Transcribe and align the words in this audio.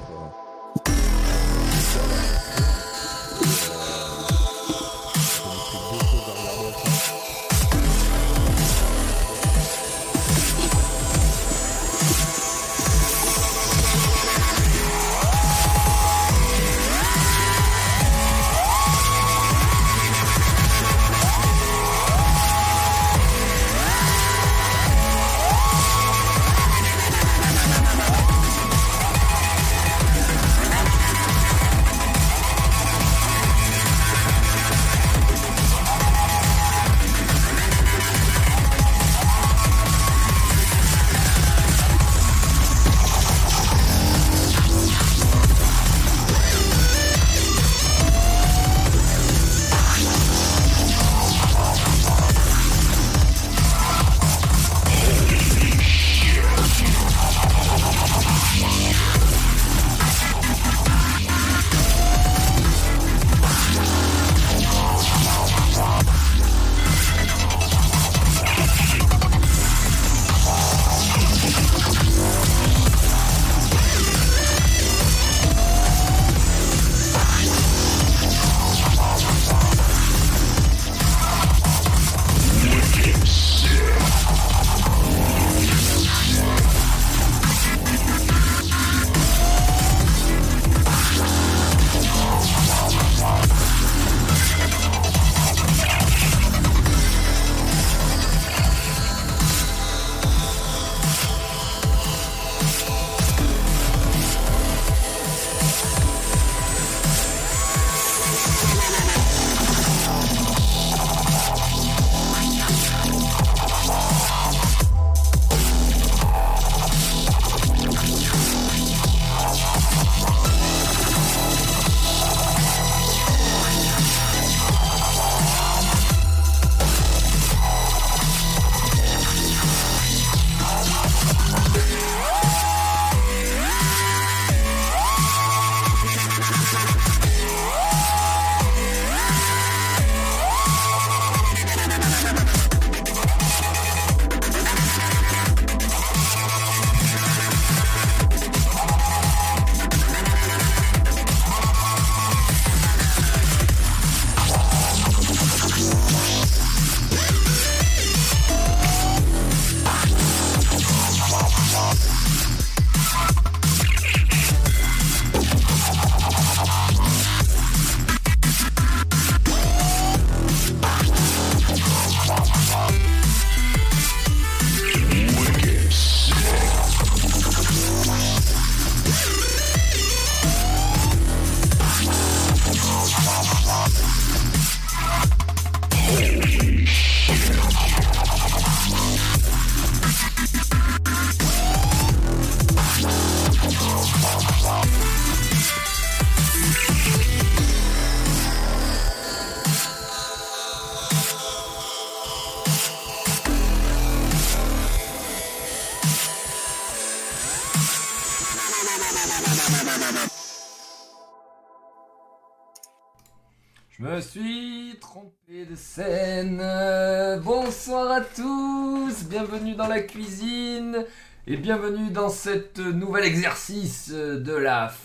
notre. 0.00 0.53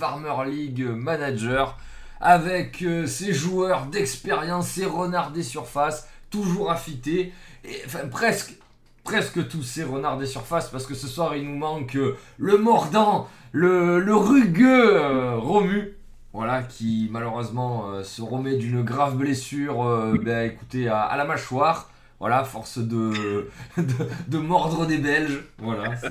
Farmer 0.10 0.50
League 0.50 0.84
Manager 0.84 1.78
avec 2.20 2.82
euh, 2.82 3.06
ces 3.06 3.32
joueurs 3.32 3.86
d'expérience, 3.86 4.68
ces 4.70 4.86
renards 4.86 5.30
des 5.30 5.44
surfaces, 5.44 6.10
toujours 6.32 6.72
affûtés, 6.72 7.32
et 7.64 7.82
enfin 7.86 8.08
presque 8.10 8.56
presque 9.04 9.48
tous 9.48 9.62
ces 9.62 9.84
renards 9.84 10.18
des 10.18 10.26
surfaces 10.26 10.70
parce 10.70 10.88
que 10.88 10.96
ce 10.96 11.08
soir 11.08 11.36
il 11.36 11.48
nous 11.48 11.58
manque 11.58 11.96
euh, 11.96 12.18
le 12.40 12.58
mordant, 12.58 13.28
le, 13.52 14.16
rugueux 14.16 14.96
euh, 14.96 15.36
Romu. 15.36 15.96
Voilà, 16.34 16.64
qui 16.64 17.08
malheureusement 17.12 18.04
se 18.04 18.22
remet 18.22 18.56
d'une 18.56 18.84
grave 18.84 19.16
blessure, 19.16 19.84
euh, 19.84 20.16
ben, 20.24 20.48
écoutez, 20.48 20.88
à, 20.88 21.02
à 21.02 21.18
la 21.18 21.26
mâchoire. 21.26 21.90
Voilà, 22.20 22.44
force 22.44 22.80
de, 22.80 23.50
de, 23.78 24.10
de 24.28 24.38
mordre 24.38 24.86
des 24.86 24.98
Belges. 24.98 25.44
Voilà, 25.58 25.96
c'est. 25.96 26.10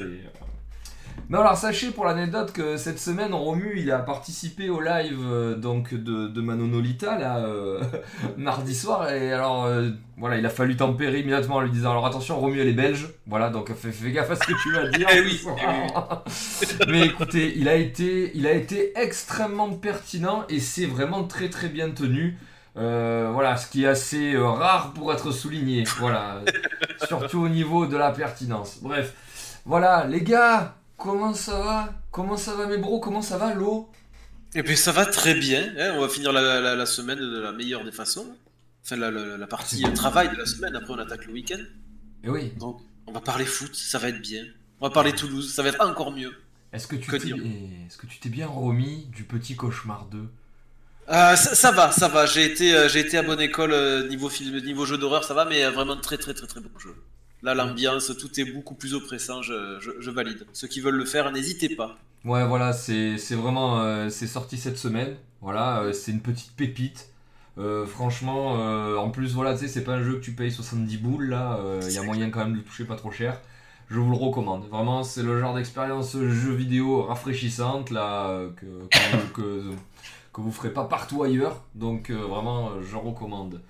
Mais 1.31 1.37
alors 1.37 1.59
sachez 1.59 1.91
pour 1.91 2.07
l'anecdote 2.07 2.53
que 2.53 2.79
cette 2.79 2.99
semaine 2.99 3.35
Romu 3.35 3.75
il 3.77 3.91
a 3.91 3.99
participé 3.99 4.71
au 4.71 4.81
live 4.81 5.21
euh, 5.27 5.57
donc 5.57 5.93
de, 5.93 6.27
de 6.27 6.41
Manonolita 6.41 7.19
là 7.19 7.41
euh, 7.41 7.83
mardi 8.39 8.75
soir. 8.75 9.11
Et 9.11 9.31
alors 9.31 9.67
euh, 9.67 9.91
voilà 10.17 10.39
il 10.39 10.47
a 10.47 10.49
fallu 10.49 10.77
tempérer 10.77 11.21
immédiatement 11.21 11.57
en 11.57 11.61
lui 11.61 11.71
disant 11.71 11.91
alors 11.91 12.07
attention 12.07 12.41
Romu 12.41 12.59
elle 12.61 12.69
est 12.69 12.73
belge. 12.73 13.09
Voilà 13.27 13.51
donc 13.51 13.71
fais, 13.75 13.93
fais 13.93 14.11
gaffe 14.11 14.31
à 14.31 14.37
ce 14.37 14.47
que 14.47 14.63
tu 14.63 14.73
vas 14.73 14.89
dire. 14.89 15.07
Eh 15.15 15.21
oui, 15.21 15.37
soir. 15.37 16.25
mais 16.89 17.07
écoutez 17.07 17.53
il 17.59 17.69
a 17.69 17.75
été 17.75 18.31
il 18.35 18.47
a 18.47 18.53
été 18.53 18.99
extrêmement 18.99 19.71
pertinent 19.75 20.45
et 20.49 20.61
c'est 20.61 20.87
vraiment 20.87 21.25
très 21.25 21.51
très 21.51 21.69
bien 21.69 21.91
tenu. 21.91 22.39
Euh, 22.79 23.31
voilà 23.35 23.57
ce 23.57 23.69
qui 23.69 23.85
est 23.85 23.89
assez 23.89 24.35
euh, 24.35 24.49
rare 24.49 24.93
pour 24.93 25.13
être 25.13 25.31
souligné. 25.33 25.85
Voilà. 25.99 26.41
Surtout 27.07 27.41
au 27.41 27.49
niveau 27.49 27.87
de 27.87 27.97
la 27.97 28.13
pertinence. 28.13 28.79
Bref. 28.81 29.15
Voilà 29.67 30.07
les 30.07 30.23
gars 30.23 30.78
Comment 30.99 31.33
ça 31.33 31.59
va? 31.61 31.95
Comment 32.11 32.37
ça 32.37 32.55
va 32.55 32.67
mes 32.67 32.77
bros? 32.77 33.01
Comment 33.01 33.23
ça 33.23 33.39
va 33.39 33.55
l'eau? 33.55 33.91
Et 34.55 34.63
puis 34.63 34.77
ça 34.77 34.93
va 34.93 35.07
très 35.07 35.35
bien, 35.35 35.73
hein, 35.79 35.93
on 35.97 36.01
va 36.01 36.09
finir 36.09 36.33
la, 36.33 36.61
la- 36.61 36.75
la 36.75 36.87
semaine 36.87 37.19
de 37.19 37.39
la 37.39 37.53
meilleure 37.53 37.85
des 37.85 37.93
façons. 37.93 38.27
Enfin, 38.85 38.97
la, 38.97 39.11
la- 39.11 39.47
partie 39.47 39.85
euh, 39.85 39.93
travail 39.93 40.31
de 40.31 40.37
la 40.37 40.47
semaine, 40.47 40.75
après 40.75 40.93
on 40.93 40.99
attaque 40.99 41.27
le 41.27 41.33
week-end. 41.35 41.61
Eh 42.25 42.31
oui. 42.31 42.53
Donc, 42.59 42.81
on 43.07 43.13
va 43.13 43.21
parler 43.21 43.45
foot, 43.45 43.75
ça 43.75 43.99
va 43.99 44.09
être 44.09 44.21
bien. 44.21 44.45
On 44.81 44.89
va 44.89 44.93
parler 44.93 45.13
Toulouse, 45.13 45.53
ça 45.53 45.63
va 45.63 45.69
être 45.71 45.81
encore 45.87 46.13
mieux. 46.13 46.33
Est-ce 46.73 46.87
que 46.87 46.97
tu 46.97 47.11
t'es 47.11 47.19
dire? 47.19 47.37
est-ce 47.87 47.97
que 47.99 48.07
tu 48.07 48.19
t'es 48.19 48.29
bien 48.29 48.47
remis 48.47 49.07
du 49.15 49.25
petit 49.25 49.55
cauchemar 49.57 50.07
2 50.07 50.19
Euh, 51.11 51.37
ça, 51.37 51.55
ça 51.55 51.71
va, 51.73 51.91
ça 51.93 52.09
va. 52.09 52.27
J'ai 52.27 52.45
été, 52.45 52.75
euh, 52.75 52.89
j'ai 52.89 53.01
été 53.01 53.17
à 53.19 53.23
bonne 53.23 53.41
école 53.41 53.73
euh, 53.73 54.09
niveau 54.09 54.29
film, 54.29 54.59
niveau 54.65 54.85
jeu 54.87 54.99
d'horreur, 54.99 55.25
ça 55.25 55.35
va, 55.35 55.45
mais 55.45 55.65
vraiment 55.71 55.97
très 55.97 56.19
très 56.19 56.35
très 56.35 56.47
très 56.47 56.61
bon 56.61 56.71
jeu. 56.79 56.95
Là, 57.43 57.55
l'ambiance, 57.55 58.13
tout 58.19 58.41
est 58.41 58.45
beaucoup 58.45 58.75
plus 58.75 58.95
oppressant. 58.95 59.43
Je, 59.43 59.79
je- 59.81 60.01
je 60.01 60.11
valide. 60.11 60.47
Ceux 60.53 60.69
qui 60.69 60.81
veulent 60.81 60.97
le 60.97 61.05
faire, 61.05 61.31
n'hésitez 61.33 61.75
pas. 61.75 61.99
Ouais, 62.25 62.45
voilà, 62.47 62.73
c'est 62.73 63.17
c'est 63.19 63.35
vraiment. 63.37 63.81
euh, 63.81 64.09
c'est 64.11 64.27
sorti 64.27 64.59
cette 64.59 64.77
semaine. 64.79 65.17
Voilà, 65.41 65.81
euh, 65.83 65.93
c'est 65.93 66.11
une 66.11 66.21
petite 66.21 66.53
pépite. 66.57 67.13
Euh, 67.59 67.87
franchement, 67.87 68.57
euh, 68.61 68.97
en 68.97 69.11
plus, 69.11 69.35
voilà, 69.35 69.55
tu 69.55 69.61
sais, 69.61 69.69
c'est 69.69 69.85
pas 69.85 69.95
un 69.95 70.03
jeu 70.03 70.15
que 70.17 70.21
tu 70.25 70.33
payes 70.33 70.51
70 70.53 70.97
boules 70.99 71.27
là. 71.29 71.59
Il 71.87 71.93
y 71.93 71.99
a 71.99 72.03
moyen 72.03 72.31
quand 72.31 72.41
même 72.41 72.53
de 72.53 72.59
le 72.59 72.65
toucher 72.65 72.85
pas 72.85 72.97
trop 72.97 73.11
cher. 73.11 73.41
Je 73.89 73.99
vous 73.99 74.11
le 74.11 74.17
recommande. 74.17 74.69
Vraiment, 74.69 75.03
c'est 75.05 75.23
le 75.23 75.41
genre 75.41 75.55
d'expérience 75.55 76.13
jeu 76.13 76.53
vidéo 76.53 77.03
rafraîchissante 77.03 77.91
là 77.91 78.41
que, 78.57 78.67
que, 78.91 79.33
que, 79.35 79.71
que 80.33 80.41
vous 80.41 80.53
ferez 80.53 80.73
pas 80.73 80.85
partout 80.85 81.23
ailleurs. 81.23 81.63
Donc, 81.75 82.11
euh, 82.11 82.17
vraiment, 82.17 82.83
je 82.83 82.97
recommande. 82.97 83.61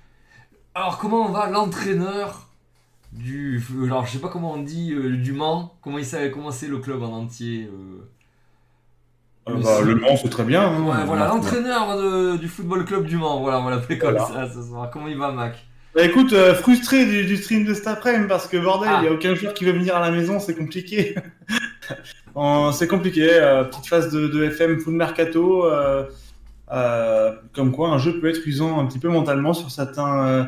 Alors, 0.74 0.98
comment 0.98 1.26
on 1.26 1.32
va 1.32 1.48
l'entraîneur? 1.50 2.47
Du. 3.12 3.62
Alors, 3.84 4.06
je 4.06 4.12
sais 4.12 4.18
pas 4.18 4.28
comment 4.28 4.52
on 4.54 4.62
dit, 4.62 4.92
euh, 4.92 5.16
du 5.16 5.32
Mans. 5.32 5.74
Comment 5.82 5.98
il 5.98 6.06
comment 6.32 6.50
c'est 6.50 6.68
le 6.68 6.78
club 6.78 7.02
en 7.02 7.12
entier 7.12 7.68
euh, 7.72 8.02
Euh, 9.50 9.54
Le 9.56 9.62
bah, 9.62 9.80
le 9.82 9.94
Mans, 9.96 10.16
c'est 10.16 10.28
très 10.28 10.44
bien. 10.44 10.62
hein. 10.62 10.82
Ouais, 10.82 11.04
voilà, 11.06 11.24
Euh, 11.26 11.28
l'entraîneur 11.28 12.38
du 12.38 12.48
football 12.48 12.84
club 12.84 13.06
du 13.06 13.16
Mans, 13.16 13.40
voilà, 13.40 13.60
on 13.60 13.64
va 13.64 13.70
l'appeler 13.72 13.98
comme 13.98 14.16
Voilà. 14.16 14.46
ça 14.48 14.54
ce 14.54 14.62
soir. 14.68 14.90
Comment 14.92 15.08
il 15.08 15.16
va, 15.18 15.32
Mac? 15.32 15.64
Bah, 15.94 16.04
écoute, 16.04 16.32
euh, 16.34 16.54
frustré 16.54 17.06
du, 17.06 17.24
du 17.24 17.36
stream 17.38 17.64
de 17.64 17.72
cet 17.74 17.86
après-midi 17.86 18.26
parce 18.28 18.46
que 18.46 18.56
bordel, 18.58 18.90
il 18.90 18.94
Ah. 18.98 19.02
n'y 19.02 19.08
a 19.08 19.12
aucun 19.12 19.34
joueur 19.34 19.54
qui 19.54 19.64
veut 19.64 19.72
venir 19.72 19.96
à 19.96 20.00
la 20.00 20.10
maison, 20.10 20.38
c'est 20.38 20.54
compliqué. 20.54 21.14
C'est 22.72 22.86
compliqué. 22.86 23.28
euh, 23.32 23.64
petite 23.64 23.86
phase 23.86 24.12
de, 24.12 24.28
de 24.28 24.44
FM 24.44 24.78
full 24.78 24.94
mercato. 24.94 25.64
euh, 25.64 26.04
euh, 26.70 27.32
comme 27.54 27.72
quoi, 27.72 27.88
un 27.88 27.98
jeu 27.98 28.20
peut 28.20 28.28
être 28.28 28.46
usant 28.46 28.78
un 28.78 28.86
petit 28.86 28.98
peu 29.00 29.08
mentalement 29.08 29.54
sur 29.54 29.70
certains, 29.70 30.24
euh, 30.26 30.44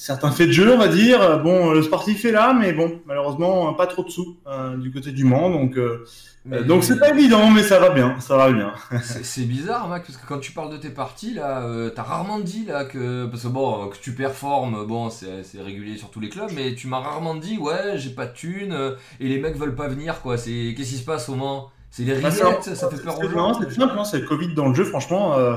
certains 0.00 0.30
faits 0.30 0.48
de 0.48 0.52
jeu, 0.52 0.72
on 0.74 0.78
va 0.78 0.88
dire. 0.88 1.40
Bon, 1.42 1.70
le 1.72 1.82
sportif 1.82 2.24
est 2.24 2.32
là, 2.32 2.54
mais 2.58 2.72
bon, 2.72 3.00
malheureusement, 3.06 3.72
pas 3.74 3.86
trop 3.86 4.02
de 4.02 4.08
sous 4.10 4.36
euh, 4.46 4.76
du 4.76 4.90
côté 4.90 5.12
du 5.12 5.24
Mans. 5.24 5.50
Donc, 5.50 5.76
euh, 5.76 6.04
Mais- 6.46 6.64
donc 6.64 6.84
c'est 6.84 6.98
pas 6.98 7.10
évident, 7.10 7.50
mais 7.50 7.62
ça 7.62 7.78
va 7.78 7.90
bien. 7.90 8.18
Ça 8.18 8.36
va 8.36 8.50
bien. 8.50 8.72
C'est 9.02 9.42
bizarre, 9.44 9.88
Mac, 9.88 10.04
parce 10.06 10.16
que 10.16 10.26
quand 10.26 10.38
tu 10.38 10.52
parles 10.52 10.72
de 10.72 10.78
tes 10.78 10.88
parties, 10.88 11.34
là, 11.34 11.62
euh, 11.64 11.90
t'as 11.90 12.02
rarement 12.02 12.38
dit, 12.40 12.64
là, 12.66 12.84
que. 12.86 13.26
Parce 13.26 13.42
que 13.42 13.48
bon, 13.48 13.88
que 13.88 13.96
tu 14.00 14.12
performes, 14.14 14.86
bon, 14.86 15.10
c'est 15.10 15.42
c'est 15.44 15.60
régulier 15.60 15.98
sur 15.98 16.10
tous 16.10 16.20
les 16.20 16.30
clubs, 16.30 16.50
mais 16.56 16.74
tu 16.74 16.86
m'as 16.86 17.00
rarement 17.00 17.34
dit, 17.34 17.58
ouais, 17.58 17.96
j'ai 17.96 18.10
pas 18.10 18.24
de 18.26 18.32
thunes, 18.32 18.72
euh, 18.72 18.92
et 19.20 19.28
les 19.28 19.38
mecs 19.38 19.56
veulent 19.58 19.74
pas 19.76 19.88
venir, 19.88 20.22
quoi. 20.22 20.38
C'est 20.38 20.74
Qu'est-ce 20.76 20.90
qui 20.90 20.96
se 20.96 21.04
passe 21.04 21.28
au 21.28 21.34
Mans? 21.34 21.68
C'est 21.90 22.04
les 22.04 22.14
Bah, 22.20 22.28
rillettes, 22.30 22.62
c'est- 22.62 22.74
ça 22.76 22.88
fait 22.88 23.02
peur 23.02 23.18
aux 23.18 23.28
gens 23.28 23.48
non, 23.52 23.58
C'est 23.60 23.72
simple, 23.72 23.94
hein, 23.98 24.04
c'est 24.04 24.20
le 24.20 24.26
Covid 24.26 24.54
dans 24.54 24.68
le 24.68 24.74
jeu, 24.74 24.84
franchement. 24.84 25.34
euh, 25.34 25.56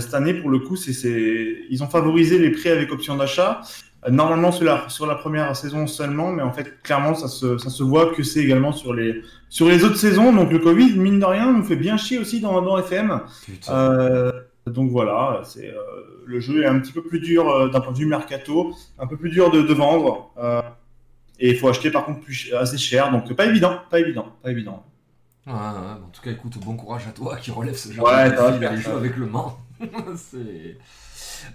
cette 0.00 0.14
année, 0.14 0.34
pour 0.34 0.50
le 0.50 0.58
coup, 0.58 0.76
c'est, 0.76 0.92
ils 1.70 1.82
ont 1.82 1.88
favorisé 1.88 2.38
les 2.38 2.50
prêts 2.50 2.70
avec 2.70 2.92
option 2.92 3.16
d'achat. 3.16 3.62
Euh, 4.06 4.10
normalement, 4.10 4.50
sur 4.52 4.64
la, 4.64 4.88
sur 4.88 5.06
la 5.06 5.14
première 5.14 5.54
saison 5.56 5.86
seulement, 5.86 6.32
mais 6.32 6.42
en 6.42 6.52
fait, 6.52 6.80
clairement, 6.82 7.14
ça 7.14 7.28
se, 7.28 7.58
ça 7.58 7.68
se 7.70 7.82
voit 7.82 8.14
que 8.14 8.22
c'est 8.22 8.40
également 8.40 8.72
sur 8.72 8.94
les, 8.94 9.22
sur 9.48 9.68
les 9.68 9.84
autres 9.84 9.96
saisons. 9.96 10.32
Donc, 10.32 10.50
le 10.52 10.58
Covid, 10.58 10.96
mine 10.98 11.18
de 11.20 11.24
rien, 11.24 11.52
nous 11.52 11.62
fait 11.64 11.76
bien 11.76 11.96
chier 11.96 12.18
aussi 12.18 12.40
dans, 12.40 12.60
dans 12.62 12.78
FM. 12.78 13.20
Euh, 13.68 14.32
donc 14.66 14.90
voilà, 14.90 15.40
c'est, 15.44 15.68
euh, 15.68 16.22
le 16.26 16.40
jeu 16.40 16.62
est 16.62 16.66
un 16.66 16.78
petit 16.78 16.92
peu 16.92 17.02
plus 17.02 17.20
dur 17.20 17.48
euh, 17.50 17.68
d'un 17.68 17.80
point 17.80 17.92
de 17.92 17.98
vue 17.98 18.06
mercato, 18.06 18.74
un 18.98 19.06
peu 19.06 19.16
plus 19.16 19.30
dur 19.30 19.50
de, 19.50 19.62
de 19.62 19.74
vendre. 19.74 20.30
euh, 20.38 20.62
et 21.42 21.50
il 21.50 21.56
faut 21.56 21.68
acheter 21.68 21.90
par 21.90 22.04
contre 22.04 22.20
plus, 22.20 22.52
assez 22.52 22.76
cher, 22.76 23.10
donc 23.10 23.32
pas 23.34 23.46
évident, 23.46 23.78
pas 23.90 23.98
évident, 23.98 24.26
pas 24.42 24.50
évident. 24.50 24.84
Ouais, 25.46 25.52
ouais, 25.54 25.58
en 25.58 26.10
tout 26.12 26.20
cas, 26.22 26.30
écoute, 26.30 26.58
bon 26.58 26.76
courage 26.76 27.06
à 27.08 27.12
toi 27.12 27.36
qui 27.36 27.50
relève 27.50 27.74
ce 27.74 27.90
genre 27.92 28.06
Ouais, 28.06 28.30
de 28.30 28.58
défi, 28.76 28.88
avec 28.90 29.16
le 29.16 29.26
Mans. 29.26 29.58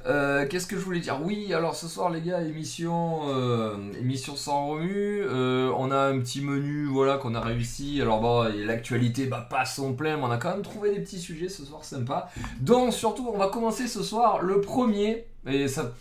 Euh, 0.08 0.48
Qu'est-ce 0.48 0.66
que 0.68 0.76
je 0.78 0.82
voulais 0.82 1.00
dire? 1.00 1.20
Oui, 1.24 1.54
alors 1.54 1.76
ce 1.76 1.88
soir, 1.88 2.10
les 2.10 2.22
gars, 2.22 2.42
émission, 2.42 3.30
euh, 3.30 3.76
émission 4.00 4.36
sans 4.36 4.68
remue. 4.68 5.22
Euh, 5.24 5.72
on 5.78 5.92
a 5.92 5.98
un 6.08 6.20
petit 6.20 6.42
menu, 6.42 6.86
voilà, 6.86 7.18
qu'on 7.18 7.36
a 7.36 7.40
réussi. 7.42 8.02
Alors 8.02 8.20
bon, 8.22 8.44
l'actualité, 8.66 9.26
bah 9.28 9.46
pas 9.50 9.66
son 9.66 9.94
plein, 9.94 10.18
mais 10.18 10.24
on 10.24 10.32
a 10.32 10.38
quand 10.38 10.52
même 10.52 10.64
trouvé 10.64 10.94
des 10.94 11.02
petits 11.02 11.20
sujets 11.20 11.50
ce 11.50 11.64
soir 11.66 11.84
sympa. 11.84 12.30
Donc 12.62 12.94
surtout, 12.94 13.30
on 13.34 13.38
va 13.38 13.48
commencer 13.50 13.88
ce 13.88 14.02
soir 14.04 14.42
le 14.42 14.62
premier. 14.62 15.26
Et 15.46 15.68
ça, 15.68 15.92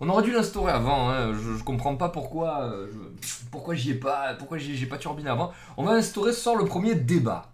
on 0.00 0.08
aurait 0.08 0.22
dû 0.24 0.32
l'instaurer 0.32 0.72
avant. 0.72 1.10
hein, 1.10 1.32
Je, 1.32 1.56
je 1.58 1.64
comprends 1.64 1.96
pas 1.96 2.08
pourquoi, 2.08 2.72
je- 2.90 3.28
pourquoi 3.52 3.74
j'y 3.74 3.90
ai 3.92 3.94
pas, 3.94 4.34
pourquoi 4.34 4.58
j'ai 4.58 4.86
pas 4.86 4.98
turbiné 4.98 5.30
avant. 5.30 5.52
On 5.76 5.84
va 5.84 5.92
instaurer 5.92 6.32
ce 6.32 6.40
soir 6.40 6.56
le 6.56 6.64
premier 6.64 6.94
débat. 6.96 7.50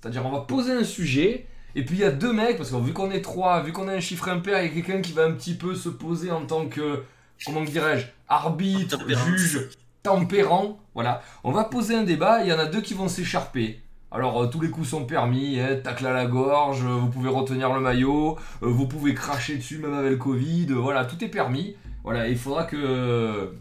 C'est-à-dire, 0.00 0.24
on 0.26 0.30
va 0.30 0.40
poser 0.40 0.72
un 0.72 0.84
sujet, 0.84 1.46
et 1.74 1.84
puis 1.84 1.96
il 1.96 2.00
y 2.00 2.04
a 2.04 2.10
deux 2.10 2.32
mecs, 2.32 2.56
parce 2.56 2.70
que 2.70 2.76
vu 2.76 2.92
qu'on 2.92 3.10
est 3.10 3.22
trois, 3.22 3.62
vu 3.62 3.72
qu'on 3.72 3.88
a 3.88 3.92
un 3.92 4.00
chiffre 4.00 4.28
impair, 4.28 4.62
il 4.62 4.68
y 4.68 4.70
a 4.70 4.82
quelqu'un 4.82 5.00
qui 5.00 5.12
va 5.12 5.24
un 5.24 5.32
petit 5.32 5.54
peu 5.54 5.74
se 5.74 5.88
poser 5.88 6.30
en 6.30 6.44
tant 6.46 6.66
que, 6.66 7.02
comment 7.44 7.62
dirais-je, 7.62 8.06
arbitre, 8.28 8.98
juge, 9.26 9.68
tempérant. 10.02 10.78
Voilà. 10.94 11.22
On 11.44 11.52
va 11.52 11.64
poser 11.64 11.94
un 11.94 12.02
débat, 12.02 12.42
il 12.42 12.48
y 12.48 12.52
en 12.52 12.58
a 12.58 12.66
deux 12.66 12.80
qui 12.80 12.94
vont 12.94 13.08
s'écharper. 13.08 13.80
Alors, 14.12 14.42
euh, 14.42 14.46
tous 14.48 14.60
les 14.60 14.70
coups 14.70 14.88
sont 14.88 15.04
permis, 15.04 15.60
hein, 15.60 15.76
tacle 15.76 16.04
à 16.06 16.12
la 16.12 16.26
gorge, 16.26 16.84
euh, 16.84 16.88
vous 16.88 17.08
pouvez 17.08 17.28
retenir 17.28 17.72
le 17.72 17.80
maillot, 17.80 18.36
euh, 18.62 18.66
vous 18.66 18.88
pouvez 18.88 19.14
cracher 19.14 19.56
dessus 19.56 19.78
même 19.78 19.94
avec 19.94 20.10
le 20.10 20.16
Covid, 20.16 20.66
voilà, 20.70 21.04
tout 21.04 21.22
est 21.24 21.28
permis. 21.28 21.76
Voilà, 22.02 22.26
il 22.28 22.36
faudra 22.36 22.64
que 22.64 23.52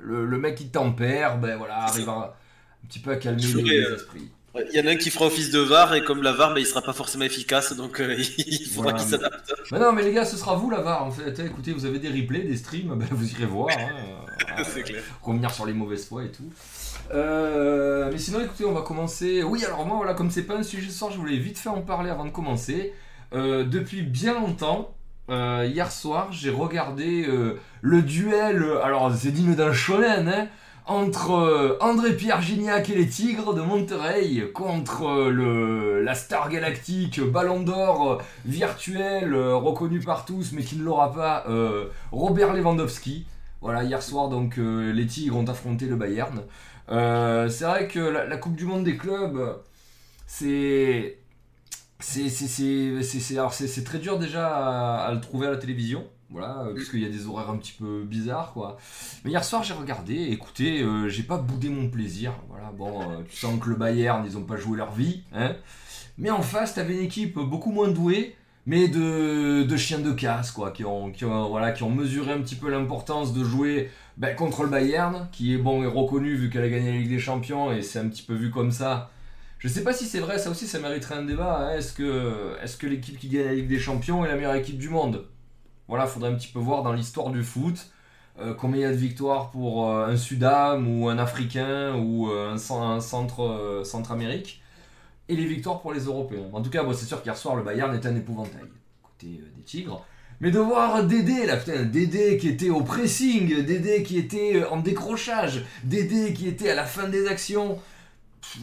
le, 0.00 0.26
le 0.26 0.38
mec 0.38 0.54
qui 0.54 0.68
tempère, 0.68 1.38
ben 1.38 1.56
voilà, 1.56 1.82
arrive 1.84 2.08
à, 2.08 2.36
un 2.84 2.86
petit 2.86 3.00
peu 3.00 3.10
à 3.10 3.16
calmer 3.16 3.42
les, 3.42 3.94
esprits. 3.94 4.30
Il 4.72 4.76
y 4.78 4.80
en 4.82 4.86
a 4.86 4.92
un 4.92 4.96
qui 4.96 5.10
fera 5.10 5.26
office 5.26 5.50
de 5.50 5.58
VAR 5.60 5.94
et 5.94 6.02
comme 6.04 6.22
la 6.22 6.32
VAR, 6.32 6.52
mais 6.54 6.60
il 6.62 6.66
sera 6.66 6.82
pas 6.82 6.92
forcément 6.92 7.24
efficace, 7.24 7.74
donc 7.74 8.00
euh, 8.00 8.16
il 8.38 8.66
faudra 8.66 8.90
Voilà. 8.92 8.98
qu'il 8.98 9.08
s'adapte. 9.08 9.54
Mais 9.72 9.78
non, 9.78 9.92
mais 9.92 10.02
les 10.02 10.12
gars, 10.12 10.24
ce 10.24 10.36
sera 10.36 10.54
vous 10.56 10.70
la 10.70 10.80
VAR 10.80 11.04
en 11.04 11.10
fait. 11.10 11.34
Eh, 11.38 11.46
Écoutez, 11.46 11.72
vous 11.72 11.84
avez 11.86 11.98
des 11.98 12.08
replays, 12.08 12.42
des 12.42 12.56
streams, 12.56 12.94
ben, 12.96 13.06
vous 13.10 13.30
irez 13.32 13.46
voir. 13.46 13.68
hein. 13.78 14.22
Clair. 14.84 15.02
revenir 15.22 15.50
sur 15.50 15.66
les 15.66 15.72
mauvaises 15.72 16.06
fois 16.06 16.24
et 16.24 16.30
tout. 16.30 16.50
Euh, 17.14 18.08
mais 18.12 18.18
sinon, 18.18 18.40
écoutez, 18.40 18.64
on 18.64 18.72
va 18.72 18.82
commencer. 18.82 19.42
Oui, 19.42 19.64
alors 19.64 19.84
moi, 19.86 19.96
voilà, 19.96 20.14
comme 20.14 20.30
c'est 20.30 20.42
pas 20.44 20.54
un 20.56 20.62
sujet 20.62 20.88
ce 20.90 20.98
soir, 20.98 21.10
je 21.12 21.18
voulais 21.18 21.36
vite 21.36 21.58
fait 21.58 21.68
en 21.68 21.80
parler 21.82 22.10
avant 22.10 22.24
de 22.24 22.30
commencer. 22.30 22.92
Euh, 23.34 23.64
depuis 23.64 24.02
bien 24.02 24.34
longtemps, 24.34 24.94
euh, 25.30 25.68
hier 25.70 25.90
soir, 25.92 26.28
j'ai 26.32 26.50
regardé 26.50 27.26
le 27.82 28.02
duel. 28.02 28.64
Alors, 28.82 29.12
c'est 29.14 29.30
digne 29.32 29.54
d'un 29.54 29.72
shonen, 29.72 30.28
hein, 30.28 30.48
entre 30.86 31.32
euh, 31.32 31.76
André-Pierre 31.80 32.40
Gignac 32.40 32.90
et 32.90 32.94
les 32.94 33.08
Tigres 33.08 33.54
de 33.54 33.60
Monterrey 33.60 34.50
contre 34.54 35.04
euh, 35.06 35.30
le, 35.30 36.02
la 36.02 36.14
star 36.14 36.48
galactique 36.48 37.20
Ballon 37.20 37.60
d'Or 37.60 38.12
euh, 38.12 38.18
virtuel 38.44 39.34
reconnu 39.34 39.98
par 40.00 40.24
tous 40.24 40.52
mais 40.52 40.62
qui 40.62 40.76
ne 40.76 40.84
l'aura 40.84 41.12
pas, 41.12 41.44
Robert 42.12 42.52
Lewandowski. 42.54 43.26
Voilà, 43.60 43.82
hier 43.82 44.02
soir, 44.02 44.28
donc 44.28 44.58
les 44.58 45.06
Tigres 45.06 45.36
ont 45.36 45.44
affronté 45.44 45.86
le 45.86 45.96
Bayern. 45.96 46.42
C'est 46.88 47.64
vrai 47.64 47.88
que 47.88 47.98
la, 47.98 48.36
Coupe 48.36 48.54
du 48.54 48.64
Monde 48.64 48.84
des 48.84 48.96
clubs, 48.96 49.58
c'est. 50.26 51.18
Très 53.84 53.98
dur 53.98 54.18
déjà 54.18 55.04
à 55.04 55.12
le 55.12 55.20
trouver 55.20 55.46
à 55.48 55.50
la 55.50 55.56
télévision, 55.56 56.06
voilà, 56.30 56.62
euh, 56.62 56.74
parce 56.74 56.88
qu'il 56.88 57.00
y 57.00 57.06
a 57.06 57.08
des 57.08 57.26
horaires 57.26 57.50
un 57.50 57.56
petit 57.56 57.72
peu 57.72 58.02
bizarres, 58.02 58.52
quoi. 58.52 58.78
Mais 59.24 59.30
hier 59.30 59.44
soir, 59.44 59.62
j'ai 59.62 59.74
regardé, 59.74 60.14
écoutez, 60.30 60.82
euh, 60.82 61.08
j'ai 61.08 61.22
pas 61.22 61.38
boudé 61.38 61.68
mon 61.68 61.88
plaisir, 61.88 62.32
voilà, 62.48 62.72
bon, 62.72 63.00
euh, 63.02 63.22
tu 63.28 63.36
sens 63.36 63.60
que 63.60 63.70
le 63.70 63.76
Bayern, 63.76 64.24
ils 64.26 64.36
ont 64.36 64.42
pas 64.42 64.56
joué 64.56 64.76
leur 64.76 64.92
vie, 64.92 65.22
hein. 65.32 65.54
Mais 66.18 66.30
en 66.30 66.42
face, 66.42 66.74
t'avais 66.74 66.94
une 66.94 67.04
équipe 67.04 67.38
beaucoup 67.38 67.70
moins 67.70 67.88
douée, 67.88 68.34
mais 68.64 68.88
de, 68.88 69.76
chiens 69.76 70.00
de 70.00 70.12
casse, 70.12 70.50
quoi, 70.50 70.72
qui 70.72 70.84
ont, 70.84 71.12
mesuré 71.90 72.32
un 72.32 72.40
petit 72.40 72.56
peu 72.56 72.70
l'importance 72.70 73.32
de 73.32 73.44
jouer 73.44 73.90
ben, 74.16 74.34
contre 74.34 74.64
le 74.64 74.70
Bayern, 74.70 75.28
qui 75.30 75.54
est 75.54 75.58
bon 75.58 75.82
et 75.82 75.86
reconnu 75.86 76.34
vu 76.34 76.50
qu'elle 76.50 76.64
a 76.64 76.68
gagné 76.68 76.90
la 76.90 76.98
Ligue 76.98 77.10
des 77.10 77.18
Champions, 77.20 77.70
et 77.70 77.82
c'est 77.82 78.00
un 78.00 78.08
petit 78.08 78.22
peu 78.22 78.34
vu 78.34 78.50
comme 78.50 78.72
ça. 78.72 79.10
Je 79.58 79.68
sais 79.68 79.84
pas 79.84 79.92
si 79.92 80.06
c'est 80.06 80.20
vrai, 80.20 80.38
ça 80.38 80.50
aussi 80.50 80.66
ça 80.66 80.80
mériterait 80.80 81.16
un 81.16 81.24
débat. 81.24 81.70
hein. 81.70 81.78
Est 81.78 81.96
que 81.96 82.86
l'équipe 82.86 83.18
qui 83.18 83.28
gagne 83.28 83.44
la 83.44 83.54
Ligue 83.54 83.68
des 83.68 83.78
Champions 83.78 84.24
est 84.24 84.28
la 84.28 84.34
meilleure 84.34 84.54
équipe 84.54 84.78
du 84.78 84.88
monde? 84.88 85.26
Voilà, 85.88 86.06
faudrait 86.06 86.30
un 86.30 86.34
petit 86.34 86.48
peu 86.48 86.58
voir 86.58 86.82
dans 86.82 86.92
l'histoire 86.92 87.30
du 87.30 87.44
foot 87.44 87.90
euh, 88.40 88.54
combien 88.54 88.80
il 88.80 88.82
y 88.82 88.86
a 88.86 88.90
de 88.90 88.96
victoires 88.96 89.50
pour 89.50 89.88
euh, 89.88 90.08
un 90.08 90.16
Sudam 90.16 90.86
ou 90.88 91.08
un 91.08 91.18
Africain 91.18 91.94
ou 91.94 92.30
euh, 92.30 92.52
un, 92.52 92.56
cen- 92.56 92.82
un 92.82 93.00
centre, 93.00 93.42
euh, 93.44 93.84
Centre-Amérique 93.84 94.62
et 95.28 95.36
les 95.36 95.46
victoires 95.46 95.80
pour 95.80 95.92
les 95.92 96.00
Européens. 96.00 96.44
En 96.52 96.60
tout 96.60 96.70
cas, 96.70 96.84
c'est 96.92 97.06
sûr 97.06 97.22
qu'hier 97.22 97.36
soir 97.36 97.56
le 97.56 97.62
Bayern 97.62 97.94
est 97.94 98.06
un 98.06 98.14
épouvantail 98.14 98.68
côté 99.02 99.40
des 99.56 99.62
Tigres. 99.62 100.04
Mais 100.40 100.50
de 100.50 100.58
voir 100.58 101.04
Dédé, 101.04 101.46
là, 101.46 101.56
putain, 101.56 101.84
Dédé 101.84 102.36
qui 102.36 102.48
était 102.48 102.68
au 102.68 102.82
pressing, 102.82 103.64
Dédé 103.64 104.02
qui 104.02 104.18
était 104.18 104.64
en 104.70 104.76
décrochage, 104.76 105.64
Dédé 105.82 106.34
qui 106.34 106.46
était 106.46 106.68
à 106.68 106.74
la 106.74 106.84
fin 106.84 107.08
des 107.08 107.26
actions, 107.26 107.78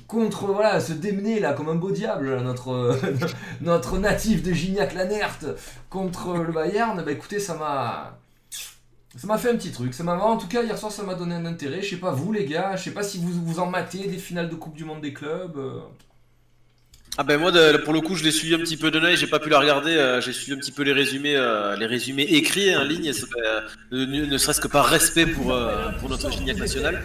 contre, 0.08 0.48
voilà, 0.48 0.80
se 0.80 0.94
démener, 0.94 1.40
là, 1.40 1.54
comme 1.54 1.70
un 1.70 1.76
beau 1.76 1.92
diable, 1.92 2.36
là, 2.36 2.42
notre, 2.42 3.98
natif 4.00 4.44
de 4.44 4.52
Gignac-Lanert, 4.52 5.40
contre 5.90 6.36
le 6.38 6.52
Bayern, 6.52 7.02
bah 7.04 7.12
écoutez, 7.12 7.40
ça 7.40 7.56
m'a... 7.56 8.20
Ça 9.16 9.28
m'a 9.28 9.38
fait 9.38 9.52
un 9.52 9.56
petit 9.56 9.72
truc, 9.72 9.94
ça 9.94 10.04
m'a 10.04 10.18
en 10.18 10.38
tout 10.38 10.48
cas 10.48 10.64
hier 10.64 10.76
soir 10.76 10.92
ça 10.92 11.04
m'a 11.04 11.14
donné 11.14 11.36
un 11.36 11.46
intérêt, 11.46 11.84
je 11.84 11.92
sais 11.92 11.98
pas 11.98 12.10
vous 12.10 12.32
les 12.32 12.46
gars, 12.46 12.76
je 12.76 12.86
sais 12.86 12.96
pas 12.96 13.04
si 13.04 13.20
vous 13.20 13.32
vous 13.46 13.60
en 13.60 13.68
matez 13.68 14.08
des 14.08 14.18
finales 14.18 14.50
de 14.50 14.56
Coupe 14.56 14.74
du 14.74 14.86
Monde 14.86 15.02
des 15.02 15.14
clubs. 15.14 15.56
euh. 15.56 15.82
Ah 17.16 17.24
ben 17.24 17.38
moi 17.40 17.52
pour 17.86 17.94
le 17.94 18.02
coup 18.02 18.16
je 18.16 18.24
l'ai 18.24 18.32
suivi 18.32 18.56
un 18.56 18.58
petit 18.58 18.76
peu 18.76 18.90
de 18.90 18.98
l'œil, 18.98 19.16
j'ai 19.18 19.28
pas 19.28 19.38
pu 19.40 19.48
la 19.50 19.60
regarder, 19.60 19.92
euh, 19.92 20.20
j'ai 20.20 20.34
suivi 20.34 20.54
un 20.54 20.58
petit 20.58 20.72
peu 20.72 20.82
les 20.82 20.94
résumés, 20.94 21.36
euh, 21.36 21.76
les 21.76 21.86
résumés 21.86 22.24
écrits 22.24 22.76
en 22.76 22.84
ligne, 22.84 23.14
c'est, 23.14 23.28
euh, 23.46 23.62
ne, 23.92 24.36
serait-ce 24.40 24.60
que 24.60 24.68
par 24.68 24.88
respect 24.88 25.28
pour 25.28 25.54
euh, 25.54 25.92
pour 26.00 26.10
notre 26.10 26.32
Gignac 26.32 26.58
national. 26.58 27.04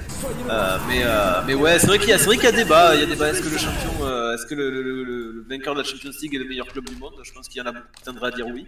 Euh, 0.48 0.78
mais 0.88 1.02
euh, 1.04 1.42
mais 1.46 1.52
ouais 1.52 1.78
c'est 1.78 1.88
vrai 1.88 1.98
qu'il 1.98 2.08
y 2.08 2.14
a 2.14 2.16
vrai 2.16 2.36
qu'il 2.36 2.46
y 2.46 2.48
a 2.48 2.52
débat, 2.52 2.94
il 2.94 3.00
y 3.00 3.04
a 3.04 3.06
débat. 3.06 3.28
Est-ce 3.28 3.42
que 3.42 3.50
le 3.50 3.58
champion, 3.58 3.92
est-ce 4.34 4.46
que 4.46 4.54
le, 4.54 4.70
le, 4.70 4.82
le- 4.82 5.04
le 5.04 5.44
vainqueur 5.46 5.74
de 5.74 5.80
la 5.80 5.84
Champions 5.84 6.10
League 6.22 6.34
est 6.34 6.38
le 6.38 6.46
meilleur 6.46 6.66
club 6.68 6.88
du 6.88 6.96
monde? 6.96 7.12
Je 7.22 7.30
pense 7.32 7.46
qu'il 7.46 7.58
y 7.62 7.62
en 7.62 7.68
a 7.70 7.72
qui 7.74 8.02
tendraient 8.02 8.28
à 8.28 8.30
dire 8.30 8.46
oui. 8.46 8.66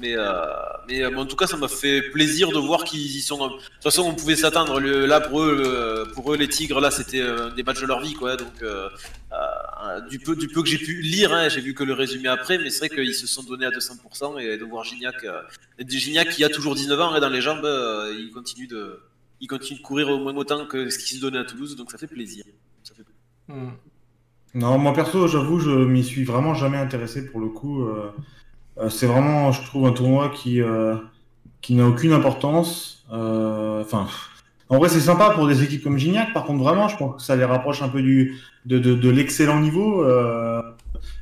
Mais, 0.00 0.14
euh, 0.16 0.32
mais 0.86 1.02
euh, 1.02 1.16
en 1.16 1.26
tout 1.26 1.36
cas, 1.36 1.46
ça 1.46 1.56
m'a 1.56 1.68
fait 1.68 2.02
plaisir 2.10 2.50
de 2.50 2.58
voir 2.58 2.84
qu'ils 2.84 3.16
y 3.16 3.20
sont. 3.20 3.38
De 3.46 3.52
toute 3.54 3.82
façon, 3.82 4.02
on 4.02 4.14
pouvait 4.14 4.36
s'attendre. 4.36 4.80
Là, 4.80 5.20
pour 5.20 5.42
eux, 5.42 6.08
pour 6.14 6.32
eux, 6.32 6.36
les 6.36 6.48
Tigres, 6.48 6.80
là, 6.80 6.90
c'était 6.90 7.20
euh, 7.20 7.50
des 7.50 7.62
matchs 7.62 7.80
de 7.80 7.86
leur 7.86 8.00
vie, 8.00 8.14
quoi. 8.14 8.36
Donc, 8.36 8.62
du 10.10 10.18
peu, 10.18 10.36
du 10.36 10.48
peu 10.48 10.62
que 10.62 10.68
j'ai 10.68 10.78
pu 10.78 11.00
lire, 11.00 11.32
hein, 11.32 11.48
j'ai 11.48 11.60
vu 11.60 11.74
que 11.74 11.84
le 11.84 11.94
résumé 11.94 12.28
après, 12.28 12.58
mais 12.58 12.70
c'est 12.70 12.86
vrai 12.86 12.88
qu'ils 12.90 13.14
se 13.14 13.26
sont 13.26 13.42
donnés 13.42 13.66
à 13.66 13.70
200% 13.70 14.40
et 14.40 14.56
de 14.58 14.64
voir 14.64 14.84
Gignac, 14.84 15.24
Gignac 15.86 16.30
qui 16.30 16.44
a 16.44 16.48
toujours 16.48 16.74
19 16.74 17.00
ans 17.00 17.16
et 17.16 17.20
dans 17.20 17.28
les 17.28 17.40
jambes, 17.40 17.66
il 18.18 18.30
continue 18.32 18.66
de, 18.66 19.00
il 19.40 19.46
continue 19.46 19.78
de 19.78 19.84
courir 19.84 20.08
au 20.08 20.18
moins 20.18 20.34
autant 20.34 20.66
que 20.66 20.90
ce 20.90 20.98
qu'il 20.98 21.16
se 21.16 21.22
donnait 21.22 21.38
à 21.38 21.44
Toulouse, 21.44 21.76
donc 21.76 21.90
ça 21.90 21.98
fait 21.98 22.06
plaisir. 22.06 22.44
Hmm. 23.48 23.70
Non, 24.54 24.78
moi 24.78 24.92
perso, 24.92 25.26
j'avoue, 25.28 25.58
je 25.58 25.70
m'y 25.70 26.04
suis 26.04 26.24
vraiment 26.24 26.54
jamais 26.54 26.78
intéressé 26.78 27.26
pour 27.26 27.40
le 27.40 27.48
coup. 27.48 27.86
Euh, 28.80 28.88
c'est 28.88 29.06
vraiment, 29.06 29.52
je 29.52 29.62
trouve, 29.64 29.86
un 29.86 29.92
tournoi 29.92 30.30
qui, 30.30 30.60
euh, 30.60 30.96
qui 31.60 31.74
n'a 31.74 31.86
aucune 31.86 32.12
importance. 32.12 33.04
Euh, 33.12 33.82
Enfin, 33.82 34.06
en 34.68 34.78
vrai, 34.78 34.88
c'est 34.88 35.00
sympa 35.00 35.30
pour 35.30 35.46
des 35.46 35.62
équipes 35.62 35.82
comme 35.82 35.98
Gignac. 35.98 36.32
Par 36.32 36.44
contre, 36.44 36.62
vraiment, 36.62 36.88
je 36.88 36.96
pense 36.96 37.16
que 37.16 37.22
ça 37.22 37.36
les 37.36 37.44
rapproche 37.44 37.80
un 37.82 37.88
peu 37.88 38.02
du, 38.02 38.36
de, 38.66 38.78
de, 38.78 38.94
de 38.94 39.08
l'excellent 39.10 39.60
niveau. 39.60 40.04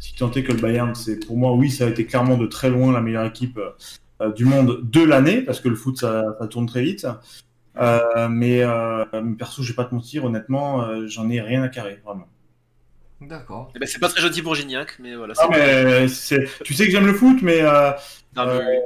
Si 0.01 0.15
tant 0.15 0.31
est 0.33 0.43
que 0.43 0.53
le 0.53 0.61
Bayern, 0.61 0.95
c'est 0.95 1.25
pour 1.27 1.37
moi, 1.37 1.53
oui, 1.53 1.71
ça 1.71 1.85
a 1.85 1.89
été 1.89 2.07
clairement 2.07 2.37
de 2.37 2.47
très 2.47 2.71
loin 2.71 2.93
la 2.93 3.01
meilleure 3.01 3.27
équipe 3.27 3.61
du 4.35 4.45
monde 4.47 4.81
de 4.83 5.03
l'année, 5.03 5.43
parce 5.43 5.61
que 5.61 5.69
le 5.69 5.77
foot, 5.77 5.99
ça, 5.99 6.25
ça 6.41 6.47
tourne 6.49 6.67
très 6.67 6.83
vite. 6.83 7.07
Euh, 7.79 8.29
mais, 8.29 8.63
euh, 8.63 9.05
perso, 9.39 9.63
je 9.63 9.73
vais 9.73 9.77
pas 9.77 9.85
te 9.85 9.95
mentir, 9.95 10.25
honnêtement, 10.25 10.83
euh, 10.83 11.07
j'en 11.07 11.29
ai 11.29 11.41
rien 11.41 11.63
à 11.63 11.69
carrer, 11.69 12.01
vraiment. 12.05 12.27
D'accord. 13.21 13.73
Eh 13.75 13.79
ben, 13.79 13.87
c'est 13.89 13.99
pas 13.99 14.09
très 14.09 14.21
gentil 14.21 14.43
pour 14.43 14.55
Gignac, 14.55 14.99
mais 15.01 15.15
voilà. 15.15 15.33
Ah, 15.39 15.49
mais 15.51 16.07
c'est- 16.09 16.47
tu 16.65 16.75
sais 16.75 16.85
que 16.85 16.91
j'aime 16.93 17.07
le 17.07 17.15
foot, 17.15 17.39
mais 17.43 17.61
euh, 17.63 17.91
Non, 18.37 18.45
mais 18.47 18.53
euh, 18.53 18.81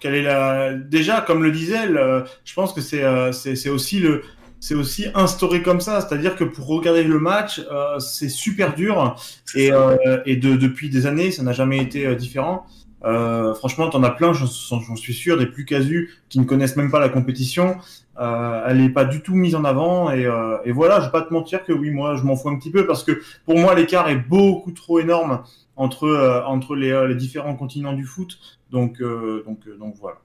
quelle 0.00 0.14
est 0.14 0.22
la... 0.22 0.72
déjà, 0.74 1.20
comme 1.20 1.42
le 1.42 1.52
disait, 1.52 1.86
le- 1.86 2.24
je 2.44 2.54
pense 2.54 2.72
que 2.72 2.80
c'est 2.80 3.02
euh, 3.04 3.30
c'est 3.32 3.56
c'est 3.56 3.68
aussi 3.68 4.00
le 4.00 4.22
c'est 4.58 4.74
aussi 4.74 5.06
instauré 5.14 5.60
comme 5.62 5.82
ça, 5.82 6.00
c'est-à-dire 6.00 6.36
que 6.36 6.44
pour 6.44 6.66
regarder 6.68 7.02
le 7.04 7.18
match, 7.18 7.60
euh, 7.70 7.98
c'est 7.98 8.30
super 8.30 8.74
dur 8.74 9.14
et, 9.54 9.70
euh, 9.70 10.22
et 10.24 10.36
de, 10.36 10.56
depuis 10.56 10.88
des 10.88 11.04
années, 11.06 11.30
ça 11.30 11.42
n'a 11.42 11.52
jamais 11.52 11.78
été 11.82 12.06
euh, 12.06 12.14
différent. 12.14 12.64
Euh, 13.04 13.52
franchement, 13.54 13.90
t'en 13.90 14.02
as 14.02 14.10
plein, 14.10 14.32
j'en 14.32 14.96
suis 14.96 15.12
sûr, 15.12 15.36
des 15.36 15.44
plus 15.44 15.66
casus 15.66 16.18
qui 16.30 16.38
ne 16.38 16.44
connaissent 16.44 16.76
même 16.76 16.90
pas 16.90 17.00
la 17.00 17.10
compétition. 17.10 17.76
Euh, 18.18 18.64
elle 18.68 18.80
n'est 18.80 18.90
pas 18.90 19.04
du 19.04 19.22
tout 19.22 19.34
mise 19.34 19.56
en 19.56 19.64
avant 19.64 20.10
et, 20.10 20.24
euh, 20.24 20.58
et 20.64 20.70
voilà, 20.70 21.00
je 21.00 21.06
vais 21.06 21.10
pas 21.10 21.22
te 21.22 21.32
mentir 21.32 21.64
que 21.64 21.72
oui, 21.72 21.90
moi, 21.90 22.14
je 22.14 22.22
m'en 22.22 22.36
fous 22.36 22.48
un 22.48 22.56
petit 22.58 22.70
peu 22.70 22.86
parce 22.86 23.02
que 23.02 23.20
pour 23.44 23.58
moi, 23.58 23.74
l'écart 23.74 24.08
est 24.08 24.18
beaucoup 24.18 24.70
trop 24.70 25.00
énorme 25.00 25.42
entre 25.76 26.04
euh, 26.04 26.44
entre 26.44 26.76
les, 26.76 27.14
différents 27.16 27.56
continents 27.56 27.92
du 27.92 28.04
foot. 28.04 28.38
Donc 28.70 29.00
donc 29.00 29.68
donc 29.78 29.96
voilà. 30.00 30.18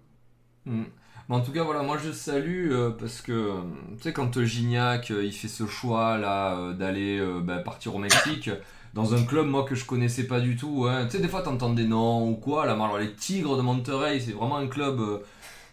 Hmm. 0.65 0.83
Mais 1.27 1.35
en 1.35 1.41
tout 1.41 1.51
cas, 1.51 1.63
voilà, 1.63 1.83
moi 1.83 1.97
je 2.03 2.11
salue 2.11 2.73
parce 2.99 3.21
que 3.21 3.53
tu 3.97 4.03
sais, 4.03 4.13
quand 4.13 4.43
Gignac 4.43 5.09
il 5.09 5.31
fait 5.31 5.47
ce 5.47 5.65
choix 5.65 6.17
là 6.17 6.73
d'aller 6.73 7.23
bah, 7.43 7.59
partir 7.59 7.95
au 7.95 7.99
Mexique 7.99 8.49
dans 8.95 9.13
un 9.13 9.23
club 9.23 9.45
moi 9.45 9.65
que 9.65 9.75
je 9.75 9.85
connaissais 9.85 10.23
pas 10.23 10.39
du 10.39 10.55
tout, 10.55 10.87
hein. 10.89 11.05
tu 11.05 11.17
sais, 11.17 11.21
des 11.21 11.27
fois 11.27 11.43
t'entends 11.43 11.73
des 11.73 11.85
noms 11.85 12.27
ou 12.27 12.35
quoi, 12.35 12.65
mais 12.65 12.71
alors 12.71 12.97
les 12.97 13.13
Tigres 13.13 13.55
de 13.55 13.61
Monterrey, 13.61 14.19
c'est 14.19 14.31
vraiment 14.31 14.57
un 14.57 14.67
club, 14.67 15.21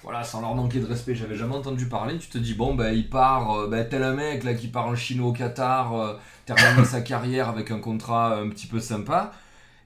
voilà, 0.07 0.25
sans 0.25 0.41
leur 0.41 0.55
manquer 0.55 0.79
de 0.81 0.87
respect, 0.87 1.15
j'avais 1.15 1.37
jamais 1.37 1.57
entendu 1.57 1.87
parler. 1.87 2.17
Tu 2.19 2.29
te 2.29 2.39
dis, 2.39 2.55
bon, 2.55 2.75
bah 2.75 2.93
il 2.93 3.11
part, 3.11 3.53
euh, 3.59 3.69
bah, 3.69 3.85
tel 3.85 4.03
un 4.05 4.15
mec 4.15 4.45
là 4.45 4.55
qui 4.55 4.69
part 4.69 4.87
en 4.87 4.97
Chine 4.97 5.21
au 5.21 5.33
Qatar, 5.33 5.95
euh, 5.95 6.15
termine 6.47 6.85
sa 6.87 7.01
carrière 7.03 7.49
avec 7.51 7.71
un 7.73 7.81
contrat 7.81 8.37
un 8.39 8.49
petit 8.49 8.67
peu 8.69 8.81
sympa. 8.81 9.33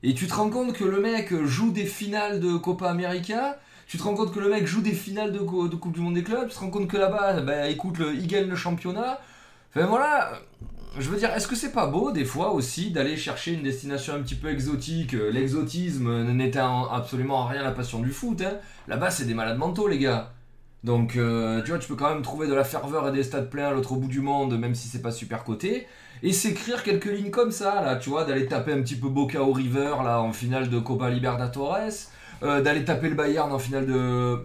Et 0.02 0.14
tu 0.14 0.26
te 0.28 0.34
rends 0.34 0.50
compte 0.50 0.74
que 0.74 0.84
le 0.84 1.00
mec 1.00 1.34
joue 1.44 1.72
des 1.72 1.86
finales 1.86 2.38
de 2.40 2.56
Copa 2.56 2.88
América, 2.90 3.58
tu 3.88 3.98
te 3.98 4.02
rends 4.04 4.14
compte 4.14 4.32
que 4.32 4.40
le 4.40 4.48
mec 4.50 4.66
joue 4.66 4.82
des 4.82 4.92
finales 4.92 5.32
de, 5.32 5.40
co- 5.40 5.68
de 5.68 5.76
Coupe 5.76 5.94
du 5.94 6.00
Monde 6.00 6.14
des 6.14 6.22
clubs, 6.22 6.48
tu 6.48 6.54
te 6.54 6.60
rends 6.60 6.70
compte 6.70 6.86
que 6.88 6.96
là-bas, 6.96 7.40
bah, 7.40 7.68
écoute, 7.68 7.98
le, 7.98 8.14
il 8.14 8.26
gagne 8.28 8.46
le 8.48 8.56
championnat. 8.56 9.20
Enfin 9.74 9.86
voilà, 9.86 10.32
je 10.98 11.08
veux 11.08 11.16
dire, 11.18 11.30
est-ce 11.34 11.46
que 11.48 11.54
c'est 11.56 11.72
pas 11.72 11.86
beau 11.86 12.12
des 12.12 12.24
fois 12.24 12.52
aussi 12.52 12.90
d'aller 12.90 13.16
chercher 13.16 13.52
une 13.52 13.62
destination 13.62 14.14
un 14.14 14.20
petit 14.20 14.34
peu 14.34 14.48
exotique? 14.50 15.12
L'exotisme 15.12 16.24
n'était 16.32 16.60
en- 16.60 16.86
absolument 16.90 17.38
en 17.40 17.46
rien 17.46 17.62
la 17.62 17.70
passion 17.72 18.00
du 18.00 18.10
foot. 18.10 18.40
Hein. 18.42 18.54
Là-bas, 18.90 19.12
c'est 19.12 19.24
des 19.24 19.34
malades 19.34 19.56
mentaux, 19.56 19.86
les 19.86 20.00
gars. 20.00 20.32
Donc, 20.82 21.14
euh, 21.14 21.62
tu 21.62 21.70
vois, 21.70 21.78
tu 21.78 21.86
peux 21.86 21.94
quand 21.94 22.12
même 22.12 22.22
trouver 22.22 22.48
de 22.48 22.54
la 22.54 22.64
ferveur 22.64 23.06
et 23.06 23.12
des 23.12 23.22
stades 23.22 23.48
pleins 23.48 23.68
à 23.68 23.70
l'autre 23.70 23.94
bout 23.94 24.08
du 24.08 24.20
monde, 24.20 24.58
même 24.58 24.74
si 24.74 24.88
c'est 24.88 25.00
pas 25.00 25.12
super 25.12 25.44
coté. 25.44 25.86
Et 26.24 26.32
s'écrire 26.32 26.82
quelques 26.82 27.04
lignes 27.04 27.30
comme 27.30 27.52
ça, 27.52 27.82
là, 27.82 27.94
tu 27.94 28.10
vois, 28.10 28.24
d'aller 28.24 28.46
taper 28.46 28.72
un 28.72 28.82
petit 28.82 28.96
peu 28.96 29.08
Boca 29.08 29.40
au 29.42 29.52
River, 29.52 29.94
là, 30.02 30.20
en 30.20 30.32
finale 30.32 30.68
de 30.70 30.80
Copa 30.80 31.08
Libertadores, 31.08 32.08
euh, 32.42 32.62
d'aller 32.62 32.84
taper 32.84 33.10
le 33.10 33.14
Bayern 33.14 33.52
en 33.52 33.60
finale 33.60 33.86
de. 33.86 34.44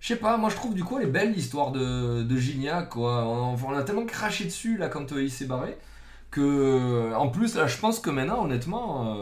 Je 0.00 0.08
sais 0.08 0.16
pas, 0.16 0.36
moi 0.38 0.50
je 0.50 0.56
trouve 0.56 0.74
du 0.74 0.84
coup 0.84 0.98
elle 0.98 1.04
est 1.04 1.10
belle 1.10 1.32
l'histoire 1.32 1.70
de, 1.70 2.24
de 2.24 2.36
Gignac, 2.36 2.90
quoi. 2.90 3.24
On, 3.24 3.72
a 3.74 3.82
tellement 3.84 4.06
craché 4.06 4.44
dessus, 4.44 4.76
là, 4.76 4.88
quand 4.88 5.12
euh, 5.12 5.22
il 5.22 5.30
s'est 5.30 5.46
barré, 5.46 5.78
que. 6.32 7.14
En 7.14 7.28
plus, 7.28 7.54
là, 7.54 7.68
je 7.68 7.78
pense 7.78 8.00
que 8.00 8.10
maintenant, 8.10 8.44
honnêtement, 8.44 9.16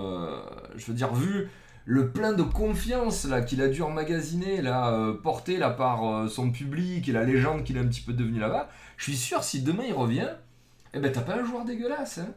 je 0.76 0.86
veux 0.86 0.94
dire, 0.94 1.12
vu 1.12 1.50
le 1.84 2.10
plein 2.10 2.32
de 2.32 2.42
confiance 2.42 3.24
là 3.24 3.42
qu'il 3.42 3.60
a 3.60 3.68
dû 3.68 3.82
emmagasiner 3.82 4.62
là 4.62 4.92
euh, 4.92 5.14
porté 5.14 5.56
là 5.56 5.70
par 5.70 6.06
euh, 6.06 6.28
son 6.28 6.50
public 6.50 7.08
et 7.08 7.12
la 7.12 7.24
légende 7.24 7.64
qu'il 7.64 7.76
est 7.76 7.80
un 7.80 7.86
petit 7.86 8.00
peu 8.02 8.12
devenu 8.12 8.38
là-bas. 8.38 8.68
Je 8.96 9.04
suis 9.04 9.16
sûr 9.16 9.42
si 9.42 9.62
demain 9.62 9.84
il 9.88 9.94
revient 9.94 10.28
eh 10.94 11.00
ben 11.00 11.10
t'as 11.10 11.22
pas 11.22 11.36
un 11.36 11.44
joueur 11.44 11.64
dégueulasse 11.64 12.18
hein. 12.18 12.28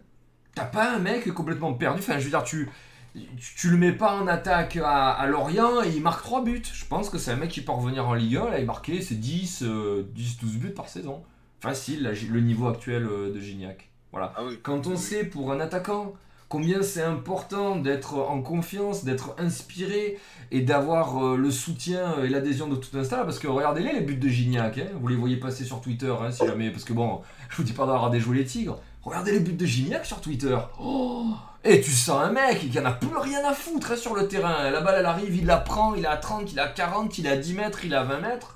t'as 0.56 0.66
pas 0.66 0.96
un 0.96 1.00
mec 1.00 1.32
complètement 1.34 1.74
perdu. 1.74 2.00
Enfin 2.00 2.18
je 2.20 2.24
veux 2.24 2.32
dire 2.32 2.44
tu 2.44 2.70
tu, 3.16 3.56
tu 3.56 3.70
le 3.70 3.78
mets 3.78 3.94
pas 3.94 4.16
en 4.16 4.28
attaque 4.28 4.78
à, 4.78 5.12
à 5.12 5.28
Lorient 5.28 5.84
et 5.84 5.90
il 5.90 6.02
marque 6.02 6.22
3 6.22 6.44
buts. 6.44 6.62
Je 6.74 6.86
pense 6.86 7.10
que 7.10 7.18
c'est 7.18 7.32
un 7.32 7.38
mec 7.38 7.50
qui 7.50 7.62
peut 7.62 7.72
revenir 7.72 8.08
en 8.08 8.14
Ligue 8.14 8.38
1 8.38 8.50
là 8.50 8.60
il 8.60 8.66
marquait 8.66 9.02
ses 9.02 9.16
10 9.16 9.64
euh, 9.64 10.04
10 10.14 10.40
12 10.40 10.58
buts 10.58 10.70
par 10.72 10.90
saison. 10.90 11.24
Facile 11.60 12.04
là, 12.04 12.12
le 12.30 12.42
niveau 12.42 12.68
actuel 12.68 13.06
euh, 13.06 13.34
de 13.34 13.40
Gignac. 13.40 13.90
Voilà. 14.12 14.34
Ah 14.38 14.44
oui. 14.46 14.60
quand 14.62 14.88
on 14.88 14.96
sait 14.96 15.26
pour 15.26 15.52
un 15.52 15.60
attaquant 15.60 16.14
combien 16.50 16.82
c'est 16.82 17.02
important 17.02 17.76
d'être 17.76 18.16
en 18.16 18.42
confiance, 18.42 19.04
d'être 19.04 19.36
inspiré 19.38 20.18
et 20.52 20.62
d'avoir 20.62 21.24
euh, 21.24 21.38
le 21.38 21.52
soutien 21.52 22.24
et 22.24 22.30
l'adhésion 22.30 22.68
de 22.68 22.76
tout 22.76 22.98
un 22.98 23.04
stade, 23.04 23.26
parce 23.26 23.40
que 23.40 23.48
regardez-les 23.48 23.94
les 23.94 24.02
buts 24.02 24.18
de 24.18 24.28
Gignac, 24.28 24.78
hein, 24.78 24.88
vous 25.00 25.08
les 25.08 25.16
voyez 25.16 25.38
passer 25.38 25.64
sur 25.64 25.82
Twitter, 25.82 26.14
hein, 26.22 26.32
si 26.32 26.46
jamais, 26.46 26.70
parce 26.70 26.84
que 26.84 26.94
bon, 26.94 27.22
je 27.50 27.58
vous 27.58 27.64
dis 27.64 27.74
pas 27.74 27.86
d'avoir 27.86 28.10
déjoué 28.10 28.38
les 28.38 28.46
tigres, 28.46 28.80
regardez 29.04 29.32
les 29.32 29.40
buts 29.40 29.54
de 29.54 29.66
Gignac 29.66 30.06
sur 30.06 30.22
Twitter. 30.22 30.58
Oh 30.80 31.34
et 31.68 31.82
tu 31.82 31.90
sens 31.90 32.22
un 32.22 32.32
mec 32.32 32.70
qui 32.70 32.80
en 32.80 32.86
a 32.86 32.92
plus 32.92 33.18
rien 33.18 33.44
à 33.44 33.54
foutre 33.54 33.94
hein, 33.94 33.96
sur 33.96 34.14
le 34.14 34.28
terrain, 34.28 34.70
la 34.70 34.82
balle 34.82 34.98
elle 35.00 35.06
arrive, 35.08 35.36
il 35.36 35.48
la 35.48 35.58
prend, 35.58 35.96
il 35.96 36.06
à 36.06 36.16
30, 36.16 36.54
il 36.54 36.60
à 36.60 36.68
40, 36.68 37.18
il 37.18 37.28
à 37.28 37.38
10 37.38 37.56
mètres, 37.56 37.86
il 37.86 37.96
à 37.96 38.04
20 38.04 38.20
mètres. 38.20 38.56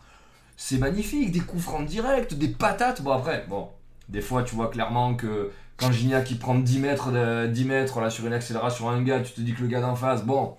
C'est 0.56 0.78
magnifique, 0.78 1.32
des 1.32 1.40
coups 1.40 1.64
francs 1.64 1.88
directs, 1.88 2.38
des 2.38 2.50
patates. 2.50 3.02
Bon 3.02 3.14
après, 3.14 3.46
bon, 3.50 3.70
des 4.10 4.22
fois 4.22 4.44
tu 4.44 4.54
vois 4.54 4.70
clairement 4.70 5.16
que 5.16 5.52
quand 5.80 5.92
Gignac 5.92 6.30
il 6.32 6.40
prend 6.40 6.56
10 6.56 6.80
mètres, 6.80 7.12
de- 7.12 7.48
10 7.48 7.66
mètres 7.66 8.00
là, 8.02 8.10
sur 8.10 8.26
une 8.28 8.34
accélération 8.34 8.86
sur 8.86 8.90
un 8.90 9.02
gars, 9.04 9.20
tu 9.22 9.32
te 9.34 9.42
dis 9.42 9.54
que 9.54 9.62
le 9.62 9.68
gars 9.68 9.82
d'en 9.82 9.96
face, 9.96 10.24
bon, 10.24 10.56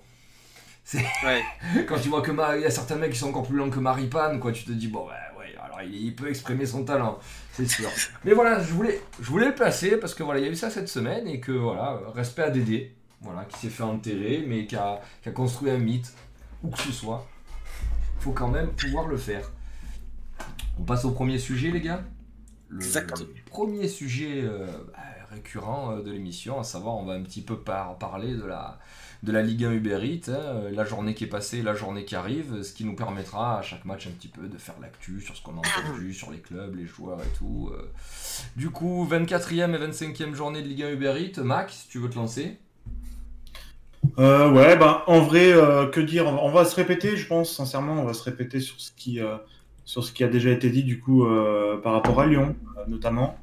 Ouais. 1.23 1.41
quand 1.87 1.99
tu 1.99 2.09
vois 2.09 2.21
que 2.21 2.31
il 2.57 2.61
y 2.61 2.65
a 2.65 2.69
certains 2.71 2.95
mecs 2.95 3.11
qui 3.13 3.19
sont 3.19 3.29
encore 3.29 3.43
plus 3.47 3.55
lents 3.55 3.69
que 3.69 3.79
Maripane, 3.79 4.39
quoi, 4.39 4.51
tu 4.51 4.63
te 4.65 4.71
dis 4.71 4.87
bon 4.87 5.05
ouais, 5.07 5.13
ouais 5.39 5.55
alors 5.63 5.81
il, 5.83 5.95
il 5.95 6.15
peut 6.15 6.27
exprimer 6.29 6.65
son 6.65 6.83
talent, 6.83 7.19
c'est 7.53 7.69
sûr. 7.69 7.89
Mais 8.25 8.33
voilà, 8.33 8.61
je 8.61 8.73
voulais, 8.73 8.99
je 9.21 9.29
voulais 9.29 9.45
le 9.47 9.55
placer 9.55 9.97
parce 9.97 10.13
que 10.13 10.23
voilà, 10.23 10.39
il 10.39 10.45
y 10.45 10.49
a 10.49 10.51
eu 10.51 10.55
ça 10.55 10.69
cette 10.69 10.89
semaine 10.89 11.27
et 11.27 11.39
que 11.39 11.51
voilà, 11.51 11.99
respect 12.13 12.41
à 12.43 12.49
Dédé, 12.49 12.93
voilà, 13.21 13.45
qui 13.45 13.59
s'est 13.59 13.69
fait 13.69 13.83
enterrer 13.83 14.43
mais 14.47 14.65
qui 14.65 14.75
a, 14.75 14.99
qui 15.23 15.29
a 15.29 15.31
construit 15.31 15.69
un 15.71 15.77
mythe, 15.77 16.11
où 16.63 16.69
que 16.69 16.79
ce 16.79 16.91
soit. 16.91 17.25
Faut 18.19 18.31
quand 18.31 18.49
même 18.49 18.69
pouvoir 18.71 19.07
le 19.07 19.17
faire. 19.17 19.49
On 20.79 20.83
passe 20.83 21.05
au 21.05 21.11
premier 21.11 21.37
sujet 21.37 21.69
les 21.71 21.81
gars. 21.81 22.01
Le 22.73 22.81
premier 23.49 23.87
sujet 23.89 24.43
euh, 24.43 24.65
bah, 24.93 24.99
récurrent 25.29 25.91
euh, 25.91 26.01
de 26.01 26.11
l'émission, 26.11 26.59
à 26.59 26.63
savoir 26.63 26.95
on 26.95 27.03
va 27.05 27.13
un 27.13 27.21
petit 27.21 27.41
peu 27.41 27.57
par- 27.57 27.97
parler 27.97 28.33
de 28.33 28.45
la, 28.45 28.79
de 29.23 29.31
la 29.33 29.41
Ligue 29.41 29.65
1 29.65 29.71
Uber 29.73 29.99
Eats, 30.03 30.29
hein, 30.31 30.35
euh, 30.35 30.71
la 30.71 30.85
journée 30.85 31.13
qui 31.13 31.25
est 31.25 31.27
passée, 31.27 31.61
la 31.61 31.75
journée 31.75 32.05
qui 32.05 32.15
arrive, 32.15 32.63
ce 32.63 32.71
qui 32.73 32.85
nous 32.85 32.95
permettra 32.95 33.59
à 33.59 33.61
chaque 33.61 33.83
match 33.83 34.07
un 34.07 34.11
petit 34.11 34.29
peu 34.29 34.47
de 34.47 34.57
faire 34.57 34.75
l'actu 34.81 35.19
sur 35.19 35.35
ce 35.35 35.43
qu'on 35.43 35.55
a 35.57 35.59
entendu, 35.59 36.13
sur 36.13 36.31
les 36.31 36.39
clubs, 36.39 36.73
les 36.75 36.85
joueurs 36.85 37.19
et 37.21 37.37
tout. 37.37 37.71
euh. 37.73 37.91
Du 38.55 38.69
coup, 38.69 39.05
24e 39.05 39.75
et 39.75 39.77
25e 39.77 40.33
journée 40.33 40.61
de 40.61 40.67
Ligue 40.67 40.83
1 40.83 40.91
Uber 40.91 41.13
Eats, 41.19 41.41
Max, 41.43 41.73
si 41.73 41.87
tu 41.89 41.99
veux 41.99 42.09
te 42.09 42.15
lancer? 42.15 42.57
Euh, 44.17 44.49
ouais, 44.51 44.77
bah, 44.77 45.03
en 45.07 45.19
vrai, 45.21 45.51
euh, 45.53 45.87
que 45.87 45.99
dire? 45.99 46.25
On 46.27 46.33
va, 46.35 46.43
on 46.43 46.51
va 46.51 46.65
se 46.65 46.75
répéter, 46.75 47.15
je 47.17 47.27
pense, 47.27 47.55
sincèrement, 47.55 47.93
on 48.01 48.05
va 48.05 48.13
se 48.13 48.23
répéter 48.23 48.59
sur 48.59 48.79
ce 48.79 48.91
qui, 48.91 49.19
euh, 49.19 49.37
sur 49.85 50.03
ce 50.03 50.11
qui 50.11 50.23
a 50.23 50.27
déjà 50.27 50.49
été 50.51 50.69
dit, 50.69 50.83
du 50.83 50.99
coup, 50.99 51.25
euh, 51.25 51.77
par 51.77 51.93
rapport 51.93 52.19
à 52.21 52.25
Lyon, 52.27 52.55
euh, 52.77 52.83
notamment. 52.87 53.37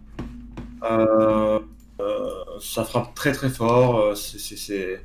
Euh, 0.91 1.59
euh, 2.01 2.29
ça 2.61 2.85
frappe 2.85 3.15
très 3.15 3.33
très 3.33 3.49
fort. 3.51 3.99
euh, 3.99 4.15
c'est- 4.15 5.01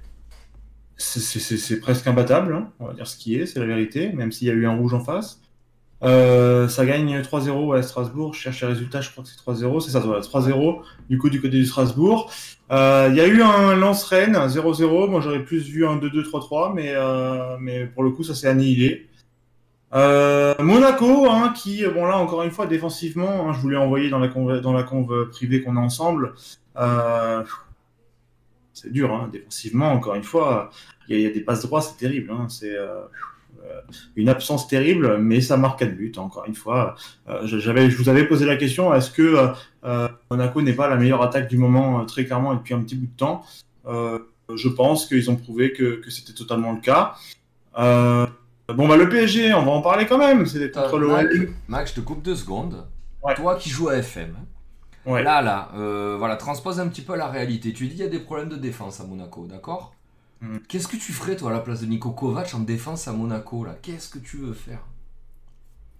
presque 1.81 2.07
imbattable, 2.07 2.53
hein, 2.53 2.69
on 2.79 2.85
va 2.87 2.93
dire 2.93 3.07
ce 3.07 3.17
qui 3.17 3.35
est, 3.35 3.45
c'est 3.45 3.59
la 3.59 3.65
vérité, 3.65 4.11
même 4.13 4.31
s'il 4.31 4.47
y 4.47 4.51
a 4.51 4.53
eu 4.53 4.65
un 4.67 4.75
rouge 4.75 4.93
en 4.93 4.99
face. 5.03 5.39
Euh, 6.03 6.67
ça 6.67 6.85
gagne 6.85 7.21
3-0 7.21 7.73
à 7.73 7.81
Strasbourg, 7.81 8.33
je 8.33 8.41
cherche 8.41 8.61
les 8.61 8.67
résultats, 8.67 8.99
je 9.01 9.09
crois 9.09 9.23
que 9.23 9.29
c'est 9.29 9.37
3-0, 9.37 9.79
c'est 9.79 9.91
ça, 9.91 9.99
voilà, 10.01 10.21
3-0 10.21 10.81
du 11.09 11.17
coup 11.17 11.29
du 11.29 11.39
côté 11.41 11.57
du 11.57 11.65
Strasbourg. 11.65 12.29
Euh, 12.71 13.07
Il 13.09 13.15
y 13.15 13.21
a 13.21 13.27
eu 13.27 13.41
un 13.41 13.75
lance-rennes, 13.75 14.35
0-0, 14.47 15.07
moi 15.07 15.21
j'aurais 15.21 15.43
plus 15.43 15.63
vu 15.69 15.85
un 15.85 15.95
2-2-3-3, 15.97 16.73
mais, 16.75 16.91
euh, 16.93 17.55
mais 17.59 17.85
pour 17.85 18.03
le 18.03 18.11
coup 18.11 18.23
ça 18.23 18.35
s'est 18.35 18.47
annihilé. 18.47 19.07
Euh, 19.93 20.55
Monaco, 20.59 21.29
hein, 21.29 21.53
qui, 21.55 21.85
bon 21.85 22.05
là 22.05 22.17
encore 22.17 22.43
une 22.43 22.51
fois 22.51 22.65
défensivement, 22.65 23.49
hein, 23.49 23.53
je 23.53 23.59
voulais 23.59 23.77
envoyer 23.77 24.09
dans 24.09 24.19
la 24.19 24.27
conve, 24.27 24.59
dans 24.59 24.73
la 24.73 24.83
conve 24.83 25.29
privée 25.29 25.61
qu'on 25.61 25.77
a 25.77 25.79
ensemble. 25.79 26.33
Euh, 26.77 27.43
c'est 28.73 28.91
dur, 28.91 29.13
hein, 29.13 29.29
défensivement, 29.31 29.91
encore 29.91 30.15
une 30.15 30.23
fois, 30.23 30.71
il 31.07 31.19
y, 31.19 31.25
a- 31.25 31.29
des 31.29 31.41
passes 31.41 31.61
droits, 31.63 31.81
c'est 31.81 31.97
terrible. 31.97 32.33
C'est 32.49 32.75
euh, 32.75 33.01
une 34.15 34.29
absence 34.29 34.67
terrible, 34.67 35.17
mais 35.19 35.41
ça 35.41 35.57
marque 35.57 35.79
4 35.79 35.95
buts, 35.95 36.11
encore 36.17 36.45
une 36.47 36.55
fois. 36.55 36.95
Je 37.45 37.95
vous 37.95 38.09
avais 38.09 38.25
posé 38.25 38.45
la 38.45 38.57
question, 38.57 38.93
est-ce 38.93 39.11
que 39.11 39.53
Monaco 40.29 40.61
n'est 40.61 40.73
pas 40.73 40.89
la 40.89 40.95
meilleure 40.97 41.21
attaque 41.21 41.47
du 41.47 41.57
moment, 41.57 42.03
très 42.05 42.25
clairement, 42.25 42.55
depuis 42.55 42.73
un 42.73 42.81
petit 42.81 42.95
bout 42.95 43.05
de 43.05 43.15
temps? 43.17 43.45
Je 43.85 44.67
pense 44.69 45.05
qu'ils 45.05 45.29
ont 45.29 45.35
prouvé 45.35 45.71
que 45.71 46.01
c'était 46.09 46.33
totalement 46.33 46.73
le 46.73 46.81
cas. 46.81 47.15
Bon, 48.69 48.87
bah 48.87 48.95
le 48.97 49.09
PSG, 49.09 49.53
on 49.53 49.65
va 49.65 49.71
en 49.71 49.81
parler 49.81 50.05
quand 50.05 50.17
même, 50.17 50.45
c'est 50.45 50.71
contre 50.71 50.97
le 50.97 51.07
Mac, 51.07 51.25
Wally. 51.27 51.47
Mac, 51.67 51.87
je 51.87 51.93
te 51.93 51.99
coupe 51.99 52.21
deux 52.21 52.35
secondes. 52.35 52.87
Ouais. 53.21 53.35
Toi 53.35 53.55
qui 53.55 53.69
joues 53.69 53.89
à 53.89 53.97
FM. 53.97 54.35
Ouais. 55.05 55.21
là, 55.21 55.41
là, 55.41 55.69
euh, 55.75 56.15
voilà, 56.17 56.37
transpose 56.37 56.79
un 56.79 56.87
petit 56.87 57.01
peu 57.01 57.15
la 57.17 57.27
réalité. 57.27 57.73
Tu 57.73 57.87
dis 57.87 57.95
il 57.95 57.99
y 57.99 58.03
a 58.03 58.07
des 58.07 58.19
problèmes 58.19 58.47
de 58.49 58.55
défense 58.55 59.01
à 59.01 59.03
Monaco, 59.03 59.45
d'accord 59.47 59.93
Mm. 60.43 60.57
Qu'est-ce 60.67 60.89
que 60.89 60.97
tu 60.97 61.13
ferais, 61.13 61.37
toi, 61.37 61.51
à 61.51 61.53
la 61.53 61.61
place 61.61 61.79
de 61.79 61.85
Nico 61.85 62.11
Kovac 62.11 62.53
en 62.53 62.59
défense 62.59 63.07
à 63.07 63.13
Monaco, 63.13 63.63
là? 63.63 63.75
Qu'est-ce 63.81 64.09
que 64.09 64.19
tu 64.19 64.35
veux 64.37 64.51
faire? 64.53 64.79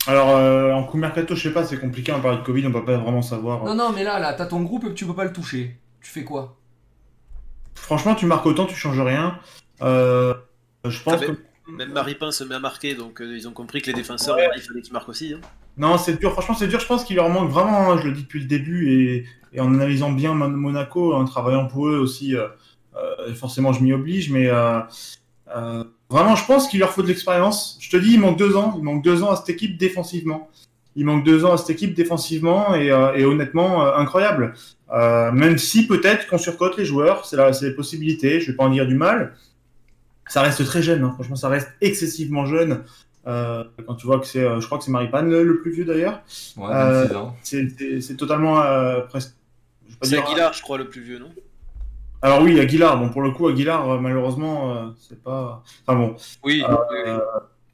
Alors, 0.06 0.32
euh, 0.32 0.74
en 0.74 0.84
coup 0.84 0.98
mercato, 0.98 1.34
je 1.34 1.44
sais 1.44 1.54
pas, 1.54 1.64
c'est 1.64 1.80
compliqué, 1.80 2.12
on 2.12 2.20
parle 2.22 2.40
de 2.40 2.44
Covid, 2.46 2.68
on 2.68 2.72
peut 2.74 2.84
pas 2.84 2.98
vraiment 2.98 3.22
savoir. 3.22 3.64
Non, 3.64 3.74
non, 3.74 3.94
mais 3.94 4.04
là, 4.04 4.20
là, 4.20 4.34
t'as 4.34 4.46
ton 4.48 4.62
groupe 4.64 4.84
et 4.84 4.94
tu 4.94 5.06
peux 5.06 5.16
pas 5.16 5.24
le 5.24 5.32
toucher. 5.32 5.78
Tu 6.02 6.12
fais 6.12 6.26
quoi? 6.26 6.58
Franchement, 7.76 8.16
tu 8.16 8.26
marques 8.26 8.46
autant, 8.46 8.66
tu 8.66 8.76
changes 8.76 9.00
rien. 9.00 9.40
Euh, 9.82 10.34
je 10.86 11.02
pense 11.02 11.22
Ah, 11.22 11.26
que. 11.26 11.38
Même 11.68 11.94
Maripin 11.94 12.32
se 12.32 12.44
met 12.44 12.56
à 12.56 12.60
marquer, 12.60 12.94
donc 12.94 13.22
euh, 13.22 13.36
ils 13.38 13.48
ont 13.48 13.52
compris 13.54 13.82
que 13.82 13.88
les 13.88 13.94
défenseurs, 13.94 14.36
Ouais. 14.36 14.50
il 14.56 14.62
fallait 14.62 14.82
qu'ils 14.82 14.94
marquent 14.94 15.10
aussi. 15.10 15.34
hein. 15.34 15.40
Non, 15.78 15.98
c'est 15.98 16.20
dur. 16.20 16.32
Franchement, 16.34 16.56
c'est 16.56 16.68
dur. 16.68 16.80
Je 16.80 16.86
pense 16.86 17.04
qu'il 17.06 17.16
leur 17.16 17.30
manque 17.30 17.50
vraiment, 17.50 17.92
hein, 17.92 17.98
je 18.02 18.08
le 18.08 18.14
dis 18.14 18.24
depuis 18.24 18.42
le 18.42 18.46
début, 18.48 18.92
et, 18.92 19.26
et 19.54 19.60
en 19.62 19.74
analysant 19.74 20.12
bien 20.12 20.34
Mon- 20.34 20.50
Monaco, 20.50 21.14
en 21.14 21.26
travaillant 21.26 21.68
pour 21.68 21.88
eux 21.88 21.98
aussi, 21.98 22.36
euh, 22.36 22.48
euh, 22.96 23.34
forcément, 23.34 23.72
je 23.74 23.82
m'y 23.82 23.94
oblige, 23.94 24.30
mais 24.30 24.50
vraiment, 26.10 26.36
je 26.36 26.46
pense 26.46 26.68
qu'il 26.68 26.80
leur 26.80 26.92
faut 26.92 27.02
de 27.02 27.08
l'expérience. 27.08 27.78
Je 27.82 27.90
te 27.90 27.98
dis, 27.98 28.14
il 28.14 28.20
manque 28.20 28.38
deux 28.38 28.56
ans. 28.56 28.76
Il 28.78 28.84
manque 28.84 29.04
deux 29.04 29.24
ans 29.24 29.32
à 29.32 29.36
cette 29.36 29.50
équipe 29.50 29.78
défensivement. 29.78 30.50
Il 30.96 31.06
manque 31.06 31.24
deux 31.24 31.44
ans 31.44 31.54
à 31.54 31.58
cette 31.58 31.72
équipe 31.72 31.96
défensivement, 31.96 32.76
et, 32.76 32.88
et 32.88 33.26
honnêtement, 33.26 33.84
incroyable. 33.96 34.54
Même 34.92 35.58
si 35.58 35.88
peut-être 35.88 36.28
qu'on 36.28 36.38
surcote 36.38 36.78
les 36.78 36.86
joueurs, 36.86 37.26
c'est 37.26 37.36
la, 37.38 37.52
c'est 37.54 37.66
les 37.70 37.74
possibilités. 37.76 38.40
Je 38.42 38.52
vais 38.52 38.58
pas 38.58 38.66
en 38.66 38.70
dire 38.70 38.86
du 38.86 38.96
mal. 38.96 39.36
Ça 40.28 40.42
reste 40.42 40.64
très 40.66 40.82
jeune. 40.82 41.04
hein. 41.04 41.12
Franchement, 41.16 41.36
ça 41.36 41.50
reste 41.50 41.70
excessivement 41.82 42.46
jeune. 42.46 42.84
Euh, 43.28 43.64
quand 43.88 43.96
tu 43.96 44.06
vois 44.06 44.20
que 44.20 44.26
c'est, 44.26 44.44
euh, 44.44 44.60
je 44.60 44.66
crois 44.66 44.78
que 44.78 44.84
c'est 44.84 44.92
Maripane 44.92 45.30
le, 45.30 45.44
le 45.44 45.62
plus 45.62 45.72
vieux 45.72 45.86
d'ailleurs. 45.86 46.22
Ouais, 46.58 46.70
Euh, 46.74 47.04
26 47.04 47.16
ans. 47.16 47.36
C'est- 47.44 48.18
totalement 48.18 48.62
euh, 48.62 49.02
presque. 49.02 49.34
C'est 50.02 50.18
Aguilar, 50.18 50.52
je 50.54 50.62
crois, 50.62 50.78
le 50.78 50.90
plus 50.90 51.02
vieux, 51.02 51.20
non? 51.20 51.30
Alors 52.22 52.42
oui, 52.42 52.60
Aguilar. 52.60 52.98
Bon, 53.00 53.10
pour 53.10 53.22
le 53.22 53.32
coup, 53.32 53.48
Aguilar, 53.48 54.02
malheureusement, 54.02 54.76
euh, 54.76 54.90
c'est 55.00 55.22
pas. 55.22 55.64
Enfin 55.86 55.98
bon, 55.98 56.16
Oui. 56.44 56.64
Euh, 56.68 56.74
oui, 56.92 56.98
oui. 57.06 57.12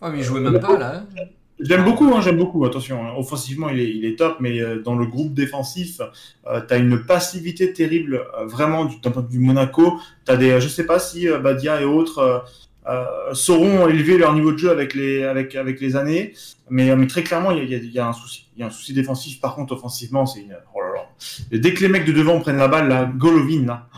Ouais, 0.02 0.12
mais 0.12 0.18
il 0.20 0.24
jouait 0.24 0.40
même 0.40 0.60
pas, 0.60 0.78
là. 0.78 0.96
hein. 0.98 1.24
J'aime 1.60 1.84
beaucoup, 1.86 2.06
hein, 2.14 2.22
j'aime 2.22 2.38
beaucoup. 2.38 2.66
Attention, 2.66 3.06
hein. 3.06 3.14
offensivement, 3.18 3.70
il 3.70 3.80
est, 3.80 3.90
il 3.90 4.06
est 4.06 4.16
top, 4.18 4.38
mais 4.40 4.60
euh, 4.60 4.82
dans 4.82 4.96
le 4.96 5.06
groupe 5.06 5.34
défensif, 5.34 6.02
euh, 6.48 6.62
t'as 6.68 6.78
une 6.80 7.06
passivité 7.06 7.74
terrible, 7.74 8.26
euh, 8.38 8.46
vraiment 8.46 8.86
du 8.86 9.00
d'un 9.00 9.12
point 9.12 9.22
de 9.22 9.28
vue 9.32 9.40
Monaco. 9.40 10.00
T'as 10.26 10.38
des, 10.38 10.60
je 10.62 10.68
sais 10.68 10.86
pas 10.86 11.00
si 11.00 11.28
euh, 11.30 11.40
Badia 11.40 11.82
et 11.82 11.86
autres. 11.86 12.20
euh, 12.20 12.40
euh, 12.88 13.06
sauront 13.34 13.88
élever 13.88 14.18
leur 14.18 14.34
niveau 14.34 14.52
de 14.52 14.58
jeu 14.58 14.72
avec 14.72 14.96
les, 14.96 15.24
avec, 15.24 15.56
avec 15.56 15.80
les 15.80 15.96
années, 15.96 16.34
mais, 16.72 16.90
euh, 16.90 16.96
mais 16.96 17.06
très 17.06 17.22
clairement, 17.22 17.52
il 17.52 17.58
y 17.58 17.62
a, 17.62 17.64
il 17.66 17.70
y 17.70 17.76
a- 17.76 17.78
il 17.78 17.92
y 17.92 18.00
a 18.00 18.08
un 18.08 18.14
souci. 18.14 18.48
Il 18.56 18.62
y 18.62 18.64
a 18.64 18.68
un 18.68 18.72
souci 18.72 18.94
défensif. 18.94 19.40
Par 19.40 19.54
contre, 19.54 19.74
offensivement, 19.74 20.26
c'est 20.26 20.40
une. 20.40 20.56
Oh 20.74 20.80
là 20.82 20.88
là. 20.96 21.10
Et 21.52 21.60
dès 21.60 21.74
que 21.76 21.82
les 21.82 21.88
mecs 21.90 22.06
de 22.06 22.14
devant 22.14 22.40
prennent 22.40 22.58
la 22.58 22.68
balle, 22.68 22.88
la 22.88 23.06
Golovin, 23.06 23.66
là. 23.66 23.90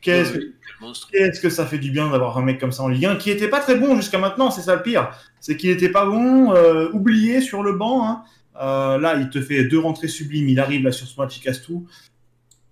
Qu'est-ce 0.00 0.32
que 0.32 0.38
monstre. 0.82 1.08
Qu'est-ce 1.10 1.40
que 1.40 1.48
ça 1.48 1.64
fait 1.64 1.78
du 1.78 1.90
bien 1.90 2.10
d'avoir 2.10 2.36
un 2.36 2.42
mec 2.42 2.60
comme 2.60 2.72
ça 2.72 2.82
en 2.82 2.88
Ligue 2.88 3.06
1 3.06 3.16
qui 3.16 3.30
était 3.30 3.48
pas 3.48 3.60
très 3.60 3.76
bon 3.76 3.96
jusqu'à 3.96 4.18
maintenant, 4.18 4.50
c'est 4.50 4.62
ça 4.62 4.76
le 4.76 4.82
pire. 4.82 5.10
C'est 5.40 5.56
qu'il 5.56 5.70
était 5.70 5.88
pas 5.88 6.04
bon, 6.04 6.52
euh, 6.52 6.90
oublié 6.92 7.40
sur 7.40 7.62
le 7.62 7.72
banc. 7.72 8.06
hein. 8.06 8.22
Euh, 8.60 8.98
là, 8.98 9.16
il 9.16 9.30
te 9.30 9.40
fait 9.40 9.64
deux 9.64 9.78
rentrées 9.78 10.08
sublimes, 10.08 10.48
il 10.48 10.60
arrive 10.60 10.84
là 10.84 10.92
sur 10.92 11.06
ce 11.06 11.18
match, 11.18 11.38
il 11.38 11.40
casse 11.40 11.62
tout. 11.62 11.86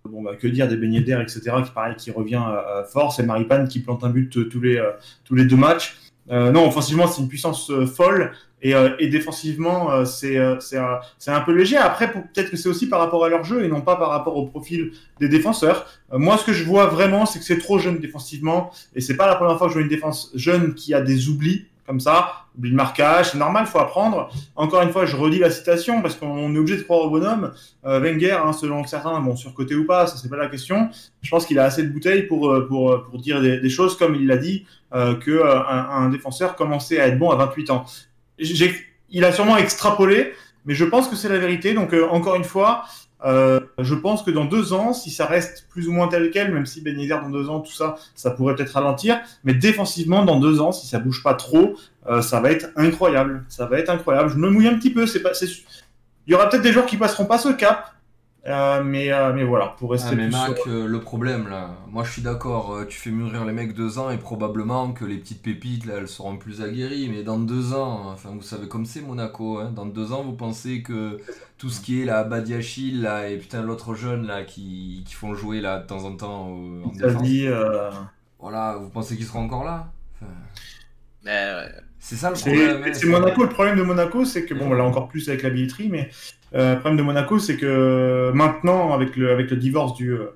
Bon, 0.05 0.23
bah, 0.23 0.37
que 0.37 0.47
dire 0.47 0.69
des 0.69 0.77
beignets 0.77 1.01
d'air, 1.01 1.21
etc., 1.21 1.41
qui 1.65 1.71
pareil, 1.71 1.95
qui 1.97 2.11
revient 2.11 2.43
euh, 2.47 2.85
fort. 2.85 3.13
C'est 3.15 3.23
Maripane 3.23 3.69
qui 3.69 3.81
plante 3.81 4.05
un 4.05 4.11
but 4.11 4.29
tous 4.51 4.61
les, 4.61 4.83
tous 5.25 5.35
les 5.35 5.45
deux 5.45 5.57
matchs. 5.57 5.97
Non, 6.29 6.69
offensivement, 6.69 7.09
c'est 7.09 7.23
une 7.23 7.29
puissance 7.29 7.73
folle. 7.97 8.33
Et, 8.63 8.75
euh, 8.75 8.91
et 8.99 9.09
défensivement, 9.09 9.91
euh, 9.91 10.05
c'est 10.05 10.37
euh, 10.37 10.57
c'est 10.61 11.31
un 11.31 11.41
peu 11.41 11.53
léger. 11.53 11.77
Après, 11.77 12.13
peut-être 12.13 12.51
que 12.51 12.57
c'est 12.57 12.69
aussi 12.69 12.89
par 12.89 13.01
rapport 13.01 13.25
à 13.25 13.29
leur 13.29 13.45
jeu 13.45 13.65
et 13.65 13.69
non 13.69 13.81
pas 13.81 13.97
par 13.97 14.11
rapport 14.11 14.37
au 14.37 14.47
profil 14.47 14.93
des 15.19 15.29
défenseurs. 15.29 15.87
Moi, 16.13 16.37
ce 16.37 16.45
que 16.45 16.53
je 16.53 16.65
vois 16.65 16.87
vraiment, 16.87 17.27
c'est 17.27 17.39
que 17.39 17.45
c'est 17.45 17.59
trop 17.59 17.79
jeune 17.79 17.99
défensivement. 17.99 18.71
Et 18.95 19.01
c'est 19.01 19.17
pas 19.17 19.27
la 19.27 19.37
première 19.37 19.57
fois 19.57 19.69
que 19.69 19.73
je 19.73 19.79
vois 19.79 19.83
une 19.83 19.89
défense 19.89 20.31
jeune 20.35 20.75
qui 20.75 20.93
a 20.95 21.01
des 21.01 21.29
oublis 21.29 21.67
comme 21.91 21.99
ça, 21.99 22.45
oubli 22.57 22.71
de 22.71 22.77
marquage, 22.77 23.33
c'est 23.33 23.39
normal, 23.39 23.67
faut 23.67 23.81
apprendre. 23.81 24.31
Encore 24.55 24.81
une 24.83 24.93
fois, 24.93 25.07
je 25.07 25.17
redis 25.17 25.41
la 25.41 25.51
citation 25.51 26.03
parce 26.03 26.15
qu'on 26.15 26.55
est 26.55 26.59
obligé 26.59 26.77
de 26.77 26.83
croire 26.83 27.01
au 27.01 27.11
bonhomme. 27.11 27.51
Euh, 27.85 27.99
Wenger, 27.99 28.39
hein, 28.45 28.53
selon 28.53 28.87
certains, 28.87 29.19
bon, 29.19 29.35
surcoté 29.35 29.75
ou 29.75 29.87
pas, 29.87 30.07
ça 30.07 30.17
c'est 30.17 30.29
pas 30.29 30.37
la 30.37 30.47
question. 30.47 30.89
Je 31.21 31.29
pense 31.31 31.47
qu'il 31.47 31.59
a 31.59 31.65
assez 31.65 31.83
de 31.83 31.89
bouteilles 31.89 32.29
pour, 32.29 32.55
pour, 32.69 33.03
pour 33.03 33.19
dire 33.19 33.41
des, 33.41 33.69
choses 33.69 33.99
comme 33.99 34.15
il 34.15 34.29
l'a 34.29 34.37
dit, 34.37 34.67
euh, 34.95 35.17
que 35.17 35.45
un, 35.45 36.05
un 36.05 36.11
défenseur 36.11 36.55
commençait 36.55 37.01
à 37.01 37.09
être 37.09 37.19
bon 37.19 37.31
à 37.31 37.35
28 37.35 37.71
ans. 37.71 37.85
Il 39.11 39.25
a 39.25 39.33
sûrement 39.33 39.57
extrapolé, 39.57 40.33
mais 40.65 40.75
je 40.75 40.85
pense 40.85 41.09
que 41.09 41.17
c'est 41.17 41.29
la 41.29 41.39
vérité. 41.39 41.75
Donc, 41.75 41.93
euh, 41.93 42.09
encore 42.09 42.37
une 42.37 42.45
fois, 42.45 42.85
euh, 43.25 43.61
je 43.79 43.95
pense 43.95 44.23
que 44.23 44.31
dans 44.31 44.45
deux 44.45 44.73
ans, 44.73 44.93
si 44.93 45.11
ça 45.11 45.27
reste 45.27 45.67
plus 45.71 45.89
ou 45.89 45.93
moins 45.93 46.09
tel 46.09 46.31
quel, 46.31 46.53
même 46.53 46.67
si 46.67 46.81
Ben 46.81 46.97
dans 47.09 47.29
deux 47.29 47.49
ans, 47.49 47.61
tout 47.61 47.73
ça, 47.73 47.97
ça 48.15 48.31
pourrait 48.31 48.55
peut-être 48.55 48.73
ralentir, 48.73 49.21
mais 49.45 49.55
défensivement, 49.55 50.25
dans 50.25 50.39
deux 50.39 50.61
ans, 50.61 50.73
si 50.73 50.87
ça 50.87 50.99
bouge 50.99 51.23
pas 51.23 51.35
trop, 51.35 51.77
euh, 52.09 52.23
ça 52.23 52.41
va 52.41 52.51
être 52.51 52.69
incroyable. 52.77 53.45
Ça 53.49 53.67
va 53.67 53.79
être 53.79 53.91
incroyable. 53.91 54.31
Je 54.31 54.37
me 54.37 54.49
mouille 54.49 54.69
un 54.69 54.77
petit 54.77 54.91
peu. 54.91 55.07
Il 56.27 56.33
y 56.33 56.35
aura 56.35 56.49
peut-être 56.49 56.63
des 56.63 56.73
joueurs 56.73 56.87
qui 56.87 56.97
passeront 56.97 57.27
pas 57.27 57.39
ce 57.39 57.51
cap, 57.51 57.93
euh, 58.47 58.83
mais, 58.83 59.13
euh, 59.13 59.33
mais 59.33 59.45
voilà, 59.45 59.69
pour 59.79 59.91
rester 59.93 60.09
Ah, 60.09 60.13
mais 60.15 60.29
plus 60.29 60.33
Mac, 60.33 60.67
sur- 60.67 60.69
euh, 60.69 60.87
le 60.87 61.01
problème 61.01 61.49
là, 61.49 61.77
moi 61.89 62.05
je 62.05 62.13
suis 62.13 62.23
d'accord, 62.23 62.73
euh, 62.73 62.87
tu 62.87 62.97
fais 62.99 63.11
mûrir 63.11 63.45
les 63.45 63.53
mecs 63.53 63.75
deux 63.75 63.99
ans 63.99 64.11
et 64.11 64.19
probablement 64.19 64.93
que 64.93 65.05
les 65.05 65.19
petites 65.19 65.43
pépites 65.43 65.85
là 65.85 65.97
elles 65.99 66.09
seront 66.09 66.39
plus 66.39 66.63
aguerries, 66.63 67.09
mais 67.09 67.23
dans 67.23 67.39
deux 67.39 67.75
ans, 67.75 68.09
enfin 68.11 68.31
vous 68.31 68.41
savez 68.43 68.67
comme 68.69 68.87
c'est 68.87 69.03
Monaco, 69.03 69.59
hein, 69.59 69.73
dans 69.73 69.87
deux 69.87 70.13
ans 70.13 70.23
vous 70.23 70.33
pensez 70.37 70.83
que 70.83 71.21
tout 71.59 71.69
ce 71.71 71.81
qui 71.83 72.01
est 72.01 72.05
là, 72.05 72.25
Badiachil 72.25 73.03
là 73.03 73.29
et 73.29 73.37
putain 73.39 73.63
l'autre 73.63 73.95
jeune 73.95 74.27
là 74.27 74.45
qui, 74.45 75.03
qui 75.07 75.15
font 75.15 75.35
jouer 75.35 75.61
là 75.61 75.79
de 75.81 75.87
temps 75.87 76.05
en 76.05 76.17
temps 76.17 76.57
en 76.83 76.93
défense, 76.93 77.29
dit, 77.29 77.47
euh, 77.47 77.91
voilà, 78.39 78.77
vous 78.77 78.89
pensez 78.91 79.17
qu'ils 79.17 79.27
seront 79.27 79.45
encore 79.45 79.65
là? 79.65 79.93
Enfin, 80.17 80.33
Mais, 81.23 81.31
ouais. 81.55 81.90
C'est 82.01 82.17
ça 82.17 82.31
le 82.31 82.37
problème. 82.37 82.95
c'est 82.95 83.07
Monaco. 83.07 83.43
Le 83.43 83.49
problème 83.49 83.77
de 83.77 83.83
Monaco, 83.83 84.25
c'est 84.25 84.47
que 84.47 84.55
bon, 84.55 84.73
là 84.73 84.85
encore 84.85 85.09
plus 85.09 85.29
avec 85.29 85.43
la 85.43 85.51
billetterie, 85.51 85.89
mais 85.89 86.11
euh, 86.55 86.75
le 86.75 86.81
problème 86.81 86.97
de 86.97 87.03
Monaco, 87.03 87.39
c'est 87.39 87.57
que 87.57 88.33
maintenant, 88.35 88.93
avec 88.93 89.17
le 89.17 89.31
avec 89.31 89.51
le 89.51 89.57
divorce 89.57 89.95
du 89.95 90.13
euh, 90.13 90.27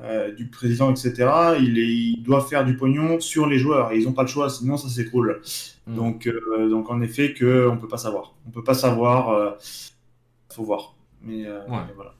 euh, 0.00 0.32
du 0.32 0.46
président, 0.46 0.92
etc., 0.92 1.28
il, 1.58 1.78
est, 1.78 1.88
il 1.88 2.22
doit 2.22 2.42
faire 2.42 2.64
du 2.64 2.76
pognon 2.76 3.18
sur 3.18 3.48
les 3.48 3.58
joueurs 3.58 3.90
et 3.90 3.98
ils 3.98 4.04
n'ont 4.04 4.12
pas 4.12 4.22
le 4.22 4.28
choix, 4.28 4.48
sinon 4.48 4.76
ça 4.76 4.88
s'écroule. 4.88 5.40
Mm. 5.88 5.94
Donc 5.96 6.26
euh, 6.28 6.68
donc 6.68 6.90
en 6.90 7.00
effet 7.00 7.32
que 7.32 7.66
on 7.68 7.78
peut 7.78 7.88
pas 7.88 7.96
savoir, 7.98 8.34
on 8.46 8.50
peut 8.50 8.62
pas 8.62 8.74
savoir, 8.74 9.30
euh, 9.30 9.50
faut 10.52 10.62
voir. 10.62 10.94
Mais, 11.22 11.46
euh, 11.46 11.60
Ouais. 11.66 11.78
mais 11.88 11.94
voilà. 11.96 12.14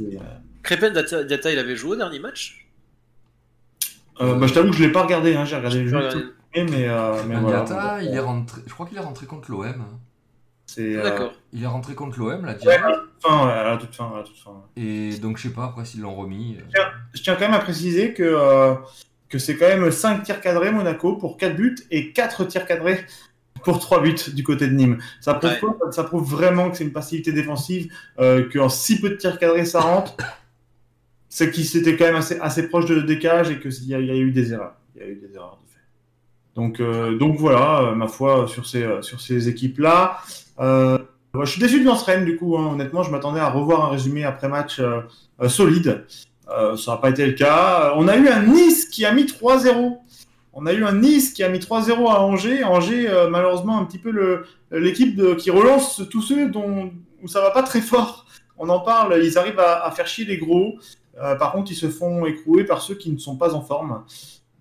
Euh, 0.00 0.90
Diata, 0.90 1.24
Diata, 1.24 1.52
il 1.52 1.58
avait 1.58 1.76
joué 1.76 1.92
au 1.92 1.96
dernier 1.96 2.18
match? 2.18 2.66
Euh, 4.20 4.34
bah, 4.36 4.46
je 4.46 4.54
t'avoue 4.54 4.70
que 4.70 4.76
je 4.76 4.84
l'ai 4.84 4.92
pas 4.92 5.02
regardé, 5.02 5.34
hein, 5.34 5.44
j'ai 5.44 5.56
regardé 5.56 5.82
le 5.82 5.88
Je 5.88 6.10
jeu. 6.10 6.34
Mais, 6.54 6.88
euh, 6.88 7.22
mais 7.26 7.36
voilà. 7.36 7.98
Il 8.02 8.14
est 8.14 8.18
rentré, 8.20 8.60
je 8.66 8.72
crois 8.72 8.86
qu'il 8.86 8.96
est 8.98 9.00
rentré 9.02 9.26
contre 9.26 9.50
l'OM. 9.50 9.84
C'est 10.66 10.96
euh, 10.96 11.02
D'accord. 11.02 11.32
Il 11.52 11.62
est 11.62 11.66
rentré 11.66 11.94
contre 11.94 12.18
l'OM 12.18 12.44
là, 12.44 12.52
ouais, 12.52 12.58
Diatta. 12.58 12.86
à 12.86 12.90
la 12.90 12.96
toute 12.96 13.20
fin, 13.22 13.46
ouais, 13.46 13.52
à 13.52 13.64
la 13.64 13.76
toute 13.76 13.94
fin, 13.94 14.10
à 14.12 14.16
la 14.18 14.22
toute 14.22 14.38
fin. 14.38 14.62
Et 14.76 15.16
donc 15.18 15.36
je 15.38 15.44
sais 15.48 15.54
pas 15.54 15.64
après 15.64 15.84
s'ils 15.84 16.00
l'ont 16.00 16.14
remis. 16.14 16.56
euh. 16.58 16.80
je 17.12 17.22
tiens 17.22 17.34
quand 17.34 17.42
même 17.42 17.54
à 17.54 17.58
préciser 17.58 18.14
que, 18.14 18.22
euh, 18.22 18.74
que 19.28 19.38
c'est 19.38 19.56
quand 19.56 19.66
même 19.68 19.90
5 19.90 20.22
tirs 20.22 20.40
cadrés 20.40 20.70
Monaco 20.72 21.16
pour 21.16 21.36
4 21.36 21.54
buts 21.56 21.76
et 21.90 22.12
4 22.12 22.44
tirs 22.46 22.66
cadrés 22.66 23.04
pour 23.64 23.78
3 23.80 24.00
buts 24.02 24.14
du 24.34 24.42
côté 24.44 24.66
de 24.66 24.72
Nîmes. 24.74 24.98
Ça 25.20 25.34
prouve, 25.34 25.50
Ouais. 25.50 25.58
quoi? 25.60 25.92
Ça 25.92 26.04
prouve 26.04 26.28
vraiment 26.30 26.70
que 26.70 26.76
c'est 26.76 26.84
une 26.84 26.92
passivité 26.92 27.32
défensive, 27.32 27.92
euh, 28.18 28.48
qu'en 28.52 28.68
si 28.68 29.00
peu 29.00 29.10
de 29.10 29.16
tirs 29.16 29.38
cadrés 29.38 29.64
ça 29.66 29.80
rentre. 29.80 30.16
C'est 31.28 31.50
qu'ils 31.50 31.76
étaient 31.76 31.96
quand 31.96 32.04
même 32.04 32.16
assez, 32.16 32.38
assez 32.40 32.68
proche 32.68 32.86
de 32.86 33.00
décage 33.00 33.50
et 33.50 33.58
qu'il 33.58 33.70
y, 33.84 33.88
y 33.88 33.94
a 33.94 34.16
eu 34.16 34.32
des 34.32 34.52
erreurs. 34.52 34.74
Il 34.94 35.00
y 35.02 35.04
a 35.04 35.08
eu 35.08 35.14
des 35.16 35.34
erreurs. 35.34 35.58
Donc, 36.54 36.80
euh, 36.80 37.16
donc 37.16 37.36
voilà, 37.36 37.80
euh, 37.80 37.94
ma 37.94 38.08
foi, 38.08 38.46
sur 38.46 38.66
ces, 38.66 38.82
euh, 38.82 39.02
sur 39.02 39.20
ces 39.20 39.48
équipes-là. 39.48 40.18
Euh, 40.60 40.98
je 41.34 41.50
suis 41.50 41.60
déçu 41.60 41.80
de 41.80 41.86
Lance 41.86 42.06
du 42.24 42.36
coup. 42.36 42.58
hein. 42.58 42.72
Honnêtement, 42.72 43.02
je 43.02 43.10
m'attendais 43.10 43.40
à 43.40 43.48
revoir 43.48 43.86
un 43.86 43.88
résumé 43.88 44.24
après-match 44.24 44.78
euh, 44.80 45.00
euh, 45.40 45.48
solide. 45.48 46.04
Euh, 46.50 46.76
ça 46.76 46.92
n'a 46.92 46.96
pas 46.98 47.08
été 47.10 47.24
le 47.24 47.32
cas. 47.32 47.86
Euh, 47.86 47.92
On 47.96 48.06
a 48.06 48.16
eu 48.16 48.28
un 48.28 48.42
Nice 48.42 48.86
qui 48.86 49.06
a 49.06 49.12
mis 49.12 49.24
3-0. 49.24 49.98
On 50.52 50.66
a 50.66 50.74
eu 50.74 50.84
un 50.84 50.92
Nice 50.92 51.32
qui 51.32 51.42
a 51.42 51.48
mis 51.48 51.58
3-0 51.60 52.06
à 52.10 52.20
Angers. 52.20 52.64
Angers, 52.64 53.08
euh, 53.08 53.30
malheureusement, 53.30 53.78
un 53.78 53.86
petit 53.86 53.98
peu 53.98 54.44
l'équipe 54.70 55.36
qui 55.38 55.50
relance 55.50 56.02
tous 56.10 56.20
ceux 56.20 56.50
dont, 56.50 56.90
où 57.22 57.28
ça 57.28 57.40
va 57.40 57.50
pas 57.50 57.62
très 57.62 57.80
fort. 57.80 58.26
On 58.58 58.68
en 58.68 58.80
parle, 58.80 59.18
ils 59.24 59.38
arrivent 59.38 59.58
à, 59.58 59.86
à 59.86 59.90
faire 59.90 60.06
chier 60.06 60.26
les 60.26 60.36
gros. 60.36 60.74
Euh, 61.22 61.34
par 61.36 61.52
contre, 61.52 61.70
ils 61.72 61.76
se 61.76 61.88
font 61.88 62.26
écrouer 62.26 62.64
par 62.64 62.82
ceux 62.82 62.94
qui 62.94 63.10
ne 63.10 63.18
sont 63.18 63.36
pas 63.36 63.54
en 63.54 63.62
forme. 63.62 64.02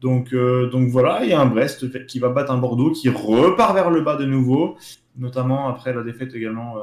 Donc, 0.01 0.33
euh, 0.33 0.67
donc 0.69 0.89
voilà, 0.89 1.23
il 1.23 1.29
y 1.29 1.33
a 1.33 1.39
un 1.39 1.45
Brest 1.45 2.05
qui 2.07 2.17
va 2.19 2.29
battre 2.29 2.51
un 2.51 2.57
Bordeaux 2.57 2.91
qui 2.91 3.07
repart 3.09 3.73
vers 3.75 3.91
le 3.91 4.01
bas 4.01 4.15
de 4.17 4.25
nouveau, 4.25 4.77
notamment 5.15 5.69
après 5.69 5.93
la 5.93 6.01
défaite 6.01 6.33
également 6.33 6.77
euh, 6.77 6.81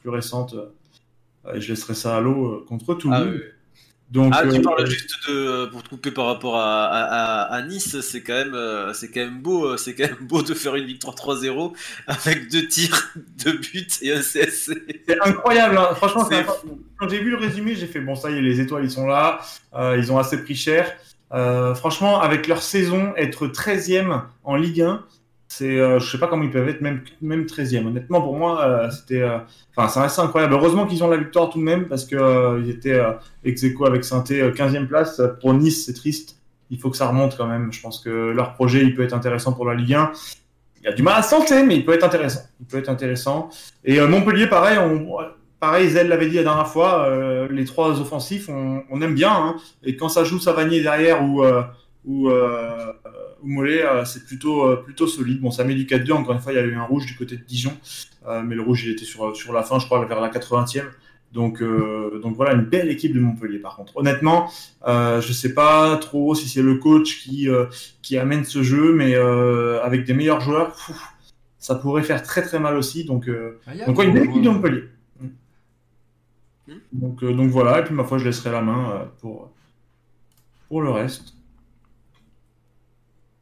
plus 0.00 0.10
récente. 0.10 0.54
euh, 0.54 1.58
je 1.60 1.68
laisserai 1.68 1.94
ça 1.94 2.16
à 2.16 2.20
l'eau 2.20 2.64
contre 2.68 2.94
Toulouse. 2.94 3.18
Ah, 3.20 3.30
oui. 3.30 3.40
Donc, 4.10 4.32
Ah, 4.36 4.46
tu 4.46 4.60
parles 4.62 4.86
juste 4.86 5.10
de 5.28 5.66
pour 5.66 5.82
te 5.82 5.88
couper 5.88 6.10
par 6.12 6.26
rapport 6.26 6.56
à, 6.56 6.84
à, 6.84 7.00
à- 7.02 7.54
à 7.54 7.62
Nice, 7.62 8.00
c'est 8.02 8.22
quand 8.22 8.34
même 8.34 8.56
c'est 8.94 9.10
quand 9.10 9.20
même 9.20 9.40
beau, 9.42 9.76
c'est 9.76 9.94
quand 9.96 10.04
même 10.04 10.26
beau 10.28 10.42
de 10.42 10.54
faire 10.54 10.76
une 10.76 10.84
victoire 10.84 11.16
3-0 11.16 11.72
avec 12.06 12.48
deux 12.52 12.68
tirs, 12.68 13.12
deux 13.44 13.58
buts 13.58 13.86
et 14.02 14.12
un 14.12 14.20
CSC. 14.22 14.74
C'est 15.08 15.20
incroyable, 15.26 15.76
hein. 15.78 15.88
franchement. 15.96 16.28
Quand 16.98 17.08
j'ai 17.08 17.18
vu 17.18 17.30
le 17.30 17.36
résumé, 17.38 17.74
j'ai 17.74 17.86
fait 17.88 18.00
bon, 18.00 18.14
ça 18.14 18.30
y 18.30 18.34
est, 18.36 18.42
les 18.42 18.60
étoiles, 18.60 18.84
ils 18.84 18.90
sont 18.90 19.06
là. 19.06 19.40
Ils 19.96 20.12
ont 20.12 20.18
assez 20.18 20.40
pris 20.44 20.54
cher. 20.54 20.92
Euh, 21.34 21.74
franchement, 21.74 22.20
avec 22.20 22.46
leur 22.46 22.62
saison, 22.62 23.12
être 23.16 23.48
13e 23.48 24.22
en 24.44 24.54
Ligue 24.56 24.82
1, 24.82 25.04
c'est, 25.48 25.78
euh, 25.78 25.98
je 25.98 26.10
sais 26.10 26.18
pas 26.18 26.26
comment 26.26 26.42
ils 26.42 26.50
peuvent 26.50 26.68
être 26.68 26.80
même, 26.80 27.02
même 27.20 27.44
13e. 27.44 27.86
Honnêtement, 27.86 28.20
pour 28.20 28.36
moi, 28.36 28.64
euh, 28.64 28.90
c'était, 28.90 29.20
euh, 29.20 29.38
enfin, 29.76 30.08
incroyable. 30.18 30.54
Heureusement 30.54 30.86
qu'ils 30.86 31.02
ont 31.04 31.08
la 31.08 31.16
victoire 31.16 31.50
tout 31.50 31.58
de 31.58 31.64
même 31.64 31.86
parce 31.86 32.04
que 32.04 32.16
euh, 32.16 32.60
ils 32.64 32.70
étaient 32.70 33.00
ex 33.44 33.62
aequo 33.62 33.86
avec 33.86 34.04
saint 34.04 34.22
15e 34.22 34.86
place. 34.86 35.20
Pour 35.40 35.54
Nice, 35.54 35.86
c'est 35.86 35.94
triste. 35.94 36.36
Il 36.70 36.80
faut 36.80 36.90
que 36.90 36.96
ça 36.96 37.08
remonte 37.08 37.36
quand 37.36 37.46
même. 37.46 37.72
Je 37.72 37.80
pense 37.80 38.00
que 38.00 38.10
leur 38.10 38.54
projet, 38.54 38.82
il 38.82 38.94
peut 38.94 39.02
être 39.02 39.12
intéressant 39.12 39.52
pour 39.52 39.66
la 39.66 39.74
Ligue 39.74 39.94
1. 39.94 40.12
Il 40.80 40.86
y 40.86 40.88
a 40.88 40.92
du 40.92 41.02
mal 41.02 41.14
à 41.16 41.22
sentir, 41.22 41.64
mais 41.64 41.76
il 41.76 41.84
peut 41.84 41.92
être 41.92 42.04
intéressant. 42.04 42.40
Il 42.60 42.66
peut 42.66 42.78
être 42.78 42.88
intéressant. 42.88 43.48
Et 43.84 44.00
Montpellier, 44.00 44.46
pareil, 44.46 44.78
on, 44.78 45.18
pareil, 45.64 45.88
Zell 45.88 46.08
l'avait 46.08 46.28
dit 46.28 46.36
la 46.36 46.42
dernière 46.42 46.68
fois, 46.68 47.06
euh, 47.06 47.48
les 47.50 47.64
trois 47.64 47.98
offensifs, 48.00 48.48
on, 48.50 48.82
on 48.90 49.00
aime 49.00 49.14
bien. 49.14 49.32
hein. 49.32 49.56
et 49.82 49.96
quand 49.96 50.10
ça 50.10 50.22
joue 50.24 50.38
Savanier 50.38 50.82
derrière 50.82 51.24
ou, 51.24 51.42
euh, 51.42 51.62
ou, 52.04 52.28
euh, 52.28 52.92
ou 53.42 53.48
Mollet, 53.48 53.82
euh, 53.82 54.04
c'est 54.04 54.24
plutôt, 54.26 54.76
plutôt 54.78 55.06
solide. 55.06 55.40
Bon, 55.40 55.50
ça 55.50 55.64
met 55.64 55.74
du 55.74 55.86
4-2. 55.86 56.12
Encore 56.12 56.34
une 56.34 56.40
fois, 56.40 56.52
il 56.52 56.56
y 56.56 56.58
a 56.58 56.64
eu 56.64 56.74
un 56.76 56.82
rouge 56.84 57.06
du 57.06 57.16
côté 57.16 57.36
de 57.36 57.42
Dijon. 57.42 57.72
Mais 58.44 58.54
le 58.54 58.62
rouge, 58.62 58.84
il 58.84 58.92
était 58.92 59.04
sur, 59.04 59.34
sur 59.36 59.52
la 59.52 59.62
fin, 59.62 59.78
je 59.78 59.86
crois, 59.86 60.04
vers 60.04 60.20
la 60.20 60.28
80e. 60.30 60.84
Donc, 61.32 61.60
euh, 61.60 62.20
donc 62.22 62.36
voilà, 62.36 62.52
une 62.54 62.62
belle 62.64 62.88
équipe 62.88 63.12
de 63.12 63.20
Montpellier 63.20 63.58
par 63.58 63.74
contre. 63.76 63.96
Honnêtement, 63.96 64.48
euh, 64.86 65.20
je 65.20 65.32
sais 65.32 65.52
pas 65.52 65.96
trop 65.96 66.34
si 66.34 66.48
c'est 66.48 66.62
le 66.62 66.76
coach 66.76 67.22
qui, 67.22 67.48
euh, 67.48 67.66
qui 68.02 68.16
amène 68.16 68.44
ce 68.44 68.62
jeu, 68.62 68.92
mais 68.94 69.14
avec 69.82 70.04
des 70.04 70.14
meilleurs 70.14 70.40
joueurs, 70.40 70.76
ça 71.58 71.74
pourrait 71.74 72.04
faire 72.04 72.22
très 72.22 72.42
très 72.42 72.60
mal 72.60 72.76
aussi. 72.76 73.04
Donc, 73.04 73.28
Ah, 73.66 73.72
donc 73.86 73.98
ouais, 73.98 74.04
un 74.04 74.08
une 74.08 74.14
belle 74.14 74.24
équipe 74.30 74.42
de. 74.42 74.48
Montpellier. 74.48 74.84
Donc, 76.94 77.22
euh, 77.22 77.32
donc 77.34 77.50
voilà, 77.50 77.80
et 77.80 77.84
puis 77.84 77.94
ma 77.94 78.04
foi, 78.04 78.18
je 78.18 78.24
laisserai 78.24 78.50
la 78.52 78.62
main 78.62 78.90
euh, 78.92 79.04
pour, 79.20 79.50
pour 80.68 80.82
le 80.82 80.90
reste. 80.90 81.34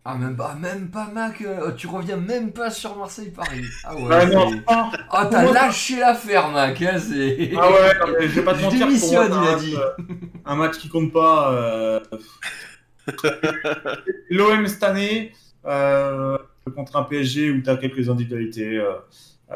Ah, 0.04 0.16
même 0.16 0.36
pas, 0.36 0.54
même 0.56 0.90
pas, 0.90 1.06
Mac. 1.12 1.40
euh, 1.42 1.70
tu 1.74 1.86
reviens 1.86 2.16
même 2.16 2.52
pas 2.52 2.70
sur 2.70 2.96
Marseille-Paris. 2.96 3.62
Ah 3.84 3.94
ouais. 3.94 4.08
Ah 4.10 4.26
non, 4.26 4.50
c'est- 4.50 4.62
ah, 4.66 4.90
Ah, 5.10 5.26
t'as 5.30 5.42
moi, 5.44 5.52
lâché 5.52 6.00
l'affaire, 6.00 6.48
Mac. 6.50 6.82
Hein, 6.82 6.98
c'est... 6.98 7.52
ah 7.56 7.70
ouais, 7.70 7.98
non, 8.00 8.12
mais 8.18 8.28
je 8.28 8.34
vais 8.40 8.42
pas 8.42 8.54
te 8.58 8.62
mentir. 8.62 8.88
pour 8.98 9.12
moi, 9.12 9.26
il 9.26 9.32
a 9.32 9.40
match, 9.40 9.60
dit. 9.60 9.76
un 10.44 10.56
match 10.56 10.78
qui 10.78 10.88
compte 10.88 11.12
pas. 11.12 12.02
L'OM 14.30 14.66
cette 14.66 14.82
année, 14.82 15.32
contre 15.62 16.96
un 16.96 17.02
PSG 17.04 17.50
où 17.52 17.62
tu 17.62 17.70
as 17.70 17.76
quelques 17.76 18.08
individualités. 18.08 18.82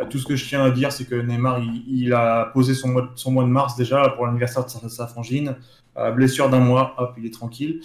Euh, 0.01 0.07
tout 0.09 0.19
ce 0.19 0.27
que 0.27 0.37
je 0.37 0.47
tiens 0.47 0.65
à 0.65 0.71
dire, 0.71 0.93
c'est 0.93 1.05
que 1.05 1.15
Neymar, 1.15 1.61
il, 1.89 2.13
a 2.13 2.47
posé 2.47 2.75
son 2.75 2.89
mois, 2.89 3.11
son 3.15 3.33
de 3.43 3.49
mars 3.49 3.77
déjà 3.77 4.09
pour 4.11 4.27
l'anniversaire 4.27 4.65
de 4.65 4.89
sa, 4.89 5.07
frangine. 5.07 5.57
Euh, 5.97 6.11
blessure 6.11 6.51
d'un 6.51 6.61
mois, 6.61 6.95
hop, 6.99 7.15
il 7.19 7.27
est 7.27 7.33
tranquille. 7.35 7.81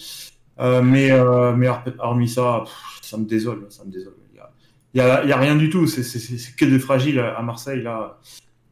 Euh, 0.60 0.82
mais, 0.82 1.10
mais 1.56 1.68
hor- 1.68 1.82
hormis 1.98 2.28
ça, 2.28 2.64
ça 3.00 3.16
me 3.16 3.24
désole. 3.24 3.66
Ça 3.70 3.84
me 3.84 3.90
désole. 3.90 4.14
Il 4.94 4.98
y 4.98 5.00
a, 5.00 5.36
rien 5.38 5.56
du 5.56 5.70
tout. 5.70 5.86
C'est- 5.86 6.54
que 6.56 6.66
des 6.66 6.78
fragiles 6.78 7.18
à 7.18 7.40
Marseille, 7.42 7.82
là. 7.82 8.18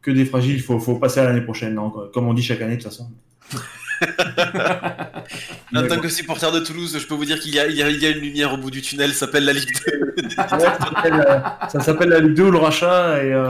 Que 0.03 0.11
des 0.11 0.25
fragiles. 0.25 0.55
Il 0.55 0.61
faut, 0.61 0.79
faut 0.79 0.95
passer 0.97 1.19
à 1.19 1.23
l'année 1.25 1.41
prochaine, 1.41 1.77
hein, 1.79 1.91
comme 2.13 2.27
on 2.27 2.33
dit 2.33 2.43
chaque 2.43 2.61
année, 2.61 2.77
de 2.77 2.81
toute 2.81 2.91
façon. 2.91 3.09
En 5.75 5.87
tant 5.87 5.99
que 5.99 6.09
supporter 6.09 6.51
de 6.51 6.59
Toulouse, 6.59 6.97
je 6.99 7.07
peux 7.07 7.13
vous 7.13 7.25
dire 7.25 7.39
qu'il 7.39 7.53
y 7.55 7.59
a, 7.59 7.67
y 7.67 8.05
une 8.11 8.19
lumière 8.19 8.53
au 8.53 8.57
bout 8.57 8.71
du 8.71 8.81
tunnel, 8.81 9.13
ça 9.13 9.25
s'appelle 9.25 9.45
la 9.45 9.53
Ligue 9.53 9.69
2. 9.87 10.01
Ouais, 10.21 10.35
ça 10.37 10.77
s'appelle, 10.79 11.25
euh, 11.27 11.39
ça 11.69 11.79
s'appelle 11.79 12.09
la 12.09 12.19
Ligue 12.19 12.33
2 12.33 12.43
ou 12.43 12.51
le 12.51 12.57
rachat 12.57 13.23
et, 13.23 13.33
euh, 13.33 13.47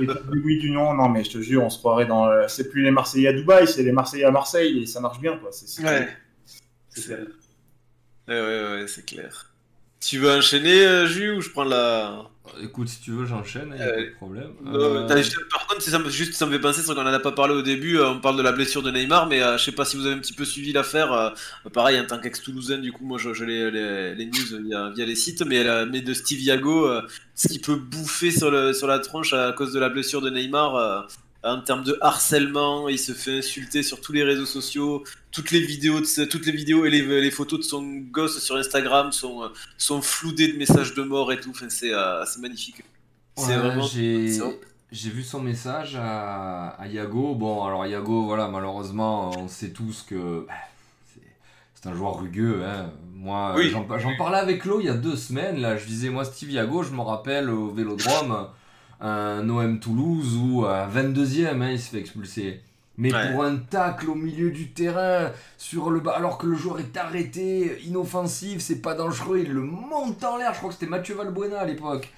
et 0.00 0.06
oui 0.44 0.58
d'union. 0.58 0.94
Non, 0.94 1.08
mais 1.08 1.24
je 1.24 1.30
te 1.30 1.38
jure, 1.40 1.64
on 1.64 1.70
se 1.70 1.78
croirait 1.78 2.06
dans. 2.06 2.26
euh, 2.28 2.46
c'est 2.48 2.68
plus 2.68 2.82
les 2.82 2.90
Marseillais 2.90 3.28
à 3.28 3.32
Dubaï, 3.32 3.66
c'est 3.66 3.82
les 3.82 3.92
Marseillais 3.92 4.24
à 4.24 4.30
Marseille 4.30 4.82
et 4.82 4.86
ça 4.86 5.00
marche 5.00 5.20
bien, 5.20 5.36
quoi. 5.38 5.50
C'est, 5.52 5.82
Ouais. 5.82 6.08
Ouais, 8.28 8.40
ouais, 8.40 8.40
ouais, 8.80 8.86
c'est 8.88 9.04
clair. 9.04 9.47
Tu 10.00 10.18
veux 10.18 10.30
enchaîner, 10.30 10.84
euh, 10.86 11.06
Jus, 11.06 11.32
ou 11.32 11.40
je 11.40 11.50
prends 11.50 11.64
la. 11.64 12.24
Écoute, 12.62 12.88
si 12.88 13.00
tu 13.00 13.10
veux, 13.10 13.26
j'enchaîne, 13.26 13.72
il 13.76 13.82
a 13.82 13.86
Euh, 13.86 13.94
pas 13.94 14.00
de 14.02 14.14
problème. 14.16 14.50
Euh, 14.66 15.02
mais 15.02 15.06
t'as- 15.06 15.16
juste- 15.20 15.36
Par 15.50 15.66
contre, 15.66 15.82
ça, 15.82 15.98
me- 15.98 16.08
juste 16.08 16.32
ça 16.34 16.46
me 16.46 16.52
fait 16.52 16.58
penser, 16.60 16.80
c'est 16.80 16.94
qu'on 16.94 17.00
en 17.02 17.06
a 17.06 17.18
pas 17.18 17.32
parlé 17.32 17.52
au 17.54 17.62
début, 17.62 17.98
euh, 17.98 18.10
on 18.10 18.20
parle 18.20 18.36
de 18.38 18.42
la 18.42 18.52
blessure 18.52 18.82
de 18.82 18.90
Neymar, 18.90 19.26
mais 19.28 19.42
euh, 19.42 19.58
je 19.58 19.64
sais 19.64 19.72
pas 19.72 19.84
si 19.84 19.96
vous 19.96 20.06
avez 20.06 20.14
un 20.14 20.18
petit 20.18 20.32
peu 20.32 20.44
suivi 20.44 20.72
l'affaire. 20.72 21.12
euh, 21.12 21.30
pareil, 21.72 22.00
en 22.00 22.06
tant 22.06 22.18
qu'ex-Toulousain, 22.18 22.78
du 22.78 22.90
coup, 22.92 23.04
moi 23.04 23.18
je, 23.18 23.34
je 23.34 23.44
les, 23.44 23.70
les, 23.70 24.14
les 24.14 24.26
news 24.26 24.62
via, 24.64 24.90
via 24.90 25.04
les 25.04 25.14
sites, 25.16 25.42
mais, 25.42 25.66
euh, 25.66 25.84
mais 25.90 26.00
de 26.00 26.14
Steve 26.14 26.40
Yago, 26.40 26.86
euh, 26.86 27.02
ce 27.34 27.48
qui 27.48 27.58
peut 27.58 27.76
bouffer 27.76 28.30
sur, 28.30 28.50
le, 28.50 28.72
sur 28.72 28.86
la 28.86 29.00
tronche 29.00 29.34
à 29.34 29.52
cause 29.52 29.72
de 29.72 29.78
la 29.80 29.88
blessure 29.90 30.22
de 30.22 30.30
Neymar. 30.30 31.06
En 31.44 31.60
termes 31.60 31.84
de 31.84 31.96
harcèlement, 32.00 32.88
il 32.88 32.98
se 32.98 33.12
fait 33.12 33.38
insulter 33.38 33.82
sur 33.82 34.00
tous 34.00 34.12
les 34.12 34.24
réseaux 34.24 34.46
sociaux, 34.46 35.04
toutes 35.30 35.52
les 35.52 35.60
vidéos, 35.60 36.00
de, 36.00 36.24
toutes 36.24 36.46
les 36.46 36.52
vidéos 36.52 36.84
et 36.84 36.90
les, 36.90 37.02
les 37.20 37.30
photos 37.30 37.60
de 37.60 37.64
son 37.64 37.82
gosse 38.10 38.42
sur 38.42 38.56
Instagram 38.56 39.12
sont, 39.12 39.44
euh, 39.44 39.48
sont 39.76 40.02
floudées 40.02 40.52
de 40.52 40.58
messages 40.58 40.94
de 40.94 41.02
mort 41.02 41.32
et 41.32 41.38
tout. 41.38 41.50
Enfin, 41.50 41.68
c'est 41.68 41.92
euh, 41.92 42.24
magnifique. 42.40 42.82
C'est 43.36 43.50
ouais, 43.50 43.56
vraiment. 43.56 43.86
j'ai... 44.90 45.10
vu 45.10 45.22
son 45.22 45.40
message 45.40 45.94
à, 45.94 46.70
à 46.70 46.86
Yago. 46.88 47.36
Bon, 47.36 47.64
alors 47.64 47.86
Yago, 47.86 48.24
voilà, 48.24 48.48
malheureusement, 48.48 49.30
on 49.38 49.46
sait 49.46 49.70
tous 49.70 50.04
que 50.08 50.44
bah, 50.48 50.54
c'est, 51.74 51.88
un 51.88 51.94
joueur 51.94 52.18
rugueux. 52.18 52.64
Hein. 52.64 52.90
Moi, 53.14 53.54
Oui. 53.56 53.70
j'en, 53.70 53.86
j'en 53.98 54.16
parlais 54.16 54.38
avec 54.38 54.64
Lo 54.64 54.80
il 54.80 54.86
y 54.86 54.90
a 54.90 54.94
deux 54.94 55.16
semaines. 55.16 55.60
Là, 55.60 55.76
je 55.76 55.86
disais, 55.86 56.08
moi, 56.08 56.24
Steve 56.24 56.50
Yago, 56.50 56.82
je 56.82 56.90
me 56.90 57.00
rappelle 57.00 57.48
au 57.48 57.70
Vélodrome, 57.70 58.48
un 59.00 59.48
OM 59.48 59.78
Toulouse 59.80 60.36
où 60.36 60.64
à 60.64 60.86
22e, 60.88 61.62
hein, 61.62 61.70
il 61.70 61.80
se 61.80 61.90
fait 61.90 61.98
expulser. 62.00 62.60
Mais 63.00 63.14
Ouais. 63.14 63.30
pour 63.32 63.44
un 63.44 63.56
tacle 63.56 64.10
au 64.10 64.16
milieu 64.16 64.50
du 64.50 64.70
terrain, 64.70 65.30
sur 65.56 65.90
le 65.90 66.00
bas, 66.00 66.14
alors 66.16 66.36
que 66.36 66.48
le 66.48 66.56
joueur 66.56 66.80
est 66.80 66.96
arrêté, 66.96 67.80
inoffensif, 67.86 68.60
c'est 68.60 68.82
pas 68.82 68.94
dangereux, 68.94 69.38
il 69.46 69.52
le 69.52 69.60
monte 69.62 70.24
en 70.24 70.36
l'air. 70.36 70.52
Je 70.52 70.58
crois 70.58 70.70
que 70.70 70.74
c'était 70.74 70.90
Mathieu 70.90 71.14
Valbuena 71.14 71.60
à 71.60 71.64
l'époque. 71.64 72.12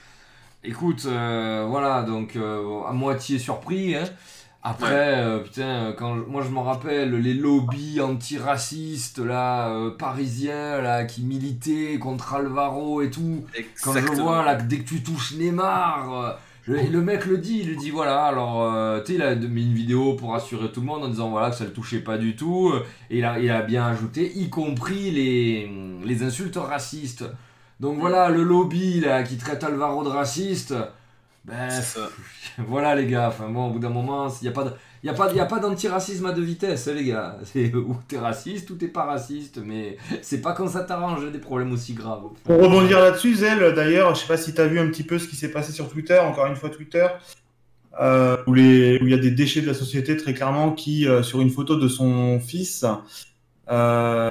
Écoute, 0.64 1.04
euh, 1.06 1.66
voilà, 1.68 2.02
donc 2.02 2.34
euh, 2.36 2.82
à 2.88 2.92
moitié 2.92 3.38
surpris. 3.38 3.94
Hein. 3.94 4.04
Après, 4.62 5.18
euh, 5.18 5.38
putain, 5.40 5.94
quand 5.98 6.14
moi 6.28 6.42
je 6.42 6.48
me 6.50 6.58
rappelle 6.60 7.12
les 7.14 7.32
lobbies 7.34 8.00
antiracistes 8.00 9.18
là, 9.18 9.68
euh, 9.70 9.90
parisiens 9.90 10.80
là, 10.80 11.04
qui 11.04 11.22
militaient 11.22 11.98
contre 11.98 12.34
Alvaro 12.34 13.00
et 13.02 13.10
tout. 13.10 13.44
Quand 13.82 13.92
je 13.94 14.20
vois 14.20 14.44
là 14.44 14.54
dès 14.56 14.78
que 14.78 14.88
tu 14.88 15.02
touches 15.02 15.34
Neymar, 15.36 16.38
le, 16.66 16.82
le 16.82 17.00
mec 17.00 17.26
le 17.26 17.38
dit, 17.38 17.60
il 17.60 17.68
lui 17.68 17.76
dit 17.76 17.90
voilà, 17.90 18.24
alors 18.24 18.62
euh, 18.62 19.00
tu 19.00 19.12
sais, 19.12 19.14
il 19.14 19.22
a 19.22 19.34
mis 19.34 19.62
une 19.62 19.74
vidéo 19.74 20.14
pour 20.14 20.32
rassurer 20.32 20.70
tout 20.70 20.80
le 20.80 20.86
monde 20.86 21.04
en 21.04 21.08
disant 21.08 21.30
voilà 21.30 21.50
que 21.50 21.56
ça 21.56 21.64
le 21.64 21.72
touchait 21.72 22.00
pas 22.00 22.18
du 22.18 22.36
tout. 22.36 22.72
Et 23.10 23.18
il 23.18 23.24
a, 23.24 23.38
il 23.38 23.50
a 23.50 23.62
bien 23.62 23.86
ajouté, 23.86 24.32
y 24.36 24.48
compris 24.50 25.10
les, 25.10 25.70
les 26.04 26.22
insultes 26.22 26.56
racistes. 26.56 27.24
Donc 27.80 27.98
voilà, 27.98 28.28
le 28.28 28.42
lobby 28.42 29.00
là 29.00 29.22
qui 29.22 29.38
traite 29.38 29.64
Alvaro 29.64 30.04
de 30.04 30.10
raciste. 30.10 30.74
Ben, 31.44 31.68
voilà 32.58 32.94
les 32.94 33.06
gars, 33.06 33.28
enfin 33.28 33.48
bon, 33.48 33.68
au 33.68 33.70
bout 33.70 33.78
d'un 33.78 33.88
moment, 33.88 34.28
il 34.28 34.44
n'y 34.44 34.48
a 34.48 34.52
pas 34.52 34.64
de... 34.64 34.72
Y 35.02 35.08
a 35.08 35.14
pas, 35.14 35.32
y 35.32 35.40
a 35.40 35.46
pas 35.46 35.58
d'antiracisme 35.60 36.26
à 36.26 36.32
deux 36.32 36.42
vitesses, 36.42 36.86
hein, 36.88 36.92
les 36.94 37.04
gars. 37.04 37.38
C'est 37.44 37.74
ou 37.74 37.96
t'es 38.06 38.18
raciste 38.18 38.68
ou 38.70 38.74
t'es 38.74 38.88
pas 38.88 39.04
raciste, 39.04 39.58
mais 39.64 39.96
c'est 40.20 40.40
pas 40.42 40.52
quand 40.52 40.68
ça 40.68 40.80
t'arrange 40.84 41.24
hein, 41.24 41.30
des 41.30 41.38
problèmes 41.38 41.72
aussi 41.72 41.94
graves. 41.94 42.22
Pour 42.44 42.60
rebondir 42.62 43.00
là-dessus, 43.00 43.34
Zell, 43.36 43.74
d'ailleurs, 43.74 44.14
je 44.14 44.20
sais 44.20 44.26
pas 44.28 44.36
si 44.36 44.52
tu 44.54 44.60
as 44.60 44.66
vu 44.66 44.78
un 44.78 44.88
petit 44.88 45.02
peu 45.04 45.18
ce 45.18 45.26
qui 45.26 45.36
s'est 45.36 45.50
passé 45.50 45.72
sur 45.72 45.88
Twitter, 45.88 46.18
encore 46.18 46.46
une 46.46 46.56
fois 46.56 46.68
Twitter, 46.68 47.06
euh, 48.00 48.36
où 48.46 48.54
les- 48.54 48.98
où 49.00 49.06
il 49.06 49.10
y 49.10 49.14
a 49.14 49.18
des 49.18 49.30
déchets 49.30 49.62
de 49.62 49.66
la 49.66 49.74
société 49.74 50.16
très 50.16 50.34
clairement 50.34 50.72
qui, 50.72 51.08
euh, 51.08 51.22
sur 51.22 51.40
une 51.40 51.50
photo 51.50 51.76
de 51.76 51.88
son 51.88 52.38
fils, 52.40 52.84
euh, 53.70 54.30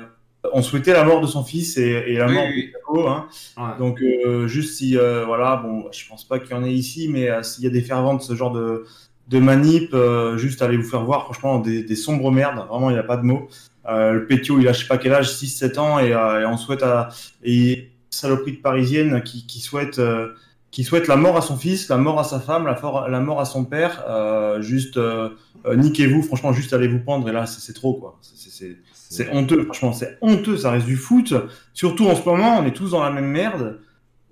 on 0.54 0.62
souhaitait 0.62 0.94
la 0.94 1.04
mort 1.04 1.22
de 1.22 1.28
son 1.28 1.44
fils 1.44 1.78
et, 1.78 2.04
et 2.08 2.18
la 2.18 2.28
Oui, 2.28 2.34
mort 2.34 2.46
oui. 2.48 2.72
de 2.72 3.08
hein. 3.08 3.28
Ouais. 3.58 3.78
Donc 3.78 4.02
euh, 4.02 4.48
juste 4.48 4.78
si 4.78 4.98
euh, 4.98 5.26
voilà, 5.26 5.58
bon, 5.58 5.86
je 5.92 6.08
pense 6.08 6.24
pas 6.28 6.40
qu'il 6.40 6.52
y 6.52 6.54
en 6.54 6.64
ait 6.64 6.74
ici, 6.74 7.08
mais 7.10 7.30
euh, 7.30 7.44
s'il 7.44 7.64
y 7.64 7.68
a 7.68 7.70
des 7.72 7.82
fervents 7.82 8.16
de 8.16 8.22
ce 8.22 8.36
genre 8.36 8.52
de 8.52 8.86
de 9.30 9.40
manip, 9.40 9.94
euh, 9.94 10.38
juste 10.38 10.62
allez 10.62 10.78
vous 10.78 10.90
faire 10.90 11.04
voir, 11.04 11.26
franchement, 11.26 11.60
des, 11.60 11.84
des 11.84 11.96
sombres 11.96 12.32
merdes, 12.32 12.66
vraiment, 12.68 12.90
il 12.90 12.94
n'y 12.94 13.00
a 13.00 13.04
pas 13.04 13.18
de 13.18 13.24
mots. 13.24 13.48
Euh, 13.88 14.14
le 14.14 14.26
Pétio, 14.26 14.60
il 14.60 14.68
a 14.68 14.74
je 14.74 14.82
sais 14.82 14.88
pas 14.88 14.98
quel 14.98 15.14
âge, 15.14 15.30
6-7 15.30 15.80
ans, 15.80 16.00
et, 16.00 16.14
euh, 16.14 16.42
et 16.42 16.46
on 16.46 16.58
souhaite 16.58 16.84
à 16.84 17.10
et 17.44 17.92
saloperie 18.10 18.54
de 18.54 18.62
parisienne 18.62 19.22
qui, 19.24 19.46
qui 19.46 19.60
souhaite 19.60 20.00
euh, 20.00 20.30
qui 20.72 20.84
souhaite 20.84 21.08
la 21.08 21.16
mort 21.16 21.38
à 21.38 21.42
son 21.42 21.58
fils, 21.58 21.90
la 21.90 21.98
mort 21.98 22.20
à 22.20 22.24
sa 22.24 22.40
femme, 22.40 22.66
la, 22.66 22.80
la 23.08 23.20
mort 23.20 23.40
à 23.40 23.46
son 23.46 23.66
père, 23.66 24.04
euh, 24.08 24.62
juste 24.62 24.98
euh, 24.98 25.30
niquez-vous, 25.66 26.22
franchement, 26.22 26.54
juste 26.54 26.74
allez 26.74 26.88
vous 26.88 27.00
pendre, 27.00 27.28
et 27.28 27.32
là, 27.32 27.46
c'est 27.48 27.74
trop, 27.74 27.94
quoi. 27.94 28.20
C'est 28.22 29.32
honteux, 29.32 29.64
franchement, 29.64 29.94
c'est 29.94 30.20
honteux, 30.22 30.58
ça 30.58 30.70
reste 30.70 30.86
du 30.86 30.96
foot. 30.96 31.34
Surtout 31.74 32.08
en 32.08 32.16
ce 32.16 32.24
moment, 32.24 32.60
on 32.60 32.66
est 32.66 32.74
tous 32.76 32.92
dans 32.92 33.04
la 33.04 33.10
même 33.10 33.26
merde. 33.26 33.80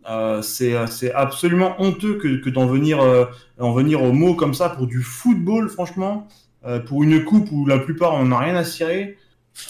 Euh, 0.09 0.41
c'est 0.41 0.73
euh, 0.73 0.87
c'est 0.87 1.13
absolument 1.13 1.75
honteux 1.79 2.15
que, 2.15 2.37
que 2.37 2.49
d'en 2.49 2.65
venir, 2.65 3.01
euh, 3.01 3.25
en 3.59 3.73
venir 3.73 4.01
aux 4.01 4.13
mots 4.13 4.35
comme 4.35 4.53
ça 4.53 4.69
pour 4.69 4.87
du 4.87 5.01
football, 5.01 5.69
franchement. 5.69 6.27
Euh, 6.65 6.79
pour 6.79 7.03
une 7.03 7.23
coupe 7.23 7.49
où 7.51 7.65
la 7.65 7.77
plupart 7.77 8.15
on 8.15 8.25
n'a 8.25 8.39
rien 8.39 8.55
à 8.55 8.63
cirer. 8.63 9.17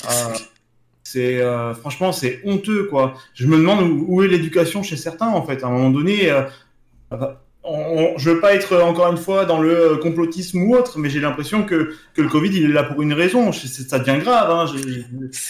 Euh, 0.09 0.33
c'est 1.03 1.41
franchement 1.75 2.11
c'est 2.11 2.41
honteux 2.43 2.85
quoi. 2.89 3.13
Je 3.33 3.47
me 3.47 3.57
demande 3.57 3.81
où, 3.81 4.23
est 4.23 4.27
l'éducation 4.27 4.83
chez 4.83 4.97
certains 4.97 5.29
en 5.29 5.41
fait. 5.41 5.63
À 5.63 5.67
un 5.67 5.71
moment 5.71 5.89
donné, 5.89 6.29
on- 7.67 8.13
on- 8.13 8.17
je 8.17 8.29
veux 8.31 8.39
pas 8.39 8.53
être 8.55 8.77
encore 8.81 9.11
une 9.11 9.17
fois 9.17 9.45
dans 9.45 9.59
le 9.61 9.97
complotisme 9.97 10.61
ou 10.63 10.75
autre, 10.75 10.97
mais 10.99 11.09
j'ai 11.09 11.19
l'impression 11.19 11.63
que, 11.63 11.93
que 12.13 12.21
le 12.21 12.29
Covid 12.29 12.49
il 12.49 12.65
est 12.69 12.73
là 12.73 12.83
pour 12.83 13.01
une 13.01 13.13
raison. 13.13 13.51
Je- 13.51 13.67
Ça 13.67 13.99
devient 13.99 14.19
grave. 14.19 14.49
Hein. 14.49 14.65
Je- 14.65 14.77
je- 14.79 15.01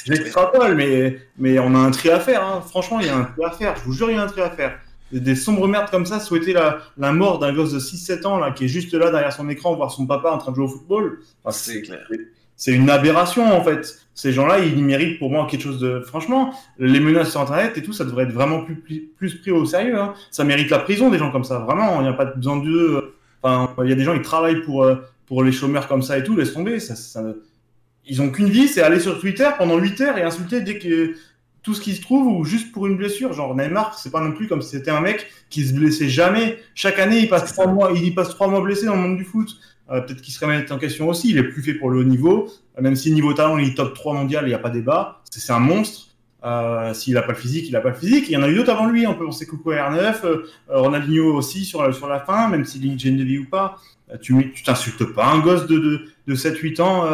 J'extrapole, 0.05 0.75
mais, 0.75 1.19
mais 1.37 1.59
on 1.59 1.73
a 1.75 1.79
un 1.79 1.91
tri 1.91 2.09
à 2.09 2.19
faire. 2.19 2.43
Hein. 2.43 2.61
Franchement, 2.67 2.99
il 2.99 3.07
y 3.07 3.09
a 3.09 3.15
un 3.17 3.23
tri 3.23 3.43
à 3.45 3.51
faire. 3.51 3.75
Je 3.77 3.83
vous 3.83 3.93
jure, 3.93 4.09
il 4.09 4.15
y 4.15 4.19
a 4.19 4.23
un 4.23 4.27
tri 4.27 4.41
à 4.41 4.49
faire. 4.49 4.77
Des, 5.11 5.19
des 5.21 5.35
sombres 5.35 5.67
merdes 5.69 5.89
comme 5.89 6.05
ça, 6.05 6.19
souhaiter 6.19 6.51
la, 6.51 6.79
la 6.97 7.13
mort 7.13 7.39
d'un 7.39 7.53
gosse 7.53 7.71
de 7.71 7.79
6-7 7.79 8.25
ans 8.25 8.37
là, 8.39 8.51
qui 8.51 8.65
est 8.65 8.67
juste 8.67 8.93
là 8.93 9.09
derrière 9.09 9.31
son 9.31 9.47
écran, 9.49 9.73
voir 9.75 9.89
son 9.91 10.05
papa 10.05 10.29
en 10.31 10.37
train 10.37 10.51
de 10.51 10.57
jouer 10.57 10.65
au 10.65 10.69
football. 10.69 11.19
Enfin, 11.45 11.57
C'est 11.57 11.81
clair. 11.81 12.05
C'est 12.57 12.73
une 12.73 12.89
aberration 12.89 13.55
en 13.55 13.63
fait. 13.63 13.99
Ces 14.15 14.33
gens-là, 14.33 14.59
ils 14.59 14.83
méritent 14.83 15.19
pour 15.19 15.29
moi 15.29 15.47
quelque 15.49 15.61
chose 15.61 15.79
de. 15.79 16.01
Franchement, 16.01 16.51
les 16.79 16.99
menaces 16.99 17.29
sur 17.29 17.39
Internet 17.39 17.77
et 17.77 17.83
tout, 17.83 17.93
ça 17.93 18.03
devrait 18.03 18.23
être 18.23 18.31
vraiment 18.31 18.61
plus, 18.61 18.75
plus, 18.75 19.11
plus 19.15 19.35
pris 19.35 19.51
au 19.51 19.63
sérieux. 19.63 19.99
Hein. 19.99 20.15
Ça 20.31 20.43
mérite 20.43 20.71
la 20.71 20.79
prison 20.79 21.11
des 21.11 21.19
gens 21.19 21.31
comme 21.31 21.43
ça. 21.43 21.59
Vraiment, 21.59 21.99
il 21.99 22.03
n'y 22.03 22.09
a 22.09 22.13
pas 22.13 22.25
besoin 22.25 22.57
d'eux. 22.57 23.13
Enfin, 23.43 23.71
il 23.83 23.89
y 23.89 23.93
a 23.93 23.95
des 23.95 24.03
gens 24.03 24.15
qui 24.17 24.23
travaillent 24.23 24.63
pour, 24.63 24.83
euh, 24.83 24.95
pour 25.27 25.43
les 25.43 25.51
chômeurs 25.51 25.87
comme 25.87 26.01
ça 26.01 26.17
et 26.17 26.23
tout. 26.23 26.35
Laisse 26.35 26.53
tomber. 26.53 26.79
Ça, 26.79 26.95
ça... 26.95 27.23
Ils 28.07 28.21
ont 28.23 28.31
qu'une 28.31 28.49
vie, 28.49 28.67
c'est 28.67 28.81
aller 28.81 28.99
sur 28.99 29.19
Twitter 29.19 29.47
pendant 29.59 29.77
8 29.77 30.01
heures 30.01 30.17
et 30.17 30.23
insulter 30.23 30.61
dès 30.61 30.79
que 30.79 31.13
tout 31.61 31.75
ce 31.75 31.81
qui 31.81 31.93
se 31.93 32.01
trouve 32.01 32.25
ou 32.25 32.43
juste 32.43 32.71
pour 32.71 32.87
une 32.87 32.97
blessure. 32.97 33.33
Genre 33.33 33.53
Neymar, 33.55 33.99
c'est 33.99 34.11
pas 34.11 34.21
non 34.21 34.31
plus 34.31 34.47
comme 34.47 34.63
si 34.63 34.69
c'était 34.69 34.89
un 34.89 35.01
mec 35.01 35.27
qui 35.51 35.63
se 35.63 35.73
blessait 35.73 36.09
jamais. 36.09 36.57
Chaque 36.73 36.97
année, 36.97 37.19
il 37.19 37.29
passe 37.29 37.53
trois 37.53 37.67
mois, 37.67 37.91
il 37.93 38.03
y 38.03 38.11
passe 38.11 38.29
trois 38.29 38.47
mois 38.47 38.61
blessé 38.61 38.87
dans 38.87 38.95
le 38.95 39.01
monde 39.01 39.17
du 39.17 39.25
foot. 39.25 39.49
Euh, 39.91 40.01
Peut-être 40.01 40.21
qu'il 40.21 40.33
se 40.33 40.43
remet 40.43 40.71
en 40.71 40.77
question 40.77 41.07
aussi. 41.09 41.29
Il 41.29 41.37
est 41.37 41.43
plus 41.43 41.61
fait 41.61 41.73
pour 41.73 41.89
le 41.89 41.99
haut 41.99 42.03
niveau. 42.03 42.49
Euh, 42.77 42.81
Même 42.81 42.95
si 42.95 43.11
niveau 43.11 43.33
talent, 43.33 43.57
il 43.57 43.69
est 43.69 43.73
top 43.73 43.93
3 43.93 44.13
mondial, 44.13 44.45
il 44.45 44.49
n'y 44.49 44.53
a 44.53 44.59
pas 44.59 44.69
débat. 44.69 45.21
C'est 45.29 45.51
un 45.53 45.59
monstre. 45.59 46.07
Euh, 46.45 46.93
S'il 46.93 47.15
n'a 47.15 47.23
pas 47.23 47.31
le 47.33 47.37
physique, 47.37 47.65
il 47.67 47.71
n'a 47.71 47.81
pas 47.81 47.89
le 47.89 47.95
physique. 47.95 48.25
Il 48.27 48.33
y 48.33 48.37
en 48.37 48.43
a 48.43 48.49
eu 48.49 48.55
d'autres 48.55 48.71
avant 48.71 48.87
lui. 48.87 49.07
On 49.07 49.15
peut 49.15 49.25
penser 49.25 49.45
Coucou 49.47 49.71
R9, 49.71 50.15
euh, 50.23 50.43
Ronaldinho 50.69 51.33
aussi 51.33 51.65
sur 51.65 51.81
la, 51.83 51.91
sur 51.91 52.07
la 52.07 52.19
fin, 52.19 52.47
même 52.47 52.63
s'il 52.65 52.85
est 52.85 53.03
une 53.03 53.17
de 53.17 53.23
vie 53.23 53.39
ou 53.39 53.45
pas. 53.45 53.77
Euh, 54.11 54.17
tu 54.21 54.53
t'insultes 54.63 55.03
pas 55.13 55.25
un 55.25 55.39
gosse 55.39 55.67
de, 55.67 55.77
de, 55.77 56.01
de 56.27 56.35
7-8 56.35 56.81
ans 56.81 57.05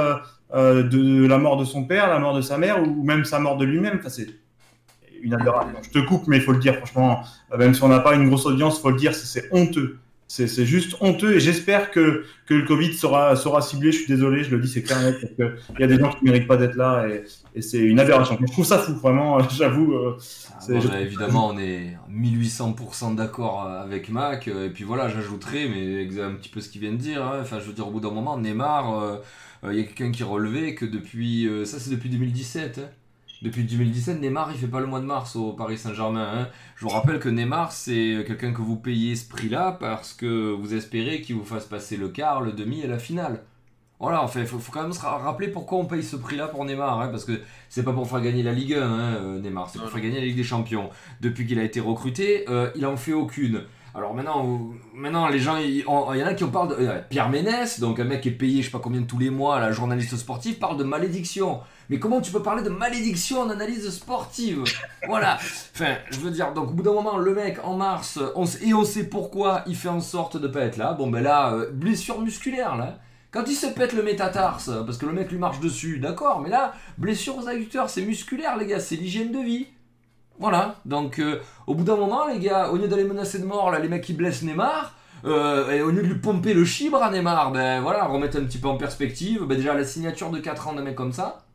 de 0.53 1.25
la 1.25 1.37
mort 1.39 1.57
de 1.57 1.65
son 1.65 1.85
père, 1.85 2.07
la 2.09 2.19
mort 2.19 2.35
de 2.35 2.41
sa 2.41 2.57
mère 2.57 2.83
ou 2.83 3.03
même 3.03 3.25
sa 3.25 3.39
mort 3.39 3.57
de 3.57 3.65
lui-même. 3.65 3.97
Enfin, 3.99 4.09
c'est 4.09 4.27
une 5.23 5.33
aberration. 5.33 5.79
Je 5.81 5.89
te 5.89 6.05
coupe, 6.05 6.27
mais 6.27 6.37
il 6.37 6.43
faut 6.43 6.51
le 6.51 6.59
dire, 6.59 6.75
franchement. 6.75 7.23
Même 7.57 7.73
si 7.73 7.81
on 7.81 7.87
n'a 7.87 8.01
pas 8.01 8.13
une 8.15 8.27
grosse 8.27 8.45
audience, 8.45 8.77
il 8.77 8.81
faut 8.81 8.91
le 8.91 8.97
dire, 8.97 9.15
c'est 9.15 9.47
honteux. 9.51 9.99
C'est 10.27 10.65
juste 10.65 10.95
honteux 10.99 11.35
et 11.35 11.39
j'espère 11.39 11.91
que, 11.91 12.25
que 12.47 12.53
le 12.55 12.65
Covid 12.65 12.93
sera, 12.95 13.35
sera 13.35 13.61
ciblé. 13.61 13.91
Je 13.91 13.97
suis 13.99 14.07
désolé, 14.07 14.43
je 14.43 14.49
le 14.55 14.61
dis, 14.61 14.67
c'est 14.67 14.81
clair 14.83 14.99
et 14.99 15.03
net, 15.03 15.19
parce 15.21 15.33
qu'il 15.35 15.55
y 15.79 15.83
a 15.83 15.87
des 15.87 15.97
gens 15.99 16.09
qui 16.09 16.25
ne 16.25 16.31
méritent 16.31 16.47
pas 16.47 16.57
d'être 16.57 16.75
là 16.75 17.07
et, 17.07 17.23
et 17.53 17.61
c'est 17.61 17.79
une 17.79 17.99
aberration. 17.99 18.37
Je 18.41 18.51
trouve 18.51 18.65
ça 18.65 18.79
fou, 18.79 18.95
vraiment, 18.95 19.39
euh, 19.39 19.43
j'avoue. 19.51 19.93
euh, 19.93 20.17
Ah, 20.49 20.67
bon, 20.67 20.83
bah, 20.85 20.99
évidemment, 20.99 21.47
on 21.47 21.57
est 21.57 21.97
1800% 22.07 23.15
d'accord 23.15 23.61
avec 23.67 24.09
Mac. 24.09 24.47
euh, 24.47 24.67
Et 24.67 24.69
puis 24.69 24.83
voilà, 24.83 25.09
j'ajouterai, 25.09 25.67
mais 25.69 26.21
un 26.21 26.33
petit 26.35 26.49
peu 26.49 26.61
ce 26.61 26.69
qu'il 26.69 26.81
vient 26.81 26.91
de 26.91 26.97
dire. 26.97 27.23
hein. 27.25 27.39
Enfin, 27.41 27.59
je 27.59 27.65
veux 27.65 27.73
dire, 27.73 27.87
au 27.87 27.91
bout 27.91 27.99
d'un 27.99 28.11
moment, 28.11 28.37
Neymar, 28.37 28.93
euh, 28.99 29.17
euh, 29.63 29.73
il 29.73 29.79
y 29.79 29.81
a 29.81 29.83
quelqu'un 29.85 30.11
qui 30.11 30.23
relevait 30.23 30.75
que 30.75 30.85
depuis. 30.85 31.47
euh, 31.47 31.65
ça, 31.65 31.79
c'est 31.79 31.89
depuis 31.91 32.09
2017. 32.09 32.79
hein. 32.79 32.89
Depuis 33.43 33.65
2017, 33.65 34.21
Neymar, 34.21 34.51
il 34.53 34.57
fait 34.57 34.67
pas 34.67 34.79
le 34.79 34.85
mois 34.87 35.01
de 35.01 35.05
mars 35.05 35.35
au 35.35 35.51
Paris 35.51 35.77
Saint-Germain. 35.77 36.27
hein. 36.33 36.47
Je 36.77 36.83
vous 36.85 36.89
rappelle 36.91 37.19
que 37.19 37.27
Neymar, 37.27 37.73
c'est 37.73 38.23
quelqu'un 38.25 38.53
que 38.53 38.61
vous 38.61 38.77
payez 38.77 39.17
ce 39.17 39.27
prix-là 39.27 39.75
parce 39.79 40.13
que 40.13 40.53
vous 40.53 40.73
espérez 40.73 41.19
qu'il 41.21 41.35
vous 41.35 41.43
fasse 41.43 41.65
passer 41.65 41.97
le 41.97 42.07
quart, 42.07 42.39
le 42.41 42.53
demi 42.53 42.79
et 42.79 42.87
la 42.87 42.97
finale. 42.99 43.43
Voilà, 43.99 44.23
enfin, 44.23 44.39
il 44.39 44.47
faut, 44.47 44.59
faut 44.59 44.71
quand 44.71 44.81
même 44.83 44.93
se 44.93 45.01
ra- 45.01 45.17
rappeler 45.17 45.49
pourquoi 45.49 45.77
on 45.77 45.85
paye 45.85 46.03
ce 46.03 46.15
prix-là 46.15 46.47
pour 46.47 46.63
Neymar, 46.65 47.01
hein, 47.01 47.07
parce 47.09 47.25
que 47.25 47.41
c'est 47.69 47.83
pas 47.83 47.91
pour 47.93 48.09
faire 48.09 48.21
gagner 48.21 48.43
la 48.43 48.53
Ligue 48.53 48.73
1, 48.75 48.81
hein, 48.81 48.99
euh, 49.15 49.39
Neymar, 49.41 49.69
c'est 49.69 49.79
pour 49.79 49.89
faire 49.89 50.01
gagner 50.01 50.19
la 50.19 50.25
Ligue 50.25 50.35
des 50.37 50.43
Champions. 50.43 50.89
Depuis 51.21 51.45
qu'il 51.45 51.59
a 51.59 51.63
été 51.63 51.79
recruté, 51.81 52.45
euh, 52.49 52.69
il 52.75 52.85
en 52.85 52.95
fait 52.97 53.13
aucune. 53.13 53.61
Alors 53.95 54.15
maintenant, 54.15 54.71
maintenant 54.95 55.27
les 55.27 55.37
gens, 55.37 55.57
il 55.57 55.81
y 55.81 55.85
en 55.85 56.09
a 56.09 56.33
qui 56.33 56.43
en 56.43 56.49
parlent 56.49 56.69
de 56.69 56.75
euh, 56.83 56.99
Pierre 57.09 57.29
Ménès, 57.29 57.79
donc 57.79 57.99
un 57.99 58.05
mec 58.05 58.21
qui 58.21 58.29
est 58.29 58.31
payé 58.31 58.61
je 58.61 58.65
sais 58.65 58.71
pas 58.71 58.79
combien 58.79 59.03
tous 59.03 59.19
les 59.19 59.29
mois, 59.29 59.59
la 59.59 59.71
journaliste 59.71 60.15
sportive, 60.17 60.57
parle 60.57 60.77
de 60.77 60.83
malédiction. 60.83 61.59
Mais 61.89 61.99
comment 61.99 62.19
tu 62.19 62.31
peux 62.31 62.41
parler 62.41 62.63
de 62.63 62.69
malédiction 62.69 63.41
en 63.41 63.49
analyse 63.51 63.87
sportive? 63.91 64.63
Voilà. 65.07 65.37
Enfin, 65.75 65.95
je 66.09 66.19
veux 66.21 66.31
dire, 66.31 66.53
donc 66.53 66.69
au 66.69 66.73
bout 66.73 66.81
d'un 66.81 66.93
moment, 66.93 67.17
le 67.17 67.35
mec 67.35 67.59
en 67.63 67.75
mars, 67.75 68.19
on 68.35 68.45
et 68.45 68.73
on 68.73 68.83
sait 68.83 69.03
pourquoi 69.03 69.61
il 69.67 69.75
fait 69.75 69.89
en 69.89 70.01
sorte 70.01 70.37
de 70.37 70.47
pas 70.47 70.61
être 70.61 70.77
là. 70.77 70.93
Bon 70.93 71.11
ben 71.11 71.21
là, 71.21 71.53
euh, 71.53 71.69
blessure 71.71 72.19
musculaire 72.19 72.75
là. 72.75 72.97
Quand 73.29 73.43
il 73.47 73.55
se 73.55 73.67
pète 73.67 73.93
le 73.93 74.03
métatarse, 74.03 74.69
parce 74.85 74.97
que 74.97 75.07
le 75.07 75.13
mec 75.13 75.31
lui 75.31 75.39
marche 75.39 75.59
dessus, 75.59 75.97
d'accord, 75.99 76.39
mais 76.39 76.49
là, 76.49 76.73
blessure 76.99 77.35
aux 77.37 77.47
adducteurs, 77.47 77.89
c'est 77.89 78.03
musculaire 78.03 78.57
les 78.57 78.67
gars, 78.67 78.79
c'est 78.79 78.95
l'hygiène 78.95 79.31
de 79.31 79.39
vie. 79.39 79.67
Voilà, 80.39 80.75
donc 80.85 81.19
euh, 81.19 81.39
au 81.67 81.75
bout 81.75 81.83
d'un 81.83 81.95
moment, 81.95 82.27
les 82.27 82.39
gars, 82.39 82.69
au 82.69 82.77
lieu 82.77 82.87
d'aller 82.87 83.03
menacer 83.03 83.39
de 83.39 83.45
mort, 83.45 83.69
là, 83.71 83.79
les 83.79 83.87
mecs 83.87 84.03
qui 84.03 84.13
blessent 84.13 84.41
Neymar, 84.41 84.95
euh, 85.25 85.71
et 85.71 85.81
au 85.81 85.91
lieu 85.91 86.01
de 86.01 86.07
lui 86.07 86.19
pomper 86.19 86.53
le 86.53 86.65
chibre 86.65 87.01
à 87.01 87.11
Neymar, 87.11 87.51
ben 87.51 87.81
voilà, 87.81 88.05
remettre 88.05 88.37
un 88.37 88.43
petit 88.43 88.57
peu 88.57 88.67
en 88.67 88.77
perspective, 88.77 89.43
ben 89.43 89.55
déjà 89.55 89.73
la 89.73 89.85
signature 89.85 90.31
de 90.31 90.39
4 90.39 90.67
ans 90.67 90.73
d'un 90.73 90.81
mec 90.81 90.95
comme 90.95 91.13
ça, 91.13 91.45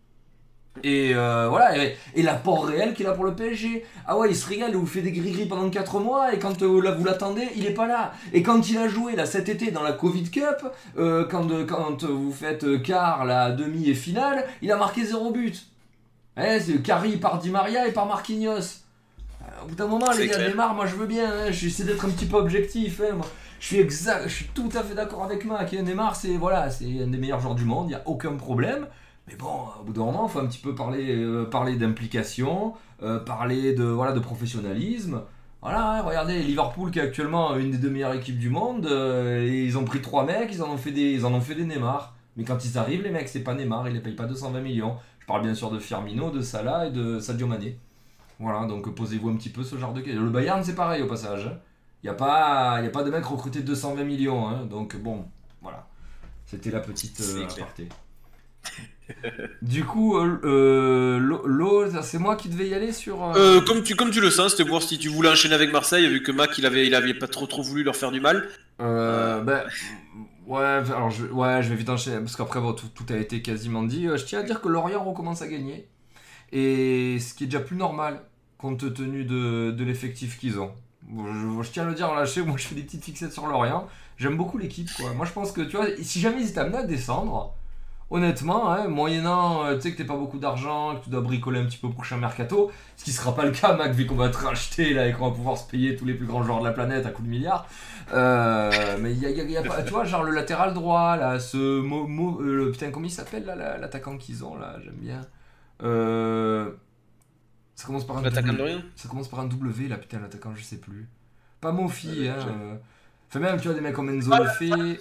et 0.85 1.11
euh, 1.13 1.49
voilà, 1.51 1.77
et, 2.15 2.23
l'apport 2.23 2.67
réel 2.67 2.95
qu'il 2.95 3.09
a 3.09 3.13
pour 3.13 3.25
le 3.25 3.35
PSG. 3.35 3.85
Ah 4.07 4.17
ouais, 4.17 4.31
il 4.31 4.37
se 4.37 4.49
régale, 4.49 4.71
il 4.71 4.77
vous 4.77 4.87
fait 4.87 5.03
des 5.03 5.11
gris-gris 5.11 5.47
pendant 5.47 5.69
4 5.69 5.99
mois, 5.99 6.33
et 6.33 6.39
quand 6.39 6.63
là, 6.63 6.93
vous 6.93 7.05
l'attendez, 7.05 7.49
il 7.57 7.67
est 7.67 7.75
pas 7.75 7.89
là. 7.89 8.13
Et 8.33 8.45
quand 8.45 8.71
il 8.71 8.79
a 8.79 8.87
joué 8.87 9.17
là 9.17 9.27
cet 9.27 9.49
été 9.49 9.73
dans 9.73 9.83
la 9.83 9.93
Covid 9.93 10.31
Cup, 10.31 10.65
quand, 10.97 12.05
vous 12.05 12.33
faites 12.33 12.81
quart, 12.83 13.25
la 13.25 13.51
demi 13.51 13.91
et 13.91 13.95
finale, 13.95 14.45
il 14.63 14.71
a 14.71 14.77
marqué 14.77 15.05
0 15.05 15.33
but. 15.33 15.67
Eh, 16.39 16.61
c'est 16.61 16.81
Carry 16.83 17.17
par 17.17 17.39
Di 17.39 17.51
Maria 17.51 17.89
et 17.89 17.93
par 17.93 18.07
Marquinhos. 18.07 18.53
Euh, 19.43 19.65
Au 19.65 19.69
bout 19.69 19.75
d'un 19.75 19.87
moment, 19.87 20.07
les 20.13 20.29
gars. 20.29 20.49
Neymar, 20.49 20.75
moi 20.75 20.87
je 20.87 20.95
veux 20.97 21.07
bien, 21.07 21.27
hein, 21.31 21.51
j'essaie 21.51 21.85
d'être 21.85 22.05
un 22.05 22.11
petit 22.11 22.27
peu 22.27 22.37
objectif. 22.37 23.01
hein, 23.01 23.15
moi. 23.17 23.27
Je 23.61 23.67
suis 23.67 23.79
exact, 23.79 24.29
je 24.29 24.35
suis 24.35 24.45
tout 24.55 24.69
à 24.75 24.83
fait 24.85 24.95
d'accord 24.95 25.25
avec 25.25 25.45
Mac. 25.45 25.75
hein. 25.75 25.83
Neymar, 25.83 26.15
c'est 26.15 26.37
voilà, 26.37 26.71
c'est 26.71 26.85
un 27.03 27.09
des 27.09 27.19
meilleurs 27.19 27.41
joueurs 27.41 27.57
du 27.57 27.65
monde, 27.65 27.87
il 27.87 27.91
n'y 27.91 27.95
a 27.97 28.03
aucun 28.07 28.35
problème. 28.37 28.87
Mais 29.27 29.35
bon, 29.35 29.51
au 29.81 29.85
bout 29.85 29.93
d'un 29.93 30.05
moment, 30.05 30.27
il 30.29 30.33
faut 30.33 30.39
un 30.39 30.47
petit 30.47 30.61
peu 30.61 30.75
parler, 30.75 31.15
euh, 31.17 31.45
parler 31.45 31.77
d'implication, 31.77 32.75
euh, 33.03 33.19
parler 33.19 33.75
de, 33.75 33.85
voilà, 33.85 34.13
de 34.13 34.21
professionnalisme. 34.21 35.23
Voilà, 35.61 36.03
regardez, 36.03 36.39
Liverpool 36.41 36.91
qui 36.93 37.01
est 37.01 37.03
actuellement 37.03 37.57
une 37.57 37.73
des 37.73 37.79
deux 37.79 37.91
meilleures 37.91 38.15
équipes 38.15 38.39
du 38.39 38.49
monde, 38.49 38.87
euh, 38.87 39.45
et 39.45 39.65
ils 39.65 39.77
ont 39.77 39.85
pris 39.85 40.01
trois 40.01 40.25
mecs, 40.25 40.51
ils 40.53 40.63
en 40.63 40.71
ont 40.71 40.77
fait 40.79 40.93
des, 40.93 41.11
ils 41.13 41.27
en 41.27 41.33
ont 41.35 41.41
fait 41.41 41.57
des 41.57 41.65
Neymar. 41.65 42.15
Mais 42.37 42.45
quand 42.45 42.65
ils 42.65 42.79
arrivent, 42.79 43.03
les 43.03 43.11
mecs, 43.11 43.29
c'est 43.29 43.41
pas 43.43 43.55
Neymar, 43.55 43.89
ils 43.89 43.95
les 43.95 44.01
payent 44.01 44.15
pas 44.15 44.25
220 44.27 44.61
millions. 44.61 44.95
Parle 45.29 45.43
bien 45.43 45.55
sûr 45.55 45.71
de 45.71 45.79
Firmino, 45.79 46.31
de 46.31 46.41
Salah 46.41 46.87
et 46.87 46.91
de 46.91 47.21
Sadio 47.21 47.47
Mané. 47.47 47.79
Voilà, 48.41 48.67
donc 48.67 48.93
posez-vous 48.95 49.29
un 49.31 49.37
petit 49.37 49.51
peu 49.51 49.63
ce 49.63 49.77
genre 49.77 49.93
de 49.93 50.01
questions. 50.01 50.23
Le 50.25 50.31
Bayern, 50.31 50.65
c'est 50.65 50.75
pareil 50.75 51.03
au 51.03 51.07
passage. 51.07 51.51
Il 52.03 52.07
n'y 52.07 52.11
a, 52.11 52.15
pas- 52.15 52.81
y 52.83 52.87
a 52.87 52.91
pas 52.91 53.03
de 53.05 53.11
mec 53.11 53.25
recruté 53.25 53.61
220 53.61 54.05
millions. 54.05 54.49
hein. 54.49 54.67
donc 54.71 54.97
bon, 54.97 55.25
voilà. 55.63 55.87
C'était 56.47 56.71
la 56.71 56.81
petite 56.81 57.21
euh, 57.21 57.45
aparté. 57.45 57.89
du 59.63 59.85
coup, 59.85 60.17
euh, 60.19 60.39
euh, 60.45 61.19
Lo- 61.19 61.47
Lo, 61.47 61.91
c'est 62.03 62.19
moi 62.19 62.37
qui 62.37 62.49
devais 62.49 62.69
y 62.69 62.75
aller 62.75 62.93
sur. 62.93 63.23
euh, 63.23 63.59
Euh, 63.59 63.61
comme, 63.61 63.83
tu, 63.83 63.97
comme 63.97 64.11
tu 64.11 64.21
le 64.21 64.31
sens, 64.31 64.53
c'était 64.57 64.69
voir 64.69 64.83
si 64.83 64.99
tu 64.99 65.09
voulais 65.09 65.29
enchaîner 65.31 65.55
avec 65.55 65.73
Marseille, 65.73 66.09
vu 66.09 66.23
que 66.23 66.33
Mac 66.33 66.57
il 66.59 66.67
avait, 66.67 66.87
il 66.87 66.95
avait 66.95 67.15
pas 67.15 67.27
trop, 67.29 67.47
trop 67.47 67.63
voulu 67.63 67.83
leur 67.83 67.97
faire 67.97 68.13
du 68.13 68.21
mal. 68.21 68.49
Euh, 68.81 69.41
ben, 69.43 69.65
ouais, 70.49 70.61
alors 70.61 71.11
je, 71.11 71.27
ouais, 71.27 71.63
je 71.63 71.69
vais 71.71 71.77
vite 71.77 71.89
enchaîner 71.89 72.19
parce 72.19 72.37
qu'après 72.37 72.61
bon, 72.61 72.73
tout, 72.73 72.89
tout 72.89 73.07
a 73.13 73.17
été 73.17 73.43
quasiment 73.43 73.83
dit. 73.85 74.07
Euh, 74.07 74.17
Je 74.17 74.25
tiens 74.25 74.41
à 74.41 74.43
dire 74.43 74.61
que 74.61 74.69
Lorient 74.69 75.05
recommence 75.05 75.43
à 75.43 75.49
gagner 75.49 75.89
et 76.53 77.19
ce 77.21 77.35
qui 77.35 77.45
est 77.45 77.47
déjà 77.47 77.61
plus 77.61 77.77
normal 77.77 78.23
compte 78.59 78.93
tenu 78.95 79.25
de, 79.25 79.71
de 79.71 79.85
l'effectif 79.85 80.39
qu'ils 80.39 80.59
ont. 80.59 80.73
Je, 81.11 81.63
je 81.63 81.71
tiens 81.71 81.85
à 81.85 81.87
le 81.87 81.95
dire 81.95 82.11
en 82.11 82.15
lâcher, 82.15 82.43
moi 82.43 82.57
je 82.57 82.67
fais 82.67 82.75
des 82.75 82.83
petites 82.83 83.05
fixettes 83.05 83.33
sur 83.33 83.47
Lorient. 83.47 83.87
J'aime 84.17 84.37
beaucoup 84.37 84.59
l'équipe 84.59 84.93
quoi. 84.95 85.13
Moi 85.15 85.27
je 85.27 85.33
pense 85.33 85.53
que 85.53 85.61
tu 85.63 85.77
vois, 85.77 85.87
si 86.03 86.21
jamais 86.21 86.43
ils 86.43 86.51
étaient 86.51 86.61
amenés 86.61 86.79
à 86.79 86.83
descendre, 86.85 87.55
honnêtement, 88.11 88.71
hein, 88.73 88.89
moyennant, 88.89 89.65
euh, 89.65 89.77
tu 89.77 89.83
sais 89.83 89.93
que 89.93 89.99
t'as 89.99 90.09
pas 90.09 90.17
beaucoup 90.17 90.39
d'argent, 90.39 90.97
que 90.97 91.05
tu 91.05 91.11
dois 91.11 91.21
bricoler 91.21 91.61
un 91.61 91.65
petit 91.67 91.77
peu 91.79 91.89
au 91.89 91.91
prochain 91.93 92.17
mercato, 92.17 92.71
ce 92.97 93.05
qui 93.05 93.13
sera 93.13 93.35
pas 93.35 93.45
le 93.45 93.51
cas, 93.53 93.75
Mac, 93.77 93.93
vu 93.93 94.07
qu'on 94.07 94.15
va 94.17 94.29
te 94.31 94.39
racheter 94.39 94.95
là 94.95 95.07
et 95.07 95.13
qu'on 95.13 95.29
va 95.29 95.35
pouvoir 95.35 95.59
se 95.59 95.69
payer 95.69 95.95
tous 95.97 96.05
les 96.07 96.15
plus 96.15 96.27
grands 96.27 96.43
joueurs 96.43 96.61
de 96.61 96.65
la 96.65 96.73
planète 96.73 97.05
à 97.07 97.11
coup 97.11 97.23
de 97.23 97.29
milliards. 97.29 97.67
Euh, 98.15 98.97
mais 99.01 99.13
il 99.13 99.19
y 99.19 99.27
a, 99.27 99.31
y 99.31 99.41
a- 99.41 99.45
y 99.45 99.57
a 99.57 99.63
pas, 99.63 99.83
tu 99.83 99.91
vois, 99.93 100.05
genre 100.05 100.23
le 100.23 100.33
latéral 100.33 100.73
droit, 100.75 101.17
là, 101.17 101.39
ce 101.39 101.81
mot, 101.81 102.07
mot- 102.07 102.41
euh, 102.41 102.57
le- 102.57 102.71
putain, 102.73 102.91
comment 102.91 103.07
il 103.07 103.11
s'appelle 103.11 103.45
là, 103.45 103.55
la- 103.55 103.77
l'attaquant 103.79 104.17
qu'ils 104.17 104.45
ont 104.45 104.57
là, 104.57 104.77
j'aime 104.83 104.95
bien. 104.95 105.21
Ça 107.75 107.87
commence 107.87 108.07
par 108.07 108.17
un 108.19 108.23
W. 108.43 108.57
Ça 108.97 109.09
commence 109.09 109.29
par 109.29 109.41
un 109.41 109.45
W 109.47 109.89
là, 109.89 109.97
putain, 109.99 110.19
l'attaquant, 110.21 110.53
je 110.57 110.63
sais 110.65 110.79
plus. 110.79 111.07
Pas 111.61 111.71
Mofi, 111.73 112.29
hein. 112.29 112.37
Enfin, 113.29 113.41
même, 113.41 113.61
tu 113.61 113.69
vois, 113.69 113.75
des 113.75 113.81
mecs 113.81 113.95
comme 113.95 114.09
Enzo 114.11 114.33
Ah, 114.33 114.41
Lefebvre. 114.41 114.97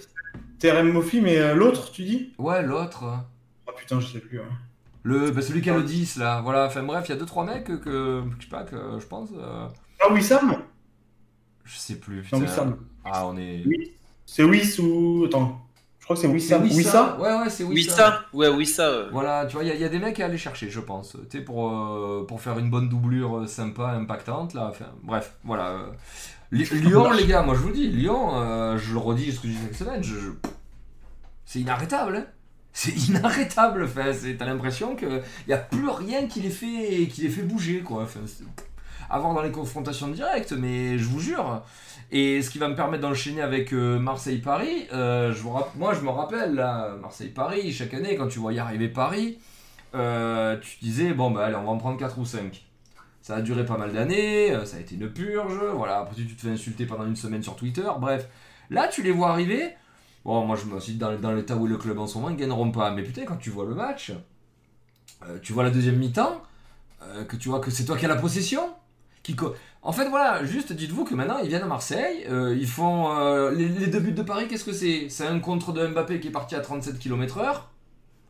TRM 0.58 0.90
Mofi, 0.92 1.20
mais 1.20 1.38
euh, 1.38 1.54
l'autre, 1.54 1.90
tu 1.92 2.02
dis? 2.04 2.32
Ouais, 2.38 2.62
l'autre. 2.62 3.04
hein. 3.04 3.26
Ah 3.68 3.72
putain, 3.76 4.00
je 4.00 4.06
sais 4.06 4.20
plus. 4.20 4.38
ouais. 4.38 4.44
Le, 5.04 5.30
bah, 5.30 5.42
celui 5.42 5.62
qui 5.62 5.70
a 5.70 5.76
le 5.76 5.82
10 5.84 6.16
là, 6.16 6.40
voilà, 6.42 6.66
enfin 6.66 6.82
bref, 6.82 7.04
il 7.08 7.14
y 7.14 7.18
a 7.18 7.22
2-3 7.24 7.46
mecs 7.46 7.64
que, 7.64 7.72
que, 7.74 8.22
je 8.38 8.44
sais 8.44 8.50
pas, 8.50 8.64
que 8.64 8.76
je 9.00 9.06
pense, 9.06 9.30
euh, 9.36 9.66
Ah, 10.00 10.12
Wissam? 10.12 10.56
Je 11.64 11.76
sais 11.78 11.96
plus. 11.96 12.16
Non, 12.32 12.40
putain. 12.40 12.40
Wissam. 12.40 12.76
Ah, 13.04 13.26
on 13.26 13.36
est. 13.36 13.62
Oui. 13.66 13.92
C'est 14.26 14.42
Wiss 14.44 14.78
ou. 14.78 15.24
Attends. 15.26 15.60
Je 15.98 16.04
crois 16.04 16.16
que 16.16 16.22
c'est 16.22 16.28
Wissam. 16.28 16.62
Wissa? 16.62 16.76
Wissa? 16.76 17.18
Ouais, 17.20 17.42
ouais, 17.42 17.50
c'est 17.50 17.64
Wissa. 17.64 17.92
ça 17.94 18.24
Ouais, 18.32 18.64
ça. 18.64 18.88
euh. 18.88 19.08
Voilà, 19.12 19.44
tu 19.46 19.54
vois, 19.56 19.64
il 19.64 19.68
y, 19.68 19.70
a- 19.70 19.74
il 19.74 19.80
y 19.80 19.84
a 19.84 19.88
des 19.90 19.98
mecs 19.98 20.18
à 20.20 20.24
aller 20.26 20.38
chercher, 20.38 20.70
je 20.70 20.80
pense. 20.80 21.16
Tu 21.30 21.38
sais, 21.38 21.44
pour, 21.44 21.70
euh, 21.70 22.24
pour 22.26 22.40
faire 22.40 22.58
une 22.58 22.70
bonne 22.70 22.88
doublure 22.88 23.38
euh, 23.38 23.46
sympa, 23.46 23.88
impactante, 23.90 24.54
là. 24.54 24.68
Enfin, 24.70 24.86
bref, 25.02 25.36
voilà. 25.44 25.76
Lyon, 26.88 27.10
les 27.12 27.26
gars, 27.26 27.42
moi 27.42 27.54
je 27.54 27.60
vous 27.60 27.68
le 27.68 27.74
dis, 27.74 27.88
Lyon, 27.88 28.30
euh, 28.34 28.78
je 28.78 28.92
le 28.92 28.98
redis 28.98 29.32
ce 29.32 29.40
que 29.40 29.48
je 29.48 29.52
dis 29.52 29.58
cette 29.58 29.76
semaine, 29.76 30.02
je, 30.02 30.14
je- 30.18 30.30
c'est 31.44 31.60
inarrêtable. 31.60 32.16
hein. 32.16 32.26
C'est 32.72 32.92
inarrêtable. 33.08 33.84
Enfin, 33.84 34.12
t'as 34.38 34.44
l'impression 34.46 34.94
qu'il 34.94 35.22
n'y 35.48 35.52
a 35.54 35.58
plus 35.58 35.88
rien 35.88 36.26
qui 36.26 36.40
les 36.40 36.50
fait, 36.50 37.08
qui 37.08 37.22
les 37.22 37.28
fait 37.28 37.42
bouger, 37.42 37.80
quoi. 37.80 38.02
Enfin, 38.02 38.20
c'est- 38.26 38.44
à 39.10 39.18
voir 39.18 39.34
dans 39.34 39.42
les 39.42 39.50
confrontations 39.50 40.08
directes, 40.08 40.52
mais 40.52 40.98
je 40.98 41.04
vous 41.04 41.18
jure. 41.20 41.62
Et 42.10 42.40
ce 42.42 42.50
qui 42.50 42.58
va 42.58 42.68
me 42.68 42.74
permettre 42.76 43.02
d'enchaîner 43.02 43.40
avec 43.42 43.72
euh, 43.72 43.98
Marseille-Paris, 43.98 44.86
euh, 44.92 45.32
je 45.32 45.40
vous 45.42 45.50
rapp- 45.50 45.74
moi 45.76 45.92
je 45.94 46.00
me 46.00 46.10
rappelle, 46.10 46.54
là, 46.54 46.94
Marseille-Paris, 47.00 47.72
chaque 47.72 47.94
année, 47.94 48.16
quand 48.16 48.28
tu 48.28 48.38
voyais 48.38 48.60
arriver 48.60 48.88
Paris, 48.88 49.38
tu 49.92 50.78
disais, 50.82 51.12
bon, 51.14 51.30
bah 51.30 51.46
allez, 51.46 51.56
on 51.56 51.64
va 51.64 51.70
en 51.70 51.78
prendre 51.78 51.98
4 51.98 52.18
ou 52.18 52.24
5. 52.26 52.64
Ça 53.28 53.36
a 53.36 53.42
duré 53.42 53.66
pas 53.66 53.76
mal 53.76 53.92
d'années, 53.92 54.52
euh, 54.52 54.64
ça 54.64 54.78
a 54.78 54.80
été 54.80 54.94
une 54.94 55.12
purge, 55.12 55.62
voilà, 55.74 55.98
après 55.98 56.14
tu 56.16 56.34
te 56.34 56.40
fais 56.40 56.48
insulter 56.48 56.86
pendant 56.86 57.04
une 57.04 57.14
semaine 57.14 57.42
sur 57.42 57.56
Twitter, 57.56 57.86
bref. 58.00 58.26
Là, 58.70 58.88
tu 58.88 59.02
les 59.02 59.10
vois 59.10 59.28
arriver, 59.28 59.74
bon, 60.24 60.46
moi 60.46 60.56
je 60.56 60.64
me 60.64 60.80
suis 60.80 60.94
dit, 60.94 60.98
dans, 60.98 61.32
l'état 61.32 61.54
où 61.54 61.66
le 61.66 61.76
club 61.76 61.98
en 61.98 62.06
ce 62.06 62.16
moment, 62.16 62.30
ils 62.30 62.36
gagneront 62.36 62.70
pas. 62.70 62.90
Mais 62.90 63.02
putain, 63.02 63.26
quand 63.26 63.36
tu 63.36 63.50
vois 63.50 63.66
le 63.66 63.74
match, 63.74 64.14
euh, 65.26 65.38
tu 65.42 65.52
vois 65.52 65.62
la 65.62 65.68
deuxième 65.68 65.96
mi-temps, 65.96 66.40
euh, 67.02 67.26
que 67.26 67.36
tu 67.36 67.50
vois 67.50 67.60
que 67.60 67.70
c'est 67.70 67.84
toi 67.84 67.98
qui 67.98 68.06
as 68.06 68.08
la 68.08 68.16
possession, 68.16 68.62
en 69.82 69.92
fait, 69.92 70.08
voilà, 70.08 70.42
juste 70.46 70.72
dites-vous 70.72 71.04
que 71.04 71.14
maintenant 71.14 71.36
ils 71.36 71.50
viennent 71.50 71.64
à 71.64 71.66
Marseille, 71.66 72.26
ils 72.30 72.66
font 72.66 73.50
les, 73.50 73.68
les 73.68 73.88
deux 73.88 74.00
buts 74.00 74.12
de 74.12 74.22
Paris. 74.22 74.48
Qu'est-ce 74.48 74.64
que 74.64 74.72
c'est? 74.72 75.10
C'est 75.10 75.26
un 75.26 75.38
contre 75.38 75.74
de 75.74 75.86
Mbappé 75.86 76.18
qui 76.18 76.28
est 76.28 76.30
parti 76.30 76.54
à 76.54 76.60
37 76.60 76.98
km/h, 76.98 77.60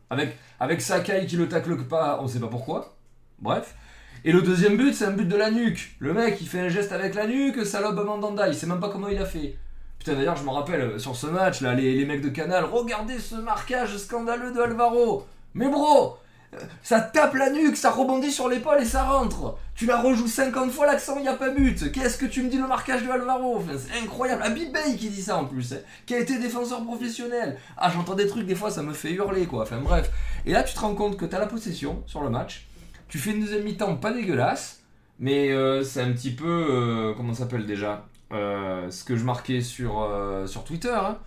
avec 0.09 0.37
avec 0.59 0.81
Sakai 0.81 1.25
qui 1.25 1.37
le 1.37 1.47
tacle 1.47 1.77
pas, 1.85 2.19
on 2.21 2.27
sait 2.27 2.41
pas 2.41 2.49
pourquoi. 2.49 2.97
Bref. 3.39 3.77
Et 4.25 4.31
le 4.31 4.41
deuxième 4.41 4.75
but, 4.75 4.93
c'est 4.93 5.05
un 5.05 5.11
but 5.11 5.27
de 5.27 5.35
la 5.35 5.51
nuque. 5.51 5.95
Le 5.99 6.13
mec, 6.13 6.37
il 6.41 6.47
fait 6.47 6.59
un 6.59 6.69
geste 6.69 6.91
avec 6.91 7.15
la 7.15 7.25
nuque, 7.25 7.65
ça 7.65 7.79
lobe 7.81 8.03
Mandanda, 8.05 8.47
il 8.47 8.55
sait 8.55 8.67
même 8.67 8.79
pas 8.79 8.89
comment 8.89 9.07
il 9.07 9.17
a 9.17 9.25
fait. 9.25 9.55
Putain, 9.97 10.13
d'ailleurs, 10.13 10.35
je 10.35 10.43
me 10.43 10.49
rappelle, 10.49 10.81
euh, 10.81 10.99
sur 10.99 11.15
ce 11.15 11.27
match, 11.27 11.61
là, 11.61 11.73
les, 11.73 11.95
les 11.95 12.05
mecs 12.05 12.21
de 12.21 12.29
Canal, 12.29 12.65
regardez 12.65 13.19
ce 13.19 13.35
marquage 13.35 13.97
scandaleux 13.97 14.51
de 14.51 14.59
Alvaro. 14.59 15.25
Mais 15.53 15.67
bro, 15.67 16.17
euh, 16.53 16.57
ça 16.81 17.01
tape 17.01 17.35
la 17.35 17.49
nuque, 17.49 17.75
ça 17.75 17.91
rebondit 17.91 18.31
sur 18.31 18.47
l'épaule 18.47 18.81
et 18.81 18.85
ça 18.85 19.03
rentre. 19.03 19.57
Tu 19.75 19.85
la 19.85 20.01
rejoues 20.01 20.27
50 20.27 20.71
fois, 20.71 20.85
l'accent, 20.85 21.15
il 21.17 21.23
n'y 21.23 21.27
a 21.27 21.33
pas 21.33 21.49
but. 21.49 21.91
Qu'est-ce 21.91 22.17
que 22.17 22.25
tu 22.25 22.43
me 22.43 22.49
dis 22.49 22.57
le 22.57 22.67
marquage 22.67 23.03
de 23.03 23.09
Alvaro? 23.09 23.61
C'est 23.77 24.01
incroyable. 24.01 24.43
Habib 24.43 24.71
Bey 24.71 24.95
qui 24.97 25.09
dit 25.09 25.21
ça 25.21 25.37
en 25.37 25.45
plus, 25.45 25.73
hein, 25.73 25.79
qui 26.05 26.15
a 26.15 26.19
été 26.19 26.39
défenseur 26.39 26.83
professionnel. 26.83 27.57
Ah, 27.77 27.91
j'entends 27.93 28.15
des 28.15 28.27
trucs, 28.27 28.45
des 28.45 28.55
fois, 28.55 28.71
ça 28.71 28.83
me 28.83 28.93
fait 28.93 29.11
hurler, 29.11 29.45
quoi. 29.45 29.63
Enfin, 29.63 29.79
bref. 29.81 30.09
Et 30.45 30.51
là, 30.51 30.63
tu 30.63 30.73
te 30.73 30.79
rends 30.79 30.95
compte 30.95 31.17
que 31.17 31.25
tu 31.25 31.35
as 31.35 31.39
la 31.39 31.47
possession 31.47 32.03
sur 32.05 32.21
le 32.21 32.29
match. 32.29 32.68
Tu 33.09 33.17
fais 33.17 33.31
une 33.31 33.41
deuxième 33.41 33.63
mi-temps 33.63 33.95
pas 33.97 34.13
dégueulasse, 34.13 34.83
mais 35.19 35.49
euh, 35.51 35.83
c'est 35.83 36.01
un 36.01 36.11
petit 36.13 36.31
peu. 36.31 36.45
euh, 36.47 37.13
comment 37.15 37.33
ça 37.33 37.39
s'appelle 37.43 37.65
déjà 37.65 38.05
Euh, 38.31 38.89
Ce 38.91 39.03
que 39.03 39.15
je 39.15 39.23
marquais 39.25 39.61
sur, 39.61 40.07
sur 40.45 40.63
Twitter. 40.63 40.93
hein. 40.95 41.17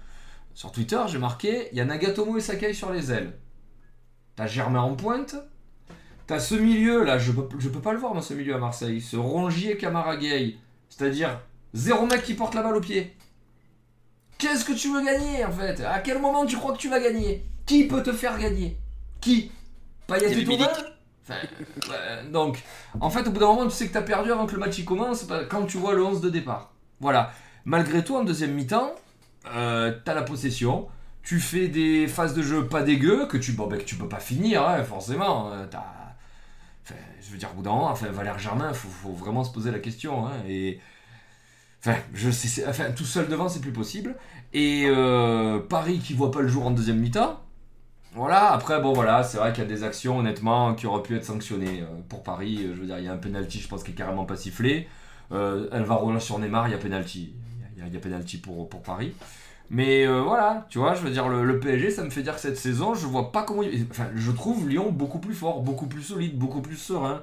Sur 0.55 0.71
Twitter, 0.71 1.01
j'ai 1.09 1.19
marqué 1.19 1.69
il 1.73 1.79
y 1.79 1.81
a 1.81 1.85
Nagatomo 1.85 2.37
et 2.37 2.41
Sakai 2.41 2.73
sur 2.75 2.93
les 2.93 3.11
ailes. 3.11 3.33
T'as 4.37 4.47
Germain 4.47 4.81
en 4.81 4.95
pointe. 4.95 5.35
T'as 6.27 6.39
ce 6.39 6.55
milieu 6.55 7.05
là, 7.05 7.19
je 7.19 7.33
peux, 7.33 7.49
je 7.59 7.69
peux 7.69 7.81
pas 7.81 7.93
le 7.93 7.99
voir 7.99 8.13
moi 8.15 8.23
ce 8.23 8.35
milieu 8.35 8.55
à 8.55 8.59
Marseille. 8.59 9.01
Ce 9.01 9.17
Rongier 9.17 9.77
Camara 9.77 10.17
Gay. 10.17 10.57
C'est-à-dire 10.89 11.41
zéro 11.75 12.07
mec 12.07 12.23
qui 12.23 12.35
porte 12.35 12.55
la 12.55 12.63
balle 12.63 12.77
au 12.77 12.81
pied. 12.81 13.17
Qu'est-ce 14.39 14.65
que 14.65 14.73
tu 14.73 14.93
veux 14.93 15.03
gagner 15.05 15.45
en 15.45 15.51
fait? 15.53 15.81
À 15.81 16.01
quel 16.01 16.21
moment 16.21 16.45
tu 16.47 16.57
crois 16.57 16.73
que 16.75 16.79
tu 16.79 16.89
vas 16.89 17.01
gagner? 17.01 17.45
Qui 17.67 17.85
peut 17.89 18.03
te 18.03 18.13
faire 18.13 18.39
gagner? 18.39 18.77
Qui? 19.21 19.51
Payet 20.07 20.35
et. 20.43 20.69
Ouais, 21.31 22.31
donc, 22.31 22.63
en 23.01 23.11
fait, 23.11 23.27
au 23.27 23.31
bout 23.31 23.41
d'un 23.41 23.47
moment, 23.47 23.65
tu 23.65 23.71
sais 23.71 23.89
que 23.89 23.93
t'as 23.93 24.03
perdu 24.03 24.33
avant 24.33 24.47
que 24.47 24.53
le 24.53 24.59
match 24.59 24.79
y 24.79 24.85
commence 24.85 25.27
bah, 25.27 25.45
quand 25.49 25.67
tu 25.67 25.79
vois 25.79 25.95
le 25.95 26.05
11 26.05 26.21
de 26.21 26.31
départ. 26.31 26.73
Voilà. 27.01 27.33
Malgré 27.65 28.05
tout, 28.05 28.17
en 28.17 28.25
deuxième 28.25 28.53
mi-temps, 28.55 28.93
euh, 29.55 29.95
t'as 30.05 30.15
la 30.15 30.23
possession. 30.23 30.89
Tu 31.23 31.39
fais 31.39 31.69
des 31.69 32.09
phases 32.09 32.35
de 32.35 32.43
jeu 32.43 32.67
pas 32.67 32.83
dégueu 32.83 33.27
que 33.27 33.37
tu, 33.37 33.53
bon, 33.53 33.69
bah, 33.69 33.77
que 33.77 33.85
tu 33.85 33.95
peux 33.97 34.09
pas 34.09 34.19
finir, 34.19 34.67
hein, 34.67 34.83
forcément. 34.83 35.53
Euh, 35.53 35.67
je 37.21 37.31
veux 37.31 37.39
dire, 37.39 37.51
au 37.53 37.57
bout 37.57 37.63
d'un 37.63 37.71
moment, 37.71 37.93
Valère 37.95 38.39
Germain, 38.39 38.73
faut, 38.73 38.89
faut 38.89 39.13
vraiment 39.13 39.45
se 39.45 39.53
poser 39.53 39.71
la 39.71 39.79
question. 39.79 40.27
hein, 40.27 40.33
et 40.49 40.81
Enfin, 41.85 41.99
je 42.15 42.31
sais, 42.31 42.65
tout 42.95 43.05
seul 43.05 43.29
devant, 43.29 43.49
c'est 43.49 43.61
plus 43.61 43.73
possible. 43.73 44.15
Et 44.53 44.85
euh, 44.87 45.59
Paris 45.59 45.99
qui 45.99 46.15
voit 46.15 46.31
pas 46.31 46.41
le 46.41 46.47
jour 46.49 46.67
en 46.67 46.71
deuxième 46.71 46.99
mi-temps. 46.99 47.41
Voilà, 48.15 48.53
après, 48.53 48.81
bon, 48.81 48.93
voilà, 48.93 49.23
c'est 49.23 49.39
vrai 49.39 49.53
qu'il 49.53 49.65
y 49.65 49.67
a 49.67 49.69
des 49.69 49.85
actions, 49.85 50.19
honnêtement, 50.19 50.75
qui 50.75 50.87
auraient 50.87 51.03
pu 51.03 51.17
être 51.17 51.25
sanctionnées. 51.25 51.81
Euh, 51.81 51.87
pour 52.11 52.23
Paris, 52.23 52.59
euh, 52.61 52.75
je 52.75 52.81
veux 52.81 52.87
dire, 52.87 52.99
il 52.99 53.07
y 53.07 53.09
a 53.09 53.13
un 53.13 53.17
penalty, 53.17 53.59
je 53.59 53.69
pense, 53.69 53.83
qui 53.83 53.93
est 53.93 53.95
carrément 53.95 54.27
pas 54.27 54.37
sifflé. 54.37 54.87
Euh, 55.33 55.67
elle 55.73 55.85
va 55.85 55.95
rouler 55.95 56.21
sur 56.21 56.39
Neymar, 56.39 56.69
il 56.69 56.73
y 56.73 56.75
a 56.75 56.79
penalty. 56.79 57.33
Il 57.75 57.83
y 57.83 57.87
a, 57.87 57.89
il 57.91 58.01
penalty 58.01 58.37
pour, 58.37 58.69
pour 58.69 58.83
Paris. 58.83 59.15
Mais 59.71 60.07
euh, 60.07 60.21
voilà, 60.21 60.67
tu 60.69 60.79
vois, 60.79 60.95
je 60.95 61.01
veux 61.01 61.11
dire, 61.11 61.27
le, 61.29 61.59
PSG, 61.59 61.91
ça 61.91 62.05
me 62.05 62.11
fait 62.11 62.23
dire 62.23 62.35
que 62.35 62.41
cette 62.43 62.59
saison, 62.59 62.93
je 62.95 63.07
vois 63.07 63.33
pas 63.33 63.45
comment. 63.45 63.63
Enfin, 63.91 64.09
je 64.15 64.31
trouve 64.31 64.69
Lyon 64.69 64.93
beaucoup 64.93 65.19
plus 65.19 65.35
fort, 65.35 65.63
beaucoup 65.63 65.87
plus 65.87 66.03
solide, 66.03 66.37
beaucoup 66.39 66.61
plus 66.61 66.77
serein. 66.77 67.23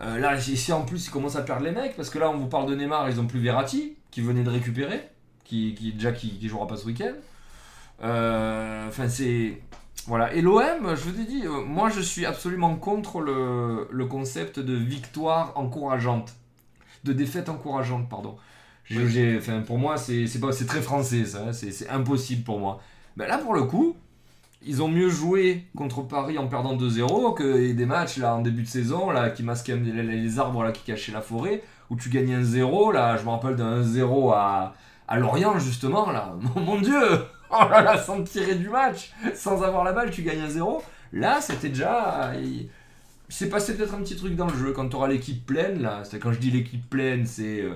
Là, 0.00 0.36
ici 0.36 0.72
en 0.72 0.82
plus, 0.82 1.08
ils 1.08 1.10
commencent 1.10 1.36
à 1.36 1.42
perdre 1.42 1.64
les 1.64 1.72
mecs, 1.72 1.96
parce 1.96 2.08
que 2.08 2.18
là, 2.20 2.30
on 2.30 2.36
vous 2.36 2.46
parle 2.46 2.68
de 2.70 2.74
Neymar, 2.76 3.10
ils 3.10 3.20
ont 3.20 3.26
plus 3.26 3.40
Verratti, 3.40 3.96
qui 4.12 4.20
venait 4.20 4.44
de 4.44 4.50
récupérer, 4.50 5.08
qui, 5.44 5.74
qui 5.74 5.92
déjà 5.92 6.12
qui, 6.12 6.48
jouera 6.48 6.68
pas 6.68 6.76
ce 6.76 6.86
week-end. 6.86 7.14
Enfin, 8.00 9.08
c'est. 9.08 9.60
Voilà. 10.06 10.32
Et 10.34 10.40
l'OM, 10.40 10.94
je 10.94 11.02
vous 11.10 11.20
ai 11.20 11.24
dit, 11.24 11.42
euh, 11.46 11.64
moi, 11.64 11.90
je 11.90 12.00
suis 12.00 12.24
absolument 12.24 12.76
contre 12.76 13.20
le, 13.20 13.88
le 13.90 14.06
concept 14.06 14.58
de 14.58 14.74
victoire 14.74 15.52
encourageante. 15.56 16.34
De 17.04 17.12
défaite 17.12 17.48
encourageante, 17.48 18.08
pardon. 18.08 18.36
Enfin, 19.38 19.60
pour 19.60 19.78
moi, 19.78 19.96
c'est 19.98 20.26
très 20.66 20.80
français, 20.82 21.24
ça. 21.24 21.44
hein, 21.48 21.52
C'est 21.52 21.88
impossible 21.90 22.42
pour 22.44 22.58
moi. 22.58 22.80
Mais 23.16 23.26
là, 23.28 23.38
pour 23.38 23.54
le 23.54 23.64
coup, 23.64 23.96
ils 24.64 24.82
ont 24.82 24.88
mieux 24.88 25.08
joué 25.10 25.66
contre 25.76 26.02
Paris 26.02 26.38
en 26.38 26.48
perdant 26.48 26.76
2-0 26.76 27.34
que 27.34 27.72
des 27.72 27.86
matchs 27.86 28.18
là 28.18 28.34
en 28.36 28.42
début 28.42 28.62
de 28.62 28.68
saison 28.68 29.10
là 29.10 29.30
qui 29.30 29.42
masquaient 29.44 29.76
les, 29.76 30.02
les 30.02 30.38
arbres 30.38 30.64
là 30.64 30.72
qui 30.72 30.82
cachaient 30.82 31.12
la 31.12 31.20
forêt 31.20 31.62
où 31.90 31.96
tu 31.96 32.08
gagnais 32.10 32.34
un 32.34 32.42
0 32.42 32.92
là 32.92 33.16
je 33.16 33.24
me 33.24 33.30
rappelle 33.30 33.56
d'un 33.56 33.82
1-0 33.82 34.32
à, 34.34 34.74
à 35.06 35.18
Lorient 35.18 35.58
justement 35.60 36.10
là 36.10 36.34
mon 36.56 36.80
dieu 36.80 37.00
oh 37.50 37.68
là 37.70 37.82
là 37.82 37.98
sans 37.98 38.22
tirer 38.22 38.54
du 38.54 38.68
match 38.68 39.12
sans 39.34 39.62
avoir 39.62 39.84
la 39.84 39.92
balle 39.92 40.10
tu 40.10 40.22
gagnes 40.22 40.40
un 40.40 40.50
0 40.50 40.82
là 41.12 41.40
c'était 41.40 41.68
déjà 41.68 42.32
il, 42.36 42.68
il 43.30 43.34
s'est 43.34 43.48
passé 43.48 43.76
peut-être 43.76 43.94
un 43.94 43.98
petit 43.98 44.16
truc 44.16 44.36
dans 44.36 44.46
le 44.46 44.56
jeu. 44.56 44.72
Quand 44.72 44.88
tu 44.88 44.96
auras 44.96 45.08
l'équipe 45.08 45.44
pleine 45.44 45.82
là 45.82 46.02
c'est 46.04 46.18
quand 46.18 46.32
je 46.32 46.38
dis 46.38 46.50
l'équipe 46.50 46.88
pleine 46.88 47.26
c'est 47.26 47.60
euh, 47.60 47.74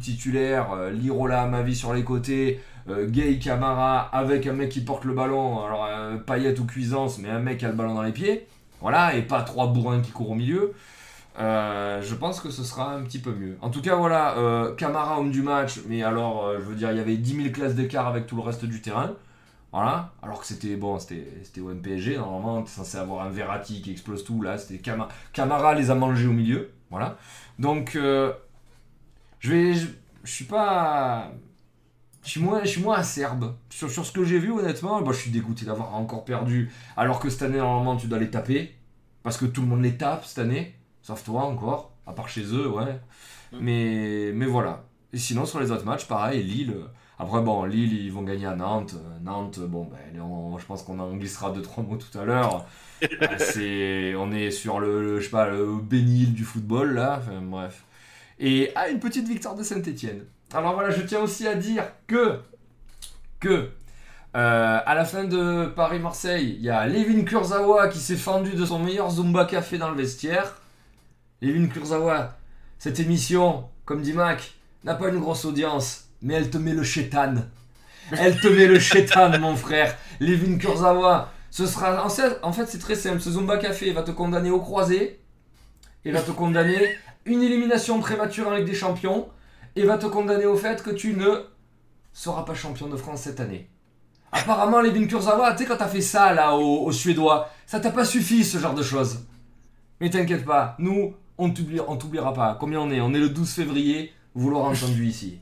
titulaire 0.00 0.72
euh, 0.72 0.90
Lirola 0.90 1.46
Mavi 1.46 1.76
sur 1.76 1.92
les 1.92 2.04
côtés 2.04 2.60
euh, 2.90 3.06
Gay 3.06 3.38
Camara 3.38 4.00
avec 4.00 4.46
un 4.46 4.52
mec 4.52 4.70
qui 4.70 4.80
porte 4.80 5.04
le 5.04 5.12
ballon, 5.12 5.64
alors 5.64 5.86
euh, 5.86 6.16
paillette 6.16 6.58
ou 6.58 6.64
cuisance, 6.64 7.18
mais 7.18 7.28
un 7.28 7.40
mec 7.40 7.58
qui 7.58 7.66
a 7.66 7.68
le 7.68 7.74
ballon 7.74 7.94
dans 7.94 8.02
les 8.02 8.12
pieds, 8.12 8.46
voilà, 8.80 9.14
et 9.14 9.22
pas 9.22 9.42
trois 9.42 9.66
bourrins 9.66 10.00
qui 10.00 10.10
courent 10.10 10.30
au 10.30 10.34
milieu. 10.34 10.72
Euh, 11.38 12.02
je 12.02 12.14
pense 12.14 12.40
que 12.40 12.50
ce 12.50 12.64
sera 12.64 12.92
un 12.94 13.02
petit 13.02 13.20
peu 13.20 13.32
mieux. 13.32 13.56
En 13.60 13.70
tout 13.70 13.80
cas, 13.80 13.94
voilà, 13.94 14.36
euh, 14.38 14.74
Camara 14.74 15.20
homme 15.20 15.30
du 15.30 15.42
match, 15.42 15.80
mais 15.86 16.02
alors, 16.02 16.46
euh, 16.46 16.58
je 16.58 16.64
veux 16.64 16.74
dire, 16.74 16.90
il 16.90 16.96
y 16.96 17.00
avait 17.00 17.16
10 17.16 17.42
000 17.42 17.48
classes 17.50 17.74
d'écart 17.74 18.08
avec 18.08 18.26
tout 18.26 18.34
le 18.36 18.42
reste 18.42 18.64
du 18.64 18.80
terrain. 18.82 19.14
Voilà, 19.72 20.12
alors 20.22 20.40
que 20.40 20.46
c'était 20.46 20.76
bon, 20.76 20.98
c'était 20.98 21.60
au 21.60 21.68
MPSG, 21.74 22.16
normalement, 22.16 22.62
t'es 22.62 22.70
censé 22.70 22.96
avoir 22.96 23.26
un 23.26 23.28
Verratti 23.28 23.82
qui 23.82 23.92
explose 23.92 24.24
tout, 24.24 24.40
là, 24.40 24.56
c'était 24.56 24.80
Camara. 25.32 25.74
Les 25.74 25.90
a 25.90 25.94
mangés 25.94 26.26
au 26.26 26.32
milieu, 26.32 26.70
voilà. 26.90 27.18
Donc, 27.58 27.94
euh, 27.94 28.32
je 29.40 29.52
vais. 29.52 29.74
Je, 29.74 29.88
je 30.24 30.32
suis 30.32 30.46
pas. 30.46 31.30
je 32.24 32.30
suis 32.30 32.40
moins, 32.40 32.60
je 32.64 32.68
suis 32.68 32.82
moins 32.82 32.96
acerbe. 32.96 33.54
Sur, 33.68 33.90
sur 33.90 34.06
ce 34.06 34.12
que 34.12 34.24
j'ai 34.24 34.38
vu, 34.38 34.50
honnêtement, 34.50 35.02
bah, 35.02 35.12
je 35.12 35.18
suis 35.18 35.30
dégoûté 35.30 35.66
d'avoir 35.66 35.94
encore 35.94 36.24
perdu. 36.24 36.72
Alors 36.96 37.20
que 37.20 37.28
cette 37.28 37.42
année, 37.42 37.58
normalement, 37.58 37.96
tu 37.96 38.06
dois 38.06 38.18
les 38.18 38.30
taper. 38.30 38.74
Parce 39.22 39.36
que 39.36 39.44
tout 39.44 39.60
le 39.60 39.66
monde 39.66 39.82
les 39.82 39.96
tape 39.98 40.24
cette 40.24 40.38
année. 40.38 40.77
Sauf 41.08 41.24
toi 41.24 41.44
encore. 41.44 41.90
À 42.06 42.12
part 42.12 42.28
chez 42.28 42.42
eux, 42.52 42.68
ouais. 42.68 43.00
Mais, 43.58 44.30
mais 44.34 44.44
voilà. 44.44 44.84
Et 45.14 45.16
sinon, 45.16 45.46
sur 45.46 45.58
les 45.58 45.70
autres 45.70 45.86
matchs, 45.86 46.04
pareil, 46.06 46.42
Lille. 46.42 46.74
Après, 47.18 47.40
bon, 47.40 47.64
Lille, 47.64 47.94
ils 47.94 48.12
vont 48.12 48.20
gagner 48.24 48.44
à 48.44 48.54
Nantes. 48.54 48.94
Nantes, 49.22 49.58
bon, 49.60 49.84
ben, 49.90 50.20
on- 50.20 50.58
je 50.58 50.66
pense 50.66 50.82
qu'on 50.82 50.98
en 50.98 51.16
glissera 51.16 51.50
deux, 51.50 51.62
trois 51.62 51.82
mots 51.82 51.96
tout 51.96 52.18
à 52.18 52.24
l'heure. 52.26 52.66
Euh, 53.00 53.36
c'est, 53.38 54.16
on 54.16 54.32
est 54.32 54.50
sur 54.50 54.80
le, 54.80 55.00
le, 55.02 55.20
je 55.20 55.26
sais 55.26 55.30
pas, 55.30 55.48
le 55.48 55.76
bénil 55.80 56.34
du 56.34 56.42
football, 56.44 56.94
là. 56.94 57.20
Enfin, 57.22 57.40
bref. 57.40 57.84
Et 58.40 58.72
ah, 58.74 58.88
une 58.90 58.98
petite 58.98 59.28
victoire 59.28 59.54
de 59.54 59.62
Saint-Etienne. 59.62 60.24
Alors 60.52 60.74
voilà, 60.74 60.90
je 60.90 61.02
tiens 61.02 61.20
aussi 61.20 61.46
à 61.46 61.54
dire 61.54 61.84
que, 62.08 62.40
que 63.38 63.70
euh, 64.36 64.78
à 64.84 64.94
la 64.96 65.04
fin 65.04 65.24
de 65.24 65.66
Paris-Marseille, 65.74 66.56
il 66.58 66.64
y 66.64 66.70
a 66.70 66.86
Levin 66.88 67.22
Kurzawa 67.22 67.86
qui 67.88 68.00
s'est 68.00 68.16
fendu 68.16 68.54
de 68.54 68.66
son 68.66 68.80
meilleur 68.80 69.08
Zumba 69.10 69.44
Café 69.44 69.78
dans 69.78 69.90
le 69.90 69.96
vestiaire. 69.96 70.56
Levin 71.40 71.68
Kurzawa, 71.68 72.36
cette 72.80 72.98
émission, 72.98 73.68
comme 73.84 74.02
dit 74.02 74.12
Mac, 74.12 74.54
n'a 74.82 74.96
pas 74.96 75.08
une 75.08 75.20
grosse 75.20 75.44
audience, 75.44 76.08
mais 76.20 76.34
elle 76.34 76.50
te 76.50 76.58
met 76.58 76.72
le 76.72 76.82
chétan. 76.82 77.36
Elle 78.10 78.40
te 78.40 78.48
met 78.48 78.66
le 78.66 78.78
chétan, 78.80 79.38
mon 79.38 79.54
frère. 79.54 79.96
Levin 80.18 80.58
Kurzawa, 80.58 81.32
ce 81.50 81.64
sera. 81.64 82.04
En 82.42 82.52
fait, 82.52 82.66
c'est 82.66 82.80
très 82.80 82.96
simple. 82.96 83.20
Ce 83.20 83.30
Zumba 83.30 83.58
Café 83.58 83.92
va 83.92 84.02
te 84.02 84.10
condamner 84.10 84.50
au 84.50 84.58
croisé 84.58 85.20
et 86.04 86.10
va 86.10 86.22
te 86.22 86.32
condamner 86.32 86.96
une 87.24 87.42
élimination 87.42 88.00
prématurée 88.00 88.50
avec 88.50 88.64
des 88.64 88.74
champions 88.74 89.28
et 89.76 89.84
va 89.84 89.96
te 89.96 90.06
condamner 90.06 90.46
au 90.46 90.56
fait 90.56 90.82
que 90.82 90.90
tu 90.90 91.14
ne 91.14 91.44
seras 92.12 92.42
pas 92.42 92.54
champion 92.54 92.88
de 92.88 92.96
France 92.96 93.22
cette 93.22 93.38
année. 93.38 93.70
Apparemment, 94.32 94.80
Levin 94.80 95.06
Kurzawa, 95.06 95.52
tu 95.52 95.58
sais, 95.58 95.66
quand 95.66 95.76
t'as 95.76 95.86
fait 95.86 96.00
ça 96.00 96.34
là 96.34 96.56
aux, 96.56 96.84
aux 96.84 96.92
Suédois, 96.92 97.48
ça 97.64 97.78
t'a 97.78 97.92
pas 97.92 98.04
suffi 98.04 98.44
ce 98.44 98.58
genre 98.58 98.74
de 98.74 98.82
choses. 98.82 99.20
Mais 100.00 100.10
t'inquiète 100.10 100.44
pas, 100.44 100.74
nous, 100.80 101.14
on 101.38 101.50
t'oublie- 101.50 101.80
on 101.86 101.96
t'oubliera 101.96 102.34
pas. 102.34 102.56
Combien 102.58 102.80
on 102.80 102.90
est 102.90 103.00
On 103.00 103.14
est 103.14 103.18
le 103.20 103.28
12 103.28 103.50
février, 103.50 104.12
vous 104.34 104.50
l'aurez 104.50 104.68
entendu 104.76 105.06
ici. 105.06 105.38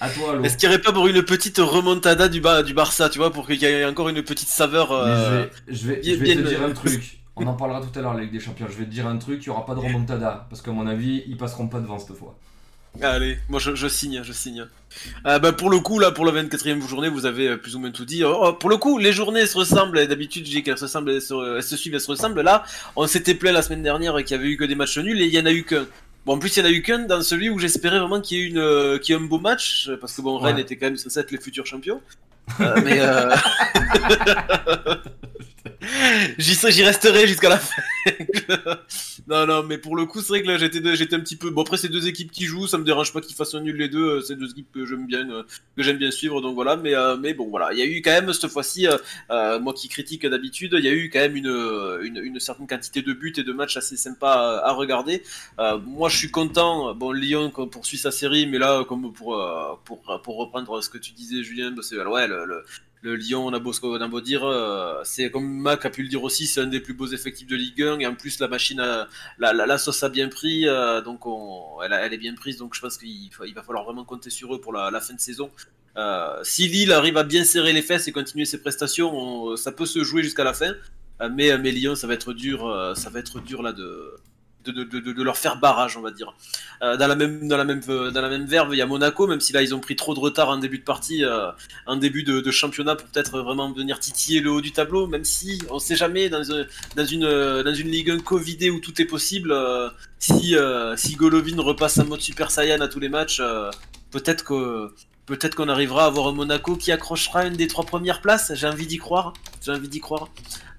À 0.00 0.08
toi, 0.08 0.34
Lou. 0.36 0.44
Est-ce 0.44 0.56
qu'il 0.56 0.68
n'y 0.68 0.74
aurait 0.74 0.82
pas 0.82 0.92
pour 0.92 1.06
une 1.08 1.22
petite 1.22 1.58
remontada 1.58 2.28
du, 2.28 2.40
du 2.64 2.74
Barça, 2.74 3.08
tu 3.10 3.18
vois, 3.18 3.30
pour 3.30 3.46
qu'il 3.46 3.60
y 3.60 3.66
ait 3.66 3.84
encore 3.84 4.08
une 4.08 4.22
petite 4.22 4.48
saveur 4.48 4.92
euh, 4.92 5.44
je 5.68 5.86
vais, 5.88 6.02
je 6.02 6.10
vais, 6.14 6.14
bien- 6.14 6.14
je 6.14 6.18
vais 6.18 6.24
bien 6.24 6.34
te 6.36 6.48
dire 6.48 6.62
un 6.62 6.72
truc. 6.72 7.20
On 7.36 7.46
en 7.46 7.54
parlera 7.54 7.80
tout 7.80 7.96
à 7.98 8.02
l'heure, 8.02 8.14
la 8.14 8.22
Ligue 8.22 8.32
des 8.32 8.40
Champions. 8.40 8.66
Je 8.68 8.76
vais 8.76 8.84
te 8.84 8.90
dire 8.90 9.06
un 9.06 9.16
truc, 9.18 9.44
il 9.44 9.48
n'y 9.48 9.52
aura 9.54 9.64
pas 9.66 9.74
de 9.74 9.80
remontada. 9.80 10.46
Parce 10.50 10.60
qu'à 10.62 10.72
mon 10.72 10.86
avis, 10.86 11.22
ils 11.26 11.36
passeront 11.36 11.68
pas 11.68 11.80
devant 11.80 11.98
cette 11.98 12.16
fois. 12.16 12.36
Allez, 13.02 13.38
moi 13.48 13.60
je, 13.60 13.74
je 13.74 13.88
signe, 13.88 14.22
je 14.24 14.32
signe. 14.32 14.66
Euh, 15.26 15.38
bah, 15.38 15.52
pour 15.52 15.70
le 15.70 15.78
coup, 15.78 15.98
là, 15.98 16.10
pour 16.10 16.24
la 16.26 16.32
24e 16.32 16.86
journée, 16.86 17.08
vous 17.08 17.24
avez 17.24 17.48
euh, 17.48 17.56
plus 17.56 17.76
ou 17.76 17.78
moins 17.78 17.92
tout 17.92 18.04
dit. 18.04 18.24
Oh, 18.24 18.52
pour 18.52 18.68
le 18.68 18.76
coup, 18.76 18.98
les 18.98 19.12
journées 19.12 19.46
se 19.46 19.56
ressemblent. 19.56 20.06
D'habitude, 20.06 20.44
je 20.44 20.50
dis 20.50 20.62
qu'elles 20.62 20.76
se, 20.76 20.84
ressemblent, 20.84 21.12
elles, 21.12 21.22
se, 21.22 21.56
elles 21.56 21.62
se 21.62 21.76
suivent, 21.76 21.94
elles 21.94 22.00
se 22.00 22.10
ressemblent. 22.10 22.40
Là, 22.42 22.64
on 22.96 23.06
s'était 23.06 23.34
plaint 23.34 23.54
la 23.54 23.62
semaine 23.62 23.82
dernière 23.82 24.16
qu'il 24.16 24.32
y 24.32 24.34
avait 24.34 24.48
eu 24.48 24.56
que 24.56 24.64
des 24.64 24.74
matchs 24.74 24.98
nuls 24.98 25.20
et 25.22 25.26
il 25.26 25.34
y 25.34 25.38
en 25.40 25.46
a 25.46 25.52
eu 25.52 25.64
qu'un. 25.64 25.86
Bon, 26.26 26.34
en 26.34 26.38
plus, 26.38 26.54
il 26.56 26.60
y 26.60 26.62
en 26.62 26.66
a 26.68 26.72
eu 26.72 26.82
qu'un 26.82 26.98
dans 27.00 27.22
celui 27.22 27.48
où 27.48 27.58
j'espérais 27.58 27.98
vraiment 28.00 28.20
qu'il 28.20 28.38
y 28.38 28.42
ait 28.42 28.46
une, 28.46 28.58
euh, 28.58 28.98
qu'il 28.98 29.14
y 29.14 29.18
ait 29.18 29.20
un 29.20 29.24
beau 29.24 29.38
match, 29.38 29.88
parce 30.00 30.14
que 30.14 30.20
bon, 30.22 30.36
Rennes 30.38 30.56
Ouais. 30.56 30.62
était 30.62 30.76
quand 30.76 30.86
même 30.86 30.96
censé 30.96 31.20
être 31.20 31.30
les 31.30 31.40
futurs 31.40 31.64
champions. 31.66 32.02
Euh, 32.60 32.80
mais 32.84 32.98
euh... 33.00 33.30
j'y 36.38 36.82
resterai 36.84 37.26
jusqu'à 37.26 37.48
la 37.48 37.58
fin. 37.58 37.82
Non, 39.30 39.46
non, 39.46 39.62
mais 39.62 39.78
pour 39.78 39.94
le 39.94 40.06
coup, 40.06 40.20
c'est 40.20 40.30
vrai 40.30 40.42
que 40.42 40.48
là, 40.48 40.58
j'étais, 40.58 40.96
j'étais 40.96 41.14
un 41.14 41.20
petit 41.20 41.36
peu. 41.36 41.50
Bon, 41.50 41.62
après, 41.62 41.76
c'est 41.76 41.88
deux 41.88 42.08
équipes 42.08 42.32
qui 42.32 42.46
jouent, 42.46 42.66
ça 42.66 42.78
me 42.78 42.84
dérange 42.84 43.12
pas 43.12 43.20
qu'ils 43.20 43.36
fassent 43.36 43.54
un 43.54 43.60
nul 43.60 43.76
les 43.76 43.88
deux. 43.88 44.16
euh, 44.16 44.20
C'est 44.22 44.34
deux 44.34 44.50
équipes 44.50 44.72
que 44.72 44.84
j'aime 44.84 45.06
bien, 45.06 45.30
euh, 45.30 45.44
que 45.76 45.84
j'aime 45.84 45.98
bien 45.98 46.10
suivre, 46.10 46.40
donc 46.40 46.56
voilà. 46.56 46.74
Mais, 46.74 46.96
euh, 46.96 47.16
mais 47.16 47.32
bon, 47.32 47.48
voilà, 47.48 47.72
il 47.72 47.78
y 47.78 47.82
a 47.82 47.84
eu 47.84 48.02
quand 48.02 48.10
même 48.10 48.32
cette 48.32 48.50
fois-ci, 48.50 48.88
moi 49.28 49.72
qui 49.72 49.88
critique 49.88 50.26
d'habitude, 50.26 50.74
il 50.76 50.84
y 50.84 50.88
a 50.88 50.92
eu 50.92 51.10
quand 51.10 51.20
même 51.20 51.36
une, 51.36 52.40
certaine 52.40 52.66
quantité 52.66 53.02
de 53.02 53.12
buts 53.12 53.32
et 53.36 53.44
de 53.44 53.52
matchs 53.52 53.76
assez 53.76 53.96
sympas 53.96 54.58
à, 54.64 54.72
regarder. 54.72 55.22
Moi, 55.58 56.08
je 56.08 56.16
suis 56.16 56.30
content. 56.32 56.92
Bon, 56.94 57.12
Lyon 57.12 57.50
poursuit 57.50 57.98
sa 57.98 58.10
série, 58.10 58.48
mais 58.48 58.58
là, 58.58 58.84
comme 58.84 59.12
pour, 59.12 59.40
pour, 59.84 60.20
pour 60.22 60.36
reprendre 60.38 60.82
ce 60.82 60.88
que 60.88 60.98
tu 60.98 61.12
disais, 61.12 61.44
Julien, 61.44 61.70
bah, 61.70 61.82
c'est 61.84 61.96
ouais, 62.04 62.26
le, 62.26 62.64
le 63.02 63.16
Lyon, 63.16 63.46
on 63.46 63.52
a 63.52 63.58
beau, 63.58 64.20
dire, 64.20 64.44
euh, 64.44 65.00
c'est 65.04 65.30
comme 65.30 65.48
Mac 65.48 65.84
a 65.86 65.90
pu 65.90 66.02
le 66.02 66.08
dire 66.08 66.22
aussi, 66.22 66.46
c'est 66.46 66.60
un 66.60 66.66
des 66.66 66.80
plus 66.80 66.92
beaux 66.92 67.06
effectifs 67.06 67.46
de 67.46 67.56
Ligue 67.56 67.82
1 67.82 67.98
et 68.00 68.06
en 68.06 68.14
plus 68.14 68.38
la 68.40 68.48
machine, 68.48 68.78
a- 68.80 69.08
la, 69.38 69.78
sauce 69.78 70.02
a 70.02 70.08
bien 70.08 70.28
pris, 70.28 70.68
euh, 70.68 71.00
donc 71.00 71.24
on, 71.26 71.80
elle, 71.82 72.12
est 72.12 72.18
bien 72.18 72.34
prise, 72.34 72.58
donc 72.58 72.74
je 72.74 72.80
pense 72.80 72.98
qu'il 72.98 73.30
va 73.54 73.62
falloir 73.62 73.84
vraiment 73.84 74.04
compter 74.04 74.28
sur 74.30 74.54
eux 74.54 74.60
pour 74.60 74.72
la, 74.72 75.00
fin 75.00 75.14
de 75.14 75.20
saison. 75.20 75.50
Euh, 75.96 76.38
si 76.42 76.68
Lille 76.68 76.92
arrive 76.92 77.16
à 77.16 77.24
bien 77.24 77.44
serrer 77.44 77.72
les 77.72 77.82
fesses 77.82 78.06
et 78.06 78.12
continuer 78.12 78.44
ses 78.44 78.60
prestations, 78.60 79.10
on- 79.12 79.56
ça 79.56 79.72
peut 79.72 79.86
se 79.86 80.04
jouer 80.04 80.22
jusqu'à 80.22 80.44
la 80.44 80.52
fin. 80.54 80.74
Mais, 81.34 81.56
mais 81.58 81.70
Lyon, 81.70 81.94
ça 81.96 82.06
va 82.06 82.14
être 82.14 82.32
dur, 82.32 82.94
ça 82.96 83.10
va 83.10 83.18
être 83.18 83.40
dur 83.40 83.62
là 83.62 83.72
de, 83.72 84.14
de, 84.64 84.72
de, 84.72 84.84
de, 85.00 85.12
de 85.12 85.22
leur 85.22 85.36
faire 85.36 85.56
barrage, 85.56 85.96
on 85.96 86.00
va 86.02 86.10
dire. 86.10 86.34
Euh, 86.82 86.96
dans 86.96 87.06
la 87.06 87.14
même 87.16 87.48
dans 87.48 87.56
la 87.56 87.64
même 87.64 87.80
euh, 87.88 88.10
dans 88.10 88.20
la 88.22 88.28
même 88.28 88.46
verve, 88.46 88.74
il 88.74 88.78
y 88.78 88.82
a 88.82 88.86
Monaco, 88.86 89.26
même 89.26 89.40
si 89.40 89.52
là 89.52 89.62
ils 89.62 89.74
ont 89.74 89.80
pris 89.80 89.96
trop 89.96 90.14
de 90.14 90.20
retard 90.20 90.48
en 90.48 90.58
début 90.58 90.78
de 90.78 90.84
partie, 90.84 91.24
euh, 91.24 91.50
en 91.86 91.96
début 91.96 92.22
de, 92.22 92.50
championnat 92.50 92.96
pour 92.96 93.06
peut-être 93.08 93.40
vraiment 93.40 93.72
venir 93.72 93.98
titiller 94.00 94.40
le 94.40 94.50
haut 94.50 94.60
du 94.60 94.72
tableau, 94.72 95.06
même 95.06 95.24
si 95.24 95.60
on 95.70 95.78
sait 95.78 95.96
jamais 95.96 96.28
dans, 96.28 96.50
un- 96.52 96.66
dans 96.96 97.04
une 97.06 97.24
euh, 97.24 97.62
dans 97.62 97.74
une 97.74 97.88
Ligue 97.88 98.10
1 98.10 98.18
Covidée 98.20 98.70
où 98.70 98.80
tout 98.80 99.00
est 99.00 99.04
possible. 99.06 99.52
euh, 99.52 99.88
si 100.18 100.56
euh, 100.56 100.96
si 100.96 101.14
Golovin 101.16 101.60
repasse 101.62 101.98
en 101.98 102.04
mode 102.06 102.20
Super 102.20 102.50
Saiyan 102.50 102.80
à 102.80 102.88
tous 102.88 103.00
les 103.00 103.08
matchs, 103.08 103.40
euh, 103.40 103.70
peut-être 104.10 104.44
que 104.44 104.92
peut-être 105.30 105.54
qu'on 105.54 105.68
arrivera 105.68 106.04
à 106.04 106.06
avoir 106.08 106.28
un 106.28 106.32
Monaco 106.32 106.76
qui 106.76 106.92
accrochera 106.92 107.46
une 107.46 107.54
des 107.54 107.66
trois 107.68 107.84
premières 107.84 108.20
places. 108.20 108.52
J'ai 108.54 108.66
envie 108.66 108.86
d'y 108.86 108.98
croire. 108.98 109.32
J'ai 109.64 109.72
envie 109.72 109.88
d'y 109.88 110.00
croire. 110.00 110.28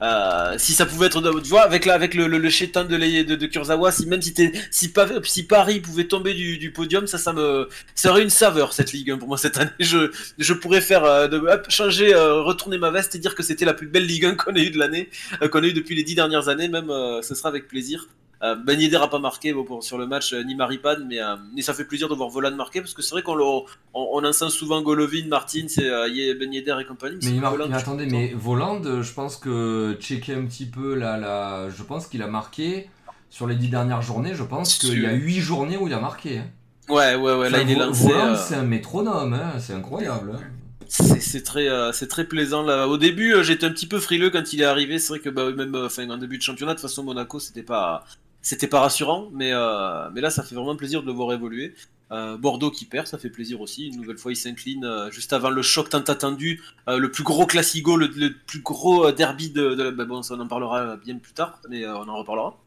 Euh, 0.01 0.55
si 0.57 0.73
ça 0.73 0.85
pouvait 0.85 1.05
être, 1.07 1.21
de- 1.21 1.39
tu 1.39 1.49
vois, 1.49 1.61
avec 1.61 1.85
la, 1.85 1.93
avec 1.93 2.13
le, 2.15 2.27
le, 2.27 2.37
de, 2.87 2.97
de, 3.23 3.35
de 3.35 3.45
Kurzawa, 3.45 3.91
si 3.91 4.07
même 4.07 4.21
si, 4.21 4.33
si, 4.71 4.89
Pa- 4.89 5.07
si 5.23 5.43
Paris 5.43 5.79
pouvait 5.79 6.05
tomber 6.07 6.33
du, 6.33 6.57
podium, 6.71 7.05
ça, 7.07 7.17
ça 7.19 7.33
me, 7.33 7.69
ça 7.95 8.09
aurait 8.09 8.23
une 8.23 8.29
saveur 8.31 8.73
cette 8.73 8.91
Ligue 8.93 9.11
1 9.11 9.17
pour 9.19 9.27
moi 9.27 9.37
cette 9.37 9.57
année. 9.57 9.69
Je, 9.79 10.07
pourrais 10.53 10.81
faire, 10.81 11.03
euh, 11.05 11.27
changer, 11.69 12.13
euh, 12.13 12.41
retourner 12.41 12.77
ma 12.79 12.89
veste 12.91 13.13
et 13.15 13.19
dire 13.19 13.35
que 13.35 13.43
c'était 13.43 13.65
la 13.65 13.73
plus 13.75 13.87
belle 13.87 14.05
Ligue 14.05 14.25
1 14.25 14.35
qu'on 14.35 14.55
ait 14.55 14.63
eu 14.65 14.71
de 14.71 14.79
l'année, 14.79 15.09
qu'on 15.51 15.63
a 15.63 15.67
eu 15.67 15.73
depuis 15.73 15.95
les 15.95 16.03
dix 16.03 16.15
dernières 16.15 16.47
années. 16.49 16.67
Même, 16.67 16.89
ce 17.21 17.35
sera 17.35 17.49
avec 17.49 17.67
plaisir. 17.67 18.07
Euh, 18.43 18.55
ben 18.55 18.79
Yedder 18.79 18.97
a 18.97 19.07
pas 19.07 19.19
marqué 19.19 19.53
bon, 19.53 19.63
pour, 19.63 19.83
sur 19.83 19.97
le 19.97 20.07
match 20.07 20.33
euh, 20.33 20.43
ni 20.43 20.55
Maripane, 20.55 21.05
mais, 21.07 21.21
euh, 21.21 21.35
mais 21.55 21.61
ça 21.61 21.73
fait 21.75 21.85
plaisir 21.85 22.09
de 22.09 22.15
voir 22.15 22.29
Volan 22.29 22.55
marquer 22.55 22.81
parce 22.81 22.93
que 22.95 23.01
c'est 23.03 23.11
vrai 23.11 23.21
qu'on 23.21 23.39
on, 23.39 23.65
on 23.93 24.25
en 24.25 24.33
sent 24.33 24.49
souvent 24.49 24.81
Golovin, 24.81 25.27
Martin, 25.27 25.65
c'est 25.67 25.87
euh, 25.89 26.07
Ben 26.39 26.51
Yedder 26.51 26.75
et 26.81 26.85
compagnie. 26.85 27.19
Mais, 27.23 27.39
Voland, 27.39 27.67
mais 27.69 27.75
attendez, 27.77 28.07
mais 28.07 28.33
Voland, 28.35 28.81
je 29.01 29.13
pense 29.13 29.35
que 29.37 29.95
checker 29.99 30.33
un 30.33 30.45
petit 30.45 30.65
peu 30.65 30.95
là, 30.95 31.17
là 31.17 31.69
je 31.69 31.83
pense 31.83 32.07
qu'il 32.07 32.23
a 32.23 32.27
marqué 32.27 32.89
sur 33.29 33.45
les 33.47 33.55
dix 33.55 33.69
dernières 33.69 34.01
journées. 34.01 34.33
Je 34.33 34.43
pense 34.43 34.77
qu'il 34.77 35.01
y 35.01 35.05
a 35.05 35.13
huit 35.13 35.39
journées 35.39 35.77
où 35.77 35.87
il 35.87 35.93
a 35.93 35.99
marqué. 35.99 36.39
hein. 36.39 36.45
Ouais, 36.89 37.15
ouais, 37.15 37.35
ouais, 37.35 37.49
là 37.49 37.61
il 37.61 37.71
est 37.71 37.75
lancé. 37.75 38.07
Voland, 38.07 38.35
c'est 38.35 38.55
un 38.55 38.63
métronome, 38.63 39.33
hein, 39.33 39.59
c'est 39.59 39.73
incroyable. 39.73 40.31
hein. 40.35 40.41
C'est 40.87 41.43
très, 41.43 41.69
euh, 41.69 41.93
c'est 41.93 42.07
très 42.07 42.25
plaisant 42.25 42.63
là. 42.63 42.85
Au 42.87 42.97
début, 42.97 43.33
euh, 43.33 43.43
j'étais 43.43 43.65
un 43.65 43.69
petit 43.71 43.87
peu 43.87 43.97
frileux 43.99 44.29
quand 44.29 44.51
il 44.51 44.61
est 44.61 44.65
arrivé. 44.65 44.99
C'est 44.99 45.09
vrai 45.13 45.19
que 45.19 45.29
bah, 45.29 45.51
même, 45.51 45.73
euh, 45.73 45.87
en 46.09 46.17
début 46.17 46.37
de 46.37 46.43
championnat, 46.43 46.73
de 46.73 46.79
toute 46.79 46.89
façon, 46.89 47.03
Monaco, 47.03 47.39
c'était 47.39 47.63
pas, 47.63 48.03
c'était 48.41 48.67
pas 48.67 48.79
rassurant. 48.79 49.29
Mais, 49.33 49.51
euh, 49.53 50.09
mais 50.13 50.21
là, 50.21 50.29
ça 50.29 50.43
fait 50.43 50.55
vraiment 50.55 50.75
plaisir 50.75 51.01
de 51.01 51.07
le 51.07 51.13
voir 51.13 51.33
évoluer. 51.33 51.75
Euh, 52.11 52.37
Bordeaux 52.37 52.71
qui 52.71 52.85
perd, 52.85 53.07
ça 53.07 53.17
fait 53.17 53.29
plaisir 53.29 53.61
aussi. 53.61 53.87
Une 53.87 53.97
nouvelle 53.97 54.17
fois, 54.17 54.31
il 54.31 54.35
s'incline 54.35 54.83
euh, 54.83 55.11
juste 55.11 55.31
avant 55.31 55.49
le 55.49 55.61
choc 55.61 55.89
tant 55.89 55.99
attendu, 55.99 56.61
le 56.87 57.09
plus 57.09 57.23
gros 57.23 57.45
classico, 57.45 57.95
le, 57.95 58.07
le 58.07 58.33
plus 58.33 58.61
gros 58.61 59.11
derby 59.11 59.49
de. 59.49 59.75
de 59.75 59.91
bah, 59.91 60.05
bon, 60.05 60.21
ça, 60.21 60.35
on 60.35 60.39
en 60.39 60.47
parlera 60.47 60.97
bien 60.97 61.17
plus 61.17 61.33
tard, 61.33 61.59
mais 61.69 61.87
on 61.87 62.07
en 62.09 62.17
reparlera. 62.17 62.57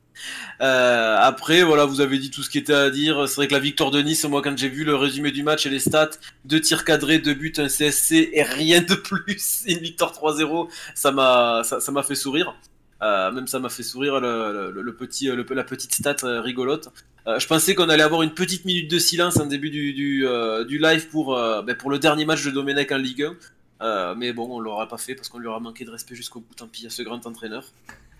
Après, 0.60 1.62
voilà, 1.62 1.84
vous 1.84 2.00
avez 2.00 2.18
dit 2.18 2.30
tout 2.30 2.42
ce 2.42 2.48
qui 2.48 2.58
était 2.58 2.72
à 2.72 2.88
dire. 2.88 3.28
C'est 3.28 3.36
vrai 3.36 3.48
que 3.48 3.52
la 3.52 3.58
victoire 3.58 3.90
de 3.90 4.00
Nice, 4.00 4.24
moi, 4.24 4.40
quand 4.40 4.56
j'ai 4.56 4.68
vu 4.68 4.84
le 4.84 4.94
résumé 4.94 5.30
du 5.30 5.42
match 5.42 5.66
et 5.66 5.70
les 5.70 5.80
stats, 5.80 6.10
deux 6.44 6.60
tirs 6.60 6.84
cadrés, 6.84 7.18
deux 7.18 7.34
buts, 7.34 7.52
un 7.58 7.68
CSC 7.68 8.30
et 8.32 8.42
rien 8.42 8.80
de 8.80 8.94
plus, 8.94 9.64
une 9.66 9.78
victoire 9.78 10.12
3-0, 10.12 10.70
ça 10.94 11.12
m'a, 11.12 11.62
ça 11.64 11.92
m'a 11.92 12.02
fait 12.02 12.14
sourire. 12.14 12.54
Euh, 13.02 13.30
même 13.32 13.46
ça 13.46 13.58
m'a 13.58 13.68
fait 13.68 13.82
sourire 13.82 14.20
le, 14.20 14.90
petit, 14.92 15.26
le- 15.26 15.44
la 15.50 15.64
petite 15.64 15.94
stat 15.94 16.16
euh, 16.24 16.40
rigolote. 16.40 16.88
Euh, 17.26 17.38
je 17.38 17.46
pensais 17.46 17.74
qu'on 17.74 17.88
allait 17.88 18.02
avoir 18.02 18.22
une 18.22 18.32
petite 18.34 18.64
minute 18.64 18.90
de 18.90 18.98
silence 18.98 19.38
en 19.38 19.46
début 19.46 19.70
du, 19.70 19.92
du, 19.92 20.26
euh, 20.26 20.64
du 20.64 20.78
live 20.78 21.08
pour, 21.08 21.36
euh, 21.36 21.62
ben, 21.62 21.76
pour 21.76 21.90
le 21.90 21.98
dernier 21.98 22.24
match 22.24 22.44
de 22.44 22.50
Domenech 22.50 22.92
en 22.92 22.98
Ligue 22.98 23.22
1. 23.24 23.34
Euh, 23.82 24.14
mais 24.16 24.32
bon, 24.32 24.46
on 24.50 24.60
l'aura 24.60 24.88
pas 24.88 24.98
fait 24.98 25.14
parce 25.14 25.28
qu'on 25.28 25.38
lui 25.38 25.46
aura 25.48 25.60
manqué 25.60 25.84
de 25.84 25.90
respect 25.90 26.14
jusqu'au 26.14 26.40
bout. 26.40 26.54
Tant 26.56 26.68
pis 26.68 26.86
à 26.86 26.90
ce 26.90 27.02
grand 27.02 27.26
entraîneur. 27.26 27.64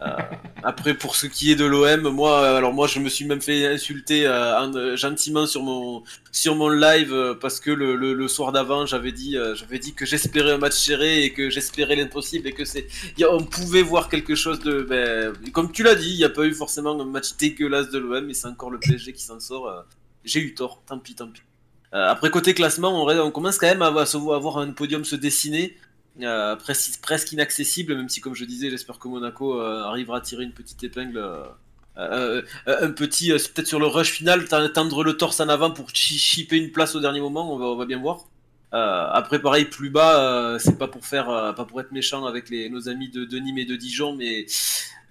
Euh, 0.04 0.16
après, 0.62 0.94
pour 0.94 1.16
ce 1.16 1.26
qui 1.26 1.52
est 1.52 1.56
de 1.56 1.64
l'OM, 1.64 2.08
moi, 2.08 2.40
euh, 2.40 2.56
alors 2.56 2.72
moi, 2.72 2.86
je 2.86 2.98
me 2.98 3.08
suis 3.08 3.24
même 3.24 3.40
fait 3.40 3.66
insulter 3.66 4.26
euh, 4.26 4.58
en- 4.58 4.96
gentiment 4.96 5.46
sur 5.46 5.62
mon 5.62 6.02
sur 6.32 6.56
mon 6.56 6.68
live 6.68 7.36
parce 7.40 7.60
que 7.60 7.70
le, 7.70 8.28
soir 8.28 8.52
d'avant, 8.52 8.86
j'avais 8.86 9.12
dit 9.12 9.36
j'avais 9.54 9.78
dit 9.78 9.94
que 9.94 10.04
j'espérais 10.06 10.52
un 10.52 10.58
match 10.58 10.74
serré 10.74 11.24
et 11.24 11.32
que 11.32 11.50
j'espérais 11.50 11.96
l'impossible 11.96 12.48
et 12.48 12.52
que 12.52 12.64
c'est 12.64 12.86
on 13.28 13.44
pouvait 13.44 13.82
voir 13.82 14.08
quelque 14.08 14.34
chose 14.34 14.58
de 14.60 14.82
ben, 14.82 15.32
comme 15.52 15.70
tu 15.70 15.82
l'as 15.82 15.94
dit, 15.94 16.10
il 16.10 16.16
n'y 16.16 16.24
a 16.24 16.30
pas 16.30 16.44
eu 16.44 16.54
forcément 16.54 17.00
un 17.00 17.04
match 17.04 17.36
dégueulasse 17.38 17.90
de 17.90 17.98
l'OM, 17.98 18.24
mais 18.26 18.34
c'est 18.34 18.48
encore 18.48 18.70
le 18.70 18.78
PSG 18.78 19.12
qui 19.12 19.22
s'en 19.22 19.40
sort. 19.40 19.84
J'ai 20.24 20.40
eu 20.40 20.54
tort, 20.54 20.82
tant 20.86 20.98
pis, 20.98 21.14
tant 21.14 21.28
pis. 21.28 21.42
après 21.92 22.30
côté 22.30 22.54
classement, 22.54 23.06
on, 23.06 23.30
commence 23.30 23.58
quand 23.58 23.68
même 23.68 23.82
à, 23.82 23.86
avoir 23.86 24.58
un 24.58 24.72
podium 24.72 25.04
se 25.04 25.16
dessiner. 25.16 25.76
Presque, 26.58 27.00
presque 27.00 27.32
inaccessible, 27.32 27.96
même 27.96 28.08
si, 28.08 28.20
comme 28.20 28.34
je 28.34 28.44
disais, 28.44 28.70
j'espère 28.70 28.98
que 28.98 29.08
Monaco 29.08 29.60
arrivera 29.60 30.18
à 30.18 30.20
tirer 30.20 30.44
une 30.44 30.52
petite 30.52 30.82
épingle 30.84 31.20
euh, 31.96 32.42
euh, 32.66 32.86
un 32.86 32.90
petit, 32.90 33.32
euh, 33.32 33.36
peut-être 33.36 33.68
sur 33.68 33.78
le 33.78 33.86
rush 33.86 34.10
final, 34.10 34.48
tendre 34.48 35.04
le 35.04 35.16
torse 35.16 35.38
en 35.40 35.48
avant 35.48 35.70
pour 35.70 35.90
chipper 35.90 36.56
une 36.56 36.72
place 36.72 36.94
au 36.96 37.00
dernier 37.00 37.20
moment, 37.20 37.54
on 37.54 37.76
va, 37.76 37.84
bien 37.86 37.98
voir. 37.98 38.24
après, 38.72 39.40
pareil, 39.40 39.66
plus 39.66 39.90
bas, 39.90 40.58
c'est 40.58 40.78
pas 40.78 40.88
pour 40.88 41.06
faire, 41.06 41.26
pas 41.56 41.64
pour 41.64 41.80
être 41.80 41.92
méchant 41.92 42.26
avec 42.26 42.50
nos 42.50 42.88
amis 42.88 43.08
de, 43.08 43.38
Nîmes 43.38 43.58
et 43.58 43.64
de 43.64 43.76
Dijon, 43.76 44.14
mais 44.16 44.46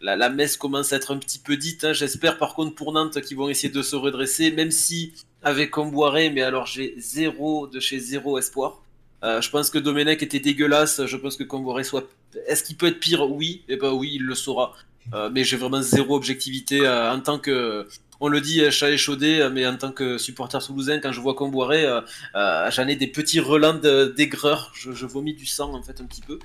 la, 0.02 0.30
messe 0.30 0.58
commence 0.58 0.92
à 0.92 0.98
être 0.98 1.14
un 1.14 1.18
petit 1.18 1.40
peu 1.40 1.56
dite. 1.56 1.86
Hein. 1.86 1.94
J'espère 1.94 2.38
par 2.38 2.54
contre 2.56 2.76
pour 2.76 2.92
Nantes 2.92 3.22
qu'ils 3.22 3.38
vont 3.38 3.50
essayer 3.50 3.74
de 3.74 3.82
se 3.82 3.96
redresser, 3.96 4.52
même 4.52 4.72
si 4.72 5.14
avec 5.42 5.72
Comboiré, 5.72 6.30
mais 6.30 6.42
alors 6.42 6.66
j'ai 6.66 6.96
zéro 6.98 7.68
de 7.68 7.80
chez 7.80 8.00
zéro 8.00 8.38
espoir. 8.38 8.83
Je 9.24 9.50
pense 9.50 9.70
que 9.70 9.80
Domenech 9.80 10.22
était 10.22 10.40
dégueulasse. 10.40 11.06
Je 11.06 11.18
pense 11.18 11.38
que 11.38 11.44
Comboiré 11.44 11.84
soit. 11.84 12.10
Est-ce 12.48 12.64
qu'il 12.64 12.76
peut 12.76 12.88
être 12.88 13.00
pire? 13.00 13.30
Oui. 13.32 13.64
Et 13.68 13.74
eh 13.74 13.78
ben 13.78 13.92
oui, 13.94 14.12
il 14.16 14.24
le 14.24 14.36
saura. 14.36 14.74
Euh, 15.14 15.30
mais 15.32 15.44
j'ai 15.44 15.58
vraiment 15.58 15.82
zéro 15.82 16.16
objectivité 16.16 16.82
euh, 16.82 17.12
en 17.12 17.20
tant 17.20 17.38
que 17.38 17.88
on 18.20 18.30
le 18.30 18.40
dit 18.40 18.72
chat 18.72 18.90
échaudé, 18.90 19.50
mais 19.52 19.68
en 19.68 19.76
tant 19.76 19.92
que 19.92 20.18
supporter 20.18 20.66
toulousain, 20.66 21.00
quand 21.00 21.12
je 21.12 21.20
vois 21.20 21.34
Comboiré, 21.34 21.84
euh, 21.86 22.72
j'en 22.72 22.88
ai 22.88 22.96
des 22.96 23.08
petits 23.08 23.42
relents 23.42 23.74
d'aigreur. 23.74 24.72
Je, 24.76 25.06
vomis 25.06 25.34
du 25.34 25.46
sang 25.46 25.74
en 25.74 25.84
fait 25.84 26.00
un 26.00 26.06
petit 26.06 26.22
peu. 26.22 26.40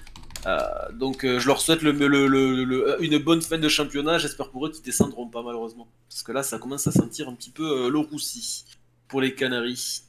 donc 0.92 1.20
je 1.22 1.46
leur 1.46 1.60
souhaite 1.60 1.82
une 1.82 3.18
bonne 3.18 3.42
fin 3.42 3.58
de 3.58 3.68
championnat. 3.68 4.18
J'espère 4.18 4.50
pour 4.50 4.66
eux 4.66 4.72
qu'ils 4.72 4.82
descendront 4.82 5.28
pas 5.28 5.42
malheureusement, 5.42 5.86
parce 6.08 6.24
que 6.24 6.32
là 6.32 6.42
ça 6.42 6.58
commence 6.58 6.88
à 6.88 6.90
sentir 6.90 7.28
un 7.28 7.34
petit 7.34 7.50
peu 7.50 7.88
le 7.88 7.98
roussi 7.98 8.64
pour 9.06 9.20
les 9.20 9.34
Canaries. 9.36 10.02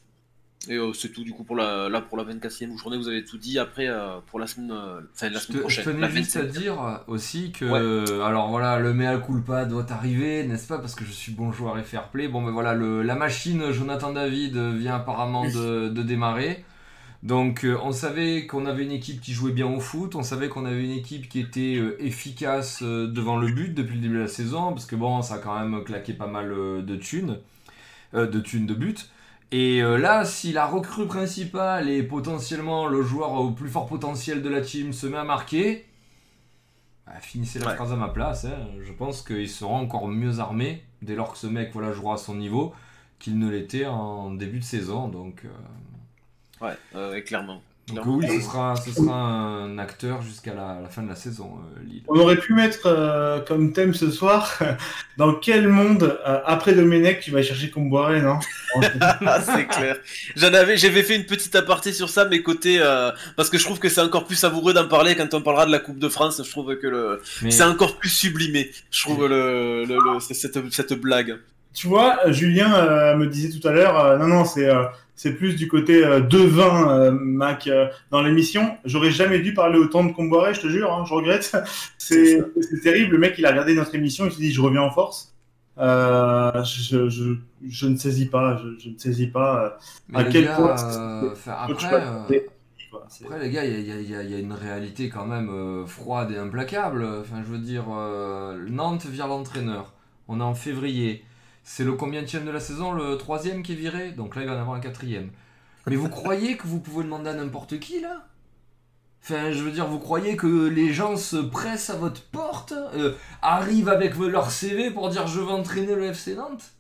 Et 0.68 0.76
euh, 0.76 0.92
c'est 0.92 1.10
tout 1.10 1.24
du 1.24 1.32
coup 1.32 1.46
pour 1.46 1.56
la, 1.56 1.88
là 1.88 2.02
pour 2.02 2.18
la 2.18 2.26
24e 2.26 2.78
journée, 2.78 2.98
vous 2.98 3.08
avez 3.08 3.24
tout 3.24 3.38
dit. 3.38 3.58
Après, 3.60 3.88
euh, 3.88 4.20
pour 4.28 4.40
la 4.40 4.48
semaine, 4.48 4.72
euh, 4.72 5.00
la 5.22 5.40
semaine 5.40 5.62
prochaine. 5.62 5.86
Je 5.86 5.92
tenais 5.92 6.10
juste 6.10 6.36
à 6.36 6.44
dire 6.44 7.02
aussi 7.08 7.52
que, 7.52 8.22
alors 8.22 8.50
voilà, 8.50 8.78
le 8.78 8.94
mea 8.94 9.18
culpa 9.18 9.66
doit 9.66 9.90
arriver, 9.92 10.44
n'est-ce 10.44 10.68
pas? 10.68 10.80
Parce 10.80 10.96
que 10.96 11.06
je 11.06 11.12
suis 11.12 11.32
bon 11.32 11.52
joueur 11.54 11.78
et 11.78 11.84
fair 11.84 12.10
play. 12.10 12.28
Bon, 12.28 12.42
mais 12.42 12.52
voilà, 12.52 12.74
le, 12.74 13.04
la 13.04 13.16
machine 13.16 13.72
Jonathan 13.72 14.12
David 14.12 14.58
vient 14.58 14.96
apparemment 14.96 15.46
de, 15.46 15.88
de 15.88 16.04
démarrer. 16.04 16.66
Donc 17.24 17.66
on 17.82 17.92
savait 17.92 18.46
qu'on 18.46 18.66
avait 18.66 18.84
une 18.84 18.94
équipe 18.94 19.20
qui 19.20 19.34
jouait 19.34 19.52
bien 19.52 19.68
au 19.68 19.80
foot, 19.82 20.16
on 20.16 20.24
savait 20.24 20.48
qu'on 20.48 20.66
avait 20.66 20.84
une 20.84 20.92
équipe 20.92 21.28
qui 21.28 21.40
était 21.40 21.82
efficace 22.00 22.82
devant 22.82 23.38
le 23.38 23.52
but 23.52 23.74
depuis 23.74 23.96
le 23.96 24.02
début 24.02 24.16
de 24.16 24.22
la 24.22 24.28
saison, 24.28 24.70
parce 24.70 24.86
que 24.86 24.96
bon, 24.96 25.22
ça 25.22 25.36
a 25.36 25.38
quand 25.40 25.58
même 25.58 25.84
claqué 25.84 26.14
pas 26.14 26.28
mal 26.28 26.50
de 26.50 26.96
thunes, 26.96 27.38
de 28.14 28.40
thunes 28.40 28.66
de 28.66 28.74
buts. 28.74 28.96
Et 29.52 29.82
euh, 29.82 29.98
là, 29.98 30.26
si 30.26 30.52
la 30.52 30.68
recrue 30.68 31.08
principale 31.08 31.90
et 31.90 32.04
potentiellement 32.04 32.88
le 32.88 33.02
joueur 33.02 33.34
au 33.34 33.52
plus 33.52 33.70
fort 33.70 33.88
potentiel 33.88 34.44
de 34.44 34.50
la 34.50 34.62
team 34.62 34.94
se 34.94 35.08
met 35.08 35.18
à 35.18 35.24
marquer, 35.24 35.86
bah, 37.08 37.14
finissez 37.20 37.58
la 37.60 37.74
phrase 37.74 37.92
à 37.92 37.96
ma 37.96 38.10
place. 38.10 38.46
Hein. 38.46 38.68
Je 38.82 38.94
pense 38.94 39.24
qu'ils 39.24 39.50
seront 39.50 39.78
encore 39.78 40.08
mieux 40.08 40.40
armés 40.40 40.84
dès 41.02 41.16
lors 41.16 41.32
que 41.32 41.38
ce 41.40 41.48
mec 41.48 41.72
voilà, 41.74 41.92
jouera 41.92 42.16
à 42.16 42.18
son 42.18 42.36
niveau 42.36 42.74
qu'il 43.18 43.40
ne 43.40 43.50
l'était 43.50 43.86
en 43.86 44.32
début 44.32 44.60
de 44.60 44.64
saison. 44.64 45.08
Donc, 45.08 45.46
euh, 45.46 45.50
Ouais, 46.62 47.22
clairement. 47.24 47.62
Donc 47.94 48.06
oui, 48.06 48.28
ce 48.28 48.42
sera, 48.42 48.76
ce 48.76 48.92
sera 48.92 49.14
un 49.14 49.78
acteur 49.78 50.22
jusqu'à 50.22 50.54
la, 50.54 50.88
fin 50.90 51.02
de 51.02 51.10
la 51.10 51.16
saison, 51.16 51.52
euh, 51.58 51.84
Lille. 51.84 52.04
On 52.08 52.20
aurait 52.20 52.38
pu 52.38 52.54
mettre 52.54 52.86
euh, 52.86 53.40
comme 53.40 53.74
thème 53.74 53.94
ce 53.94 54.12
soir, 54.12 54.60
dans 55.18 55.34
quel 55.36 55.68
monde, 55.68 56.20
euh, 56.28 56.40
après 56.46 56.74
Domenech, 56.74 57.22
tu 57.22 57.32
vas 57.32 57.42
chercher 57.42 57.70
Comboiré, 57.70 58.22
non? 58.22 58.40
C'est 59.44 59.68
clair. 59.68 59.98
J'en 60.36 60.54
avais, 60.54 60.78
j'avais 60.78 61.04
fait 61.04 61.16
une 61.16 61.26
petite 61.26 61.56
aparté 61.56 61.94
sur 61.94 62.10
ça, 62.10 62.26
mais 62.26 62.42
côté, 62.42 62.80
parce 63.36 63.50
que 63.50 63.58
je 63.58 63.64
trouve 63.64 63.80
que 63.80 63.90
c'est 63.90 64.02
encore 64.02 64.26
plus 64.26 64.36
savoureux 64.36 64.74
d'en 64.74 64.88
parler 64.88 65.16
quand 65.16 65.34
on 65.34 65.42
parlera 65.42 65.66
de 65.66 65.72
la 65.72 65.80
Coupe 65.80 66.00
de 66.00 66.10
France. 66.10 66.42
Je 66.44 66.50
trouve 66.50 66.76
que 66.78 66.88
le, 66.88 67.22
c'est 67.50 67.64
encore 67.64 67.98
plus 67.98 68.10
sublimé. 68.10 68.72
Je 68.92 69.02
trouve 69.02 69.28
le, 69.28 69.86
le, 69.86 70.20
cette, 70.20 70.72
cette 70.72 70.94
blague. 70.94 71.38
Tu 71.74 71.88
vois, 71.88 72.20
Julien 72.32 73.16
me 73.16 73.28
disait 73.28 73.58
tout 73.58 73.68
à 73.68 73.72
l'heure, 73.72 74.18
non, 74.20 74.28
non, 74.28 74.46
c'est 74.46 74.70
c'est 75.20 75.34
plus 75.34 75.58
du 75.58 75.68
côté 75.68 76.06
euh, 76.06 76.22
devin, 76.22 76.90
euh, 76.98 77.12
Mac, 77.12 77.68
euh, 77.68 77.90
dans 78.10 78.22
l'émission. 78.22 78.78
J'aurais 78.86 79.12
jamais 79.12 79.40
dû 79.40 79.54
parler 79.54 79.78
autant 79.78 80.06
de 80.06 80.14
Comboiré, 80.14 80.54
je 80.54 80.62
te 80.62 80.68
jure, 80.68 80.94
hein, 80.94 81.04
je 81.06 81.14
regrette. 81.14 81.58
C'est 81.98 82.42
terrible. 82.84 83.16
Le 83.16 83.18
mec, 83.18 83.36
il 83.38 83.46
a 83.46 83.50
regardé 83.50 83.76
notre 83.76 83.94
émission, 83.96 84.28
il 84.28 84.32
s'est 84.32 84.40
dit, 84.40 84.54
je 84.54 84.62
reviens 84.62 84.82
en 84.82 84.92
force. 84.92 85.36
Je, 85.78 87.10
je, 87.10 87.36
je, 87.68 87.88
ne 87.88 87.98
saisis 87.98 88.28
pas, 88.28 88.62
je, 88.80 88.88
ne 88.92 88.98
saisis 88.98 89.28
pas 89.28 89.78
à 90.14 90.24
quel 90.24 90.46
point. 90.46 90.76
après, 91.46 92.02
après, 93.22 93.40
les 93.42 93.50
gars, 93.50 93.66
il 93.66 93.78
y, 93.78 93.92
y, 93.92 94.12
y, 94.12 94.36
a 94.36 94.40
une 94.40 94.54
réalité 94.54 95.10
quand 95.10 95.26
même 95.26 95.86
froide 95.86 96.32
et 96.32 96.38
implacable. 96.38 97.06
Enfin, 97.20 97.44
je 97.46 97.52
veux 97.52 97.58
dire, 97.58 97.88
Nantes 98.70 99.06
vire 99.06 99.28
l'entraîneur. 99.28 99.92
On 100.30 100.40
est 100.40 100.44
en 100.44 100.56
février. 100.56 101.26
C'est 101.64 101.84
le 101.84 101.94
combien 101.94 102.24
de 102.24 102.52
la 102.52 102.60
saison? 102.60 102.92
Le 102.92 103.18
troisième 103.18 103.64
qui 103.64 103.74
est 103.74 103.76
viré? 103.76 104.12
Donc 104.12 104.36
là, 104.36 104.42
il 104.42 104.48
va 104.48 104.56
en 104.56 104.62
avoir 104.62 104.76
un 104.76 104.80
quatrième. 104.80 105.30
Mais 105.88 105.96
vous 105.96 106.10
croyez 106.10 106.58
que 106.58 106.68
vous 106.68 106.80
pouvez 106.80 107.04
demander 107.04 107.30
à 107.30 107.34
n'importe 107.34 107.80
qui, 107.80 108.02
là? 108.02 108.26
Enfin, 109.22 109.52
je 109.52 109.62
veux 109.64 109.72
dire, 109.72 109.86
vous 109.86 110.00
croyez 110.00 110.38
que 110.38 110.68
les 110.68 110.94
gens 110.94 111.18
se 111.18 111.36
pressent 111.36 111.90
à 111.90 111.96
votre 111.96 112.24
porte, 112.24 112.74
euh, 112.96 113.14
arrivent 113.42 113.90
avec 113.90 114.18
leur 114.18 114.50
CV 114.50 114.92
pour 114.92 115.10
dire 115.10 115.28
je 115.28 115.40
veux 115.40 115.52
entraîner 115.52 115.94
le 115.94 116.06
FC 116.06 116.36
Nantes? 116.36 116.72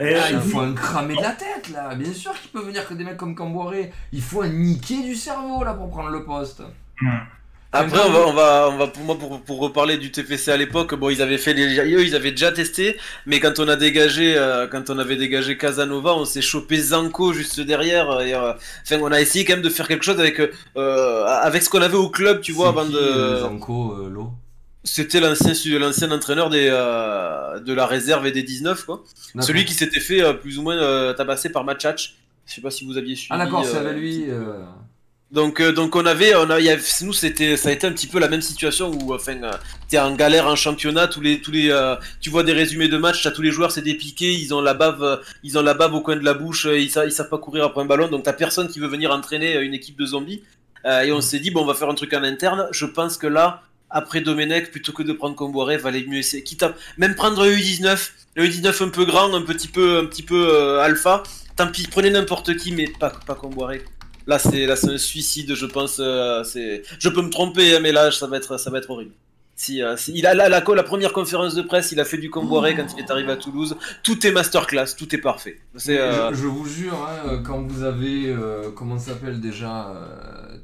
Eh, 0.00 0.16
il 0.30 0.40
faut 0.40 0.60
un 0.60 0.74
cramé 0.74 1.16
de 1.16 1.22
la 1.22 1.32
tête 1.32 1.70
là. 1.70 1.94
Bien 1.94 2.12
sûr 2.12 2.32
qu'il 2.40 2.50
peut 2.50 2.62
venir 2.62 2.86
que 2.86 2.94
des 2.94 3.04
mecs 3.04 3.16
comme 3.16 3.34
Camboiré. 3.34 3.92
Il 4.12 4.22
faut 4.22 4.42
un 4.42 4.48
niquer 4.48 5.02
du 5.02 5.14
cerveau 5.14 5.64
là 5.64 5.74
pour 5.74 5.90
prendre 5.90 6.10
le 6.10 6.24
poste. 6.24 6.62
Après, 7.70 8.00
on 8.00 8.10
va, 8.10 8.26
on 8.26 8.32
va, 8.32 8.68
on 8.72 8.76
va 8.78 8.86
pour 8.86 9.04
moi, 9.04 9.18
pour, 9.18 9.42
pour 9.42 9.58
reparler 9.60 9.98
du 9.98 10.10
TFC 10.10 10.50
à 10.50 10.56
l'époque, 10.56 10.94
bon, 10.94 11.10
ils 11.10 11.20
avaient 11.20 11.36
fait 11.36 11.52
les, 11.52 11.78
eux, 11.78 12.02
ils 12.02 12.16
avaient 12.16 12.30
déjà 12.30 12.50
testé, 12.50 12.96
mais 13.26 13.40
quand 13.40 13.58
on 13.58 13.68
a 13.68 13.76
dégagé, 13.76 14.38
euh, 14.38 14.66
quand 14.66 14.88
on 14.88 14.98
avait 14.98 15.16
dégagé 15.16 15.58
Casanova, 15.58 16.14
on 16.14 16.24
s'est 16.24 16.40
chopé 16.40 16.78
Zanko 16.78 17.34
juste 17.34 17.60
derrière, 17.60 18.22
et, 18.22 18.32
euh, 18.32 18.54
enfin, 18.82 18.98
on 19.02 19.12
a 19.12 19.20
essayé 19.20 19.44
quand 19.44 19.52
même 19.52 19.62
de 19.62 19.68
faire 19.68 19.86
quelque 19.86 20.04
chose 20.04 20.18
avec, 20.18 20.40
euh, 20.40 21.24
avec 21.26 21.62
ce 21.62 21.68
qu'on 21.68 21.82
avait 21.82 21.98
au 21.98 22.08
club, 22.08 22.40
tu 22.40 22.52
vois, 22.52 22.68
avant 22.68 22.86
de. 22.86 23.40
Zanko, 23.42 24.08
l'eau. 24.08 24.32
C'était 24.84 25.20
l'ancien, 25.20 25.52
l'ancien 25.78 26.10
entraîneur 26.10 26.48
des, 26.48 26.68
de 26.68 27.72
la 27.74 27.86
réserve 27.86 28.26
et 28.26 28.32
des 28.32 28.42
19, 28.42 28.86
quoi. 28.86 29.04
Celui 29.40 29.66
qui 29.66 29.74
s'était 29.74 30.00
fait 30.00 30.22
plus 30.34 30.58
ou 30.58 30.62
moins 30.62 31.12
tabasser 31.12 31.50
par 31.50 31.64
Machach. 31.64 32.14
Je 32.46 32.54
sais 32.54 32.62
pas 32.62 32.70
si 32.70 32.86
vous 32.86 32.96
aviez 32.96 33.14
suivi. 33.14 33.28
Ah 33.30 33.36
d'accord, 33.36 33.62
c'est 33.66 33.92
lui. 33.92 34.24
Donc, 35.30 35.60
euh, 35.60 35.72
donc 35.72 35.94
on 35.94 36.06
avait, 36.06 36.34
on 36.34 36.48
a, 36.48 36.58
y 36.58 36.70
a, 36.70 36.76
nous 37.02 37.12
c'était, 37.12 37.58
ça 37.58 37.68
a 37.68 37.72
été 37.72 37.86
un 37.86 37.92
petit 37.92 38.06
peu 38.06 38.18
la 38.18 38.28
même 38.28 38.40
situation 38.40 38.90
où, 38.90 39.12
enfin, 39.12 39.42
euh, 39.42 39.52
t'es 39.86 39.98
en 39.98 40.14
galère 40.14 40.46
en 40.46 40.56
championnat, 40.56 41.06
tous 41.06 41.20
les, 41.20 41.42
tous 41.42 41.50
les, 41.50 41.70
euh, 41.70 41.96
tu 42.22 42.30
vois 42.30 42.44
des 42.44 42.54
résumés 42.54 42.88
de 42.88 42.96
matchs, 42.96 43.22
t'as 43.22 43.30
tous 43.30 43.42
les 43.42 43.50
joueurs 43.50 43.70
c'est 43.70 43.82
des 43.82 43.94
piqués, 43.94 44.32
ils 44.32 44.54
ont 44.54 44.62
la 44.62 44.72
bave, 44.72 45.20
ils 45.42 45.58
ont 45.58 45.62
la 45.62 45.74
bave 45.74 45.94
au 45.94 46.00
coin 46.00 46.16
de 46.16 46.24
la 46.24 46.32
bouche, 46.32 46.66
ils, 46.70 46.90
savent, 46.90 47.06
ils 47.06 47.12
savent 47.12 47.28
pas 47.28 47.36
courir 47.36 47.64
après 47.64 47.82
un 47.82 47.84
ballon, 47.84 48.08
donc 48.08 48.22
t'as 48.22 48.32
personne 48.32 48.68
qui 48.68 48.80
veut 48.80 48.88
venir 48.88 49.10
entraîner 49.10 49.60
une 49.60 49.74
équipe 49.74 49.98
de 49.98 50.06
zombies. 50.06 50.42
et 50.86 51.12
on 51.12 51.20
s'est 51.20 51.40
dit 51.40 51.50
bon, 51.50 51.62
on 51.62 51.66
va 51.66 51.74
faire 51.74 51.90
un 51.90 51.94
truc 51.94 52.14
en 52.14 52.22
interne. 52.22 52.66
Je 52.72 52.86
pense 52.86 53.18
que 53.18 53.26
là, 53.26 53.62
après 53.90 54.22
Domenech, 54.22 54.70
plutôt 54.70 54.92
que 54.92 55.02
de 55.02 55.12
prendre 55.12 55.34
Comboiré, 55.34 55.76
valait 55.76 56.06
mieux 56.06 56.18
essayer, 56.18 56.42
quitte 56.42 56.62
à 56.62 56.74
même 56.96 57.14
prendre 57.14 57.42
un 57.42 57.48
U19, 57.50 58.10
le 58.36 58.46
U19 58.46 58.84
un 58.84 58.88
peu 58.88 59.04
grand, 59.04 59.34
un 59.34 59.42
petit 59.42 59.68
peu, 59.68 59.98
un 59.98 60.06
petit 60.06 60.22
peu 60.22 60.80
alpha. 60.80 61.22
Tant 61.54 61.70
pis, 61.70 61.86
prenez 61.90 62.08
n'importe 62.08 62.56
qui, 62.56 62.72
mais 62.72 62.86
pas, 62.98 63.10
pas 63.26 63.34
Comboiré. 63.34 63.82
Là, 64.28 64.38
c'est 64.38 64.66
là, 64.66 64.76
c'est 64.76 64.90
un 64.90 64.98
suicide, 64.98 65.54
je 65.54 65.64
pense. 65.64 65.96
Euh, 66.00 66.44
c'est, 66.44 66.82
je 66.98 67.08
peux 67.08 67.22
me 67.22 67.30
tromper, 67.30 67.74
hein, 67.74 67.80
mais 67.82 67.92
là, 67.92 68.10
ça 68.10 68.26
va 68.26 68.36
être, 68.36 68.60
ça 68.60 68.70
va 68.70 68.76
être 68.76 68.90
horrible. 68.90 69.12
Si, 69.56 69.82
euh, 69.82 69.96
il 70.08 70.26
a 70.26 70.34
la, 70.34 70.50
la, 70.50 70.60
la, 70.60 70.82
première 70.82 71.14
conférence 71.14 71.54
de 71.54 71.62
presse, 71.62 71.92
il 71.92 71.98
a 71.98 72.04
fait 72.04 72.18
du 72.18 72.28
Comboiré 72.28 72.76
quand 72.76 72.86
il 72.94 73.02
est 73.02 73.10
arrivé 73.10 73.32
à 73.32 73.36
Toulouse. 73.36 73.76
Tout 74.02 74.24
est 74.26 74.30
masterclass, 74.30 74.94
tout 74.96 75.12
est 75.14 75.18
parfait. 75.18 75.58
C'est, 75.76 75.98
euh, 75.98 76.32
je, 76.34 76.46
vous 76.46 76.66
jure, 76.66 77.08
hein, 77.08 77.42
quand 77.42 77.62
vous 77.62 77.82
avez, 77.84 78.36
comment 78.76 78.98
ça 78.98 79.12
s'appelle 79.12 79.40
déjà, 79.40 79.94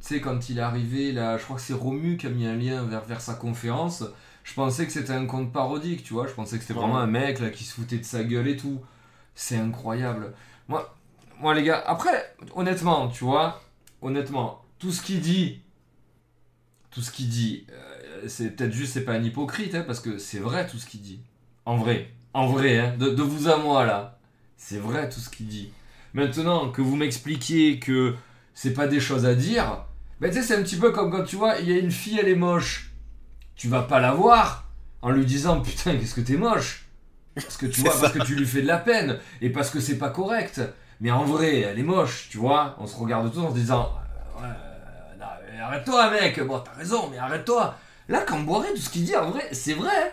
tu 0.03 0.15
sais, 0.15 0.21
quand 0.21 0.51
il 0.51 0.59
est 0.59 0.63
arrivé, 0.63 1.13
là, 1.13 1.39
je 1.39 1.45
crois 1.45 1.57
que 1.57 1.63
c'est 1.63 1.73
Romu 1.73 2.19
qui 2.19 2.27
a 2.27 2.31
mis 2.31 2.47
un 2.47 2.57
lien 2.57 2.85
vers, 2.85 3.05
vers 3.07 3.23
sa 3.23 3.33
conférence. 3.33 4.05
Je 4.45 4.53
pensais 4.53 4.85
que 4.85 4.93
c'était 4.93 5.15
un 5.15 5.25
compte 5.25 5.55
parodique, 5.55 6.05
tu 6.05 6.13
vois. 6.13 6.27
Je 6.27 6.35
pensais 6.35 6.57
que 6.57 6.63
c'était 6.63 6.79
vraiment 6.79 6.99
un 6.99 7.07
mec 7.07 7.41
là 7.41 7.49
qui 7.49 7.65
se 7.65 7.73
foutait 7.73 7.97
de 7.97 8.05
sa 8.05 8.23
gueule 8.23 8.47
et 8.47 8.59
tout. 8.59 8.83
C'est 9.35 9.57
incroyable. 9.57 10.35
Moi, 10.69 10.95
moi, 11.41 11.55
les 11.55 11.63
gars, 11.63 11.83
après, 11.87 12.35
honnêtement, 12.55 13.09
tu 13.09 13.25
vois, 13.25 13.63
honnêtement, 14.03 14.65
tout 14.79 14.93
ce 14.93 15.03
qu'il 15.03 15.21
dit, 15.21 15.63
tout 16.91 17.01
ce 17.03 17.11
qu'il 17.11 17.29
dit, 17.29 17.67
euh, 17.73 18.29
c'est 18.29 18.51
peut-être 18.51 18.73
juste, 18.73 18.93
c'est 18.93 19.05
pas 19.05 19.13
un 19.13 19.23
hypocrite, 19.23 19.75
hein, 19.75 19.85
parce 19.87 20.01
que 20.01 20.19
c'est 20.19 20.39
vrai 20.39 20.67
tout 20.67 20.79
ce 20.79 20.87
qu'il 20.87 21.01
dit. 21.01 21.21
En 21.67 21.77
vrai, 21.77 22.11
en 22.33 22.47
vrai, 22.47 22.79
hein, 22.79 22.95
de, 22.99 23.23
vous 23.23 23.49
à 23.49 23.57
moi, 23.57 23.85
là, 23.85 24.19
c'est 24.57 24.79
vrai 24.79 25.09
tout 25.09 25.21
ce 25.21 25.31
qu'il 25.31 25.47
dit. 25.47 25.71
Maintenant, 26.13 26.71
que 26.71 26.83
vous 26.83 26.97
m'expliquiez 26.97 27.81
que 27.81 28.15
c'est 28.55 28.75
pas 28.75 28.87
des 28.87 29.01
choses 29.01 29.27
à 29.27 29.35
dire, 29.35 29.85
ben 30.21 30.31
tu 30.31 30.37
sais, 30.37 30.43
c'est 30.43 30.57
un 30.57 30.63
petit 30.63 30.77
peu 30.77 30.93
comme 30.93 31.11
quand 31.11 31.25
tu 31.25 31.37
vois, 31.37 31.59
il 31.59 31.69
y 31.69 31.73
a 31.73 31.79
une 31.79 31.91
fille, 31.91 32.19
elle 32.21 32.29
est 32.29 32.37
moche. 32.37 32.93
Tu 33.57 33.69
vas 33.69 33.83
pas 33.83 34.01
la 34.01 34.13
voir 34.13 34.69
en 35.03 35.11
lui 35.11 35.25
disant, 35.25 35.61
putain, 35.61 35.97
qu'est-ce 35.97 36.15
que 36.15 36.21
t'es 36.21 36.37
moche? 36.37 36.87
Parce 37.35 37.57
que 37.57 37.67
tu 37.67 37.81
vois, 37.81 37.99
parce 38.01 38.13
que 38.13 38.25
tu 38.25 38.37
lui 38.37 38.47
fais 38.47 38.63
de 38.63 38.67
la 38.67 38.79
peine 38.79 39.19
et 39.41 39.51
parce 39.51 39.71
que 39.71 39.81
c'est 39.81 39.99
pas 39.99 40.11
correct. 40.11 40.61
Mais 41.01 41.11
en 41.11 41.25
vrai, 41.25 41.61
elle 41.61 41.79
est 41.79 41.85
moche, 41.85 42.29
tu 42.31 42.39
vois. 42.39 42.77
On 42.79 42.87
se 42.87 42.97
regarde 42.97 43.33
tous 43.33 43.41
en 43.41 43.51
se 43.51 43.57
disant 43.57 43.91
euh, 44.43 44.47
euh, 44.47 45.63
arrête-toi, 45.63 46.11
mec. 46.11 46.41
Bon, 46.41 46.61
t'as 46.61 46.73
raison, 46.73 47.09
mais 47.11 47.19
arrête-toi. 47.19 47.75
Là, 48.09 48.21
Camboiré, 48.21 48.69
tout 48.75 48.81
ce 48.81 48.91
qu'il 48.91 49.05
dit, 49.05 49.17
en 49.17 49.31
vrai, 49.31 49.49
c'est 49.53 49.75
vrai. 49.75 50.13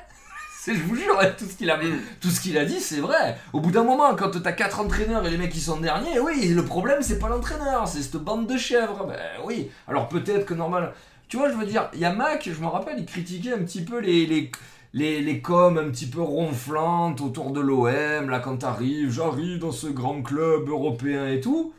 Je 0.67 0.73
vous 0.73 0.95
jure, 0.95 1.19
hein, 1.19 1.27
tout 1.37 1.45
ce 1.45 1.55
qu'il 1.55 1.71
a, 1.71 1.79
tout 2.19 2.29
ce 2.29 2.39
qu'il 2.39 2.57
a 2.57 2.65
dit, 2.65 2.79
c'est 2.79 2.99
vrai. 2.99 3.37
Au 3.51 3.59
bout 3.59 3.71
d'un 3.71 3.83
moment, 3.83 4.15
quand 4.15 4.29
t'as 4.41 4.51
quatre 4.51 4.79
entraîneurs 4.79 5.25
et 5.25 5.31
les 5.31 5.37
mecs 5.37 5.51
qui 5.51 5.59
sont 5.59 5.77
derniers, 5.77 6.19
oui, 6.19 6.49
le 6.49 6.63
problème, 6.63 7.01
c'est 7.01 7.17
pas 7.17 7.29
l'entraîneur, 7.29 7.87
c'est 7.87 8.01
cette 8.03 8.17
bande 8.17 8.47
de 8.47 8.57
chèvres. 8.57 9.05
Ben 9.07 9.19
oui. 9.43 9.71
Alors 9.87 10.07
peut-être 10.07 10.45
que 10.45 10.53
normal. 10.53 10.93
Tu 11.29 11.37
vois, 11.37 11.49
je 11.49 11.55
veux 11.55 11.65
dire, 11.65 11.89
il 11.93 11.99
y 11.99 12.05
a 12.05 12.13
Mac, 12.13 12.47
je 12.51 12.59
me 12.61 12.67
rappelle, 12.67 12.99
il 12.99 13.05
critiquait 13.05 13.53
un 13.53 13.59
petit 13.59 13.83
peu 13.83 13.99
les, 13.99 14.51
les, 14.93 15.21
les 15.21 15.41
coms 15.41 15.77
un 15.77 15.89
petit 15.89 16.07
peu 16.07 16.21
ronflantes 16.21 17.21
autour 17.21 17.51
de 17.51 17.61
l'OM, 17.61 18.29
là, 18.29 18.39
quand 18.39 18.57
t'arrives, 18.57 19.11
j'arrive 19.11 19.59
dans 19.59 19.71
ce 19.71 19.87
grand 19.87 20.21
club 20.21 20.67
européen 20.69 21.27
et 21.27 21.39
tout. 21.39 21.73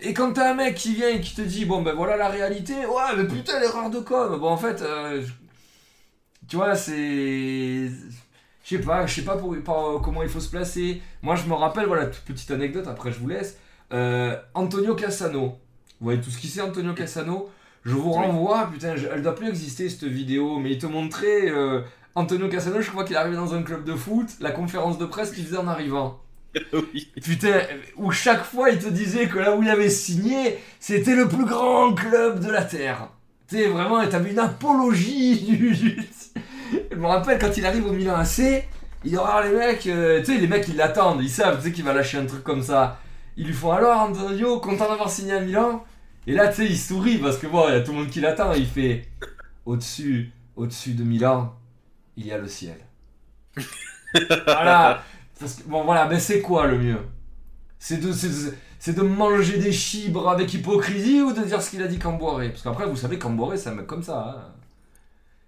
Et 0.00 0.14
quand 0.14 0.32
t'as 0.32 0.52
un 0.52 0.54
mec 0.54 0.74
qui 0.76 0.94
vient 0.94 1.08
et 1.08 1.20
qui 1.20 1.34
te 1.34 1.42
dit, 1.42 1.64
bon 1.66 1.82
ben 1.82 1.94
voilà 1.94 2.16
la 2.16 2.28
réalité, 2.28 2.74
ouais, 2.86 3.16
mais 3.16 3.24
putain, 3.24 3.60
l'erreur 3.60 3.90
de 3.90 4.00
com. 4.00 4.38
Bon, 4.38 4.48
en 4.48 4.56
fait, 4.56 4.80
euh, 4.82 5.22
tu 6.48 6.56
vois, 6.56 6.74
c'est. 6.74 7.88
Je 8.62 8.76
sais 8.76 8.80
pas, 8.80 9.06
je 9.06 9.14
sais 9.14 9.22
pas 9.24 9.36
pour, 9.36 9.54
comment 10.02 10.22
il 10.22 10.28
faut 10.28 10.40
se 10.40 10.48
placer. 10.50 11.02
Moi, 11.22 11.34
je 11.34 11.46
me 11.46 11.54
rappelle, 11.54 11.86
voilà, 11.86 12.06
toute 12.06 12.24
petite 12.24 12.50
anecdote, 12.50 12.86
après 12.86 13.10
je 13.12 13.18
vous 13.18 13.28
laisse. 13.28 13.58
Euh, 13.92 14.36
Antonio 14.54 14.94
Cassano. 14.94 15.58
Vous 16.00 16.04
voyez 16.04 16.20
tout 16.20 16.30
ce 16.30 16.38
qui 16.38 16.46
c'est, 16.46 16.60
Antonio 16.60 16.94
Cassano? 16.94 17.50
Je 17.84 17.94
vous 17.94 18.12
renvoie, 18.12 18.68
putain, 18.70 18.94
je- 18.96 19.06
elle 19.06 19.22
doit 19.22 19.34
plus 19.34 19.48
exister 19.48 19.88
cette 19.88 20.04
vidéo, 20.04 20.58
mais 20.58 20.72
il 20.72 20.78
te 20.78 20.86
montrait 20.86 21.50
euh, 21.50 21.80
Antonio 22.14 22.48
Cassano, 22.48 22.80
je 22.80 22.90
crois 22.90 23.04
qu'il 23.04 23.16
arrivé 23.16 23.36
dans 23.36 23.54
un 23.54 23.62
club 23.62 23.84
de 23.84 23.94
foot, 23.94 24.28
la 24.40 24.50
conférence 24.50 24.98
de 24.98 25.04
presse 25.06 25.30
qu'il 25.30 25.44
faisait 25.44 25.56
en 25.58 25.68
arrivant. 25.68 26.20
oui. 26.72 27.08
Putain, 27.22 27.60
où 27.96 28.10
chaque 28.10 28.44
fois 28.44 28.70
il 28.70 28.78
te 28.78 28.88
disait 28.88 29.28
que 29.28 29.38
là 29.38 29.56
où 29.56 29.62
il 29.62 29.68
avait 29.70 29.88
signé, 29.90 30.58
c'était 30.80 31.14
le 31.14 31.28
plus 31.28 31.44
grand 31.44 31.94
club 31.94 32.40
de 32.40 32.50
la 32.50 32.62
Terre. 32.64 33.08
Tu 33.48 33.56
sais, 33.56 33.68
vraiment, 33.68 34.04
t'avais 34.08 34.30
une 34.32 34.38
apologie 34.38 35.40
du, 35.46 35.70
du- 35.72 36.02
Je 36.90 36.96
me 36.96 37.06
rappelle 37.06 37.38
quand 37.38 37.56
il 37.56 37.64
arrive 37.66 37.86
au 37.86 37.92
Milan 37.92 38.16
AC, 38.16 38.64
il 39.04 39.16
aura 39.16 39.44
les 39.46 39.54
mecs, 39.56 39.86
euh, 39.86 40.20
tu 40.20 40.26
sais, 40.34 40.38
les 40.38 40.46
mecs 40.48 40.66
ils 40.68 40.76
l'attendent, 40.76 41.22
ils 41.22 41.30
savent, 41.30 41.58
tu 41.58 41.68
sais, 41.68 41.72
qu'il 41.72 41.84
va 41.84 41.92
lâcher 41.92 42.18
un 42.18 42.26
truc 42.26 42.42
comme 42.42 42.62
ça. 42.62 42.98
Ils 43.36 43.46
lui 43.46 43.54
font 43.54 43.72
alors 43.72 43.98
Antonio, 44.00 44.58
content 44.60 44.88
d'avoir 44.88 45.10
signé 45.10 45.32
à 45.32 45.40
Milan? 45.40 45.84
Et 46.26 46.32
là, 46.34 46.48
tu 46.48 46.56
sais, 46.56 46.66
il 46.66 46.78
sourit 46.78 47.18
parce 47.18 47.38
que 47.38 47.46
bon, 47.46 47.68
il 47.68 47.74
y 47.74 47.76
a 47.76 47.80
tout 47.80 47.92
le 47.92 47.98
monde 47.98 48.10
qui 48.10 48.20
l'attend, 48.20 48.52
il 48.52 48.66
fait 48.66 49.04
au-dessus, 49.66 50.30
au-dessus 50.56 50.92
de 50.94 51.04
Milan, 51.04 51.54
il 52.20 52.26
y 52.26 52.32
a 52.32 52.38
le 52.38 52.48
ciel. 52.48 52.78
voilà. 54.46 55.02
Parce 55.38 55.54
que, 55.54 55.62
bon, 55.68 55.84
voilà, 55.84 56.06
mais 56.06 56.20
c'est 56.20 56.40
quoi 56.40 56.66
le 56.66 56.78
mieux? 56.78 56.98
C'est 57.78 57.98
de, 57.98 58.12
c'est, 58.12 58.28
de- 58.28 58.54
c'est 58.78 58.96
de 58.96 59.02
manger 59.02 59.58
des 59.58 59.72
chibres 59.72 60.28
avec 60.28 60.52
hypocrisie 60.54 61.22
ou 61.22 61.32
de 61.32 61.42
dire 61.44 61.62
ce 61.62 61.70
qu'il 61.70 61.82
a 61.82 61.88
dit 61.88 61.98
Camboiré 61.98 62.50
Parce 62.50 62.62
qu'après, 62.62 62.86
vous 62.86 62.96
savez, 62.96 63.18
Camboiré, 63.18 63.56
c'est 63.58 63.70
un 63.70 63.74
mec 63.74 63.86
comme 63.86 64.02
ça. 64.02 64.36
hein. 64.38 64.52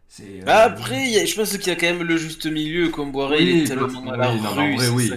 C'est. 0.09 0.43
euh, 0.43 0.45
Après, 0.47 1.05
il 1.05 1.11
y 1.13 1.19
a- 1.21 1.25
je 1.25 1.35
pense 1.35 1.57
qu'il 1.57 1.69
y 1.69 1.71
a 1.71 1.77
quand 1.77 1.87
même 1.87 2.03
le 2.03 2.17
juste 2.17 2.47
milieu, 2.47 2.89
comme 2.91 3.13
Boiré, 3.13 3.43
il 3.43 3.53
Oui, 3.55 3.61
est 3.63 3.67
tellement 3.67 3.89
oui, 3.89 4.05
non, 4.19 4.39
vrai, 4.77 4.89
oui. 4.89 5.11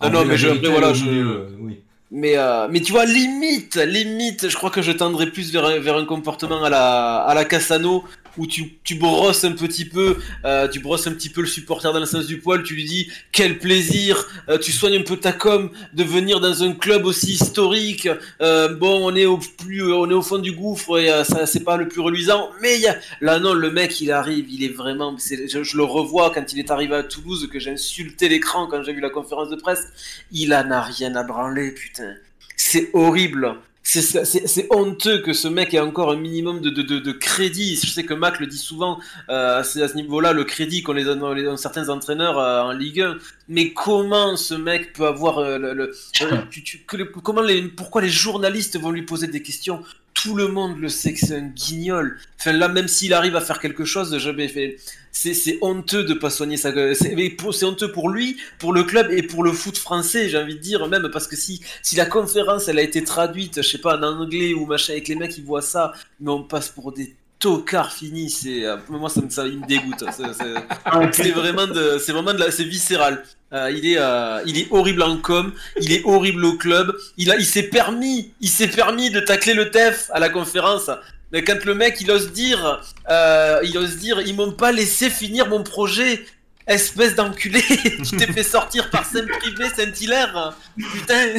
en 0.00 0.10
Non, 0.10 0.24
mais 0.24 0.36
je, 0.36 0.48
après, 0.48 0.68
voilà, 0.70 0.92
je. 0.92 1.04
milieu, 1.04 1.30
euh, 1.30 1.56
oui. 1.60 1.80
Mais, 2.10 2.36
euh, 2.36 2.68
mais 2.70 2.80
tu 2.80 2.92
vois, 2.92 3.06
limite, 3.06 3.76
limite, 3.76 4.48
je 4.48 4.56
crois 4.56 4.70
que 4.70 4.82
je 4.82 4.92
tendrais 4.92 5.30
plus 5.30 5.50
vers, 5.52 5.64
un- 5.64 5.78
vers 5.80 5.96
un 5.96 6.04
comportement 6.04 6.62
à 6.62 6.70
la, 6.70 7.16
à 7.22 7.34
la 7.34 7.44
Cassano, 7.44 8.04
où 8.36 8.46
tu, 8.46 8.78
tu 8.84 8.96
brosses 8.96 9.44
un 9.44 9.52
petit 9.52 9.84
peu, 9.84 10.16
euh, 10.44 10.68
tu 10.68 10.80
brosses 10.80 11.06
un 11.06 11.12
petit 11.12 11.28
peu 11.30 11.40
le 11.40 11.46
supporter 11.46 11.92
dans 11.92 12.00
le 12.00 12.06
sens 12.06 12.26
du 12.26 12.38
poil, 12.38 12.62
tu 12.62 12.74
lui 12.74 12.84
dis 12.84 13.10
quel 13.32 13.58
plaisir, 13.58 14.26
euh, 14.48 14.58
tu 14.58 14.72
soignes 14.72 14.96
un 14.98 15.02
peu 15.02 15.16
ta 15.16 15.32
com 15.32 15.70
de 15.92 16.04
venir 16.04 16.40
dans 16.40 16.62
un 16.62 16.72
club 16.72 17.04
aussi 17.06 17.32
historique. 17.32 18.08
Euh, 18.40 18.74
bon, 18.74 19.10
on 19.10 19.14
est 19.16 19.26
au 19.26 19.38
plus, 19.38 19.82
on 19.92 20.10
est 20.10 20.14
au 20.14 20.22
fond 20.22 20.38
du 20.38 20.52
gouffre 20.52 20.98
et 20.98 21.10
euh, 21.10 21.24
ça 21.24 21.46
c'est 21.46 21.64
pas 21.64 21.76
le 21.76 21.88
plus 21.88 22.00
reluisant, 22.00 22.50
mais 22.60 22.78
y 22.78 22.86
a, 22.86 22.96
là 23.20 23.38
non, 23.38 23.52
le 23.54 23.70
mec 23.70 24.00
il 24.00 24.10
arrive, 24.10 24.46
il 24.50 24.64
est 24.64 24.68
vraiment, 24.74 25.16
c'est- 25.18 25.48
je, 25.48 25.62
je 25.62 25.76
le 25.76 25.84
revois 25.84 26.30
quand 26.34 26.52
il 26.52 26.58
est 26.58 26.70
arrivé 26.70 26.94
à 26.96 27.02
Toulouse 27.02 27.48
que 27.52 27.58
j'ai 27.58 27.70
insulté 27.72 28.28
l'écran 28.28 28.66
quand 28.66 28.82
j'ai 28.82 28.92
vu 28.92 29.00
la 29.00 29.10
conférence 29.10 29.50
de 29.50 29.56
presse, 29.56 29.84
il 30.32 30.52
en 30.54 30.70
a 30.70 30.80
rien 30.82 31.14
à 31.16 31.22
branler, 31.22 31.70
putain. 31.72 32.14
C'est 32.56 32.90
horrible. 32.94 33.56
C'est- 33.86 34.66
honteux 34.70 35.18
que 35.20 35.34
ce 35.34 35.46
mec 35.46 35.74
ait 35.74 35.78
encore 35.78 36.10
un 36.10 36.16
minimum 36.16 36.60
de, 36.62 36.70
de, 36.70 36.80
de, 36.82 36.98
de 36.98 37.12
crédit. 37.12 37.76
Je 37.76 37.90
sais 37.90 38.02
que 38.04 38.14
Mac 38.14 38.40
le 38.40 38.46
dit 38.46 38.56
souvent, 38.58 38.98
euh, 39.28 39.62
c'est 39.62 39.82
à 39.82 39.88
ce 39.88 39.94
niveau-là 39.94 40.32
le 40.32 40.44
crédit 40.44 40.82
qu'on 40.82 40.94
les 40.94 41.04
donne 41.04 41.56
certains 41.58 41.90
entraîneurs 41.90 42.38
euh, 42.38 42.62
en 42.62 42.72
Ligue 42.72 43.02
1. 43.02 43.18
Mais 43.48 43.72
comment 43.74 44.36
ce 44.36 44.54
mec 44.54 44.94
peut 44.94 45.06
avoir 45.06 45.38
euh, 45.38 45.58
le, 45.58 45.74
le- 45.74 45.94
euh, 46.22 46.36
tu- 46.50 46.62
tu- 46.62 46.78
que 46.86 46.96
le- 46.96 47.04
comment 47.04 47.42
les, 47.42 47.60
pourquoi 47.62 48.00
les 48.00 48.08
journalistes 48.08 48.78
vont 48.80 48.90
lui 48.90 49.02
poser 49.02 49.26
des 49.26 49.42
questions? 49.42 49.82
Tout 50.14 50.34
le 50.34 50.48
monde 50.48 50.78
le 50.78 50.88
sait 50.88 51.12
que 51.12 51.18
c'est 51.20 51.36
un 51.36 51.48
guignol. 51.48 52.18
Enfin 52.40 52.52
là, 52.52 52.68
même 52.68 52.88
s'il 52.88 53.12
arrive 53.12 53.36
à 53.36 53.40
faire 53.42 53.58
quelque 53.60 53.84
chose, 53.84 54.16
je 54.16 54.30
vais 54.30 54.48
fait. 54.48 54.76
C'est 55.16 55.32
c'est 55.32 55.58
honteux 55.62 56.02
de 56.02 56.12
pas 56.14 56.28
soigner 56.28 56.56
sa 56.56 56.72
gueule. 56.72 56.94
C'est 56.96 57.64
honteux 57.64 57.92
pour 57.92 58.08
lui, 58.10 58.36
pour 58.58 58.72
le 58.72 58.82
club 58.82 59.12
et 59.12 59.22
pour 59.22 59.44
le 59.44 59.52
foot 59.52 59.78
français, 59.78 60.28
j'ai 60.28 60.36
envie 60.38 60.56
de 60.56 60.60
dire 60.60 60.86
même 60.88 61.08
parce 61.12 61.28
que 61.28 61.36
si 61.36 61.60
si 61.82 61.94
la 61.94 62.04
conférence 62.04 62.66
elle 62.68 62.80
a 62.80 62.82
été 62.82 63.04
traduite, 63.04 63.62
je 63.62 63.68
sais 63.68 63.78
pas 63.78 63.96
en 63.96 64.02
anglais 64.02 64.52
ou 64.54 64.66
machin, 64.66 64.98
que 65.00 65.08
les 65.08 65.14
mecs 65.14 65.38
ils 65.38 65.44
voient 65.44 65.62
ça, 65.62 65.92
mais 66.20 66.30
on 66.32 66.42
passe 66.42 66.68
pour 66.68 66.92
des 66.92 67.14
tocards 67.38 67.92
finis. 67.92 68.28
C'est 68.28 68.64
euh, 68.64 68.76
moi 68.88 69.08
ça 69.08 69.20
me 69.22 69.30
ça 69.30 69.46
il 69.46 69.60
me 69.60 69.66
dégoûte. 69.66 70.02
C'est- 70.16 70.32
c'est- 70.34 70.96
ok. 70.98 71.10
c'est 71.12 71.30
vraiment 71.30 71.68
de 71.68 71.98
c'est 71.98 72.12
vraiment 72.12 72.34
de 72.34 72.40
la 72.40 72.50
c'est 72.50 72.64
viscéral 72.64 73.22
Euh, 73.52 73.70
il 73.70 73.86
est 73.86 73.98
euh, 73.98 74.42
il 74.46 74.58
est 74.58 74.66
horrible 74.72 75.02
en 75.04 75.16
com 75.28 75.52
il 75.80 75.92
est 75.92 76.02
horrible 76.12 76.44
au 76.44 76.56
club 76.64 76.86
il 77.22 77.30
a 77.30 77.36
il 77.36 77.44
s'est 77.54 77.68
permis 77.78 78.32
il 78.40 78.48
s'est 78.48 78.66
permis 78.80 79.10
de 79.16 79.20
tacler 79.20 79.54
le 79.54 79.70
TEF 79.70 80.10
à 80.12 80.18
la 80.18 80.28
conférence 80.38 80.90
mais 81.34 81.44
quand 81.44 81.62
le 81.66 81.74
mec 81.74 82.00
il 82.00 82.10
ose 82.10 82.32
dire 82.32 82.80
euh, 83.10 83.60
il 83.62 83.76
ose 83.76 83.98
dire 83.98 84.20
ils 84.22 84.34
m'ont 84.34 84.52
pas 84.52 84.72
laissé 84.72 85.10
finir 85.10 85.48
mon 85.48 85.62
projet. 85.62 86.24
Espèce 86.66 87.14
d'enculé 87.14 87.60
tu 88.08 88.16
t'es 88.16 88.26
fait 88.32 88.42
sortir 88.42 88.88
par 88.88 89.04
Saint-Privé 89.04 89.68
Saint-Hilaire. 89.76 90.56
Putain. 90.94 91.34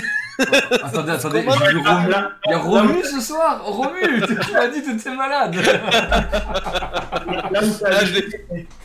Attendez, 0.83 1.13
attendez, 1.13 1.43
Comment- 1.43 1.55
Romu. 1.55 2.13
Il 2.45 2.51
y 2.51 2.53
a 2.53 2.57
Romu 2.59 3.03
ce 3.03 3.19
soir. 3.21 3.63
Romu 3.65 4.01
Tu 4.27 4.33
m'as 4.53 4.67
dit 4.67 4.83
que 4.83 4.91
t'étais 4.91 5.15
malade. 5.15 5.55
Là 7.51 7.63
où 7.63 7.71
ça 7.71 7.87
a 7.87 7.89
Là, 7.89 8.05
je 8.05 8.13
dit- 8.19 8.35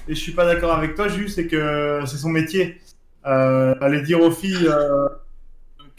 et 0.08 0.14
je 0.14 0.18
suis 0.18 0.32
pas 0.32 0.46
d'accord 0.46 0.72
avec 0.72 0.94
toi, 0.94 1.08
Jus, 1.08 1.28
c'est 1.28 1.46
que 1.46 2.00
c'est 2.06 2.16
son 2.16 2.30
métier. 2.30 2.80
Euh, 3.26 3.74
aller 3.82 4.00
dire 4.00 4.22
aux 4.22 4.30
filles 4.30 4.66
euh, 4.66 5.08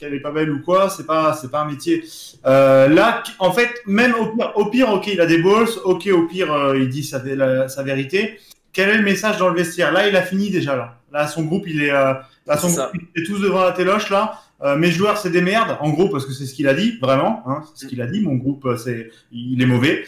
qu'elle 0.02 0.16
est 0.16 0.20
pas 0.20 0.32
belle 0.32 0.50
ou 0.52 0.62
quoi, 0.62 0.90
c'est 0.90 1.06
pas, 1.06 1.34
c'est 1.40 1.52
pas 1.52 1.62
un 1.62 1.66
métier. 1.66 2.04
Euh, 2.48 2.88
là, 2.88 3.22
en 3.38 3.52
fait, 3.52 3.70
même 3.86 4.14
au 4.16 4.26
pire, 4.36 4.52
au 4.56 4.66
pire, 4.66 4.90
ok, 4.90 5.08
il 5.08 5.22
a 5.22 5.28
des 5.28 5.38
balls, 5.38 5.68
ok, 5.86 6.10
au 6.12 6.26
pire, 6.28 6.52
euh, 6.52 6.78
il 6.78 6.90
dit 6.90 7.04
sa, 7.04 7.22
la- 7.24 7.68
sa 7.70 7.84
vérité. 7.84 8.40
Quel 8.74 8.90
est 8.90 8.98
le 8.98 9.04
message 9.04 9.38
dans 9.38 9.50
le 9.50 9.56
vestiaire? 9.56 9.92
Là, 9.92 10.08
il 10.08 10.16
a 10.16 10.24
fini 10.24 10.50
déjà. 10.50 10.76
Là, 10.76 10.98
là 11.12 11.28
son 11.28 11.44
groupe, 11.44 11.66
il 11.68 11.84
est, 11.84 11.92
euh, 11.92 12.14
là, 12.48 12.58
son 12.58 12.70
groupe, 12.72 13.04
il 13.16 13.22
est 13.22 13.26
tous 13.26 13.40
devant 13.42 13.64
la 13.64 13.74
téloche 13.74 14.10
là. 14.10 14.34
Mes 14.78 14.92
joueurs, 14.92 15.18
c'est 15.18 15.32
des 15.32 15.42
merdes, 15.42 15.76
en 15.80 15.90
gros, 15.90 16.08
parce 16.08 16.24
que 16.28 16.34
c'est 16.34 16.46
ce 16.46 16.54
qu'il 16.54 16.68
a 16.68 16.76
dit, 16.76 17.00
vraiment. 17.02 17.42
Hein, 17.48 17.64
c'est 17.74 17.86
ce 17.86 17.90
qu'il 17.90 18.00
a 18.00 18.06
dit. 18.06 18.22
Mon 18.22 18.36
groupe, 18.36 18.68
c'est, 18.78 19.10
il 19.32 19.60
est 19.60 19.66
mauvais. 19.66 20.04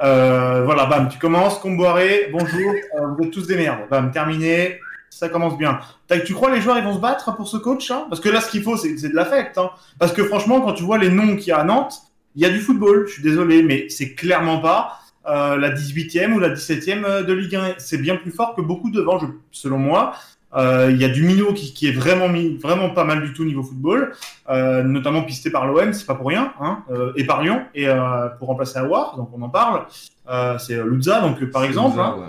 Voilà, 0.00 0.86
bam, 0.86 1.08
tu 1.08 1.18
commences, 1.20 1.58
Comboiré, 1.60 2.28
bonjour, 2.32 2.72
euh, 2.98 3.06
vous 3.16 3.24
êtes 3.24 3.30
tous 3.30 3.46
des 3.46 3.54
merdes. 3.56 3.82
Bam, 3.88 4.10
terminé, 4.10 4.80
ça 5.12 5.28
commence 5.28 5.56
bien. 5.58 5.78
Tu 6.24 6.34
crois 6.34 6.50
les 6.50 6.60
joueurs 6.60 6.78
ils 6.78 6.84
vont 6.84 6.94
se 6.94 6.98
battre 7.00 7.36
pour 7.36 7.46
ce 7.48 7.56
coach 7.56 7.90
hein? 7.90 8.06
Parce 8.08 8.20
que 8.20 8.28
là, 8.28 8.40
ce 8.40 8.50
qu'il 8.50 8.62
faut, 8.62 8.76
c'est 8.76 8.94
de 8.96 9.14
l'affect. 9.14 9.58
Hein 9.58 9.70
Parce 9.98 10.12
que 10.12 10.24
franchement, 10.24 10.60
quand 10.60 10.72
tu 10.72 10.82
vois 10.84 10.98
les 10.98 11.10
noms 11.10 11.36
qu'il 11.36 11.48
y 11.48 11.52
a 11.52 11.58
à 11.58 11.64
Nantes, 11.64 11.94
il 12.34 12.42
y 12.42 12.46
a 12.46 12.50
du 12.50 12.60
football, 12.60 13.04
je 13.06 13.12
suis 13.14 13.22
désolé, 13.22 13.62
mais 13.62 13.88
c'est 13.90 14.14
clairement 14.14 14.58
pas 14.58 14.98
euh, 15.28 15.56
la 15.58 15.70
18e 15.70 16.32
ou 16.32 16.38
la 16.38 16.48
17e 16.50 17.24
de 17.24 17.32
Ligue 17.32 17.56
1. 17.56 17.74
C'est 17.78 17.98
bien 17.98 18.16
plus 18.16 18.30
fort 18.32 18.54
que 18.56 18.62
beaucoup 18.62 18.90
devant, 18.90 19.18
je, 19.18 19.26
selon 19.50 19.78
moi. 19.78 20.14
Euh, 20.54 20.90
Il 20.90 21.00
y 21.00 21.04
a 21.04 21.08
du 21.08 21.22
Minot 21.22 21.52
qui, 21.54 21.72
qui 21.72 21.88
est 21.88 21.92
vraiment, 21.92 22.28
mis, 22.28 22.56
vraiment 22.56 22.90
pas 22.90 23.04
mal 23.04 23.22
du 23.22 23.32
tout 23.32 23.44
niveau 23.44 23.62
football, 23.62 24.12
euh, 24.50 24.82
notamment 24.82 25.22
pisté 25.22 25.50
par 25.50 25.66
l'OM, 25.66 25.92
c'est 25.92 26.04
pas 26.06 26.14
pour 26.14 26.26
rien, 26.28 26.52
hein, 26.60 26.82
euh, 26.90 27.12
et 27.16 27.24
par 27.24 27.42
Lyon, 27.42 27.62
et 27.74 27.88
euh, 27.88 28.28
pour 28.38 28.48
remplacer 28.48 28.78
Awar, 28.78 29.16
donc 29.16 29.30
on 29.34 29.40
en 29.42 29.48
parle. 29.48 29.86
Euh, 30.28 30.58
c'est 30.58 30.76
Luzza, 30.84 31.20
donc 31.20 31.42
par 31.50 31.64
exemple. 31.64 31.98
hein. 32.00 32.16
Ouais. 32.18 32.26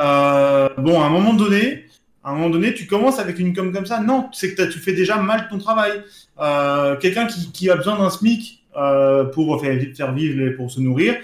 Euh, 0.00 0.68
bon, 0.78 1.02
à 1.02 1.06
un 1.06 1.10
moment 1.10 1.34
donné, 1.34 1.84
à 2.24 2.30
un 2.30 2.34
moment 2.34 2.50
donné, 2.50 2.72
tu 2.74 2.86
commences 2.86 3.18
avec 3.18 3.38
une 3.38 3.54
com 3.54 3.72
comme 3.72 3.86
ça. 3.86 4.00
Non, 4.00 4.28
c'est 4.32 4.54
que 4.54 4.62
tu 4.62 4.78
fais 4.78 4.92
déjà 4.92 5.16
mal 5.16 5.48
ton 5.50 5.58
travail. 5.58 6.02
Euh, 6.40 6.96
Quelqu'un 6.96 7.26
qui, 7.26 7.50
qui 7.52 7.70
a 7.70 7.76
besoin 7.76 7.98
d'un 7.98 8.10
SMIC 8.10 8.64
euh, 8.76 9.24
pour 9.24 9.60
faire, 9.60 9.78
faire 9.96 10.12
vivre, 10.12 10.40
et 10.46 10.50
pour 10.52 10.70
se 10.70 10.80
nourrir, 10.80 11.16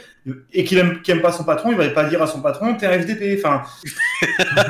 et 0.53 0.65
qui 0.65 0.77
aime, 0.77 1.01
qui 1.03 1.11
aime 1.13 1.21
pas 1.23 1.33
son 1.33 1.45
patron, 1.45 1.71
il 1.71 1.77
va 1.79 1.89
pas 1.91 2.05
dire 2.05 2.21
à 2.23 2.27
son 2.27 2.41
patron, 2.43 2.75
t'es 2.75 2.87
FDP. 3.01 3.39
Enfin, 3.43 3.63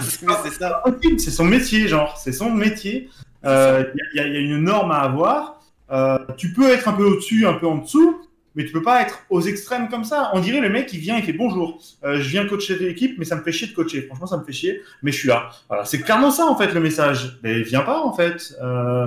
c'est 1.18 1.31
son 1.31 1.45
métier, 1.45 1.89
genre, 1.89 2.16
c'est 2.18 2.33
son 2.33 2.51
métier. 2.51 3.09
Euh, 3.45 3.85
Il 4.14 4.16
y, 4.18 4.20
a- 4.20 4.26
il 4.26 4.35
y 4.35 4.37
a 4.37 4.41
une 4.41 4.59
norme 4.62 4.91
à 4.91 4.99
avoir. 4.99 5.61
Euh, 5.91 6.18
tu 6.37 6.53
peux 6.53 6.70
être 6.70 6.89
un 6.89 6.93
peu 6.93 7.05
au-dessus, 7.05 7.47
un 7.47 7.55
peu 7.55 7.66
en 7.66 7.76
dessous, 7.79 8.20
mais 8.59 8.65
tu 8.65 8.73
peux 8.73 8.83
pas 8.83 9.03
être 9.03 9.21
aux 9.31 9.41
extrêmes 9.41 9.89
comme 9.89 10.03
ça. 10.03 10.33
On 10.35 10.41
dirait 10.41 10.61
le 10.61 10.69
mec 10.69 10.87
qui 10.87 10.99
vient, 10.99 11.17
il 11.17 11.23
fait 11.23 11.33
bonjour. 11.33 11.81
Euh, 12.05 12.17
je 12.21 12.29
viens 12.29 12.45
coacher 12.45 12.77
l'équipe, 12.77 13.17
mais 13.17 13.25
ça 13.25 13.37
me 13.37 13.43
fait 13.43 13.53
chier 13.53 13.69
de 13.69 13.73
coacher. 13.73 14.03
Franchement, 14.03 14.27
ça 14.27 14.37
me 14.37 14.43
fait 14.43 14.53
chier, 14.53 14.81
mais 15.05 15.13
je 15.13 15.19
suis 15.19 15.29
là. 15.29 15.51
Voilà, 15.69 15.85
c'est 15.85 16.01
clairement 16.01 16.33
ça 16.33 16.45
en 16.47 16.57
fait 16.57 16.73
le 16.75 16.81
message. 16.81 17.39
Mais 17.45 17.63
viens 17.63 17.83
pas 17.83 18.01
en 18.03 18.13
fait. 18.13 18.57
Euh, 18.61 19.07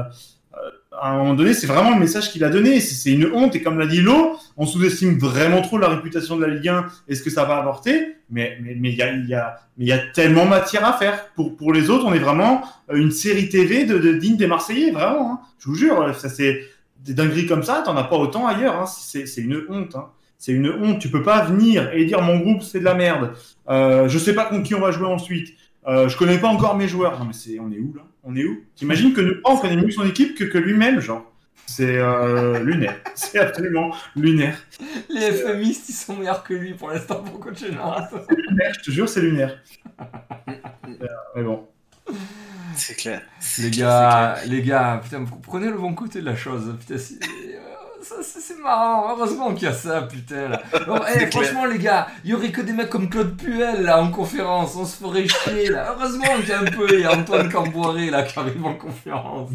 euh, 0.54 0.70
à 0.98 1.10
un 1.12 1.18
moment 1.18 1.34
donné, 1.34 1.54
c'est 1.54 1.68
vraiment 1.68 1.92
le 1.92 2.00
message 2.00 2.32
qu'il 2.32 2.46
a 2.46 2.50
donné. 2.50 2.80
C'est 2.80 3.12
une 3.12 3.26
honte. 3.34 3.54
Et 3.58 3.62
comme 3.62 3.78
l'a 3.78 3.88
dit 3.88 4.00
Lo, 4.00 4.38
on 4.56 4.66
sous-estime 4.66 5.18
vraiment 5.20 5.62
trop 5.62 5.78
la 5.78 5.90
réputation 5.90 6.38
de 6.38 6.46
la 6.46 6.54
Ligue 6.54 6.70
1 6.70 6.86
et 7.10 7.16
ce 7.16 7.22
que 7.22 7.30
ça 7.30 7.44
va 7.44 7.58
apporter. 7.58 8.16
Mais 8.30 8.58
mais 8.62 8.76
mais 8.80 8.94
il 8.94 8.98
mais 9.78 9.86
il 9.86 9.88
y 9.88 9.92
a 9.92 9.98
tellement 10.14 10.46
matière 10.46 10.86
à 10.86 10.94
faire. 10.94 11.26
Pour 11.36 11.58
pour 11.58 11.74
les 11.74 11.90
autres, 11.90 12.06
on 12.06 12.14
est 12.14 12.20
vraiment 12.20 12.62
une 12.94 13.12
série 13.12 13.50
TV 13.50 13.84
de 13.84 14.14
digne 14.14 14.38
des 14.38 14.48
Marseillais, 14.48 14.92
vraiment. 14.92 15.34
hein. 15.34 15.40
Je 15.60 15.66
vous 15.66 15.76
jure, 15.76 16.16
ça 16.18 16.30
c'est 16.30 16.62
des 17.04 17.14
dingueries 17.14 17.48
comme 17.48 17.64
ça, 17.64 17.82
t'en 17.86 17.96
as 17.98 18.04
pas 18.04 18.18
autant 18.18 18.48
ailleurs. 18.48 18.76
Hein. 18.76 18.86
C'est 18.86 19.26
c'est 19.26 19.42
une 19.42 19.64
honte. 19.70 19.96
Hein. 19.96 20.10
C'est 20.38 20.52
une 20.52 20.70
honte. 20.70 21.00
Tu 21.00 21.10
peux 21.10 21.24
pas 21.24 21.44
venir 21.46 21.92
et 21.94 22.06
dire 22.06 22.22
mon 22.22 22.40
groupe 22.40 22.64
c'est 22.64 22.80
de 22.80 22.86
la 22.86 22.94
merde. 22.94 23.34
Euh, 23.70 24.08
je 24.08 24.18
sais 24.18 24.34
pas 24.34 24.46
contre 24.46 24.64
qui 24.64 24.76
on 24.76 24.82
va 24.82 24.92
jouer 24.92 25.08
ensuite. 25.08 25.56
Euh, 25.88 26.08
je 26.08 26.18
connais 26.18 26.38
pas 26.38 26.48
encore 26.48 26.78
mes 26.78 26.88
joueurs. 26.88 27.20
Non 27.20 27.26
mais 27.26 27.34
c'est 27.34 27.60
on 27.60 27.72
est 27.72 27.80
où 27.80 27.94
là? 27.96 28.04
On 28.24 28.36
est 28.36 28.46
où? 28.46 28.64
T'imagines 28.76 29.14
que 29.14 29.22
nous 29.22 29.36
on 29.44 29.58
connaît 29.58 29.78
mieux 29.78 29.92
son 29.92 30.06
équipe 30.06 30.36
que, 30.36 30.44
que 30.44 30.58
lui-même, 30.58 31.00
genre? 31.00 31.32
C'est 31.66 31.98
euh, 31.98 32.60
lunaire. 32.60 32.98
C'est 33.16 33.40
absolument 33.40 33.96
lunaire. 34.16 34.58
Les 35.10 35.32
FMistes, 35.32 35.88
ils 35.90 35.94
sont 35.94 36.18
meilleurs 36.18 36.44
que 36.44 36.54
lui 36.54 36.74
pour 36.74 36.90
l'instant 36.90 37.24
pour 37.24 37.40
coacher 37.40 37.72
Nantes. 37.72 38.10
Lunaire, 38.30 38.74
je 38.78 38.84
te 38.84 38.92
jure, 38.92 39.08
c'est 39.08 39.22
lunaire. 39.22 39.58
Mais 41.36 41.44
bon. 41.44 41.68
C'est 42.76 42.96
clair. 42.96 43.22
Les 43.60 43.72
gars, 43.72 44.36
les 44.48 44.62
gars, 44.62 45.00
putain, 45.04 45.20
vous 45.24 45.36
prenez 45.38 45.68
le 45.68 45.78
bon 45.78 45.94
côté 45.94 46.22
de 46.22 46.26
la 46.26 46.36
chose. 46.36 46.76
Putain, 46.80 46.98
c'est 46.98 47.16
euh, 47.24 48.22
c'est 48.24 48.60
marrant. 48.62 49.12
Heureusement 49.16 49.54
qu'il 49.54 49.64
y 49.64 49.72
a 49.72 49.74
ça, 49.74 50.02
putain. 50.04 50.50
Là. 50.50 50.62
Eh, 51.16 51.28
franchement, 51.32 51.66
les 51.66 51.78
gars, 51.80 52.08
il 52.24 52.32
y 52.32 52.34
aurait 52.34 52.52
que 52.52 52.62
des 52.62 52.74
mecs 52.74 52.90
comme 52.90 53.10
Claude 53.10 53.36
Puel 53.38 53.84
là 53.84 54.02
en 54.02 54.10
conférence. 54.12 54.76
On 54.76 54.86
se 54.86 54.98
ferait 54.98 55.28
chier 55.28 55.70
là. 55.70 55.96
Heureusement 55.96 56.26
qu'il 56.40 56.50
y 56.50 56.52
a 56.54 56.60
un 56.62 56.66
peu 56.66 56.92
et 57.00 57.06
Antoine 57.08 57.50
Camboiré 57.52 58.10
là 58.10 58.24
qui 58.24 58.38
arrive 58.40 58.66
en 58.66 58.74
conférence. 58.76 59.50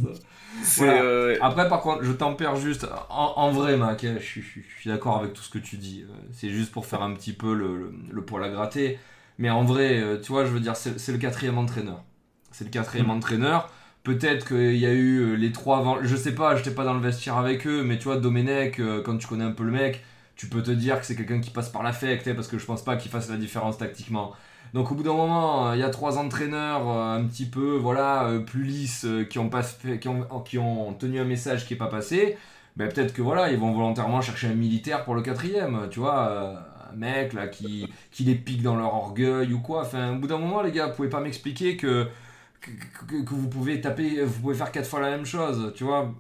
Voilà. 0.77 1.03
euh, 1.03 1.37
Après, 1.43 1.69
par 1.69 1.81
contre, 1.81 2.03
je 2.05 2.13
tempère 2.13 2.57
juste. 2.57 2.87
En, 3.11 3.33
en 3.37 3.51
vrai, 3.51 3.77
Mac, 3.77 4.05
hein, 4.05 4.17
je, 4.19 4.25
suis- 4.25 4.65
d'accord 4.87 5.19
avec 5.19 5.33
tout 5.35 5.43
ce 5.43 5.51
que 5.51 5.59
tu 5.59 5.77
dis. 5.77 6.05
Euh, 6.09 6.13
C'est 6.33 6.49
juste 6.51 6.73
pour 6.73 6.87
faire 6.87 7.03
un 7.03 7.13
petit 7.15 7.33
peu 7.33 7.53
le, 7.55 7.77
le, 7.77 7.93
le 8.11 8.25
poil 8.25 8.43
à 8.45 8.49
gratter. 8.49 8.99
Mais 9.39 9.51
en 9.51 9.65
vrai, 9.65 10.03
tu 10.23 10.33
vois, 10.33 10.45
je 10.47 10.51
veux 10.51 10.61
dire, 10.61 10.77
c'est 10.77 11.13
le 11.13 11.19
quatrième 11.19 11.59
entraîneur. 11.59 12.03
C'est 12.53 12.65
le 12.65 12.71
quatrième 12.71 13.11
entraîneur. 13.11 13.71
Peut-être 14.07 14.47
qu'il 14.47 14.77
y 14.77 14.87
a 14.87 14.93
eu 14.93 15.19
euh, 15.19 15.35
les 15.35 15.51
trois 15.51 15.79
avant. 15.79 15.99
Je 16.01 16.15
sais 16.15 16.33
pas, 16.33 16.55
j'étais 16.55 16.71
pas 16.71 16.85
dans 16.85 16.95
le 16.95 17.01
vestiaire 17.01 17.37
avec 17.39 17.67
eux, 17.67 17.83
mais 17.83 17.99
tu 17.99 18.05
vois, 18.05 18.19
Domenech, 18.19 18.79
euh, 18.79 19.03
quand 19.03 19.17
tu 19.19 19.27
connais 19.27 19.43
un 19.43 19.51
peu 19.51 19.65
le 19.65 19.73
mec, 19.73 20.05
tu 20.37 20.47
peux 20.49 20.63
te 20.63 20.71
dire 20.71 21.01
que 21.01 21.07
c'est 21.07 21.17
quelqu'un 21.17 21.41
qui 21.41 21.51
passe 21.51 21.71
par 21.71 21.83
l'affect, 21.83 22.29
hein, 22.29 22.35
parce 22.37 22.47
que 22.47 22.57
je 22.57 22.65
pense 22.67 22.85
pas 22.85 22.95
qu'il 22.95 23.11
fasse 23.11 23.29
la 23.29 23.37
différence 23.37 23.79
tactiquement. 23.79 24.33
Donc 24.75 24.93
au 24.93 24.95
bout 24.95 25.03
d'un 25.03 25.13
moment, 25.13 25.71
euh, 25.71 25.75
il 25.75 25.81
y 25.81 25.83
a 25.83 25.91
trois 25.91 26.19
entraîneurs 26.19 26.89
un 26.89 27.25
petit 27.25 27.47
peu 27.47 27.77
voilà 27.77 28.31
plus 28.47 28.63
lisses 28.63 29.07
qui 29.29 29.41
ont 29.41 29.49
pas 29.49 29.63
tenu 29.63 31.19
un 31.19 31.25
message 31.25 31.67
qui 31.67 31.75
est 31.75 31.77
pas 31.77 31.89
passé. 31.89 32.39
Ben 32.77 32.89
peut-être 32.89 33.13
que 33.13 33.23
voilà, 33.23 33.51
ils 33.51 33.59
vont 33.59 33.73
volontairement 33.73 34.21
chercher 34.21 34.47
un 34.47 34.55
militaire 34.55 35.05
pour 35.05 35.17
le 35.17 35.23
quatrième, 35.23 35.89
tu 35.91 35.99
vois, 35.99 36.61
un 36.93 36.97
mec 36.97 37.33
là 37.33 37.49
qui 37.49 37.89
qui 38.13 38.23
les 38.23 38.37
pique 38.37 38.63
dans 38.63 38.77
leur 38.77 38.95
orgueil 38.95 39.53
ou 39.53 39.59
quoi. 39.59 39.81
Enfin, 39.83 40.13
au 40.13 40.21
bout 40.21 40.29
d'un 40.29 40.39
moment, 40.39 40.63
les 40.63 40.71
gars, 40.71 40.87
vous 40.87 40.95
pouvez 40.95 41.09
pas 41.09 41.21
m'expliquer 41.21 41.77
que 41.77 42.07
que, 43.09 43.35
vous 43.35 43.49
pouvez 43.49 43.81
taper, 43.81 44.23
vous 44.25 44.41
pouvez 44.41 44.55
faire 44.55 44.73
quatre 44.73 44.89
fois 44.89 45.01
la 45.01 45.11
même 45.11 45.27
chose, 45.27 45.73
tu 45.75 45.85
vois. 45.85 46.15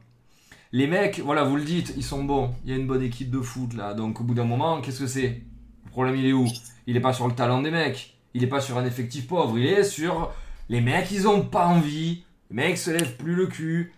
Les 0.72 0.86
mecs, 0.86 1.20
voilà, 1.20 1.44
vous 1.44 1.56
le 1.56 1.64
dites, 1.64 1.94
ils 1.96 2.04
sont 2.04 2.24
bons. 2.24 2.54
Il 2.64 2.70
y 2.70 2.72
a 2.74 2.76
une 2.76 2.86
bonne 2.86 3.02
équipe 3.02 3.30
de 3.30 3.40
foot 3.40 3.74
là. 3.74 3.94
Donc 3.94 4.20
au 4.20 4.24
bout 4.24 4.34
d'un 4.34 4.44
moment, 4.44 4.80
qu'est-ce 4.80 5.00
que 5.00 5.06
c'est? 5.06 5.42
Le 5.84 5.90
problème, 5.90 6.16
il 6.16 6.26
est 6.26 6.32
où? 6.32 6.46
Il 6.86 6.96
est 6.96 7.00
pas 7.00 7.12
sur 7.12 7.26
le 7.28 7.34
talent 7.34 7.62
des 7.62 7.70
mecs. 7.70 8.16
Il 8.34 8.44
est 8.44 8.48
pas 8.48 8.60
sur 8.60 8.76
un 8.76 8.84
effectif 8.84 9.26
pauvre. 9.26 9.58
Il 9.58 9.66
est 9.66 9.84
sur 9.84 10.32
les 10.68 10.80
mecs, 10.80 11.10
ils 11.12 11.28
ont 11.28 11.42
pas 11.42 11.66
envie. 11.66 12.24
Les 12.50 12.56
mecs 12.56 12.78
se 12.78 12.90
lèvent 12.90 13.16
plus 13.16 13.34
le 13.34 13.46
cul. 13.46 13.92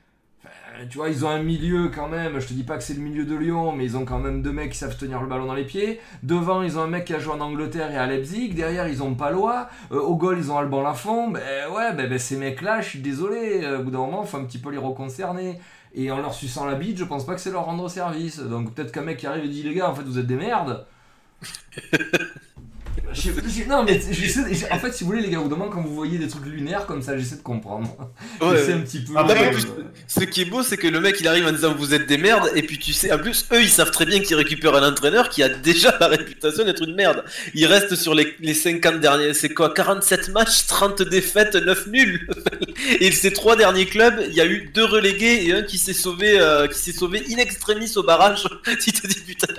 Enfin, 0.78 0.86
tu 0.88 0.98
vois, 0.98 1.08
ils 1.08 1.24
ont 1.24 1.28
un 1.28 1.42
milieu 1.42 1.88
quand 1.88 2.08
même. 2.08 2.38
Je 2.38 2.46
te 2.46 2.52
dis 2.52 2.62
pas 2.62 2.76
que 2.76 2.84
c'est 2.84 2.94
le 2.94 3.00
milieu 3.00 3.24
de 3.24 3.34
Lyon, 3.34 3.72
mais 3.72 3.84
ils 3.84 3.96
ont 3.96 4.04
quand 4.04 4.20
même 4.20 4.42
deux 4.42 4.52
mecs 4.52 4.70
qui 4.72 4.78
savent 4.78 4.96
tenir 4.96 5.20
le 5.20 5.26
ballon 5.26 5.46
dans 5.46 5.54
les 5.54 5.64
pieds. 5.64 6.00
Devant, 6.22 6.62
ils 6.62 6.78
ont 6.78 6.82
un 6.82 6.86
mec 6.86 7.04
qui 7.04 7.14
a 7.14 7.18
joué 7.18 7.32
en 7.34 7.40
Angleterre 7.40 7.90
et 7.90 7.96
à 7.96 8.06
Leipzig. 8.06 8.50
Derrière, 8.54 8.86
ils 8.88 9.02
ont 9.02 9.14
Palois. 9.14 9.68
Euh, 9.92 10.00
au 10.00 10.14
goal, 10.16 10.38
ils 10.38 10.52
ont 10.52 10.58
Alban 10.58 10.82
Lafont. 10.82 11.30
Ben 11.30 11.68
ouais, 11.72 11.92
ben, 11.94 12.08
ben, 12.08 12.18
ces 12.18 12.36
mecs-là, 12.36 12.80
je 12.80 12.90
suis 12.90 13.00
désolé. 13.00 13.64
euh, 13.64 13.80
Au 13.80 13.82
bout 13.82 13.90
d'un 13.90 13.98
moment, 13.98 14.22
faut 14.24 14.36
un 14.36 14.44
petit 14.44 14.58
peu 14.58 14.70
les 14.70 14.78
reconcerner. 14.78 15.58
Et 15.94 16.10
en 16.12 16.18
leur 16.18 16.34
suçant 16.34 16.64
la 16.66 16.74
bite, 16.76 16.98
je 16.98 17.04
pense 17.04 17.26
pas 17.26 17.34
que 17.34 17.40
c'est 17.40 17.50
leur 17.50 17.64
rendre 17.64 17.88
service. 17.90 18.38
Donc 18.38 18.72
peut-être 18.74 18.92
qu'un 18.92 19.02
mec 19.02 19.16
qui 19.18 19.26
arrive 19.26 19.44
et 19.44 19.48
dit 19.48 19.62
les 19.64 19.74
gars, 19.74 19.90
en 19.90 19.94
fait, 19.94 20.02
vous 20.02 20.18
êtes 20.18 20.26
des 20.26 20.36
merdes. 20.36 20.86
Je- 23.14 23.30
je- 23.30 23.68
non 23.68 23.82
mais 23.84 24.00
j'essaie- 24.10 24.70
en 24.70 24.78
fait 24.78 24.92
si 24.92 25.02
vous 25.04 25.10
voulez 25.10 25.22
les 25.22 25.30
gars 25.30 25.38
au 25.40 25.44
bout 25.44 25.48
d'un 25.48 25.56
moment 25.56 25.70
quand 25.70 25.80
vous 25.82 25.94
voyez 25.94 26.18
des 26.18 26.28
trucs 26.28 26.44
lunaires 26.46 26.84
comme 26.86 27.00
ça 27.02 27.16
j'essaie 27.16 27.36
de 27.36 27.42
comprendre 27.42 27.96
ouais. 28.40 28.56
j'essaie 28.58 28.72
un 28.74 28.80
petit 28.80 29.00
peu 29.00 29.12
euh, 29.16 29.82
Ce 30.06 30.20
qui 30.24 30.42
est 30.42 30.44
beau, 30.44 30.62
c'est 30.62 30.76
que 30.76 30.86
le 30.88 31.00
mec 31.00 31.16
il 31.20 31.26
arrive 31.28 31.46
en 31.46 31.52
disant 31.52 31.74
vous 31.74 31.94
êtes 31.94 32.06
des 32.06 32.18
merdes, 32.18 32.50
et 32.54 32.62
puis 32.62 32.78
tu 32.78 32.92
sais, 32.92 33.12
en 33.12 33.18
plus, 33.18 33.46
eux 33.52 33.62
ils 33.62 33.68
savent 33.70 33.90
très 33.90 34.04
bien 34.06 34.20
qu'ils 34.20 34.36
récupèrent 34.36 34.74
un 34.74 34.88
entraîneur 34.90 35.28
qui 35.28 35.42
a 35.42 35.48
déjà 35.48 35.96
la 36.00 36.08
réputation 36.08 36.64
d'être 36.64 36.82
une 36.82 36.94
merde. 36.94 37.24
Il 37.54 37.66
reste 37.66 37.94
sur 37.94 38.14
les, 38.14 38.34
les 38.40 38.54
50 38.54 39.00
derniers, 39.00 39.34
c'est 39.34 39.50
quoi 39.50 39.72
47 39.74 40.30
matchs, 40.30 40.66
30 40.66 41.02
défaites, 41.02 41.54
9 41.56 41.86
nuls. 41.88 42.26
et 43.00 43.10
ces 43.12 43.32
trois 43.32 43.56
derniers 43.56 43.86
clubs, 43.86 44.20
il 44.28 44.34
y 44.34 44.40
a 44.40 44.46
eu 44.46 44.70
deux 44.74 44.84
relégués 44.84 45.46
et 45.46 45.52
un 45.52 45.62
qui 45.62 45.78
s'est 45.78 45.92
sauvé, 45.92 46.38
euh, 46.40 46.66
qui 46.68 46.78
s'est 46.78 46.92
sauvé 46.92 47.22
in 47.30 47.36
extremis 47.38 47.92
au 47.96 48.02
barrage. 48.02 48.44
tu 48.80 48.92
te 48.92 49.06
dis 49.06 49.20
putain, 49.26 49.52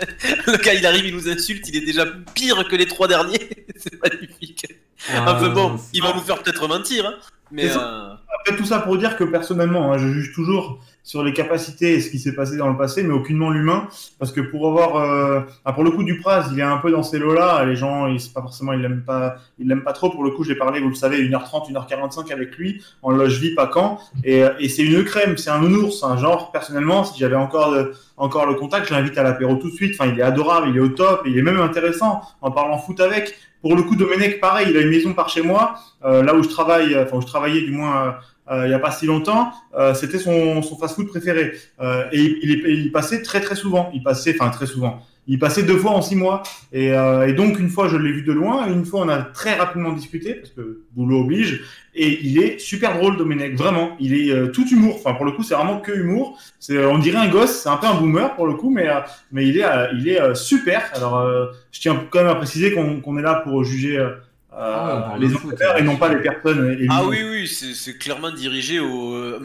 le 0.47 0.57
gars 0.57 0.73
il 0.73 0.85
arrive, 0.85 1.05
il 1.05 1.15
nous 1.15 1.29
insulte, 1.29 1.67
il 1.69 1.75
est 1.77 1.85
déjà 1.85 2.05
pire 2.33 2.67
que 2.67 2.75
les 2.75 2.85
trois 2.87 3.07
derniers. 3.07 3.38
c'est 3.75 4.01
magnifique. 4.01 4.65
Enfin 5.09 5.43
euh, 5.43 5.49
bon, 5.49 5.77
il 5.93 6.01
va 6.01 6.13
nous 6.13 6.21
faire 6.21 6.41
peut-être 6.41 6.67
mentir, 6.67 7.05
hein, 7.05 7.13
mais. 7.51 7.69
Euh, 7.69 8.13
Après, 8.39 8.55
tout 8.57 8.65
ça 8.65 8.79
pour 8.79 8.97
dire 8.97 9.15
que 9.15 9.23
personnellement, 9.23 9.91
hein, 9.91 9.97
je 9.97 10.07
juge 10.07 10.33
toujours 10.33 10.79
sur 11.09 11.23
les 11.23 11.33
capacités 11.33 11.93
et 11.95 12.01
ce 12.01 12.11
qui 12.11 12.19
s'est 12.19 12.35
passé 12.35 12.55
dans 12.55 12.69
le 12.69 12.77
passé, 12.77 13.01
mais 13.01 13.15
aucunement 13.15 13.49
l'humain. 13.49 13.87
Parce 14.19 14.31
que 14.31 14.41
pour 14.41 14.67
avoir, 14.67 14.97
euh, 14.97 15.39
pour 15.73 15.83
le 15.83 15.89
coup, 15.89 16.03
Dupraz, 16.03 16.49
il 16.53 16.59
est 16.59 16.61
un 16.61 16.77
peu 16.77 16.91
dans 16.91 17.01
ces 17.01 17.17
lots-là. 17.17 17.65
Les 17.65 17.75
gens, 17.75 18.05
ils, 18.05 18.21
pas 18.31 18.41
forcément, 18.41 18.73
ils 18.73 18.79
l'aiment 18.81 19.01
pas, 19.03 19.37
ils 19.57 19.67
l'aiment 19.67 19.81
pas 19.81 19.93
trop. 19.93 20.11
Pour 20.11 20.23
le 20.23 20.29
coup, 20.29 20.43
j'ai 20.43 20.53
parlé, 20.53 20.79
vous 20.79 20.89
le 20.89 20.93
savez, 20.93 21.17
1h30, 21.27 21.71
1h45 21.71 22.31
avec 22.31 22.55
lui 22.57 22.83
en 23.01 23.09
loge 23.09 23.39
VIP 23.39 23.57
à 23.57 23.71
Caen. 23.73 23.97
Et, 24.23 24.43
euh, 24.43 24.51
et 24.59 24.69
c'est 24.69 24.83
une 24.83 25.03
crème, 25.03 25.35
c'est 25.35 25.49
un 25.49 25.57
nounours. 25.59 26.03
Un 26.03 26.15
genre, 26.15 26.51
personnellement, 26.51 27.03
si 27.03 27.19
j'avais 27.19 27.35
encore, 27.35 27.71
de- 27.71 27.91
encore 28.17 28.45
le 28.45 28.53
contact, 28.53 28.87
je 28.89 28.93
l'invite 28.93 29.17
à 29.17 29.23
l'apéro 29.23 29.55
tout 29.55 29.71
de 29.71 29.75
suite. 29.75 29.95
Enfin, 29.99 30.11
il 30.13 30.19
est 30.19 30.23
adorable, 30.23 30.67
il 30.69 30.77
est 30.77 30.81
au 30.81 30.89
top, 30.89 31.23
il 31.25 31.35
est 31.35 31.41
même 31.41 31.59
intéressant 31.59 32.21
en 32.41 32.51
parlant 32.51 32.77
foot 32.77 32.99
avec. 32.99 33.33
Pour 33.63 33.75
le 33.75 33.81
coup, 33.81 33.95
Domenech, 33.95 34.39
pareil, 34.39 34.67
il 34.69 34.77
a 34.77 34.81
une 34.81 34.89
maison 34.89 35.13
par 35.13 35.27
chez 35.27 35.41
moi, 35.41 35.73
euh, 36.05 36.21
là 36.23 36.35
où 36.35 36.43
je 36.43 36.47
travaille, 36.49 36.95
enfin, 36.97 37.17
où 37.17 37.21
je 37.21 37.25
travaillais 37.25 37.61
du 37.61 37.71
moins. 37.71 38.15
Euh, 38.51 38.67
il 38.67 38.71
y 38.71 38.73
a 38.73 38.79
pas 38.79 38.91
si 38.91 39.05
longtemps, 39.05 39.51
euh, 39.77 39.93
c'était 39.93 40.19
son, 40.19 40.61
son 40.61 40.77
fast-food 40.77 41.07
préféré. 41.07 41.53
Euh, 41.79 42.03
et 42.11 42.19
il, 42.19 42.37
il, 42.43 42.85
il 42.85 42.91
passait 42.91 43.21
très 43.21 43.41
très 43.41 43.55
souvent. 43.55 43.91
Il 43.93 44.03
passait, 44.03 44.35
enfin 44.39 44.49
très 44.49 44.65
souvent. 44.65 45.01
Il 45.31 45.37
passait 45.37 45.61
deux 45.61 45.77
fois 45.77 45.91
en 45.91 46.01
six 46.01 46.15
mois. 46.15 46.41
Et, 46.73 46.91
euh, 46.91 47.27
et 47.27 47.33
donc 47.33 47.59
une 47.59 47.69
fois 47.69 47.87
je 47.87 47.97
l'ai 47.97 48.11
vu 48.11 48.23
de 48.23 48.31
loin, 48.31 48.67
et 48.67 48.71
une 48.71 48.83
fois 48.83 49.01
on 49.01 49.09
a 49.09 49.19
très 49.19 49.53
rapidement 49.53 49.91
discuté 49.91 50.33
parce 50.33 50.49
que 50.49 50.81
boulot 50.95 51.21
oblige. 51.21 51.61
Et 51.93 52.19
il 52.23 52.41
est 52.41 52.57
super 52.59 52.97
drôle, 52.97 53.17
Domenech. 53.17 53.55
Vraiment, 53.55 53.91
il 53.99 54.13
est 54.15 54.31
euh, 54.31 54.47
tout 54.47 54.67
humour. 54.67 54.95
Enfin 54.95 55.13
pour 55.13 55.25
le 55.25 55.33
coup, 55.33 55.43
c'est 55.43 55.53
vraiment 55.53 55.79
que 55.79 55.91
humour. 55.91 56.39
C'est, 56.59 56.83
on 56.83 56.97
dirait 56.97 57.19
un 57.19 57.29
gosse. 57.29 57.61
C'est 57.61 57.69
un 57.69 57.77
peu 57.77 57.85
un 57.85 57.93
boomer 57.93 58.35
pour 58.35 58.47
le 58.47 58.55
coup, 58.55 58.71
mais 58.71 58.89
euh, 58.89 59.01
mais 59.31 59.47
il 59.47 59.59
est 59.59 59.65
il 59.93 60.09
est 60.09 60.33
super. 60.33 60.89
Alors 60.95 61.23
je 61.71 61.79
tiens 61.79 62.03
quand 62.09 62.19
même 62.19 62.29
à 62.29 62.35
préciser 62.35 62.73
qu'on 62.73 62.99
qu'on 62.99 63.15
est 63.17 63.21
là 63.21 63.35
pour 63.35 63.63
juger. 63.63 64.03
Euh, 64.51 64.55
Ah 64.57 64.95
ouais, 64.95 65.01
parle 65.01 65.21
les 65.21 65.35
entraîneurs 65.35 65.77
et 65.77 65.83
non 65.83 65.95
pas 65.97 66.09
les 66.13 66.21
personnes. 66.21 66.77
Ah 66.89 67.05
oui, 67.05 67.19
oui, 67.29 67.47
c'est 67.47 67.73
c'est 67.75 67.97
clairement 67.97 68.31
dirigé 68.31 68.79
au 68.79 69.13
euh, 69.15 69.39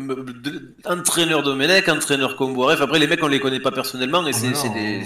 de- 0.44 0.74
entraîneur 0.86 1.42
Domenech, 1.42 1.88
entraîneur 1.88 2.36
Combo. 2.36 2.62
Bref, 2.64 2.80
après 2.80 2.98
les 2.98 3.07
mecs 3.07 3.22
on 3.22 3.28
les 3.28 3.40
connaît 3.40 3.61
pas 3.61 3.70
personnellement 3.72 4.26
et 4.26 4.30
Ah 4.34 4.38
c'est 4.38 4.48
bah 4.50 4.55
c'est 4.62 4.68
des. 4.72 5.02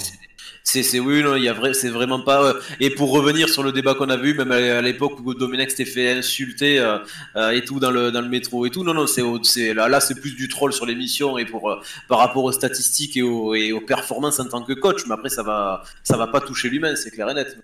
c'est- 0.64 1.01
oui 1.01 1.22
non 1.22 1.34
il 1.34 1.44
y 1.44 1.49
a 1.49 1.53
vrai 1.55 1.72
c'est 1.74 1.88
vraiment 1.88 2.20
pas 2.20 2.40
euh, 2.44 2.55
et 2.78 2.90
pour 2.90 3.11
revenir 3.11 3.49
sur 3.49 3.62
le 3.62 3.72
débat 3.72 3.94
qu'on 3.94 4.11
avait 4.11 4.28
eu 4.30 4.34
même 4.34 4.53
à 4.53 4.57
à 4.78 4.82
l'époque 4.82 5.14
où 5.24 5.34
Domenech 5.34 5.70
s'était 5.70 5.86
fait 5.96 6.11
insulter 6.12 6.78
euh, 6.78 6.99
euh, 7.36 7.51
et 7.57 7.64
tout 7.64 7.80
dans 7.80 7.90
le 7.90 8.11
dans 8.12 8.20
le 8.20 8.28
métro 8.28 8.66
et 8.66 8.70
tout 8.70 8.84
non 8.84 8.92
non 8.94 9.07
c'est 9.07 9.22
au- 9.22 9.42
c'est 9.42 9.72
là 9.78 9.88
là 9.88 9.99
c'est 10.01 10.20
plus 10.20 10.34
du 10.36 10.46
troll 10.49 10.72
sur 10.78 10.84
l'émission 10.86 11.38
et 11.38 11.46
pour 11.46 11.70
euh, 11.70 11.76
par 12.11 12.18
rapport 12.18 12.44
aux 12.44 12.53
statistiques 12.53 13.16
et 13.16 13.22
aux, 13.22 13.55
et 13.55 13.72
aux 13.72 13.80
performances 13.80 14.38
en 14.40 14.49
tant 14.53 14.62
que 14.62 14.74
coach 14.74 15.01
mais 15.07 15.14
après 15.14 15.30
ça 15.30 15.42
va 15.42 15.82
ça 16.05 16.16
va 16.18 16.26
pas 16.26 16.40
toucher 16.40 16.68
l'humain 16.68 16.94
c'est 16.96 17.11
clair 17.11 17.28
et 17.30 17.34
net 17.34 17.57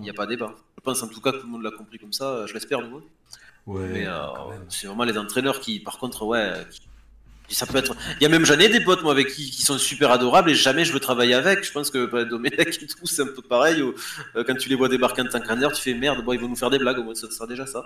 il 0.00 0.04
y 0.06 0.10
a 0.10 0.14
pas 0.14 0.26
débat 0.26 0.54
je 0.76 0.82
pense 0.82 1.02
en 1.02 1.08
tout 1.08 1.20
cas 1.20 1.32
que 1.32 1.36
tout 1.38 1.46
le 1.46 1.52
monde 1.52 1.62
l'a 1.62 1.70
compris 1.70 1.98
comme 1.98 2.12
ça 2.12 2.44
je 2.46 2.54
l'espère 2.54 2.82
du 2.82 2.88
moins 2.88 3.02
ouais 3.66 3.86
mais 3.92 4.06
euh, 4.06 4.20
c'est 4.68 4.86
vraiment 4.88 5.04
les 5.04 5.16
entraîneurs 5.18 5.60
qui, 5.60 5.78
par 5.80 5.98
contre, 5.98 6.24
ouais. 6.26 6.52
qui- 6.70 6.82
Ça 7.54 7.66
peut 7.66 7.76
être. 7.78 7.94
Il 8.18 8.22
y 8.22 8.26
a 8.26 8.28
même 8.30 8.44
j'en 8.46 8.58
ai 8.58 8.68
des 8.68 8.80
potes 8.80 9.02
moi 9.02 9.12
avec 9.12 9.28
qui, 9.28 9.50
qui 9.50 9.62
sont 9.62 9.76
super 9.78 10.10
adorables 10.10 10.50
et 10.50 10.54
jamais 10.54 10.84
je 10.86 10.92
veux 10.92 11.00
travailler 11.00 11.34
avec. 11.34 11.62
Je 11.64 11.72
pense 11.72 11.90
que 11.90 12.06
bah, 12.06 12.24
Domenech 12.24 12.82
et 12.82 12.86
tout 12.86 13.06
c'est 13.06 13.22
un 13.22 13.26
peu 13.26 13.42
pareil. 13.42 13.82
où, 13.82 13.94
euh, 14.36 14.42
quand 14.46 14.56
tu 14.56 14.68
les 14.70 14.74
vois 14.74 14.88
débarquer 14.88 15.20
en 15.22 15.26
tant 15.26 15.38
qu'entraîneur, 15.38 15.72
tu 15.72 15.82
fais 15.82 15.92
merde. 15.94 16.24
Bon, 16.24 16.32
ils 16.32 16.40
vont 16.40 16.48
nous 16.48 16.56
faire 16.56 16.70
des 16.70 16.78
blagues. 16.78 16.98
Au 17.00 17.04
moins 17.04 17.14
ça 17.14 17.30
sera 17.30 17.46
déjà 17.46 17.66
ça. 17.66 17.82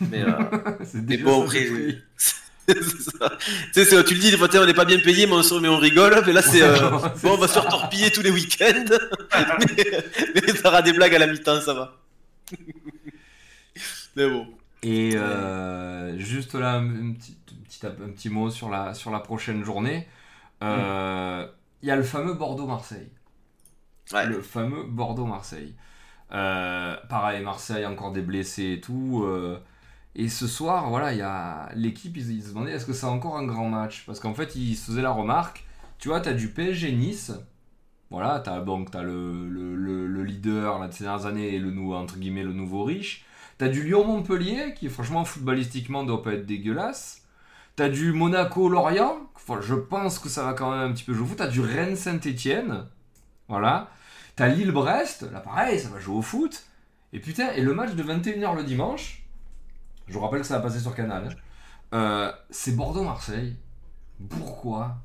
Mais, 0.00 0.22
euh, 0.22 0.30
C'est 0.84 0.98
mais 0.98 1.02
déjà 1.16 1.24
bon 1.24 1.38
ça, 1.40 1.44
après. 1.46 1.64
pris. 1.66 1.98
c'est 3.72 3.84
ça. 3.84 4.02
Tu 4.04 4.14
le 4.14 4.20
dis 4.20 4.30
des 4.30 4.36
fois, 4.36 4.48
tiens, 4.48 4.62
on 4.62 4.66
n'est 4.66 4.74
pas 4.74 4.84
bien 4.84 4.98
payé, 4.98 5.26
mais 5.26 5.32
on, 5.34 5.42
se- 5.42 5.54
mais 5.54 5.68
on 5.68 5.78
rigole. 5.78 6.22
Mais 6.26 6.32
là, 6.32 6.42
c'est 6.42 6.62
euh, 6.62 6.90
bon, 7.22 7.32
on 7.34 7.36
va 7.36 7.48
se 7.48 7.54
faire 7.54 7.66
torpiller 7.68 8.10
tous 8.10 8.22
les 8.22 8.30
week-ends. 8.30 8.84
mais, 9.76 10.04
mais 10.34 10.52
ça 10.54 10.68
aura 10.68 10.82
des 10.82 10.92
blagues 10.92 11.14
à 11.14 11.18
la 11.18 11.26
mi-temps, 11.26 11.60
ça 11.60 11.74
va. 11.74 11.96
mais 14.16 14.28
bon. 14.28 14.46
Et 14.82 15.12
euh, 15.16 16.18
juste 16.18 16.54
là 16.54 16.72
un, 16.74 17.12
petit, 17.12 17.36
petit, 17.68 17.86
un 17.86 17.90
petit 18.10 18.28
mot 18.28 18.50
sur 18.50 18.68
la, 18.68 18.94
sur 18.94 19.10
la 19.10 19.20
prochaine 19.20 19.64
journée. 19.64 20.08
Euh, 20.62 21.46
il 21.82 21.88
y 21.88 21.92
a 21.92 21.96
le 21.96 22.02
fameux 22.02 22.34
Bordeaux-Marseille. 22.34 23.10
Ouais. 24.12 24.26
Le 24.26 24.42
fameux 24.42 24.84
Bordeaux-Marseille. 24.84 25.74
Euh, 26.32 26.96
pareil, 27.08 27.42
Marseille, 27.42 27.86
encore 27.86 28.12
des 28.12 28.22
blessés 28.22 28.72
et 28.74 28.80
tout. 28.80 29.24
Et 30.14 30.28
ce 30.28 30.46
soir, 30.46 30.88
voilà, 30.90 31.12
il 31.12 31.18
y 31.18 31.22
a 31.22 31.70
l'équipe, 31.74 32.16
ils, 32.16 32.42
se 32.42 32.48
demandaient 32.50 32.72
est-ce 32.72 32.86
que 32.86 32.92
c'est 32.92 33.06
encore 33.06 33.36
un 33.38 33.44
grand 33.46 33.68
match? 33.68 34.04
Parce 34.06 34.20
qu'en 34.20 34.34
fait, 34.34 34.54
ils 34.56 34.76
se 34.76 34.86
faisaient 34.90 35.02
la 35.02 35.10
remarque. 35.12 35.64
Tu 35.98 36.08
vois, 36.08 36.20
tu 36.20 36.28
as 36.28 36.34
du 36.34 36.48
PSG 36.48 36.92
Nice. 36.92 37.32
Voilà, 38.10 38.40
tu 38.44 38.50
as, 38.50 38.54
as 38.54 39.02
le, 39.02 39.48
le, 39.48 39.74
le- 39.74 40.06
le 40.06 40.24
leader 40.24 40.78
là, 40.78 40.88
de 40.88 40.92
ces 40.92 41.04
dernières 41.04 41.26
années 41.26 41.54
et 41.54 41.58
le, 41.58 41.70
nou- 41.70 41.94
entre 41.94 42.18
guillemets, 42.18 42.42
le 42.42 42.52
nouveau 42.52 42.84
riche. 42.84 43.24
Tu 43.58 43.64
as 43.64 43.68
du 43.68 43.84
Lyon-Montpellier, 43.84 44.74
qui 44.74 44.88
franchement, 44.88 45.24
footballistiquement, 45.24 46.04
doit 46.04 46.22
pas 46.22 46.34
être 46.34 46.46
dégueulasse. 46.46 47.22
Tu 47.76 47.82
as 47.82 47.88
du 47.88 48.12
Monaco-Lorient. 48.12 49.18
Je 49.62 49.74
pense 49.74 50.18
que 50.18 50.28
ça 50.28 50.44
va 50.44 50.52
quand 50.54 50.70
même 50.70 50.90
un 50.90 50.92
petit 50.92 51.04
peu 51.04 51.14
jouer 51.14 51.24
au 51.24 51.28
foot. 51.28 51.38
Tu 51.38 51.42
as 51.42 51.48
du 51.48 51.60
Rennes-Saint-Etienne. 51.60 52.86
Voilà. 53.48 53.90
T'as 54.36 54.48
Lille-Brest, 54.48 55.30
là 55.32 55.40
pareil, 55.40 55.78
ça 55.80 55.88
va 55.90 55.98
jouer 56.00 56.16
au 56.16 56.22
foot. 56.22 56.64
Et 57.12 57.20
putain, 57.20 57.52
et 57.52 57.60
le 57.62 57.74
match 57.74 57.92
de 57.94 58.02
21h 58.02 58.54
le 58.56 58.64
dimanche, 58.64 59.21
je 60.08 60.12
vous 60.14 60.20
rappelle 60.20 60.40
que 60.40 60.46
ça 60.46 60.56
va 60.58 60.62
passer 60.62 60.80
sur 60.80 60.94
Canal, 60.94 61.28
hein, 61.28 61.96
euh, 61.96 62.32
c'est 62.50 62.74
Bordeaux-Marseille. 62.76 63.56
Pourquoi? 64.28 64.96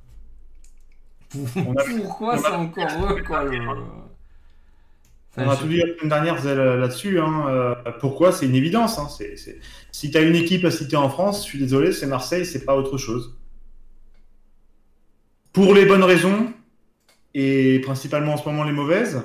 Pourquoi 1.29 2.37
c'est 2.37 2.47
encore 2.51 3.11
eux, 3.11 3.23
quoi 3.23 3.43
le... 3.43 3.59
On 5.39 5.49
a 5.49 5.55
tout 5.55 5.67
dit 5.67 5.77
la 5.77 5.85
semaine 5.95 6.09
dernière 6.09 6.43
là-dessus. 6.43 7.19
hein, 7.19 7.45
euh, 7.49 7.75
pourquoi? 7.99 8.31
C'est 8.31 8.47
une 8.47 8.55
évidence. 8.55 8.97
Hein, 8.97 9.07
Si 9.91 10.11
tu 10.11 10.17
as 10.17 10.21
une 10.21 10.35
équipe 10.35 10.65
à 10.65 10.71
citer 10.71 10.95
en 10.95 11.09
France, 11.09 11.43
je 11.43 11.49
suis 11.49 11.59
désolé, 11.59 11.91
c'est 11.91 12.07
Marseille, 12.07 12.45
c'est 12.45 12.65
pas 12.65 12.75
autre 12.75 12.97
chose. 12.97 13.37
Pour 15.53 15.75
les 15.75 15.85
bonnes 15.85 16.03
raisons, 16.03 16.53
et 17.35 17.79
principalement 17.81 18.33
en 18.33 18.37
ce 18.37 18.47
moment 18.49 18.63
les 18.63 18.71
mauvaises. 18.71 19.23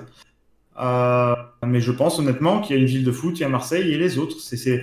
Euh, 0.78 1.34
mais 1.66 1.80
je 1.80 1.92
pense 1.92 2.18
honnêtement 2.18 2.60
qu'il 2.60 2.76
y 2.76 2.78
a 2.78 2.82
une 2.82 2.88
ville 2.88 3.04
de 3.04 3.12
foot, 3.12 3.38
il 3.38 3.42
y 3.42 3.44
a 3.44 3.48
Marseille 3.48 3.90
et 3.92 3.96
les 3.96 4.18
autres. 4.18 4.38
C'est, 4.38 4.82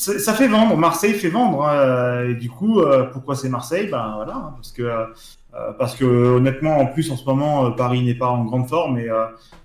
ça 0.00 0.34
fait 0.34 0.48
vendre. 0.48 0.76
Marseille 0.76 1.14
fait 1.14 1.28
vendre. 1.28 1.64
hein, 1.64 2.24
et 2.28 2.34
du 2.34 2.48
coup, 2.48 2.80
euh, 2.80 3.04
pourquoi 3.04 3.36
c'est 3.36 3.48
Marseille? 3.48 3.88
Ben 3.88 4.12
voilà, 4.16 4.34
hein, 4.34 4.52
parce 4.56 4.72
que 4.72 4.82
euh, 4.82 5.72
parce 5.78 5.94
que 5.96 6.04
honnêtement, 6.04 6.78
en 6.78 6.86
plus 6.86 7.10
en 7.10 7.16
ce 7.16 7.24
moment, 7.24 7.66
euh, 7.66 7.70
Paris 7.70 8.02
n'est 8.02 8.14
pas 8.14 8.28
en 8.28 8.44
grande 8.44 8.68
forme 8.68 8.98
et 8.98 9.08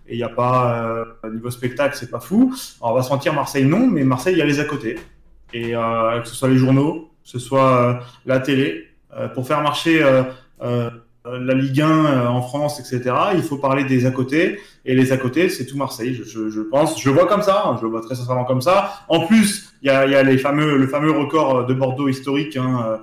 il 0.09 0.17
n'y 0.17 0.23
a 0.23 0.29
pas 0.29 1.05
niveau 1.31 1.49
spectacle, 1.49 1.95
c'est 1.95 2.11
pas 2.11 2.19
fou. 2.19 2.53
Alors, 2.81 2.93
on 2.93 2.95
va 2.95 3.03
sentir 3.03 3.33
Marseille 3.33 3.65
non, 3.65 3.87
mais 3.87 4.03
Marseille 4.03 4.33
il 4.33 4.39
y 4.39 4.41
a 4.41 4.45
les 4.45 4.59
à 4.59 4.65
côté. 4.65 4.99
Et 5.53 5.71
que 5.71 6.21
ce 6.25 6.35
soit 6.35 6.49
les 6.49 6.57
journaux, 6.57 7.09
que 7.23 7.29
ce 7.29 7.39
soit 7.39 7.99
la 8.25 8.39
télé, 8.39 8.89
pour 9.33 9.47
faire 9.47 9.61
marcher 9.61 10.03
la 11.25 11.53
Ligue 11.53 11.81
1 11.81 11.89
euh, 12.05 12.27
en 12.27 12.41
France, 12.41 12.79
etc. 12.79 13.15
Il 13.35 13.41
faut 13.43 13.57
parler 13.57 13.83
des 13.83 14.05
à 14.05 14.11
côté. 14.11 14.59
Et 14.85 14.93
les 14.95 15.11
à 15.11 15.17
côté, 15.17 15.49
c'est 15.49 15.65
tout 15.65 15.77
Marseille. 15.77 16.13
Je, 16.13 16.23
je, 16.23 16.49
je 16.49 16.61
pense, 16.61 17.01
je 17.01 17.09
le 17.09 17.15
vois 17.15 17.27
comme 17.27 17.41
ça. 17.41 17.63
hein, 17.65 17.75
je 17.79 17.83
le 17.83 17.89
vois 17.89 18.01
très 18.01 18.15
sincèrement 18.15 18.45
comme 18.45 18.61
ça. 18.61 18.93
En 19.07 19.25
plus, 19.27 19.73
il 19.81 19.87
y 19.87 19.89
a, 19.89 20.05
il 20.05 20.11
y 20.11 20.15
a 20.15 20.23
les 20.23 20.37
fameux, 20.37 20.77
le 20.77 20.87
fameux 20.87 21.11
record 21.11 21.65
de 21.65 21.73
Bordeaux 21.73 22.07
historique, 22.07 22.55
hein, 22.57 22.85
euh, 22.87 22.97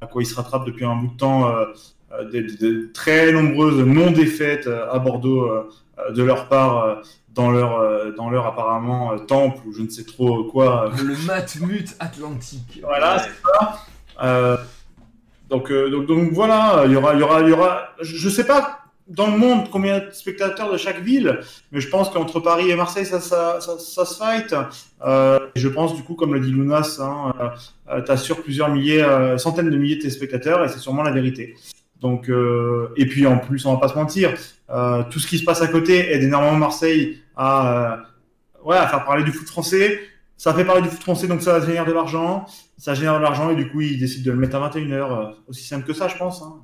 à 0.00 0.06
quoi 0.06 0.22
il 0.22 0.26
se 0.26 0.34
rattrape 0.34 0.64
depuis 0.66 0.84
un 0.84 0.96
bout 0.96 1.08
de 1.08 1.16
temps. 1.16 1.48
euh, 1.48 1.64
euh, 2.12 2.24
des 2.30 2.92
très 2.92 3.32
nombreuses 3.32 3.78
non-défaites 3.86 4.66
euh, 4.66 4.92
à 4.92 4.98
Bordeaux 4.98 5.44
euh, 5.46 5.66
euh, 5.98 6.12
de 6.12 6.22
leur 6.22 6.46
part 6.48 6.84
euh, 6.84 6.94
dans 7.30 7.50
leur, 7.50 7.78
euh, 7.80 8.12
dans 8.14 8.28
leur 8.28 8.44
apparemment 8.46 9.12
euh, 9.14 9.16
temple 9.16 9.60
ou 9.66 9.72
je 9.72 9.80
ne 9.80 9.88
sais 9.88 10.04
trop 10.04 10.44
quoi. 10.44 10.90
Le 11.02 11.16
Matmut 11.26 11.86
Atlantique. 12.00 12.80
Voilà, 12.82 13.18
c'est 13.20 13.30
ça. 13.58 13.78
Euh, 15.52 16.04
donc, 16.06 16.32
voilà, 16.32 16.84
il 16.86 16.92
y 16.92 16.96
aura, 16.96 17.14
il 17.14 17.20
y 17.20 17.22
aura, 17.22 17.40
il 17.42 17.48
y 17.48 17.52
aura. 17.52 17.88
Je, 18.00 18.16
je 18.16 18.28
sais 18.28 18.46
pas 18.46 18.82
dans 19.08 19.26
le 19.26 19.36
monde 19.36 19.68
combien 19.70 19.98
de 19.98 20.10
spectateurs 20.12 20.72
de 20.72 20.76
chaque 20.76 21.00
ville, 21.00 21.40
mais 21.70 21.80
je 21.80 21.88
pense 21.88 22.10
qu'entre 22.10 22.40
Paris 22.40 22.70
et 22.70 22.76
Marseille, 22.76 23.06
ça, 23.06 23.20
se 23.20 24.14
fight. 24.16 24.54
Euh, 25.04 25.38
je 25.54 25.68
pense 25.68 25.94
du 25.94 26.02
coup, 26.02 26.14
comme 26.14 26.34
le 26.34 26.40
dit 26.40 26.50
Lunas, 26.50 26.98
hein, 27.00 27.34
euh, 27.40 27.48
euh, 27.90 28.00
t'assures 28.02 28.42
plusieurs 28.42 28.70
milliers, 28.70 29.04
centaines 29.38 29.70
de 29.70 29.76
milliers 29.76 29.96
de 29.96 30.02
téléspectateurs, 30.02 30.64
et 30.64 30.68
c'est 30.68 30.78
sûrement 30.78 31.02
la 31.02 31.10
vérité. 31.10 31.54
Donc, 32.00 32.30
et 32.96 33.06
puis 33.06 33.26
en 33.26 33.38
plus, 33.38 33.64
on 33.66 33.74
va 33.74 33.80
pas 33.80 33.88
se 33.88 33.94
mentir, 33.94 34.34
tout 35.10 35.18
ce 35.18 35.26
qui 35.26 35.38
se 35.38 35.44
passe 35.44 35.62
à 35.62 35.68
côté 35.68 36.12
aide 36.12 36.22
énormément 36.22 36.56
Marseille 36.56 37.18
à, 37.36 38.00
à 38.68 38.86
faire 38.88 39.04
parler 39.04 39.24
du 39.24 39.32
foot 39.32 39.46
français. 39.46 40.00
Ça 40.36 40.52
fait 40.52 40.64
parler 40.64 40.82
du 40.82 40.88
foot 40.88 41.02
français, 41.02 41.28
donc 41.28 41.42
ça 41.42 41.60
génère 41.60 41.86
de 41.86 41.92
l'argent. 41.92 42.46
Ça 42.82 42.94
génère 42.94 43.16
de 43.18 43.22
l'argent 43.22 43.50
et 43.50 43.56
du 43.56 43.70
coup, 43.70 43.80
ils 43.80 43.98
décident 43.98 44.26
de 44.26 44.32
le 44.32 44.38
mettre 44.38 44.56
à 44.56 44.60
21h. 44.60 45.12
euh, 45.12 45.32
aussi 45.48 45.64
simple 45.64 45.86
que 45.86 45.94
ça, 45.94 46.08
je 46.08 46.16
pense. 46.16 46.42
hein. 46.42 46.60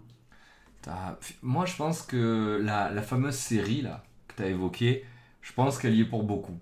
Moi, 1.42 1.66
je 1.66 1.76
pense 1.76 2.02
que 2.02 2.60
la, 2.62 2.90
la 2.90 3.02
fameuse 3.02 3.34
série 3.34 3.82
là 3.82 4.04
que 4.28 4.36
tu 4.36 4.42
as 4.42 4.48
évoquée, 4.48 5.04
je 5.42 5.52
pense 5.52 5.78
qu'elle 5.78 5.94
y 5.94 6.00
est 6.02 6.04
pour 6.04 6.24
beaucoup. 6.24 6.58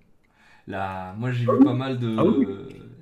Là, 0.69 1.15
moi, 1.19 1.33
j'ai 1.33 1.47
vu 1.47 1.61
pas 1.61 1.75
mal 1.75 1.99
de, 1.99 2.09
Ah 2.17 2.25
oui. 2.25 2.47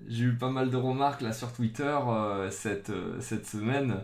j'ai 0.09 0.24
eu 0.26 0.34
pas 0.36 0.50
mal 0.50 0.70
de 0.70 0.76
remarques 0.76 1.22
là 1.22 1.32
sur 1.32 1.52
Twitter 1.52 1.84
euh, 2.09 2.50
cette, 2.50 2.90
euh, 2.90 3.20
cette 3.20 3.46
semaine 3.46 3.96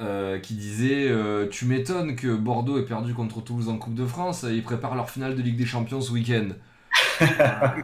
euh, 0.00 0.38
qui 0.40 0.54
disaient 0.56 1.10
Tu 1.50 1.66
m'étonnes 1.66 2.16
que 2.16 2.34
Bordeaux 2.36 2.78
ait 2.78 2.86
perdu 2.86 3.14
contre 3.14 3.42
Toulouse 3.42 3.68
en 3.70 3.78
Coupe 3.78 3.94
de 3.94 4.06
France, 4.06 4.44
ils 4.48 4.62
préparent 4.64 4.96
leur 4.96 5.10
finale 5.10 5.36
de 5.36 5.42
Ligue 5.42 5.58
des 5.58 5.66
Champions 5.66 6.00
ce 6.02 6.12
week-end. 6.12 6.48
Ah, 7.20 7.74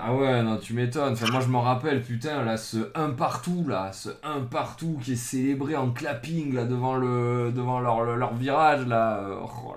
ah 0.00 0.14
ouais, 0.14 0.42
non, 0.42 0.56
tu 0.58 0.74
m'étonnes. 0.74 1.12
Enfin, 1.12 1.26
moi, 1.30 1.40
je 1.40 1.48
m'en 1.48 1.62
rappelle, 1.62 2.02
putain, 2.02 2.44
là, 2.44 2.56
ce 2.56 2.90
un 2.94 3.10
partout, 3.10 3.64
là, 3.68 3.92
ce 3.92 4.10
un 4.22 4.40
partout 4.40 4.98
qui 5.02 5.12
est 5.12 5.16
célébré 5.16 5.76
en 5.76 5.90
clapping, 5.90 6.54
là, 6.54 6.64
devant, 6.64 6.96
le, 6.96 7.52
devant 7.54 7.80
leur, 7.80 8.04
leur 8.16 8.34
virage, 8.34 8.86
là. 8.86 9.22
Oh 9.42 9.74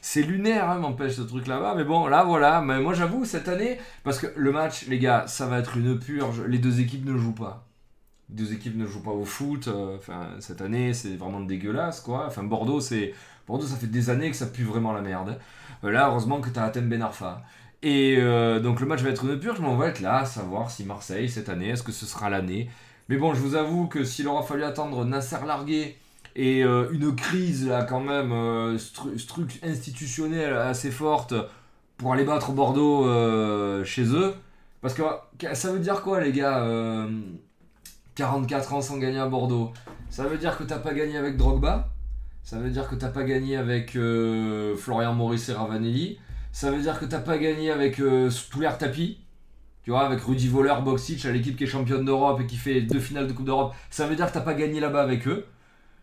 c'est. 0.00 0.22
Lunaire, 0.22 0.68
hein, 0.70 0.78
m'empêche 0.78 1.14
ce 1.14 1.22
truc 1.22 1.46
là-bas. 1.46 1.74
Mais 1.76 1.84
bon, 1.84 2.06
là, 2.06 2.24
voilà. 2.24 2.60
Mais 2.60 2.80
moi, 2.80 2.94
j'avoue, 2.94 3.24
cette 3.24 3.48
année, 3.48 3.78
parce 4.02 4.18
que 4.18 4.26
le 4.36 4.52
match, 4.52 4.86
les 4.88 4.98
gars, 4.98 5.26
ça 5.26 5.46
va 5.46 5.58
être 5.58 5.76
une 5.76 5.98
purge. 5.98 6.42
Les 6.46 6.58
deux 6.58 6.80
équipes 6.80 7.04
ne 7.06 7.16
jouent 7.16 7.34
pas. 7.34 7.66
Les 8.30 8.36
deux 8.36 8.52
équipes 8.52 8.76
ne 8.76 8.86
jouent 8.86 9.02
pas 9.02 9.10
au 9.10 9.24
foot. 9.24 9.68
euh, 9.68 9.96
Enfin, 9.96 10.28
cette 10.40 10.60
année, 10.62 10.94
c'est 10.94 11.16
vraiment 11.16 11.40
dégueulasse, 11.40 12.00
quoi. 12.00 12.26
Enfin, 12.26 12.42
Bordeaux, 12.42 12.80
c'est. 12.80 13.14
Bordeaux, 13.46 13.66
ça 13.66 13.76
fait 13.76 13.86
des 13.86 14.10
années 14.10 14.30
que 14.30 14.36
ça 14.36 14.46
pue 14.46 14.64
vraiment 14.64 14.92
la 14.92 15.02
merde. 15.02 15.38
Euh, 15.84 15.90
Là, 15.90 16.08
heureusement 16.08 16.40
que 16.40 16.48
t'as 16.50 16.64
Athènes 16.64 16.88
Ben 16.88 17.02
Arfa. 17.02 17.42
Et 17.82 18.16
euh, 18.18 18.60
donc 18.60 18.80
le 18.80 18.86
match 18.86 19.00
va 19.02 19.10
être 19.10 19.24
une 19.24 19.38
purge, 19.38 19.60
mais 19.60 19.68
on 19.68 19.76
va 19.76 19.88
être 19.88 20.00
là 20.00 20.20
à 20.20 20.24
savoir 20.24 20.70
si 20.70 20.84
Marseille 20.84 21.28
cette 21.28 21.48
année, 21.48 21.68
est-ce 21.68 21.82
que 21.82 21.92
ce 21.92 22.06
sera 22.06 22.30
l'année. 22.30 22.70
Mais 23.08 23.16
bon, 23.18 23.34
je 23.34 23.40
vous 23.40 23.54
avoue 23.54 23.86
que 23.86 24.04
s'il 24.04 24.26
aura 24.28 24.42
fallu 24.42 24.64
attendre 24.64 25.04
Nasser 25.04 25.36
Largué 25.46 25.98
et 26.36 26.64
euh, 26.64 26.88
une 26.92 27.14
crise 27.14 27.68
là 27.68 27.84
quand 27.84 28.00
même 28.00 28.32
euh, 28.32 28.78
institutionnelle 29.62 30.54
assez 30.54 30.90
forte 30.90 31.34
pour 31.96 32.12
aller 32.12 32.24
battre 32.24 32.52
Bordeaux 32.52 33.06
euh, 33.06 33.84
chez 33.84 34.04
eux, 34.04 34.34
parce 34.80 34.94
que 34.94 35.02
ça 35.52 35.70
veut 35.70 35.78
dire 35.78 36.02
quoi 36.02 36.20
les 36.20 36.32
gars 36.32 36.64
euh, 36.64 37.08
44 38.16 38.74
ans 38.74 38.80
sans 38.80 38.98
gagner 38.98 39.18
à 39.18 39.26
Bordeaux? 39.26 39.72
Ça 40.10 40.24
veut 40.24 40.38
dire 40.38 40.56
que 40.56 40.64
t'as 40.64 40.78
pas 40.78 40.94
gagné 40.94 41.16
avec 41.16 41.36
Drogba? 41.36 41.88
Ça 42.42 42.58
veut 42.58 42.70
dire 42.70 42.88
que 42.88 42.94
t'as 42.94 43.08
pas 43.08 43.24
gagné 43.24 43.56
avec 43.56 43.92
Florian 44.76 45.14
Maurice 45.14 45.48
et 45.48 45.54
Ravanelli? 45.54 46.18
Ça 46.54 46.70
veut 46.70 46.80
dire 46.80 47.00
que 47.00 47.04
t'as 47.04 47.18
pas 47.18 47.36
gagné 47.36 47.72
avec 47.72 47.98
euh, 47.98 48.30
Touler 48.50 48.70
Tapi. 48.78 49.18
Tu 49.82 49.90
vois, 49.90 50.06
avec 50.06 50.20
Rudy 50.20 50.46
Voller, 50.48 50.74
Boxic, 50.84 51.24
à 51.26 51.32
l'équipe 51.32 51.56
qui 51.56 51.64
est 51.64 51.66
championne 51.66 52.04
d'Europe 52.04 52.40
et 52.40 52.46
qui 52.46 52.56
fait 52.56 52.80
deux 52.80 53.00
finales 53.00 53.26
de 53.26 53.32
Coupe 53.32 53.44
d'Europe. 53.46 53.74
Ça 53.90 54.06
veut 54.06 54.14
dire 54.14 54.28
que 54.28 54.32
t'as 54.34 54.40
pas 54.40 54.54
gagné 54.54 54.78
là-bas 54.78 55.02
avec 55.02 55.26
eux. 55.26 55.44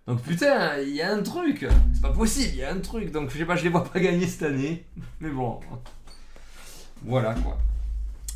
Donc 0.08 0.22
putain, 0.22 0.78
il 0.82 0.90
y 0.94 1.02
a 1.02 1.14
un 1.14 1.24
truc. 1.24 1.66
C'est 1.94 2.02
pas 2.02 2.12
possible, 2.12 2.50
il 2.54 2.60
y 2.60 2.64
a 2.64 2.74
un 2.74 2.80
truc. 2.80 3.12
Donc 3.12 3.30
je 3.32 3.38
sais 3.38 3.46
pas, 3.46 3.56
je 3.56 3.64
les 3.64 3.70
vois 3.70 3.86
pas 3.86 4.00
gagner 4.02 4.28
cette 4.28 4.44
année. 4.44 4.86
Mais 5.22 5.30
bon. 5.30 5.62
Voilà 7.04 7.34
quoi. 7.36 7.58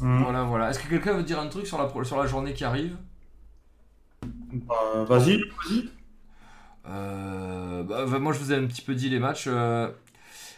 Hum. 0.01 0.23
Voilà, 0.23 0.43
voilà. 0.43 0.69
Est-ce 0.69 0.79
que 0.79 0.87
quelqu'un 0.87 1.13
veut 1.17 1.23
dire 1.23 1.39
un 1.39 1.47
truc 1.47 1.67
sur 1.67 1.77
la, 1.77 1.85
pro- 1.85 2.03
sur 2.05 2.17
la 2.17 2.27
journée 2.27 2.53
qui 2.53 2.63
arrive? 2.63 2.95
Bah, 4.23 5.03
vas-y, 5.07 5.37
vas-y. 5.37 5.89
Euh, 6.87 7.83
bah, 7.83 8.05
bah, 8.07 8.19
Moi 8.19 8.33
je 8.33 8.39
vous 8.39 8.53
ai 8.53 8.55
un 8.55 8.65
petit 8.65 8.81
peu 8.81 8.95
dit 8.95 9.09
les 9.09 9.19
matchs. 9.19 9.45
euh, 9.47 9.89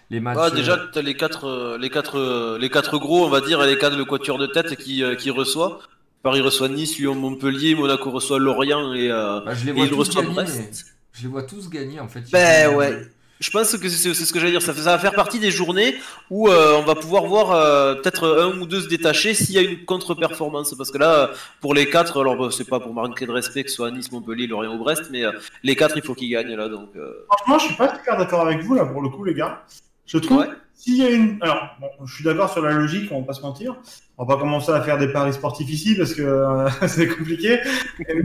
les 0.10 0.20
matchs. 0.20 0.38
Ah, 0.39 0.47
euh, 0.47 0.49
déjà, 0.51 0.80
t'as 0.91 1.01
les 1.01 1.16
quatre, 1.16 1.45
euh, 1.45 1.78
les 1.78 1.89
quatre, 1.89 2.18
euh, 2.18 2.58
les 2.60 2.70
quatre 2.70 2.97
gros, 2.97 3.26
on 3.26 3.30
va 3.30 3.41
dire, 3.41 3.64
et 3.64 3.68
les 3.68 3.78
quatre 3.78 3.97
le 3.97 4.05
quatuor 4.05 4.38
de 4.38 4.47
tête 4.47 4.76
qui, 4.76 5.03
qui 5.18 5.30
reçoit. 5.30 5.80
Paris 6.24 6.41
reçoit 6.41 6.68
Nice, 6.68 6.97
Lyon, 6.97 7.16
Montpellier, 7.16 7.76
Monaco 7.76 8.12
reçoit 8.12 8.39
Lorient 8.39 8.93
et, 8.93 9.10
euh, 9.10 9.39
bah, 9.45 9.53
je 9.53 9.66
les 9.66 9.72
et 9.72 9.74
vois 9.74 9.86
il 9.86 9.89
tous 9.89 9.95
reçoit 9.97 10.22
gagner. 10.24 10.34
Brest. 10.34 10.86
Je 11.14 11.22
les 11.24 11.28
vois 11.30 11.43
tous 11.43 11.70
gagner 11.70 11.99
en 11.99 12.08
fait. 12.08 12.24
Ben 12.32 12.76
ouais. 12.76 13.08
Je 13.39 13.51
pense 13.51 13.78
que 13.78 13.88
c'est 13.88 14.14
c'est 14.16 14.26
ce 14.26 14.34
que 14.34 14.39
j'allais 14.39 14.51
dire. 14.51 14.64
Ça, 14.64 14.72
va 14.72 14.97
faire 14.97 15.14
partie 15.14 15.39
des 15.39 15.51
journées 15.51 15.95
où 16.32 16.49
euh, 16.49 16.76
on 16.80 16.84
va 16.84 16.95
pouvoir 16.95 17.28
voir 17.28 17.51
euh, 17.51 17.93
peut-être 17.95 18.28
un 18.28 18.60
ou 18.60 18.66
deux 18.66 18.82
se 18.82 18.88
détacher 18.88 19.36
s'il 19.36 19.53
y 19.53 19.60
a 19.60 19.62
une 19.62 19.86
contre-performance. 19.86 20.74
Parce 20.76 20.89
que 20.89 20.97
là, 20.97 21.30
pour 21.62 21.76
les 21.76 21.88
quatre, 21.88 22.20
alors 22.20 22.36
bah, 22.36 22.49
c'est 22.51 22.68
pas 22.68 22.80
pour 22.80 22.93
manquer 22.93 23.28
de 23.28 23.32
respect 23.32 23.64
que 23.64 23.70
ce 23.70 23.76
soit 23.76 23.91
Nice, 23.91 24.12
Montpellier, 24.12 24.47
Lorient 24.47 24.74
ou 24.74 24.80
Brest, 24.80 25.10
mais 25.12 25.24
euh, 25.24 25.32
les 25.62 25.76
quatre, 25.76 25.95
il 25.95 26.01
faut 26.03 26.16
qu'ils 26.16 26.32
gagnent 26.32 26.55
là. 26.55 26.68
Donc, 26.68 26.89
euh, 26.95 27.26
Franchement, 27.32 27.60
je 27.60 27.66
suis 27.68 27.76
pas 27.76 27.95
super 27.95 28.18
d'accord 28.18 28.41
avec 28.41 28.64
vous 28.64 28.74
là 28.74 28.86
pour 28.86 29.01
le 29.03 29.10
coup, 29.10 29.24
les 29.24 29.36
gars. 29.36 29.64
Je 30.08 30.18
trouve 30.18 30.39
Ouais. 30.39 30.47
s'il 30.74 30.95
y 30.97 31.03
a 31.05 31.10
une. 31.12 31.38
Alors, 31.41 31.78
bon, 31.80 31.88
je 32.05 32.16
suis 32.16 32.24
d'accord 32.24 32.51
sur 32.51 32.62
la 32.64 32.72
logique, 32.72 33.12
on 33.12 33.20
va 33.22 33.28
pas 33.28 33.34
se 33.34 33.41
mentir. 33.41 33.76
On 34.18 34.26
va 34.26 34.36
pas 34.36 34.39
commencer 34.41 34.72
à 34.72 34.82
faire 34.82 34.97
des 34.97 35.10
paris 35.10 35.34
sportifs 35.34 35.70
ici 35.70 35.95
parce 35.95 36.14
que 36.16 36.22
euh, 36.24 36.70
c'est 36.88 37.08
compliqué. 37.08 37.60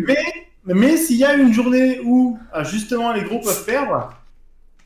Mais, 0.06 0.16
mais 0.64 0.96
s'il 0.96 1.16
y 1.18 1.24
a 1.24 1.34
une 1.34 1.52
journée 1.52 2.00
où 2.04 2.38
euh, 2.56 2.64
justement 2.64 3.12
les 3.12 3.22
gros 3.24 3.40
peuvent 3.40 3.64
perdre, 3.66 4.10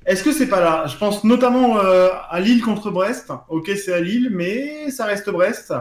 est-ce 0.06 0.24
que 0.24 0.32
c'est 0.32 0.48
pas 0.48 0.60
là? 0.60 0.86
Je 0.86 0.96
pense 0.96 1.22
notamment 1.24 1.78
euh, 1.78 2.08
à 2.30 2.40
Lille 2.40 2.62
contre 2.62 2.90
Brest. 2.90 3.30
Ok, 3.48 3.70
c'est 3.76 3.92
à 3.92 4.00
Lille, 4.00 4.30
mais 4.32 4.90
ça 4.90 5.04
reste 5.04 5.28
Brest. 5.30 5.72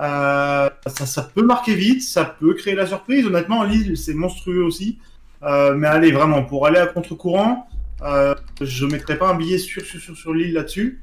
Euh, 0.00 0.70
ça, 0.86 1.06
ça 1.06 1.22
peut 1.22 1.42
marquer 1.42 1.74
vite, 1.74 2.02
ça 2.02 2.24
peut 2.24 2.54
créer 2.54 2.74
la 2.76 2.86
surprise. 2.86 3.26
Honnêtement, 3.26 3.64
Lille, 3.64 3.96
c'est 3.96 4.14
monstrueux 4.14 4.62
aussi. 4.62 4.98
Euh, 5.42 5.74
mais 5.74 5.88
allez, 5.88 6.12
vraiment, 6.12 6.44
pour 6.44 6.66
aller 6.66 6.78
à 6.78 6.86
contre-courant, 6.86 7.68
euh, 8.02 8.34
je 8.60 8.86
mettrai 8.86 9.18
pas 9.18 9.28
un 9.28 9.34
billet 9.34 9.58
sur, 9.58 9.82
sur, 9.84 10.00
sur, 10.00 10.16
sur 10.16 10.34
Lille 10.34 10.52
là-dessus. 10.52 11.02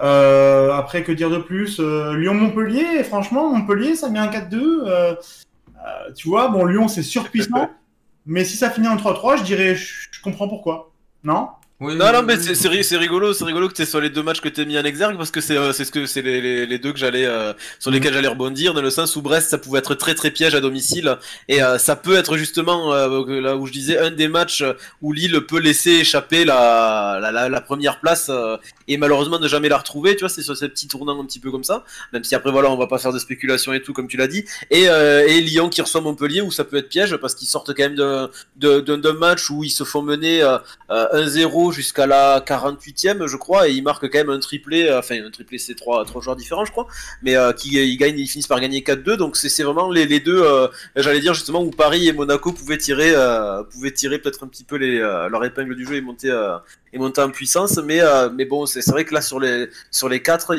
Euh, 0.00 0.72
après, 0.72 1.04
que 1.04 1.12
dire 1.12 1.30
de 1.30 1.38
plus? 1.38 1.78
Euh, 1.78 2.16
Lyon-Montpellier, 2.16 3.04
franchement, 3.04 3.54
Montpellier, 3.54 3.94
ça 3.94 4.08
met 4.08 4.18
un 4.18 4.28
4-2. 4.28 4.54
Euh, 4.56 5.14
euh, 5.14 6.12
tu 6.16 6.28
vois, 6.28 6.48
bon, 6.48 6.64
Lyon, 6.64 6.88
c'est 6.88 7.02
surpuissant. 7.02 7.70
mais 8.26 8.44
si 8.44 8.56
ça 8.56 8.70
finit 8.70 8.88
en 8.88 8.96
3-3, 8.96 9.38
je 9.38 9.44
dirais, 9.44 9.74
je 9.74 10.22
comprends 10.22 10.48
pourquoi. 10.48 10.92
Non? 11.24 11.48
Oui, 11.82 11.96
Non, 11.96 12.12
non, 12.12 12.22
mais 12.22 12.36
oui. 12.36 12.44
c'est- 12.44 12.54
c'est 12.54 12.68
ri- 12.68 12.84
c'est 12.84 12.96
rigolo, 12.96 13.32
c'est 13.32 13.44
rigolo 13.44 13.68
que 13.68 13.74
tu 13.74 13.84
sur 13.86 14.00
les 14.00 14.08
deux 14.10 14.22
matchs 14.22 14.40
que 14.40 14.48
t'as 14.48 14.64
mis 14.64 14.78
en 14.78 14.84
exergue 14.84 15.16
parce 15.16 15.30
que 15.32 15.40
c'est 15.40 15.56
euh, 15.56 15.72
c'est 15.72 15.84
ce 15.84 15.90
que 15.90 16.06
c'est 16.06 16.22
les, 16.22 16.40
les, 16.40 16.66
les 16.66 16.78
deux 16.78 16.92
que 16.92 16.98
j'allais 16.98 17.24
euh, 17.26 17.52
sur 17.80 17.90
lesquels 17.90 18.12
j'allais 18.14 18.28
rebondir 18.28 18.72
dans 18.72 18.82
le 18.82 18.90
sens 18.90 19.16
où 19.16 19.22
Brest 19.22 19.50
ça 19.50 19.58
pouvait 19.58 19.80
être 19.80 19.94
très 19.96 20.14
très 20.14 20.30
piège 20.30 20.54
à 20.54 20.60
domicile 20.60 21.16
et 21.48 21.62
euh, 21.62 21.78
ça 21.78 21.96
peut 21.96 22.14
être 22.16 22.36
justement 22.36 22.94
euh, 22.94 23.40
là 23.40 23.56
où 23.56 23.66
je 23.66 23.72
disais 23.72 23.98
un 23.98 24.10
des 24.12 24.28
matchs 24.28 24.62
où 25.00 25.12
Lille 25.12 25.40
peut 25.48 25.58
laisser 25.58 25.90
échapper 25.92 26.44
la 26.44 27.18
la, 27.20 27.32
la, 27.32 27.48
la 27.48 27.60
première 27.60 27.98
place 28.00 28.26
euh, 28.30 28.56
et 28.86 28.96
malheureusement 28.96 29.38
ne 29.40 29.48
jamais 29.48 29.68
la 29.68 29.78
retrouver, 29.78 30.14
tu 30.14 30.20
vois, 30.20 30.28
c'est 30.28 30.42
sur 30.42 30.56
ces 30.56 30.68
petits 30.68 30.86
tournants 30.88 31.20
un 31.20 31.24
petit 31.24 31.40
peu 31.40 31.50
comme 31.50 31.64
ça, 31.64 31.84
même 32.12 32.22
si 32.22 32.34
après 32.36 32.52
voilà 32.52 32.70
on 32.70 32.76
va 32.76 32.86
pas 32.86 32.98
faire 32.98 33.12
de 33.12 33.18
spéculation 33.18 33.72
et 33.72 33.82
tout 33.82 33.92
comme 33.92 34.06
tu 34.08 34.16
l'as 34.16 34.28
dit 34.28 34.44
et, 34.70 34.88
euh, 34.88 35.26
et 35.26 35.40
Lyon 35.40 35.68
qui 35.68 35.80
reçoit 35.82 36.00
Montpellier 36.00 36.42
où 36.42 36.52
ça 36.52 36.62
peut 36.64 36.76
être 36.76 36.88
piège 36.88 37.16
parce 37.16 37.34
qu'ils 37.34 37.48
sortent 37.48 37.74
quand 37.74 37.82
même 37.82 37.96
de 37.96 38.30
de- 38.56 38.80
d'un 38.80 38.98
d'un 38.98 39.14
match 39.14 39.50
où 39.50 39.64
ils 39.64 39.70
se 39.70 39.82
font 39.84 40.02
mener 40.02 40.42
euh, 40.42 40.58
euh, 40.90 41.06
1-0 41.24 41.71
jusqu'à 41.72 42.06
la 42.06 42.40
48e, 42.40 43.26
je 43.26 43.36
crois, 43.36 43.68
et 43.68 43.72
ils 43.72 43.82
marquent 43.82 44.10
quand 44.10 44.18
même 44.18 44.30
un 44.30 44.38
triplé, 44.38 44.84
euh, 44.84 44.98
enfin 44.98 45.16
un 45.24 45.30
triplé 45.30 45.58
c'est 45.58 45.74
trois, 45.74 46.04
trois 46.04 46.20
joueurs 46.20 46.36
différents, 46.36 46.64
je 46.64 46.70
crois, 46.70 46.86
mais 47.22 47.36
euh, 47.36 47.52
qui 47.52 47.70
ils 47.70 47.96
gagnent, 47.96 48.18
ils 48.18 48.28
finissent 48.28 48.46
par 48.46 48.60
gagner 48.60 48.80
4-2, 48.80 49.16
donc 49.16 49.36
c'est 49.36 49.62
vraiment 49.62 49.90
les, 49.90 50.06
les 50.06 50.20
deux, 50.20 50.42
euh, 50.42 50.68
j'allais 50.96 51.20
dire 51.20 51.34
justement 51.34 51.62
où 51.62 51.70
Paris 51.70 52.08
et 52.08 52.12
Monaco 52.12 52.52
pouvaient 52.52 52.78
tirer, 52.78 53.12
euh, 53.14 53.62
pouvaient 53.64 53.92
tirer 53.92 54.18
peut-être 54.18 54.44
un 54.44 54.48
petit 54.48 54.64
peu 54.64 54.76
les, 54.76 54.98
euh, 55.00 55.28
leur 55.28 55.44
épingle 55.44 55.74
du 55.74 55.86
jeu 55.86 55.96
et 55.96 56.00
monter, 56.00 56.30
euh, 56.30 56.58
et 56.92 56.98
monter 56.98 57.20
en 57.20 57.30
puissance, 57.30 57.78
mais 57.78 58.00
euh, 58.00 58.28
mais 58.30 58.44
bon 58.44 58.66
c'est 58.66 58.86
vrai 58.90 59.04
que 59.04 59.14
là 59.14 59.20
sur 59.20 59.40
les 59.40 59.68
sur 59.90 60.08
les 60.08 60.22
quatre, 60.22 60.54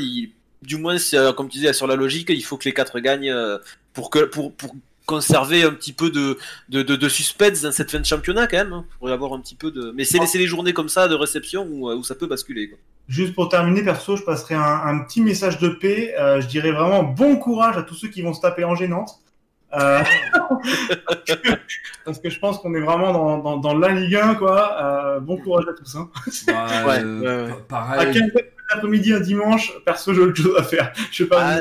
du 0.62 0.78
moins 0.78 0.98
euh, 1.14 1.34
comme 1.34 1.50
tu 1.50 1.60
disais 1.60 1.74
sur 1.74 1.88
la 1.88 1.96
logique, 1.96 2.30
il 2.30 2.44
faut 2.44 2.58
que 2.58 2.66
les 2.66 2.74
quatre 2.74 3.00
gagnent 3.00 3.32
euh, 3.32 3.58
pour 3.94 4.10
que 4.10 4.26
pour 4.26 4.54
conserver 5.06 5.64
un 5.64 5.72
petit 5.72 5.94
peu 5.94 6.10
de, 6.10 6.38
de, 6.70 6.82
de, 6.82 6.96
de 6.96 7.10
suspense 7.10 7.62
dans 7.62 7.72
cette 7.72 7.92
fin 7.92 8.00
de 8.00 8.06
championnat 8.06 8.48
quand 8.48 8.58
même. 8.58 8.74
hein. 8.74 8.86
Pour 9.00 9.10
y 9.10 9.12
avoir 9.12 9.34
un 9.34 9.40
petit 9.40 9.56
peu 9.56 9.70
de. 9.72 9.92
Mais 9.96 10.06
c'est 10.06 10.26
c'est 10.26 10.38
les 10.38 10.48
journées 10.48 10.74
comme 10.74 10.90
ça 10.90 11.08
de 11.08 11.16
réception 11.16 11.68
où, 11.70 11.90
euh, 11.90 11.96
où 11.96 12.04
ça 12.04 12.16
peut 12.16 12.28
basculer. 12.28 12.70
Quoi. 12.70 12.78
Juste 13.10 13.34
pour 13.36 13.50
terminer, 13.50 13.84
perso, 13.84 14.16
je 14.16 14.24
passerai 14.24 14.56
un, 14.56 14.62
un 14.62 15.00
petit 15.00 15.22
message 15.22 15.60
de 15.60 15.70
paix. 15.70 16.14
Euh, 16.20 16.40
je 16.42 16.48
dirais 16.48 16.72
vraiment 16.72 17.04
bon 17.04 17.36
courage 17.38 17.78
à 17.78 17.84
tous 17.84 17.96
ceux 17.96 18.08
qui 18.08 18.22
vont 18.22 18.34
se 18.34 18.42
taper 18.42 18.64
en 18.64 18.76
gênante. 18.76 19.10
Euh, 19.76 20.04
parce 22.06 22.20
que 22.20 22.30
je 22.30 22.40
pense 22.40 22.60
qu'on 22.60 22.74
est 22.76 22.80
vraiment 22.80 23.12
dans, 23.14 23.38
dans, 23.40 23.58
dans 23.58 23.78
la 23.78 23.90
Ligue 23.90 24.16
1, 24.16 24.36
quoi. 24.36 24.78
Euh, 24.82 25.20
bon 25.20 25.38
courage 25.38 25.66
à 25.70 25.74
tous. 25.74 25.96
Hein. 25.96 26.10
Bah, 26.48 26.68
Ouais, 26.86 27.00
euh, 27.04 27.20
ouais, 27.48 27.52
ouais. 27.52 27.58
pa- 27.68 27.78
À 27.80 27.96
Pareil. 27.96 28.14
15 28.14 28.32
l'après-midi, 28.74 29.14
un 29.14 29.20
dimanche, 29.20 29.72
perso, 29.86 30.14
j'ai 30.14 30.22
autre 30.22 30.42
chose 30.42 30.56
à 30.58 30.64
faire. 30.64 30.94
Je 31.12 31.18
sais 31.24 31.30
pas. 31.30 31.42
Ah, 31.44 31.60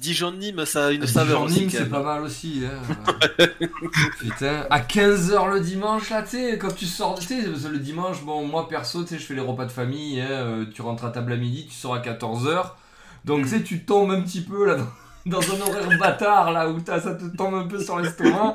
Dijon-Nîmes, 0.00 0.64
ça 0.66 0.86
a 0.86 0.90
une 0.90 1.00
Dijon 1.02 1.12
saveur 1.12 1.48
c'est 1.50 1.88
pas 1.90 2.02
mal 2.02 2.22
aussi. 2.22 2.62
Hein. 2.64 3.46
Putain, 4.18 4.66
à 4.70 4.80
15h 4.80 5.52
le 5.52 5.60
dimanche, 5.60 6.10
là, 6.10 6.22
tu 6.22 6.30
sais, 6.30 6.58
quand 6.58 6.74
tu 6.74 6.86
sors, 6.86 7.18
tu 7.18 7.26
sais, 7.26 7.42
que 7.44 7.68
le 7.68 7.78
dimanche, 7.78 8.22
bon, 8.22 8.46
moi 8.46 8.68
perso, 8.68 9.02
tu 9.02 9.10
sais, 9.10 9.18
je 9.18 9.24
fais 9.26 9.34
les 9.34 9.40
repas 9.40 9.66
de 9.66 9.72
famille, 9.72 10.20
hein, 10.20 10.26
euh, 10.30 10.64
tu 10.72 10.82
rentres 10.82 11.04
à 11.04 11.10
table 11.10 11.32
à 11.32 11.36
midi, 11.36 11.66
tu 11.68 11.74
sors 11.74 11.94
à 11.94 12.00
14h. 12.00 12.72
Donc, 13.24 13.42
tu 13.44 13.48
sais, 13.48 13.62
tu 13.62 13.84
tombes 13.84 14.10
un 14.10 14.20
petit 14.22 14.42
peu 14.42 14.66
là 14.66 14.76
dans, 15.26 15.38
dans 15.38 15.40
un 15.54 15.60
horaire 15.60 15.98
bâtard, 15.98 16.52
là, 16.52 16.68
où 16.68 16.80
t'as- 16.80 17.00
ça 17.00 17.14
te 17.14 17.24
tombe 17.36 17.54
un 17.54 17.66
peu 17.66 17.78
sur 17.82 17.98
l'estomac. 17.98 18.54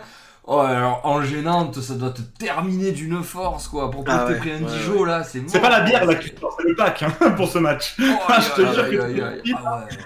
Oh, 0.52 0.60
alors, 0.60 1.02
en 1.04 1.22
gênante, 1.24 1.80
ça 1.80 1.94
doit 1.94 2.10
te 2.10 2.22
terminer 2.22 2.92
d'une 2.92 3.22
force, 3.24 3.68
quoi, 3.68 3.92
pour 3.92 4.04
Ah 4.08 4.26
que 4.28 4.34
t'aies 4.34 4.40
pris 4.40 4.52
un 4.52 4.64
ouais, 4.64 4.72
Dijon, 4.80 5.04
là, 5.04 5.24
c'est 5.24 5.44
C'est 5.48 5.60
pas 5.60 5.70
la 5.70 5.82
bière, 5.82 6.06
là, 6.06 6.16
qui 6.16 6.32
sort, 6.40 6.56
c'est 6.60 6.68
le 6.68 6.76
pack 6.76 7.04
hein, 7.04 7.32
pour 7.38 7.48
ce 7.48 7.60
match. 7.60 7.96
Oh, 8.00 8.04
Ah, 8.28 8.40
je 8.42 8.50
te 8.62 8.74
jure 8.74 8.90
que 8.90 9.00
aïe, 9.02 9.16
c'est 9.16 9.24
aïe. 9.24 9.42
terrible. 9.44 9.60
Ah 9.64 9.78
ouais, 9.80 9.86
c'est- 9.92 10.00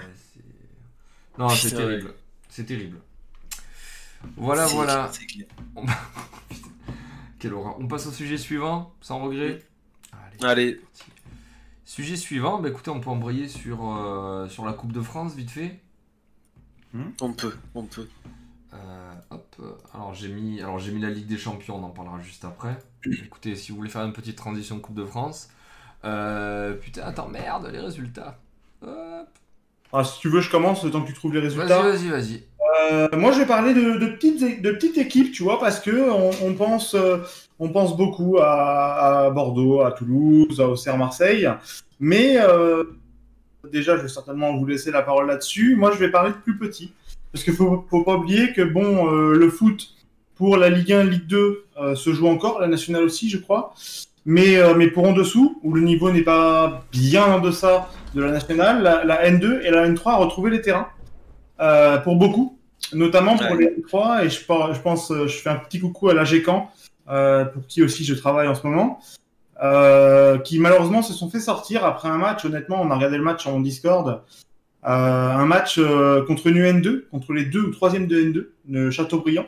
Non, 1.38 1.48
c'est 1.48 1.70
terrible. 1.74 2.14
C'est 2.48 2.64
terrible. 2.64 3.00
Voilà, 4.36 4.66
voilà. 4.66 5.10
Quelle 7.38 7.52
horreur. 7.52 7.76
On 7.78 7.86
passe 7.86 8.06
au 8.06 8.12
sujet 8.12 8.38
suivant, 8.38 8.94
sans 9.00 9.18
regret 9.18 9.62
Allez. 10.12 10.44
Allez, 10.44 10.80
Sujet 11.84 12.16
suivant, 12.16 12.60
bah 12.60 12.70
écoutez, 12.70 12.90
on 12.90 13.00
peut 13.00 13.10
embrayer 13.10 13.46
sur, 13.46 13.86
euh, 13.86 14.48
sur 14.48 14.64
la 14.64 14.72
Coupe 14.72 14.92
de 14.92 15.02
France, 15.02 15.34
vite 15.34 15.50
fait. 15.50 15.78
on 17.20 17.32
peut, 17.32 17.54
on 17.74 17.84
peut. 17.84 18.08
Euh, 18.72 19.14
hop. 19.30 19.56
Alors 19.92 20.14
j'ai 20.14 20.28
mis, 20.28 20.60
alors 20.60 20.78
j'ai 20.78 20.92
mis 20.92 21.00
la 21.00 21.10
Ligue 21.10 21.26
des 21.26 21.36
Champions, 21.36 21.76
on 21.76 21.84
en 21.84 21.90
parlera 21.90 22.20
juste 22.20 22.44
après. 22.44 22.78
Écoutez, 23.04 23.54
si 23.54 23.70
vous 23.70 23.76
voulez 23.76 23.90
faire 23.90 24.04
une 24.04 24.12
petite 24.12 24.36
transition 24.36 24.80
Coupe 24.80 24.96
de 24.96 25.04
France. 25.04 25.50
Euh, 26.04 26.74
putain, 26.74 27.02
attends, 27.02 27.28
merde, 27.28 27.68
les 27.70 27.80
résultats. 27.80 28.38
Hop. 28.82 29.28
Ah, 29.96 30.02
si 30.02 30.18
tu 30.18 30.28
veux, 30.28 30.40
je 30.40 30.50
commence 30.50 30.82
le 30.84 30.90
temps 30.90 31.02
que 31.02 31.06
tu 31.06 31.12
trouves 31.14 31.32
les 31.34 31.40
Vas-y, 31.40 31.50
résultats. 31.56 31.82
vas-y, 31.82 32.08
vas-y. 32.08 32.42
Euh, 32.92 33.08
moi, 33.16 33.30
je 33.30 33.38
vais 33.38 33.46
parler 33.46 33.72
de, 33.74 33.96
de 33.98 34.06
petites, 34.08 34.42
é- 34.42 34.56
de 34.60 34.72
petites 34.72 34.98
équipes, 34.98 35.30
tu 35.32 35.44
vois, 35.44 35.60
parce 35.60 35.78
que 35.78 36.10
on, 36.10 36.30
on 36.44 36.54
pense, 36.54 36.94
euh, 36.94 37.18
on 37.60 37.68
pense 37.68 37.96
beaucoup 37.96 38.38
à, 38.40 39.26
à 39.26 39.30
Bordeaux, 39.30 39.82
à 39.82 39.92
Toulouse, 39.92 40.60
à 40.60 40.66
Auxerre, 40.68 40.98
Marseille. 40.98 41.48
Mais 42.00 42.36
euh, 42.38 42.82
déjà, 43.72 43.96
je 43.96 44.02
vais 44.02 44.08
certainement 44.08 44.56
vous 44.56 44.66
laisser 44.66 44.90
la 44.90 45.02
parole 45.02 45.28
là-dessus. 45.28 45.76
Moi, 45.76 45.92
je 45.92 45.98
vais 45.98 46.10
parler 46.10 46.30
de 46.30 46.36
plus 46.36 46.58
petits. 46.58 46.92
Parce 47.32 47.44
qu'il 47.44 47.54
faut, 47.54 47.86
faut 47.88 48.02
pas 48.02 48.16
oublier 48.16 48.52
que, 48.52 48.62
bon, 48.62 49.06
le 49.06 49.50
foot 49.50 49.88
pour 50.34 50.56
la 50.56 50.68
Ligue 50.70 50.92
1, 50.92 51.04
Ligue 51.04 51.26
2 51.28 51.64
euh, 51.80 51.94
se 51.94 52.12
joue 52.12 52.26
encore, 52.26 52.60
la 52.60 52.66
nationale 52.66 53.04
aussi, 53.04 53.30
je 53.30 53.38
crois. 53.38 53.72
Mais, 54.26 54.56
mais 54.76 54.88
pour 54.88 55.06
en 55.06 55.12
dessous, 55.12 55.60
où 55.62 55.72
le 55.74 55.82
niveau 55.82 56.10
n'est 56.10 56.22
pas 56.22 56.84
bien 56.90 57.24
en 57.26 57.38
deçà 57.40 57.88
de 58.14 58.22
la 58.22 58.30
nationale, 58.30 58.82
la, 58.82 59.04
la 59.04 59.28
N2 59.30 59.62
et 59.62 59.70
la 59.70 59.88
N3 59.88 60.08
a 60.10 60.16
retrouvé 60.16 60.50
les 60.50 60.60
terrains. 60.60 60.88
Euh, 61.60 61.98
pour 61.98 62.16
beaucoup, 62.16 62.58
notamment 62.92 63.36
pour 63.36 63.50
Ouais. 63.52 63.58
les 63.76 63.82
N3. 63.82 64.24
Et 64.24 64.30
je, 64.30 64.80
pense, 64.80 65.10
euh, 65.10 65.26
je 65.26 65.36
fais 65.38 65.50
un 65.50 65.56
petit 65.56 65.80
coucou 65.80 66.08
à 66.08 66.14
l'AGCAN, 66.14 66.70
euh, 67.08 67.44
pour 67.44 67.66
qui 67.66 67.82
aussi 67.82 68.04
je 68.04 68.14
travaille 68.14 68.48
en 68.48 68.54
ce 68.54 68.66
moment, 68.66 68.98
euh, 69.62 70.38
qui 70.38 70.58
malheureusement 70.58 71.02
se 71.02 71.12
sont 71.12 71.30
fait 71.30 71.40
sortir 71.40 71.84
après 71.84 72.08
un 72.08 72.18
match. 72.18 72.44
Honnêtement, 72.44 72.80
on 72.82 72.90
a 72.90 72.94
regardé 72.96 73.16
le 73.18 73.22
match 73.22 73.46
en 73.46 73.60
Discord. 73.60 74.22
Un 74.86 75.46
match 75.46 75.80
contre 76.26 76.48
une 76.48 76.58
N2, 76.58 77.08
contre 77.10 77.32
les 77.32 77.44
deux 77.46 77.62
ou 77.62 77.70
troisième 77.70 78.06
de 78.06 78.20
N2, 78.20 78.46
de 78.66 78.90
Châteaubriand. 78.90 79.46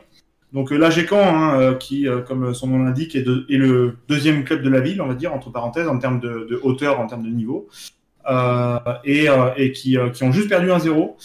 Donc 0.55 0.71
l'AGCAN, 0.71 1.19
hein, 1.21 1.75
qui, 1.75 2.07
comme 2.27 2.55
son 2.55 2.69
nom 2.69 2.83
l'indique, 2.85 3.15
est, 3.15 3.23
de- 3.23 3.45
est 3.51 3.59
le 3.59 3.97
deuxième 4.09 4.45
club 4.45 4.63
de 4.63 4.71
la 4.71 4.81
ville, 4.81 5.03
on 5.03 5.07
va 5.09 5.15
dire, 5.15 5.35
entre 5.35 5.51
parenthèses, 5.51 5.89
en 5.89 5.99
termes 5.99 6.21
de, 6.21 6.47
de 6.49 6.59
hauteur, 6.63 7.01
en 7.01 7.07
termes 7.07 7.23
de 7.25 7.29
niveau, 7.29 7.69
et, 9.05 9.29
euh, 9.29 9.51
et 9.57 9.73
qui, 9.73 9.99
euh, 9.99 10.11
qui 10.11 10.25
ont 10.25 10.33
juste 10.33 10.49
perdu 10.49 10.71
1-0 10.71 11.17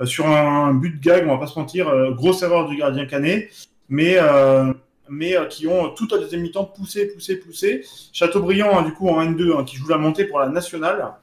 euh, 0.00 0.06
sur 0.06 0.26
un, 0.26 0.74
but 0.74 0.98
de 0.98 1.00
gag, 1.02 1.24
on 1.26 1.32
va 1.32 1.38
pas 1.38 1.46
se 1.46 1.58
mentir, 1.58 1.88
euh, 1.88 2.12
grosse 2.12 2.42
erreur 2.42 2.68
du 2.68 2.76
gardien 2.76 3.06
Canet, 3.06 3.50
mais, 3.88 4.16
euh, 4.18 4.72
mais 5.08 5.36
euh, 5.36 5.46
qui 5.46 5.66
ont 5.66 5.90
tout 5.90 6.08
à 6.14 6.18
deuxième 6.18 6.42
mi-temps 6.42 6.64
poussé, 6.64 7.08
poussé, 7.08 7.36
poussé. 7.36 7.84
Châteaubriand, 8.12 8.78
hein, 8.78 8.82
du 8.82 8.92
coup, 8.92 9.08
en 9.08 9.22
N2, 9.22 9.56
hein, 9.56 9.64
qui 9.64 9.76
joue 9.76 9.88
la 9.88 9.98
montée 9.98 10.24
pour 10.24 10.38
la 10.38 10.48
nationale. 10.48 11.14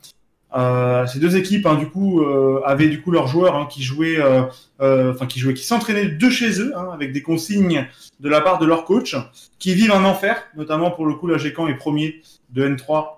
Euh, 0.56 1.06
ces 1.08 1.20
deux 1.20 1.36
équipes, 1.36 1.66
hein, 1.66 1.76
du 1.76 1.90
coup, 1.90 2.22
euh, 2.22 2.62
avaient 2.66 2.88
du 2.88 3.02
coup 3.02 3.12
leurs 3.12 3.28
joueurs 3.28 3.56
hein, 3.56 3.68
qui 3.70 3.84
jouaient, 3.84 4.20
euh, 4.20 4.44
euh, 4.82 5.14
enfin 5.14 5.26
qui 5.26 5.40
jouaient, 5.40 5.54
qui 5.54 5.66
s'entraînaient 5.66 6.06
de 6.06 6.30
chez 6.30 6.62
eux, 6.62 6.74
avec 6.94 7.12
des 7.12 7.22
consignes 7.22 7.88
de 8.20 8.30
la 8.30 8.42
part 8.42 8.58
de 8.58 8.66
leur 8.66 8.86
coach, 8.86 9.16
qui 9.60 9.74
vivent 9.74 9.92
un 9.92 10.06
enfer, 10.06 10.42
notamment 10.56 10.92
pour 10.92 11.06
le 11.06 11.16
coup, 11.16 11.28
la 11.28 11.38
GECAN 11.38 11.68
est 11.68 11.76
premier 11.76 12.22
de 12.52 12.68
N3, 12.68 13.18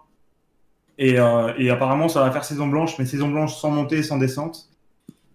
et, 1.00 1.18
euh, 1.18 1.54
et 1.58 1.70
apparemment 1.72 2.10
ça 2.10 2.22
va 2.22 2.30
faire 2.30 2.43
saison 2.43 2.68
blanche, 2.68 3.00
mais 3.00 3.06
saison 3.06 3.30
blanche 3.30 3.56
sans 3.56 3.72
montée 3.72 4.04
sans 4.04 4.18
descente. 4.18 4.70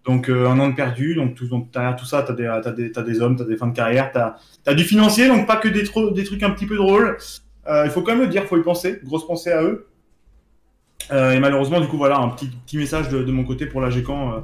Donc 0.05 0.29
euh, 0.29 0.47
un 0.47 0.59
an 0.59 0.69
de 0.69 0.75
perdu, 0.75 1.15
donc, 1.15 1.71
derrière 1.71 1.95
tout 1.95 2.05
ça, 2.05 2.21
des, 2.21 2.91
t'as 2.93 3.01
des, 3.01 3.21
hommes, 3.21 3.35
t'as 3.35 3.43
des 3.43 3.57
fins 3.57 3.67
de 3.67 3.75
carrière, 3.75 4.11
t'as 4.11 4.35
as 4.67 4.75
du 4.75 4.83
financier, 4.83 5.27
donc 5.27 5.47
pas 5.47 5.57
que 5.57 5.67
des, 5.67 5.83
trucs 5.83 6.43
un 6.43 6.51
petit 6.51 6.67
peu 6.67 6.77
drôles. 6.77 7.17
Euh, 7.67 7.81
il 7.85 7.91
faut 7.91 8.03
quand 8.03 8.11
même 8.11 8.21
le 8.21 8.27
dire, 8.27 8.43
faut 8.43 8.57
y 8.57 8.61
penser, 8.61 8.99
grosse 9.03 9.25
pensée 9.25 9.51
à 9.51 9.63
eux. 9.63 9.87
Et 11.11 11.39
malheureusement, 11.39 11.79
du 11.79 11.87
coup, 11.87 11.97
voilà, 11.97 12.17
un 12.17 12.29
petit, 12.29 12.77
message 12.77 13.09
de, 13.09 13.31
mon 13.31 13.43
côté 13.43 13.67
pour 13.67 13.79
la 13.79 13.91
GECAN, 13.91 14.43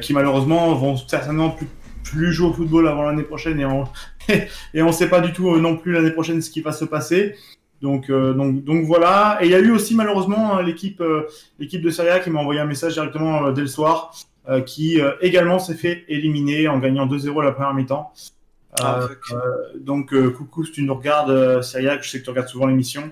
qui 0.00 0.12
malheureusement 0.12 0.74
vont 0.74 0.96
certainement 0.96 1.56
plus, 2.02 2.32
jouer 2.32 2.48
au 2.48 2.52
football 2.52 2.88
avant 2.88 3.02
l'année 3.02 3.22
prochaine, 3.22 3.60
et 3.60 3.64
on 3.64 3.84
on 4.74 4.92
sait 4.92 5.08
pas 5.08 5.20
du 5.20 5.32
tout 5.32 5.56
non 5.56 5.76
plus 5.76 5.92
l'année 5.92 6.10
prochaine 6.10 6.42
ce 6.42 6.50
qui 6.50 6.62
va 6.62 6.72
se 6.72 6.84
passer. 6.84 7.36
Donc, 7.84 8.08
euh, 8.08 8.32
donc, 8.32 8.64
donc 8.64 8.86
voilà. 8.86 9.38
Et 9.42 9.44
il 9.44 9.50
y 9.50 9.54
a 9.54 9.58
eu 9.58 9.70
aussi 9.70 9.94
malheureusement 9.94 10.58
l'équipe 10.60 11.02
euh, 11.02 11.28
l'équipe 11.58 11.82
de 11.82 11.90
Serie 11.90 12.08
A 12.08 12.18
qui 12.18 12.30
m'a 12.30 12.40
envoyé 12.40 12.58
un 12.58 12.64
message 12.64 12.94
directement 12.94 13.44
euh, 13.44 13.52
dès 13.52 13.60
le 13.60 13.66
soir, 13.66 14.14
qui 14.66 15.00
également 15.22 15.58
s'est 15.58 15.74
fait 15.74 16.04
éliminer 16.08 16.68
en 16.68 16.78
gagnant 16.78 17.06
2-0 17.06 17.42
la 17.42 17.52
première 17.52 17.72
mi-temps. 17.72 18.12
Ah, 18.78 19.08
donc 19.80 20.14
coucou 20.32 20.66
si 20.66 20.72
tu 20.72 20.82
nous 20.82 20.94
regardes 20.94 21.62
Serie 21.62 21.88
A, 21.88 22.00
je 22.00 22.10
sais 22.10 22.18
que 22.20 22.24
tu 22.24 22.30
regardes 22.30 22.48
souvent 22.48 22.66
l'émission. 22.66 23.10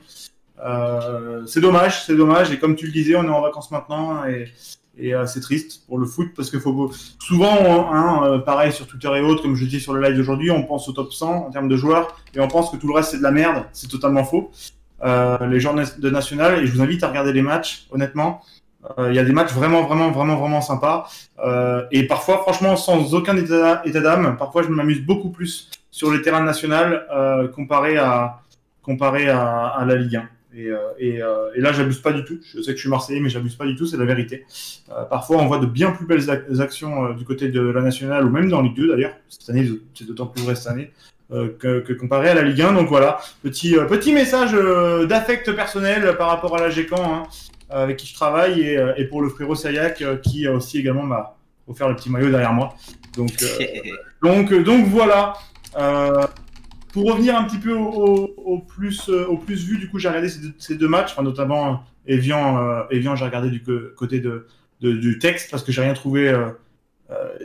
C'est 1.47 1.61
dommage, 1.61 2.05
c'est 2.05 2.17
dommage. 2.17 2.53
Et 2.53 2.59
comme 2.59 2.77
tu 2.77 2.85
le 2.85 2.93
disais, 2.93 3.17
on 3.17 3.25
est 3.25 3.29
en 3.29 3.41
vacances 3.41 3.71
maintenant 3.71 4.27
et, 4.27 4.53
et 4.99 5.15
euh, 5.15 5.27
c'est 5.27 5.41
triste 5.41 5.87
pour 5.87 5.99
le 5.99 6.07
foot 6.07 6.29
parce 6.37 6.51
qu'il 6.51 6.61
faut 6.61 6.91
souvent, 7.19 7.93
hein, 7.93 8.25
euh, 8.27 8.39
pareil 8.39 8.73
sur 8.73 8.87
Twitter 8.87 9.09
et 9.17 9.21
autres, 9.21 9.43
comme 9.43 9.55
je 9.55 9.65
dis 9.65 9.81
sur 9.81 9.95
le 9.95 10.01
live 10.03 10.17
d'aujourd'hui, 10.17 10.51
on 10.51 10.63
pense 10.65 10.89
au 10.89 10.93
top 10.93 11.13
100 11.13 11.47
en 11.47 11.51
termes 11.51 11.69
de 11.69 11.77
joueurs 11.77 12.17
et 12.35 12.41
on 12.41 12.49
pense 12.49 12.71
que 12.71 12.77
tout 12.77 12.87
le 12.89 12.95
reste 12.95 13.11
c'est 13.13 13.19
de 13.19 13.23
la 13.23 13.31
merde. 13.31 13.65
C'est 13.73 13.89
totalement 13.89 14.25
faux. 14.25 14.51
Euh, 15.05 15.39
les 15.47 15.61
na- 15.65 15.85
de 15.99 16.11
national 16.11 16.63
et 16.63 16.67
je 16.67 16.73
vous 16.73 16.81
invite 16.83 17.03
à 17.03 17.09
regarder 17.09 17.33
les 17.33 17.43
matchs. 17.43 17.87
Honnêtement, 17.91 18.43
Euh, 18.99 19.11
il 19.11 19.15
y 19.15 19.21
a 19.21 19.25
des 19.25 19.33
matchs 19.33 19.53
vraiment, 19.53 19.83
vraiment, 19.85 20.11
vraiment, 20.11 20.35
vraiment 20.35 20.61
sympas. 20.61 21.09
Euh, 21.39 21.85
et 21.93 22.05
parfois, 22.09 22.39
franchement, 22.39 22.75
sans 22.77 23.15
aucun 23.15 23.37
état, 23.37 23.81
état 23.85 24.01
d'âme, 24.01 24.37
parfois 24.37 24.65
je 24.65 24.69
m'amuse 24.71 25.01
beaucoup 25.07 25.31
plus 25.31 25.71
sur 25.93 26.11
les 26.11 26.21
terrains 26.21 26.43
nationaux 26.43 26.75
euh, 27.15 27.47
comparé 27.47 27.97
à 27.97 28.41
comparé 28.83 29.29
à, 29.29 29.67
à 29.69 29.85
la 29.85 29.95
Ligue 29.95 30.17
1. 30.17 30.29
Et, 30.55 30.67
euh, 30.71 30.77
et, 30.99 31.23
euh, 31.23 31.51
et 31.55 31.61
là, 31.61 31.73
j'abuse 31.73 31.99
pas 31.99 32.13
du 32.13 32.25
tout. 32.25 32.39
Je 32.45 32.61
sais 32.61 32.73
que 32.73 32.77
je 32.77 32.81
suis 32.83 32.89
Marseillais, 32.91 33.21
mais 33.21 33.31
j'abuse 33.31 33.55
pas 33.55 33.65
du 33.67 33.75
tout, 33.75 33.87
c'est 33.87 33.97
la 33.97 34.05
vérité. 34.05 34.45
Euh, 34.91 35.05
parfois, 35.05 35.39
on 35.39 35.47
voit 35.47 35.59
de 35.59 35.67
bien 35.67 35.93
plus 35.93 36.05
belles 36.07 36.21
ac- 36.29 36.61
actions 36.61 37.13
du 37.15 37.25
côté 37.25 37.49
de 37.49 37.61
la 37.61 37.81
nationale, 37.81 38.27
ou 38.27 38.31
même 38.31 38.49
dans 38.51 38.61
Ligue 38.61 38.77
2 38.77 38.89
d'ailleurs. 38.89 39.15
Cette 39.29 39.49
année, 39.51 39.69
c'est 39.95 40.07
d'autant 40.07 40.27
plus 40.27 40.43
vrai 40.43 40.55
cette 40.55 40.67
année. 40.69 40.91
que, 41.31 41.81
que 41.81 41.95
comparé 41.95 42.29
à 42.29 42.35
la 42.35 42.43
Ligue 42.43 42.61
1. 42.61 42.73
Donc 42.75 42.89
voilà, 42.89 43.19
petit, 43.43 43.79
euh, 43.79 43.87
petit 43.87 44.13
message 44.13 44.51
euh, 44.53 45.07
d'affect 45.07 45.51
personnel 45.53 46.15
par 46.19 46.29
rapport 46.29 46.55
à 46.57 46.61
la 46.61 46.69
GECAN, 46.69 47.03
hein, 47.03 47.23
avec 47.71 47.97
qui 47.97 48.07
je 48.07 48.13
travaille, 48.15 48.61
et, 48.61 48.79
et 48.99 49.05
pour 49.07 49.23
le 49.23 49.31
frérot 49.31 49.55
Sayak, 49.55 50.03
euh, 50.03 50.17
qui 50.17 50.47
a 50.47 50.53
aussi 50.53 50.79
également 50.79 51.05
m'a 51.05 51.37
offert 51.67 51.89
le 51.89 51.97
petit 51.97 52.11
maillot 52.11 52.29
derrière 52.29 52.53
moi. 52.53 52.75
Donc, 53.17 53.33
donc, 54.23 54.53
donc 54.53 54.87
voilà. 54.89 55.33
Pour 56.93 57.07
revenir 57.07 57.37
un 57.37 57.45
petit 57.45 57.59
peu 57.59 57.73
au, 57.73 58.59
plus, 58.59 59.09
euh, 59.09 59.27
au 59.27 59.39
plus 59.39 59.65
vu, 59.65 59.79
du 59.79 59.89
coup, 59.89 59.99
j'ai 59.99 60.09
regardé 60.09 60.29
ces 60.59 60.75
deux, 60.77 60.89
matchs, 60.89 61.19
notamment 61.19 61.73
euh, 61.73 61.77
Evian, 62.07 62.59
euh, 62.59 62.83
Evian 62.91 63.17
j'ai 63.17 63.25
regardé 63.25 63.49
du 63.49 63.63
côté 63.97 64.21
de, 64.21 64.47
du 64.81 65.19
texte 65.19 65.51
parce 65.51 65.65
que 65.65 65.73
j'ai 65.73 65.81
rien 65.81 65.95
trouvé 65.95 66.33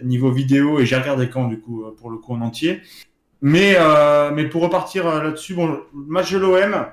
niveau 0.03 0.31
vidéo 0.31 0.79
et 0.79 0.85
j'ai 0.85 0.97
regardé 0.97 1.29
quand, 1.29 1.47
du 1.47 1.59
coup, 1.59 1.85
pour 1.97 2.09
le 2.09 2.17
coup 2.17 2.33
en 2.33 2.41
entier. 2.41 2.81
Mais, 3.41 3.77
mais 4.33 4.45
pour 4.45 4.63
repartir 4.63 5.05
là-dessus, 5.05 5.53
bon, 5.53 5.79
match 5.93 6.33
de 6.33 6.39
l'OM, 6.39 6.85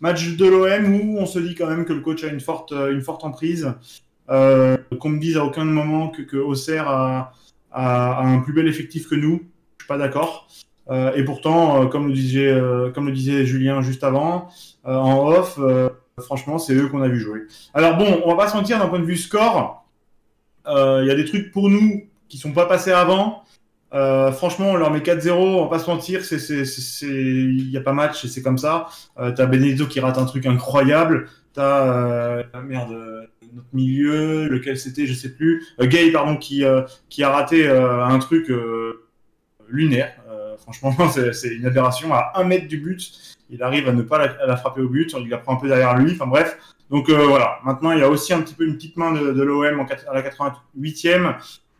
match 0.00 0.36
de 0.36 0.46
l'OM 0.46 0.94
où 0.94 1.18
on 1.18 1.26
se 1.26 1.38
dit 1.38 1.54
quand 1.54 1.66
même 1.66 1.84
que 1.84 1.92
le 1.92 2.00
coach 2.00 2.22
a 2.22 2.28
une 2.28 2.40
forte, 2.40 2.72
une 2.72 3.02
forte 3.02 3.24
emprise. 3.24 3.72
Qu'on 4.28 5.08
me 5.08 5.18
dise 5.18 5.36
à 5.36 5.44
aucun 5.44 5.64
moment 5.64 6.10
que, 6.10 6.22
que 6.22 6.36
Auxerre 6.36 6.88
a, 6.88 7.32
a, 7.72 8.18
a 8.18 8.24
un 8.24 8.40
plus 8.40 8.52
bel 8.52 8.68
effectif 8.68 9.08
que 9.08 9.14
nous, 9.14 9.40
je 9.78 9.84
suis 9.84 9.88
pas 9.88 9.96
d'accord. 9.98 10.48
Euh, 10.90 11.12
et 11.14 11.24
pourtant, 11.24 11.82
euh, 11.82 11.86
comme, 11.86 12.08
le 12.08 12.14
disait, 12.14 12.48
euh, 12.48 12.90
comme 12.90 13.06
le 13.06 13.12
disait 13.12 13.44
Julien 13.44 13.82
juste 13.82 14.04
avant, 14.04 14.48
en 14.84 15.28
off, 15.28 15.58
franchement, 16.18 16.58
c'est 16.58 16.74
eux 16.74 16.88
qu'on 16.88 17.02
a 17.02 17.08
vu 17.08 17.20
jouer. 17.20 17.42
Alors 17.74 17.96
bon, 17.96 18.22
on 18.24 18.30
va 18.30 18.36
pas 18.36 18.48
se 18.48 18.56
mentir 18.56 18.78
d'un 18.78 18.88
point 18.88 19.00
de 19.00 19.04
vue 19.04 19.16
score. 19.16 19.86
Il 20.66 21.04
y 21.06 21.10
a 21.10 21.14
des 21.14 21.24
trucs 21.24 21.50
pour 21.50 21.68
nous 21.68 22.04
qui 22.28 22.38
sont 22.38 22.52
pas 22.52 22.66
passés 22.66 22.92
avant. 22.92 23.44
Franchement, 23.92 24.70
on 24.70 24.76
leur 24.76 24.90
met 24.90 25.00
4-0, 25.00 25.32
on 25.32 25.62
va 25.64 25.68
pas 25.68 25.78
se 25.78 25.90
mentir, 25.90 26.20
il 27.02 27.70
y 27.70 27.76
a 27.76 27.80
pas 27.80 27.92
match 27.92 28.24
et 28.24 28.28
c'est 28.28 28.42
comme 28.42 28.58
ça. 28.58 28.86
T'as 29.16 29.46
Benedetto 29.46 29.86
qui 29.86 30.00
rate 30.00 30.16
un 30.16 30.24
truc 30.24 30.46
incroyable. 30.46 31.28
T'as 31.52 32.44
merde, 32.62 33.28
notre 33.54 33.68
milieu, 33.74 34.48
lequel 34.48 34.78
c'était, 34.78 35.06
je 35.06 35.14
sais 35.14 35.34
plus. 35.34 35.66
Gay, 35.80 36.10
pardon, 36.12 36.36
qui 36.36 36.64
a 36.64 36.86
raté 37.20 37.68
un 37.68 38.18
truc 38.20 38.50
lunaire. 39.68 40.14
Franchement, 40.62 40.94
c'est, 41.32 41.48
une 41.48 41.66
aberration 41.66 42.12
à 42.12 42.32
un 42.34 42.44
mètre 42.44 42.68
du 42.68 42.78
but. 42.78 43.36
Il 43.50 43.62
arrive 43.62 43.88
à 43.88 43.92
ne 43.92 44.02
pas 44.02 44.18
la, 44.18 44.52
à 44.52 44.56
frapper 44.56 44.80
au 44.80 44.88
but. 44.88 45.14
Il 45.18 45.28
la 45.28 45.38
prend 45.38 45.54
un 45.54 45.56
peu 45.56 45.68
derrière 45.68 45.96
lui. 45.96 46.12
Enfin 46.12 46.26
bref. 46.26 46.58
Donc 46.90 47.08
euh, 47.08 47.26
voilà. 47.26 47.58
Maintenant, 47.64 47.92
il 47.92 47.98
y 47.98 48.02
a 48.02 48.08
aussi 48.08 48.32
un 48.32 48.40
petit 48.40 48.54
peu 48.54 48.64
une 48.64 48.76
petite 48.76 48.96
main 48.96 49.12
de, 49.12 49.42
l'OM 49.42 49.80
à 49.80 50.14
la 50.14 50.22
88e. 50.22 51.34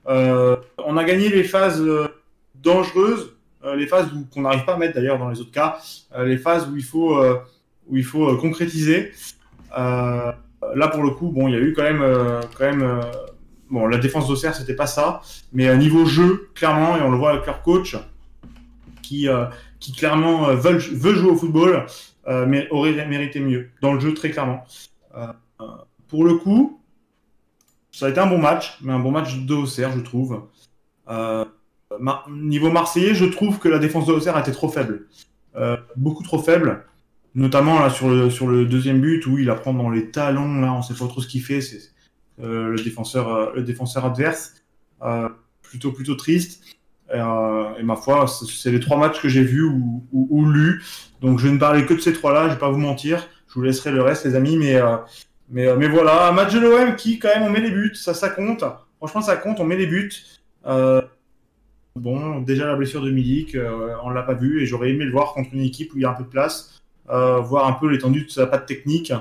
Euh, 0.09 0.57
on 0.79 0.97
a 0.97 1.05
gagné 1.05 1.29
les 1.29 1.45
phases 1.45 1.81
euh, 1.81 2.09
dangereuses, 2.55 3.35
les 3.76 3.87
phases 3.87 4.09
qu'on 4.33 4.43
n'arrive 4.43 4.64
pas 4.64 4.74
à 4.74 4.79
mettre 4.79 4.95
d'ailleurs 4.95 5.18
dans 5.18 5.29
les 5.29 5.41
autres 5.41 5.51
cas, 5.51 5.79
les 6.16 6.39
phases 6.39 6.68
où 6.68 6.76
il 6.76 6.83
faut, 6.83 7.20
où 7.89 8.37
concrétiser. 8.37 9.12
Là 9.74 10.89
pour 10.93 11.03
le 11.03 11.11
coup, 11.11 11.29
bon, 11.29 11.49
il 11.49 11.55
y 11.55 11.57
a 11.57 11.61
eu 11.61 11.74
quand 11.74 11.83
même, 11.83 12.03
bon, 13.70 13.87
la 13.87 13.99
défense 13.99 14.29
d'Auxerre 14.29 14.55
c'était 14.55 14.74
pas 14.74 14.87
ça, 14.87 15.20
mais 15.53 15.68
euh, 15.68 15.76
niveau 15.76 16.05
jeu, 16.05 16.49
clairement, 16.55 16.97
et 16.97 17.03
on 17.03 17.11
le 17.11 17.16
voit 17.16 17.31
avec 17.31 17.47
leur 17.47 17.62
coach, 17.62 17.97
qui, 19.09 19.29
euh, 19.29 19.47
qui 19.81 19.93
clairement 19.93 20.49
euh, 20.49 20.55
veut 20.55 20.79
jouer 20.79 21.31
au 21.31 21.37
football, 21.37 21.87
euh, 22.27 22.45
mais 22.47 22.69
aurait 22.71 22.93
mérité 23.07 23.41
mieux 23.41 23.71
dans 23.81 23.95
le 23.95 24.01
jeu 24.01 24.13
très 24.13 24.31
clairement. 24.31 24.65
Pour 26.09 26.25
le 26.25 26.35
coup, 26.35 26.81
ça 27.91 28.07
a 28.07 28.09
été 28.11 28.21
un 28.21 28.27
bon 28.27 28.39
match, 28.39 28.79
mais 28.83 28.93
un 28.93 28.99
bon 28.99 29.11
match 29.11 29.39
de 29.39 29.55
Auxerre, 29.55 29.93
je 29.97 30.01
trouve. 30.01 30.43
Niveau 32.31 32.71
marseillais, 32.71 33.15
je 33.15 33.25
trouve 33.25 33.59
que 33.59 33.69
la 33.69 33.79
défense 33.79 34.07
de 34.07 34.13
Auxerre 34.13 34.37
a 34.37 34.41
été 34.41 34.53
trop 34.53 34.69
faible. 34.69 35.07
Beaucoup 35.97 36.23
trop 36.23 36.39
faible. 36.39 36.85
Notamment 37.35 37.91
sur, 37.91 38.09
le, 38.09 38.65
deuxième 38.65 39.01
but 39.01 39.27
où 39.27 39.39
il 39.39 39.47
la 39.47 39.55
prend 39.55 39.75
dans 39.75 39.91
les 39.91 40.11
talons, 40.11 40.61
là, 40.61 40.73
on 40.73 40.83
sait 40.83 40.95
pas 40.95 41.09
trop 41.09 41.21
ce 41.21 41.29
qu'il 41.29 41.43
fait. 41.43 41.61
C'est 41.61 41.91
le, 42.39 42.77
défenseur, 42.77 44.05
adverse. 44.05 44.55
Plutôt, 45.63 45.93
plutôt 45.93 46.15
triste. 46.15 46.78
Euh, 47.15 47.75
et 47.79 47.83
ma 47.83 47.97
foi, 47.97 48.27
c'est 48.27 48.71
les 48.71 48.81
trois 48.81 48.99
matchs 48.99 49.21
que 49.21 49.29
j'ai 49.29 49.43
vus 49.43 49.65
ou, 49.65 50.07
ou, 50.13 50.45
lus. 50.47 50.83
Donc 51.21 51.39
je 51.39 51.49
ne 51.49 51.59
parlais 51.59 51.87
que 51.87 51.95
de 51.95 52.01
ces 52.01 52.13
trois-là, 52.13 52.49
je 52.49 52.55
vais 52.55 52.59
pas 52.59 52.71
vous 52.71 52.79
mentir. 52.79 53.27
Je 53.49 53.55
vous 53.55 53.63
laisserai 53.63 53.93
le 53.93 54.03
reste, 54.03 54.25
les 54.25 54.35
amis, 54.35 54.57
mais. 54.57 54.77
Euh, 54.77 54.97
mais, 55.51 55.67
euh, 55.67 55.77
mais 55.79 55.89
voilà, 55.89 56.29
un 56.29 56.33
match 56.33 56.53
de 56.53 56.61
l'OM 56.61 56.95
qui, 56.95 57.19
quand 57.19 57.29
même, 57.29 57.43
on 57.43 57.51
met 57.51 57.61
les 57.61 57.71
buts, 57.71 57.95
ça, 57.95 58.13
ça 58.13 58.29
compte. 58.29 58.65
Franchement, 58.99 59.23
ça 59.23 59.37
compte, 59.37 59.61
on 59.61 59.65
met 59.65 59.77
les 59.77 59.87
buts. 59.87 60.13
Bon, 61.97 62.41
déjà 62.43 62.67
la 62.67 62.77
blessure 62.77 63.03
de 63.03 63.11
Milik, 63.11 63.57
on 64.05 64.11
l'a 64.11 64.23
pas 64.23 64.35
vu 64.35 64.63
et 64.63 64.67
j'aurais 64.67 64.91
aimé 64.91 65.05
le 65.05 65.11
voir 65.11 65.33
contre 65.33 65.49
une 65.53 65.63
équipe 65.63 65.95
où 65.95 65.97
il 65.97 66.03
y 66.03 66.05
a 66.05 66.11
un 66.11 66.15
peu 66.15 66.23
de 66.23 66.29
place, 66.29 66.81
voir 67.09 67.67
un 67.67 67.73
peu 67.73 67.89
l'étendue 67.89 68.25
de 68.25 68.31
sa 68.31 68.47
patte 68.47 68.67
technique 68.67 69.13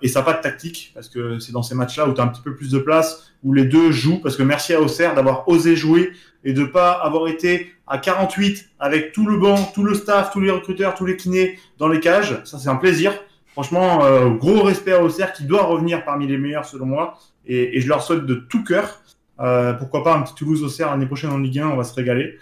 et 0.00 0.08
sa 0.08 0.22
patte 0.22 0.42
tactique, 0.42 0.92
parce 0.94 1.08
que 1.08 1.38
c'est 1.40 1.50
dans 1.50 1.62
ces 1.62 1.74
matchs-là 1.74 2.06
où 2.08 2.14
tu 2.14 2.20
as 2.20 2.24
un 2.24 2.28
petit 2.28 2.42
peu 2.42 2.54
plus 2.54 2.70
de 2.70 2.78
place, 2.78 3.32
où 3.42 3.52
les 3.52 3.64
deux 3.64 3.90
jouent, 3.90 4.20
parce 4.20 4.36
que 4.36 4.42
merci 4.42 4.74
à 4.74 4.80
Auxerre 4.80 5.14
d'avoir 5.14 5.48
osé 5.48 5.74
jouer 5.74 6.12
et 6.44 6.52
de 6.52 6.64
pas 6.64 6.92
avoir 6.92 7.28
été 7.28 7.72
à 7.86 7.98
48 7.98 8.70
avec 8.78 9.12
tout 9.12 9.26
le 9.26 9.36
banc, 9.38 9.56
tout 9.74 9.82
le 9.82 9.94
staff, 9.94 10.30
tous 10.30 10.40
les 10.40 10.50
recruteurs, 10.50 10.94
tous 10.94 11.06
les 11.06 11.16
kinés 11.16 11.58
dans 11.78 11.88
les 11.88 12.00
cages. 12.00 12.40
Ça, 12.44 12.58
c'est 12.58 12.68
un 12.68 12.76
plaisir. 12.76 13.12
Franchement, 13.52 14.04
euh, 14.04 14.28
gros 14.30 14.62
respect 14.62 14.92
à 14.92 15.02
Auxerre 15.02 15.32
qui 15.32 15.44
doit 15.44 15.64
revenir 15.64 16.04
parmi 16.04 16.26
les 16.26 16.38
meilleurs 16.38 16.64
selon 16.64 16.86
moi. 16.86 17.18
Et, 17.46 17.80
je 17.80 17.88
leur 17.88 18.02
souhaite 18.02 18.24
de 18.26 18.34
tout 18.34 18.62
cœur. 18.62 19.00
Euh, 19.40 19.72
pourquoi 19.72 20.04
pas 20.04 20.14
un 20.14 20.22
petit 20.22 20.34
Toulouse-Auxerre 20.34 20.90
l'année 20.90 21.06
prochaine 21.06 21.30
en 21.30 21.38
Ligue 21.38 21.60
1, 21.60 21.68
on 21.68 21.76
va 21.76 21.84
se 21.84 21.94
régaler. 21.94 22.38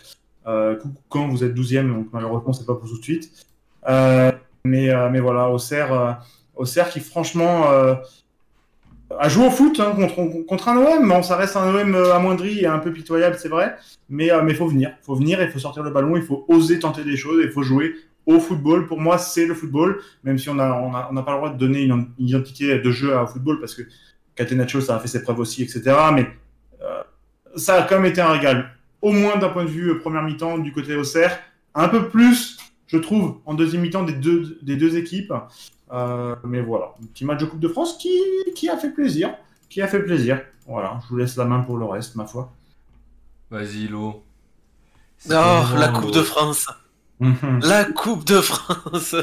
Euh, 0.47 0.78
quand 1.09 1.27
vous 1.28 1.43
êtes 1.43 1.55
12e, 1.55 1.93
donc 1.93 2.09
malheureusement, 2.12 2.52
c'est 2.52 2.66
pas 2.66 2.74
pour 2.74 2.89
tout 2.89 2.98
de 2.98 3.02
suite. 3.02 3.47
Euh, 3.89 4.31
mais, 4.64 4.90
mais 5.10 5.20
voilà, 5.20 5.48
Auxerre, 5.51 5.93
euh, 5.93 6.12
Auxerre 6.55 6.89
qui 6.89 7.01
franchement 7.01 7.66
euh, 9.12 9.16
a 9.19 9.28
joué 9.28 9.47
au 9.47 9.51
foot 9.51 9.81
hein, 9.81 9.95
contre, 10.49 10.69
un 10.69 10.77
OM. 10.77 11.09
Bon, 11.09 11.23
ça 11.23 11.37
reste 11.37 11.57
un 11.57 11.74
OM 11.74 11.95
euh, 11.95 12.15
amoindri 12.15 12.61
et 12.61 12.66
un 12.66 12.78
peu 12.78 12.93
pitoyable, 12.93 13.37
c'est 13.39 13.49
vrai. 13.49 13.77
Mais 14.09 14.27
il 14.27 14.43
mais 14.45 14.55
faut 14.55 14.66
venir. 14.66 14.93
faut 15.03 15.15
venir, 15.15 15.41
il 15.43 15.51
faut 15.51 15.59
sortir 15.59 15.83
le 15.83 15.91
ballon, 15.91 16.16
il 16.16 16.23
faut 16.23 16.45
oser 16.49 16.78
tenter 16.78 17.05
des 17.05 17.16
choses, 17.16 17.43
il 17.45 17.51
faut 17.51 17.62
jouer 17.62 17.95
au 18.27 18.41
football. 18.41 18.87
Pour 18.87 19.01
moi, 19.01 19.19
c'est 19.19 19.47
le 19.47 19.55
football, 19.55 20.01
même 20.24 20.39
si 20.39 20.49
on 20.49 20.55
n'a 20.55 20.70
a, 20.70 21.23
pas 21.23 21.33
le 21.33 21.37
droit 21.37 21.51
de 21.51 21.59
donner 21.59 21.83
une, 21.83 22.09
identité 22.19 22.78
de 22.78 22.91
jeu 22.91 23.16
au 23.16 23.27
football 23.27 23.61
parce 23.61 23.74
que 23.74 23.83
Catenaccio, 24.35 24.81
ça 24.81 24.97
a 24.97 24.99
fait 24.99 25.09
ses 25.09 25.23
preuves 25.23 25.39
aussi, 25.39 25.62
etc. 25.62 25.83
Mais 26.12 26.27
euh, 26.83 27.03
ça 27.57 27.74
a 27.74 27.83
quand 27.83 27.97
même 27.97 28.07
été 28.07 28.20
un 28.20 28.33
régal. 28.33 28.70
Au 29.01 29.12
moins 29.12 29.37
d'un 29.37 29.49
point 29.49 29.65
de 29.65 29.70
vue 29.70 29.91
euh, 29.91 29.99
première 29.99 30.23
mi-temps 30.23 30.59
du 30.59 30.73
côté 30.73 30.95
Auxerre. 30.95 31.39
Un 31.74 31.89
peu 31.89 32.09
plus, 32.09 32.59
je 32.87 32.99
trouve, 32.99 33.39
en 33.47 33.55
deuxième 33.55 33.83
mi-temps 33.83 34.03
des 34.03 34.77
deux 34.77 34.97
équipes. 34.97 35.33
Euh, 35.93 36.35
mais 36.45 36.61
voilà, 36.61 36.95
un 37.03 37.07
petit 37.07 37.25
match 37.25 37.41
de 37.41 37.47
Coupe 37.47 37.61
de 37.61 37.69
France 37.69 37.97
qui, 37.99 38.11
qui 38.55 38.69
a 38.69 38.77
fait 38.77 38.91
plaisir. 38.91 39.35
Qui 39.69 39.83
a 39.83 39.89
fait 39.89 40.03
plaisir. 40.03 40.41
Voilà, 40.67 40.99
je 41.05 41.09
vous 41.09 41.17
laisse 41.17 41.37
la 41.37 41.45
main 41.45 41.61
pour 41.61 41.77
le 41.79 41.85
reste, 41.85 42.17
ma 42.17 42.27
foi. 42.27 42.53
Vas-y, 43.51 43.89
Lo. 43.89 44.23
Oh, 45.31 45.33
la 45.79 45.89
Coupe 45.89 46.11
de 46.13 46.23
France. 46.23 46.67
La 47.63 47.85
Coupe 47.85 48.25
de 48.27 48.41
France. 48.41 49.15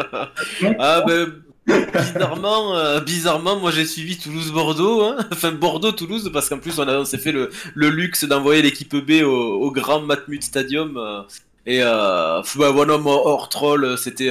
ah 0.78 1.02
ben 1.06 1.32
bizarrement, 1.66 2.76
euh, 2.76 3.00
bizarrement, 3.00 3.56
moi 3.58 3.70
j'ai 3.70 3.84
suivi 3.86 4.18
Toulouse-Bordeaux, 4.18 5.02
hein. 5.04 5.16
enfin 5.32 5.52
Bordeaux-Toulouse, 5.52 6.30
parce 6.32 6.48
qu'en 6.48 6.58
plus 6.58 6.78
on, 6.78 6.88
a- 6.88 6.98
on 6.98 7.04
s'est 7.04 7.18
fait 7.18 7.32
le, 7.32 7.50
le 7.74 7.88
luxe 7.90 8.24
d'envoyer 8.24 8.62
l'équipe 8.62 8.94
B 8.96 9.22
au, 9.24 9.30
au 9.62 9.70
grand 9.70 10.00
Matmut 10.02 10.42
Stadium. 10.42 10.96
euh, 10.96 11.22
et 11.64 11.80
euh, 11.82 12.42
bah, 12.56 12.72
moi, 12.72 13.26
hors 13.26 13.48
troll, 13.48 13.96
c'était 13.96 14.30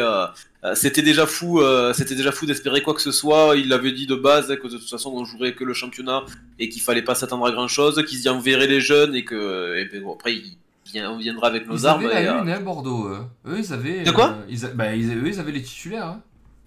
c'était 0.76 1.02
déjà 1.02 1.26
fou, 1.26 1.60
euh, 1.60 1.92
c'était 1.94 2.14
déjà 2.16 2.32
fou 2.32 2.46
d'espérer 2.46 2.82
quoi 2.84 2.94
que 2.94 3.02
ce 3.02 3.12
soit. 3.12 3.56
Il 3.58 3.68
l'avait 3.70 3.92
dit 3.92 4.06
de 4.08 4.16
base 4.16 4.52
hein, 4.52 4.56
que 4.58 4.68
de 4.68 4.78
toute 4.78 4.90
façon 4.90 5.12
on 5.14 5.26
jouerait 5.26 5.54
que 5.56 5.64
le 5.64 5.74
championnat 5.74 6.24
et 6.60 6.70
qu'il 6.70 6.82
fallait 6.82 7.02
pas 7.02 7.16
s'attendre 7.16 7.46
à 7.48 7.52
grand 7.52 7.68
chose, 7.68 8.04
qu'ils 8.08 8.22
y 8.22 8.30
enverraient 8.30 8.68
les 8.68 8.82
jeunes 8.82 9.16
et 9.16 9.26
que 9.26 9.76
et 9.78 9.86
ben, 9.86 10.04
bon, 10.04 10.14
après 10.14 10.34
il 10.36 10.58
on 11.06 11.18
viendra 11.18 11.48
avec 11.48 11.68
nos 11.68 11.78
Ils 11.78 11.86
armes. 11.88 12.06
avaient 12.06 12.22
et, 12.22 12.26
la 12.26 12.38
euh, 12.40 12.44
une, 12.44 12.50
hein, 12.50 12.60
Bordeaux. 12.60 13.08
Eux, 13.08 13.58
ils 13.58 13.72
avaient. 13.74 14.04
De 14.04 14.12
quoi 14.12 14.32
euh, 14.40 14.46
ils, 14.50 14.66
a- 14.66 14.70
bah, 14.70 14.94
ils- 14.94 15.10
eux, 15.18 15.28
ils 15.28 15.40
avaient 15.40 15.52
les 15.54 15.62
titulaires. 15.64 16.06
hein. 16.06 16.22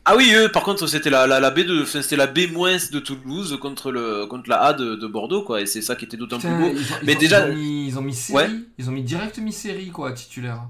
Ah 0.06 0.16
oui, 0.16 0.32
eux, 0.34 0.50
par 0.50 0.62
contre 0.64 0.86
c'était 0.86 1.08
la, 1.10 1.26
la, 1.26 1.40
la 1.40 1.50
B 1.50 1.60
de, 1.60 1.82
enfin, 1.82 2.02
c'était 2.02 2.16
la 2.16 2.26
B 2.26 2.40
moins 2.52 2.76
de 2.92 2.98
Toulouse 2.98 3.58
contre 3.60 3.90
le 3.90 4.26
contre 4.26 4.50
la 4.50 4.60
A 4.62 4.72
de, 4.74 4.96
de 4.96 5.06
Bordeaux 5.06 5.42
quoi, 5.44 5.60
et 5.62 5.66
c'est 5.66 5.80
ça 5.82 5.94
qui 5.96 6.04
était 6.04 6.16
d'autant 6.18 6.38
plus 6.38 6.48
beau. 6.50 6.70
ils 6.74 6.92
ont, 6.92 6.96
Mais 7.04 7.14
déjà- 7.14 7.48
ils 7.48 7.52
ont 7.52 7.54
mis, 7.56 7.86
ils 7.88 7.98
ont 7.98 8.02
mis 8.02 8.14
série. 8.14 8.36
Ouais. 8.36 8.50
Ils 8.78 8.88
ont 8.90 8.92
mis 8.92 9.02
direct 9.02 9.38
mi-série, 9.38 9.88
quoi, 9.90 10.12
titulaire. 10.12 10.62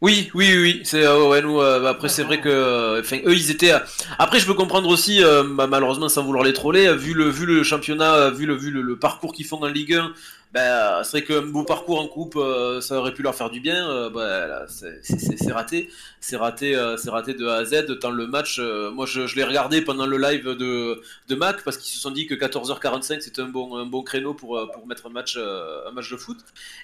Oui, 0.00 0.30
oui, 0.34 0.46
oui, 0.52 0.62
oui. 0.62 0.80
C'est 0.84 1.04
euh, 1.04 1.28
ouais, 1.28 1.42
nous. 1.42 1.60
euh, 1.60 1.84
après, 1.86 2.08
c'est 2.08 2.22
vrai 2.22 2.40
que, 2.40 2.48
euh, 2.48 3.02
eux, 3.26 3.34
ils 3.34 3.50
étaient. 3.50 3.72
euh, 3.72 3.80
Après, 4.18 4.38
je 4.38 4.46
peux 4.46 4.54
comprendre 4.54 4.88
aussi, 4.88 5.24
euh, 5.24 5.42
bah, 5.42 5.66
malheureusement, 5.66 6.08
sans 6.08 6.22
vouloir 6.22 6.44
les 6.44 6.52
troller, 6.52 6.94
vu 6.94 7.14
le 7.14 7.28
vu 7.28 7.46
le 7.46 7.64
championnat, 7.64 8.14
euh, 8.14 8.30
vu 8.30 8.46
le 8.46 8.54
vu 8.54 8.70
le, 8.70 8.80
le 8.82 8.96
parcours 8.98 9.32
qu'ils 9.32 9.46
font 9.46 9.60
en 9.62 9.66
Ligue 9.66 9.94
1. 9.94 10.12
Ben, 10.54 11.02
c'est 11.04 11.20
vrai 11.20 11.24
qu'un 11.26 11.42
beau 11.42 11.62
parcours 11.62 12.00
en 12.00 12.08
coupe, 12.08 12.36
euh, 12.36 12.80
ça 12.80 12.96
aurait 12.98 13.12
pu 13.12 13.22
leur 13.22 13.34
faire 13.34 13.50
du 13.50 13.60
bien. 13.60 13.86
euh, 13.90 14.08
bah, 14.08 14.64
c'est- 14.68 15.52
raté, 15.52 15.90
c'est 16.20 16.36
raté, 16.36 16.74
euh, 16.74 16.96
c'est 16.96 17.10
raté 17.10 17.34
de 17.34 17.46
A 17.46 17.56
à 17.56 17.64
Z. 17.66 17.98
Tant 18.00 18.10
le 18.10 18.26
match, 18.26 18.58
euh, 18.58 18.90
moi, 18.90 19.04
je, 19.04 19.26
l'ai 19.36 19.44
regardé 19.44 19.82
pendant 19.82 20.06
le 20.06 20.16
live 20.16 20.46
de 20.48 21.02
de 21.28 21.34
Mac 21.34 21.62
parce 21.64 21.76
qu'ils 21.76 21.92
se 21.94 22.00
sont 22.00 22.10
dit 22.10 22.26
que 22.26 22.34
14h45 22.34 23.20
c'était 23.20 23.42
un 23.42 23.48
bon 23.48 23.76
un 23.76 23.84
bon 23.86 24.02
créneau 24.02 24.32
pour 24.34 24.56
euh, 24.58 24.66
pour 24.72 24.86
mettre 24.86 25.06
un 25.06 25.10
match 25.10 25.34
euh, 25.36 25.86
un 25.88 25.92
match 25.92 26.10
de 26.10 26.16
foot. 26.16 26.38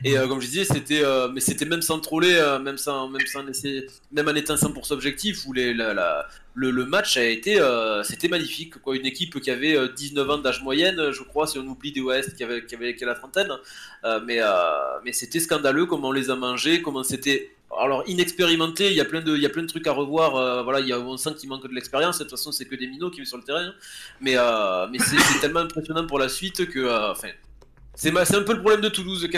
Et 0.05 0.19
euh, 0.19 0.27
comme 0.29 0.41
je 0.41 0.47
disais, 0.47 0.65
c'était 0.65 1.03
euh, 1.03 1.29
mais 1.33 1.41
c'était 1.41 1.65
même 1.65 1.83
sans 1.83 2.01
troller, 2.01 2.35
euh, 2.35 2.59
même 2.59 2.77
sans 2.79 3.09
même 3.09 3.27
sans 3.27 3.43
même 4.13 4.29
en 4.29 4.35
étant 4.35 4.57
100% 4.57 4.93
objectif 4.95 5.47
où 5.47 5.53
les 5.53 5.73
la- 5.75 5.95
le, 6.55 6.87
match 6.87 7.17
a 7.17 7.25
été 7.25 7.61
euh, 7.61 8.03
c'était 8.05 8.29
magnifique 8.29 8.75
une 8.87 9.07
équipe 9.07 9.41
qui 9.41 9.51
avait 9.51 9.77
euh, 9.77 9.89
19 9.89 10.31
ans 10.31 10.39
d'âge 10.39 10.63
moyenne 10.63 11.11
je 11.11 11.23
crois 11.23 11.47
si 11.47 11.59
on 11.59 11.67
oublie 11.67 11.93
des 11.93 12.01
West 12.01 12.37
qui 12.37 12.45
avait 12.45 12.65
qui 12.65 12.75
avait 12.75 12.97
la 13.01 13.15
trentaine 13.15 13.53
Euh, 14.05 14.21
mais 14.27 14.39
euh, 14.41 15.13
c'était 15.13 15.41
scandaleux 15.41 15.87
comment 15.87 16.09
on 16.09 16.13
les 16.13 16.29
a 16.31 16.37
mangés 16.37 16.83
comment 16.83 17.03
c'était 17.03 17.55
alors 17.79 18.05
inexpérimenté, 18.07 18.89
il 18.91 18.95
y 18.95 19.01
a 19.01 19.05
plein 19.05 19.21
de, 19.21 19.37
il 19.37 19.43
y 19.43 19.47
a 19.47 19.49
plein 19.49 19.63
de 19.63 19.69
trucs 19.69 19.87
à 19.87 19.93
revoir. 19.93 20.37
euh, 20.37 20.63
voilà, 20.63 20.81
il 20.81 20.89
y 20.89 20.93
a, 20.93 21.01
on 21.01 21.17
sent 21.17 21.35
qu'il 21.39 21.49
manque 21.49 21.67
de 21.67 21.75
l'expérience. 21.75 22.19
De 22.19 22.25
toute 22.25 22.31
façon, 22.33 22.53
c'est 22.53 22.65
que 22.67 22.75
des 22.77 22.87
minots 22.87 23.11
qui 23.11 23.21
vont 23.21 23.27
sur 23.27 23.37
le 23.37 23.43
terrain. 23.45 23.73
Mais, 24.21 24.37
euh, 24.37 24.87
c'est 24.99 25.41
tellement 25.41 25.61
impressionnant 25.61 26.07
pour 26.07 26.19
la 26.19 26.29
suite 26.29 26.69
que, 26.71 26.79
euh, 26.79 27.15
c'est 27.95 28.37
un 28.37 28.43
peu 28.43 28.53
le 28.53 28.61
problème 28.61 28.81
de 28.81 28.89
Toulouse. 28.89 29.29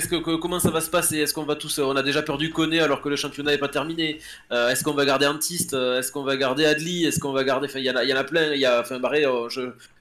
Comment 0.40 0.58
ça 0.60 0.70
va 0.70 0.80
se 0.80 0.90
passer? 0.90 1.18
Est-ce 1.18 1.34
qu'on 1.34 1.44
va 1.44 1.56
tous, 1.56 1.78
on 1.78 1.96
a 1.96 2.02
déjà 2.02 2.22
perdu 2.22 2.50
Koné 2.50 2.80
alors 2.80 3.00
que 3.02 3.08
le 3.08 3.16
championnat 3.16 3.52
n'est 3.52 3.58
pas 3.58 3.68
terminé? 3.68 4.18
Euh, 4.50 4.70
Est-ce 4.70 4.82
qu'on 4.82 4.94
va 4.94 5.04
garder 5.04 5.26
Antiste? 5.26 5.74
Euh, 5.74 5.98
Est-ce 5.98 6.10
qu'on 6.10 6.22
va 6.22 6.36
garder 6.36 6.64
Adli? 6.64 7.04
Est-ce 7.04 7.20
qu'on 7.20 7.32
va 7.32 7.44
garder, 7.44 7.66
enfin, 7.68 7.78
il 7.78 7.84
y 7.84 7.90
en 7.90 8.16
a, 8.16 8.24
plein. 8.24 8.52
Enfin, 8.80 8.98
Barré, 8.98 9.24
euh, 9.26 9.48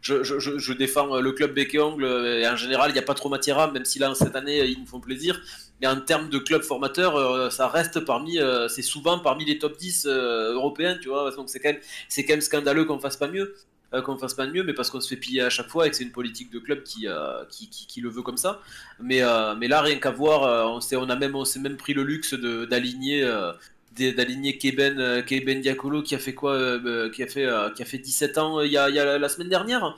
je, 0.02 0.74
défends 0.74 1.20
le 1.20 1.32
club 1.32 1.54
bec 1.54 1.74
et 1.74 1.78
et 1.78 2.48
en 2.48 2.56
général, 2.56 2.92
il 2.92 2.94
n'y 2.94 3.00
a 3.00 3.04
pas 3.04 3.14
trop 3.14 3.30
matière 3.30 3.72
même 3.72 3.86
si 3.86 4.00
là 4.00 4.14
cette 4.16 4.36
année 4.36 4.66
ils 4.66 4.80
nous 4.80 4.86
font 4.86 5.00
plaisir. 5.00 5.42
Mais 5.82 5.88
en 5.88 6.00
termes 6.00 6.30
de 6.30 6.38
club 6.38 6.62
formateur, 6.62 7.52
ça 7.52 7.68
reste 7.68 8.00
parmi, 8.00 8.40
c'est 8.70 8.82
souvent 8.82 9.20
parmi 9.20 9.46
les 9.46 9.60
top 9.60 9.78
10 9.78 10.06
euh, 10.08 10.54
européens, 10.54 10.98
tu 11.02 11.10
vois. 11.10 11.32
Donc 11.32 11.50
c'est 11.50 11.60
quand 11.60 11.70
même, 11.70 11.82
quand 12.18 12.30
même 12.30 12.42
scandaleux 12.42 12.86
qu'on 12.86 13.00
fasse 13.00 13.18
pas 13.18 13.28
mieux, 13.28 13.56
qu'on 14.02 14.18
fasse 14.18 14.34
pas 14.34 14.48
mieux, 14.48 14.64
mais 14.64 14.74
parce 14.74 14.90
qu'on 14.90 15.02
se 15.02 15.08
fait 15.10 15.18
piller 15.18 15.42
à 15.42 15.50
chaque 15.50 15.68
fois 15.70 15.88
et 15.88 15.90
que 15.90 15.96
c'est 15.96 16.04
une 16.04 16.12
politique 16.12 16.52
de 16.52 16.60
club 16.60 16.84
qui, 16.84 17.08
euh, 17.08 17.44
qui, 17.50 17.70
qui, 17.70 17.88
qui 17.88 18.02
le 18.02 18.10
veut 18.10 18.22
comme 18.24 18.38
ça. 18.38 18.62
Mais, 19.00 19.22
euh, 19.22 19.56
mais 19.56 19.68
là, 19.68 19.82
rien 19.82 19.98
qu'à 20.00 20.12
voir, 20.12 20.44
euh, 20.44 20.64
on 20.66 20.82
s'est, 20.82 20.96
on 20.96 21.10
a 21.10 21.16
même, 21.16 21.36
on 21.36 21.44
même 21.60 21.78
pris 21.78 21.94
le 21.94 22.04
luxe 22.04 22.34
de, 22.34 22.66
d'aligner. 22.66 23.24
euh, 23.24 23.52
d'aligner 23.98 24.58
Keben, 24.58 25.00
euh, 25.00 25.22
Keben 25.22 25.62
Diakolo 25.62 26.02
qui 26.04 26.16
a 26.16 26.20
fait 26.20 26.34
quoi 26.34 26.52
euh, 26.54 26.80
euh, 26.86 27.10
qui 27.10 27.24
a 27.24 27.28
fait 27.28 27.46
euh, 27.46 27.70
qui 27.72 27.82
a 27.82 27.86
fait 27.86 27.98
17 27.98 28.38
ans 28.38 28.60
euh, 28.60 28.66
il 28.66 28.72
y 28.74 28.78
a, 28.78 28.90
y 28.90 29.00
a 29.00 29.18
la, 29.18 29.30
semaine 29.30 29.48
dernière 29.50 29.96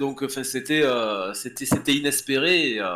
donc 0.00 0.22
enfin 0.22 0.42
c'était 0.42 0.82
euh, 0.82 1.32
c'était 1.34 1.94
inespéré 1.94 2.72
et, 2.72 2.80
euh, 2.80 2.88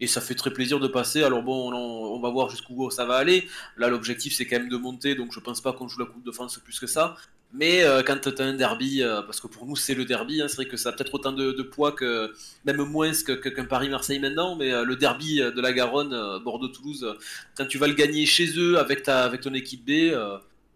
et 0.00 0.06
ça 0.06 0.20
fait 0.20 0.34
très 0.34 0.52
plaisir 0.52 0.80
de 0.80 0.88
passer. 0.88 1.22
Alors 1.22 1.42
bon, 1.42 1.72
on, 1.72 1.76
on 2.16 2.20
va 2.20 2.30
voir 2.30 2.48
jusqu'où 2.50 2.90
ça 2.90 3.04
va 3.04 3.16
aller. 3.16 3.46
Là, 3.76 3.88
l'objectif 3.88 4.34
c'est 4.34 4.46
quand 4.46 4.58
même 4.58 4.68
de 4.68 4.76
monter, 4.76 5.14
donc 5.14 5.32
je 5.32 5.40
pense 5.40 5.60
pas 5.60 5.72
qu'on 5.72 5.88
joue 5.88 6.00
la 6.00 6.06
Coupe 6.06 6.24
de 6.24 6.32
France 6.32 6.58
plus 6.64 6.80
que 6.80 6.86
ça. 6.86 7.16
Mais 7.52 7.82
euh, 7.82 8.02
quand 8.04 8.16
tu 8.20 8.28
as 8.40 8.44
un 8.44 8.54
derby, 8.54 9.02
euh, 9.02 9.22
parce 9.22 9.40
que 9.40 9.48
pour 9.48 9.66
nous 9.66 9.74
c'est 9.74 9.94
le 9.94 10.04
derby, 10.04 10.40
hein, 10.40 10.46
c'est 10.48 10.56
vrai 10.56 10.66
que 10.66 10.76
ça 10.76 10.90
a 10.90 10.92
peut-être 10.92 11.14
autant 11.14 11.32
de, 11.32 11.62
poids 11.62 11.92
que 11.92 12.32
même 12.64 12.76
moins 12.84 13.10
que- 13.12 13.32
que- 13.32 13.48
qu'un 13.48 13.64
Paris-Marseille 13.64 14.20
maintenant, 14.20 14.54
mais 14.54 14.72
euh, 14.72 14.84
le 14.84 14.94
derby 14.96 15.38
de 15.38 15.60
la 15.60 15.72
Garonne, 15.72 16.10
Bordeaux-Toulouse, 16.44 17.16
quand 17.56 17.66
tu 17.66 17.78
vas 17.78 17.88
le 17.88 17.94
gagner 17.94 18.24
chez 18.24 18.56
eux 18.56 18.78
avec 18.78 19.02
ta 19.02 19.24
avec 19.24 19.40
ton 19.40 19.52
équipe 19.54 19.84
B, 19.84 20.14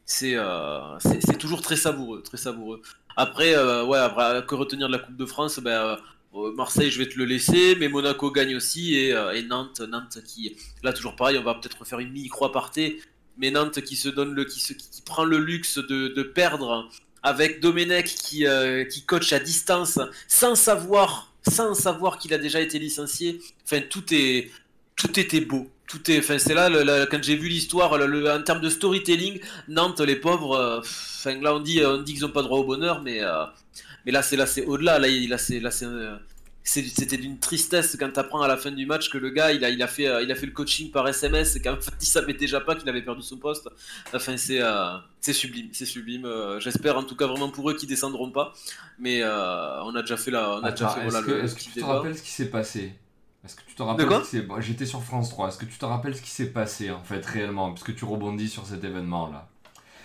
c'est 0.07 0.37
toujours 1.39 1.63
très 1.63 1.77
savoureux, 1.77 2.23
très 2.23 2.37
savoureux. 2.39 2.83
Après, 3.17 3.55
ouais, 3.85 3.99
après, 3.99 4.45
que 4.47 4.55
retenir 4.57 4.89
de 4.89 4.93
la 4.93 4.99
Coupe 4.99 5.17
de 5.17 5.27
France, 5.27 5.61
ben, 5.61 5.97
Marseille, 6.57 6.91
je 6.91 6.99
vais 6.99 7.09
te 7.09 7.17
le 7.17 7.25
laisser, 7.25 7.77
mais 7.79 7.89
Monaco 7.89 8.31
gagne 8.33 8.57
aussi 8.57 8.97
et, 8.97 9.11
et 9.11 9.43
Nantes, 9.45 9.81
Nantes 9.81 10.19
qui, 10.27 10.57
là 10.83 10.93
toujours 10.93 11.15
pareil, 11.15 11.39
on 11.39 11.45
va 11.45 11.55
peut-être 11.55 11.79
refaire 11.79 12.01
une 12.01 12.11
mini 12.11 12.29
croix 12.29 12.51
partée, 12.53 13.01
mais 13.39 13.51
Nantes 13.51 13.81
qui 13.83 13.97
se 13.97 14.09
donne 14.09 14.35
le, 14.35 14.45
qui 14.45 14.61
se, 14.61 14.73
qui, 14.73 15.03
prend 15.05 15.25
le 15.25 15.39
luxe 15.39 15.79
de, 15.79 16.09
de 16.09 16.23
perdre 16.23 16.89
avec 17.23 17.61
Domenech 17.61 18.07
qui, 18.07 18.47
euh, 18.47 18.85
qui 18.85 19.03
coach 19.03 19.33
à 19.33 19.39
distance 19.41 19.99
sans 20.29 20.55
savoir, 20.55 21.33
sans 21.49 21.75
savoir 21.75 22.19
qu'il 22.19 22.33
a 22.35 22.39
déjà 22.39 22.61
été 22.61 22.79
licencié. 22.79 23.41
Enfin, 23.65 23.81
tout 23.89 24.05
est, 24.13 24.51
tout 24.97 25.19
était 25.19 25.41
beau. 25.41 25.69
Tout 25.87 26.11
est, 26.11 26.19
enfin, 26.19 26.39
c'est 26.39 26.55
là, 26.55 26.71
quand 27.11 27.23
j'ai 27.23 27.37
vu 27.37 27.49
l'histoire, 27.49 27.99
le- 27.99 28.31
en 28.31 28.43
termes 28.43 28.61
de 28.61 28.71
storytelling, 28.71 29.41
Nantes, 29.69 30.01
les 30.01 30.17
pauvres, 30.17 30.57
euh, 31.27 31.35
là 31.43 31.55
on 31.55 31.61
dit, 31.61 31.85
on 31.85 31.99
dit 32.03 32.15
qu'ils 32.15 32.25
ont 32.25 32.31
pas 32.31 32.43
droit 32.43 32.59
au 32.59 32.65
bonheur, 32.65 33.03
mais, 33.03 33.23
euh, 33.23 33.45
mais 34.07 34.13
là 34.13 34.23
c'est 34.23 34.37
là 34.37 34.47
c'est 34.47 34.65
au-delà. 34.65 34.99
Là, 34.99 35.09
là 35.09 35.39
c'est 35.39 35.61
là 35.61 35.71
c'est- 35.71 35.87
c'était 36.67 37.19
d'une 37.19 37.39
tristesse 37.39 37.95
quand 38.01 38.11
tu 38.11 38.19
apprends 38.19 38.41
à 38.41 38.49
la 38.49 38.57
fin 38.57 38.71
du 38.71 38.87
match 38.87 39.11
que 39.11 39.19
le 39.19 39.29
gars 39.29 39.53
il 39.53 39.63
a, 39.65 39.69
il 39.71 39.83
a, 39.83 39.87
fait, 39.87 40.09
euh, 40.09 40.23
il 40.23 40.33
a 40.33 40.35
fait 40.35 40.47
le 40.47 40.53
coaching 40.53 40.91
par 40.91 41.07
SMS 41.07 41.57
et 41.57 41.61
qu'en 41.63 41.77
fait 41.81 41.93
il 42.01 42.07
savait 42.07 42.33
déjà 42.33 42.61
pas 42.61 42.75
qu'il 42.75 42.89
avait 42.89 43.03
perdu 43.03 43.21
son 43.23 43.37
poste. 43.37 43.69
Enfin, 44.15 44.37
c'est 44.39 44.63
euh, 44.63 44.97
c'est 45.21 45.35
sublime, 45.35 45.69
c'est 45.73 45.85
sublime. 45.85 46.25
Euh, 46.25 46.59
J'espère 46.61 46.97
en 46.97 47.05
tout 47.05 47.17
cas 47.17 47.27
vraiment 47.27 47.51
pour 47.51 47.69
eux 47.71 47.75
qu'ils 47.75 47.89
descendront 47.89 48.31
pas. 48.31 48.53
Mais 48.99 49.21
euh, 49.23 49.83
on 49.85 49.95
a 49.95 50.01
déjà 50.01 50.17
fait 50.17 50.31
la, 50.31 50.61
est-ce 50.65 50.85
voilà, 51.03 51.23
que, 51.23 51.55
tu 51.55 51.71
te 51.71 51.75
débat. 51.75 51.87
rappelles 51.87 52.17
ce 52.17 52.23
qui 52.23 52.31
s'est 52.31 52.51
passé? 52.51 52.95
Est-ce 53.45 53.57
que 53.57 53.63
tu 53.67 53.75
te 53.75 53.83
rappelles 53.83 54.09
bon, 54.47 54.61
J'étais 54.61 54.87
sur 54.87 55.03
France 55.03 55.29
3. 55.29 55.49
Est-ce 55.49 55.59
que 55.59 55.67
tu 55.67 55.77
te 55.77 55.85
rappelles 55.85 56.17
ce 56.17 56.23
qui 56.23 56.31
s'est 56.31 56.51
passé 56.51 56.91
en 56.91 57.03
fait 57.05 57.25
réellement? 57.27 57.73
Puisque 57.73 57.95
tu 57.95 58.07
rebondis 58.07 58.49
sur 58.49 58.65
cet 58.67 58.83
événement 58.85 59.29
là. 59.31 59.49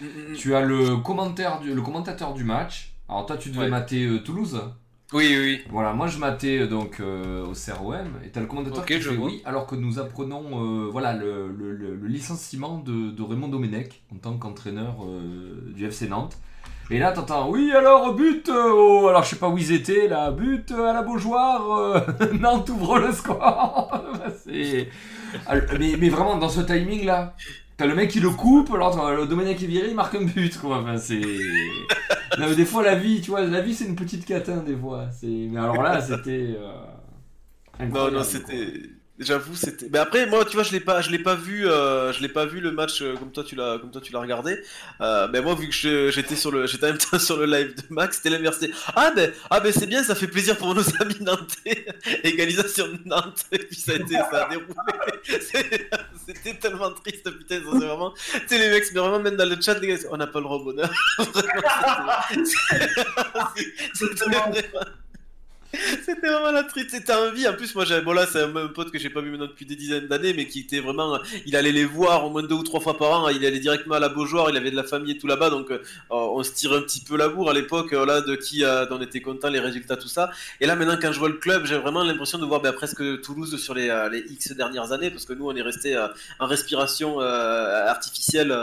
Mm, 0.02 0.06
mm, 0.06 0.32
mm. 0.32 0.36
Tu 0.36 0.56
as 0.56 0.62
le, 0.62 0.98
commentaire 0.98 1.60
du, 1.62 1.74
le 1.74 1.82
commentateur 1.82 2.34
du 2.34 2.44
match. 2.44 2.94
Alors 3.08 3.26
toi 3.26 3.38
tu 3.38 3.50
devais 3.50 3.62
Ouais. 3.62 3.70
mater 3.70 4.06
euh, 4.06 4.20
Toulouse. 4.20 4.62
Oui, 5.12 5.26
oui, 5.28 5.38
oui. 5.40 5.62
Voilà, 5.72 5.94
moi 5.94 6.06
je 6.08 6.20
matais 6.20 6.60
euh, 6.60 6.68
donc 6.68 7.00
euh, 7.00 7.44
au 7.46 7.54
CROM 7.54 7.96
et 8.24 8.30
t'as 8.30 8.42
le 8.42 8.46
commentateur 8.46 8.80
Ok, 8.80 8.86
qui 8.88 9.02
je 9.02 9.10
fait 9.10 9.16
vois. 9.16 9.26
oui 9.28 9.42
alors 9.44 9.66
que 9.66 9.76
nous 9.76 9.98
apprenons 9.98 10.44
euh, 10.86 10.90
voilà 10.92 11.14
le, 11.14 11.48
le- 11.52 11.74
le- 11.74 11.96
le 11.96 12.08
licenciement 12.08 12.78
de, 12.78 13.10
de 13.10 13.24
Raymond 13.24 13.48
Domenech 13.48 14.04
en 14.14 14.18
tant 14.18 14.38
qu'entraîneur 14.38 14.98
euh, 15.04 15.74
du 15.76 15.88
FC 15.90 16.08
Nantes. 16.08 16.38
Et 16.92 17.00
là 17.00 17.12
t'entends 17.12 17.50
oui 17.50 17.72
alors 17.72 18.14
but 18.14 18.50
au- 18.50 19.08
alors 19.08 19.24
je 19.24 19.30
sais 19.30 19.36
pas 19.38 19.50
où 19.50 19.58
ils 19.58 19.72
étaient 19.72 20.08
là 20.08 20.30
but 20.32 20.72
à 20.72 20.94
la 20.94 21.02
Beaujoire 21.02 22.04
Nantes 22.40 22.70
ouvre 22.70 23.00
le 23.00 23.12
score. 23.12 23.92
Bah, 24.20 24.32
Alors, 25.46 25.64
mais, 25.80 25.96
mais 26.00 26.10
vraiment 26.10 26.38
dans 26.38 26.50
ce 26.50 26.62
timing 26.62 27.06
là 27.06 27.36
T'as 27.78 27.86
le 27.86 27.96
mec 27.96 28.10
qui 28.10 28.20
le 28.20 28.30
coupe, 28.32 28.74
alors 28.74 29.12
le 29.16 29.26
Domenech 29.26 29.64
est 29.64 29.68
viré, 29.68 29.88
il 29.90 29.96
marque 29.96 30.16
un 30.16 30.24
but, 30.26 30.60
quoi. 30.60 30.80
Enfin, 30.80 30.98
c'est. 30.98 31.22
Non, 32.40 32.48
mais 32.50 32.56
des 32.56 32.66
fois, 32.66 32.84
la 32.84 32.96
vie, 32.96 33.22
tu 33.22 33.32
vois, 33.32 33.42
la 33.46 33.62
vie, 33.62 33.74
c'est 33.76 33.86
une 33.86 33.96
petite 33.96 34.26
catin, 34.26 34.64
des 34.64 34.78
fois. 34.78 35.12
C'est... 35.12 35.28
Mais 35.28 35.60
alors 35.60 35.82
là, 35.82 36.02
c'était. 36.02 36.56
euh, 36.58 36.86
Non, 37.92 38.12
non, 38.12 38.24
c'était. 38.24 38.99
J'avoue, 39.20 39.54
c'était. 39.54 39.90
Mais 39.92 40.00
après, 40.00 40.26
moi, 40.28 40.46
tu 40.46 40.54
vois, 40.54 40.64
je 40.64 40.72
l'ai 40.72 40.80
pas, 40.80 41.02
je 41.02 41.12
l'ai 41.12 41.20
pas 41.20 41.36
vu, 41.36 41.68
euh, 41.68 42.14
je 42.14 42.22
l'ai 42.22 42.30
pas 42.30 42.46
vu 42.46 42.62
le 42.62 42.72
match 42.72 43.02
euh, 43.02 43.18
comme 43.18 43.34
toi, 43.34 43.44
tu 43.44 43.54
l'as, 43.54 43.78
comme 43.78 43.92
toi, 43.92 44.00
tu 44.00 44.14
l'as 44.14 44.20
regardé. 44.20 44.58
Euh, 45.02 45.28
mais 45.30 45.42
moi, 45.42 45.56
vu 45.56 45.68
que 45.68 46.10
j'étais 46.10 46.38
sur 46.38 46.52
le, 46.52 46.68
j'étais 46.68 46.86
en 46.86 46.90
même 46.90 46.98
temps 46.98 47.20
sur 47.20 47.36
le 47.36 47.46
live 47.46 47.76
de 47.76 47.82
Max, 47.90 48.16
c'était 48.18 48.30
l'inverse. 48.30 48.60
C'était, 48.62 48.74
Ah 48.96 49.12
ben, 49.14 49.34
ah 49.50 49.60
ben, 49.60 49.74
c'est 49.74 49.88
bien, 49.88 50.04
ça 50.04 50.16
fait 50.16 50.28
plaisir 50.28 50.58
pour 50.58 50.74
nos 50.74 50.84
amis 51.02 51.18
nantais. 51.20 51.86
Égalisation 52.24 52.88
de 52.88 53.00
Nantes. 53.06 53.44
Et 53.52 53.60
puis 53.60 53.76
ça 53.76 53.92
a 53.92 53.96
été, 53.96 54.16
ça 54.16 54.46
a 54.46 54.50
déroulé. 54.50 54.70
C'était 56.26 56.54
tellement 56.58 56.92
triste, 56.92 57.30
putain. 57.30 57.58
ça, 57.58 57.64
C'est 57.74 57.86
vraiment. 57.86 58.14
Tu 58.14 58.40
sais, 58.48 58.58
les 58.58 58.70
mecs, 58.70 58.86
mais 58.94 59.02
vraiment 59.02 59.20
même 59.20 59.36
dans 59.36 59.50
le 59.50 59.60
chat, 59.60 59.78
les 59.80 59.88
gars, 59.88 59.98
on 60.12 60.18
n'a 60.18 60.28
pas 60.28 60.40
le 60.40 60.46
droit 60.46 60.58
au 60.58 60.64
bonheur. 60.64 60.90
C'était 63.94 64.26
vraiment. 64.30 64.54
C'était 66.06 66.28
vraiment 66.28 66.52
la 66.52 66.64
triste, 66.64 66.90
c'était 66.90 67.14
envie. 67.14 67.48
En 67.48 67.54
plus, 67.54 67.76
moi, 67.76 67.86
j'avais, 67.86 68.02
bon 68.02 68.14
là, 68.14 68.26
c'est 68.26 68.42
un, 68.42 68.56
un 68.56 68.68
pote 68.70 68.90
que 68.92 68.98
j'ai 68.98 69.10
pas 69.10 69.22
vu 69.22 69.30
maintenant 69.30 69.46
depuis 69.46 69.68
des 69.68 69.76
dizaines 69.76 70.08
d'années, 70.08 70.34
mais 70.34 70.48
qui 70.48 70.62
était 70.62 70.80
vraiment, 70.80 71.20
il 71.46 71.56
allait 71.56 71.72
les 71.72 71.86
voir 71.86 72.26
au 72.26 72.32
moins 72.32 72.42
deux 72.42 72.56
ou 72.56 72.64
trois 72.64 72.80
fois 72.80 72.98
par 72.98 73.12
an. 73.12 73.30
Il 73.30 73.46
allait 73.46 73.60
directement 73.60 73.96
à 73.96 74.00
la 74.00 74.10
Beaujoire, 74.10 74.50
il 74.50 74.58
avait 74.58 74.72
de 74.72 74.76
la 74.76 74.84
famille 74.84 75.12
et 75.12 75.18
tout 75.20 75.28
là-bas, 75.28 75.52
donc 75.52 75.70
euh, 75.70 75.80
on 76.10 76.42
se 76.42 76.52
tirait 76.54 76.78
un 76.78 76.82
petit 76.82 77.02
peu 77.02 77.18
la 77.18 77.30
bourre 77.30 77.52
à 77.52 77.54
l'époque, 77.54 77.94
euh, 77.94 78.06
là, 78.06 78.22
de 78.22 78.36
qui 78.36 78.64
euh, 78.64 78.86
on 78.90 79.00
était 79.02 79.22
content, 79.22 79.50
les 79.50 79.60
résultats, 79.60 79.96
tout 79.96 80.08
ça. 80.08 80.32
Et 80.60 80.66
là, 80.66 80.76
maintenant, 80.76 80.98
quand 81.00 81.12
je 81.12 81.20
vois 81.20 81.30
le 81.30 81.38
club, 81.38 81.66
j'ai 81.66 81.78
vraiment 81.78 82.04
l'impression 82.04 82.40
de 82.40 82.46
voir 82.46 82.62
ben, 82.62 82.74
presque 82.74 83.22
Toulouse 83.22 83.56
sur 83.62 83.76
les, 83.76 83.88
les 84.12 84.20
X 84.32 84.54
dernières 84.54 84.92
années, 84.92 85.12
parce 85.12 85.26
que 85.26 85.34
nous, 85.34 85.48
on 85.48 85.56
est 85.56 85.62
resté 85.62 85.96
en 86.40 86.48
respiration 86.48 87.20
artificielle. 87.20 88.56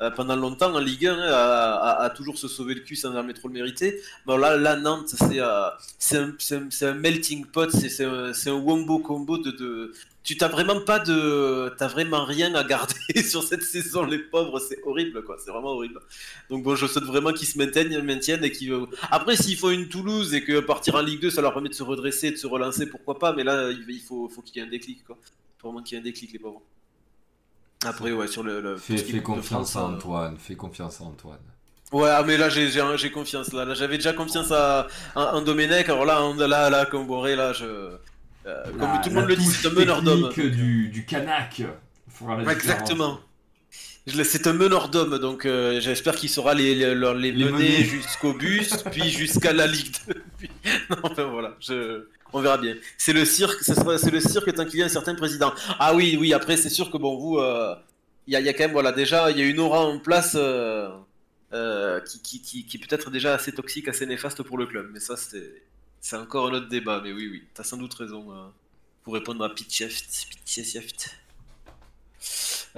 Euh, 0.00 0.08
euh, 0.08 0.10
pendant 0.10 0.36
longtemps 0.36 0.74
en 0.74 0.78
Ligue 0.78 1.06
1 1.06 1.12
hein, 1.12 1.22
à, 1.22 2.02
à, 2.02 2.10
toujours 2.10 2.38
se 2.38 2.48
sauver 2.48 2.74
le 2.74 2.80
cul 2.80 2.96
sans 2.96 3.12
jamais 3.12 3.34
trop 3.34 3.48
le 3.48 3.54
mériter. 3.54 4.00
Bon 4.26 4.36
là, 4.36 4.56
là 4.56 4.76
Nantes, 4.76 5.14
c'est 5.18 5.40
euh, 5.40 5.70
un, 6.82 6.94
melting 6.94 7.46
pot, 7.46 7.70
c'est 7.70 8.04
un, 8.04 8.52
wombo 8.52 8.98
combo 9.00 9.38
de. 9.38 9.92
Tu 10.24 10.36
t'as 10.36 10.48
vraiment 10.48 10.80
pas 10.82 10.98
de, 10.98 11.72
t'as 11.78 11.88
vraiment 11.88 12.24
rien 12.24 12.54
à 12.54 12.62
garder 12.62 12.94
sur 13.22 13.42
cette 13.42 13.62
saison, 13.62 14.04
les 14.04 14.18
pauvres, 14.18 14.60
c'est 14.60 14.78
horrible 14.84 15.24
quoi, 15.24 15.38
c'est 15.42 15.50
vraiment 15.50 15.70
horrible. 15.70 16.00
Donc 16.50 16.64
bon, 16.64 16.76
je 16.76 16.86
souhaite 16.86 17.04
vraiment 17.04 17.32
qu'ils 17.32 17.48
se 17.48 17.56
maintiennent, 17.56 18.02
maintiennent 18.02 18.44
et 18.44 18.50
qu'ils. 18.50 18.74
Après, 19.10 19.36
s'il 19.36 19.56
faut 19.56 19.70
une 19.70 19.88
Toulouse 19.88 20.34
et 20.34 20.44
que 20.44 20.60
partir 20.60 20.96
en 20.96 21.00
Ligue 21.00 21.20
2, 21.20 21.30
ça 21.30 21.40
leur 21.40 21.54
permet 21.54 21.70
de 21.70 21.74
se 21.74 21.82
redresser, 21.82 22.30
de 22.30 22.36
se 22.36 22.46
relancer, 22.46 22.86
pourquoi 22.86 23.18
pas. 23.18 23.32
Mais 23.32 23.44
là, 23.44 23.70
il 23.70 24.00
faut, 24.00 24.28
faut 24.28 24.42
qu'il 24.42 24.56
y 24.56 24.60
ait 24.60 24.68
un 24.68 24.70
déclic 24.70 25.04
quoi. 25.04 25.16
Faut 25.58 25.68
vraiment 25.68 25.82
qu'il 25.82 25.96
y 25.96 25.98
ait 25.98 26.02
un 26.02 26.04
déclic, 26.04 26.32
les 26.32 26.38
pauvres. 26.38 26.62
Après, 27.84 28.12
ouais, 28.12 28.26
sur 28.26 28.42
le. 28.42 28.60
le 28.60 28.76
fais, 28.76 28.96
fais 28.96 29.22
confiance 29.22 29.76
à 29.76 29.84
Antoine, 29.84 30.36
fais 30.38 30.56
confiance 30.56 31.00
à 31.00 31.04
Antoine. 31.04 31.38
Ouais, 31.92 32.10
ah, 32.10 32.22
mais 32.26 32.36
là 32.36 32.48
j'ai 32.50 33.10
confiance. 33.10 33.52
Là, 33.52 33.64
là 33.64 33.74
j'avais 33.74 33.96
déjà 33.96 34.12
confiance 34.12 34.52
à, 34.52 34.88
un 35.16 35.40
Domenech. 35.42 35.88
Alors 35.88 36.04
là, 36.04 36.20
là, 36.36 36.70
là, 36.70 36.86
comme 36.86 37.06
Boré, 37.06 37.36
là, 37.36 37.52
je. 37.52 37.64
Euh, 37.64 38.64
comme 38.78 39.00
tout 39.02 39.08
le 39.10 39.14
monde 39.14 39.28
le 39.28 39.36
dit, 39.36 39.46
c'est 39.46 39.68
un 39.68 39.72
meneur 39.72 40.02
d'homme. 40.02 40.30
Du, 40.34 40.88
du 40.88 41.06
Canac. 41.06 41.62
Exactement. 42.50 43.20
C'est 44.24 44.46
un 44.46 44.54
meneur 44.54 44.88
d'homme, 44.88 45.18
donc 45.18 45.44
euh, 45.44 45.80
j'espère 45.80 46.14
qu'il 46.16 46.30
saura 46.30 46.54
les, 46.54 46.74
les, 46.74 46.94
les, 46.94 47.32
les 47.32 47.44
mener 47.44 47.84
jusqu'au 47.84 48.32
bus, 48.32 48.82
puis 48.90 49.10
jusqu'à 49.10 49.52
la 49.52 49.66
Ligue 49.66 49.94
2. 50.06 50.14
Puis... 50.38 50.50
Non, 50.88 50.96
enfin 51.02 51.24
voilà, 51.24 51.54
je... 51.60 52.06
on 52.32 52.40
verra 52.40 52.58
bien. 52.58 52.74
C'est 52.96 53.12
le 53.12 53.24
cirque, 53.24 53.62
c'est 53.62 54.10
le 54.10 54.20
cirque 54.20 54.52
tant 54.54 54.64
qu'il 54.64 54.80
y 54.80 54.82
a 54.82 54.86
un 54.86 54.90
certain 54.90 55.14
président. 55.14 55.52
Ah 55.78 55.94
oui, 55.94 56.16
oui, 56.20 56.32
après 56.32 56.56
c'est 56.56 56.70
sûr 56.70 56.90
que 56.90 56.98
bon, 56.98 57.16
vous, 57.16 57.38
il 57.38 57.44
euh, 57.44 57.74
y, 58.26 58.36
a, 58.36 58.40
y, 58.40 58.48
a, 58.48 58.52
quand 58.52 58.64
même, 58.64 58.72
voilà, 58.72 58.92
déjà, 58.92 59.30
il 59.30 59.38
y 59.38 59.42
a 59.42 59.46
une 59.46 59.60
aura 59.60 59.80
en 59.80 59.98
place 59.98 60.34
euh, 60.36 60.90
euh 61.52 62.00
qui, 62.00 62.20
qui, 62.20 62.42
qui, 62.42 62.66
qui 62.66 62.78
peut 62.78 62.94
être 62.94 63.10
déjà 63.10 63.34
assez 63.34 63.52
toxique, 63.52 63.88
assez 63.88 64.06
néfaste 64.06 64.42
pour 64.42 64.58
le 64.58 64.66
club. 64.66 64.90
Mais 64.92 65.00
ça, 65.00 65.14
c'est 66.00 66.16
encore 66.16 66.48
un 66.48 66.54
autre 66.54 66.68
débat. 66.68 67.00
Mais 67.02 67.12
oui, 67.12 67.28
oui, 67.30 67.44
t'as 67.54 67.64
sans 67.64 67.76
doute 67.76 67.94
raison 67.94 68.52
pour 69.04 69.14
répondre 69.14 69.44
à 69.44 69.54
Pitcheft. 69.54 70.28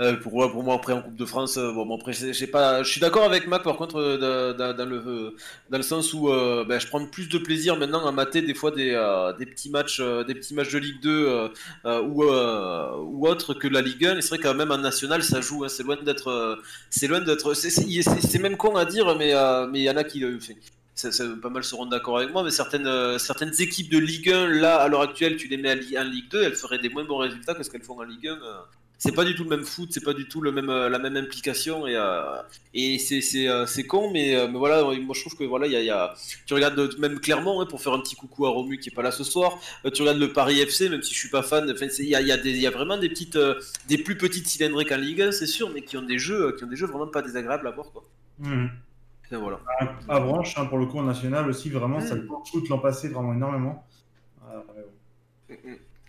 Euh, 0.01 0.17
pour, 0.17 0.33
moi, 0.65 0.75
après 0.75 0.95
en 0.95 1.03
Coupe 1.03 1.17
de 1.17 1.27
France, 1.27 1.59
euh, 1.59 1.73
bon, 1.73 1.99
pas, 1.99 2.83
je 2.83 2.91
suis 2.91 3.01
d'accord 3.01 3.25
avec 3.25 3.47
Mac 3.47 3.63
par 3.63 3.77
contre 3.77 3.97
euh, 4.01 4.55
dans, 4.55 4.89
le, 4.89 5.35
dans 5.69 5.77
le 5.77 5.83
sens 5.83 6.15
où 6.15 6.29
ben, 6.29 6.79
je 6.79 6.87
prends 6.87 7.05
plus 7.05 7.29
de 7.29 7.37
plaisir 7.37 7.77
maintenant 7.77 8.07
à 8.07 8.13
mater 8.13 8.41
des 8.41 8.55
fois 8.55 8.71
des, 8.71 8.91
des 9.39 9.47
petits 9.47 9.69
matchs, 9.69 10.01
des 10.27 10.35
petits 10.35 10.55
matchs 10.55 10.73
de 10.73 10.79
Ligue 10.79 11.01
2 11.03 11.51
ou, 11.85 12.25
ou 12.25 13.29
autre 13.29 13.53
que 13.53 13.69
la 13.69 13.83
Ligue 13.83 14.07
1. 14.07 14.19
Et 14.19 14.23
c'est 14.23 14.31
vrai 14.31 14.39
quand 14.39 14.55
même 14.55 14.71
en 14.71 14.79
national 14.79 15.23
ça 15.23 15.41
joue, 15.43 15.65
hein, 15.65 15.69
c'est 15.69 15.83
loin 15.83 15.97
d'être, 16.03 16.59
c'est 16.89 17.07
loin 17.07 17.21
d'être, 17.21 17.53
c'est 17.55 18.39
même 18.39 18.57
con 18.57 18.77
à 18.77 18.87
dire, 18.87 19.15
mais 19.17 19.35
mais 19.71 19.81
il 19.81 19.85
y 19.85 19.91
en 19.91 19.97
a 19.97 20.05
qui, 20.05 20.25
pas 21.43 21.51
mal 21.51 21.65
seront 21.65 21.87
d'accord 21.87 22.19
avec 22.19 22.33
moi, 22.33 22.43
mais 22.43 22.51
certaines, 22.51 23.19
certaines 23.19 23.53
équipes 23.59 23.91
de 23.91 23.99
Ligue 23.99 24.31
1, 24.31 24.49
là, 24.49 24.77
à 24.77 24.89
l'heure 24.89 25.03
actuelle, 25.03 25.37
tu 25.37 25.49
les 25.49 25.59
mets 25.59 25.73
en 25.73 26.05
Ligue 26.05 26.31
2, 26.31 26.43
elles 26.43 26.57
feraient 26.57 26.79
des 26.79 26.89
moins 26.89 27.05
bons 27.05 27.19
résultats 27.19 27.55
que 27.55 27.63
ce 27.63 27.71
qu'elles 27.71 27.83
font 27.83 27.99
en 27.99 28.05
Ligue 28.05 28.29
1 28.29 28.39
c'est 29.01 29.15
pas 29.15 29.25
du 29.25 29.35
tout 29.35 29.45
le 29.45 29.49
même 29.49 29.65
foot, 29.65 29.89
c'est 29.93 30.05
pas 30.05 30.13
du 30.13 30.29
tout 30.29 30.43
le 30.43 30.53
même, 30.53 30.69
euh, 30.69 30.91
la 30.91 30.99
même 30.99 31.17
implication 31.17 31.87
et, 31.87 31.97
euh, 31.97 32.43
et 32.75 32.99
c'est, 32.99 33.49
euh, 33.49 33.65
c'est 33.65 33.85
con, 33.85 34.11
mais, 34.13 34.47
mais, 34.47 34.59
voilà, 34.59 34.83
moi 34.83 35.15
je 35.15 35.21
trouve 35.23 35.37
que 35.37 35.45
voilà, 35.45 35.67
il 35.67 35.73
y 35.73 35.77
a, 35.77 35.83
y 35.83 35.91
a, 35.91 36.15
tu 36.45 36.53
regardes 36.53 36.99
même 36.99 37.19
clairement 37.19 37.63
hein, 37.63 37.67
pour 37.67 37.81
faire 37.81 37.95
un 37.95 38.01
petit 38.01 38.15
coucou 38.15 38.45
à 38.45 38.51
Romu 38.51 38.79
qui 38.79 38.91
est 38.91 38.95
pas 38.95 39.03
là 39.03 39.11
ce 39.11 39.25
soir, 39.25 39.59
tu 39.95 40.03
regardes 40.03 40.19
le 40.19 40.35
Paris 40.35 40.61
FC, 40.61 40.91
même 40.91 41.03
si 41.03 41.15
je 41.15 41.19
suis 41.19 41.31
pas 41.31 41.43
fan, 41.43 41.75
il 41.99 42.05
y 42.05 42.15
a, 42.15 42.21
y, 42.21 42.31
a 42.31 42.37
y 42.37 42.67
a 42.67 42.71
vraiment 42.71 42.99
des 42.99 43.09
petites, 43.09 43.39
des 43.89 43.97
plus 43.97 44.19
petites 44.19 44.47
cylindrées 44.47 44.85
qu'en 44.85 44.99
Ligue 44.99 45.23
1, 45.23 45.33
c'est 45.33 45.47
sûr, 45.47 45.71
mais 45.73 45.81
qui 45.81 45.97
ont 45.97 46.03
des 46.03 46.19
jeux, 46.19 46.55
qui 46.59 46.65
ont 46.65 46.69
des 46.69 46.77
jeux 46.77 46.87
vraiment 46.87 47.07
pas 47.07 47.23
désagréables 47.23 47.67
à 47.67 47.71
voir 47.71 47.91
quoi. 47.93 48.05
Mmh. 48.39 48.67
voilà. 49.33 49.61
À, 50.09 50.17
à 50.17 50.21
Branche, 50.21 50.59
hein, 50.59 50.67
pour 50.67 50.77
le 50.77 50.85
coup 50.85 50.99
en 50.99 51.05
national 51.05 51.49
aussi, 51.49 51.71
vraiment, 51.71 52.01
ça 52.01 52.17
le 52.17 52.29
foot 52.51 52.69
l'an 52.69 52.79
passé 52.79 53.09
vraiment 53.09 53.33
énormément. 53.33 53.83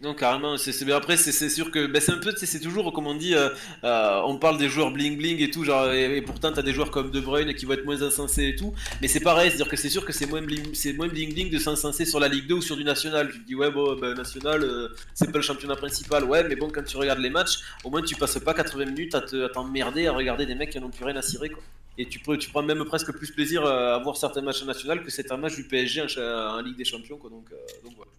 Non, 0.01 0.15
carrément. 0.15 0.57
C'est, 0.57 0.91
après, 0.91 1.15
c'est, 1.15 1.49
sûr 1.49 1.69
que 1.69 1.85
ben, 1.85 2.01
c'est 2.01 2.11
un 2.11 2.17
peu, 2.17 2.33
c'est 2.35 2.59
toujours 2.59 2.91
comme 2.91 3.05
on 3.05 3.13
dit, 3.13 3.35
euh, 3.35 3.49
euh, 3.83 4.19
on 4.25 4.37
parle 4.37 4.57
des 4.57 4.67
joueurs 4.67 4.89
bling 4.89 5.15
bling 5.15 5.39
et 5.39 5.51
tout, 5.51 5.63
genre, 5.63 5.91
et, 5.91 6.19
pourtant 6.23 6.51
t'as 6.51 6.63
des 6.63 6.73
joueurs 6.73 6.89
comme 6.89 7.11
De 7.11 7.19
Bruyne 7.19 7.53
qui 7.53 7.65
vont 7.65 7.73
être 7.73 7.85
moins 7.85 8.01
insensés 8.01 8.47
et 8.47 8.55
tout. 8.55 8.73
Mais 8.99 9.07
c'est 9.07 9.19
pareil, 9.19 9.49
c'est-à-dire 9.51 9.69
que 9.69 9.77
c'est 9.77 9.89
sûr 9.89 10.03
que 10.03 10.11
c'est 10.11 10.25
moins 10.25 10.41
bling, 10.41 10.73
c'est 10.73 10.93
moins 10.93 11.07
bling 11.07 11.35
bling 11.35 11.51
de 11.51 11.59
s'insenser 11.59 12.05
sur 12.05 12.19
la 12.19 12.29
Ligue 12.29 12.47
2 12.47 12.55
ou 12.55 12.61
sur 12.63 12.75
du 12.75 12.83
national. 12.83 13.31
Tu 13.31 13.41
te 13.41 13.47
dis 13.47 13.53
ouais 13.53 13.69
bon, 13.69 13.95
ben, 13.95 14.15
national, 14.15 14.63
euh, 14.63 14.87
c'est 15.13 15.31
pas 15.31 15.37
le 15.37 15.43
championnat 15.43 15.75
principal. 15.75 16.23
Ouais, 16.23 16.43
mais 16.47 16.55
bon, 16.55 16.71
quand 16.71 16.83
tu 16.83 16.97
regardes 16.97 17.19
les 17.19 17.29
matchs, 17.29 17.59
au 17.83 17.91
moins 17.91 18.01
tu 18.01 18.15
passes 18.15 18.39
pas 18.39 18.55
80 18.55 18.85
minutes 18.85 19.13
à, 19.13 19.21
te, 19.21 19.53
t'emmerder 19.53 20.07
à 20.07 20.13
regarder 20.13 20.47
des 20.47 20.55
mecs 20.55 20.71
qui 20.71 20.79
n'ont 20.79 20.89
plus 20.89 21.05
rien 21.05 21.15
à 21.15 21.21
cirer 21.21 21.49
quoi. 21.49 21.61
Et 21.99 22.07
tu, 22.07 22.17
peux, 22.17 22.37
tu 22.39 22.49
prends 22.49 22.63
même 22.63 22.83
presque 22.85 23.11
plus 23.11 23.29
plaisir 23.29 23.63
à 23.65 23.99
voir 23.99 24.17
certains 24.17 24.41
matchs 24.41 24.63
national 24.63 25.03
que 25.03 25.11
c'est 25.11 25.31
un 25.31 25.37
match 25.37 25.55
du 25.55 25.65
PSG 25.65 26.01
en, 26.17 26.61
Ligue 26.61 26.77
des 26.77 26.85
Champions 26.85 27.17
quoi. 27.17 27.29
Donc, 27.29 27.45
donc 27.83 27.93
voilà. 27.95 28.11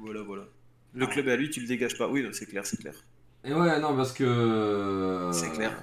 Voilà, 0.00 0.22
voilà. 0.22 0.44
Le 0.94 1.06
club 1.06 1.28
est 1.28 1.32
à 1.32 1.36
lui, 1.36 1.50
tu 1.50 1.60
le 1.60 1.66
dégages 1.66 1.96
pas. 1.96 2.08
Oui, 2.08 2.26
c'est 2.32 2.46
clair, 2.46 2.66
c'est 2.66 2.78
clair. 2.78 2.94
Et 3.44 3.52
ouais, 3.54 3.80
non, 3.80 3.96
parce 3.96 4.12
que. 4.12 5.30
C'est 5.32 5.50
clair. 5.52 5.76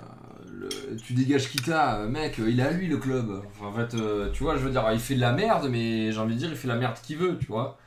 Le, 0.52 0.69
tu 0.98 1.14
dégages 1.14 1.49
Kita, 1.49 2.06
mec, 2.07 2.39
il 2.39 2.60
est 2.60 2.64
à 2.64 2.72
lui 2.72 2.88
le 2.88 2.98
club. 2.98 3.41
en 3.61 3.72
fait, 3.73 3.94
euh, 3.94 4.31
tu 4.31 4.44
vois, 4.44 4.57
je 4.57 4.61
veux 4.61 4.72
dire, 4.72 4.88
il 4.91 4.99
fait 4.99 5.15
de 5.15 5.22
la 5.22 5.34
merde, 5.34 5.68
mais 5.69 6.11
j'ai 6.11 6.19
envie 6.19 6.34
de 6.35 6.39
dire, 6.39 6.49
il 6.49 6.56
fait 6.56 6.68
la 6.68 6.76
merde 6.76 6.95
qu'il 7.02 7.18
veut, 7.18 7.38
tu 7.39 7.48
vois. 7.48 7.77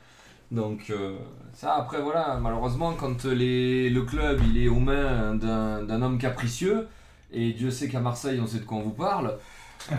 Donc, 0.51 0.89
euh, 0.89 1.17
ça, 1.53 1.75
après, 1.75 2.01
voilà, 2.01 2.37
malheureusement, 2.41 2.93
quand 2.93 3.25
les, 3.25 3.89
le 3.89 4.01
club 4.03 4.41
il 4.49 4.57
est 4.63 4.67
aux 4.67 4.79
mains 4.79 5.35
d'un 5.35 6.01
homme 6.01 6.17
capricieux, 6.17 6.87
et 7.31 7.53
Dieu 7.53 7.71
sait 7.71 7.87
qu'à 7.89 7.99
Marseille, 7.99 8.39
on 8.41 8.47
sait 8.47 8.59
de 8.59 8.65
quoi 8.65 8.77
on 8.77 8.83
vous 8.83 8.91
parle, 8.91 9.37
euh, 9.91 9.95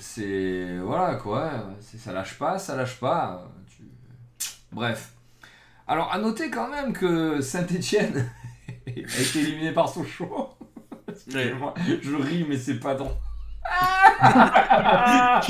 c'est. 0.00 0.78
Voilà, 0.78 1.16
quoi. 1.16 1.50
Ça 1.80 2.12
lâche 2.12 2.38
pas, 2.38 2.58
ça 2.58 2.76
lâche 2.76 2.98
pas. 2.98 3.50
Tu... 3.76 3.84
Bref. 4.72 5.12
Alors, 5.90 6.12
à 6.12 6.18
noter 6.18 6.50
quand 6.50 6.68
même 6.68 6.92
que 6.92 7.40
Saint-Etienne 7.40 8.30
a 8.86 8.90
été 8.90 9.40
éliminé 9.40 9.72
par 9.72 9.88
Sochaux. 9.88 10.50
Ouais. 11.34 11.52
Je 12.02 12.14
ris, 12.14 12.46
mais 12.48 12.56
c'est 12.56 12.78
pas 12.78 12.94
drôle. 12.94 13.10
ah, 14.20 15.40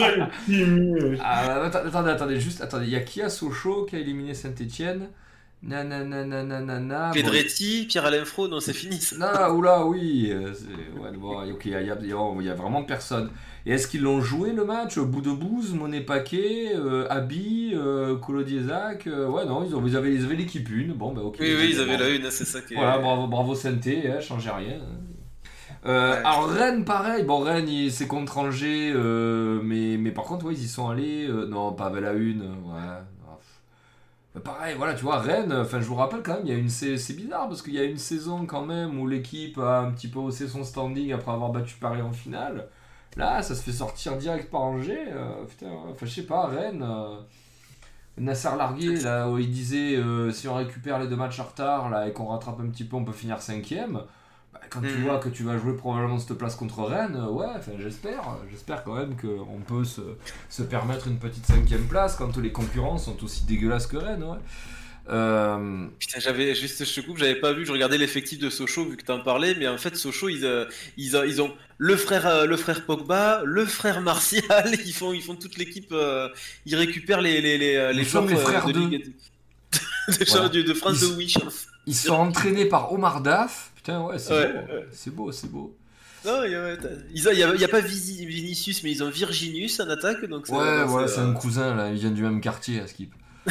attendez, 1.85 2.11
attendez, 2.11 2.41
juste, 2.41 2.62
attendez, 2.62 2.87
il 2.87 2.93
y 2.93 2.97
a 2.97 3.01
qui 3.01 3.21
à 3.21 3.29
Sochaux 3.29 3.85
qui 3.85 3.97
a 3.97 3.99
éliminé 3.99 4.33
Saint-Etienne 4.33 5.11
Nanana, 5.62 7.11
Pedretti, 7.12 7.87
Pierre-Alain 7.87 8.24
Fro, 8.24 8.49
non, 8.49 8.61
c'est 8.61 8.73
fini. 8.73 8.99
Ça. 8.99 9.16
Non, 9.16 9.55
oula, 9.55 9.85
oui. 9.87 10.32
Ouais, 10.99 11.12
bon, 11.16 11.43
ok, 11.51 11.66
il 11.66 11.73
y, 11.73 12.45
y, 12.45 12.51
a 12.51 12.55
vraiment 12.55 12.82
personne. 12.82 13.31
Et 13.66 13.73
est-ce 13.73 13.87
qu'ils 13.89 14.03
l'ont 14.03 14.23
joué 14.23 14.53
le 14.53 14.65
match? 14.65 14.99
Bout 14.99 15.20
de 15.20 15.77
Monet 15.77 16.01
Paquet, 16.01 16.73
euh, 16.74 17.07
Abi, 17.11 17.73
euh, 17.74 18.16
Colo 18.16 18.43
Diezac 18.43 19.07
euh, 19.07 19.28
Ouais, 19.28 19.45
non, 19.45 19.65
ils, 19.65 19.74
ont, 19.74 19.87
ils 19.87 19.97
avaient, 19.97 20.16
avaient 20.16 20.35
l'équipe 20.35 20.69
une. 20.70 20.95
Bon, 20.95 21.12
bah 21.12 21.20
ok. 21.23 21.37
Oui, 21.41 21.55
oui, 21.59 21.70
ils 21.73 21.81
avaient 21.81 21.99
la 21.99 22.09
une, 22.09 22.31
c'est 22.31 22.47
ça 22.47 22.62
qui 22.62 22.74
Voilà, 22.74 22.99
bravo, 22.99 23.27
bravo 23.27 23.55
Santé, 23.55 24.11
hein, 24.11 24.20
changez 24.20 24.51
rien. 24.51 24.81
Euh, 25.87 26.20
alors 26.24 26.49
Rennes, 26.49 26.85
pareil. 26.85 27.24
Bon, 27.24 27.41
Rennes, 27.41 27.91
c'est 27.91 28.07
contre 28.07 28.39
Angers, 28.39 28.93
euh, 28.95 29.61
mais, 29.62 29.97
mais 29.99 30.11
par 30.11 30.24
contre, 30.24 30.47
ouais, 30.47 30.55
ils 30.55 30.65
y 30.65 30.69
sont 30.69 30.89
allés. 30.89 31.27
Euh, 31.28 31.47
non, 31.47 31.73
pas 31.73 31.87
avec 31.87 32.03
la 32.03 32.12
une. 32.12 32.43
Ouais. 32.43 32.81
Pareil, 34.39 34.77
voilà, 34.77 34.94
tu 34.94 35.02
vois, 35.02 35.19
Rennes, 35.19 35.52
enfin, 35.52 35.81
je 35.81 35.86
vous 35.86 35.97
rappelle 35.97 36.23
quand 36.23 36.35
même, 36.35 36.43
il 36.44 36.52
y 36.52 36.55
a 36.55 36.59
une, 36.59 36.69
c'est 36.69 37.16
bizarre 37.16 37.48
parce 37.48 37.62
qu'il 37.62 37.74
y 37.74 37.81
a 37.81 37.85
une 37.85 37.98
saison 37.98 38.47
quand 38.47 38.65
même 38.65 39.01
où 39.01 39.09
l'équipe 39.09 39.59
a 39.59 39.81
un 39.81 39.90
petit 39.90 40.09
peu 40.09 40.20
haussé 40.20 40.47
son 40.47 40.62
standing 40.62 41.12
après 41.12 41.32
avoir 41.32 41.51
battu 41.51 41.77
Paris 41.77 42.02
en 42.02 42.12
finale. 42.12 42.69
Là, 43.16 43.43
ça 43.43 43.55
se 43.55 43.62
fait 43.62 43.73
sortir 43.73 44.16
direct 44.16 44.51
par 44.51 44.62
Angers. 44.62 45.09
Euh, 45.09 45.44
putain, 45.44 45.66
je 46.01 46.07
sais 46.07 46.23
pas, 46.23 46.47
Rennes. 46.47 46.82
Euh, 46.82 47.16
Nasser 48.19 48.51
Largué, 48.57 48.97
là, 49.01 49.28
où 49.28 49.39
il 49.39 49.51
disait 49.51 49.97
euh, 49.97 50.31
si 50.31 50.47
on 50.47 50.55
récupère 50.55 50.98
les 50.98 51.09
deux 51.09 51.16
matchs 51.16 51.40
en 51.40 51.44
retard 51.44 51.89
là, 51.90 52.07
et 52.07 52.12
qu'on 52.12 52.27
rattrape 52.27 52.61
un 52.61 52.69
petit 52.69 52.85
peu, 52.85 52.97
on 52.97 53.05
peut 53.05 53.12
finir 53.12 53.40
cinquième. 53.40 54.02
Bah, 54.61 54.66
quand 54.69 54.81
tu 54.81 54.89
mhm. 54.89 55.05
vois 55.05 55.19
que 55.19 55.28
tu 55.28 55.43
vas 55.43 55.57
jouer 55.59 55.74
probablement 55.77 56.19
cette 56.19 56.37
place 56.37 56.55
contre 56.55 56.82
Rennes, 56.82 57.19
ouais, 57.31 57.47
j'espère. 57.78 58.23
J'espère 58.51 58.85
quand 58.85 58.95
même 58.95 59.16
qu'on 59.16 59.61
peut 59.66 59.85
se, 59.85 60.03
se, 60.49 60.62
permettre 60.62 61.09
une 61.09 61.19
petite 61.19 61.47
cinquième 61.47 61.87
place 61.87 62.16
quand 62.16 62.37
les 62.37 62.53
concurrents 62.53 62.99
sont 62.99 63.23
aussi 63.24 63.45
dégueulasses 63.45 63.87
que 63.87 63.97
Rennes. 63.97 64.24
Ouais. 64.24 64.39
Euh... 65.09 65.87
Putain, 65.99 66.20
j'avais 66.20 66.55
juste, 66.55 66.85
je 66.85 67.01
te 67.01 67.05
coupe, 67.05 67.19
j'avais 67.19 67.35
pas 67.35 67.53
vu, 67.53 67.66
je 67.66 67.73
regardais 67.73 67.99
l'effectif 67.99 68.39
de 68.39 68.51
Sochaux 68.51 68.85
vu 68.85 68.97
que 68.97 69.05
tu 69.05 69.11
en 69.11 69.20
parlais, 69.20 69.55
mais 69.59 69.66
en 69.66 69.78
fait, 69.78 69.97
Sochaux, 69.97 70.28
ils, 70.28 70.45
euh, 70.45 70.66
ils, 70.97 71.20
ils, 71.27 71.43
ont 71.43 71.53
le 71.78 71.97
frère, 71.97 72.27
euh, 72.27 72.45
le 72.45 72.57
frère 72.57 72.85
Pogba, 72.85 73.43
le 73.45 73.65
frère 73.65 74.03
Martial, 74.03 74.73
ils 74.85 74.93
font, 74.93 75.12
ils 75.12 75.23
font 75.23 75.35
toute 75.35 75.57
l'équipe, 75.57 75.91
euh, 75.93 76.28
ils 76.66 76.77
récupèrent 76.77 77.23
les, 77.23 77.41
les, 77.41 77.59
les, 77.59 77.93
les 77.93 78.05
joueurs 78.05 78.28
frères 78.28 78.66
de, 78.66 78.73
Ligue 78.73 79.12
de, 80.09 80.62
de, 80.62 80.74
France 80.74 81.01
de 81.01 81.07
Wish. 81.16 81.39
Ils 81.87 81.97
sont 81.97 82.15
entraînés 82.15 82.66
par 82.66 82.93
Omar 82.93 83.20
Daf. 83.20 83.69
Putain, 83.82 84.02
ouais, 84.02 84.19
c'est 84.19 84.52
beau, 84.52 84.82
c'est 84.93 85.15
beau, 85.15 85.32
c'est 85.32 85.51
beau. 85.51 85.74
Non, 86.27 86.44
il 86.44 86.51
n'y 86.51 87.43
a, 87.43 87.48
a, 87.48 87.69
pas 87.69 87.81
Vinicius, 87.81 88.82
mais 88.82 88.90
ils 88.90 89.02
ont 89.02 89.09
Virginius 89.09 89.81
en 89.81 89.89
attaque. 89.89 90.23
Donc 90.27 90.51
ouais, 90.51 90.85
ouais, 90.85 91.09
c'est 91.09 91.20
un 91.20 91.32
cousin 91.32 91.74
là, 91.74 91.89
ils 91.89 91.97
viennent 91.98 92.12
du 92.12 92.23
même 92.23 92.43
quartier 92.43 92.81
à 92.81 92.86
Skip. 92.86 93.15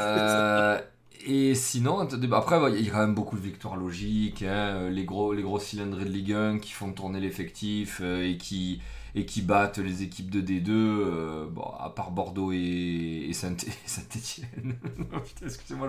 euh, 0.00 0.80
et 1.24 1.54
sinon, 1.54 2.00
après, 2.00 2.58
il 2.72 2.84
y 2.84 2.88
a 2.88 2.90
quand 2.90 2.98
même 2.98 3.14
beaucoup 3.14 3.36
de 3.36 3.42
victoires 3.42 3.76
logiques. 3.76 4.42
Hein, 4.42 4.90
les, 4.90 5.04
gros, 5.04 5.32
les 5.34 5.42
gros 5.42 5.60
cylindrés 5.60 6.04
de 6.04 6.10
Ligue 6.10 6.32
1 6.32 6.58
qui 6.58 6.72
font 6.72 6.92
tourner 6.92 7.20
l'effectif 7.20 8.00
et 8.00 8.36
qui 8.38 8.80
et 9.14 9.26
qui 9.26 9.42
battent 9.42 9.78
les 9.78 10.02
équipes 10.02 10.30
de 10.30 10.40
D2, 10.40 10.70
euh, 10.70 11.46
bon, 11.46 11.64
à 11.78 11.90
part 11.90 12.10
Bordeaux 12.10 12.52
et, 12.52 13.26
et 13.28 13.32
Saint-Etienne. 13.86 14.76
excusez-moi, 15.44 15.88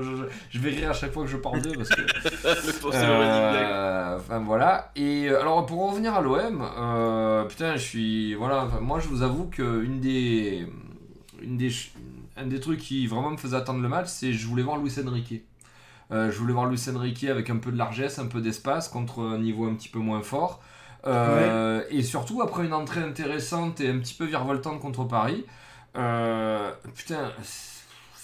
je, 0.52 0.60
vais 0.60 0.70
rire 0.70 0.92
à 0.92 0.94
chaque 0.94 1.14
fois 1.14 1.24
que 1.24 1.30
je 1.30 1.38
parle 1.38 1.62
d'eux 1.62 1.74
parce 1.74 1.90
que. 1.90 2.02
euh, 2.94 4.18
enfin 4.18 4.40
voilà. 4.40 4.92
Et 4.96 5.30
euh, 5.30 5.42
alors 5.42 5.66
pour 5.66 5.90
revenir 5.90 6.14
à 6.14 6.22
l'OM, 6.22 6.68
euh, 6.78 7.46
putain, 7.46 7.76
je 7.76 7.82
suis. 7.82 8.36
Voilà, 8.36 8.68
moi 8.82 9.00
je 9.00 9.08
vous 9.08 9.22
avoue 9.22 9.46
que 9.46 9.84
une 9.84 10.00
des. 10.00 10.68
Une 11.42 11.58
des 11.58 11.72
un 12.38 12.48
des 12.48 12.60
trucs 12.60 12.80
qui 12.80 13.08
vraiment 13.08 13.32
me 13.32 13.38
faisait 13.38 13.58
attendre 13.58 13.82
le 13.82 13.90
match, 13.90 14.08
c'est 14.08 14.32
je 14.32 14.48
voulais 14.48 14.64
voir 14.64 14.78
Luis 14.78 14.94
Enrique. 15.06 15.44
je 16.12 16.38
voulais 16.38 16.54
voir 16.54 16.66
Luis 16.66 16.82
Enrique 16.90 17.26
avec 17.26 17.50
un 17.50 17.58
peu 17.58 17.72
de 17.72 17.78
largesse, 17.78 18.20
un 18.20 18.28
peu 18.28 18.42
d'espace 18.42 18.88
contre 18.88 19.22
un 19.22 19.38
niveau 19.38 19.68
un 19.68 19.76
petit 19.76 19.90
peu 19.90 20.00
moins 20.00 20.22
fort. 20.22 20.62
Euh, 21.08 21.84
et 21.90 22.04
surtout, 22.04 22.42
après 22.42 22.66
une 22.66 22.74
entrée 22.74 23.02
intéressante 23.02 23.82
et 23.82 23.90
un 23.90 24.00
petit 24.00 24.14
peu 24.14 24.26
virevoltante 24.26 24.80
contre 24.80 25.04
Paris, 25.06 25.46
euh, 25.98 26.72
putain, 26.96 27.32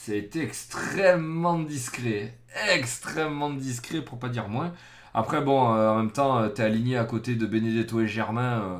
été 0.07 0.41
extrêmement 0.41 1.59
discret. 1.59 2.37
Extrêmement 2.71 3.49
discret, 3.49 4.01
pour 4.01 4.19
pas 4.19 4.29
dire 4.29 4.47
moins. 4.47 4.73
Après, 5.13 5.41
bon, 5.41 5.73
euh, 5.73 5.91
en 5.91 5.97
même 5.97 6.11
temps, 6.11 6.47
t'es 6.49 6.63
aligné 6.63 6.97
à 6.97 7.03
côté 7.03 7.35
de 7.35 7.45
Benedetto 7.45 7.99
et 8.01 8.07
Germain 8.07 8.79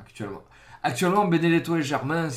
actuellement. 0.00 0.42
Actuellement, 0.82 1.26
Benedetto 1.26 1.76
et 1.76 1.82
Germain. 1.82 2.28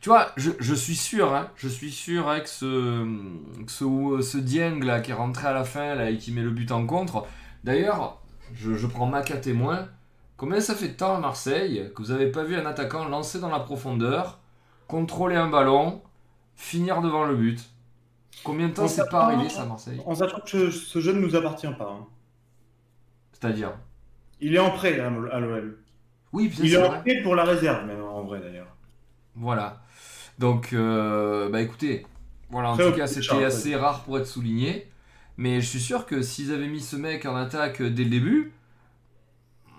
Tu 0.00 0.10
vois, 0.10 0.32
je, 0.36 0.74
suis 0.74 0.94
sûr, 0.94 1.34
hein, 1.34 1.50
je 1.56 1.68
suis 1.68 1.90
sûr 1.90 2.28
avec 2.28 2.46
ce, 2.46 3.06
ce, 3.66 4.20
ce 4.22 4.38
Dieng 4.38 4.84
là, 4.84 5.00
qui 5.00 5.10
est 5.10 5.14
rentré 5.14 5.48
à 5.48 5.52
la 5.52 5.64
fin 5.64 5.94
là, 5.94 6.10
et 6.10 6.18
qui 6.18 6.32
met 6.32 6.42
le 6.42 6.50
but 6.50 6.70
en 6.70 6.86
contre. 6.86 7.26
D'ailleurs, 7.64 8.20
je, 8.54 8.86
prends 8.86 9.06
Mac 9.06 9.30
à 9.30 9.36
témoin. 9.36 9.88
Combien 10.36 10.60
ça 10.60 10.74
fait 10.74 10.88
de 10.88 10.94
temps 10.94 11.16
à 11.16 11.20
Marseille 11.20 11.90
que 11.94 12.02
vous 12.02 12.12
n'avez 12.12 12.30
pas 12.30 12.44
vu 12.44 12.56
un 12.56 12.66
attaquant 12.66 13.06
lancer 13.08 13.40
dans 13.40 13.48
la 13.48 13.60
profondeur, 13.60 14.38
contrôler 14.86 15.36
un 15.36 15.48
ballon, 15.48 16.02
finir 16.54 17.00
devant 17.00 17.24
le 17.24 17.36
but? 17.36 17.70
Combien 18.44 18.68
de 18.68 18.74
temps 18.74 18.88
c'est 18.88 19.08
pas 19.08 19.24
arrivé 19.24 19.48
ça 19.48 19.62
à 19.62 19.66
Marseille? 19.66 20.00
En 20.04 20.14
sachant 20.14 20.40
que 20.40 20.70
ce 20.70 21.00
jeu 21.00 21.12
ne 21.12 21.20
nous 21.20 21.34
appartient 21.36 21.72
pas. 21.78 21.96
Hein. 21.98 22.06
C'est-à-dire? 23.32 23.72
Il 24.40 24.54
est 24.54 24.58
en 24.58 24.70
prêt 24.70 25.00
à 25.00 25.08
l'OL. 25.08 25.78
Oui, 26.32 26.52
Il 26.62 26.74
est, 26.74 26.76
en 26.76 27.00
prêt 27.00 27.22
pour 27.22 27.34
la 27.34 27.44
réserve, 27.44 27.86
même 27.86 28.02
en 28.02 28.22
vrai 28.24 28.40
d'ailleurs. 28.40 28.66
Voilà. 29.34 29.82
Donc, 30.38 30.72
euh, 30.72 31.48
bah 31.48 31.62
écoutez, 31.62 32.04
voilà, 32.50 32.70
en 32.70 32.76
tout 32.76 32.92
cas, 32.92 33.06
c'était 33.06 33.44
assez 33.44 33.74
rare 33.74 34.04
pour 34.04 34.18
être 34.18 34.26
souligné. 34.26 34.90
Mais 35.38 35.60
je 35.60 35.66
suis 35.66 35.80
sûr 35.80 36.06
que 36.06 36.22
s'ils 36.22 36.52
avaient 36.52 36.68
mis 36.68 36.80
ce 36.80 36.96
mec 36.96 37.26
en 37.26 37.36
attaque 37.36 37.82
dès 37.82 38.04
le 38.04 38.10
début, 38.10 38.52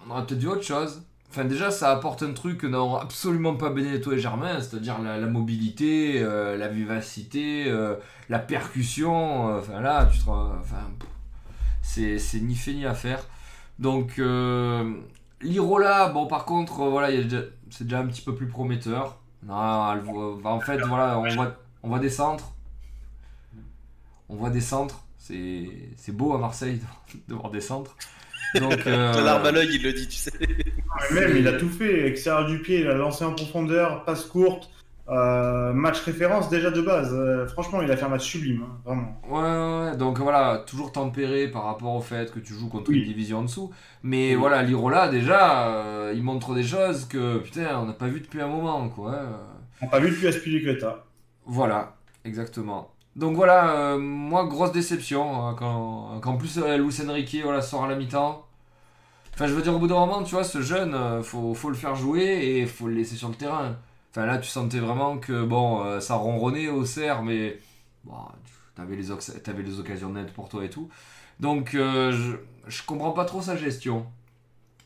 on 0.06 0.12
aurait 0.12 0.26
peut-être 0.26 0.40
vu 0.40 0.48
autre 0.48 0.64
chose. 0.64 1.04
Enfin, 1.30 1.46
déjà, 1.46 1.72
ça 1.72 1.92
apporte 1.92 2.24
un 2.24 2.34
truc 2.34 2.60
que 2.60 2.68
n'ont 2.68 2.96
absolument 2.96 3.56
pas 3.56 3.70
Benedetto 3.70 4.12
et 4.14 4.20
Germain, 4.20 4.62
c'est-à-dire 4.62 5.00
la, 5.02 5.20
mobilité, 5.28 6.22
euh, 6.22 6.58
la 6.58 6.68
vivacité, 6.68 7.66
euh, 7.68 7.96
la 8.30 8.40
percussion. 8.40 9.50
Euh, 9.50 9.60
enfin, 9.60 9.82
là, 9.82 10.08
tu 10.12 10.20
te. 10.20 10.30
Enfin, 10.30 10.90
c'est 11.82 12.40
ni 12.42 12.56
fait 12.56 12.74
ni 12.74 12.86
à 12.86 12.94
faire. 12.94 13.20
Donc, 13.80 14.22
l'Irola, 15.42 16.10
bon, 16.10 16.28
par 16.28 16.46
contre, 16.46 16.86
voilà, 16.86 17.10
c'est 17.70 17.84
déjà 17.84 18.00
un 18.00 18.08
petit 18.08 18.22
peu 18.22 18.34
plus 18.36 18.48
prometteur. 18.48 19.20
Non, 19.44 19.54
en 19.54 20.60
fait, 20.60 20.78
voilà, 20.80 21.20
on 21.20 21.28
voit, 21.36 21.56
on 21.84 21.90
voit 21.90 22.00
des 22.00 22.10
centres. 22.10 22.54
On 24.30 24.36
voit 24.36 24.50
des 24.50 24.62
centres 24.62 25.07
c'est 25.28 26.12
beau 26.12 26.34
à 26.34 26.38
Marseille 26.38 26.80
de 27.28 27.34
voir 27.34 27.52
des 27.52 27.62
centres. 27.62 27.96
Donc, 28.56 28.80
euh... 28.88 29.22
l'arme 29.22 29.46
à 29.46 29.52
l'œil, 29.52 29.70
il 29.74 29.84
le 29.84 29.94
dit, 29.94 30.08
tu 30.08 30.18
sais. 30.18 30.32
même, 31.12 31.36
il 31.38 31.48
a 31.48 31.54
tout 31.54 31.70
fait. 31.70 32.08
Extérieur 32.08 32.46
du 32.48 32.60
pied, 32.60 32.82
il 32.82 32.88
a 32.88 32.94
lancé 32.96 33.26
en 33.26 33.34
profondeur, 33.34 34.06
passe 34.06 34.26
courte, 34.26 34.70
euh, 35.10 35.74
match 35.74 36.00
référence 36.02 36.50
déjà 36.50 36.72
de 36.72 36.82
base. 36.82 37.14
Euh, 37.14 37.48
franchement, 37.48 37.82
il 37.82 37.92
a 37.92 37.98
fait 37.98 38.06
un 38.06 38.10
match 38.10 38.26
sublime, 38.26 38.64
hein, 38.64 38.78
vraiment. 38.86 39.22
Ouais, 39.30 39.90
ouais, 39.92 39.98
donc 39.98 40.20
voilà, 40.20 40.64
toujours 40.66 40.92
tempéré 40.92 41.48
par 41.48 41.64
rapport 41.64 41.94
au 41.96 42.02
fait 42.02 42.32
que 42.32 42.40
tu 42.40 42.54
joues 42.54 42.70
contre 42.70 42.92
une 42.92 43.04
division 43.04 43.40
en 43.40 43.44
dessous. 43.44 43.72
Mais 44.04 44.36
voilà, 44.36 44.64
l'Irola, 44.64 45.10
déjà, 45.10 45.70
euh, 45.70 46.14
il 46.16 46.24
montre 46.24 46.54
des 46.54 46.64
choses 46.64 47.06
que, 47.06 47.40
putain, 47.40 47.80
on 47.80 47.86
n'a 47.86 47.94
pas 47.94 48.08
vu 48.08 48.22
depuis 48.22 48.42
un 48.42 48.48
moment, 48.48 48.90
quoi. 48.90 49.22
On 49.82 49.86
n'a 49.86 49.92
pas 49.92 50.00
vu 50.00 50.10
depuis 50.10 50.28
Aspilicueta. 50.28 51.06
Voilà, 51.46 51.96
exactement. 52.26 52.92
Donc 53.18 53.36
voilà, 53.36 53.72
euh, 53.72 53.98
moi, 53.98 54.46
grosse 54.46 54.72
déception. 54.72 55.48
Hein, 55.48 55.56
quand, 55.58 56.22
en 56.24 56.38
plus 56.38 56.60
euh, 56.60 56.78
Luis 56.78 57.02
Enrique 57.02 57.36
voilà, 57.44 57.62
sort 57.62 57.84
à 57.84 57.88
la 57.88 57.96
mi-temps. 57.96 58.46
Enfin, 59.34 59.48
je 59.48 59.54
veux 59.54 59.64
dire, 59.64 59.76
au 59.76 59.80
bout 59.80 59.88
d'un 59.88 59.96
moment, 59.96 60.24
tu 60.24 60.36
vois, 60.36 60.44
ce 60.44 60.62
jeune, 60.62 60.94
euh, 60.94 61.24
faut, 61.24 61.56
faut 61.56 61.70
le 61.70 61.76
faire 61.76 61.96
jouer 61.96 62.22
et 62.24 62.66
faut 62.68 62.88
le 62.88 62.94
laisser 62.94 63.16
sur 63.16 63.30
le 63.30 63.36
terrain. 63.36 63.76
Enfin, 64.12 64.28
là, 64.28 64.38
tu 64.38 64.50
sentais 64.50 64.80
vraiment 64.80 65.18
que, 65.18 65.44
bon, 65.44 66.00
ça 66.00 66.16
ronronnait 66.16 66.70
au 66.70 66.86
cerf, 66.86 67.22
mais 67.24 67.60
bon, 68.04 68.16
t'avais 68.76 68.96
les, 68.96 69.12
avais 69.12 69.64
les 69.64 69.80
occasions 69.80 70.10
nettes 70.10 70.34
pour 70.34 70.50
toi 70.50 70.64
et 70.64 70.70
tout. 70.70 70.90
Donc, 71.40 71.72
je, 71.74 72.36
je 72.68 72.84
comprends 72.84 73.12
pas 73.12 73.26
trop 73.26 73.42
sa 73.44 73.56
gestion. 73.56 74.08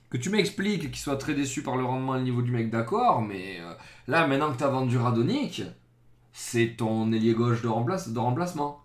Que 0.10 0.18
tu 0.18 0.30
m'expliques 0.30 0.92
qu'il 0.92 0.98
soit 0.98 1.16
très 1.16 1.34
déçu 1.34 1.64
par 1.64 1.78
le 1.78 1.86
rendement 1.86 2.16
et 2.16 2.18
le 2.18 2.26
niveau 2.26 2.42
du 2.42 2.52
mec, 2.52 2.70
d'accord, 2.70 3.22
mais 3.22 3.60
là, 4.08 4.28
maintenant 4.28 4.52
que 4.52 4.58
t'as 4.58 4.68
vendu 4.68 4.98
Radonic 4.98 5.64
c'est 6.34 6.76
ton 6.78 7.12
ailier 7.12 7.34
gauche 7.34 7.62
de, 7.62 7.68
remplace, 7.68 8.10
de 8.10 8.20
remplacement. 8.20 8.84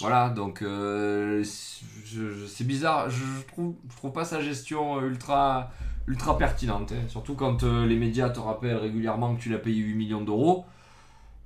Voilà, 0.00 0.28
donc 0.28 0.62
euh, 0.62 1.42
c'est 1.44 2.66
bizarre. 2.66 3.10
Je, 3.10 3.24
trouve, 3.48 3.74
trouve 3.96 4.12
pas 4.12 4.24
sa 4.24 4.40
gestion 4.40 5.02
ultra, 5.02 5.72
ultra 6.06 6.38
pertinente. 6.38 6.92
Hein. 6.92 7.08
Surtout 7.08 7.34
quand 7.34 7.64
euh, 7.64 7.84
les 7.84 7.96
médias 7.96 8.30
te 8.30 8.38
rappellent 8.38 8.76
régulièrement 8.76 9.34
que 9.34 9.40
tu 9.40 9.48
l'as 9.50 9.58
payé 9.58 9.80
8 9.80 9.94
millions 9.94 10.20
d'euros. 10.20 10.66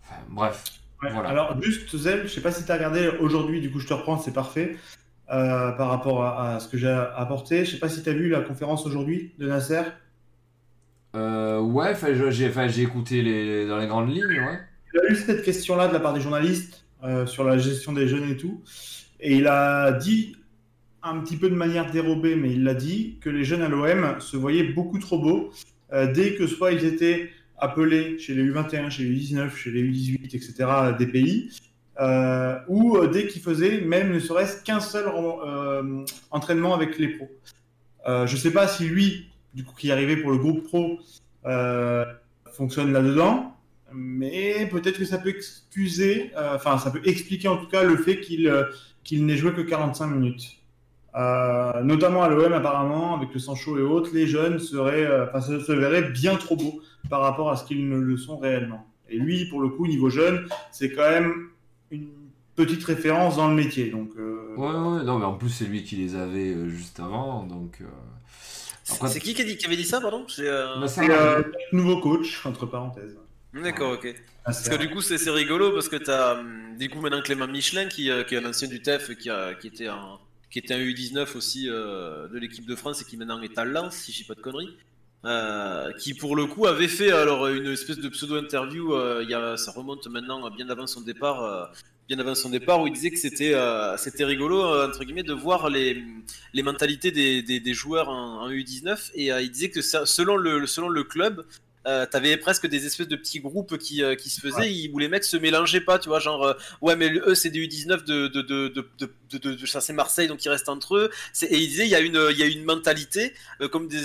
Enfin, 0.03 0.21
bref. 0.29 0.65
voilà. 1.01 1.31
Alors, 1.31 1.63
juste, 1.63 1.97
Zel, 1.97 2.25
je 2.25 2.29
sais 2.29 2.43
pas 2.43 2.53
si 2.53 2.65
tu 2.65 2.71
as 2.71 2.75
regardé 2.75 3.09
aujourd'hui, 3.21 3.61
du 3.61 3.71
coup, 3.71 3.81
je 3.81 3.89
te 3.89 3.95
reprends, 3.95 4.19
c'est 4.19 4.35
parfait. 4.35 4.77
Euh, 5.31 5.73
par 5.73 5.89
rapport 5.89 6.25
à, 6.25 6.61
ce 6.61 6.69
que 6.69 6.77
j'ai 6.77 6.91
apporté. 6.91 7.65
Je 7.65 7.71
sais 7.71 7.79
pas 7.79 7.89
si 7.89 8.03
tu 8.03 8.11
as 8.11 8.13
vu 8.13 8.29
la 8.29 8.43
conférence 8.43 8.85
aujourd'hui 8.85 9.33
de 9.39 9.49
Nasser. 9.49 9.83
ouais, 11.15 11.95
j'ai 12.29 12.83
écouté 12.83 13.23
les, 13.23 13.67
dans 13.67 13.79
les 13.79 13.87
grandes 13.87 14.11
lignes, 14.11 14.27
ouais. 14.27 14.61
Il 14.95 15.01
a 15.01 15.11
eu 15.11 15.17
cette 15.17 15.43
question-là 15.43 15.89
de 15.89 15.93
la 15.93 16.01
part 16.01 16.13
des 16.13 16.21
journalistes 16.21 16.85
euh, 17.03 17.27
sur 17.27 17.45
la 17.45 17.59
gestion 17.59 17.93
des 17.93 18.07
jeunes 18.09 18.31
et 18.31 18.37
tout. 18.37 18.63
Et 19.21 19.37
il 19.37 19.47
a 19.47 19.93
dit, 19.93 20.37
un 21.03 21.19
petit 21.21 21.37
peu 21.37 21.49
de 21.49 21.55
manière 21.55 21.91
dérobée, 21.91 22.37
mais 22.37 22.51
il 22.51 22.65
l'a 22.65 22.75
dit, 22.75 23.19
que 23.21 23.31
les 23.31 23.45
jeunes 23.45 23.63
à 23.63 23.69
l'OM 23.69 24.21
se 24.21 24.37
voyaient 24.37 24.65
beaucoup 24.65 24.99
trop 24.99 25.19
beaux 25.19 25.51
euh, 25.93 26.13
dès 26.13 26.35
que 26.35 26.47
soit 26.47 26.73
ils 26.73 26.85
étaient 26.85 27.31
appelés 27.59 28.19
chez 28.19 28.35
les 28.35 28.45
U21, 28.45 28.91
chez 28.91 29.05
les 29.05 29.17
U19, 29.17 29.55
chez 29.55 29.71
les 29.71 29.83
U18, 29.83 30.37
etc., 30.37 30.55
des 30.99 31.07
pays, 31.07 31.51
euh, 32.01 32.59
ou 32.69 32.99
dès 33.07 33.27
qu'ils 33.29 33.43
faisaient 33.43 33.81
même 33.81 34.13
ne 34.13 34.19
serait-ce 34.19 34.63
qu'un 34.63 34.81
seul 34.81 35.07
entraînement 36.31 36.75
avec 36.75 36.99
les 36.99 37.09
pros. 37.09 37.31
je 38.07 38.33
ne 38.33 38.39
sais 38.39 38.51
pas 38.51 38.67
si 38.67 38.85
lui, 38.85 39.31
du 39.55 39.65
coup, 39.65 39.75
qui 39.77 39.93
arrivé 39.93 40.17
pour 40.17 40.33
le 40.33 40.39
groupe 40.39 40.65
pro, 40.65 40.99
fonctionne 42.53 42.93
là-dedans 42.93 43.57
mais 43.95 44.67
peut-être 44.71 44.99
que 44.99 45.05
ça 45.05 45.19
peut 45.19 45.31
excuser, 45.31 46.31
euh, 46.37 46.57
enfin 46.57 46.79
ça 46.79 46.91
peut 46.91 47.01
expliquer 47.05 47.49
en 47.49 47.57
tout 47.57 47.69
cas 47.69 47.83
le 47.83 47.97
fait 47.97 48.21
qu'il 48.21 48.49
euh, 48.49 48.65
qu'il 49.05 49.27
n'ait 49.27 49.37
joué 49.37 49.53
que 49.53 49.61
45 49.61 50.07
minutes. 50.07 50.59
Euh, 51.15 51.83
notamment 51.83 52.23
à 52.23 52.29
l'OM 52.29 52.53
apparemment, 52.53 53.17
avec 53.17 53.35
le 53.35 53.41
Sancho 53.41 53.79
et 53.79 53.83
autres, 53.83 54.11
les 54.15 54.27
jeunes 54.27 54.59
seraient, 54.59 55.07
se, 55.41 55.61
se, 55.61 55.73
verraient 55.73 56.11
bien 56.11 56.37
trop 56.37 56.57
beaux 56.57 56.81
par 57.11 57.21
rapport 57.21 57.51
à 57.51 57.57
ce 57.57 57.65
qu'ils 57.65 57.87
ne 57.89 57.99
le 57.99 58.17
sont 58.17 58.39
réellement. 58.39 58.87
Et 59.11 59.19
lui, 59.19 59.45
pour 59.47 59.61
le 59.61 59.69
coup, 59.69 59.87
niveau 59.87 60.09
jeune, 60.09 60.49
c'est 60.71 60.93
quand 60.93 61.11
même 61.11 61.49
une 61.91 62.09
petite 62.55 62.83
référence 62.85 63.37
dans 63.37 63.49
le 63.49 63.55
métier. 63.55 63.91
Donc, 63.91 64.13
Ouais, 64.17 64.67
ouais, 64.67 65.05
non, 65.05 65.19
mais 65.19 65.25
en 65.25 65.35
plus 65.35 65.51
c'est 65.51 65.65
lui 65.65 65.83
qui 65.83 65.97
les 65.97 66.15
avait 66.15 66.55
juste 66.69 67.01
avant, 67.01 67.45
donc. 67.45 67.83
C'est 68.85 69.21
qui 69.21 69.35
qui, 69.35 69.57
qui 69.57 69.67
avait 69.67 69.77
dit 69.77 69.85
ça, 69.85 70.01
pardon? 70.01 70.25
C'est 70.29 70.45
le 70.45 71.53
nouveau 71.73 71.99
coach, 71.99 72.47
entre 72.47 72.65
parenthèses. 72.65 73.19
D'accord, 73.55 73.93
ok. 73.93 74.15
Ah, 74.45 74.47
parce 74.47 74.69
que 74.69 74.77
du 74.77 74.89
coup, 74.89 75.03
c'est 75.03 75.31
rigolo 75.31 75.73
parce 75.73 75.89
que 75.89 75.97
tu 75.97 76.11
as 76.11 76.39
hum, 76.39 76.77
du 76.79 76.89
coup 76.89 77.01
maintenant 77.01 77.21
Clément 77.23 77.47
Michelin 77.47 77.87
qui, 77.87 78.11
euh, 78.11 78.25
qui 78.25 78.35
est 78.35 78.39
un 78.39 78.49
ancien 78.49 78.67
du 78.67 78.81
TEF 78.81 79.15
qui, 79.17 79.29
a, 79.29 79.55
qui, 79.55 79.67
était 79.67 79.89
un, 79.89 80.19
qui 80.51 80.59
était 80.59 80.75
un 80.75 80.79
U19 80.79 81.37
aussi 81.37 81.69
euh, 81.69 82.29
de 82.29 82.39
l'équipe 82.39 82.67
de 82.67 82.75
France 82.75 83.03
et 83.03 83.05
qui 83.05 83.17
maintenant 83.17 83.41
est 83.43 83.57
à 83.59 83.65
Lens, 83.65 83.95
si 83.95 84.13
je 84.13 84.19
dis 84.19 84.25
pas 84.25 84.35
de 84.35 84.41
conneries. 84.41 84.77
Euh, 85.25 85.93
qui 86.01 86.15
pour 86.15 86.35
le 86.35 86.47
coup 86.47 86.67
avait 86.67 86.89
fait 86.89 87.13
alors 87.13 87.47
une 87.47 87.69
espèce 87.69 87.99
de 87.99 88.09
pseudo 88.09 88.39
interview 88.39 88.93
il 89.21 89.31
y 89.31 89.35
a, 89.35 89.57
ça 89.57 89.71
remonte 89.71 90.09
maintenant 90.09 90.51
bien 90.51 90.69
avant 90.69 90.89
son 90.89 91.01
départ 91.01 91.73
bien 92.09 92.19
avant 92.19 92.35
son 92.35 92.51
départ 92.51 92.83
où 92.83 92.89
il 92.89 92.93
disait 92.93 93.13
que 93.13 93.19
c'était 93.21 93.55
c'était 93.99 94.25
rigolo 94.25 94.65
entre 94.85 95.05
guillemets 95.05 95.23
de 95.23 95.33
voir 95.33 95.71
les, 95.71 96.05
les 96.53 96.63
mentalités 96.65 97.13
des, 97.13 97.41
des, 97.41 97.73
joueurs 97.75 98.09
en, 98.09 98.43
en, 98.43 98.51
U19 98.51 99.13
et 99.15 99.29
il 99.29 99.51
disait 99.53 99.71
que 99.71 99.81
ça, 99.81 100.07
selon 100.07 100.35
le 100.37 100.67
selon 100.67 100.89
le 100.89 101.05
club 101.05 101.47
euh, 101.87 102.07
t'avais 102.07 102.37
presque 102.37 102.69
des 102.69 102.87
espèces 102.87 103.09
de 103.09 103.17
petits 103.17 103.41
groupes 103.41 103.77
qui, 103.77 104.05
euh, 104.05 104.15
qui 104.15 104.31
se 104.31 104.41
faisaient 104.41 104.89
où 104.93 104.99
les 104.99 105.09
mecs 105.09 105.25
se 105.25 105.37
mélangeaient 105.37 105.81
pas, 105.81 105.99
tu 105.99 106.09
vois, 106.09 106.21
genre 106.21 106.45
euh, 106.45 106.55
ouais 106.81 106.95
mais 106.95 107.11
eux 107.11 107.35
c'est 107.35 107.51
des 107.51 107.59
U19 107.59 108.05
de 108.05 108.29
de 108.29 108.43
de 108.43 108.69
de 108.69 108.87
de, 108.99 109.39
de, 109.39 109.55
de 109.55 109.67
c'est 109.67 109.93
Marseille 109.93 110.29
donc 110.29 110.45
ils 110.45 110.49
restent 110.49 110.69
entre 110.69 110.97
eux. 110.97 111.11
Et 111.43 111.57
ils 111.57 111.69
disaient 111.69 111.87
il 111.87 111.91
y 111.91 111.97
a 111.97 112.01
une 112.01 112.29
il 112.31 112.39
y 112.39 112.43
a 112.43 112.47
une 112.47 112.65
mentalité 112.65 113.35
comme 113.73 113.89
des 113.89 113.99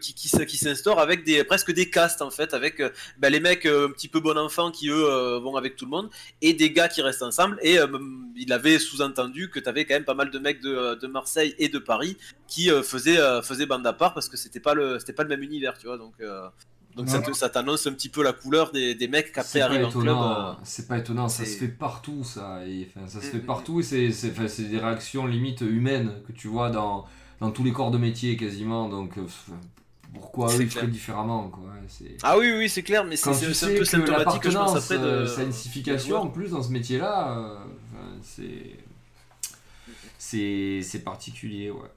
qui 0.00 0.14
qui, 0.14 0.46
qui 0.46 0.56
s'instaure 0.56 1.00
avec 1.00 1.24
des 1.24 1.42
presque 1.42 1.72
des 1.72 1.90
castes 1.90 2.22
en 2.22 2.30
fait 2.30 2.54
avec 2.54 2.80
bah, 3.18 3.30
les 3.30 3.40
mecs 3.40 3.66
un 3.66 3.90
petit 3.90 4.08
peu 4.08 4.20
bon 4.20 4.38
enfant 4.38 4.70
qui 4.70 4.88
eux 4.88 5.38
vont 5.42 5.56
avec 5.56 5.76
tout 5.76 5.86
le 5.86 5.90
monde 5.90 6.10
et 6.40 6.52
des 6.52 6.70
gars 6.70 6.88
qui 6.88 7.02
restent 7.02 7.22
ensemble 7.22 7.58
et 7.62 7.78
il 8.36 8.52
avait 8.52 8.78
sous-entendu 8.78 9.50
que 9.50 9.58
t'avais 9.58 9.84
quand 9.86 9.94
même 9.94 10.04
pas 10.04 10.14
mal 10.14 10.30
de 10.30 10.38
mecs 10.38 10.60
de, 10.60 10.94
de 10.94 11.06
Marseille 11.06 11.54
et 11.58 11.68
de 11.68 11.78
Paris 11.78 12.16
qui 12.46 12.68
faisaient 12.82 13.18
faisaient 13.42 13.66
bande 13.66 13.86
à 13.86 13.92
part 13.92 14.14
parce 14.14 14.28
que 14.28 14.36
c'était 14.36 14.60
pas 14.60 14.74
le 14.74 14.98
c'était 14.98 15.12
pas 15.12 15.24
le 15.24 15.30
même 15.30 15.42
univers, 15.42 15.76
tu 15.78 15.86
vois 15.86 15.98
donc 15.98 16.14
donc 16.96 17.08
ça, 17.08 17.48
t'annonce 17.48 17.86
un 17.86 17.92
petit 17.92 18.08
peu 18.08 18.22
la 18.22 18.32
couleur 18.32 18.70
des, 18.70 18.94
des 18.94 19.08
mecs 19.08 19.32
qui 19.32 19.40
après 19.40 19.60
arrivent 19.60 19.86
en 19.86 19.90
club. 19.90 20.16
Euh, 20.16 20.52
c'est 20.62 20.86
pas 20.86 20.98
étonnant, 20.98 21.28
ça 21.28 21.44
se 21.44 21.56
fait 21.56 21.68
partout 21.68 22.22
ça. 22.24 22.64
Et, 22.66 22.88
ça 23.06 23.20
se 23.20 23.26
fait 23.26 23.38
mm, 23.38 23.40
mm, 23.40 23.46
partout 23.46 23.80
et 23.80 24.12
c'est 24.12 24.68
des 24.68 24.78
réactions 24.78 25.26
limite 25.26 25.62
humaines 25.62 26.12
que 26.26 26.32
tu 26.32 26.48
vois 26.48 26.70
dans, 26.70 27.06
dans 27.40 27.50
tous 27.50 27.64
les 27.64 27.72
corps 27.72 27.90
de 27.90 27.98
métier 27.98 28.36
quasiment. 28.36 28.88
Donc 28.88 29.18
euh, 29.18 29.26
pourquoi 30.12 30.54
eux 30.54 30.62
ils 30.62 30.70
feraient 30.70 30.86
différemment 30.86 31.48
quoi. 31.48 31.64
Ah 32.22 32.38
oui 32.38 32.52
oui 32.56 32.68
c'est 32.68 32.82
clair 32.82 33.04
mais 33.04 33.16
c'est 33.16 33.30
un 33.30 33.76
peu 33.76 33.84
symptomatique 33.84 34.48
je 34.48 34.56
pense 34.56 34.76
après 34.76 34.98
de... 34.98 35.04
Euh, 35.04 35.26
Signification 35.26 36.16
en 36.18 36.28
plus 36.28 36.50
dans 36.50 36.62
ce 36.62 36.70
métier 36.70 36.98
là, 36.98 37.58
c'est 38.22 38.76
c'est 40.18 41.04
particulier 41.04 41.70
ouais. 41.70 41.90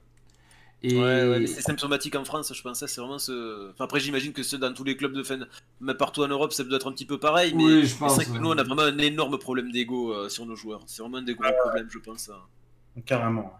Ouais, 0.84 1.46
c'est 1.46 1.62
symptomatique 1.62 2.14
en 2.14 2.24
France, 2.24 2.52
je 2.54 2.62
pense. 2.62 2.86
C'est 2.86 3.00
vraiment 3.00 3.18
ce. 3.18 3.72
après, 3.80 3.98
j'imagine 3.98 4.32
que 4.32 4.44
c'est 4.44 4.58
dans 4.58 4.72
tous 4.72 4.84
les 4.84 4.96
clubs 4.96 5.12
de 5.12 5.24
fin, 5.24 5.38
mais 5.80 5.94
partout 5.94 6.22
en 6.22 6.28
Europe, 6.28 6.52
ça 6.52 6.62
doit 6.62 6.76
être 6.76 6.88
un 6.88 6.92
petit 6.92 7.06
peu 7.06 7.18
pareil. 7.18 7.52
Mais 7.54 7.84
c'est 7.84 7.96
vrai 7.98 8.24
que 8.24 8.38
nous, 8.38 8.50
on 8.50 8.58
a 8.58 8.62
vraiment 8.62 8.82
un 8.82 8.98
énorme 8.98 9.38
problème 9.38 9.72
d'ego 9.72 10.12
euh, 10.12 10.28
sur 10.28 10.46
nos 10.46 10.54
joueurs. 10.54 10.82
C'est 10.86 11.02
vraiment 11.02 11.18
un 11.18 11.22
des 11.22 11.34
gros 11.34 11.50
problèmes, 11.64 11.88
je 11.90 11.98
pense. 11.98 12.28
Hein. 12.28 13.02
Carrément. 13.04 13.52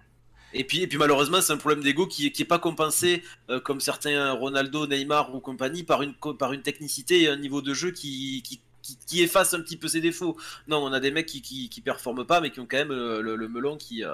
Et 0.55 0.65
puis, 0.65 0.81
et 0.81 0.87
puis 0.87 0.97
malheureusement, 0.97 1.41
c'est 1.41 1.53
un 1.53 1.59
problème 1.59 1.83
d'ego 1.83 2.07
qui 2.07 2.25
n'est 2.25 2.33
qui 2.33 2.43
est 2.43 2.47
pas 2.47 2.61
compensé, 2.61 3.23
euh, 3.51 3.61
comme 3.61 3.81
certains 3.81 4.33
Ronaldo, 4.33 4.87
Neymar 4.87 5.35
ou 5.35 5.41
compagnie, 5.41 5.83
par 5.83 6.03
une, 6.03 6.15
par 6.15 6.53
une 6.53 6.63
technicité 6.63 7.23
et 7.23 7.29
un 7.29 7.37
niveau 7.37 7.63
de 7.63 7.75
jeu 7.75 7.91
qui, 7.91 8.43
qui, 8.45 8.61
qui, 9.07 9.23
efface 9.23 9.55
un 9.55 9.61
petit 9.61 9.77
peu 9.77 9.89
ses 9.89 10.01
défauts. 10.01 10.37
Non, 10.69 10.79
on 10.79 10.93
a 10.93 11.01
des 11.01 11.11
mecs 11.11 11.27
qui, 11.27 11.43
qui, 11.43 11.69
qui 11.69 11.81
performent 11.81 12.25
pas, 12.25 12.41
mais 12.41 12.51
qui 12.51 12.61
ont 12.61 12.67
quand 12.67 12.79
même 12.79 12.93
euh, 12.93 13.21
le, 13.21 13.49
melon 13.49 13.77
qui, 13.77 14.05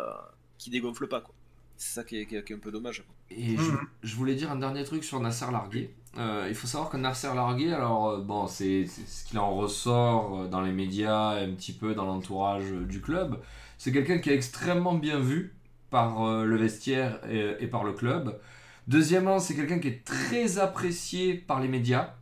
qui 0.59 0.71
dégonfle 0.71 1.07
pas. 1.07 1.21
Quoi. 1.21 1.35
C'est 1.77 1.95
ça 1.95 2.05
qui 2.05 2.17
est, 2.17 2.53
un 2.53 2.59
peu 2.59 2.71
dommage. 2.71 3.05
Et 3.31 3.57
mhm. 3.57 3.79
je, 4.03 4.17
voulais 4.17 4.35
dire 4.35 4.51
un 4.51 4.57
dernier 4.57 4.85
truc 4.85 5.05
sur 5.05 5.21
Nasser 5.21 5.47
Largué. 5.51 5.91
Euh, 6.19 6.47
il 6.49 6.55
faut 6.55 6.67
savoir 6.67 6.91
que 6.91 6.97
Nasser 6.97 7.35
Largué, 7.35 7.73
alors 7.73 8.09
euh, 8.09 8.21
bon, 8.21 8.47
c'est 8.47 8.87
ce 8.87 9.25
qu'il 9.25 9.39
en 9.39 9.55
ressort 9.55 10.39
euh, 10.43 10.49
dans 10.49 10.61
les 10.61 10.73
médias 10.73 11.41
et 11.41 11.45
un 11.45 11.51
petit 11.51 11.73
peu 11.73 11.95
dans 11.95 12.05
l'entourage 12.05 12.71
du 12.71 13.01
club. 13.01 13.41
C'est 13.79 13.93
quelqu'un 13.93 14.19
qui 14.19 14.31
est 14.31 14.35
extrêmement 14.35 14.95
bien 14.95 15.19
vu 15.19 15.55
par 15.91 16.45
le 16.45 16.57
vestiaire 16.57 17.21
et, 17.31 17.69
par 17.69 17.85
le 17.85 17.93
club. 17.93 18.41
Deuxièmement, 18.89 19.39
c'est 19.39 19.55
quelqu'un 19.55 19.79
qui 19.79 19.89
est 19.89 20.05
très 20.05 20.59
apprécié 20.59 21.35
par 21.35 21.61
les 21.61 21.69
médias. 21.69 22.15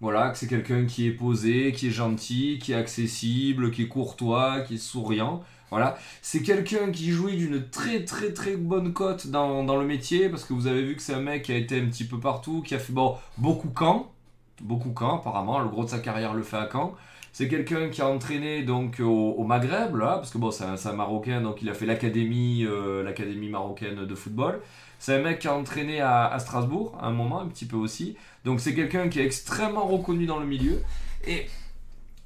Voilà, 0.00 0.30
que 0.30 0.38
c'est 0.38 0.48
quelqu'un 0.48 0.84
qui 0.84 1.06
est 1.06 1.12
posé, 1.12 1.70
qui 1.72 1.88
est 1.88 1.92
gentil, 1.92 2.58
qui 2.60 2.72
est 2.72 2.76
accessible, 2.76 3.70
qui 3.70 3.84
est 3.84 3.88
courtois, 3.88 4.62
qui 4.62 4.74
est 4.74 4.78
souriant. 4.78 5.44
Voilà, 5.70 5.96
c'est 6.22 6.42
quelqu'un 6.42 6.90
qui 6.90 7.10
jouit 7.10 7.36
d'une 7.36 7.68
très 7.68 8.04
très 8.04 8.32
très 8.32 8.56
bonne 8.56 8.92
cote 8.92 9.26
dans, 9.28 9.76
le 9.76 9.84
métier 9.84 10.28
parce 10.28 10.44
que 10.44 10.52
vous 10.52 10.66
avez 10.66 10.82
vu 10.82 10.94
que 10.94 11.02
c'est 11.02 11.14
un 11.14 11.20
mec 11.20 11.42
qui 11.42 11.52
a 11.52 11.56
été 11.56 11.80
un 11.80 11.86
petit 11.86 12.04
peu 12.04 12.20
partout, 12.20 12.62
qui 12.62 12.74
a 12.74 12.78
fait 12.78 12.92
bon, 12.92 13.16
beaucoup 13.38 13.70
Caen, 13.76 14.12
beaucoup 14.60 14.94
Caen 14.96 15.16
apparemment, 15.16 15.58
le 15.58 15.68
gros 15.68 15.84
de 15.84 15.90
sa 15.90 15.98
carrière 15.98 16.34
le 16.34 16.42
fait 16.42 16.58
à 16.58 16.68
Caen. 16.70 16.94
C'est 17.32 17.48
quelqu'un 17.48 17.88
qui 17.88 18.00
a 18.00 18.08
entraîné 18.08 18.62
donc 18.62 19.00
au, 19.00 19.42
Maghreb 19.42 19.96
là, 19.96 20.14
parce 20.18 20.30
que 20.30 20.38
bon 20.38 20.52
c'est 20.52 20.64
un, 20.64 20.92
marocain 20.92 21.40
donc 21.40 21.60
il 21.62 21.68
a 21.68 21.74
fait 21.74 21.86
l'académie 21.86 22.64
euh, 22.64 23.02
l'académie 23.02 23.48
marocaine 23.48 24.06
de 24.06 24.14
football. 24.14 24.60
C'est 25.00 25.16
un 25.16 25.22
mec 25.22 25.40
qui 25.40 25.48
a 25.48 25.56
entraîné 25.56 26.00
à, 26.00 26.26
à 26.26 26.38
Strasbourg 26.38 26.96
à 27.00 27.08
un 27.08 27.12
moment 27.12 27.40
un 27.40 27.48
petit 27.48 27.66
peu 27.66 27.76
aussi. 27.76 28.16
Donc 28.44 28.60
c'est 28.60 28.74
quelqu'un 28.74 29.08
qui 29.08 29.18
est 29.18 29.24
extrêmement 29.24 29.86
reconnu 29.86 30.26
dans 30.26 30.38
le 30.38 30.46
milieu 30.46 30.82
et 31.26 31.46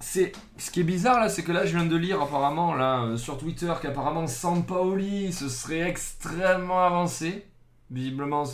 c'est 0.01 0.33
ce 0.57 0.71
qui 0.71 0.81
est 0.81 0.85
bizarre 0.85 1.19
là, 1.19 1.29
c'est 1.29 1.43
que 1.43 1.51
là 1.51 1.67
je 1.67 1.77
viens 1.77 1.87
de 1.87 1.97
lire 1.97 2.23
apparemment 2.23 2.75
là 2.75 3.03
euh, 3.03 3.17
sur 3.17 3.37
Twitter 3.37 3.73
qu'apparemment 3.83 4.27
Sampaoli 4.27 5.33
ce 5.33 5.49
serait 5.49 5.81
extrêmement 5.81 6.83
avancé. 6.83 7.47
Visiblement, 7.91 8.45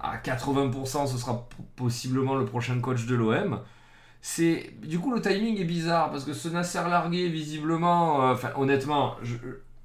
à 0.00 0.18
80%, 0.18 1.06
ce 1.06 1.16
sera 1.16 1.48
possiblement 1.76 2.34
le 2.34 2.44
prochain 2.44 2.78
coach 2.78 3.06
de 3.06 3.14
l'OM. 3.14 3.60
C'est 4.20 4.74
du 4.82 4.98
coup 4.98 5.12
le 5.14 5.20
timing 5.20 5.58
est 5.58 5.64
bizarre 5.64 6.10
parce 6.10 6.24
que 6.24 6.34
ce 6.34 6.48
Nasser 6.48 6.82
largué 6.88 7.28
visiblement, 7.28 8.22
euh, 8.22 8.34
enfin 8.34 8.50
honnêtement, 8.56 9.16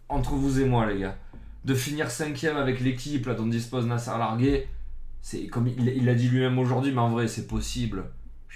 entre 0.08 0.34
vous 0.34 0.60
et 0.60 0.66
moi 0.66 0.86
les 0.86 1.00
gars, 1.00 1.18
de 1.66 1.74
finir 1.74 2.12
cinquième 2.12 2.58
avec 2.58 2.80
l'équipe 2.80 3.26
là 3.26 3.34
dont 3.34 3.48
dispose 3.48 3.88
Nasser 3.88 4.12
largué, 4.12 4.68
c'est 5.22 5.48
comme 5.48 5.68
il, 5.68 5.88
il 5.88 6.06
l'a 6.06 6.16
dit 6.16 6.30
lui-même 6.30 6.60
aujourd'hui, 6.60 6.92
mais 6.92 7.02
en 7.02 7.10
vrai 7.10 7.28
c'est 7.28 7.48
possible 7.48 8.06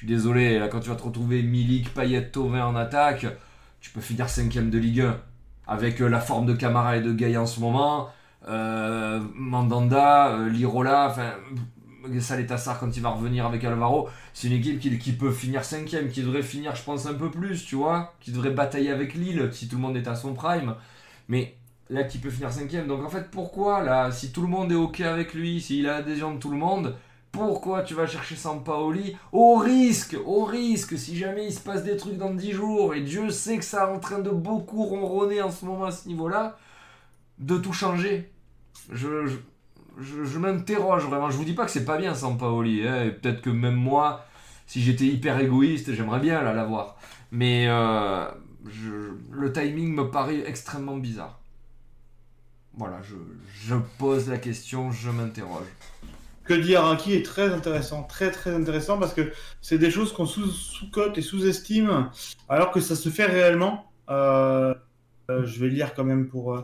désolé, 0.01 0.59
là, 0.59 0.67
quand 0.67 0.79
tu 0.79 0.89
vas 0.89 0.95
te 0.95 1.03
retrouver 1.03 1.43
Milik, 1.43 1.93
Payet, 1.93 2.29
Tovin 2.29 2.65
en 2.65 2.75
attaque, 2.75 3.25
tu 3.79 3.91
peux 3.91 4.01
finir 4.01 4.29
5 4.29 4.69
de 4.69 4.77
Ligue 4.77 5.01
1. 5.01 5.17
Avec 5.67 6.01
euh, 6.01 6.07
la 6.07 6.19
forme 6.19 6.45
de 6.45 6.53
Camara 6.53 6.97
et 6.97 7.01
de 7.01 7.13
Gaïa 7.13 7.41
en 7.41 7.45
ce 7.45 7.59
moment, 7.59 8.09
euh, 8.47 9.21
Mandanda, 9.35 10.29
euh, 10.29 10.49
Lirola, 10.49 11.07
enfin, 11.09 11.31
Saletassar 12.19 12.79
quand 12.79 12.95
il 12.97 13.01
va 13.01 13.09
revenir 13.09 13.45
avec 13.45 13.63
Alvaro, 13.63 14.09
c'est 14.33 14.47
une 14.47 14.53
équipe 14.53 14.79
qui, 14.99 15.11
peut 15.13 15.31
finir 15.31 15.63
5 15.63 15.85
qui 15.85 16.21
devrait 16.21 16.43
finir, 16.43 16.75
je 16.75 16.83
pense, 16.83 17.05
un 17.05 17.13
peu 17.13 17.31
plus, 17.31 17.63
tu 17.63 17.75
vois, 17.75 18.13
qui 18.19 18.31
devrait 18.31 18.51
batailler 18.51 18.91
avec 18.91 19.13
Lille 19.13 19.49
si 19.53 19.69
tout 19.69 19.77
le 19.77 19.81
monde 19.81 19.95
est 19.95 20.07
à 20.07 20.15
son 20.15 20.33
prime. 20.33 20.75
Mais 21.29 21.55
là, 21.89 22.03
qui 22.03 22.17
peut 22.17 22.29
finir 22.29 22.51
5 22.51 22.87
Donc 22.87 23.05
en 23.05 23.09
fait, 23.09 23.31
pourquoi, 23.31 23.83
là, 23.83 24.11
si 24.11 24.31
tout 24.31 24.41
le 24.41 24.49
monde 24.49 24.71
est 24.71 24.75
OK 24.75 24.99
avec 24.99 25.33
lui, 25.33 25.61
s'il 25.61 25.87
a 25.87 25.99
l'adhésion 25.99 26.33
de 26.33 26.39
tout 26.39 26.49
le 26.49 26.57
monde, 26.57 26.95
pourquoi 27.33 27.81
tu 27.81 27.95
vas 27.95 28.05
chercher 28.05 28.35
Sampaoli 28.35 29.17
Au 29.31 29.55
risque, 29.55 30.15
au 30.23 30.45
risque, 30.45 30.97
si 30.99 31.17
jamais 31.17 31.47
il 31.47 31.51
se 31.51 31.59
passe 31.59 31.83
des 31.83 31.97
trucs 31.97 32.15
dans 32.15 32.31
10 32.31 32.51
jours, 32.51 32.93
et 32.93 33.01
Dieu 33.01 33.31
sait 33.31 33.57
que 33.57 33.65
ça 33.65 33.85
est 33.85 33.91
en 33.91 33.99
train 33.99 34.19
de 34.19 34.29
beaucoup 34.29 34.83
ronronner 34.83 35.41
en 35.41 35.49
ce 35.49 35.65
moment 35.65 35.85
à 35.85 35.91
ce 35.91 36.07
niveau-là, 36.07 36.59
de 37.39 37.57
tout 37.57 37.73
changer. 37.73 38.31
Je, 38.91 39.27
je, 39.99 40.37
m'interroge 40.37 41.05
vraiment. 41.05 41.31
Je 41.31 41.37
vous 41.37 41.43
dis 41.43 41.53
pas 41.53 41.65
que 41.65 41.71
c'est 41.71 41.85
pas 41.85 41.97
bien 41.97 42.13
Sampaoli, 42.13 42.87
hein, 42.87 43.05
et 43.05 43.11
peut-être 43.11 43.41
que 43.41 43.49
même 43.49 43.75
moi, 43.75 44.25
si 44.67 44.83
j'étais 44.83 45.05
hyper 45.05 45.39
égoïste, 45.39 45.91
j'aimerais 45.91 46.19
bien 46.19 46.39
l'avoir. 46.43 46.97
Mais 47.31 47.65
euh, 47.67 48.27
le 49.31 49.51
timing 49.51 49.95
me 49.95 50.11
paraît 50.11 50.47
extrêmement 50.47 50.97
bizarre. 50.97 51.39
Voilà, 52.75 53.01
je, 53.01 53.15
je 53.65 53.75
pose 53.97 54.29
la 54.29 54.37
question, 54.37 54.91
je 54.91 55.09
m'interroge 55.09 55.65
que 56.45 56.53
dit 56.53 56.75
Araki 56.75 57.13
est 57.13 57.25
très 57.25 57.53
intéressant, 57.53 58.03
très 58.03 58.31
très 58.31 58.53
intéressant 58.53 58.99
parce 58.99 59.13
que 59.13 59.31
c'est 59.61 59.77
des 59.77 59.91
choses 59.91 60.11
qu'on 60.13 60.25
sous-cote 60.25 61.17
et 61.17 61.21
sous-estime 61.21 62.09
alors 62.49 62.71
que 62.71 62.81
ça 62.81 62.95
se 62.95 63.09
fait 63.09 63.25
réellement. 63.25 63.91
Euh, 64.09 64.73
euh, 65.29 65.45
je 65.45 65.59
vais 65.59 65.69
lire 65.69 65.93
quand 65.93 66.03
même 66.03 66.27
pour, 66.27 66.55
euh, 66.55 66.61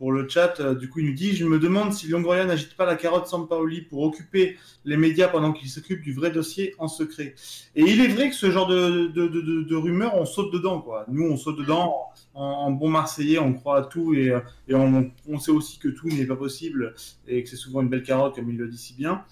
pour 0.00 0.12
le 0.12 0.28
chat. 0.28 0.60
du 0.74 0.88
coup, 0.88 0.98
il 1.00 1.06
nous 1.06 1.14
dit 1.14 1.36
Je 1.36 1.44
me 1.44 1.58
demande 1.58 1.92
si 1.92 2.08
Longoria 2.08 2.46
n'agite 2.46 2.74
pas 2.74 2.86
la 2.86 2.96
carotte 2.96 3.28
Sampaoli 3.28 3.82
pour 3.82 4.02
occuper 4.02 4.56
les 4.84 4.96
médias 4.96 5.28
pendant 5.28 5.52
qu'il 5.52 5.68
s'occupe 5.68 6.00
du 6.00 6.12
vrai 6.14 6.32
dossier 6.32 6.74
en 6.78 6.88
secret. 6.88 7.34
Et 7.76 7.82
il 7.82 8.00
est 8.00 8.08
vrai 8.08 8.30
que 8.30 8.34
ce 8.34 8.50
genre 8.50 8.66
de, 8.66 9.08
de, 9.08 9.76
rumeurs, 9.76 10.16
on 10.16 10.24
saute 10.24 10.52
dedans. 10.52 10.80
Quoi. 10.80 11.04
Nous, 11.08 11.24
on 11.30 11.36
saute 11.36 11.58
dedans 11.58 12.06
en, 12.34 12.70
bon 12.72 12.88
Marseillais, 12.88 13.38
on 13.38 13.52
croit 13.52 13.78
à 13.78 13.82
tout 13.82 14.14
et, 14.14 14.34
et 14.68 14.74
on, 14.74 15.38
sait 15.38 15.52
aussi 15.52 15.78
que 15.78 15.88
tout 15.88 16.08
n'est 16.08 16.26
pas 16.26 16.36
possible 16.36 16.94
et 17.28 17.44
que 17.44 17.48
c'est 17.48 17.56
souvent 17.56 17.82
une 17.82 17.88
belle 17.88 18.02
carotte, 18.02 18.34
comme 18.34 18.50
il 18.50 18.56
le 18.56 18.68
dit 18.68 18.78
si 18.78 18.94
bien. 18.94 19.22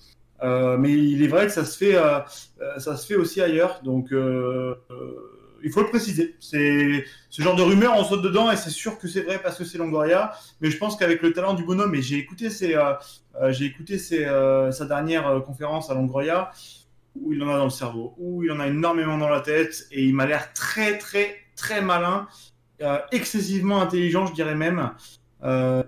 Euh, 0.43 0.77
mais 0.77 0.93
il 0.93 1.23
est 1.23 1.29
vrai 1.29 1.47
que 1.47 1.53
ça 1.53 1.65
se 1.65 1.77
fait, 1.77 1.97
euh, 1.97 2.21
euh 2.61 2.79
ça 2.79 2.97
se 2.97 3.07
fait 3.07 3.17
aussi 3.17 3.41
ailleurs. 3.41 3.81
Donc, 3.83 4.13
euh, 4.13 4.75
euh, 4.91 5.38
il 5.65 5.71
faut 5.71 5.83
le 5.83 5.89
préciser. 5.89 6.37
C'est 6.41 7.05
ce 7.31 7.43
genre 7.43 7.57
de 7.57 7.63
rumeur, 7.63 7.95
on 7.97 8.05
saute 8.05 8.23
dedans 8.23 8.51
et 8.51 8.57
c'est 8.57 8.71
sûr 8.71 8.99
que 8.99 9.09
c'est 9.09 9.23
vrai 9.23 9.41
parce 9.43 9.59
que 9.59 9.65
c'est 9.65 9.79
Longoria. 9.79 10.33
Mais 10.61 10.71
je 10.71 10.79
pense 10.79 10.97
qu'avec 10.97 11.23
le 11.23 11.33
talent 11.33 11.55
du 11.55 11.65
bonhomme, 11.65 11.95
et 11.95 12.03
j'ai 12.03 12.17
écouté, 12.17 12.51
ses, 12.51 12.77
j'ai 13.51 13.65
écouté 13.65 13.99
ses, 13.99 14.25
sa 14.71 14.85
dernière 14.87 15.43
conférence 15.45 15.91
à 15.91 15.95
Longoria, 15.95 16.51
où 17.21 17.33
il 17.33 17.43
en 17.43 17.49
a 17.49 17.57
dans 17.57 17.65
le 17.65 17.71
cerveau, 17.71 18.15
où 18.19 18.45
il 18.45 18.51
en 18.51 18.61
a 18.61 18.67
énormément 18.67 19.19
dans 19.19 19.29
la 19.29 19.41
tête 19.41 19.87
et 19.91 20.05
il 20.05 20.15
m'a 20.15 20.27
l'air 20.27 20.53
très, 20.53 20.99
très, 20.99 21.37
très 21.57 21.81
malin. 21.81 22.27
Euh, 22.81 22.99
excessivement 23.13 23.81
intelligent, 23.81 24.27
je 24.27 24.35
dirais 24.35 24.55
même. 24.55 24.93
Euh, 25.43 25.83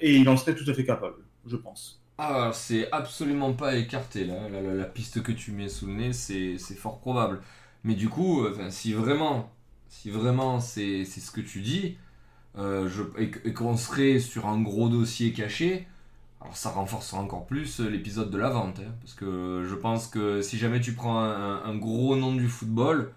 et 0.00 0.16
il 0.16 0.28
en 0.28 0.36
serait 0.36 0.54
tout 0.54 0.68
à 0.70 0.74
fait 0.74 0.84
capable, 0.84 1.16
je 1.46 1.56
pense. 1.56 2.00
Ah, 2.18 2.50
c'est 2.54 2.90
absolument 2.92 3.52
pas 3.52 3.74
écarté 3.76 4.24
là. 4.24 4.48
La, 4.48 4.84
piste 4.84 5.22
que 5.22 5.32
tu 5.32 5.50
mets 5.50 5.68
sous 5.68 5.86
le 5.86 5.94
nez, 5.94 6.12
c'est 6.12 6.56
fort 6.74 7.00
probable. 7.00 7.40
Mais 7.84 7.94
du 7.94 8.08
coup, 8.08 8.44
euh, 8.44 8.70
si 8.70 8.92
vraiment, 8.92 9.50
si 9.88 10.10
vraiment 10.10 10.60
c'est 10.60 11.04
ce 11.04 11.30
que 11.30 11.40
tu 11.40 11.60
dis, 11.60 11.96
je, 12.56 13.02
et, 13.18 13.52
qu'on 13.52 13.76
serait 13.76 14.18
sur 14.20 14.46
un 14.46 14.60
gros 14.60 14.88
dossier 14.88 15.32
caché, 15.32 15.86
alors 16.40 16.56
ça 16.56 16.70
renforcera 16.70 17.20
encore 17.20 17.46
plus 17.46 17.80
l'épisode 17.80 18.30
de 18.30 18.38
la 18.38 18.50
vente. 18.50 18.80
hein, 18.80 18.92
parce 19.00 19.14
que 19.14 19.64
je 19.68 19.74
pense 19.74 20.08
que 20.08 20.42
si 20.42 20.58
jamais 20.58 20.80
tu 20.80 20.92
prends 20.92 21.20
un, 21.20 21.76
gros 21.76 22.16
nom 22.16 22.34
du 22.34 22.48
football, 22.48 23.12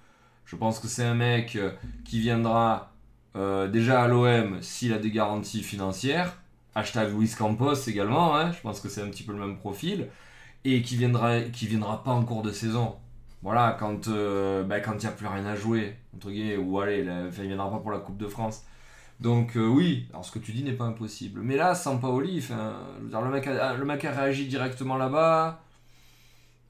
je 0.46 0.56
pense 0.56 0.80
que 0.80 0.88
c'est 0.88 1.04
un 1.04 1.16
mec 1.16 1.56
euh, 1.56 1.72
qui 2.04 2.20
viendra 2.20 2.94
euh, 3.36 3.68
déjà 3.68 4.04
à 4.04 4.08
l'OM 4.08 4.62
s'il 4.62 4.94
a 4.94 5.00
des 5.00 5.12
garanties 5.12 5.64
financières. 5.64 6.38
Hashtag 6.76 7.18
Luis 7.18 7.34
Campos 7.36 7.74
également, 7.88 8.36
hein, 8.36 8.52
je 8.52 8.62
pense 8.62 8.80
que 8.80 8.90
c'est 8.90 9.02
un 9.02 9.10
petit 9.10 9.24
peu 9.24 9.32
le 9.34 9.40
même 9.40 9.58
profil. 9.58 10.08
Et 10.64 10.82
qui 10.82 10.96
viendra, 10.96 11.42
qui 11.42 11.68
viendra 11.68 12.04
pas 12.04 12.12
en 12.12 12.24
cours 12.24 12.42
de 12.42 12.52
saison. 12.52 12.96
Voilà, 13.46 13.78
quand 13.80 14.08
euh, 14.08 14.64
bah, 14.64 14.80
quand 14.80 14.94
il 14.94 15.02
n'y 15.02 15.06
a 15.06 15.12
plus 15.12 15.28
rien 15.28 15.46
à 15.46 15.56
jouer, 15.56 15.96
entre 16.16 16.32
guillemets, 16.32 16.58
ou 16.58 16.80
allez, 16.80 17.04
la- 17.04 17.26
il 17.28 17.48
viendra 17.48 17.70
pas 17.70 17.78
pour 17.78 17.92
la 17.92 18.00
Coupe 18.00 18.18
de 18.18 18.28
France. 18.28 18.64
Donc 19.20 19.56
euh, 19.56 19.68
oui, 19.68 20.08
alors 20.12 20.26
ce 20.26 20.32
que 20.32 20.40
tu 20.40 20.52
dis 20.52 20.64
n'est 20.64 20.74
pas 20.74 20.86
impossible. 20.86 21.42
Mais 21.42 21.56
là, 21.56 21.74
je 21.76 21.90
veux 21.92 23.10
dire, 23.10 23.22
le, 23.22 23.30
mec 23.30 23.46
a, 23.48 23.76
le 23.76 23.86
mec 23.86 24.04
a 24.04 24.12
réagi 24.12 24.48
directement 24.48 24.98
là-bas. 24.98 25.62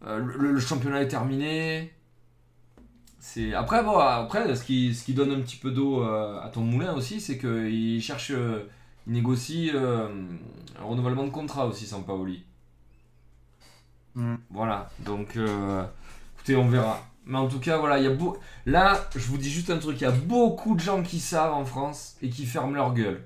Euh, 0.05 0.17
le, 0.19 0.51
le 0.51 0.59
championnat 0.59 1.01
est 1.01 1.07
terminé. 1.07 1.93
C'est 3.19 3.53
après 3.53 3.81
bon, 3.81 3.97
après 3.97 4.53
ce 4.55 4.63
qui, 4.65 4.93
ce 4.93 5.05
qui 5.05 5.13
donne 5.13 5.31
un 5.31 5.39
petit 5.41 5.55
peu 5.57 5.71
d'eau 5.71 6.03
à 6.03 6.49
ton 6.53 6.61
moulin 6.61 6.93
aussi, 6.93 7.21
c'est 7.21 7.37
qu'il 7.39 8.01
cherche, 8.01 8.31
il 9.07 9.13
négocie 9.13 9.71
un 9.73 10.83
renouvellement 10.83 11.23
de 11.25 11.31
contrat 11.31 11.67
aussi, 11.67 11.85
Sampaoli. 11.87 12.43
Mm. 14.15 14.35
Voilà, 14.51 14.89
donc 14.99 15.37
on 16.53 16.67
verra. 16.67 17.01
Mais 17.25 17.39
en 17.39 17.47
tout 17.47 17.59
cas, 17.59 17.77
voilà, 17.77 17.97
il 17.97 18.05
y 18.05 18.07
a 18.07 18.15
là, 18.67 19.09
je 19.15 19.25
vous 19.27 19.37
dis 19.37 19.49
juste 19.49 19.71
un 19.71 19.79
truc, 19.79 19.99
il 19.99 20.03
y 20.03 20.07
a 20.07 20.11
beaucoup 20.11 20.75
de 20.75 20.79
gens 20.79 21.01
qui 21.01 21.19
savent 21.19 21.53
en 21.53 21.65
France 21.65 22.17
et 22.21 22.29
qui 22.29 22.45
ferment 22.45 22.75
leur 22.75 22.93
gueule. 22.93 23.23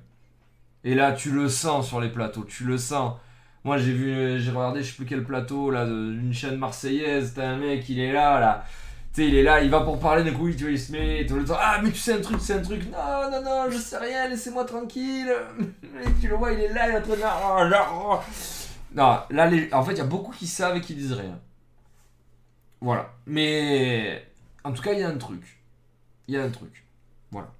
Et 0.85 0.95
là, 0.95 1.11
tu 1.11 1.31
le 1.31 1.49
sens 1.49 1.87
sur 1.87 1.99
les 1.99 2.09
plateaux, 2.09 2.45
tu 2.45 2.63
le 2.63 2.77
sens. 2.77 3.17
Moi, 3.65 3.77
j'ai 3.77 3.91
vu, 3.91 4.39
j'ai 4.39 4.51
regardé, 4.51 4.81
je 4.81 4.91
sais 4.91 4.95
plus 4.95 5.05
quel 5.05 5.25
plateau, 5.25 5.69
là, 5.69 5.85
d'une 5.85 6.33
chaîne 6.33 6.55
marseillaise, 6.55 7.33
t'as 7.35 7.49
un 7.49 7.57
mec, 7.57 7.89
il 7.89 7.99
est 7.99 8.13
là, 8.13 8.39
là. 8.39 8.63
Il 9.17 9.35
est 9.35 9.43
là, 9.43 9.61
il 9.61 9.69
va 9.69 9.81
pour 9.81 9.99
parler, 9.99 10.23
d'un 10.23 10.31
coup, 10.31 10.47
il, 10.47 10.79
se 10.79 10.93
met. 10.93 11.27
Ah, 11.59 11.81
mais 11.83 11.91
tu 11.91 11.97
sais 11.97 12.13
un 12.13 12.21
truc, 12.21 12.39
c'est 12.39 12.53
un 12.53 12.61
truc. 12.61 12.83
Non, 12.89 13.29
non, 13.29 13.43
non, 13.43 13.65
je 13.69 13.77
sais 13.77 13.97
rien, 13.97 14.29
laissez-moi 14.29 14.63
tranquille. 14.63 15.29
Et 16.05 16.21
tu 16.21 16.29
le 16.29 16.35
vois, 16.35 16.53
il 16.53 16.61
est 16.61 16.73
là, 16.73 16.87
il 16.87 16.95
est 16.95 16.99
en 16.99 17.01
train 17.01 17.15
de. 17.15 17.69
Là, 17.69 17.89
oh. 17.93 18.19
Non, 18.95 19.19
là, 19.29 19.49
en 19.73 19.83
fait, 19.83 19.91
il 19.91 19.97
y 19.97 20.01
a 20.01 20.05
beaucoup 20.05 20.31
qui 20.31 20.47
savent 20.47 20.77
et 20.77 20.81
qui 20.81 20.95
disent 20.95 21.11
rien. 21.11 21.37
Voilà. 22.81 23.13
Mais. 23.25 24.25
En 24.63 24.71
tout 24.73 24.81
cas, 24.81 24.93
il 24.93 24.99
y 24.99 25.03
a 25.03 25.09
un 25.09 25.17
truc. 25.17 25.61
Il 26.27 26.35
y 26.35 26.37
a 26.37 26.43
un 26.43 26.49
truc. 26.49 26.85
Voilà. 27.31 27.51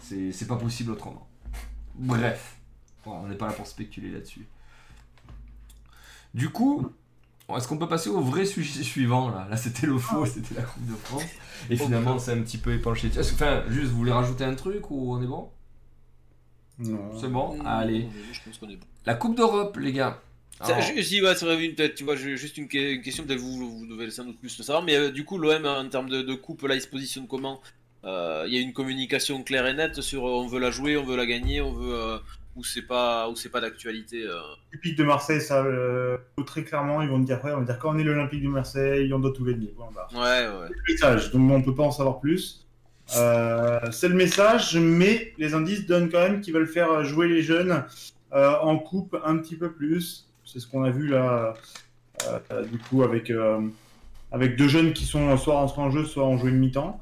C'est 0.00 0.32
c'est 0.32 0.46
pas 0.46 0.56
possible 0.56 0.92
autrement. 0.92 1.26
Bref. 1.94 2.56
Bon, 3.04 3.12
on 3.22 3.26
n'est 3.28 3.36
pas 3.36 3.46
là 3.48 3.52
pour 3.52 3.66
spéculer 3.66 4.10
là-dessus. 4.10 4.46
Du 6.34 6.48
coup, 6.50 6.90
est-ce 7.54 7.68
qu'on 7.68 7.76
peut 7.78 7.88
passer 7.88 8.08
au 8.08 8.20
vrai 8.20 8.46
sujet 8.46 8.82
suivant 8.82 9.28
là? 9.30 9.46
Là, 9.50 9.56
c'était 9.56 9.86
le 9.86 9.98
faux, 9.98 10.24
c'était 10.24 10.54
la 10.54 10.62
Coupe 10.62 10.86
de 10.86 10.94
France. 10.94 11.24
Et 11.68 11.76
finalement, 11.76 12.18
c'est 12.18 12.32
un 12.32 12.40
petit 12.42 12.58
peu 12.58 12.72
épanché. 12.72 13.08
Est-ce 13.08 13.30
que- 13.30 13.34
Enfin, 13.34 13.64
juste, 13.68 13.90
vous 13.90 13.98
voulez 13.98 14.12
rajouter 14.12 14.44
un 14.44 14.54
truc 14.54 14.90
ou 14.90 15.14
on 15.14 15.22
est 15.22 15.26
bon? 15.26 15.50
Non. 16.78 17.20
C'est 17.20 17.28
bon? 17.28 17.58
Allez. 17.64 18.08
Je 18.32 18.40
pense 18.42 18.56
qu'on 18.58 18.68
est 18.70 18.76
bon. 18.76 18.86
La 19.04 19.14
Coupe 19.14 19.36
d'Europe, 19.36 19.76
les 19.76 19.92
gars. 19.92 20.20
Ça, 20.62 20.80
je, 20.80 21.00
dis, 21.00 21.22
ouais, 21.22 21.34
tu 21.94 22.04
vois, 22.04 22.16
je- 22.16 22.36
juste 22.36 22.56
une, 22.58 22.68
que- 22.68 22.94
une 22.94 23.02
question, 23.02 23.24
peut-être 23.24 23.40
vous, 23.40 23.78
vous 23.80 23.86
devez 23.86 24.10
sans 24.10 24.24
doute 24.24 24.38
plus 24.38 24.56
le 24.58 24.64
savoir, 24.64 24.84
mais 24.84 24.96
euh, 24.96 25.10
du 25.10 25.24
coup, 25.24 25.38
l'OM, 25.38 25.66
en 25.66 25.88
termes 25.88 26.08
de, 26.08 26.22
de 26.22 26.34
coupe, 26.34 26.62
là, 26.62 26.74
il 26.74 26.80
se 26.80 26.88
positionne 26.88 27.26
comment? 27.26 27.60
Euh, 28.04 28.44
Il 28.48 28.54
y 28.54 28.58
a 28.58 28.60
une 28.60 28.72
communication 28.72 29.42
claire 29.42 29.66
et 29.66 29.74
nette 29.74 30.00
sur 30.00 30.26
euh, 30.26 30.30
on 30.30 30.46
veut 30.46 30.58
la 30.60 30.70
jouer, 30.70 30.96
on 30.96 31.04
veut 31.04 31.16
la 31.16 31.26
gagner, 31.26 31.60
on 31.60 31.72
veut. 31.72 31.94
euh, 31.94 32.18
ou 32.54 32.62
c'est 32.64 32.82
pas, 32.82 33.30
ou 33.30 33.34
c'est 33.36 33.48
pas 33.48 33.62
d'actualité 33.62 34.24
euh? 34.24 34.34
L'Olympique 34.72 34.98
de 34.98 35.04
Marseille, 35.04 35.40
ça, 35.40 35.64
euh, 35.64 36.18
très 36.46 36.64
clairement, 36.64 37.00
ils 37.00 37.08
vont 37.08 37.18
te 37.18 37.24
dire, 37.24 37.42
ouais, 37.42 37.52
on 37.52 37.60
va 37.60 37.64
dire 37.64 37.78
quand 37.78 37.94
on 37.94 37.98
est 37.98 38.04
l'Olympique 38.04 38.42
de 38.42 38.48
Marseille, 38.48 39.10
on 39.14 39.20
doit 39.20 39.32
tout 39.32 39.44
gagner. 39.44 39.68
Point 39.68 39.88
barre. 39.94 40.10
Ouais, 40.12 40.20
ouais. 40.20 40.66
C'est 40.68 40.74
le 40.74 40.92
message, 40.92 41.30
donc 41.32 41.50
on 41.50 41.62
peut 41.62 41.74
pas 41.74 41.84
en 41.84 41.90
savoir 41.92 42.20
plus. 42.20 42.66
Euh, 43.16 43.80
c'est 43.90 44.08
le 44.08 44.14
message, 44.14 44.76
mais 44.76 45.32
les 45.38 45.54
indices 45.54 45.86
donnent 45.86 46.10
quand 46.10 46.20
même 46.20 46.40
qu'ils 46.42 46.52
veulent 46.54 46.68
faire 46.68 47.04
jouer 47.04 47.26
les 47.28 47.42
jeunes 47.42 47.84
euh, 48.34 48.54
en 48.60 48.78
coupe 48.78 49.16
un 49.24 49.38
petit 49.38 49.56
peu 49.56 49.72
plus. 49.72 50.28
C'est 50.52 50.60
ce 50.60 50.66
qu'on 50.66 50.84
a 50.84 50.90
vu 50.90 51.08
là, 51.08 51.54
euh, 52.28 52.64
du 52.66 52.76
coup, 52.76 53.02
avec, 53.02 53.30
euh, 53.30 53.66
avec 54.30 54.56
deux 54.56 54.68
jeunes 54.68 54.92
qui 54.92 55.06
sont 55.06 55.34
soit 55.38 55.54
rentrés 55.54 55.80
en 55.80 55.90
jeu, 55.90 56.04
soit 56.04 56.26
en 56.26 56.36
joué 56.36 56.50
une 56.50 56.58
mi-temps. 56.58 57.00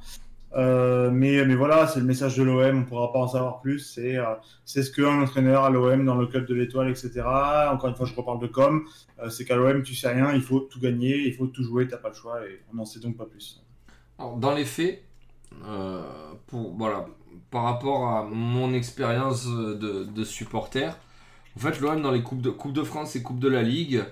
Euh, 0.52 1.10
mais, 1.10 1.44
mais 1.44 1.56
voilà, 1.56 1.88
c'est 1.88 1.98
le 1.98 2.06
message 2.06 2.36
de 2.36 2.44
l'OM, 2.44 2.78
on 2.78 2.84
pourra 2.84 3.12
pas 3.12 3.18
en 3.18 3.26
savoir 3.26 3.60
plus. 3.60 3.80
C'est 4.64 4.82
ce 4.82 4.90
qu'un 4.92 5.20
entraîneur 5.20 5.64
à 5.64 5.70
l'OM 5.70 6.04
dans 6.04 6.14
le 6.14 6.28
club 6.28 6.46
de 6.46 6.54
l'étoile, 6.54 6.90
etc. 6.90 7.22
Encore 7.72 7.88
une 7.88 7.96
fois, 7.96 8.06
je 8.06 8.14
reparle 8.14 8.38
de 8.38 8.46
com. 8.46 8.84
c'est 9.30 9.44
qu'à 9.44 9.56
l'OM, 9.56 9.82
tu 9.82 9.96
sais 9.96 10.08
rien, 10.08 10.32
il 10.32 10.42
faut 10.42 10.60
tout 10.60 10.78
gagner, 10.78 11.18
il 11.18 11.34
faut 11.34 11.48
tout 11.48 11.64
jouer, 11.64 11.88
t'as 11.88 11.96
pas 11.96 12.10
le 12.10 12.14
choix 12.14 12.46
et 12.46 12.60
on 12.72 12.76
n'en 12.76 12.84
sait 12.84 13.00
donc 13.00 13.16
pas 13.16 13.26
plus. 13.26 13.64
dans 14.36 14.54
les 14.54 14.64
faits, 14.64 15.02
voilà, 16.52 17.06
par 17.50 17.64
rapport 17.64 18.06
à 18.06 18.22
mon 18.22 18.72
expérience 18.74 19.44
de 19.48 20.24
supporter, 20.24 20.96
en 21.56 21.60
fait, 21.60 21.80
l'OM 21.80 22.00
dans 22.02 22.10
les 22.10 22.22
coupes 22.22 22.42
de, 22.42 22.50
Coupe 22.50 22.72
de 22.72 22.82
France 22.82 23.16
et 23.16 23.22
Coupe 23.22 23.40
de 23.40 23.48
la 23.48 23.62
Ligue, 23.62 24.04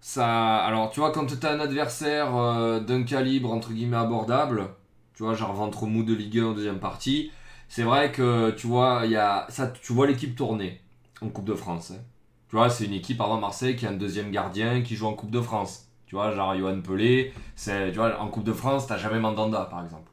ça. 0.00 0.56
Alors, 0.58 0.90
tu 0.90 1.00
vois, 1.00 1.12
quand 1.12 1.26
tu 1.26 1.46
as 1.46 1.50
un 1.50 1.60
adversaire 1.60 2.36
euh, 2.36 2.80
d'un 2.80 3.02
calibre 3.02 3.52
entre 3.52 3.72
guillemets 3.72 3.96
abordable, 3.96 4.68
tu 5.14 5.22
vois, 5.22 5.34
genre 5.34 5.52
ventre 5.52 5.86
mou 5.86 6.02
de 6.02 6.14
Ligue 6.14 6.38
1 6.38 6.46
en 6.46 6.52
deuxième 6.52 6.78
partie, 6.78 7.30
c'est 7.68 7.82
vrai 7.82 8.12
que 8.12 8.50
tu 8.52 8.66
vois, 8.66 9.06
y 9.06 9.16
a, 9.16 9.46
ça, 9.48 9.68
tu 9.68 9.92
vois 9.92 10.06
l'équipe 10.06 10.36
tourner 10.36 10.80
en 11.20 11.28
Coupe 11.28 11.46
de 11.46 11.54
France. 11.54 11.92
hein. 11.92 12.00
Tu 12.48 12.56
vois, 12.56 12.70
c'est 12.70 12.84
une 12.84 12.92
équipe, 12.92 13.20
exemple, 13.20 13.38
Marseille, 13.38 13.74
qui 13.76 13.86
a 13.86 13.90
un 13.90 13.94
deuxième 13.94 14.30
gardien 14.30 14.82
qui 14.82 14.94
joue 14.94 15.06
en 15.06 15.14
Coupe 15.14 15.30
de 15.30 15.40
France. 15.40 15.88
Tu 16.06 16.14
vois, 16.14 16.30
genre 16.32 16.56
Johan 16.56 16.80
Pelé, 16.80 17.32
tu 17.56 17.90
vois, 17.92 18.20
en 18.20 18.28
Coupe 18.28 18.44
de 18.44 18.52
France, 18.52 18.86
t'as 18.86 18.98
jamais 18.98 19.18
Mandanda, 19.18 19.64
par 19.64 19.82
exemple. 19.82 20.10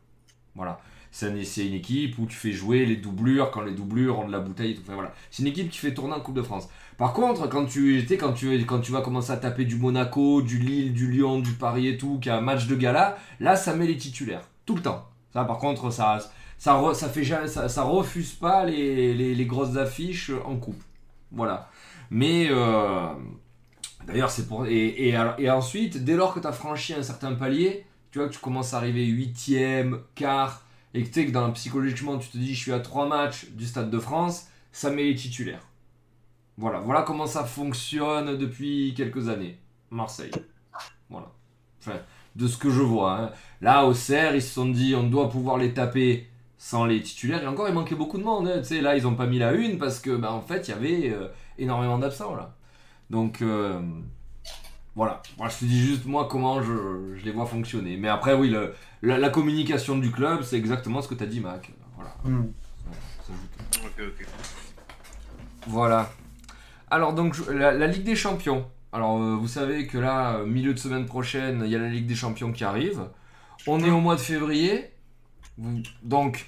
Voilà. 0.56 0.80
C'est 1.14 1.28
un- 1.28 1.44
c'est 1.44 1.68
une 1.68 1.76
équipe 1.76 2.18
où 2.18 2.26
tu 2.26 2.36
fais 2.36 2.52
jouer 2.52 2.88
les 2.88 2.96
doublures 2.96 3.52
quand 3.52 3.62
les 3.62 3.74
doublures 3.74 4.18
ont 4.18 4.26
de 4.28 4.32
la 4.32 4.40
bouteille. 4.40 4.80
voilà. 4.88 5.14
C'est 5.30 5.44
une 5.44 5.50
équipe 5.50 5.70
qui 5.70 5.78
fait 5.78 5.94
tourner 5.94 6.16
en 6.16 6.20
Coupe 6.20 6.34
de 6.34 6.42
France. 6.42 6.68
Par 6.98 7.14
contre, 7.14 7.48
quand 7.48 7.66
tu, 7.66 8.04
quand 8.20 8.34
tu, 8.34 8.66
quand 8.66 8.80
tu 8.80 8.92
vas 8.92 9.02
commencer 9.02 9.32
à 9.32 9.38
taper 9.38 9.66
du 9.66 9.76
Monaco, 9.76 10.42
du 10.42 10.58
Lille, 10.58 10.92
du 10.92 11.12
Lyon, 11.12 11.40
du 11.40 11.52
Paris 11.52 11.88
et 11.88 11.98
tout, 11.98 12.18
qui 12.20 12.32
a 12.32 12.38
un 12.38 12.42
match 12.42 12.66
de 12.66 12.76
gala, 12.76 13.16
là, 13.40 13.56
ça 13.56 13.76
met 13.76 13.86
les 13.86 13.96
titulaires. 13.98 14.42
Tout 14.66 14.76
le 14.76 14.82
temps. 14.82 15.08
Ça, 15.34 15.44
par 15.46 15.60
contre, 15.60 15.92
ça, 15.92 16.18
ça, 16.58 16.82
ça, 16.96 17.10
fait 17.10 17.24
ça, 17.48 17.70
ça 17.70 17.84
refuse 17.84 18.32
pas 18.34 18.66
les, 18.66 19.14
les, 19.14 19.46
grosses 19.46 19.78
affiches 19.78 20.32
en 20.46 20.56
coupe. 20.56 20.82
Voilà. 21.32 21.70
Mais 22.10 22.48
euh, 22.50 23.08
d'ailleurs, 24.08 24.32
c'est 24.32 24.48
pour. 24.48 24.66
Et, 24.66 25.10
et, 25.10 25.50
ensuite, 25.52 26.04
dès 26.04 26.16
lors 26.16 26.34
que 26.34 26.40
tu 26.40 26.48
as 26.48 26.52
franchi 26.52 26.96
un 26.96 27.04
certain 27.04 27.34
palier, 27.36 27.86
tu 28.12 28.18
vois 28.18 28.28
que 28.28 28.34
tu 28.34 28.40
commences 28.40 28.74
à 28.74 28.78
arriver 28.78 29.06
huitième, 29.06 30.00
quart, 30.16 30.64
et 30.94 31.04
que 31.04 31.08
tu 31.08 31.14
sais 31.14 31.26
que 31.26 31.52
psychologiquement, 31.52 32.18
tu 32.18 32.30
te 32.30 32.38
dis 32.38 32.54
je 32.54 32.60
suis 32.60 32.74
à 32.74 32.80
trois 32.80 33.08
matchs 33.08 33.48
du 33.52 33.66
Stade 33.66 33.90
de 33.90 34.00
France, 34.00 34.48
ça 34.72 34.90
met 34.92 35.04
les 35.04 35.16
titulaires. 35.16 35.66
Voilà, 36.58 36.80
voilà 36.80 37.02
comment 37.02 37.26
ça 37.28 37.44
fonctionne 37.46 38.38
depuis 38.38 38.94
quelques 38.96 39.28
années. 39.30 39.58
Marseille. 39.90 40.32
Voilà. 41.10 41.32
Enfin, 41.80 41.98
de 42.36 42.48
ce 42.48 42.58
que 42.58 42.70
je 42.70 42.82
vois. 42.82 43.20
hein. 43.20 43.32
Là, 43.62 43.86
au 43.86 43.94
CER, 43.94 44.36
ils 44.36 44.42
se 44.42 44.54
sont 44.54 44.68
dit 44.70 44.96
on 44.96 45.04
doit 45.08 45.30
pouvoir 45.30 45.58
les 45.58 45.74
taper 45.74 46.28
sans 46.58 46.86
les 46.86 47.02
titulaires. 47.02 47.44
Et 47.44 47.48
encore, 47.48 47.68
il 47.68 47.74
manquait 47.74 47.96
beaucoup 47.96 48.18
de 48.18 48.24
monde. 48.24 48.48
hein. 48.48 48.62
Là, 48.82 48.96
ils 48.98 49.08
ont 49.08 49.16
pas 49.16 49.28
mis 49.28 49.40
la 49.40 49.54
une 49.54 49.78
parce 49.78 50.00
que, 50.00 50.16
bah, 50.16 50.32
en 50.34 50.42
fait, 50.42 50.68
il 50.68 50.72
y 50.72 50.74
avait 50.74 51.10
euh, 51.12 51.28
énormément 51.58 51.98
d'absents 52.00 52.36
là. 52.36 52.56
Donc, 53.10 53.42
euh, 53.42 53.80
voilà. 54.96 55.22
Moi, 55.38 55.50
je 55.50 55.58
te 55.60 55.66
dis 55.66 55.80
juste 55.80 56.06
moi 56.06 56.28
comment 56.30 56.62
je, 56.62 57.16
je 57.16 57.26
les 57.26 57.32
vois 57.32 57.46
fonctionner. 57.46 57.98
Mais 57.98 58.10
après, 58.10 58.34
oui, 58.36 58.50
le- 58.50 58.74
la, 59.04 59.20
la 59.20 59.30
communication 59.30 59.98
du 59.98 60.10
club, 60.10 60.42
c'est 60.42 60.58
exactement 60.58 61.02
ce 61.02 61.08
que 61.08 61.14
tu 61.14 61.24
as 61.24 61.28
dit, 61.28 61.42
Mac. 61.42 61.72
Voilà. 61.96 62.16
Hmm. 62.24 62.52
Voilà. 65.68 66.12
Alors 66.90 67.14
donc 67.14 67.38
la, 67.48 67.74
la 67.74 67.88
Ligue 67.88 68.04
des 68.04 68.16
Champions. 68.16 68.66
Alors 68.92 69.22
euh, 69.22 69.36
vous 69.36 69.48
savez 69.48 69.88
que 69.88 69.98
là, 69.98 70.38
euh, 70.38 70.46
milieu 70.46 70.74
de 70.74 70.80
semaine 70.80 71.06
prochaine, 71.06 71.64
il 71.66 71.72
y 71.72 71.76
a 71.76 71.80
la 71.80 71.90
Ligue 71.90 72.08
des 72.08 72.16
Champions 72.16 72.52
qui 72.52 72.64
arrive. 72.64 73.02
On 73.68 73.84
est 73.84 73.90
au 73.90 74.00
mois 74.00 74.16
de 74.16 74.22
février. 74.22 74.92
Donc 76.04 76.48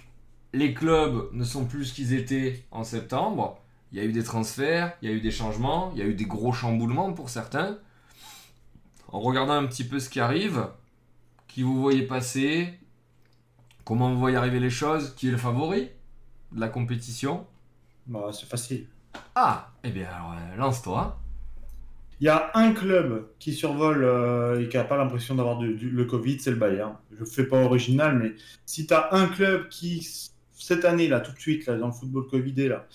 les 0.54 0.74
clubs 0.74 1.30
ne 1.34 1.44
sont 1.44 1.66
plus 1.66 1.86
ce 1.86 1.94
qu'ils 1.94 2.14
étaient 2.14 2.64
en 2.72 2.84
septembre. 2.84 3.60
Il 3.92 4.00
y 4.00 4.02
a 4.02 4.06
eu 4.06 4.12
des 4.12 4.24
transferts, 4.24 4.94
il 5.02 5.10
y 5.10 5.12
a 5.12 5.16
eu 5.16 5.22
des 5.22 5.32
changements, 5.32 5.92
il 5.94 6.00
y 6.00 6.02
a 6.02 6.06
eu 6.06 6.14
des 6.14 6.26
gros 6.26 6.54
chamboulements 6.54 7.14
pour 7.14 7.30
certains. 7.30 7.78
En 9.10 9.20
regardant 9.20 9.54
un 9.54 9.66
petit 9.66 9.84
peu 9.84 10.00
ce 10.00 10.10
qui 10.10 10.20
arrive, 10.20 10.68
qui 11.56 11.64
vous 11.64 11.80
voyez 11.80 12.02
passer, 12.02 12.74
comment 13.86 14.12
vous 14.12 14.20
voyez 14.20 14.36
arriver 14.36 14.60
les 14.60 14.70
choses, 14.70 15.16
qui 15.16 15.30
est 15.30 15.32
le 15.32 15.38
favori 15.38 15.88
de 16.52 16.60
la 16.60 16.68
compétition 16.68 17.48
Bah, 18.08 18.32
c'est 18.34 18.46
facile. 18.46 18.88
ah, 19.36 19.72
eh 19.86 19.90
bien 19.90 20.10
alors 20.10 20.34
euh, 20.34 20.58
lance-toi. 20.58 21.18
Il 22.20 22.26
y 22.26 22.30
a 22.30 22.52
un 22.56 22.74
club 22.74 23.28
qui 23.40 23.54
survole 23.54 24.04
euh, 24.04 24.60
et 24.62 24.68
qui 24.68 24.76
n'a 24.76 24.84
pas 24.84 24.98
l'impression 24.98 25.34
d'avoir 25.34 25.62
le 25.62 26.04
Covid, 26.04 26.42
c'est 26.42 26.52
le 26.52 26.58
Bayern. 26.58 26.98
Je 27.16 27.22
ne 27.22 27.26
fais 27.26 27.46
pas 27.46 27.62
original, 27.64 28.20
mais 28.20 28.34
si 28.66 28.86
tu 28.86 28.94
as 28.94 29.14
un 29.14 29.28
club 29.28 29.70
qui, 29.70 30.06
cette 30.52 30.84
année, 30.84 31.08
là, 31.08 31.22
tout 31.22 31.32
de 31.32 31.40
suite, 31.40 31.68
là, 31.68 31.78
dans 31.78 31.88
le 31.88 31.94
football 31.94 32.28
Covidé, 32.28 32.68
là, 32.68 32.86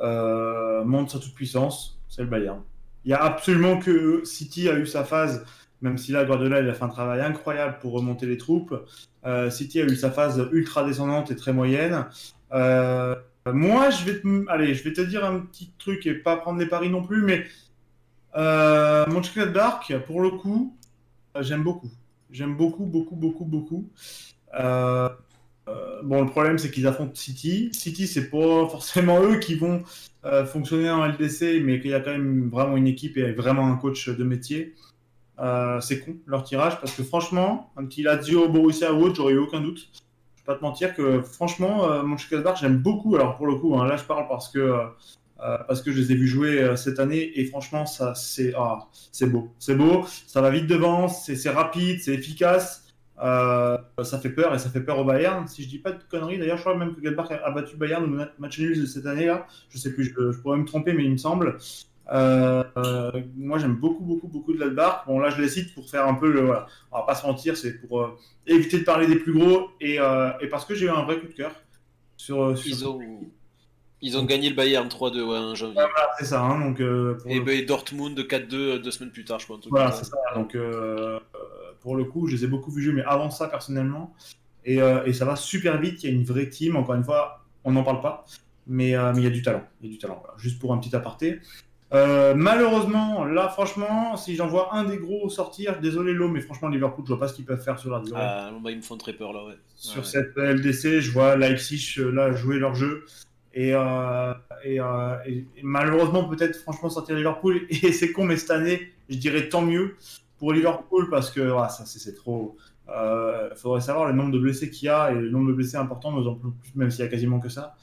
euh, 0.00 0.82
monte 0.84 1.10
sa 1.10 1.20
toute 1.20 1.34
puissance, 1.34 2.00
c'est 2.08 2.22
le 2.22 2.28
Bayern. 2.28 2.62
Il 3.04 3.12
y 3.12 3.14
a 3.14 3.22
absolument 3.22 3.78
que 3.78 4.24
City 4.24 4.68
a 4.68 4.76
eu 4.76 4.86
sa 4.86 5.04
phase, 5.04 5.44
même 5.80 5.98
si 5.98 6.12
là, 6.12 6.24
Guardiola, 6.24 6.60
il 6.60 6.68
a 6.68 6.74
fait 6.74 6.84
un 6.84 6.88
travail 6.88 7.20
incroyable 7.20 7.78
pour 7.80 7.92
remonter 7.92 8.26
les 8.26 8.36
troupes. 8.36 8.74
Euh, 9.24 9.50
City 9.50 9.80
a 9.80 9.84
eu 9.84 9.96
sa 9.96 10.10
phase 10.10 10.48
ultra 10.52 10.84
descendante 10.84 11.30
et 11.30 11.36
très 11.36 11.52
moyenne. 11.52 12.06
Euh, 12.52 13.14
moi, 13.46 13.90
je 13.90 14.04
vais, 14.04 14.20
te, 14.20 14.50
allez, 14.50 14.74
je 14.74 14.84
vais 14.84 14.92
te 14.92 15.00
dire 15.00 15.24
un 15.24 15.40
petit 15.40 15.72
truc 15.78 16.06
et 16.06 16.14
pas 16.14 16.36
prendre 16.36 16.58
les 16.58 16.66
paris 16.66 16.90
non 16.90 17.02
plus, 17.02 17.22
mais 17.22 17.44
euh, 18.36 19.06
Mönchengladbach, 19.06 19.92
pour 20.06 20.20
le 20.20 20.30
coup, 20.30 20.76
euh, 21.36 21.42
j'aime 21.42 21.62
beaucoup. 21.62 21.90
J'aime 22.30 22.56
beaucoup, 22.56 22.84
beaucoup, 22.84 23.16
beaucoup, 23.16 23.44
beaucoup. 23.44 23.88
Bon, 26.04 26.22
le 26.22 26.30
problème, 26.30 26.58
c'est 26.58 26.70
qu'ils 26.70 26.86
affrontent 26.86 27.14
City. 27.14 27.70
City, 27.72 28.06
c'est 28.06 28.30
pas 28.30 28.68
forcément 28.70 29.22
eux 29.22 29.38
qui 29.38 29.54
vont 29.54 29.82
fonctionner 30.46 30.90
en 30.90 31.06
LDC, 31.06 31.62
mais 31.62 31.80
qu'il 31.80 31.90
y 31.90 31.94
a 31.94 32.00
quand 32.00 32.10
même 32.10 32.50
vraiment 32.50 32.76
une 32.76 32.86
équipe 32.86 33.16
et 33.16 33.32
vraiment 33.32 33.66
un 33.66 33.76
coach 33.76 34.08
de 34.08 34.24
métier. 34.24 34.74
Euh, 35.40 35.80
c'est 35.80 36.00
con 36.00 36.16
leur 36.26 36.42
tirage 36.42 36.80
parce 36.80 36.92
que 36.92 37.02
franchement, 37.02 37.72
un 37.76 37.84
petit 37.84 38.02
Lazio, 38.02 38.48
Borussia 38.48 38.92
ou 38.92 39.04
autre, 39.04 39.14
j'aurais 39.14 39.34
eu 39.34 39.38
aucun 39.38 39.60
doute. 39.60 39.88
Je 40.36 40.42
vais 40.42 40.46
pas 40.46 40.54
te 40.56 40.62
mentir 40.62 40.94
que 40.94 41.22
franchement, 41.22 41.90
euh, 41.90 42.02
Mönchengladbach, 42.02 42.60
j'aime 42.60 42.78
beaucoup. 42.78 43.14
Alors 43.16 43.36
pour 43.36 43.46
le 43.46 43.54
coup, 43.54 43.78
hein, 43.78 43.86
là 43.86 43.96
je 43.96 44.04
parle 44.04 44.26
parce 44.28 44.48
que 44.48 44.58
euh, 45.40 45.56
parce 45.68 45.82
que 45.82 45.92
je 45.92 46.00
les 46.00 46.12
ai 46.12 46.14
vus 46.16 46.26
jouer 46.26 46.60
euh, 46.60 46.74
cette 46.74 46.98
année 46.98 47.38
et 47.38 47.44
franchement, 47.44 47.86
ça 47.86 48.14
c'est 48.16 48.52
ah, 48.56 48.88
c'est 49.12 49.26
beau, 49.26 49.50
c'est 49.60 49.76
beau. 49.76 50.04
Ça 50.26 50.40
va 50.40 50.50
vite 50.50 50.66
devant, 50.66 51.08
c'est 51.08 51.50
rapide, 51.50 52.00
c'est 52.00 52.14
efficace. 52.14 52.84
Euh, 53.20 53.76
ça 54.04 54.18
fait 54.18 54.30
peur 54.30 54.54
et 54.54 54.58
ça 54.58 54.70
fait 54.70 54.80
peur 54.80 54.98
au 54.98 55.04
Bayern. 55.04 55.46
Si 55.46 55.62
je 55.62 55.68
dis 55.68 55.78
pas 55.78 55.92
de 55.92 56.02
conneries, 56.08 56.38
d'ailleurs, 56.38 56.56
je 56.56 56.62
crois 56.62 56.76
même 56.76 56.94
que 56.94 57.00
Gladbach 57.00 57.30
a 57.30 57.50
battu 57.50 57.76
Bayern 57.76 58.04
au 58.04 58.40
match 58.40 58.58
nul 58.58 58.80
de 58.80 58.86
cette 58.86 59.06
année-là. 59.06 59.46
Je 59.70 59.78
sais 59.78 59.92
plus, 59.92 60.04
je, 60.04 60.38
pourrais 60.40 60.58
me 60.58 60.64
tromper, 60.64 60.92
mais 60.92 61.04
il 61.04 61.12
me 61.12 61.16
semble. 61.16 61.58
Euh, 62.10 63.12
moi, 63.36 63.58
j'aime 63.58 63.76
beaucoup, 63.76 64.04
beaucoup, 64.04 64.28
beaucoup 64.28 64.52
de 64.52 64.58
Gladbach. 64.58 65.04
Bon, 65.06 65.18
là, 65.18 65.30
je 65.30 65.40
les 65.40 65.48
cite 65.48 65.74
pour 65.74 65.88
faire 65.88 66.06
un 66.06 66.14
peu 66.14 66.30
le. 66.30 66.40
Voilà. 66.40 66.66
On 66.90 66.98
va 66.98 67.04
pas 67.04 67.14
se 67.14 67.26
mentir, 67.26 67.56
c'est 67.56 67.74
pour 67.80 68.00
euh, 68.00 68.18
éviter 68.46 68.78
de 68.78 68.84
parler 68.84 69.06
des 69.06 69.16
plus 69.16 69.32
gros 69.32 69.70
et, 69.80 70.00
euh, 70.00 70.30
et 70.40 70.48
parce 70.48 70.64
que 70.64 70.74
j'ai 70.74 70.86
eu 70.86 70.90
un 70.90 71.02
vrai 71.04 71.18
coup 71.18 71.26
de 71.26 71.32
cœur 71.32 71.52
sur. 72.16 72.56
sur... 72.56 72.68
Ils 72.68 72.88
ont. 72.88 73.00
Ils 74.00 74.16
ont 74.16 74.24
gagné 74.24 74.48
le 74.48 74.54
Bayern 74.54 74.86
3-2 74.86 75.22
ouais, 75.22 75.38
en 75.38 75.56
janvier. 75.56 75.74
Voilà, 75.74 76.10
c'est 76.18 76.26
ça. 76.26 76.40
Hein, 76.40 76.60
donc, 76.60 76.80
euh, 76.80 77.18
et, 77.26 77.40
le... 77.40 77.66
Dortmund 77.66 78.16
4-2 78.16 78.78
deux 78.78 78.90
semaines 78.92 79.10
plus 79.10 79.24
tard, 79.24 79.40
je 79.40 79.44
crois. 79.44 79.58
Voilà, 79.70 79.90
c'est 79.90 80.04
ça. 80.04 80.16
Donc, 80.36 80.56
pour 81.80 81.96
le 81.96 82.04
coup, 82.04 82.28
je 82.28 82.36
les 82.36 82.44
ai 82.44 82.46
beaucoup 82.46 82.70
vus 82.70 82.82
jouer, 82.82 82.92
mais 82.92 83.04
avant 83.04 83.30
ça, 83.30 83.48
personnellement. 83.48 84.14
Et, 84.64 84.76
et, 84.76 85.12
ça 85.12 85.24
va 85.24 85.34
super 85.34 85.80
vite. 85.80 86.04
Il 86.04 86.10
y 86.10 86.12
a 86.12 86.14
une 86.14 86.24
vraie 86.24 86.48
team. 86.48 86.76
Encore 86.76 86.94
une 86.94 87.02
fois, 87.02 87.44
on 87.64 87.72
n'en 87.72 87.82
parle 87.82 88.00
pas. 88.00 88.24
Mais, 88.68 88.94
mais 89.14 89.18
il 89.18 89.24
y 89.24 89.26
a 89.26 89.30
du 89.30 89.42
talent. 89.42 89.64
Il 89.80 89.88
y 89.88 89.90
a 89.90 89.92
du 89.92 89.98
talent. 89.98 90.20
Voilà. 90.20 90.34
Juste 90.38 90.60
pour 90.60 90.72
un 90.72 90.78
petit 90.78 90.94
aparté. 90.94 91.40
Euh, 91.94 92.34
malheureusement, 92.34 93.24
là, 93.24 93.48
franchement, 93.48 94.16
si 94.16 94.36
j'en 94.36 94.46
vois 94.46 94.74
un 94.74 94.84
des 94.84 94.98
gros 94.98 95.28
sortir, 95.30 95.80
désolé 95.80 96.12
l'eau, 96.12 96.28
mais 96.28 96.40
franchement, 96.40 96.68
Liverpool, 96.68 97.04
je 97.06 97.12
vois 97.12 97.20
pas 97.20 97.28
ce 97.28 97.34
qu'ils 97.34 97.46
peuvent 97.46 97.62
faire 97.62 97.78
sur 97.78 97.90
la 97.90 98.00
durée. 98.00 98.20
Ah, 98.22 98.50
bah, 98.62 98.70
ils 98.70 98.76
me 98.76 98.82
font 98.82 98.98
très 98.98 99.14
peur 99.14 99.32
là, 99.32 99.44
ouais. 99.44 99.56
Sur 99.74 100.02
ouais. 100.02 100.04
cette 100.04 100.36
LDC, 100.36 101.00
je 101.00 101.10
vois 101.10 101.36
Leipzig 101.36 101.96
là 101.98 102.32
jouer 102.32 102.58
leur 102.58 102.74
jeu. 102.74 103.04
Et, 103.54 103.72
euh, 103.74 104.34
et, 104.62 104.80
euh, 104.80 105.16
et, 105.26 105.46
et, 105.56 105.62
malheureusement, 105.62 106.28
peut-être 106.28 106.56
franchement 106.56 106.90
sortir 106.90 107.16
Liverpool. 107.16 107.66
Et 107.70 107.92
c'est 107.92 108.12
con, 108.12 108.24
mais 108.24 108.36
cette 108.36 108.50
année, 108.50 108.92
je 109.08 109.16
dirais 109.16 109.48
tant 109.48 109.62
mieux 109.62 109.96
pour 110.38 110.52
Liverpool 110.52 111.08
parce 111.10 111.30
que 111.30 111.52
ah, 111.56 111.68
ça 111.68 111.84
c'est 111.86 112.14
trop. 112.14 112.56
Il 112.86 112.92
euh, 112.94 113.54
faudrait 113.54 113.80
savoir 113.80 114.06
le 114.06 114.14
nombre 114.14 114.32
de 114.32 114.38
blessés 114.38 114.70
qu'il 114.70 114.86
y 114.86 114.88
a 114.88 115.10
et 115.10 115.14
le 115.14 115.28
nombre 115.30 115.48
de 115.48 115.52
blessés 115.54 115.76
important, 115.76 116.12
même 116.74 116.90
s'il 116.90 117.04
y 117.04 117.06
a 117.06 117.10
quasiment 117.10 117.40
que 117.40 117.48
ça. 117.48 117.76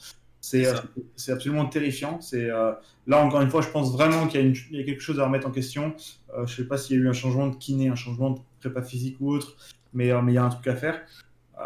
C'est 1.15 1.31
absolument 1.31 1.65
terrifiant. 1.65 2.21
C'est 2.21 2.49
euh, 2.49 2.71
là 3.07 3.23
encore 3.23 3.41
une 3.41 3.49
fois, 3.49 3.61
je 3.61 3.69
pense 3.69 3.91
vraiment 3.91 4.27
qu'il 4.27 4.41
y, 4.41 4.77
y, 4.77 4.81
a 4.81 4.83
quelque 4.83 5.01
chose 5.01 5.19
à 5.19 5.25
remettre 5.25 5.47
en 5.47 5.51
question. 5.51 5.95
Euh, 6.37 6.45
je 6.45 6.55
sais 6.55 6.67
pas 6.67 6.77
s'il 6.77 6.97
y 6.97 6.99
a 6.99 7.03
eu 7.03 7.09
un 7.09 7.13
changement 7.13 7.47
de 7.47 7.55
kiné, 7.55 7.89
un 7.89 7.95
changement 7.95 8.31
de 8.31 8.39
prépa 8.59 8.81
physique 8.81 9.17
ou 9.19 9.31
autre, 9.31 9.55
mais 9.93 10.11
mais 10.21 10.33
il 10.33 10.35
y 10.35 10.37
a 10.37 10.43
un 10.43 10.49
truc 10.49 10.67
à 10.67 10.75
faire. 10.75 11.01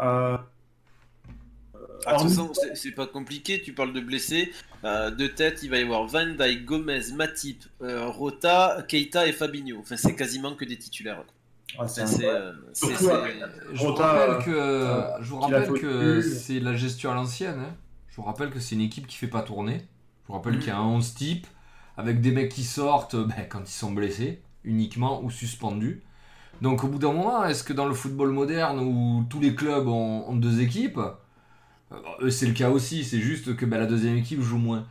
Euh, 0.02 0.36
ah, 2.06 2.14
de 2.14 2.22
toute 2.22 2.28
façon, 2.30 2.52
c'est 2.74 2.92
pas 2.92 3.06
compliqué. 3.06 3.60
Tu 3.60 3.72
parles 3.72 3.92
de 3.92 4.00
blessés. 4.00 4.52
Euh, 4.84 5.10
de 5.10 5.26
tête, 5.26 5.62
il 5.62 5.70
va 5.70 5.78
y 5.78 5.82
avoir 5.82 6.06
Van 6.06 6.26
Dijk, 6.26 6.64
Gomez, 6.64 7.12
Matip, 7.14 7.64
euh, 7.82 8.06
Rota, 8.06 8.82
Keita 8.88 9.26
et 9.26 9.32
Fabinho. 9.32 9.78
Enfin, 9.80 9.96
c'est 9.96 10.14
quasiment 10.14 10.54
que 10.54 10.64
des 10.64 10.78
titulaires. 10.78 11.22
Ah, 11.78 11.86
c'est 11.86 12.24
euh, 12.24 12.52
je 12.82 13.76
vous 13.76 13.94
rappelle 13.94 14.44
que, 14.44 14.50
euh, 14.50 15.22
je 15.22 15.30
vous 15.30 15.40
rappelle 15.40 15.72
que 15.72 16.20
c'est 16.20 16.58
la 16.58 16.74
gestion 16.74 17.12
à 17.12 17.14
l'ancienne. 17.14 17.60
Hein. 17.60 17.74
Je 18.10 18.16
vous 18.16 18.22
rappelle 18.22 18.50
que 18.50 18.60
c'est 18.60 18.74
une 18.74 18.80
équipe 18.80 19.06
qui 19.06 19.16
fait 19.16 19.28
pas 19.28 19.42
tourner. 19.42 19.78
Je 20.22 20.28
vous 20.28 20.34
rappelle 20.34 20.56
mmh. 20.56 20.58
qu'il 20.58 20.68
y 20.68 20.72
a 20.72 20.78
un 20.78 20.86
11 20.86 21.14
type 21.14 21.46
avec 21.96 22.20
des 22.20 22.32
mecs 22.32 22.50
qui 22.50 22.64
sortent 22.64 23.16
ben, 23.26 23.46
quand 23.48 23.60
ils 23.60 23.68
sont 23.68 23.92
blessés 23.92 24.42
uniquement 24.64 25.22
ou 25.22 25.30
suspendus. 25.30 26.02
Donc 26.60 26.84
au 26.84 26.88
bout 26.88 26.98
d'un 26.98 27.12
moment, 27.12 27.44
est-ce 27.44 27.64
que 27.64 27.72
dans 27.72 27.86
le 27.86 27.94
football 27.94 28.32
moderne 28.32 28.80
où 28.80 29.24
tous 29.30 29.40
les 29.40 29.54
clubs 29.54 29.88
ont, 29.88 30.28
ont 30.28 30.36
deux 30.36 30.60
équipes, 30.60 31.00
c'est 32.28 32.46
le 32.46 32.52
cas 32.52 32.70
aussi, 32.70 33.04
c'est 33.04 33.20
juste 33.20 33.56
que 33.56 33.64
bah, 33.64 33.78
la 33.78 33.86
deuxième 33.86 34.16
équipe 34.16 34.42
joue 34.42 34.58
moins. 34.58 34.86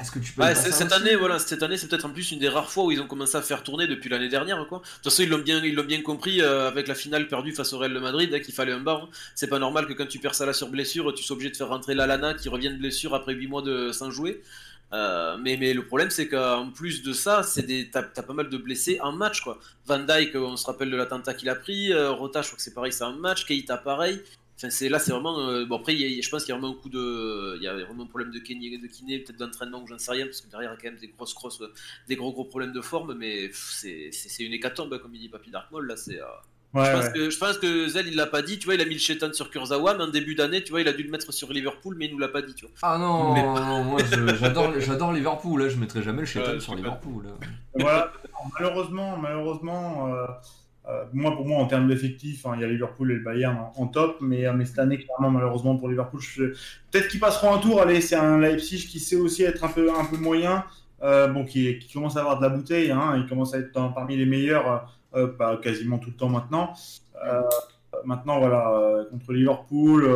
Est-ce 0.00 0.10
que 0.10 0.18
tu 0.18 0.32
peux 0.32 0.42
ouais, 0.42 0.54
cette 0.54 0.92
année, 0.92 1.16
voilà, 1.16 1.38
cette 1.38 1.62
année, 1.62 1.76
c'est 1.76 1.88
peut-être 1.88 2.04
en 2.04 2.10
plus 2.10 2.30
une 2.30 2.38
des 2.38 2.48
rares 2.48 2.70
fois 2.70 2.84
où 2.84 2.92
ils 2.92 3.00
ont 3.00 3.06
commencé 3.06 3.36
à 3.36 3.42
faire 3.42 3.62
tourner 3.62 3.86
depuis 3.86 4.10
l'année 4.10 4.28
dernière, 4.28 4.64
quoi. 4.68 4.78
De 4.78 4.84
toute 4.84 5.04
façon, 5.04 5.22
ils 5.22 5.28
l'ont 5.28 5.38
bien, 5.38 5.62
ils 5.64 5.74
l'ont 5.74 5.84
bien 5.84 6.02
compris 6.02 6.42
euh, 6.42 6.68
avec 6.68 6.86
la 6.86 6.94
finale 6.94 7.28
perdue 7.28 7.52
face 7.52 7.72
au 7.72 7.78
Real 7.78 7.94
de 7.94 7.98
Madrid, 7.98 8.32
hein, 8.34 8.40
qu'il 8.40 8.54
fallait 8.54 8.72
un 8.72 8.80
bar. 8.80 9.04
Hein. 9.04 9.08
C'est 9.34 9.48
pas 9.48 9.58
normal 9.58 9.86
que 9.86 9.92
quand 9.94 10.06
tu 10.06 10.18
perds 10.18 10.34
ça 10.34 10.44
là 10.44 10.52
sur 10.52 10.68
blessure, 10.68 11.14
tu 11.14 11.22
sois 11.22 11.34
obligé 11.34 11.50
de 11.50 11.56
faire 11.56 11.68
rentrer 11.68 11.94
Lalana 11.94 12.34
qui 12.34 12.48
revient 12.48 12.70
de 12.70 12.78
blessure 12.78 13.14
après 13.14 13.34
8 13.34 13.46
mois 13.48 13.62
de 13.62 13.92
sans 13.92 14.10
jouer. 14.10 14.42
Euh, 14.92 15.36
mais, 15.38 15.56
mais 15.56 15.74
le 15.74 15.84
problème, 15.84 16.10
c'est 16.10 16.28
qu'en 16.28 16.70
plus 16.70 17.02
de 17.02 17.12
ça, 17.12 17.42
c'est 17.42 17.62
des, 17.62 17.90
t'as, 17.90 18.02
pas 18.02 18.34
mal 18.34 18.48
de 18.48 18.56
blessés 18.56 19.00
en 19.00 19.12
match, 19.12 19.40
quoi. 19.40 19.58
Van 19.86 19.98
Dyke, 19.98 20.34
on 20.36 20.56
se 20.56 20.66
rappelle 20.66 20.90
de 20.90 20.96
l'attentat 20.96 21.34
qu'il 21.34 21.48
a 21.48 21.54
pris. 21.54 21.92
Euh, 21.92 22.12
Rota, 22.12 22.42
je 22.42 22.48
crois 22.48 22.56
que 22.56 22.62
c'est 22.62 22.74
pareil, 22.74 22.92
c'est 22.92 23.04
un 23.04 23.16
match. 23.16 23.44
Keita, 23.46 23.78
pareil. 23.78 24.22
Enfin, 24.56 24.70
c'est 24.70 24.88
là, 24.88 24.98
c'est 24.98 25.12
vraiment. 25.12 25.38
Euh, 25.40 25.66
bon, 25.66 25.76
après, 25.76 25.94
y 25.94 26.18
a, 26.18 26.22
je 26.22 26.28
pense 26.30 26.44
qu'il 26.44 26.54
y 26.54 26.56
a 26.56 26.58
vraiment 26.58 26.74
un 26.74 26.80
coup 26.80 26.88
de. 26.88 27.56
Il 27.56 27.62
y 27.62 27.68
a 27.68 27.74
vraiment 27.74 28.04
un 28.04 28.06
problème 28.06 28.30
de 28.30 28.38
kiné, 28.38 28.78
de 28.78 28.86
kiné 28.86 29.18
peut-être 29.18 29.38
d'entraînement, 29.38 29.84
j'en 29.86 29.98
sais 29.98 30.12
rien, 30.12 30.24
parce 30.24 30.40
que 30.40 30.48
derrière, 30.48 30.70
il 30.70 30.74
y 30.74 30.78
a 30.78 30.80
quand 30.80 30.90
même 30.90 31.00
des 31.00 31.08
grosses 31.08 31.34
crosses, 31.34 31.62
des 32.08 32.16
gros 32.16 32.32
gros 32.32 32.44
problèmes 32.44 32.72
de 32.72 32.80
forme, 32.80 33.14
mais 33.14 33.50
c'est, 33.52 34.10
une 34.40 34.54
hécatombe, 34.54 34.92
hein, 34.94 34.98
comme 34.98 35.14
il 35.14 35.20
dit 35.20 35.28
Papy 35.28 35.50
Darkmall, 35.50 35.86
là, 35.86 35.96
c'est. 35.96 36.20
Euh... 36.20 36.24
Ouais, 36.74 36.84
je, 36.84 36.90
pense 36.90 37.04
ouais. 37.04 37.12
que, 37.12 37.30
je 37.30 37.38
pense 37.38 37.58
que 37.58 37.88
Zell, 37.88 38.08
il 38.08 38.16
l'a 38.16 38.26
pas 38.26 38.42
dit, 38.42 38.58
tu 38.58 38.66
vois, 38.66 38.74
il 38.74 38.80
a 38.80 38.84
mis 38.84 38.94
le 38.94 39.00
chétan 39.00 39.32
sur 39.32 39.50
Kurzawa, 39.50 39.94
mais 39.94 40.04
en 40.04 40.08
début 40.08 40.34
d'année, 40.34 40.62
tu 40.62 40.72
vois, 40.72 40.80
il 40.80 40.88
a 40.88 40.92
dû 40.92 41.04
le 41.04 41.10
mettre 41.10 41.32
sur 41.32 41.50
Liverpool, 41.52 41.94
mais 41.98 42.06
il 42.06 42.12
nous 42.12 42.18
l'a 42.18 42.28
pas 42.28 42.42
dit, 42.42 42.54
tu 42.54 42.66
vois. 42.66 42.74
Ah 42.82 42.98
non, 42.98 43.32
mais... 43.32 43.42
non 43.42 43.84
moi 43.84 44.00
j'adore, 44.40 44.78
j'adore 44.80 45.12
Liverpool, 45.12 45.62
là, 45.62 45.68
je 45.68 45.76
mettrai 45.76 46.02
jamais 46.02 46.20
le 46.20 46.26
chétan 46.26 46.52
ouais, 46.52 46.60
sur 46.60 46.74
Liverpool. 46.74 47.24
Là. 47.24 47.30
Voilà, 47.74 48.12
malheureusement, 48.54 49.16
malheureusement. 49.16 50.14
Euh... 50.14 50.26
Euh, 50.88 51.04
moi, 51.12 51.34
pour 51.34 51.44
moi, 51.46 51.58
en 51.58 51.66
termes 51.66 51.88
d'effectifs, 51.88 52.46
hein, 52.46 52.52
il 52.54 52.60
y 52.60 52.64
a 52.64 52.68
Liverpool 52.68 53.10
et 53.10 53.14
le 53.14 53.20
Bayern 53.20 53.58
en, 53.74 53.86
top, 53.88 54.18
mais, 54.20 54.46
euh, 54.46 54.52
mais, 54.52 54.64
cette 54.64 54.78
année, 54.78 54.98
clairement, 54.98 55.30
malheureusement 55.30 55.76
pour 55.76 55.88
Liverpool, 55.88 56.20
peut-être 56.90 57.08
qu'ils 57.08 57.18
passeront 57.18 57.54
un 57.54 57.58
tour. 57.58 57.80
Allez, 57.80 58.00
c'est 58.00 58.14
un 58.14 58.38
Leipzig 58.38 58.86
qui 58.88 59.00
sait 59.00 59.16
aussi 59.16 59.42
être 59.42 59.64
un 59.64 59.68
peu, 59.68 59.90
un 59.90 60.04
peu 60.04 60.16
moyen, 60.16 60.64
euh, 61.02 61.26
bon, 61.26 61.44
qui, 61.44 61.78
commence 61.92 62.16
à 62.16 62.20
avoir 62.20 62.38
de 62.38 62.42
la 62.42 62.50
bouteille, 62.50 62.92
hein, 62.92 63.14
il 63.16 63.26
commence 63.26 63.52
à 63.54 63.58
être 63.58 63.72
parmi 63.72 64.16
les 64.16 64.26
meilleurs 64.26 64.92
bah, 65.38 65.58
quasiment 65.62 65.98
tout 65.98 66.10
le 66.10 66.16
temps 66.16 66.28
maintenant. 66.28 66.74
Maintenant, 68.04 68.38
voilà, 68.38 69.06
contre 69.10 69.32
Liverpool, 69.32 70.06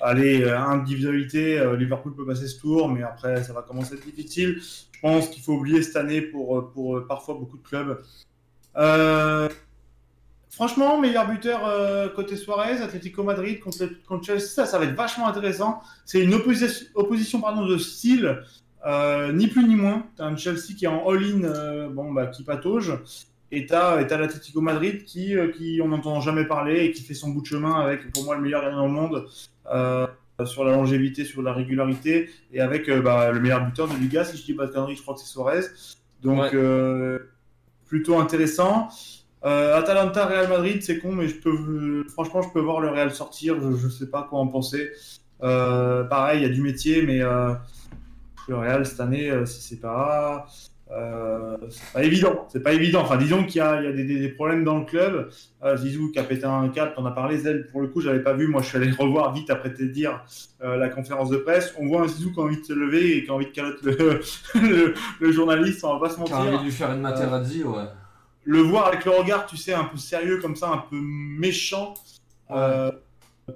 allez, 0.00 0.42
individualité, 0.50 1.62
Liverpool 1.76 2.16
peut 2.16 2.24
passer 2.24 2.48
ce 2.48 2.58
tour, 2.58 2.88
mais 2.88 3.02
après, 3.02 3.44
ça 3.44 3.52
va 3.52 3.62
commencer 3.62 3.94
à 3.94 3.96
être 3.98 4.04
difficile. 4.04 4.58
Je 4.60 5.00
pense 5.00 5.28
qu'il 5.28 5.42
faut 5.42 5.52
oublier 5.52 5.82
cette 5.82 5.96
année 5.96 6.22
pour, 6.22 6.70
pour 6.72 7.06
parfois 7.06 7.34
beaucoup 7.34 7.58
de 7.58 7.62
clubs. 7.62 7.98
Franchement, 10.50 10.98
meilleur 10.98 11.28
buteur 11.28 11.64
euh, 11.64 12.08
côté 12.08 12.36
Suarez, 12.36 12.82
Atlético 12.82 13.22
Madrid 13.22 13.60
contre, 13.60 13.88
contre, 14.06 14.26
Chelsea, 14.26 14.40
ça, 14.40 14.66
ça 14.66 14.78
va 14.78 14.84
être 14.84 14.96
vachement 14.96 15.28
intéressant. 15.28 15.80
C'est 16.04 16.20
une 16.20 16.34
opposition, 16.34 16.86
opposition 16.94 17.40
pardon, 17.40 17.64
de 17.64 17.78
style, 17.78 18.42
euh, 18.84 19.32
ni 19.32 19.46
plus 19.46 19.64
ni 19.64 19.76
moins. 19.76 20.06
T'as 20.16 20.24
un 20.24 20.36
Chelsea 20.36 20.74
qui 20.76 20.86
est 20.86 20.88
en 20.88 21.08
all-in, 21.08 21.44
euh, 21.44 21.88
bon, 21.88 22.12
bah, 22.12 22.26
qui 22.26 22.42
patauge, 22.42 22.92
et 23.52 23.66
t'as 23.66 24.02
l'Atlético 24.02 24.60
Madrid 24.60 25.04
qui, 25.04 25.34
qui 25.56 25.80
on 25.82 25.88
n'entend 25.88 26.20
jamais 26.20 26.44
parler 26.44 26.84
et 26.84 26.90
qui 26.90 27.02
fait 27.02 27.14
son 27.14 27.30
bout 27.30 27.42
de 27.42 27.46
chemin 27.46 27.80
avec, 27.80 28.12
pour 28.12 28.24
moi, 28.24 28.34
le 28.34 28.42
meilleur 28.42 28.62
gardien 28.62 28.82
au 28.82 28.88
monde 28.88 29.26
sur 30.46 30.64
la 30.64 30.72
longévité, 30.72 31.24
sur 31.24 31.42
la 31.42 31.52
régularité, 31.52 32.28
et 32.52 32.60
avec 32.60 32.90
bah, 32.90 33.30
le 33.30 33.38
meilleur 33.38 33.64
buteur 33.64 33.86
de 33.86 33.96
Liga, 33.96 34.24
si 34.24 34.36
je 34.36 34.44
dis 34.44 34.54
pas 34.54 34.66
de 34.66 34.72
conneries, 34.72 34.96
je 34.96 35.02
crois 35.02 35.14
que 35.14 35.20
c'est 35.20 35.26
Suarez. 35.26 35.62
Donc, 36.22 36.52
ouais. 36.52 37.18
plutôt 37.86 38.18
intéressant. 38.18 38.88
Euh, 39.44 39.78
Atalanta, 39.78 40.26
Real 40.26 40.48
Madrid, 40.48 40.82
c'est 40.82 40.98
con, 40.98 41.12
mais 41.12 41.28
franchement, 42.08 42.42
je 42.42 42.50
peux 42.50 42.60
voir 42.60 42.80
le 42.80 42.88
Real 42.88 43.10
sortir. 43.12 43.56
Je, 43.60 43.76
je 43.76 43.88
sais 43.88 44.10
pas 44.10 44.26
quoi 44.28 44.38
en 44.38 44.46
penser. 44.46 44.90
Euh, 45.42 46.04
pareil, 46.04 46.40
il 46.40 46.42
y 46.42 46.50
a 46.50 46.52
du 46.52 46.60
métier, 46.60 47.02
mais 47.02 47.22
euh, 47.22 47.54
le 48.48 48.56
Real 48.56 48.84
cette 48.84 49.00
année, 49.00 49.32
si 49.46 49.62
c'est 49.62 49.80
pas 49.80 50.46
pas 51.92 52.02
évident, 52.02 52.48
c'est 52.48 52.64
pas 52.64 52.72
évident. 52.72 53.02
Enfin, 53.02 53.16
disons 53.16 53.44
qu'il 53.44 53.58
y 53.58 53.60
a, 53.60 53.80
des, 53.92 54.28
problèmes 54.30 54.64
dans 54.64 54.80
le 54.80 54.84
club. 54.84 55.30
Zizou 55.76 56.10
qui 56.10 56.18
a 56.18 56.24
pété 56.24 56.44
un 56.44 56.68
câble, 56.68 56.94
t'en 56.96 57.06
as 57.06 57.12
parlé, 57.12 57.38
Zel, 57.38 57.68
pour 57.68 57.80
le 57.80 57.86
coup, 57.86 58.00
j'avais 58.00 58.24
pas 58.24 58.32
vu. 58.32 58.48
Moi, 58.48 58.60
je 58.60 58.66
suis 58.66 58.76
allé 58.76 58.90
revoir 58.98 59.32
vite 59.32 59.50
après 59.50 59.72
te 59.72 59.84
dire 59.84 60.20
la 60.60 60.88
conférence 60.88 61.30
de 61.30 61.36
presse. 61.36 61.72
On 61.78 61.86
voit 61.86 62.02
un 62.02 62.08
Zizou 62.08 62.32
qui 62.32 62.40
a 62.40 62.42
envie 62.42 62.60
de 62.60 62.66
se 62.66 62.72
lever 62.72 63.18
et 63.18 63.24
qui 63.24 63.30
a 63.30 63.34
envie 63.34 63.46
de 63.46 63.52
calotte 63.52 63.82
le, 65.20 65.32
journaliste, 65.32 65.84
on 65.84 65.96
va 65.96 66.08
pas 66.08 66.12
se 66.12 66.20
Qui 66.20 66.32
a 66.32 66.36
envie 66.36 66.46
de 66.46 66.50
mentir. 66.50 66.64
lui 66.64 66.72
faire 66.72 66.92
une 66.92 67.02
Materazzi, 67.02 67.62
ouais. 67.62 67.84
Le 68.44 68.60
voir 68.60 68.86
avec 68.86 69.04
le 69.04 69.10
regard, 69.10 69.46
tu 69.46 69.56
sais, 69.56 69.74
un 69.74 69.84
peu 69.84 69.96
sérieux 69.96 70.38
comme 70.38 70.56
ça, 70.56 70.68
un 70.70 70.78
peu 70.78 70.98
méchant. 71.00 71.94
euh, 72.50 72.90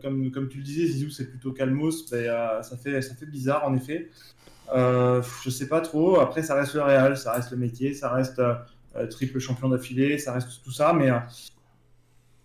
comme, 0.03 0.31
comme 0.31 0.49
tu 0.49 0.59
le 0.59 0.65
disais, 0.65 0.87
Zizou, 0.87 1.11
c'est 1.11 1.27
plutôt 1.27 1.53
calmos. 1.53 2.11
mais, 2.11 2.29
euh, 2.29 2.63
ça, 2.63 2.77
fait, 2.77 3.01
ça 3.01 3.15
fait 3.15 3.27
bizarre, 3.27 3.65
en 3.65 3.75
effet. 3.75 4.11
Euh, 4.75 5.23
je 5.43 5.51
sais 5.51 5.69
pas 5.69 5.81
trop. 5.81 6.21
Après, 6.21 6.43
ça 6.43 6.55
reste 6.55 6.75
le 6.75 6.83
Real, 6.83 7.17
ça 7.17 7.33
reste 7.33 7.51
le 7.51 7.57
métier, 7.57 7.95
ça 7.95 8.11
reste 8.11 8.43
triple 9.11 9.39
champion 9.39 9.69
d'affilée, 9.69 10.19
ça 10.19 10.33
reste 10.33 10.63
tout 10.63 10.73
ça. 10.73 10.93
Mais, 10.93 11.11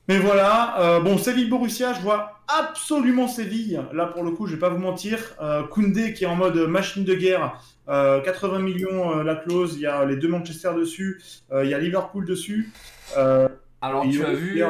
mais 0.07 0.19
voilà. 0.19 0.99
Bon, 1.03 1.17
Séville-Borussia, 1.17 1.93
je 1.93 2.01
vois 2.01 2.41
absolument 2.47 3.27
Séville. 3.27 3.81
Là, 3.93 4.05
pour 4.07 4.23
le 4.23 4.31
coup, 4.31 4.47
je 4.47 4.53
vais 4.53 4.59
pas 4.59 4.69
vous 4.69 4.79
mentir. 4.79 5.35
Koundé 5.71 6.13
qui 6.13 6.23
est 6.23 6.27
en 6.27 6.35
mode 6.35 6.57
machine 6.67 7.03
de 7.03 7.15
guerre. 7.15 7.61
Euh, 7.89 8.21
80 8.21 8.59
millions 8.59 9.17
euh, 9.17 9.23
la 9.23 9.35
clause. 9.35 9.75
Il 9.75 9.81
y 9.81 9.87
a 9.87 10.05
les 10.05 10.15
deux 10.15 10.27
Manchester 10.27 10.71
dessus. 10.77 11.21
Euh, 11.51 11.63
il 11.63 11.71
y 11.71 11.73
a 11.73 11.79
Liverpool 11.79 12.25
dessus. 12.25 12.71
Euh, 13.17 13.47
Alors, 13.81 14.03
tu 14.09 14.23
as 14.23 14.33
vu. 14.33 14.61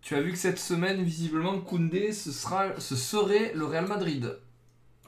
Tu 0.00 0.14
as 0.14 0.20
vu 0.20 0.32
que 0.32 0.38
cette 0.38 0.58
semaine, 0.58 1.02
visiblement, 1.02 1.58
Koundé, 1.58 2.12
ce, 2.12 2.30
sera, 2.30 2.68
ce 2.78 2.96
serait 2.96 3.52
le 3.54 3.64
Real 3.66 3.86
Madrid. 3.86 4.38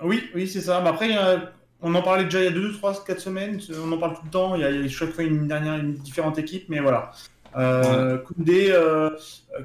Oui, 0.02 0.28
oui, 0.34 0.46
c'est 0.46 0.60
ça. 0.60 0.80
Mais 0.82 0.90
après, 0.90 1.10
on 1.80 1.94
en 1.94 2.02
parlait 2.02 2.24
déjà 2.24 2.40
il 2.40 2.44
y 2.44 2.48
a 2.48 2.50
2, 2.50 2.72
3, 2.72 3.04
4 3.06 3.20
semaines. 3.20 3.60
On 3.82 3.92
en 3.92 3.98
parle 3.98 4.14
tout 4.14 4.24
le 4.24 4.30
temps. 4.30 4.54
Il 4.56 4.60
y 4.60 4.64
a, 4.64 4.70
il 4.70 4.82
y 4.82 4.84
a 4.84 4.88
chaque 4.88 5.12
fois 5.12 5.24
une 5.24 5.46
dernière, 5.46 5.76
une 5.76 5.94
différente 5.94 6.38
équipe, 6.38 6.68
mais 6.68 6.80
voilà. 6.80 7.12
Euh, 7.56 8.18
Koundé 8.18 8.68
euh, 8.70 9.10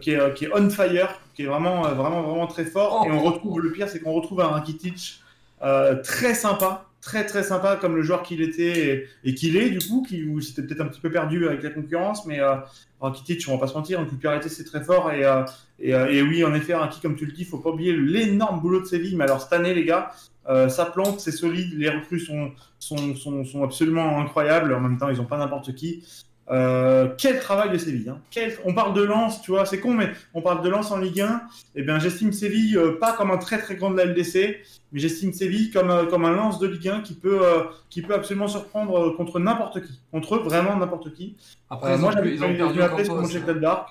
qui, 0.01 0.11
est, 0.11 0.33
qui 0.33 0.45
est 0.45 0.49
on 0.53 0.69
fire, 0.69 1.09
qui 1.35 1.43
est 1.43 1.45
vraiment, 1.45 1.85
euh, 1.85 1.93
vraiment, 1.93 2.21
vraiment 2.23 2.47
très 2.47 2.65
fort. 2.65 3.01
Oh. 3.01 3.07
Et 3.07 3.11
on 3.11 3.21
retrouve, 3.21 3.59
le 3.59 3.71
pire, 3.71 3.89
c'est 3.89 3.99
qu'on 3.99 4.13
retrouve 4.13 4.41
un 4.41 4.47
Rakitic 4.47 5.21
euh, 5.61 6.01
très 6.01 6.33
sympa, 6.33 6.85
très 7.05 7.23
très 7.23 7.43
sympa 7.43 7.75
comme 7.75 7.95
le 7.95 8.01
joueur 8.01 8.23
qu'il 8.23 8.41
était 8.41 9.07
et, 9.23 9.35
qu'il 9.35 9.57
est 9.57 9.69
du 9.69 9.77
coup, 9.77 10.03
qui 10.09 10.23
où 10.23 10.41
c'était 10.41 10.63
peut-être 10.63 10.81
un 10.81 10.87
petit 10.87 10.99
peu 10.99 11.11
perdu 11.11 11.47
avec 11.47 11.61
la 11.61 11.69
concurrence, 11.69 12.25
mais 12.25 12.39
euh, 12.39 12.55
Rakitic, 12.99 13.45
on 13.47 13.53
va 13.53 13.59
pas 13.59 13.67
se 13.67 13.75
mentir, 13.75 13.99
en 13.99 14.05
popularité 14.05 14.49
c'est 14.49 14.63
très 14.63 14.83
fort 14.83 15.11
et, 15.11 15.23
euh, 15.23 15.43
et, 15.79 15.93
euh, 15.93 16.11
et 16.11 16.21
oui, 16.23 16.43
en 16.43 16.53
effet, 16.55 16.73
Raki, 16.73 16.99
comme 17.01 17.15
tu 17.15 17.25
le 17.25 17.31
dis, 17.31 17.45
faut 17.45 17.59
pas 17.59 17.69
oublier 17.69 17.95
l'énorme 17.95 18.59
boulot 18.59 18.81
de 18.81 18.85
Séville. 18.85 19.15
Mais 19.15 19.25
alors 19.25 19.41
cette 19.41 19.53
année, 19.53 19.73
les 19.73 19.85
gars, 19.85 20.11
euh, 20.47 20.67
ça 20.69 20.85
plante, 20.85 21.19
c'est 21.19 21.31
solide, 21.31 21.77
les 21.77 21.89
recrues 21.89 22.19
sont, 22.19 22.51
sont, 22.79 23.15
sont, 23.15 23.43
sont 23.43 23.63
absolument 23.63 24.19
incroyables. 24.19 24.73
En 24.73 24.79
même 24.79 24.97
temps, 24.97 25.09
ils 25.09 25.21
ont 25.21 25.25
pas 25.25 25.37
n'importe 25.37 25.75
qui. 25.75 26.03
Euh, 26.51 27.09
quel 27.17 27.39
travail 27.39 27.71
de 27.71 27.77
Séville. 27.77 28.07
Hein. 28.09 28.19
Quel... 28.29 28.53
On 28.65 28.73
parle 28.75 28.93
de 28.93 29.01
Lens, 29.01 29.41
tu 29.41 29.49
vois, 29.51 29.65
c'est 29.65 29.79
con, 29.79 29.93
mais 29.93 30.11
on 30.35 30.41
parle 30.41 30.61
de 30.63 30.69
Lens 30.69 30.91
en 30.91 30.97
Ligue 30.97 31.21
1. 31.21 31.41
Eh 31.75 31.81
bien, 31.81 31.97
j'estime 31.97 32.31
Séville 32.31 32.77
euh, 32.77 32.99
pas 32.99 33.13
comme 33.13 33.31
un 33.31 33.37
très 33.37 33.57
très 33.57 33.75
grand 33.75 33.89
de 33.89 33.97
la 33.97 34.05
LDC, 34.05 34.59
mais 34.91 34.99
j'estime 34.99 35.33
Séville 35.33 35.71
comme, 35.71 35.89
euh, 35.89 36.05
comme 36.05 36.23
un 36.23 36.31
Lens 36.31 36.59
de 36.59 36.67
Ligue 36.67 36.87
1 36.87 37.01
qui 37.01 37.15
peut, 37.15 37.41
qui 37.89 38.03
peut 38.03 38.13
absolument 38.13 38.47
surprendre 38.47 39.15
contre 39.15 39.39
n'importe 39.39 39.81
qui. 39.81 39.99
Contre 40.11 40.37
vraiment 40.37 40.77
n'importe 40.77 41.13
qui. 41.13 41.35
Après, 41.69 41.95
ils, 41.95 41.99
moi, 41.99 42.09
ont, 42.09 42.13
j'avais 42.13 42.37
perdu 42.57 42.79
au 42.79 42.87
Campos. 42.89 43.03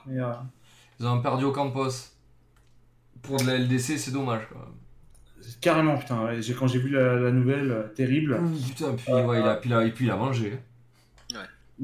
Mais 0.07 0.21
Ils 1.01 1.07
ont 1.07 1.21
perdu 1.21 1.45
au 1.45 1.53
Campos. 1.53 1.91
Pour 3.23 3.39
de 3.39 3.47
la 3.47 3.59
LDC, 3.59 3.99
c'est 3.99 4.13
dommage. 4.13 4.43
Quoi. 4.53 4.71
carrément, 5.61 5.97
putain, 5.97 6.25
ouais, 6.27 6.41
quand 6.59 6.67
j'ai 6.69 6.79
vu 6.79 6.91
la, 6.91 7.17
la 7.17 7.31
nouvelle, 7.33 7.91
terrible. 7.97 8.39
Putain, 8.69 8.93
puis, 8.95 9.13
ouais, 9.13 9.41
il 9.41 9.47
a, 9.47 9.55
puis, 9.57 9.71
il 9.71 9.75
a- 9.75 9.85
et 9.85 9.91
puis 9.91 10.05
il 10.05 10.11
a 10.11 10.17
mangé. 10.17 10.59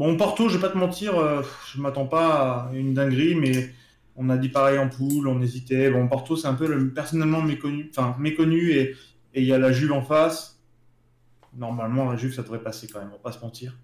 Bon, 0.00 0.16
Porto, 0.16 0.48
je 0.48 0.56
vais 0.56 0.62
pas 0.62 0.70
te 0.70 0.78
mentir, 0.78 1.18
euh, 1.18 1.42
je 1.70 1.78
m'attends 1.78 2.06
pas 2.06 2.70
à 2.70 2.70
une 2.72 2.94
dinguerie, 2.94 3.34
mais 3.34 3.68
on 4.16 4.30
a 4.30 4.38
dit 4.38 4.48
pareil 4.48 4.78
en 4.78 4.88
poule, 4.88 5.28
on 5.28 5.42
hésitait. 5.42 5.90
Bon, 5.90 6.08
Porto, 6.08 6.36
c'est 6.36 6.48
un 6.48 6.54
peu 6.54 6.66
le, 6.66 6.88
personnellement 6.88 7.42
méconnu, 7.42 8.70
et 8.70 8.96
il 9.34 9.44
y 9.44 9.52
a 9.52 9.58
la 9.58 9.72
Juve 9.72 9.92
en 9.92 10.00
face. 10.00 10.58
Normalement, 11.54 12.10
la 12.10 12.16
Juve, 12.16 12.32
ça 12.32 12.40
devrait 12.40 12.62
passer 12.62 12.88
quand 12.88 13.00
même, 13.00 13.10
on 13.10 13.16
va 13.16 13.18
pas 13.18 13.32
se 13.32 13.40
mentir. 13.40 13.76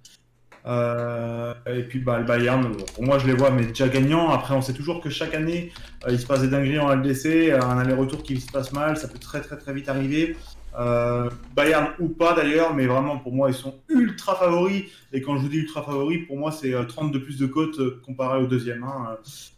Euh, 0.64 1.52
et 1.66 1.82
puis 1.82 1.98
bah, 1.98 2.18
le 2.18 2.24
Bayern, 2.24 2.74
pour 2.94 3.05
moi, 3.05 3.18
je 3.18 3.26
les 3.26 3.34
vois, 3.34 3.51
mais 3.51 3.66
déjà 3.66 3.86
gagnants. 3.86 4.30
Après, 4.30 4.55
on 4.55 4.62
sait 4.62 4.72
toujours 4.72 5.02
que 5.02 5.10
chaque 5.10 5.34
année, 5.34 5.70
euh, 6.06 6.12
il 6.12 6.18
se 6.18 6.26
passe 6.26 6.40
des 6.40 6.48
dingueries 6.48 6.78
en 6.78 6.94
LDC, 6.94 7.52
un 7.52 7.76
aller-retour 7.76 8.22
qui 8.22 8.40
se 8.40 8.51
passe 8.51 8.72
mal, 8.72 8.97
ça 8.97 9.06
peut 9.06 9.18
très 9.18 9.43
très 9.43 9.59
très 9.59 9.74
vite 9.74 9.90
arriver. 9.90 10.34
Euh, 10.78 11.31
Bayern 11.55 11.93
ou 11.98 12.09
pas 12.09 12.35
d'ailleurs, 12.35 12.74
mais 12.74 12.86
vraiment 12.86 13.19
pour 13.19 13.32
moi 13.32 13.48
ils 13.48 13.55
sont 13.55 13.74
ultra 13.89 14.35
favoris. 14.35 14.85
Et 15.12 15.23
quand 15.23 15.36
je 15.39 15.43
vous 15.43 15.48
dis 15.48 15.59
ultra 15.59 15.82
favoris, 15.82 16.27
pour 16.27 16.36
moi 16.36 16.53
c'est 16.53 16.74
euh, 16.74 16.85
30 16.85 17.12
de 17.12 17.19
plus 17.19 17.39
de 17.39 17.47
côtes 17.47 17.78
euh, 17.78 18.01
comparé 18.05 18.43
au 18.43 18.47
deuxième. 18.47 18.85
hein. 18.85 19.07
Euh, 19.12 19.16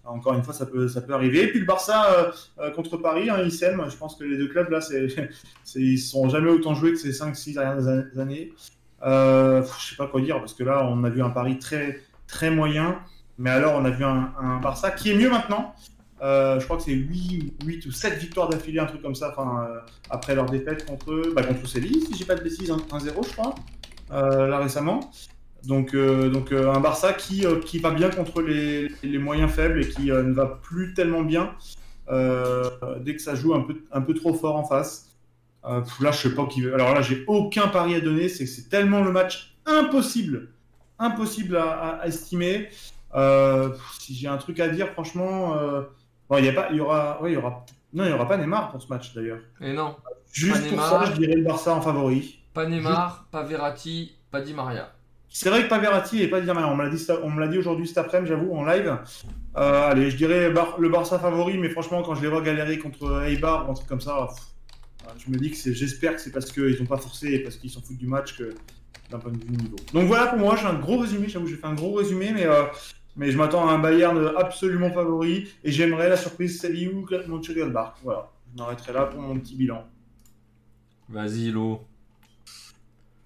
Encore 0.08 0.34
une 0.34 0.44
fois, 0.44 0.54
ça 0.54 0.64
peut, 0.64 0.86
ça 0.88 1.00
peut 1.00 1.12
arriver. 1.14 1.44
Et 1.44 1.48
puis 1.48 1.58
le 1.60 1.66
Barça 1.66 2.12
euh, 2.12 2.30
euh, 2.60 2.70
contre 2.70 2.96
Paris, 2.98 3.28
hein. 3.30 3.38
Je 3.48 3.96
pense 3.96 4.14
que 4.16 4.24
les 4.24 4.36
deux 4.38 4.48
clubs 4.48 4.70
là, 4.70 4.80
c'est, 4.80 5.08
c'est, 5.64 5.80
ils 5.80 5.98
sont 5.98 6.28
jamais 6.28 6.50
autant 6.50 6.74
joués 6.74 6.92
que 6.92 6.98
ces 6.98 7.10
5-6 7.10 7.54
dernières 7.54 7.88
années. 8.18 8.52
Euh, 9.04 9.62
je 9.80 9.90
sais 9.90 9.96
pas 9.96 10.06
quoi 10.06 10.20
dire 10.20 10.38
parce 10.38 10.54
que 10.54 10.64
là 10.64 10.84
on 10.88 11.04
a 11.04 11.10
vu 11.10 11.22
un 11.22 11.30
Paris 11.30 11.58
très 11.58 12.00
très 12.26 12.50
moyen, 12.50 12.98
mais 13.38 13.50
alors 13.50 13.74
on 13.76 13.84
a 13.84 13.90
vu 13.90 14.04
un 14.04 14.58
Barça 14.62 14.90
qui 14.92 15.10
est 15.10 15.16
mieux 15.16 15.30
maintenant. 15.30 15.74
Euh, 16.20 16.58
je 16.58 16.64
crois 16.64 16.76
que 16.76 16.82
c'est 16.82 16.92
8, 16.92 17.54
8 17.64 17.86
ou 17.86 17.92
7 17.92 18.18
victoires 18.18 18.48
d'affilée, 18.48 18.80
un 18.80 18.86
truc 18.86 19.02
comme 19.02 19.14
ça, 19.14 19.34
euh, 19.38 19.80
après 20.10 20.34
leur 20.34 20.46
défaite 20.46 20.84
contre, 20.86 21.32
bah, 21.34 21.44
contre 21.44 21.66
Séville, 21.66 22.00
si 22.06 22.16
j'ai 22.16 22.24
pas 22.24 22.34
de 22.34 22.42
bêtises, 22.42 22.70
1-0 22.70 23.28
je 23.28 23.32
crois, 23.32 23.54
euh, 24.12 24.48
là 24.48 24.58
récemment. 24.58 25.10
Donc, 25.64 25.94
donc 25.94 26.52
un 26.52 26.78
Barça 26.78 27.12
qui, 27.12 27.44
qui 27.66 27.78
va 27.80 27.90
bien 27.90 28.10
contre 28.10 28.42
les, 28.42 28.88
les 29.02 29.18
moyens 29.18 29.50
faibles 29.50 29.80
et 29.80 29.88
qui 29.88 30.06
ne 30.06 30.32
va 30.32 30.46
plus 30.46 30.94
tellement 30.94 31.22
bien 31.22 31.52
dès 32.08 33.16
que 33.16 33.20
ça 33.20 33.34
joue 33.34 33.54
un 33.54 33.60
peu, 33.60 33.74
un 33.92 34.00
peu 34.00 34.14
trop 34.14 34.32
fort 34.34 34.54
en 34.54 34.64
face. 34.64 35.16
Là, 35.64 36.12
je 36.12 36.16
sais 36.16 36.34
pas 36.34 36.46
qui 36.46 36.60
veut. 36.60 36.74
Alors 36.74 36.94
là, 36.94 37.02
j'ai 37.02 37.24
aucun 37.26 37.66
pari 37.66 37.96
à 37.96 38.00
donner, 38.00 38.28
c'est 38.28 38.68
tellement 38.68 39.02
le 39.02 39.10
match 39.10 39.56
impossible, 39.66 40.48
impossible 41.00 41.56
à, 41.56 42.02
estimer. 42.06 42.68
Si 43.98 44.14
j'ai 44.14 44.28
un 44.28 44.38
truc 44.38 44.60
à 44.60 44.68
dire, 44.68 44.88
franchement, 44.92 45.56
bon, 46.28 46.38
il 46.38 46.44
y 46.44 46.48
a 46.48 46.52
pas, 46.52 46.68
il 46.70 46.76
y 46.76 46.80
aura, 46.80 47.20
ouais, 47.22 47.30
il 47.32 47.34
y 47.34 47.36
aura, 47.36 47.64
non, 47.92 48.04
il 48.04 48.10
y 48.10 48.12
aura 48.12 48.28
pas 48.28 48.36
Neymar 48.36 48.70
pour 48.70 48.80
ce 48.82 48.88
match 48.88 49.14
d'ailleurs. 49.14 49.40
Et 49.60 49.72
non, 49.72 49.96
Juste 50.32 50.52
Pas 50.54 50.60
pour 50.60 50.70
Neymar. 50.70 50.88
ça, 51.06 51.12
je 51.12 51.16
dirais 51.18 51.34
le 51.36 51.42
Barça 51.44 51.74
en 51.74 51.80
favori. 51.80 52.40
pas 52.54 52.66
Neymar, 52.66 53.26
pas 53.30 53.42
Verratti, 53.44 54.16
pas 54.30 54.40
Di 54.42 54.52
Maria. 54.54 54.92
C'est 55.30 55.50
vrai 55.50 55.62
que 55.64 55.68
pas 55.68 55.78
Verratti 55.78 56.22
et 56.22 56.28
pas 56.28 56.40
Di 56.40 56.46
Maria. 56.46 56.68
On 56.68 56.76
me 56.76 56.82
l'a 56.84 56.90
dit, 56.90 57.06
on 57.22 57.30
me 57.30 57.40
l'a 57.40 57.48
dit 57.48 57.58
aujourd'hui 57.58 57.86
cet 57.86 57.98
après-midi, 57.98 58.30
j'avoue, 58.30 58.54
en 58.54 58.64
live. 58.64 58.98
Euh, 59.56 59.88
allez, 59.90 60.10
je 60.10 60.16
dirais 60.16 60.50
Bar- 60.50 60.78
le 60.78 60.88
Barça 60.88 61.18
favori, 61.18 61.58
mais 61.58 61.68
franchement, 61.70 62.02
quand 62.02 62.14
je 62.14 62.22
les 62.22 62.28
vois 62.28 62.40
galérer 62.42 62.78
contre 62.78 63.24
Eibar 63.26 63.66
ou 63.68 63.72
un 63.72 63.74
truc 63.74 63.88
comme 63.88 64.00
ça, 64.00 64.28
pff, 64.28 64.44
je 65.24 65.30
me 65.30 65.38
dis 65.38 65.50
que 65.50 65.56
c'est, 65.56 65.72
j'espère 65.72 66.14
que 66.14 66.20
c'est 66.20 66.30
parce 66.32 66.50
qu'ils 66.52 66.78
n'ont 66.80 66.86
pas 66.86 66.98
forcé 66.98 67.28
et 67.28 67.38
parce 67.40 67.56
qu'ils 67.56 67.70
s'en 67.70 67.80
foutent 67.80 67.96
du 67.98 68.06
match 68.06 68.36
que 68.36 68.54
d'un 69.10 69.18
point 69.18 69.32
de 69.32 69.38
vue 69.42 69.50
niveau. 69.56 69.76
Donc 69.94 70.06
voilà 70.06 70.26
pour 70.26 70.38
moi, 70.38 70.56
j'ai 70.56 70.66
un 70.66 70.74
gros 70.74 70.98
résumé. 70.98 71.28
J'avoue, 71.28 71.46
j'ai 71.46 71.56
fait 71.56 71.66
un 71.66 71.74
gros 71.74 71.94
résumé, 71.94 72.32
mais 72.34 72.44
euh, 72.46 72.64
mais 73.18 73.30
je 73.30 73.36
m'attends 73.36 73.68
à 73.68 73.72
un 73.72 73.78
Bayern 73.78 74.32
absolument 74.38 74.90
favori 74.90 75.48
et 75.64 75.70
j'aimerais 75.70 76.08
la 76.08 76.16
surprise 76.16 76.60
Séville 76.60 76.88
ou 76.88 77.06
Mönchengladbach. 77.26 77.96
Voilà, 78.02 78.30
je 78.50 78.62
m'arrêterai 78.62 78.92
là 78.92 79.04
pour 79.06 79.20
mon 79.20 79.38
petit 79.38 79.56
bilan. 79.56 79.84
Vas-y, 81.08 81.50
Lo. 81.50 81.82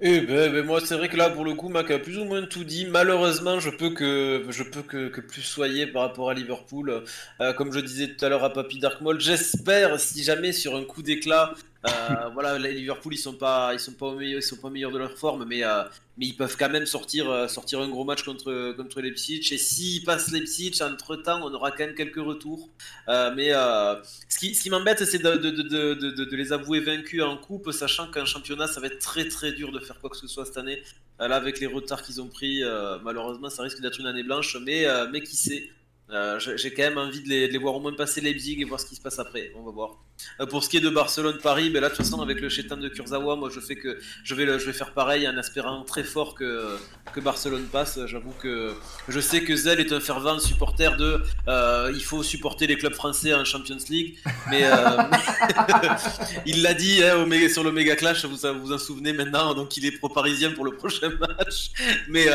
Eh 0.05 0.21
ben, 0.23 0.53
ben, 0.53 0.67
moi 0.67 0.81
c'est 0.81 0.97
vrai 0.97 1.09
que 1.09 1.17
là 1.17 1.31
pour 1.31 1.45
le 1.45 1.55
coup 1.55 1.69
Mac 1.69 1.89
a 1.93 1.99
plus 2.01 2.19
ou 2.19 2.25
moins 2.25 2.43
tout 2.43 2.65
dit. 2.65 2.87
Malheureusement 2.87 3.61
je 3.61 3.71
peux 3.71 3.91
que 3.91 4.45
je 4.49 4.65
peux 4.65 4.83
que, 4.83 5.09
que 5.09 5.21
plus 5.21 5.43
soyer 5.43 5.87
par 5.87 6.03
rapport 6.03 6.29
à 6.31 6.35
Liverpool. 6.35 7.05
Euh, 7.41 7.53
comme 7.53 7.73
je 7.73 7.79
disais 7.79 8.09
tout 8.09 8.25
à 8.25 8.29
l'heure 8.29 8.43
à 8.43 8.53
Papy 8.53 8.81
Darkmold, 8.81 9.21
j'espère 9.21 10.01
si 10.01 10.25
jamais 10.25 10.53
sur 10.53 10.75
un 10.75 10.83
coup 10.83 11.03
d'éclat, 11.03 11.55
euh, 11.85 12.29
voilà 12.33 12.59
les 12.59 12.75
Liverpool 12.75 13.13
ils 13.15 13.19
sont 13.19 13.35
pas 13.35 13.75
ils 13.75 13.81
sont 13.81 13.95
pas 13.95 14.07
au 14.07 14.15
meilleur 14.15 14.39
ils 14.39 14.43
sont 14.43 14.57
pas 14.57 14.69
au 14.69 14.71
de 14.71 14.99
leur 14.99 15.19
forme, 15.19 15.45
mais 15.45 15.65
euh, 15.65 15.83
mais 16.17 16.27
ils 16.27 16.37
peuvent 16.37 16.57
quand 16.57 16.69
même 16.69 16.87
sortir 16.87 17.29
euh, 17.29 17.49
sortir 17.49 17.81
un 17.81 17.89
gros 17.89 18.05
match 18.05 18.23
contre 18.23 18.73
contre 18.77 19.01
Leipzig. 19.01 19.49
Et 19.51 19.59
s'ils 19.59 20.05
passent 20.05 20.31
Leipzig, 20.31 20.81
entre 20.81 21.17
temps 21.17 21.41
on 21.43 21.53
aura 21.53 21.73
quand 21.73 21.87
même 21.87 21.97
quelques 21.97 22.25
retours. 22.25 22.69
Mais 23.09 23.51
ce 23.51 24.39
qui, 24.39 24.55
ce 24.55 24.69
m'embête, 24.71 25.05
c'est 25.05 25.19
de, 25.19 26.37
les 26.37 26.53
avouer 26.53 26.81
vaincus 26.81 27.23
en 27.23 27.37
coupe, 27.37 27.73
sachant 27.73 28.09
qu'un 28.11 28.27
championnat, 28.27 28.69
ça 28.69 28.81
va 28.81 28.87
être 28.87 29.01
très 29.01 29.27
très 29.29 29.53
dur 29.53 29.73
de 29.73 29.81
faire 29.81 29.99
quoi 29.99 30.11
que 30.11 30.17
ce 30.17 30.29
soit 30.29 30.47
cette 30.47 30.59
année. 30.59 30.83
Là, 31.19 31.37
avec 31.37 31.61
les 31.61 31.67
retards 31.67 32.03
qu'ils 32.03 32.21
ont 32.21 32.29
pris, 32.29 32.63
malheureusement, 33.03 33.51
ça 33.51 33.63
risque 33.65 33.81
d'être 33.81 33.99
une 33.99 34.07
année 34.07 34.23
blanche, 34.23 34.57
mais, 34.65 34.87
mais 35.13 35.21
qui 35.21 35.37
sait 35.37 35.69
Euh, 36.11 36.39
j'ai 36.39 36.75
quand 36.75 36.83
même 36.83 36.99
envie 36.99 37.23
de 37.23 37.29
les, 37.29 37.59
voir 37.59 37.75
au 37.75 37.81
moins 37.81 37.95
passer 37.95 38.21
Leipzig 38.21 38.61
et 38.61 38.65
voir 38.65 38.79
ce 38.79 38.85
qui 38.87 38.97
se 38.97 39.01
passe 39.01 39.19
après. 39.19 39.51
On 39.57 39.63
va 39.63 39.71
voir. 39.71 39.97
Euh, 40.41 40.47
pour 40.47 40.63
ce 40.63 40.69
qui 40.69 40.77
est 40.77 40.81
de 40.81 40.91
Barcelone-Paris, 40.91 41.71
ben 41.71 41.81
là, 41.81 41.89
de 41.89 41.95
toute 41.95 42.05
façon, 42.05 42.21
avec 42.21 42.41
le 42.41 42.51
chétan 42.51 42.77
de 42.77 42.89
Kurzawa, 42.89 43.37
moi, 43.37 43.49
je 43.51 43.61
fais 43.61 43.77
que 43.77 43.99
je 44.23 44.35
vais, 44.35 44.45
je 44.59 44.67
vais 44.67 44.75
faire 44.75 44.93
pareil 44.93 45.27
en 45.27 45.39
espérant 45.39 45.85
très 45.85 46.05
fort 46.05 46.35
que, 46.35 46.77
que 47.15 47.21
Barcelone 47.21 47.67
passe. 47.73 47.99
J'avoue 48.07 48.35
que 48.43 48.75
je 49.09 49.21
sais 49.21 49.43
que 49.43 49.57
Zell 49.57 49.81
est 49.81 49.93
un 49.93 50.01
fervent 50.01 50.39
supporter 50.39 50.97
de 50.99 51.23
euh, 51.49 51.91
il 51.95 52.05
faut 52.05 52.23
supporter 52.23 52.67
les 52.67 52.77
clubs 52.77 52.95
français 52.95 53.33
en 53.33 53.47
Champions 53.47 53.79
League, 53.89 54.19
mais 54.51 54.65
il 56.47 56.63
l'a 56.63 56.75
dit 56.75 57.03
hein, 57.03 57.27
sur 57.49 57.65
le 57.65 57.73
méga 57.73 57.97
clash, 57.97 58.27
vous 58.27 58.37
vous 58.61 58.73
en 58.73 58.79
souvenez 58.79 59.15
maintenant, 59.15 59.55
donc 59.55 59.79
il 59.79 59.87
est 59.87 59.93
pro-parisien 59.93 60.53
pour 60.53 60.65
le 60.67 60.73
prochain 60.73 61.09
match. 61.21 61.71
Mais 62.09 62.27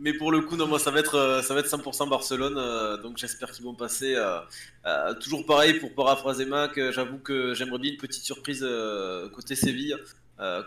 mais 0.00 0.14
pour 0.14 0.32
le 0.32 0.40
coup, 0.40 0.56
non, 0.56 0.66
moi, 0.66 0.78
ça 0.78 0.90
va 0.90 0.98
être, 0.98 1.16
euh, 1.16 1.42
ça 1.42 1.52
va 1.52 1.60
être 1.60 1.68
100% 1.68 2.08
Barcelone. 2.08 2.54
Euh, 2.56 2.96
donc 2.96 3.18
j'espère 3.18 3.50
qu'ils 3.52 3.64
vont 3.64 3.74
passer. 3.74 4.14
Euh, 4.16 5.14
toujours 5.20 5.44
pareil 5.44 5.74
pour 5.74 5.94
paraphraser 5.94 6.46
Mac. 6.46 6.80
J'avoue 6.90 7.18
que 7.18 7.52
j'aimerais 7.52 7.78
bien 7.78 7.92
une 7.92 7.98
petite 7.98 8.24
surprise 8.24 8.66
côté 9.34 9.54
Séville. 9.54 9.94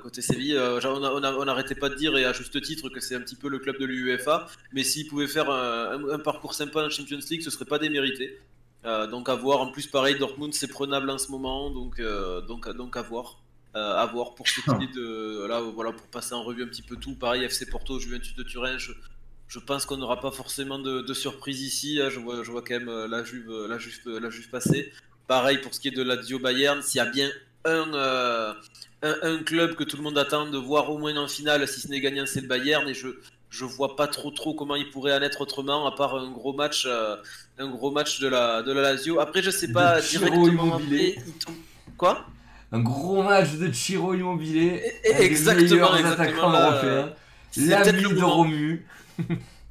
côté 0.04 0.22
Séville, 0.22 0.56
on 0.60 1.46
n'arrêtait 1.46 1.74
pas 1.74 1.90
de 1.90 1.96
dire, 1.96 2.16
et 2.16 2.26
à 2.26 2.34
juste 2.34 2.62
titre, 2.62 2.90
que 2.90 3.00
c'est 3.00 3.16
un 3.16 3.22
petit 3.22 3.36
peu 3.36 3.50
le 3.50 3.58
club 3.58 3.80
de 3.80 3.86
l'UEFA. 3.86 4.48
Mais 4.72 4.84
s'ils 4.84 5.08
pouvaient 5.08 5.28
faire 5.28 5.50
un, 5.50 6.20
parcours 6.20 6.54
sympa 6.54 6.86
en 6.86 6.90
Champions 6.92 7.20
League, 7.30 7.42
ce 7.42 7.50
serait 7.50 7.66
pas 7.66 7.80
démérité. 7.80 8.40
donc 8.84 9.30
à 9.30 9.36
voir. 9.36 9.62
En 9.62 9.72
plus, 9.72 9.88
pareil, 9.88 10.16
Dortmund, 10.20 10.54
c'est 10.54 10.68
prenable 10.68 11.10
en 11.10 11.18
ce 11.18 11.32
moment. 11.32 11.72
Donc, 11.72 12.00
donc, 12.48 12.70
donc 12.78 12.98
à 12.98 13.02
voir. 13.02 13.40
à 13.74 14.06
voir 14.06 14.36
pour 14.36 14.48
ce 14.48 14.62
qui 14.78 14.84
est 14.84 14.94
de 14.96 15.48
là 15.48 15.60
voilà 15.60 15.92
pour 15.92 16.06
passer 16.06 16.36
en 16.36 16.44
revue 16.44 16.62
un 16.62 16.68
petit 16.68 16.84
peu 16.84 16.96
tout 16.96 17.16
pareil 17.16 17.44
FC 17.44 17.66
Porto 17.66 17.98
Juventus 17.98 18.36
de 18.36 18.44
Turin 18.44 18.78
je, 18.78 18.92
je 19.54 19.60
pense 19.60 19.86
qu'on 19.86 19.98
n'aura 19.98 20.20
pas 20.20 20.32
forcément 20.32 20.80
de, 20.80 21.14
surprise 21.14 21.62
ici. 21.62 22.00
Hein. 22.02 22.10
Je 22.10 22.20
vois, 22.20 22.44
je 22.44 22.50
vois 22.50 22.64
quand 22.64 22.74
même 22.74 22.90
euh, 22.90 23.08
la 23.08 23.24
Juve, 23.24 23.52
euh, 23.52 23.68
la 23.68 23.78
Juve, 23.78 24.00
euh, 24.08 24.20
la 24.20 24.32
Juve 24.32 24.50
passer. 24.50 24.92
Pareil 25.28 25.60
pour 25.60 25.76
ce 25.76 25.80
qui 25.80 25.90
est 25.90 25.92
de 25.92 26.02
la 26.02 26.18
Dio 26.18 26.40
Bayern. 26.40 26.82
S'il 26.82 26.98
y 26.98 27.02
a 27.02 27.06
bien 27.06 27.30
un, 27.64 28.56
un, 29.04 29.38
club 29.44 29.76
que 29.76 29.84
tout 29.84 29.96
le 29.96 30.02
monde 30.02 30.18
attend 30.18 30.50
de 30.50 30.58
voir 30.58 30.90
au 30.90 30.98
moins 30.98 31.16
en 31.18 31.28
finale, 31.28 31.68
si 31.68 31.82
ce 31.82 31.88
n'est 31.88 32.02
gagnant, 32.02 32.26
c'est 32.26 32.42
le 32.42 32.48
Bayern. 32.48 32.88
Et 32.90 32.96
je 32.96 33.10
je 33.52 33.66
vois 33.66 33.96
pas 33.96 34.08
trop 34.08 34.32
trop 34.32 34.56
comment 34.56 34.76
il 34.76 34.90
pourrait 34.90 35.16
en 35.16 35.22
être 35.22 35.42
autrement, 35.42 35.86
à 35.86 35.96
part 35.96 36.16
un 36.16 36.32
gros 36.32 36.54
match, 36.54 36.88
un 37.60 37.70
gros 37.70 37.92
match 37.92 38.20
de 38.20 38.28
la 38.28 38.64
de 38.64 38.72
la 38.72 38.82
Lazio. 38.82 39.20
Après, 39.20 39.44
je 39.44 39.52
sais 39.52 39.72
pas 39.72 40.02
directement. 40.02 40.82
Quoi? 41.96 42.26
Un 42.72 42.80
gros 42.80 43.22
match 43.22 43.52
de 43.54 43.72
Chiro 43.72 44.16
Immobilier. 44.16 44.82
Exactement, 45.04 45.96
exactement. 45.96 46.52
L'ami 47.56 48.02
de 48.02 48.24
Romu. 48.24 48.86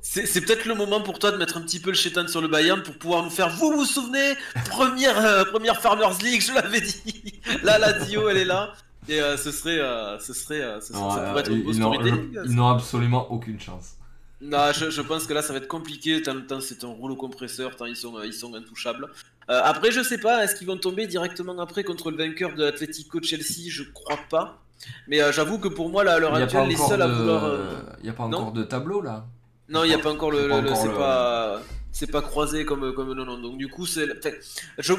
C'est 0.02 0.40
peut-être 0.40 0.66
le 0.66 0.74
moment 0.74 1.00
pour 1.00 1.20
toi 1.20 1.30
de 1.30 1.36
mettre 1.36 1.56
un 1.56 1.60
petit 1.60 1.78
peu 1.78 1.90
le 1.90 1.96
chétan 1.96 2.26
sur 2.26 2.40
le 2.40 2.48
Bayern 2.48 2.82
pour 2.82 2.98
pouvoir 2.98 3.22
nous 3.22 3.30
faire. 3.30 3.48
Vous 3.50 3.70
vous 3.70 3.84
souvenez 3.84 4.34
Première, 4.68 5.16
euh, 5.24 5.44
première 5.44 5.80
Farmers 5.80 6.18
League, 6.22 6.42
je 6.42 6.52
l'avais 6.52 6.80
dit. 6.80 7.40
Là, 7.62 7.78
la 7.78 7.92
Dio, 7.92 8.28
elle 8.28 8.38
est 8.38 8.44
là. 8.44 8.72
Et 9.08 9.20
euh, 9.20 9.36
ce 9.36 9.52
serait. 9.52 9.78
Euh, 9.78 10.18
ce 10.18 10.34
serait 10.34 10.60
ça 10.80 10.94
pourrait 10.98 11.40
être 11.40 11.52
une 11.52 11.62
Ils 12.44 12.54
n'ont 12.54 12.68
absolument 12.68 13.30
aucune 13.30 13.60
chance. 13.60 13.92
Non, 14.40 14.72
je, 14.72 15.00
pense 15.02 15.26
que 15.28 15.34
là, 15.34 15.40
ça 15.40 15.52
va 15.52 15.60
être 15.60 15.68
compliqué. 15.68 16.20
Tant, 16.20 16.60
c'est 16.60 16.82
un 16.82 16.88
rouleau 16.88 17.14
compresseur, 17.14 17.76
tant 17.76 17.86
ils 17.86 17.94
sont, 17.94 18.20
ils 18.24 18.34
sont 18.34 18.54
intouchables. 18.54 19.08
après, 19.46 19.92
je 19.92 20.02
sais 20.02 20.18
pas, 20.18 20.42
est-ce 20.42 20.56
qu'ils 20.56 20.66
vont 20.66 20.78
tomber 20.78 21.06
directement 21.06 21.56
après 21.60 21.84
contre 21.84 22.10
le 22.10 22.16
vainqueur 22.16 22.54
de 22.56 22.64
Atletico 22.64 23.22
Chelsea? 23.22 23.68
Je 23.68 23.84
crois 23.84 24.18
pas. 24.28 24.60
Mais 25.08 25.22
euh, 25.22 25.32
j'avoue 25.32 25.58
que 25.58 25.68
pour 25.68 25.88
moi, 25.88 26.04
là, 26.04 26.14
à 26.14 26.18
l'heure 26.18 26.34
actuelle, 26.34 26.68
les 26.68 26.76
seuls 26.76 27.02
à 27.02 27.06
vouloir. 27.06 27.50
Il 27.98 28.04
n'y 28.04 28.10
a 28.10 28.12
pas 28.12 28.24
encore 28.24 28.52
de 28.52 28.64
tableau 28.64 29.00
là 29.00 29.26
Non, 29.68 29.84
il 29.84 29.88
n'y 29.88 29.94
a 29.94 29.98
pas 29.98 30.12
encore 30.12 30.30
le. 30.30 30.48
c'est 30.74 30.88
pas. 30.88 31.60
C'est 31.94 32.10
pas 32.10 32.22
croisé 32.22 32.64
comme 32.64 32.94
comme 32.94 33.12
non 33.12 33.26
non 33.26 33.38
donc 33.38 33.58
du 33.58 33.68
coup 33.68 33.84
c'est 33.84 34.06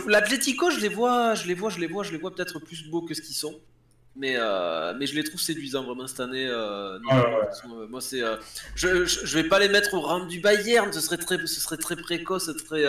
l'Atlético 0.05 0.69
je 0.69 0.79
les 0.79 0.89
vois 0.89 1.33
je 1.33 1.47
les 1.47 1.55
vois 1.55 1.71
je 1.71 1.79
les 1.79 1.87
vois 1.87 2.03
je 2.03 2.11
les 2.11 2.19
vois 2.19 2.29
peut-être 2.29 2.59
plus 2.59 2.87
beaux 2.87 3.01
que 3.01 3.15
ce 3.15 3.21
qu'ils 3.21 3.35
sont 3.35 3.55
mais 4.15 4.35
euh, 4.37 4.93
mais 4.99 5.07
je 5.07 5.15
les 5.15 5.23
trouve 5.23 5.41
séduisants 5.41 5.83
vraiment 5.83 6.05
cette 6.05 6.19
année 6.19 6.45
euh, 6.47 6.99
moi 7.89 7.99
c'est 7.99 8.21
je, 8.75 9.05
je, 9.05 9.35
vais 9.35 9.45
pas 9.45 9.57
les 9.57 9.69
mettre 9.69 9.95
au 9.95 10.01
rang 10.01 10.27
du 10.27 10.39
Bayern 10.39 10.93
ce 10.93 10.99
serait 11.01 11.17
très 11.17 11.39
ce 11.39 11.59
serait 11.59 11.77
très 11.77 11.95
précoce 11.95 12.51
très 12.67 12.85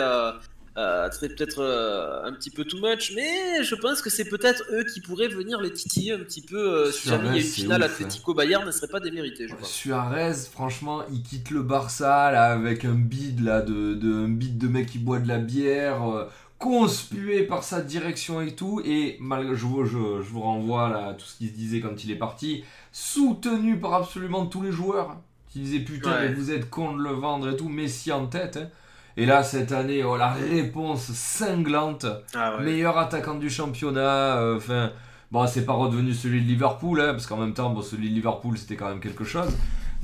euh, 0.77 1.09
peut-être 1.21 1.59
euh, 1.59 2.23
un 2.25 2.33
petit 2.33 2.49
peu 2.49 2.65
too 2.65 2.79
much, 2.81 3.13
mais 3.15 3.63
je 3.63 3.75
pense 3.75 4.01
que 4.01 4.09
c'est 4.09 4.25
peut-être 4.25 4.63
eux 4.73 4.83
qui 4.83 4.99
pourraient 4.99 5.29
venir 5.29 5.61
les 5.61 5.71
titiller 5.71 6.11
un 6.11 6.19
petit 6.19 6.41
peu 6.41 6.57
euh, 6.57 6.91
si 6.91 7.07
jamais 7.07 7.29
il 7.29 7.35
y 7.35 7.37
a 7.37 7.41
une 7.41 7.47
finale 7.47 7.83
Atlético-Bayern, 7.83 8.65
ne 8.65 8.71
serait 8.71 8.89
pas 8.89 8.99
démérité. 8.99 9.47
Je 9.47 9.53
Suarez, 9.65 10.33
franchement, 10.51 11.03
il 11.11 11.21
quitte 11.23 11.49
le 11.51 11.61
Barça 11.61 12.31
là, 12.31 12.51
avec 12.51 12.83
un 12.83 12.95
bide 12.95 13.41
là, 13.41 13.61
de, 13.61 13.93
de, 13.93 14.25
un 14.25 14.27
bide 14.27 14.57
de 14.57 14.67
mec 14.67 14.87
qui 14.87 14.99
boit 14.99 15.19
de 15.19 15.27
la 15.27 15.37
bière. 15.37 16.03
Euh, 16.03 16.25
conspué 16.57 17.43
par 17.43 17.63
sa 17.63 17.81
direction 17.81 18.41
et 18.41 18.55
tout, 18.55 18.81
et 18.85 19.17
malgré, 19.19 19.55
je, 19.55 19.65
je, 19.83 20.23
je 20.23 20.29
vous 20.29 20.41
renvoie 20.41 20.89
là, 20.89 21.09
à 21.09 21.13
tout 21.13 21.25
ce 21.25 21.37
qu'il 21.37 21.49
se 21.49 21.53
disait 21.53 21.81
quand 21.81 22.03
il 22.05 22.11
est 22.11 22.17
parti, 22.17 22.63
soutenu 22.93 23.77
par 23.77 23.93
absolument 23.93 24.45
tous 24.45 24.61
les 24.61 24.71
joueurs, 24.71 25.17
qui 25.49 25.59
disaient 25.59 25.79
putain, 25.79 26.31
vous 26.33 26.51
êtes 26.51 26.69
con 26.69 26.95
de 26.95 27.03
le 27.03 27.11
vendre 27.11 27.49
et 27.49 27.57
tout, 27.57 27.67
Messi 27.67 28.11
en 28.11 28.27
tête. 28.27 28.57
Hein. 28.57 28.69
Et 29.17 29.25
là, 29.25 29.43
cette 29.43 29.71
année, 29.71 30.03
oh, 30.03 30.17
la 30.17 30.33
réponse 30.33 31.03
cinglante. 31.03 32.05
Ah 32.33 32.57
Meilleur 32.59 32.97
attaquant 32.97 33.35
du 33.35 33.49
championnat. 33.49 34.37
Euh, 34.37 34.57
enfin, 34.57 34.91
bon, 35.31 35.47
c'est 35.47 35.65
pas 35.65 35.73
redevenu 35.73 36.13
celui 36.13 36.41
de 36.41 36.47
Liverpool, 36.47 36.99
hein, 36.99 37.11
parce 37.11 37.25
qu'en 37.25 37.37
même 37.37 37.53
temps, 37.53 37.69
bon, 37.69 37.81
celui 37.81 38.09
de 38.09 38.15
Liverpool, 38.15 38.57
c'était 38.57 38.75
quand 38.75 38.89
même 38.89 38.99
quelque 38.99 39.23
chose. 39.23 39.55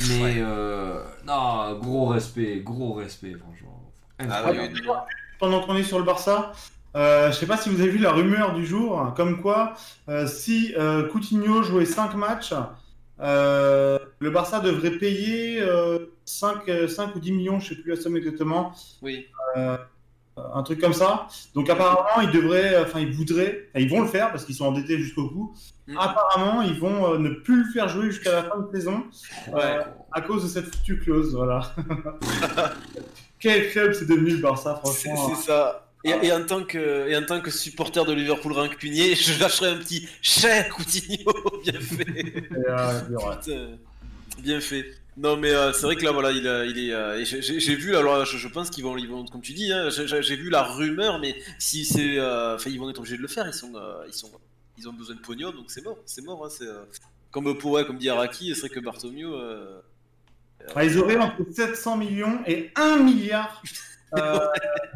Mais 0.07 0.35
euh, 0.37 1.03
non, 1.27 1.77
gros 1.79 2.05
respect, 2.05 2.61
gros 2.63 2.93
respect, 2.93 3.33
franchement. 3.33 3.91
Ah 4.19 4.43
Pendant 5.39 5.61
qu'on 5.61 5.75
est 5.75 5.83
sur 5.83 5.99
le 5.99 6.05
Barça, 6.05 6.53
euh, 6.95 7.31
je 7.31 7.35
sais 7.35 7.47
pas 7.47 7.57
si 7.57 7.69
vous 7.69 7.81
avez 7.81 7.89
vu 7.89 7.97
la 7.97 8.11
rumeur 8.11 8.53
du 8.53 8.65
jour, 8.65 9.13
comme 9.15 9.41
quoi 9.41 9.73
si 10.25 10.73
Coutinho 11.11 11.63
jouait 11.63 11.85
5 11.85 12.15
matchs, 12.15 12.53
le 13.21 14.29
Barça 14.29 14.59
devrait 14.59 14.91
payer 14.91 15.63
5, 16.25 16.65
5 16.65 16.69
euh, 16.69 16.87
ou 17.15 17.19
10 17.19 17.31
millions, 17.31 17.59
je 17.59 17.69
sais 17.69 17.75
plus 17.75 17.91
la 17.91 17.95
somme 17.95 18.17
exactement. 18.17 18.73
Oui. 19.01 19.27
Euh, 19.57 19.77
un 20.37 20.63
truc 20.63 20.79
comme 20.79 20.93
ça. 20.93 21.27
Donc 21.53 21.69
apparemment, 21.69 22.21
ils 22.21 22.31
devraient, 22.31 22.81
enfin 22.81 22.99
ils 22.99 23.11
voudraient, 23.11 23.69
ils 23.75 23.89
vont 23.89 24.01
le 24.01 24.07
faire 24.07 24.31
parce 24.31 24.45
qu'ils 24.45 24.55
sont 24.55 24.65
endettés 24.65 24.97
jusqu'au 24.97 25.29
bout. 25.29 25.53
Mm. 25.87 25.97
Apparemment, 25.97 26.61
ils 26.61 26.79
vont 26.79 27.13
euh, 27.13 27.17
ne 27.17 27.29
plus 27.29 27.63
le 27.65 27.71
faire 27.71 27.89
jouer 27.89 28.05
jusqu'à 28.05 28.31
la 28.31 28.43
fin 28.43 28.59
de 28.59 28.71
saison 28.71 29.03
à 30.11 30.21
cause 30.21 30.43
de 30.43 30.47
cette 30.47 30.73
foutue 30.73 30.99
clause. 30.99 31.35
Voilà. 31.35 31.61
Quel 33.39 33.69
club 33.71 33.93
c'est 33.93 34.05
devenu 34.05 34.31
le 34.31 34.37
Barça, 34.37 34.75
franchement. 34.75 35.29
C'est 35.35 35.47
ça. 35.47 35.90
Et, 36.03 36.31
en 36.31 36.43
tant 36.43 36.63
que, 36.63 37.07
et 37.07 37.15
en 37.15 37.23
tant 37.23 37.41
que 37.41 37.51
supporter 37.51 38.03
de 38.05 38.13
Liverpool 38.13 38.53
rancunier, 38.53 39.15
je 39.15 39.39
lâcherai 39.39 39.69
un 39.69 39.77
petit 39.77 40.07
cher 40.21 40.67
Coutinho, 40.69 41.31
bien 41.63 41.79
fait. 41.79 42.43
bien 44.39 44.59
fait. 44.59 44.85
Non, 45.17 45.37
mais 45.37 45.51
euh, 45.51 45.73
c'est 45.73 45.83
vrai 45.83 45.95
que 45.95 46.03
là, 46.03 46.11
voilà, 46.11 46.31
il, 46.31 46.39
il 46.69 46.89
est. 46.89 46.93
Euh, 46.93 47.23
j'ai 47.23 47.75
vu, 47.75 47.95
alors 47.95 48.25
je, 48.25 48.47
pense 48.47 48.69
qu'ils 48.69 48.83
vont, 48.83 48.97
ils 48.97 49.09
vont, 49.09 49.25
comme 49.25 49.41
tu 49.41 49.53
dis, 49.53 49.71
hein, 49.71 49.89
j'ai 49.89 50.35
vu 50.35 50.49
la 50.49 50.63
rumeur, 50.63 51.19
mais 51.19 51.35
si 51.59 51.85
c'est. 51.85 52.17
Euh, 52.17 52.55
enfin, 52.55 52.69
ils 52.69 52.79
vont 52.79 52.89
être 52.89 52.99
obligés 52.99 53.17
de 53.17 53.21
le 53.21 53.27
faire, 53.27 53.45
ils, 53.45 53.53
sont, 53.53 53.73
ils, 54.07 54.13
sont, 54.13 54.31
ils 54.77 54.87
ont 54.87 54.93
besoin 54.93 55.15
de 55.15 55.21
pognon, 55.21 55.51
donc 55.51 55.65
c'est 55.67 55.83
mort, 55.83 55.97
c'est 56.05 56.23
mort. 56.23 56.45
Hein, 56.45 56.49
c'est, 56.49 56.65
comme 57.29 57.55
pour, 57.57 57.85
comme 57.85 57.97
dit 57.97 58.09
Araki, 58.09 58.49
ce 58.49 58.55
serait 58.55 58.69
que 58.69 58.79
Bartomeu. 58.79 59.81
Ah, 60.75 60.85
ils 60.85 60.97
auraient 60.97 61.17
entre 61.17 61.43
700 61.51 61.97
millions 61.97 62.39
et 62.47 62.71
1 62.75 62.97
milliard 62.97 63.61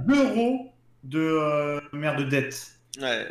d'euros 0.07 0.71
de, 1.05 1.81
merde 1.95 2.19
de 2.19 2.23
dette. 2.23 2.71
Ouais, 3.01 3.27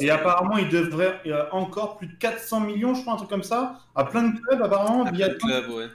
et 0.00 0.10
apparemment, 0.10 0.58
il 0.58 0.68
devrait 0.68 1.20
encore 1.50 1.96
plus 1.96 2.08
de 2.08 2.14
400 2.14 2.60
millions, 2.60 2.94
je 2.94 3.00
crois, 3.02 3.14
un 3.14 3.16
truc 3.16 3.30
comme 3.30 3.42
ça, 3.42 3.80
à 3.94 4.04
plein 4.04 4.28
de 4.28 4.38
clubs, 4.38 4.62
apparemment. 4.62 5.04
À 5.04 5.12
plein 5.12 5.28
de 5.28 5.34
clubs, 5.34 5.70
ouais. 5.70 5.86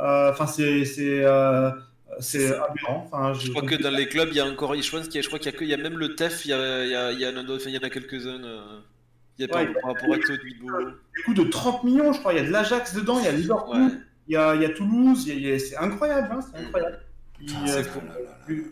Euh, 0.00 0.30
enfin, 0.30 0.46
c'est 0.46 0.84
c'est 0.84 1.24
euh, 1.24 1.70
c'est 2.18 2.46
aberrant. 2.46 3.08
Enfin, 3.10 3.34
je, 3.34 3.50
crois 3.50 3.62
que 3.62 3.74
dans 3.74 3.90
les 3.90 4.08
clubs, 4.08 4.28
il 4.30 4.36
y 4.36 4.40
a 4.40 4.46
encore, 4.46 4.74
je 4.74 4.90
pense 4.90 5.06
qu'il 5.06 5.16
y 5.16 5.18
a, 5.18 5.22
je 5.22 5.28
crois 5.28 5.38
qu'il 5.38 5.52
y 5.52 5.54
a 5.54 5.58
que, 5.58 5.64
il 5.64 5.70
y 5.70 5.74
a 5.74 5.76
même 5.76 5.98
le 5.98 6.14
TEF, 6.14 6.44
il 6.44 6.48
y 6.48 6.54
a, 6.54 6.84
il 6.84 6.90
y 6.90 6.94
a, 6.94 7.12
il 7.12 7.20
y, 7.20 7.24
a, 7.24 7.30
il 7.30 7.70
y 7.70 7.78
en 7.78 7.82
a 7.82 7.90
quelques-uns. 7.90 8.42
Euh, 8.42 8.80
il 9.38 9.42
y 9.42 9.44
a 9.44 9.48
pas 9.48 9.64
par 9.64 9.92
rapport 9.92 10.12
à 10.12 10.18
Claude 10.18 10.40
Du 10.40 11.24
coup, 11.24 11.34
de 11.34 11.44
30 11.44 11.84
millions, 11.84 12.12
je 12.12 12.20
crois. 12.20 12.32
Il 12.32 12.36
y 12.36 12.40
a 12.40 12.44
de 12.44 12.50
l'Ajax 12.50 12.94
dedans, 12.94 13.18
il 13.18 13.24
y 13.24 13.28
a 13.28 13.32
Liverpool, 13.32 13.90
il, 14.28 14.34
y 14.34 14.36
a, 14.36 14.54
il 14.54 14.62
y 14.62 14.64
a 14.64 14.70
Toulouse, 14.70 15.26
il 15.26 15.40
y 15.40 15.52
a, 15.52 15.58
c'est 15.58 15.76
incroyable, 15.76 16.28
hein, 16.32 16.40
c'est 16.40 16.60
incroyable. 16.60 17.00
c'est 17.66 17.82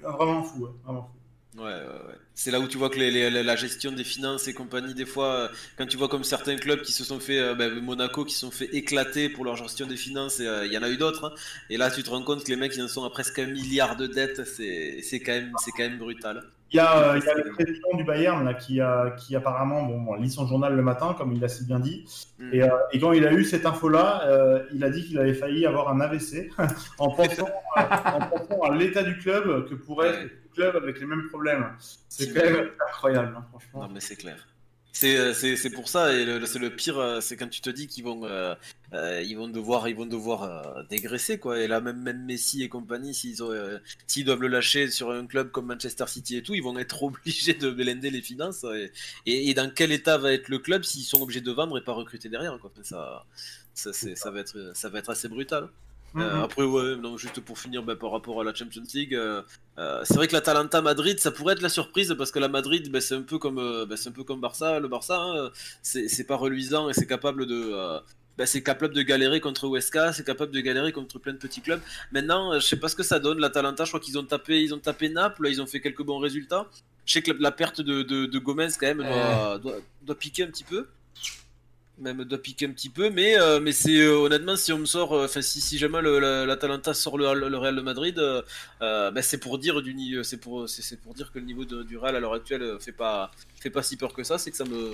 vraiment 0.03 0.43
fou, 0.43 0.65
ouais, 0.65 0.71
vraiment 0.85 1.03
fou. 1.03 1.20
Ouais, 1.61 1.67
ouais, 1.67 1.73
ouais. 2.09 2.15
C'est 2.35 2.51
là 2.51 2.59
où 2.59 2.67
tu 2.67 2.79
vois 2.79 2.89
que 2.89 2.99
la 2.99 3.57
gestion 3.57 3.93
des 3.93 4.05
finances 4.05 4.49
et 4.49 4.55
compagnie, 4.55 4.95
des 4.95 5.05
fois, 5.05 5.27
euh, 5.27 5.49
quand 5.77 5.87
tu 5.87 5.99
vois 5.99 6.09
comme 6.09 6.25
certains 6.25 6.57
clubs 6.57 6.81
qui 6.81 6.93
se 6.93 7.05
sont 7.05 7.21
fait, 7.21 7.39
euh, 7.39 7.55
ben, 7.55 7.81
Monaco, 7.83 8.25
qui 8.25 8.33
se 8.33 8.41
sont 8.41 8.51
fait 8.51 8.75
éclater 8.75 9.29
pour 9.29 9.45
leur 9.45 9.57
gestion 9.57 9.87
des 9.87 9.99
finances, 9.99 10.41
euh, 10.41 10.65
il 10.65 10.73
y 10.73 10.79
en 10.79 10.83
a 10.83 10.89
eu 10.89 10.97
d'autres, 10.97 11.27
hein. 11.27 11.35
et 11.69 11.77
là 11.77 11.91
tu 11.91 12.03
te 12.03 12.09
rends 12.09 12.23
compte 12.23 12.45
que 12.45 12.49
les 12.49 12.57
mecs, 12.57 12.75
ils 12.77 12.83
en 12.83 12.89
sont 12.89 13.05
à 13.05 13.11
presque 13.11 13.39
un 13.41 13.47
milliard 13.47 13.97
de 13.97 14.07
dettes, 14.07 14.47
c'est 14.47 15.21
quand, 15.21 15.33
même, 15.33 15.53
quand 15.53 15.83
même 15.83 15.99
brutal. 15.99 16.45
Il 16.73 16.77
y, 16.77 16.81
a, 16.81 17.17
il 17.17 17.25
y 17.25 17.29
a 17.29 17.35
le 17.35 17.51
président 17.53 17.97
du 17.97 18.05
Bayern 18.05 18.45
là, 18.45 18.55
qui, 18.55 18.81
a, 18.81 19.11
qui 19.19 19.35
apparemment 19.35 19.83
bon, 19.83 20.15
lit 20.15 20.31
son 20.31 20.47
journal 20.47 20.77
le 20.77 20.83
matin, 20.83 21.17
comme 21.19 21.33
il 21.33 21.41
l'a 21.41 21.49
si 21.49 21.65
bien 21.65 21.81
dit. 21.81 22.05
Mm. 22.39 22.55
Et, 22.55 22.63
euh, 22.63 22.69
et 22.93 23.01
quand 23.01 23.13
il 23.13 23.27
a 23.27 23.33
eu 23.33 23.43
cette 23.43 23.67
info-là, 23.67 24.23
euh, 24.27 24.63
il 24.73 24.85
a 24.85 24.91
dit 24.91 25.05
qu'il 25.05 25.19
avait 25.19 25.35
failli 25.35 25.67
avoir 25.67 25.89
un 25.89 26.01
AVC 26.01 26.49
en 26.99 27.11
pensant, 27.11 27.49
à- 27.75 28.17
en 28.19 28.21
pensant 28.21 28.63
à 28.63 28.73
l'état 28.77 29.03
du 29.03 29.19
club 29.19 29.69
que 29.69 29.75
pourrait 29.75 30.31
être 30.51 30.57
le 30.57 30.71
club 30.73 30.83
avec 30.83 31.01
les 31.01 31.07
mêmes 31.07 31.29
problèmes. 31.29 31.67
C'est 32.09 32.33
quand 32.33 32.43
même 32.45 32.71
incroyable, 32.89 33.37
hein, 33.37 33.47
franchement. 33.51 33.83
Non, 33.83 33.89
mais 33.89 34.01
c'est 34.01 34.17
clair. 34.17 34.47
C'est, 34.93 35.17
euh, 35.17 35.33
c'est, 35.33 35.55
c'est 35.55 35.71
pour 35.71 35.89
ça, 35.89 36.13
et 36.13 36.25
le- 36.25 36.45
c'est 36.47 36.59
le 36.59 36.75
pire, 36.75 36.99
euh, 36.99 37.21
c'est 37.21 37.37
quand 37.37 37.49
tu 37.49 37.61
te 37.61 37.71
dis 37.71 37.87
qu'ils 37.87 38.03
vont, 38.03 38.25
euh, 38.25 38.57
euh, 38.93 39.23
ils 39.23 39.37
vont 39.37 39.47
devoir, 39.49 39.89
ils 39.89 39.95
vont 39.95 40.05
devoir 40.05 40.43
euh, 40.43 40.83
dégraisser, 40.91 41.39
quoi. 41.39 41.61
Et 41.61 41.69
là, 41.69 41.81
même, 41.81 42.03
même 42.03 42.25
Messi 42.25 42.65
et 42.65 42.69
compagnie, 42.69 43.15
s'ils, 43.15 43.41
ont, 43.45 43.53
euh, 43.53 43.79
s'ils 44.09 44.25
doivent 44.25 44.41
le 44.41 44.49
lâcher 44.49 44.91
sur 44.91 45.13
un 45.13 45.27
club 45.27 45.53
comme 45.53 45.67
Manchester 45.67 46.07
City 46.09 46.37
et 46.37 46.43
tout, 46.43 46.55
ils 46.55 46.63
vont 46.63 46.77
être 46.77 47.03
obligés 47.05 47.55
de 47.55 47.71
blender 47.71 48.11
les 48.11 48.21
finances. 48.21 48.65
Et, 48.65 48.91
et, 49.27 49.51
et 49.51 49.55
dans 49.55 49.71
quel 49.73 49.93
état 49.93 50.19
va 50.19 50.33
être 50.33 50.49
le 50.49 50.59
club 50.59 50.83
s'ils 50.83 51.05
sont 51.05 51.23
obligés 51.23 51.41
de 51.41 51.53
vendre 51.53 51.79
et 51.79 51.85
pas 51.85 51.93
recruter 51.93 52.29
derrière, 52.29 52.59
quoi. 52.59 52.73
Ça, 52.83 53.25
ça, 53.75 53.93
c'est, 53.93 54.17
ça, 54.17 54.33
va 54.33 54.41
être, 54.41 54.73
ça 54.75 54.89
va 54.89 54.99
être 54.99 55.11
assez 55.11 55.29
brutal. 55.29 55.69
Euh, 56.17 56.37
Mhm. 56.39 56.43
après, 56.43 56.65
ouais, 56.65 56.97
non, 56.97 57.17
juste 57.17 57.41
pour 57.41 57.59
finir 57.59 57.83
bah, 57.83 57.95
par 57.97 58.11
rapport 58.11 58.41
à 58.41 58.45
la 58.45 58.53
Champions 58.53 58.83
League, 58.95 59.15
euh, 59.15 59.43
euh, 59.79 60.03
c'est 60.05 60.15
vrai 60.15 60.27
que 60.27 60.33
l'Atalanta 60.33 60.83
Madrid, 60.83 61.19
ça 61.21 61.31
pourrait 61.31 61.55
être 61.55 61.63
la 61.63 61.69
surprise 61.69 62.15
parce 62.19 62.33
que 62.33 62.39
la 62.41 62.49
Madrid, 62.49 62.91
bah, 62.91 63.01
c'est 63.01 63.15
un 63.15 63.23
peu 63.23 63.39
comme, 63.39 63.57
bah, 63.89 63.95
un 64.05 64.11
peu 64.11 64.25
comme 64.25 64.41
Barça, 64.41 64.81
le 64.81 64.89
Barça, 64.89 65.19
hein, 65.21 65.51
c'est 65.83 66.27
pas 66.27 66.37
reluisant 66.37 66.89
et 66.91 66.95
c'est 66.95 67.07
capable 67.07 67.47
de, 67.47 67.73
bah, 68.37 68.47
c'est 68.47 68.63
capable 68.63 68.95
de 68.95 69.03
galérer 69.03 69.41
contre 69.41 69.67
Huesca, 69.69 70.13
c'est 70.13 70.25
capable 70.27 70.51
de 70.53 70.61
galérer 70.61 70.93
contre 70.93 71.19
plein 71.21 71.33
de 71.33 71.39
petits 71.39 71.61
clubs. 71.61 71.81
Maintenant, 72.11 72.55
je 72.59 72.67
sais 72.67 72.77
pas 72.77 72.89
ce 72.89 72.97
que 72.97 73.03
ça 73.05 73.19
donne. 73.21 73.39
L'Atalanta, 73.39 73.85
je 73.85 73.91
crois 73.91 74.01
qu'ils 74.01 74.19
ont 74.19 74.25
tapé, 74.25 74.63
ils 74.63 74.75
ont 74.75 74.79
tapé 74.79 75.09
Naples, 75.11 75.47
ils 75.49 75.63
ont 75.63 75.67
fait 75.67 75.81
quelques 75.81 76.03
bons 76.03 76.19
résultats. 76.19 76.67
Je 77.07 77.13
sais 77.15 77.23
que 77.23 77.31
la, 77.33 77.39
la 77.41 77.51
perte 77.53 77.81
de, 77.81 78.03
de, 78.03 78.27
de 78.27 78.39
Gomez 78.39 78.69
quand 78.79 78.87
même 78.87 79.05
doit, 79.05 79.59
doit, 79.59 79.77
doit 80.03 80.15
piquer 80.15 80.45
un 80.45 80.49
petit 80.49 80.65
peu 80.65 80.87
même 82.01 82.25
doit 82.25 82.39
piquer 82.39 82.67
un 82.67 82.73
petit 82.73 82.89
peu, 82.89 83.11
mais, 83.11 83.39
euh, 83.39 83.61
mais 83.61 83.73
c'est 83.73 83.97
euh, 83.99 84.17
honnêtement, 84.17 84.57
si 84.57 84.73
on 84.73 84.79
me 84.79 84.87
sort, 84.87 85.13
euh, 85.13 85.27
enfin, 85.27 85.43
si, 85.43 85.61
si 85.61 85.79
jamais 85.79 86.01
le- 86.03 86.19
la- 86.19 86.47
l'Atalanta 86.47 86.95
sort 86.95 87.19
le, 87.19 87.49
le 87.49 87.59
Real 87.59 87.77
de 87.77 87.81
Madrid, 87.83 88.19
euh, 88.19 88.43
euh, 88.83 89.11
bah, 89.11 89.23
c'est 89.23 89.39
pour 89.39 89.59
dire 89.59 89.83
du 89.83 90.23
c'est 90.25 90.39
pour, 90.39 90.69
c'est, 90.69 90.97
pour 91.01 91.15
dire 91.15 91.31
que 91.33 91.39
le 91.39 91.45
niveau 91.45 91.65
de- 91.65 91.83
du 91.83 91.97
Real 91.99 92.17
à 92.17 92.21
l'heure 92.21 92.33
actuelle 92.35 92.63
euh, 92.63 92.79
fait 92.79 92.93
pas, 92.93 93.31
fait 93.61 93.71
pas 93.71 93.83
si 93.83 93.97
peur 93.97 94.13
que 94.15 94.25
ça, 94.25 94.39
c'est 94.39 94.51
que 94.51 94.57
ça 94.57 94.65
me, 94.65 94.93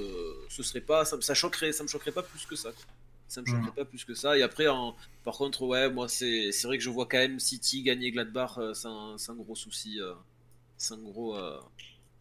ce 0.49 0.63
serait 0.63 0.81
pas, 0.81 1.05
ça, 1.05 1.17
me- 1.17 1.23
ça 1.23 1.35
choquerait, 1.35 1.73
ça 1.73 1.83
me 1.85 1.89
choquerait 1.89 2.13
pas 2.13 2.23
plus 2.23 2.45
que 2.47 2.57
ça. 2.57 2.71
quoi. 2.73 2.85
Ça 3.29 3.41
me 3.41 3.47
choquerait 3.47 3.73
pas 3.77 3.85
plus 3.85 4.05
que 4.05 4.15
ça. 4.15 4.37
Et 4.39 4.43
après, 4.43 4.69
en, 4.69 4.95
par 5.25 5.35
contre, 5.35 5.63
ouais, 5.63 5.91
moi, 5.91 6.09
c'est, 6.09 6.53
c'est 6.53 6.67
vrai 6.69 6.79
que 6.79 6.85
je 6.85 6.91
vois 6.91 7.07
quand 7.07 7.19
même 7.19 7.41
City 7.41 7.83
gagner 7.83 8.11
Gladbach 8.13 8.59
euh, 8.59 8.73
sans, 8.75 9.19
sans 9.19 9.35
gros 9.35 9.57
souci, 9.57 10.01
euh, 10.01 10.13
sans 10.79 10.99
gros. 10.99 11.37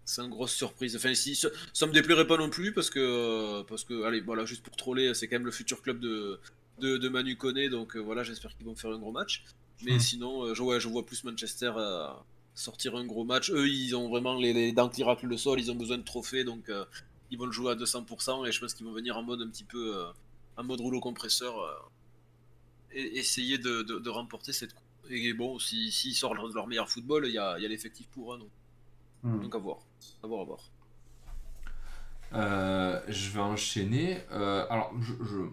C'est 0.06 0.22
une 0.22 0.30
grosse 0.30 0.54
surprise. 0.54 0.96
Enfin, 0.96 1.14
si, 1.16 1.36
ça, 1.36 1.50
ça 1.74 1.88
me 1.88 1.92
déplairait 1.92 2.28
pas 2.28 2.38
non 2.38 2.50
plus 2.50 2.72
parce 2.74 2.90
que, 2.90 3.64
parce 3.64 3.84
que, 3.84 4.04
allez, 4.04 4.22
voilà, 4.22 4.46
juste 4.46 4.64
pour 4.64 4.76
troller, 4.76 5.14
c'est 5.14 5.28
quand 5.28 5.36
même 5.36 5.46
le 5.46 5.52
futur 5.52 5.82
club 5.82 6.00
de, 6.00 6.40
de, 6.80 6.98
de 6.98 7.10
Manu 7.10 7.36
Koné, 7.38 7.70
donc 7.70 7.96
euh, 7.96 8.00
voilà, 8.00 8.24
j'espère 8.24 8.56
qu'ils 8.56 8.66
vont 8.66 8.76
faire 8.76 8.92
un 8.92 9.00
gros 9.00 9.12
match. 9.12 9.44
Mais 9.84 9.96
Mm. 9.96 10.00
sinon, 10.00 10.44
euh, 10.46 10.54
je, 10.54 10.62
ouais, 10.64 10.80
je 10.80 10.88
vois 10.88 11.06
plus 11.06 11.24
Manchester 11.26 11.72
euh, 11.76 12.08
sortir 12.54 12.96
un 12.96 13.06
gros 13.06 13.26
match. 13.26 13.50
Eux, 13.52 13.68
ils 13.68 13.96
ont 13.96 14.08
vraiment 14.10 14.36
les, 14.40 14.54
les 14.54 14.72
dents 14.72 14.90
qui 14.90 15.04
raclent 15.04 15.28
le 15.28 15.38
sol, 15.38 15.60
ils 15.60 15.72
ont 15.72 15.76
besoin 15.76 15.98
de 15.98 16.04
trophées, 16.04 16.44
donc 16.44 16.72
ils 17.32 17.38
vont 17.38 17.46
le 17.48 17.52
jouer 17.52 17.72
à 17.72 17.76
200%, 17.76 18.48
et 18.48 18.52
je 18.52 18.60
pense 18.62 18.74
qu'ils 18.74 18.86
vont 18.86 18.94
venir 18.94 19.18
en 19.18 19.24
mode 19.24 19.42
un 19.42 19.50
petit 19.50 19.64
peu, 19.66 20.06
en 20.56 20.64
mode 20.64 20.80
rouleau 20.80 21.00
compresseur, 21.02 21.92
et 22.94 23.18
essayer 23.18 23.58
de, 23.58 23.82
de, 23.82 24.00
de 24.00 24.10
remporter 24.10 24.54
cette 24.54 24.74
coupe. 24.74 24.84
Et 25.10 25.34
bon, 25.34 25.60
s'ils 25.60 25.92
si, 25.92 26.02
s'ils 26.10 26.16
sortent 26.16 26.36
leur, 26.36 26.48
leur 26.48 26.68
meilleur 26.68 26.90
football, 26.90 27.26
il 27.28 27.34
y 27.34 27.38
a, 27.38 27.60
y 27.60 27.66
a 27.66 27.68
l'effectif 27.68 28.08
pour, 28.08 28.34
hein, 28.34 28.38
donc, 28.40 28.50
Mhm. 29.26 29.42
donc 29.42 29.56
à 29.56 29.58
voir. 29.58 29.78
À 30.24 30.28
voir, 30.28 30.42
à 30.42 30.46
voir. 30.46 30.60
Euh, 32.34 33.00
je 33.08 33.30
vais 33.32 33.40
enchaîner. 33.40 34.20
Euh, 34.32 34.66
alors, 34.70 34.92
je, 35.02 35.14
je- 35.24 35.50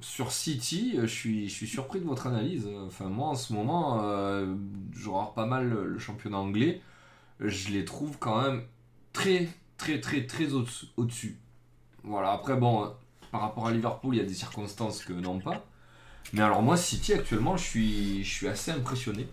sur 0.00 0.32
City, 0.32 0.96
je 1.00 1.06
suis, 1.06 1.48
je 1.48 1.54
suis 1.54 1.66
surpris 1.66 2.00
de 2.00 2.04
votre 2.04 2.26
analyse. 2.26 2.68
Enfin, 2.86 3.06
moi, 3.06 3.28
en 3.28 3.34
ce 3.34 3.52
moment, 3.52 4.00
euh, 4.02 4.54
je 4.92 5.08
regarde 5.08 5.34
pas 5.34 5.46
mal 5.46 5.68
le, 5.68 5.86
le 5.86 5.98
championnat 5.98 6.38
anglais. 6.38 6.82
Je 7.40 7.70
les 7.70 7.84
trouve 7.84 8.18
quand 8.18 8.42
même 8.42 8.64
très, 9.12 9.48
très, 9.78 10.00
très, 10.00 10.26
très 10.26 10.52
au- 10.54 10.64
au-dessus. 10.96 11.38
Voilà, 12.04 12.32
après, 12.32 12.56
bon, 12.56 12.92
par 13.32 13.40
rapport 13.42 13.66
à 13.68 13.72
Liverpool, 13.72 14.14
il 14.14 14.18
y 14.18 14.20
a 14.22 14.26
des 14.26 14.34
circonstances 14.34 15.04
que 15.04 15.12
non 15.14 15.40
pas. 15.40 15.64
Mais 16.32 16.42
alors, 16.42 16.62
moi, 16.62 16.76
City, 16.76 17.14
actuellement, 17.14 17.56
je 17.56 17.64
suis, 17.64 18.24
je 18.24 18.30
suis 18.34 18.48
assez 18.48 18.70
impressionné. 18.72 19.28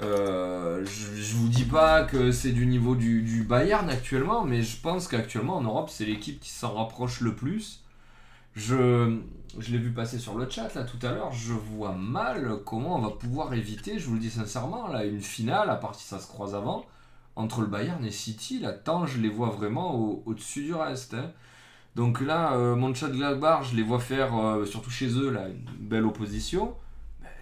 Euh, 0.00 0.84
je, 0.86 1.20
je 1.22 1.34
vous 1.36 1.48
dis 1.48 1.64
pas 1.64 2.02
que 2.04 2.32
c'est 2.32 2.52
du 2.52 2.66
niveau 2.66 2.94
du, 2.94 3.44
Bayern 3.48 3.88
actuellement, 3.90 4.44
mais 4.44 4.62
je 4.62 4.80
pense 4.80 5.06
qu'actuellement 5.08 5.56
en 5.58 5.62
Europe, 5.62 5.90
c'est 5.90 6.04
l'équipe 6.06 6.40
qui 6.40 6.50
s'en 6.50 6.74
rapproche 6.74 7.20
le 7.20 7.34
plus. 7.34 7.82
Je, 8.56 9.18
l'ai 9.70 9.78
vu 9.78 9.92
passer 9.92 10.18
sur 10.18 10.36
le 10.38 10.48
chat 10.50 10.74
là 10.74 10.84
tout 10.84 10.98
à 11.06 11.12
l'heure, 11.12 11.32
je 11.32 11.52
vois 11.54 11.92
mal 11.94 12.58
comment 12.66 12.96
on 12.98 13.02
va 13.02 13.10
pouvoir 13.10 13.54
éviter, 13.54 13.98
je 13.98 14.06
vous 14.08 14.14
le 14.14 14.20
dis 14.20 14.30
sincèrement, 14.30 14.88
là, 14.88 15.04
une 15.06 15.22
finale, 15.22 15.70
à 15.70 15.76
part 15.76 15.94
si 15.94 16.06
ça 16.06 16.20
se 16.20 16.28
croise 16.28 16.54
avant, 16.54 16.86
entre 17.36 17.62
le 17.62 17.68
Bayern 17.68 18.04
et 18.04 18.10
City, 18.10 18.60
là, 18.60 18.72
tant 18.72 19.06
je 19.06 19.18
les 19.20 19.28
vois 19.30 19.50
vraiment 19.50 19.94
au- 19.96 20.22
au-dessus 20.26 20.64
du 20.64 20.74
reste. 20.74 21.14
hein. 21.14 21.32
Donc 21.96 22.20
là, 22.20 22.54
euh, 22.54 22.76
Mönchengladbach, 22.76 23.64
je 23.70 23.76
les 23.76 23.82
vois 23.82 24.00
faire, 24.00 24.36
euh, 24.38 24.64
surtout 24.66 24.90
chez 24.90 25.08
eux, 25.18 25.30
là, 25.30 25.48
une 25.48 25.64
belle 25.88 26.06
opposition. 26.06 26.74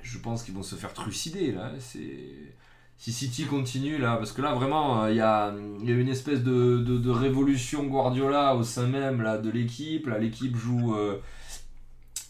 Je 0.03 0.19
pense 0.19 0.43
qu'ils 0.43 0.55
vont 0.55 0.63
se 0.63 0.75
faire 0.77 0.93
trucider 0.95 1.53
là. 1.53 1.73
C'est 1.79 2.55
si 2.99 3.13
City 3.13 3.47
continue 3.47 3.97
là, 3.99 4.17
parce 4.17 4.33
que 4.33 4.43
là 4.43 4.53
vraiment 4.55 5.05
euh, 5.05 5.11
il 5.11 5.17
y, 5.17 5.21
a, 5.21 5.55
il 5.81 5.89
y 5.89 5.93
a 5.93 5.97
une 5.97 6.09
espèce 6.09 6.43
de, 6.43 6.79
de- 6.79 6.99
de 6.99 7.11
révolution 7.11 7.85
Guardiola 7.85 8.55
au 8.57 8.63
sein 8.63 8.87
même 8.87 9.23
là 9.23 9.39
de 9.39 9.51
l'équipe. 9.51 10.07
Là 10.07 10.19
l'équipe 10.19 10.55
joue, 10.57 10.95
euh, 10.95 11.19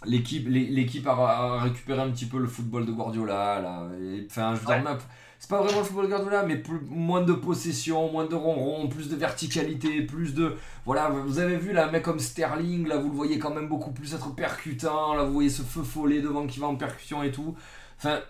l'équipe 0.07 0.47
l'é- 0.49 0.69
l'équipe 0.69 1.07
a, 1.07 1.13
a 1.13 1.61
récupéré 1.61 2.01
un 2.01 2.11
petit 2.11 2.27
peu 2.27 2.39
le 2.39 2.47
football 2.47 2.87
de 2.87 2.93
Guardiola 2.93 3.61
là. 3.61 3.89
Et, 4.01 4.27
Enfin 4.31 4.55
je 4.55 4.61
veux 4.61 4.67
dire 4.67 4.83
même, 4.83 4.99
c'est 5.41 5.49
pas 5.49 5.63
vraiment 5.63 5.79
le 5.79 5.85
football 5.87 6.09
Guardiola, 6.09 6.43
mais 6.43 6.63
moins 6.91 7.23
de 7.23 7.33
possession, 7.33 8.13
moins 8.13 8.27
de 8.27 8.35
ronron, 8.35 8.89
plus 8.89 9.09
de 9.09 9.17
verticalité, 9.17 10.03
plus 10.03 10.35
de 10.35 10.55
voilà. 10.85 11.09
Vous 11.09 11.39
avez 11.39 11.57
vu 11.57 11.73
là 11.73 11.89
un 11.89 11.91
mec 11.91 12.03
comme 12.03 12.19
Sterling 12.19 12.87
là, 12.87 12.99
vous 12.99 13.09
le 13.09 13.15
voyez 13.15 13.39
quand 13.39 13.55
même 13.55 13.67
beaucoup 13.67 13.91
plus 13.91 14.15
être 14.15 14.35
percutant. 14.35 15.15
Là 15.15 15.25
vous 15.25 15.33
voyez 15.33 15.49
ce 15.49 15.63
feu 15.63 15.83
follet 15.83 16.21
devant 16.21 16.47
qui 16.47 16.61
va 16.61 16.67
en 16.67 16.77
percussion 16.77 17.23
et 17.23 17.33
tout. 17.33 17.57
Enfin, 17.97 18.21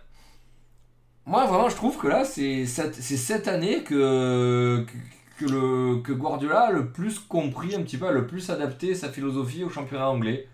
moi 1.26 1.46
vraiment 1.46 1.68
je 1.68 1.74
trouve 1.74 1.98
que 1.98 2.06
là 2.06 2.24
c'est 2.24 2.64
cette, 2.64 3.48
année 3.48 3.82
que, 3.82 4.86
que, 5.36 6.00
que 6.02 6.12
Guardiola 6.12 6.60
a 6.68 6.70
le 6.70 6.92
plus 6.92 7.18
compris 7.18 7.74
un 7.74 7.82
petit 7.82 7.98
peu, 7.98 8.06
a 8.06 8.12
le 8.12 8.28
plus 8.28 8.50
adapté 8.50 8.94
sa 8.94 9.08
philosophie 9.08 9.64
au 9.64 9.68
championnat 9.68 10.08
anglais. 10.08 10.48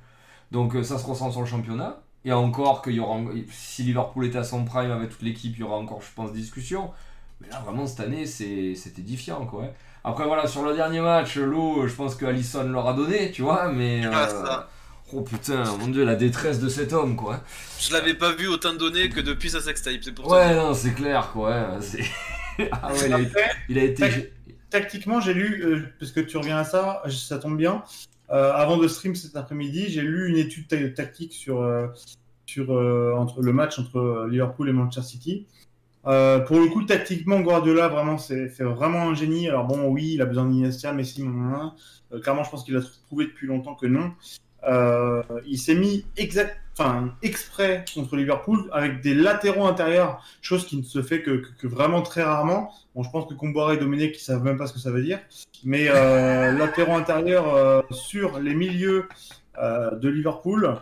Donc 0.52 0.74
euh, 0.74 0.82
ça 0.82 0.96
se 0.96 1.04
ressent 1.04 1.30
sur 1.30 1.42
le 1.42 1.46
championnat. 1.46 2.00
Et 2.26 2.32
encore 2.32 2.82
qu'il 2.82 2.94
y 2.94 3.00
aura, 3.00 3.18
si 3.50 3.84
Liverpool 3.84 4.26
était 4.26 4.36
à 4.38 4.44
son 4.44 4.64
prime 4.64 4.90
avec 4.90 5.08
toute 5.10 5.22
l'équipe, 5.22 5.54
il 5.56 5.60
y 5.60 5.62
aura 5.62 5.76
encore 5.76 6.02
je 6.02 6.12
pense 6.14 6.32
discussion. 6.32 6.90
Mais 7.40 7.48
là 7.48 7.60
vraiment 7.60 7.86
cette 7.86 8.00
année 8.00 8.26
c'est 8.26 8.74
c'est 8.74 8.98
édifiant 8.98 9.46
quoi. 9.46 9.64
hein. 9.64 9.68
Après 10.04 10.24
voilà 10.26 10.46
sur 10.46 10.62
le 10.64 10.74
dernier 10.74 11.00
match, 11.00 11.36
l'eau 11.36 11.86
je 11.86 11.94
pense 11.94 12.14
que 12.16 12.26
Alisson 12.26 12.64
leur 12.68 12.86
a 12.88 12.92
donné, 12.94 13.30
tu 13.30 13.42
vois, 13.42 13.70
mais... 13.72 14.02
Ah, 14.12 14.24
euh, 14.28 14.44
ça. 14.44 14.68
Oh 15.12 15.22
putain, 15.22 15.62
mon 15.78 15.86
dieu, 15.86 16.04
la 16.04 16.16
détresse 16.16 16.58
de 16.58 16.68
cet 16.68 16.92
homme 16.92 17.14
quoi. 17.14 17.40
Je 17.78 17.92
l'avais 17.92 18.14
pas 18.14 18.32
vu 18.32 18.48
autant 18.48 18.74
donné 18.74 19.08
que 19.08 19.20
depuis 19.20 19.48
sa 19.50 19.60
sextape, 19.60 20.00
c'est 20.02 20.12
pour 20.12 20.28
Ouais, 20.28 20.52
non, 20.54 20.74
c'est 20.74 20.94
clair, 20.94 21.30
quoi. 21.32 21.50
ouais, 21.50 21.80
c'est- 21.80 22.02
ah 22.72 22.92
ouais, 22.92 23.06
il 23.06 23.12
a 23.14 23.20
été. 23.20 23.40
Il 23.68 23.78
a 23.78 23.84
été... 23.84 24.02
Tac. 24.02 24.32
Tactiquement, 24.68 25.20
j'ai 25.20 25.32
lu, 25.32 25.62
euh, 25.64 25.82
parce 26.00 26.10
que 26.10 26.18
tu 26.20 26.36
reviens 26.38 26.58
à 26.58 26.64
ça, 26.64 27.02
ça 27.08 27.38
tombe 27.38 27.56
bien. 27.56 27.84
Euh, 28.30 28.52
avant 28.52 28.76
de 28.76 28.88
stream 28.88 29.14
cet 29.14 29.36
après-midi, 29.36 29.86
j'ai 29.88 30.02
lu 30.02 30.28
une 30.28 30.36
étude 30.36 30.66
ta- 30.68 30.88
tactique 30.90 31.32
sur, 31.32 31.62
euh, 31.62 31.86
sur 32.46 32.72
euh, 32.72 33.14
entre 33.16 33.42
le 33.42 33.52
match 33.52 33.78
entre 33.78 34.26
Liverpool 34.28 34.68
et 34.68 34.72
Manchester 34.72 35.08
City. 35.08 35.46
Pour 36.02 36.60
le 36.60 36.68
coup, 36.68 36.84
tactiquement, 36.84 37.40
Guardiola, 37.40 37.88
vraiment, 37.88 38.16
c'est 38.18 38.60
vraiment 38.60 39.10
un 39.10 39.14
génie. 39.14 39.48
Alors 39.48 39.66
bon, 39.66 39.88
oui, 39.88 40.12
il 40.14 40.22
a 40.22 40.26
besoin 40.26 40.46
d'Iniesta, 40.46 40.92
Messi, 40.92 41.24
clairement, 42.22 42.44
je 42.44 42.50
pense 42.50 42.62
qu'il 42.64 42.76
a 42.76 42.80
prouvé 43.06 43.24
depuis 43.26 43.48
longtemps 43.48 43.74
que 43.74 43.86
non. 43.86 44.12
Euh, 44.64 45.22
il 45.46 45.58
s'est 45.58 45.74
mis 45.74 46.04
exact, 46.16 46.56
enfin, 46.78 47.14
exprès 47.22 47.84
contre 47.94 48.16
Liverpool 48.16 48.68
avec 48.72 49.00
des 49.00 49.14
latéraux 49.14 49.66
intérieurs, 49.66 50.22
chose 50.42 50.66
qui 50.66 50.76
ne 50.76 50.82
se 50.82 51.02
fait 51.02 51.22
que, 51.22 51.30
que- 51.42 51.48
que 51.60 51.66
vraiment 51.66 52.02
très 52.02 52.22
rarement. 52.22 52.72
Bon, 52.94 53.02
je 53.02 53.10
pense 53.10 53.28
que 53.28 53.34
Comboire 53.34 53.72
et 53.72 53.76
Dominique, 53.76 54.16
ils 54.16 54.24
savent 54.24 54.42
même 54.42 54.56
pas 54.58 54.66
ce 54.66 54.72
que 54.72 54.78
ça 54.80 54.90
veut 54.90 55.02
dire. 55.02 55.20
Mais 55.64 55.86
euh, 55.88 56.52
latéraux 56.58 56.94
intérieurs 56.96 57.54
euh, 57.54 57.82
sur 57.90 58.38
les 58.40 58.54
milieux 58.54 59.08
de 59.58 60.08
Liverpool 60.10 60.76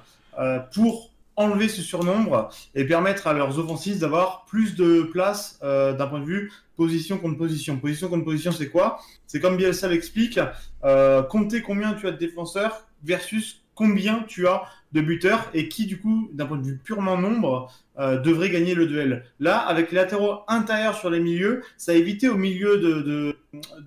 pour 0.73 1.11
enlever 1.37 1.69
ce 1.69 1.83
surnombre 1.83 2.49
et 2.75 2.85
permettre 2.85 3.27
à 3.29 3.33
leurs 3.33 3.59
offensives 3.59 3.99
d'avoir 4.01 4.45
plus 4.47 4.75
de 4.77 5.03
place 5.03 5.59
euh, 5.63 5.93
d'un 5.93 6.07
point 6.07 6.21
de 6.21 6.25
vue 6.25 6.53
position 6.77 7.19
contre 7.19 7.37
position. 7.39 7.77
Position 7.79 8.09
contre 8.09 8.25
position, 8.25 8.51
c'est 8.53 8.69
quoi? 8.69 8.99
C'est 9.27 9.41
comme 9.41 9.57
Bielsa 9.57 9.89
l'explique, 9.89 10.41
euh, 10.85 11.23
compter 11.23 11.63
combien 11.63 11.95
tu 11.95 12.07
as 12.09 12.13
de 12.13 12.17
défenseurs 12.19 12.87
versus 13.05 13.64
combien 13.75 14.25
tu 14.27 14.47
as 14.47 14.63
de 14.93 15.01
buteurs 15.01 15.51
et 15.55 15.69
qui, 15.69 15.87
du 15.87 15.99
coup, 15.99 16.31
d'un 16.33 16.47
point 16.47 16.57
de 16.57 16.65
vue 16.65 16.79
purement 16.79 17.19
nombre, 17.19 17.71
euh, 17.99 18.21
devrait 18.21 18.51
gagner 18.51 18.75
le 18.75 18.87
duel. 18.87 19.25
Là, 19.41 19.59
avec 19.59 19.91
les 19.91 19.97
latéraux 19.97 20.41
intérieurs 20.49 20.97
sur 20.97 21.11
les 21.11 21.21
milieux, 21.21 21.63
ça 21.77 21.93
a 21.93 21.95
évité 21.95 22.29
au 22.29 22.37
milieu 22.37 22.79
de, 22.79 23.35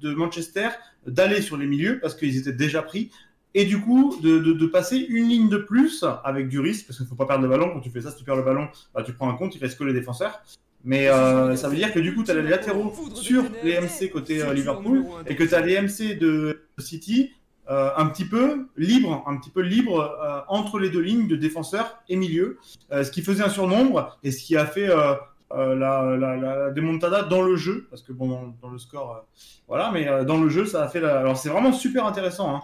de, 0.01 0.13
Manchester 0.13 0.69
d'aller 1.05 1.41
sur 1.41 1.57
les 1.57 1.65
milieux 1.65 1.99
parce 1.99 2.15
qu'ils 2.15 2.37
étaient 2.37 2.51
déjà 2.51 2.81
pris. 2.81 3.11
Et 3.53 3.65
du 3.65 3.79
coup, 3.79 4.19
de, 4.21 4.39
de, 4.39 4.53
de, 4.53 4.65
passer 4.67 4.97
une 4.97 5.27
ligne 5.27 5.49
de 5.49 5.57
plus 5.57 6.05
avec 6.23 6.47
du 6.49 6.59
risque, 6.59 6.85
parce 6.87 6.97
qu'il 6.97 7.05
ne 7.05 7.09
faut 7.09 7.15
pas 7.15 7.25
perdre 7.25 7.43
le 7.43 7.49
ballon. 7.49 7.71
Quand 7.73 7.79
tu 7.79 7.89
fais 7.89 8.01
ça, 8.01 8.11
si 8.11 8.17
tu 8.17 8.23
perds 8.23 8.35
le 8.35 8.43
ballon, 8.43 8.67
bah, 8.93 9.03
tu 9.03 9.13
prends 9.13 9.29
un 9.29 9.33
compte, 9.35 9.55
il 9.55 9.59
reste 9.59 9.79
que 9.79 9.83
les 9.83 9.93
défenseurs. 9.93 10.43
Mais 10.83 11.09
euh, 11.09 11.55
ça 11.55 11.67
veut 11.67 11.75
dire 11.75 11.93
que 11.93 11.99
du 11.99 12.13
coup, 12.13 12.23
tu 12.23 12.31
as 12.31 12.35
les 12.35 12.49
latéraux 12.49 12.93
sur 13.13 13.43
les 13.63 13.79
MC 13.79 14.09
côté 14.09 14.41
euh, 14.41 14.53
Liverpool 14.53 15.03
et 15.25 15.35
que 15.35 15.43
tu 15.43 15.53
as 15.53 15.61
les 15.61 15.81
MC 15.81 16.17
de 16.17 16.61
City 16.77 17.31
euh, 17.69 17.89
un 17.97 18.05
petit 18.07 18.25
peu 18.25 18.67
libre, 18.77 19.23
un 19.27 19.37
petit 19.37 19.49
peu 19.49 19.61
libre 19.61 19.99
euh, 19.99 20.39
entre 20.47 20.79
les 20.79 20.89
deux 20.89 21.01
lignes 21.01 21.27
de 21.27 21.35
défenseurs 21.35 21.99
et 22.07 22.15
milieu, 22.15 22.59
euh, 22.91 23.03
ce 23.03 23.11
qui 23.11 23.21
faisait 23.21 23.43
un 23.43 23.49
surnombre 23.49 24.17
et 24.23 24.31
ce 24.31 24.41
qui 24.41 24.55
a 24.55 24.65
fait 24.65 24.87
la, 24.87 26.15
la, 26.15 26.71
démontada 26.71 27.23
dans 27.23 27.41
le 27.41 27.55
jeu, 27.55 27.87
parce 27.89 28.01
que 28.01 28.13
bon, 28.13 28.53
dans, 28.61 28.69
le 28.69 28.77
score, 28.77 29.25
voilà, 29.67 29.91
mais 29.91 30.25
dans 30.25 30.37
le 30.37 30.49
jeu, 30.49 30.65
ça 30.65 30.83
a 30.83 30.87
fait 30.87 31.01
la... 31.01 31.19
Alors 31.19 31.37
c'est 31.37 31.49
vraiment 31.49 31.73
super 31.73 32.05
intéressant. 32.05 32.55
Hein. 32.55 32.61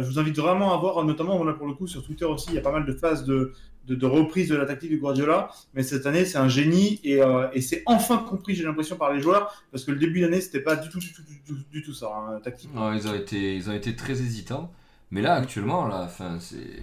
Je 0.00 0.04
vous 0.04 0.18
invite 0.18 0.38
vraiment 0.38 0.72
à 0.72 0.76
voir, 0.78 1.04
notamment 1.04 1.42
là 1.44 1.52
pour 1.52 1.66
le 1.66 1.74
coup 1.74 1.86
sur 1.86 2.02
Twitter 2.04 2.24
aussi, 2.24 2.46
il 2.50 2.54
y 2.54 2.58
a 2.58 2.62
pas 2.62 2.72
mal 2.72 2.86
de 2.86 2.92
phases 2.92 3.24
de, 3.24 3.52
de, 3.86 3.94
de 3.94 4.06
reprise 4.06 4.48
de 4.48 4.56
la 4.56 4.66
tactique 4.66 4.90
du 4.90 4.98
Guardiola. 4.98 5.50
Mais 5.74 5.82
cette 5.82 6.06
année, 6.06 6.24
c'est 6.24 6.38
un 6.38 6.48
génie 6.48 7.00
et, 7.04 7.22
euh, 7.22 7.48
et 7.52 7.60
c'est 7.60 7.82
enfin 7.86 8.18
compris, 8.18 8.54
j'ai 8.54 8.64
l'impression, 8.64 8.96
par 8.96 9.12
les 9.12 9.20
joueurs, 9.20 9.62
parce 9.70 9.84
que 9.84 9.90
le 9.90 9.98
début 9.98 10.20
d'année, 10.20 10.40
c'était 10.40 10.60
pas 10.60 10.76
du 10.76 10.88
tout, 10.88 10.98
du 10.98 11.12
tout, 11.12 11.22
du 11.22 11.40
tout, 11.46 11.56
du 11.70 11.82
tout 11.82 11.94
ça, 11.94 12.08
hein, 12.14 12.40
tactique. 12.42 12.70
Non, 12.74 12.92
ils 12.92 13.06
ont 13.08 13.14
été, 13.14 13.56
ils 13.56 13.68
ont 13.70 13.74
été 13.74 13.94
très 13.96 14.12
hésitants. 14.12 14.72
Mais 15.10 15.22
là, 15.22 15.34
actuellement, 15.34 15.86
là, 15.86 16.02
enfin, 16.04 16.38
c'est. 16.40 16.82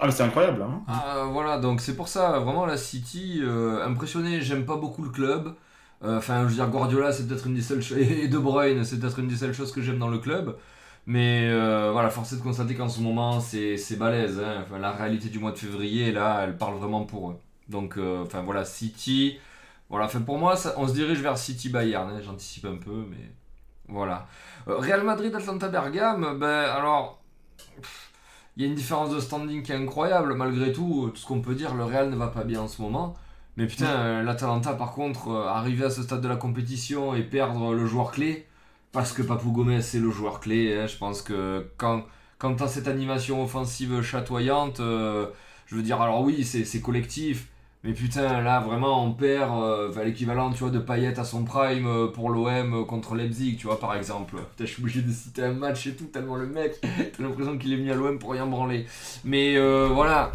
Ah, 0.00 0.10
c'est 0.10 0.22
incroyable. 0.22 0.62
Hein. 0.62 0.82
Ah, 0.86 1.24
voilà, 1.32 1.58
donc 1.58 1.80
c'est 1.80 1.96
pour 1.96 2.08
ça, 2.08 2.38
vraiment, 2.38 2.66
la 2.66 2.76
City, 2.76 3.40
euh, 3.42 3.84
impressionné. 3.84 4.40
J'aime 4.42 4.64
pas 4.64 4.76
beaucoup 4.76 5.02
le 5.02 5.10
club. 5.10 5.54
Euh, 6.04 6.18
Enfin, 6.18 6.42
je 6.44 6.48
veux 6.48 6.54
dire, 6.54 6.68
Guardiola, 6.68 7.12
c'est 7.12 7.26
peut-être 7.26 7.46
une 7.46 7.54
des 7.54 7.62
seules 7.62 7.82
choses. 7.82 7.98
Et 7.98 8.28
De 8.28 8.38
Bruyne, 8.38 8.84
c'est 8.84 8.98
peut-être 9.00 9.18
une 9.18 9.28
des 9.28 9.36
seules 9.36 9.54
choses 9.54 9.72
que 9.72 9.82
j'aime 9.82 9.98
dans 9.98 10.08
le 10.08 10.18
club. 10.18 10.56
Mais 11.10 11.48
euh, 11.48 11.90
voilà, 11.92 12.10
force 12.10 12.32
est 12.34 12.36
de 12.36 12.42
constater 12.42 12.74
qu'en 12.74 12.88
ce 12.90 13.00
moment, 13.00 13.40
c'est 13.40 13.76
c'est 13.78 13.96
balèze. 13.96 14.38
Hein. 14.40 14.62
Enfin, 14.66 14.78
la 14.78 14.92
réalité 14.92 15.28
du 15.30 15.38
mois 15.38 15.52
de 15.52 15.58
février, 15.58 16.12
là, 16.12 16.42
elle 16.44 16.56
parle 16.58 16.76
vraiment 16.76 17.04
pour 17.04 17.30
eux. 17.30 17.38
Donc, 17.68 17.96
euh, 17.98 18.22
enfin 18.24 18.42
voilà, 18.42 18.64
City. 18.64 19.38
Voilà, 19.90 20.04
enfin 20.06 20.20
pour 20.20 20.38
moi, 20.38 20.54
ça- 20.56 20.74
on 20.76 20.86
se 20.86 20.92
dirige 20.94 21.20
vers 21.22 21.38
City 21.38 21.70
Bayern. 21.70 22.10
hein. 22.10 22.20
J'anticipe 22.22 22.66
un 22.66 22.76
peu, 22.76 23.06
mais 23.10 23.32
voilà. 23.88 24.26
Euh, 24.68 24.76
Real 24.78 25.02
Madrid, 25.02 25.34
Atlanta 25.34 25.68
Bergame, 25.68 26.38
ben 26.38 26.46
alors. 26.70 27.22
Il 28.56 28.62
y 28.62 28.66
a 28.66 28.68
une 28.68 28.74
différence 28.74 29.10
de 29.14 29.20
standing 29.20 29.62
qui 29.62 29.72
est 29.72 29.76
incroyable. 29.76 30.34
Malgré 30.34 30.72
tout, 30.72 31.10
tout 31.14 31.20
ce 31.20 31.26
qu'on 31.26 31.40
peut 31.40 31.54
dire, 31.54 31.74
le 31.74 31.84
Real 31.84 32.10
ne 32.10 32.16
va 32.16 32.28
pas 32.28 32.44
bien 32.44 32.60
en 32.62 32.68
ce 32.68 32.82
moment. 32.82 33.14
Mais 33.56 33.66
putain, 33.66 34.22
l'Atalanta, 34.22 34.74
par 34.74 34.92
contre, 34.92 35.30
arriver 35.30 35.84
à 35.84 35.90
ce 35.90 36.02
stade 36.02 36.20
de 36.20 36.28
la 36.28 36.36
compétition 36.36 37.14
et 37.14 37.22
perdre 37.22 37.72
le 37.72 37.86
joueur 37.86 38.10
clé, 38.12 38.46
parce 38.92 39.12
que 39.12 39.22
Papou 39.22 39.52
Gomez 39.52 39.82
c'est 39.82 39.98
le 39.98 40.10
joueur 40.10 40.40
clé, 40.40 40.76
hein, 40.76 40.86
je 40.86 40.96
pense 40.96 41.22
que 41.22 41.66
quand, 41.76 42.04
quand 42.38 42.54
tu 42.54 42.64
cette 42.68 42.88
animation 42.88 43.42
offensive 43.42 44.02
chatoyante, 44.02 44.80
euh, 44.80 45.26
je 45.66 45.76
veux 45.76 45.82
dire, 45.82 46.00
alors 46.00 46.22
oui, 46.22 46.44
c'est 46.44 46.80
collectif, 46.80 47.48
mais 47.84 47.92
putain, 47.92 48.40
là 48.40 48.60
vraiment 48.60 49.04
on 49.04 49.12
perd 49.12 49.52
euh, 49.62 50.04
l'équivalent 50.04 50.50
tu 50.50 50.60
vois, 50.60 50.70
de 50.70 50.78
Payet 50.78 51.18
à 51.18 51.24
son 51.24 51.44
prime 51.44 51.86
euh, 51.86 52.06
pour 52.08 52.30
l'OM 52.30 52.86
contre 52.86 53.14
Leipzig, 53.14 53.56
tu 53.58 53.66
vois, 53.66 53.78
par 53.78 53.94
exemple. 53.94 54.36
Putain, 54.36 54.64
je 54.64 54.72
suis 54.72 54.82
obligé 54.82 55.02
de 55.02 55.12
citer 55.12 55.44
un 55.44 55.52
match 55.52 55.86
et 55.86 55.94
tout, 55.94 56.06
tellement 56.06 56.36
le 56.36 56.46
mec, 56.46 56.80
t'as 56.82 57.22
l'impression 57.22 57.58
qu'il 57.58 57.72
est 57.72 57.76
mis 57.76 57.90
à 57.90 57.94
l'OM 57.94 58.18
pour 58.18 58.32
rien 58.32 58.46
branler. 58.46 58.86
Mais 59.24 59.58
voilà, 59.88 60.32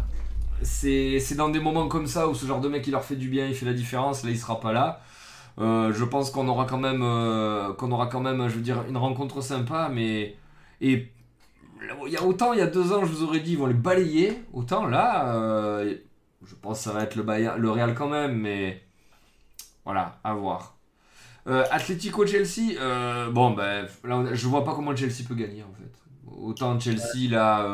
c'est 0.62 1.18
c'est 1.18 1.34
dans 1.34 1.48
des 1.48 1.60
moments 1.60 1.88
comme 1.88 2.06
ça 2.06 2.28
où 2.28 2.34
ce 2.34 2.46
genre 2.46 2.60
de 2.60 2.68
mec 2.68 2.86
il 2.86 2.92
leur 2.92 3.04
fait 3.04 3.16
du 3.16 3.28
bien, 3.28 3.46
il 3.46 3.54
fait 3.54 3.66
la 3.66 3.74
différence, 3.74 4.24
là 4.24 4.30
il 4.30 4.38
sera 4.38 4.60
pas 4.60 4.72
là. 4.72 5.02
Euh, 5.60 5.92
je 5.92 6.04
pense 6.04 6.30
qu'on 6.30 6.48
aura 6.48 6.64
quand 6.64 6.78
même 6.78 7.02
euh, 7.02 7.72
qu'on 7.74 7.92
aura 7.92 8.08
quand 8.08 8.20
même 8.20 8.48
je 8.48 8.56
veux 8.56 8.60
dire 8.60 8.84
une 8.88 8.96
rencontre 8.96 9.40
sympa 9.40 9.88
mais 9.92 10.36
il 10.80 11.06
y 12.08 12.16
a 12.16 12.24
autant 12.24 12.52
il 12.52 12.58
y 12.58 12.62
a 12.62 12.66
deux 12.66 12.92
ans 12.92 13.04
je 13.04 13.12
vous 13.12 13.22
aurais 13.22 13.38
dit 13.38 13.52
ils 13.52 13.58
vont 13.58 13.66
les 13.66 13.74
balayer 13.74 14.42
autant 14.52 14.84
là 14.84 15.32
euh, 15.36 15.94
je 16.44 16.56
pense 16.56 16.78
que 16.78 16.84
ça 16.84 16.92
va 16.92 17.04
être 17.04 17.14
le 17.14 17.22
Bayern, 17.22 17.60
le 17.60 17.70
Real 17.70 17.94
quand 17.94 18.08
même 18.08 18.36
mais 18.36 18.82
voilà 19.84 20.18
à 20.24 20.34
voir. 20.34 20.72
Atlético 21.46 22.26
Chelsea 22.26 22.74
bon 23.30 23.52
ben 23.52 23.86
là 24.02 24.24
je 24.32 24.48
vois 24.48 24.64
pas 24.64 24.74
comment 24.74 24.96
Chelsea 24.96 25.22
peut 25.28 25.34
gagner 25.36 25.62
en 25.62 25.72
fait. 25.74 26.36
Autant 26.36 26.80
Chelsea 26.80 27.30
là 27.30 27.64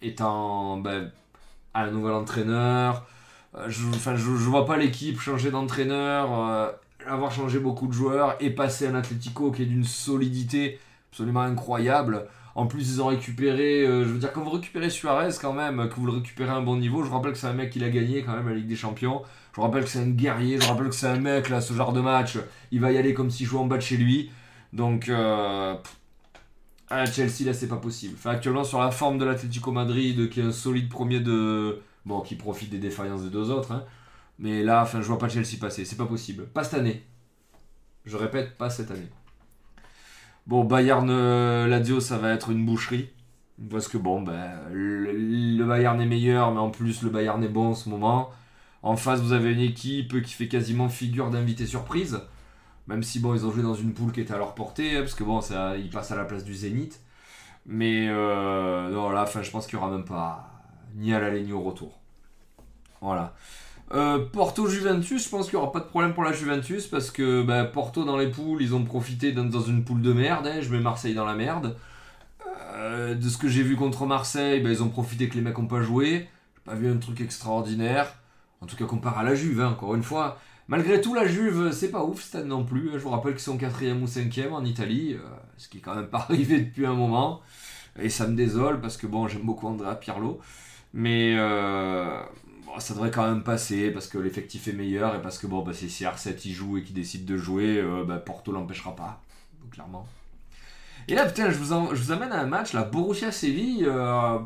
étant 0.00 0.78
ben, 0.78 1.10
un 1.74 1.90
nouvel 1.90 2.14
entraîneur 2.14 3.04
je, 3.68 3.86
enfin, 3.88 4.16
je, 4.16 4.24
vois 4.24 4.66
pas 4.66 4.76
l'équipe 4.76 5.20
changer 5.20 5.50
d'entraîneur, 5.50 6.38
euh, 6.38 6.70
avoir 7.06 7.32
changé 7.32 7.58
beaucoup 7.58 7.86
de 7.86 7.92
joueurs 7.92 8.36
et 8.40 8.50
passer 8.50 8.86
un 8.86 8.94
Atlético 8.94 9.50
qui 9.50 9.62
est 9.62 9.66
d'une 9.66 9.84
solidité 9.84 10.78
absolument 11.10 11.40
incroyable. 11.40 12.26
En 12.54 12.66
plus, 12.66 12.94
ils 12.94 13.02
ont 13.02 13.06
récupéré, 13.06 13.86
euh, 13.86 14.04
je 14.04 14.10
veux 14.10 14.18
dire, 14.18 14.32
quand 14.32 14.42
vous 14.42 14.50
récupérez 14.50 14.90
Suarez 14.90 15.30
quand 15.40 15.52
même, 15.52 15.88
que 15.88 15.94
vous 15.94 16.06
le 16.06 16.12
récupérez 16.12 16.50
à 16.50 16.56
un 16.56 16.62
bon 16.62 16.76
niveau, 16.76 17.02
je 17.04 17.08
vous 17.08 17.14
rappelle 17.14 17.32
que 17.32 17.38
c'est 17.38 17.46
un 17.46 17.52
mec 17.52 17.70
qui 17.70 17.78
l'a 17.78 17.88
gagné 17.88 18.22
quand 18.22 18.32
même 18.32 18.48
la 18.48 18.54
Ligue 18.54 18.66
des 18.66 18.76
Champions. 18.76 19.22
Je 19.52 19.56
vous 19.56 19.62
rappelle 19.62 19.84
que 19.84 19.90
c'est 19.90 20.00
un 20.00 20.10
guerrier, 20.10 20.58
je 20.60 20.66
vous 20.66 20.72
rappelle 20.72 20.88
que 20.88 20.94
c'est 20.94 21.06
un 21.06 21.20
mec, 21.20 21.48
là, 21.48 21.60
ce 21.60 21.72
genre 21.72 21.92
de 21.92 22.00
match, 22.00 22.36
il 22.72 22.80
va 22.80 22.92
y 22.92 22.98
aller 22.98 23.14
comme 23.14 23.30
s'il 23.30 23.46
jouait 23.46 23.60
en 23.60 23.66
bas 23.66 23.76
de 23.76 23.82
chez 23.82 23.96
lui. 23.96 24.30
Donc, 24.72 25.08
euh, 25.08 25.74
à 26.90 27.06
Chelsea, 27.06 27.44
là, 27.44 27.54
c'est 27.54 27.68
pas 27.68 27.76
possible. 27.76 28.14
Enfin, 28.18 28.30
actuellement, 28.30 28.64
sur 28.64 28.80
la 28.80 28.90
forme 28.90 29.18
de 29.18 29.24
l'Atlético 29.24 29.70
Madrid, 29.70 30.28
qui 30.28 30.40
est 30.40 30.44
un 30.44 30.52
solide 30.52 30.88
premier 30.88 31.20
de, 31.20 31.80
Bon, 32.04 32.20
qui 32.20 32.36
profite 32.36 32.70
des 32.70 32.78
défaillances 32.78 33.22
des 33.22 33.30
deux 33.30 33.50
autres. 33.50 33.72
hein. 33.72 33.84
Mais 34.38 34.62
là, 34.62 34.82
enfin, 34.82 35.00
je 35.00 35.06
vois 35.06 35.18
pas 35.18 35.28
Chelsea 35.28 35.58
passer. 35.60 35.84
C'est 35.84 35.96
pas 35.96 36.06
possible. 36.06 36.46
Pas 36.46 36.64
cette 36.64 36.80
année. 36.80 37.04
Je 38.04 38.16
répète, 38.16 38.56
pas 38.56 38.70
cette 38.70 38.90
année. 38.90 39.10
Bon, 40.46 40.64
Bayern 40.64 41.08
euh, 41.10 41.66
Lazio, 41.66 42.00
ça 42.00 42.18
va 42.18 42.32
être 42.32 42.50
une 42.50 42.64
boucherie. 42.64 43.10
Parce 43.70 43.88
que 43.88 43.98
bon, 43.98 44.22
ben, 44.22 44.52
le, 44.72 45.64
Bayern 45.64 46.00
est 46.00 46.06
meilleur, 46.06 46.52
mais 46.52 46.60
en 46.60 46.70
plus, 46.70 47.02
le 47.02 47.10
Bayern 47.10 47.42
est 47.42 47.48
bon 47.48 47.70
en 47.70 47.74
ce 47.74 47.88
moment. 47.88 48.30
En 48.82 48.96
face, 48.96 49.20
vous 49.20 49.32
avez 49.32 49.52
une 49.52 49.60
équipe 49.60 50.22
qui 50.22 50.32
fait 50.32 50.48
quasiment 50.48 50.88
figure 50.88 51.30
d'invité 51.30 51.66
surprise. 51.66 52.20
Même 52.86 53.02
si, 53.02 53.20
bon, 53.20 53.34
ils 53.34 53.44
ont 53.44 53.50
joué 53.52 53.62
dans 53.62 53.74
une 53.74 53.92
poule 53.92 54.12
qui 54.12 54.20
était 54.20 54.32
à 54.34 54.38
leur 54.38 54.54
portée, 54.54 54.96
hein, 54.96 55.00
parce 55.00 55.14
que 55.14 55.24
bon, 55.24 55.40
ça, 55.40 55.76
ils 55.76 55.90
passent 55.90 56.12
à 56.12 56.16
la 56.16 56.24
place 56.24 56.44
du 56.44 56.54
Zénith. 56.54 57.00
Mais 57.66 58.08
euh, 58.08 58.90
non, 58.90 59.10
là, 59.10 59.26
je 59.42 59.50
pense 59.50 59.66
qu'il 59.66 59.78
y 59.78 59.82
aura 59.82 59.90
même 59.90 60.04
pas 60.04 60.57
ni 60.96 61.12
à 61.14 61.20
l'aller 61.20 61.42
ni 61.42 61.52
au 61.52 61.60
retour. 61.62 61.98
Voilà. 63.00 63.34
Euh, 63.94 64.18
Porto 64.32 64.68
Juventus, 64.68 65.24
je 65.24 65.28
pense 65.30 65.48
qu'il 65.48 65.58
n'y 65.58 65.62
aura 65.62 65.72
pas 65.72 65.80
de 65.80 65.86
problème 65.86 66.12
pour 66.12 66.22
la 66.24 66.32
Juventus 66.32 66.86
parce 66.86 67.10
que 67.10 67.42
bah, 67.42 67.64
Porto 67.64 68.04
dans 68.04 68.16
les 68.18 68.28
poules, 68.30 68.60
ils 68.62 68.74
ont 68.74 68.84
profité 68.84 69.32
dans 69.32 69.60
une 69.62 69.84
poule 69.84 70.02
de 70.02 70.12
merde. 70.12 70.46
hein, 70.46 70.60
je 70.60 70.68
mets 70.70 70.80
Marseille 70.80 71.14
dans 71.14 71.24
la 71.24 71.34
merde. 71.34 71.76
Euh, 72.74 73.14
de 73.14 73.28
ce 73.28 73.38
que 73.38 73.48
j'ai 73.48 73.62
vu 73.62 73.76
contre 73.76 74.06
Marseille, 74.06 74.60
bah, 74.60 74.70
ils 74.70 74.82
ont 74.82 74.88
profité 74.88 75.28
que 75.28 75.34
les 75.34 75.40
mecs 75.40 75.58
n'ont 75.58 75.66
pas 75.66 75.82
joué. 75.82 76.28
J'ai 76.56 76.62
pas 76.64 76.74
vu 76.74 76.90
un 76.90 76.98
truc 76.98 77.20
extraordinaire. 77.20 78.14
En 78.60 78.66
tout 78.66 78.76
cas, 78.76 78.84
comparé 78.84 79.20
à 79.20 79.22
la 79.22 79.34
Juve, 79.34 79.60
hein, 79.60 79.70
encore 79.70 79.94
une 79.94 80.02
fois. 80.02 80.38
Malgré 80.68 81.00
tout, 81.00 81.14
la 81.14 81.26
Juve, 81.26 81.72
c'est 81.72 81.90
pas 81.90 82.04
ouf 82.04 82.22
cette 82.22 82.44
non 82.46 82.64
plus. 82.64 82.88
hein. 82.90 82.92
Je 82.94 82.98
vous 82.98 83.10
rappelle 83.10 83.32
qu'ils 83.32 83.40
sont 83.42 83.56
4ème 83.56 84.02
ou 84.02 84.06
5ème 84.06 84.52
en 84.52 84.64
Italie, 84.64 85.14
euh, 85.14 85.20
ce 85.56 85.68
qui 85.68 85.78
est 85.78 85.80
quand 85.80 85.94
même 85.94 86.08
pas 86.08 86.18
arrivé 86.28 86.60
depuis 86.60 86.84
un 86.86 86.94
moment. 86.94 87.40
Et 87.98 88.10
ça 88.10 88.26
me 88.26 88.36
désole 88.36 88.80
parce 88.80 88.96
que 88.96 89.06
bon, 89.06 89.28
j'aime 89.28 89.42
beaucoup 89.42 89.66
Andrea 89.66 89.94
Pirlo. 89.94 90.40
Mais 90.94 91.34
euh, 91.36 92.20
ça 92.78 92.94
devrait 92.94 93.10
quand 93.10 93.26
même 93.28 93.42
passer 93.42 93.90
parce 93.90 94.06
que 94.06 94.18
l'effectif 94.18 94.68
est 94.68 94.72
meilleur 94.72 95.14
et 95.14 95.22
parce 95.22 95.38
que 95.38 95.46
bon, 95.46 95.62
bah, 95.62 95.72
si 95.74 95.86
CR7 95.86 96.40
il 96.46 96.52
joue 96.52 96.78
et 96.78 96.82
qu'il 96.82 96.94
décide 96.94 97.24
de 97.24 97.36
jouer, 97.36 97.78
euh, 97.78 98.04
bah, 98.04 98.18
Porto 98.18 98.52
l'empêchera 98.52 98.96
pas, 98.96 99.20
clairement. 99.70 100.06
Et 101.08 101.14
là, 101.14 101.24
putain, 101.26 101.50
je 101.50 101.56
vous, 101.58 101.72
en- 101.72 101.94
je 101.94 102.12
amène 102.12 102.32
à 102.32 102.40
un 102.40 102.46
match, 102.46 102.72
la 102.72 102.82
Borussia 102.84 103.32
Séville, 103.32 103.84
euh, 103.86 104.38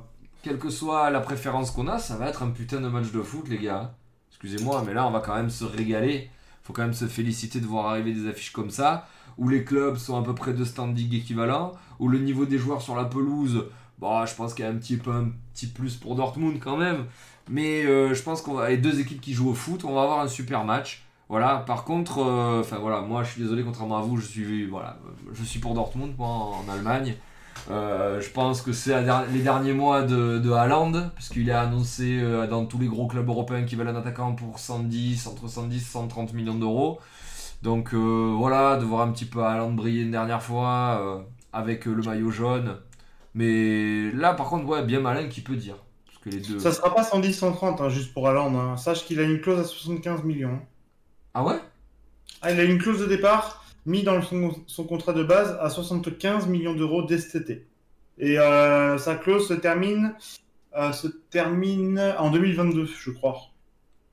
quelle 0.43 0.59
que 0.59 0.71
soit 0.71 1.11
la 1.11 1.21
préférence 1.21 1.71
qu'on 1.71 1.89
a, 1.89 1.99
ça 1.99 2.17
va 2.17 2.29
être 2.29 2.43
un 2.43 2.51
putain 2.51 2.81
de 2.81 2.89
match 2.89 3.11
de 3.13 3.23
foot, 3.23 3.49
les 3.49 3.59
gars. 3.59 3.95
Excusez-moi, 4.31 4.83
mais 4.87 4.95
là, 4.95 5.07
on 5.07 5.11
va 5.11 5.21
quand 5.21 5.35
même 5.37 5.51
se 5.51 5.65
régaler. 5.65 6.31
Faut 6.63 6.73
quand 6.73 6.83
même 6.83 6.95
se 6.95 7.07
féliciter 7.07 7.61
de 7.61 7.67
voir 7.67 7.87
arriver 7.87 8.13
des 8.13 8.29
affiches 8.29 8.53
comme 8.53 8.71
ça, 8.71 9.09
où 9.39 9.49
les 9.49 9.65
clubs 9.65 9.97
sont 9.97 10.17
à 10.21 10.23
peu 10.25 10.35
près 10.35 10.53
de 10.53 10.65
standing 10.65 11.13
équivalent, 11.15 11.73
où 11.99 12.09
le 12.09 12.19
niveau 12.19 12.45
des 12.47 12.59
joueurs 12.59 12.83
sur 12.83 12.95
la 12.97 13.05
pelouse, 13.05 13.65
bon, 13.99 14.27
je 14.27 14.35
pense 14.35 14.55
qu'il 14.55 14.65
y 14.65 14.69
a 14.69 14.71
un 14.71 14.77
petit 14.77 14.97
peu 14.97 15.11
un 15.11 15.31
petit 15.55 15.67
plus 15.67 15.97
pour 15.97 16.15
Dortmund 16.15 16.59
quand 16.61 16.77
même. 16.77 17.07
Mais 17.49 17.85
euh, 17.85 18.15
je 18.15 18.23
pense 18.23 18.43
qu'on 18.43 18.55
va 18.55 18.69
les 18.69 18.79
deux 18.79 19.01
équipes 19.01 19.21
qui 19.21 19.33
jouent 19.33 19.51
au 19.51 19.55
foot, 19.55 19.85
on 19.85 19.95
va 19.95 20.03
avoir 20.03 20.21
un 20.21 20.29
super 20.29 20.65
match. 20.65 21.03
Voilà. 21.29 21.59
Par 21.67 21.85
contre, 21.85 22.19
euh, 22.19 22.61
enfin 22.61 22.79
voilà, 22.79 23.01
moi 23.01 23.23
je 23.23 23.33
suis 23.33 23.43
désolé, 23.43 23.63
contrairement 23.65 23.99
à 23.99 24.03
vous, 24.03 24.17
je 24.17 24.27
suis 24.27 24.67
voilà, 24.67 24.99
je 25.33 25.43
suis 25.43 25.59
pour 25.61 25.75
Dortmund 25.75 26.15
moi 26.17 26.29
en, 26.29 26.65
Allemagne. 26.73 27.17
Euh, 27.71 28.21
je 28.21 28.31
pense 28.31 28.63
que 28.63 28.73
c'est 28.73 28.95
les 29.33 29.41
derniers 29.41 29.73
mois 29.73 30.03
de, 30.03 30.39
de 30.39 30.51
Haaland, 30.51 31.11
puisqu'il 31.15 31.49
est 31.49 31.53
annoncé 31.53 32.21
dans 32.49 32.65
tous 32.67 32.79
les 32.79 32.87
gros 32.87 33.07
clubs 33.07 33.29
européens 33.29 33.65
qui 33.65 33.77
veulent 33.77 33.89
un 33.89 33.97
attaquant 33.97 34.35
pour 34.35 34.59
110, 34.59 35.27
entre 35.27 35.49
110 35.49 35.77
et 35.77 35.81
130 35.81 36.33
millions 36.35 36.55
d'euros. 36.55 37.01
Donc 37.63 37.95
voilà, 37.95 38.77
de 38.77 38.85
voir 38.85 39.07
un 39.07 39.13
petit 39.13 39.27
peu 39.27 39.45
Haaland 39.45 39.73
briller 39.73 40.03
une 40.03 40.11
dernière 40.11 40.43
fois 40.43 41.25
avec 41.53 41.85
le 41.87 42.03
maillot 42.03 42.31
jaune. 42.31 42.77
Mais 43.35 44.11
là, 44.13 44.35
par 44.35 44.49
contre, 44.49 44.67
ouais, 44.67 44.85
bien 44.85 45.01
malin 45.01 45.29
qui 45.29 45.41
peut 45.41 45.57
dire. 45.57 45.77
Parce 46.07 46.19
que 46.19 46.31
les 46.31 46.41
deux. 46.41 46.59
Ça 46.59 46.73
sera 46.73 46.95
pas 46.95 47.03
110-130, 47.03 47.83
hein, 47.83 47.89
juste 47.89 48.13
pour 48.13 48.29
Haaland. 48.29 48.55
hein. 48.59 48.77
Sache 48.77 49.05
qu'il 49.07 49.21
a 49.21 49.23
une 49.23 49.41
clause 49.41 49.59
à 49.61 49.65
75 49.65 50.23
millions. 50.25 50.61
Ah 51.35 51.45
ouais? 51.45 51.61
Ah, 52.43 52.53
il 52.53 52.61
a 52.61 52.65
une 52.65 52.79
clause 52.79 53.01
de 53.01 53.07
départ 53.07 53.65
mis 53.87 54.03
dans 54.03 54.21
son, 54.23 54.55
son 54.67 54.85
contrat 54.85 55.13
de 55.13 55.25
base 55.25 55.57
à 55.61 55.71
75 55.71 56.47
millions 56.47 56.75
d'euros 56.75 57.03
dès 57.05 57.19
cet 57.19 57.35
été. 57.43 57.67
Et 58.19 58.39
euh, 58.39 58.99
sa 58.99 59.17
clause 59.17 59.49
se 59.49 59.55
termine, 59.55 60.15
euh, 60.77 60.93
se 60.93 61.09
termine 61.31 61.99
en 62.19 62.31
2022, 62.31 62.87
je 62.87 63.11
crois. 63.11 63.39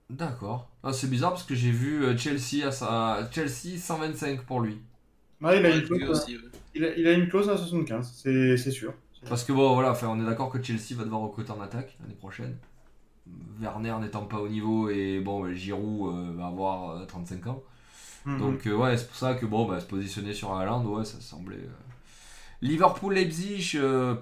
D'accord. 0.09 0.69
Ah, 0.83 0.93
c'est 0.93 1.09
bizarre 1.09 1.31
parce 1.31 1.43
que 1.43 1.55
j'ai 1.55 1.71
vu 1.71 2.03
euh, 2.03 2.17
Chelsea 2.17 2.65
à 2.65 2.71
sa... 2.71 3.29
Chelsea 3.31 3.77
125 3.77 4.45
pour 4.45 4.61
lui. 4.61 4.81
Ah, 5.43 5.55
il, 5.55 5.65
a 5.65 5.69
Ouais, 5.69 5.77
une 5.77 5.87
lui 5.89 5.99
clause, 5.99 6.09
aussi, 6.09 6.37
ouais. 6.37 6.43
il, 6.75 6.85
a, 6.85 6.95
il 6.97 7.07
a 7.07 7.13
une 7.13 7.27
clause 7.29 7.49
à 7.49 7.57
75, 7.57 8.13
c'est 8.23 8.57
c'est 8.57 8.71
sûr. 8.71 8.93
Parce 9.27 9.43
que 9.43 9.51
bon, 9.51 9.73
voilà, 9.73 9.91
enfin, 9.91 10.07
on 10.07 10.19
est 10.21 10.25
d'accord 10.25 10.49
que 10.49 10.61
Chelsea 10.61 10.95
va 10.95 11.03
devoir 11.03 11.21
recruter 11.21 11.51
en 11.51 11.59
attaque 11.61 11.97
l'année 12.01 12.13
prochaine. 12.15 12.57
Werner 13.59 13.93
n'étant 14.01 14.25
pas 14.25 14.37
au 14.39 14.47
niveau 14.47 14.89
et 14.89 15.19
bon, 15.19 15.43
bah, 15.43 15.53
Giroud 15.53 16.13
euh, 16.15 16.33
va 16.37 16.47
avoir 16.47 16.91
euh, 16.91 17.05
35 17.05 17.47
ans. 17.47 17.61
Mhm. 18.25 18.39
Donc 18.39 18.67
euh, 18.67 18.75
ouais, 18.75 18.97
c'est 18.97 19.07
pour 19.07 19.15
ça 19.17 19.35
que 19.35 19.45
bon, 19.45 19.65
bah, 19.67 19.79
se 19.79 19.85
positionner 19.85 20.33
sur 20.33 20.53
Haaland, 20.55 20.85
ouais, 20.85 21.05
ça 21.05 21.19
semblait. 21.21 21.57
euh. 21.57 21.69
Liverpool 22.61 23.13
Leipzig, 23.13 23.71
euh, 23.75 24.15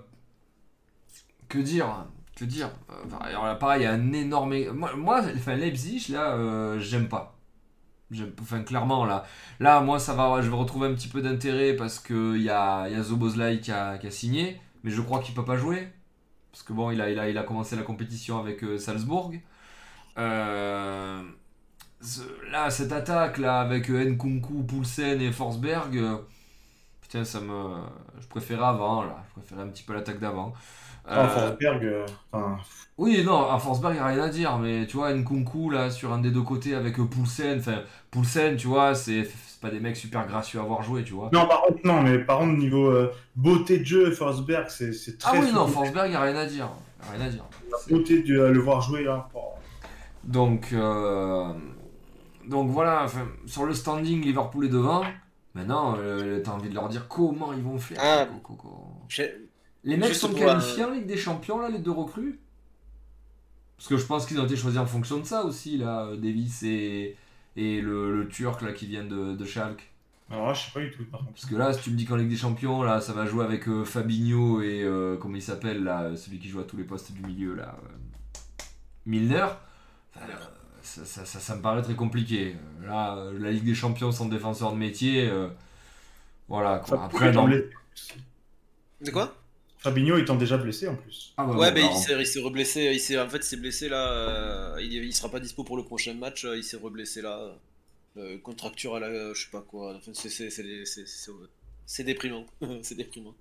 que 1.50 1.60
dire, 1.60 1.88
que 2.36 2.46
dire. 2.46 2.70
Euh, 2.90 2.94
enfin, 3.06 3.18
alors 3.26 3.46
là, 3.46 3.56
pareil, 3.56 3.82
il 3.82 3.84
y 3.86 3.88
a 3.88 3.94
un 3.94 4.14
énorme. 4.14 4.56
Moi, 4.74 4.96
moi 4.96 5.22
enfin 5.36 5.56
Leipzig 5.56 6.08
là, 6.12 6.34
euh, 6.36 6.80
j'aime 6.80 7.08
pas. 7.08 7.36
J'aime, 8.12 8.32
enfin 8.42 8.64
clairement 8.64 9.06
là, 9.06 9.26
là 9.60 9.82
moi 9.82 10.00
ça 10.00 10.14
va, 10.14 10.42
je 10.42 10.50
vais 10.50 10.56
retrouver 10.56 10.88
un 10.88 10.94
petit 10.94 11.10
peu 11.10 11.22
d'intérêt 11.22 11.76
parce 11.76 12.00
que 12.00 12.36
il 12.38 12.44
y 12.44 12.50
a, 12.50 12.88
y 12.90 12.96
a 12.96 13.04
Zobozlai 13.04 13.60
qui 13.60 13.72
a, 13.72 13.98
qui 13.98 14.08
a 14.08 14.12
signé, 14.12 14.62
mais 14.88 14.94
je 14.94 15.02
crois 15.02 15.22
qu'il 15.22 15.36
peut 15.36 15.46
pas 15.46 15.58
jouer 15.58 15.90
parce 16.52 16.64
que 16.64 16.74
bon, 16.74 16.92
il 16.92 17.02
a, 17.02 17.12
il 17.12 17.20
a, 17.20 17.30
il 17.30 17.38
a 17.38 17.44
commencé 17.44 17.76
la 17.76 17.84
compétition 17.84 18.40
avec 18.40 18.64
euh, 18.64 18.78
Salzbourg. 18.80 19.34
Euh, 20.18 21.24
ce- 22.02 22.52
là, 22.52 22.70
cette 22.72 22.92
attaque 22.94 23.38
là 23.40 23.62
avec 23.62 23.90
euh, 23.92 24.04
Nkunku, 24.12 24.64
Poulsen 24.66 25.22
et 25.22 25.32
Forsberg, 25.32 25.98
euh, 25.98 26.18
putain, 27.02 27.24
ça 27.26 27.42
me, 27.42 27.76
je 28.20 28.28
préférais 28.28 28.66
avant 28.66 29.04
là, 29.04 29.24
je 29.30 29.34
préférais 29.42 29.64
un 29.64 29.70
petit 29.70 29.84
peu 29.84 29.94
l'attaque 29.94 30.20
d'avant. 30.20 30.54
Ah, 31.14 31.28
Forsberg, 31.30 31.86
enfin, 32.32 32.60
oui, 32.98 33.24
non, 33.24 33.50
à 33.52 33.60
Forsberg, 33.60 33.94
il 33.94 33.98
n'y 33.98 34.00
a 34.02 34.08
rien 34.08 34.24
à 34.24 34.30
dire, 34.30 34.58
mais 34.60 34.88
tu 34.88 34.98
vois, 34.98 35.14
Nkunku, 35.14 35.70
là, 35.72 35.92
sur 35.92 36.14
un 36.14 36.20
des 36.20 36.32
deux 36.32 36.42
côtés 36.44 36.76
avec 36.76 36.98
Poulsen, 36.98 37.60
enfin, 37.60 37.84
Poulsen, 38.12 38.58
tu 38.58 38.68
vois, 38.68 38.96
c'est 38.96 39.24
c'est 39.58 39.68
pas 39.68 39.74
des 39.74 39.80
mecs 39.80 39.98
super 39.98 40.28
gracieux 40.28 40.60
à 40.60 40.64
voir 40.64 40.84
jouer, 40.84 41.04
tu 41.04 41.14
vois. 41.14 41.32
Non, 41.34 41.48
par 41.48 41.64
contre, 41.64 41.80
non, 41.84 42.04
mais 42.04 42.20
par 42.20 42.38
contre, 42.38 42.60
niveau 42.60 42.92
euh, 42.92 43.12
beauté 43.36 43.80
de 43.80 43.86
jeu, 43.86 44.12
Forsberg, 44.12 44.70
c'est 44.70 44.94
c'est 44.94 45.18
ah 45.24 45.30
très. 45.30 45.40
oui, 45.40 45.52
non, 45.52 45.66
Forsberg, 45.66 46.06
il 46.06 46.12
n'y 46.12 46.16
a 46.16 46.22
rien 46.22 46.36
à 46.36 46.46
dire. 46.46 46.70
Y 47.02 47.08
a 47.08 47.18
rien 47.18 47.26
à 47.26 47.30
dire. 47.30 47.44
La 47.72 47.78
beauté 47.90 48.22
de 48.22 48.38
euh, 48.38 48.52
le 48.52 48.60
voir 48.60 48.82
jouer 48.82 49.04
là. 49.04 49.28
oh. 49.34 49.40
Donc, 50.24 50.70
euh, 50.74 51.52
donc 52.48 52.70
voilà, 52.70 53.04
enfin, 53.04 53.28
sur 53.48 53.66
le 53.66 53.74
standing, 53.74 54.22
Liverpool 54.22 54.66
est 54.66 54.70
devant. 54.70 55.04
Maintenant, 55.56 55.96
euh, 55.98 56.40
t'as 56.44 56.52
envie 56.52 56.70
de 56.70 56.76
leur 56.76 56.88
dire 56.88 57.08
comment 57.08 57.52
ils 57.54 57.64
vont 57.64 57.80
faire. 57.80 57.98
Ah. 58.00 58.28
Les 59.84 59.98
mecs 59.98 60.10
Juste 60.10 60.22
sont 60.22 60.34
qualifiés 60.34 60.84
en 60.84 60.92
Ligue 60.92 61.08
des 61.08 61.18
Champions, 61.18 61.58
là, 61.60 61.70
les 61.70 61.80
deux 61.80 61.92
recrues 61.92 62.40
Parce 63.78 63.90
que 63.90 63.98
je 63.98 64.06
pense 64.06 64.28
qu'ils 64.28 64.40
ont 64.40 64.46
été 64.46 64.56
choisis 64.56 64.80
en 64.80 64.86
fonction 64.86 65.18
de 65.18 65.26
ça 65.26 65.46
aussi, 65.46 65.78
là, 65.78 66.16
Davis 66.16 66.62
et, 66.62 67.16
et 67.58 67.82
le, 67.82 68.16
le 68.16 68.28
Turc, 68.30 68.62
là, 68.62 68.72
qui 68.72 68.86
viennent 68.88 69.10
de, 69.10 69.36
de 69.36 69.46
Schalke. 69.46 69.92
Alors 70.30 70.48
là, 70.48 70.54
je 70.54 70.66
sais 70.66 70.72
pas 70.74 70.80
du 70.82 70.92
tout, 70.92 71.04
par 71.06 71.20
contre. 71.22 71.34
Parce 71.34 71.46
que 71.46 71.56
là, 71.56 71.74
si 71.74 71.82
tu 71.82 71.90
me 71.92 71.96
dis 71.96 72.06
qu'en 72.06 72.16
Ligue 72.18 72.30
des 72.30 72.36
Champions, 72.38 72.84
là, 72.84 73.02
ça 73.02 73.14
va 73.14 73.26
jouer 73.26 73.44
avec 73.46 73.68
euh, 73.68 73.84
Fabinho 73.86 74.62
et, 74.62 74.84
euh, 74.84 75.18
comment 75.18 75.36
il 75.36 75.42
s'appelle, 75.42 75.84
là, 75.84 76.16
celui 76.16 76.38
qui 76.40 76.50
joue 76.50 76.60
à 76.60 76.64
tous 76.64 76.78
les 76.78 76.84
postes 76.84 77.12
du 77.14 77.22
milieu, 77.22 77.56
là, 77.56 77.76
euh, 77.84 78.64
Milner, 79.06 79.46
enfin, 80.16 80.26
euh, 80.30 80.34
ça, 80.82 81.06
ça, 81.06 81.26
ça- 81.26 81.40
ça 81.40 81.56
me 81.56 81.62
paraît 81.62 81.82
très 81.82 81.96
compliqué. 81.96 82.56
Là, 82.86 83.16
euh, 83.18 83.40
la 83.40 83.52
Ligue 83.52 83.64
des 83.66 83.76
Champions 83.76 84.12
sans 84.12 84.26
défenseur 84.26 84.74
de 84.74 84.78
métier, 84.78 85.30
euh, 85.30 85.48
voilà, 86.50 86.80
quoi. 86.80 86.98
Après, 87.06 87.32
blessé. 87.46 88.16
De 89.02 89.12
quoi? 89.12 89.34
Fabinho 89.80 90.18
étant 90.18 90.36
déjà 90.36 90.58
blessé 90.58 90.88
en 90.88 90.96
plus. 90.96 91.34
Ah, 91.38 91.46
bah, 91.46 91.56
Ouais, 91.56 91.72
bah, 91.72 91.80
il 91.82 91.96
s'est, 91.98 92.14
il 92.20 92.26
s'est 92.28 92.40
reblessé. 92.40 92.92
Il 92.94 93.00
s'est, 93.00 93.20
en 93.20 93.30
fait, 93.30 93.38
il 93.38 93.44
s'est 93.44 93.58
blessé 93.58 93.90
là. 93.90 94.12
euh, 94.12 94.82
il, 94.82 94.94
il 94.94 95.14
sera 95.14 95.30
pas 95.30 95.40
dispo 95.40 95.64
pour 95.64 95.78
le 95.78 95.84
prochain 95.84 96.14
match. 96.16 96.46
euh, 96.46 96.58
Il 96.58 96.64
s'est 96.64 96.78
reblessé 96.78 97.22
là. 97.22 97.56
Euh, 98.18 98.38
contracture 98.40 98.96
à 98.96 99.00
la, 99.00 99.34
je 99.34 99.44
sais 99.44 99.52
pas 99.52 99.62
quoi. 99.62 99.94
Enfin, 99.96 100.12
c'est, 100.14 100.30
c'est, 100.30 100.50
c'est, 100.50 100.64
c'est, 100.86 101.08
c'est- 101.08 101.32
c'est 101.86 102.04
déprimant. 102.04 102.46
c'est 102.82 102.96
déprimant. 102.96 103.36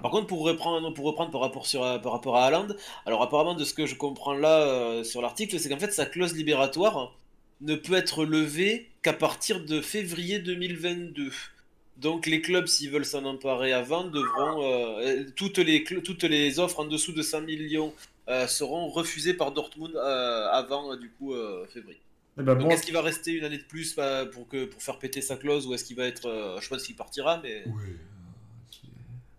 Par 0.00 0.10
contre, 0.12 0.28
pour 0.28 0.42
reprendre, 0.44 0.94
pour 0.94 1.04
reprendre 1.04 1.30
par 1.32 1.40
rapport 1.40 1.66
sur, 1.66 1.80
par 2.00 2.12
rapport 2.12 2.36
à 2.36 2.46
Haaland, 2.46 2.68
alors 3.04 3.20
apparemment 3.22 3.54
de 3.54 3.64
ce 3.64 3.74
que 3.74 3.84
je 3.84 3.96
comprends 3.96 4.32
là 4.32 4.60
euh, 4.62 5.04
sur 5.04 5.20
l'article, 5.20 5.58
c'est 5.58 5.68
qu'en 5.68 5.78
fait 5.78 5.92
sa 5.92 6.06
clause 6.06 6.34
libératoire 6.34 7.16
ne 7.60 7.74
peut 7.74 7.94
être 7.94 8.24
levée 8.24 8.90
qu'à 9.02 9.12
partir 9.12 9.64
de 9.64 9.80
février 9.80 10.38
2022. 10.38 11.32
Donc 12.02 12.26
les 12.26 12.40
clubs, 12.40 12.66
s'ils 12.66 12.90
veulent 12.90 13.04
s'en 13.04 13.24
emparer 13.24 13.72
avant, 13.72 14.04
devront 14.04 14.62
euh, 14.62 15.24
toutes 15.36 15.58
les 15.58 15.84
toutes 15.84 16.24
les 16.24 16.58
offres 16.58 16.80
en 16.80 16.84
dessous 16.86 17.12
de 17.12 17.22
100 17.22 17.42
millions 17.42 17.92
euh, 18.28 18.46
seront 18.46 18.88
refusées 18.88 19.34
par 19.34 19.52
Dortmund 19.52 19.94
euh, 19.96 20.48
avant 20.50 20.96
du 20.96 21.10
coup 21.10 21.32
euh, 21.34 21.66
février. 21.72 22.00
Eh 22.38 22.42
ben, 22.42 22.54
Donc 22.54 22.64
bon, 22.64 22.70
est-ce 22.70 22.82
qu'il 22.82 22.94
va 22.94 23.02
rester 23.02 23.32
une 23.32 23.44
année 23.44 23.58
de 23.58 23.64
plus 23.64 23.94
bah, 23.94 24.24
pour 24.26 24.48
que 24.48 24.64
pour 24.64 24.82
faire 24.82 24.98
péter 24.98 25.20
sa 25.20 25.36
clause 25.36 25.66
ou 25.66 25.74
est-ce 25.74 25.84
qu'il 25.84 25.96
va 25.96 26.06
être 26.06 26.26
euh, 26.26 26.58
je 26.60 26.68
pense 26.68 26.82
qu'il 26.82 26.96
partira 26.96 27.40
mais 27.42 27.62
c'est- 28.70 28.88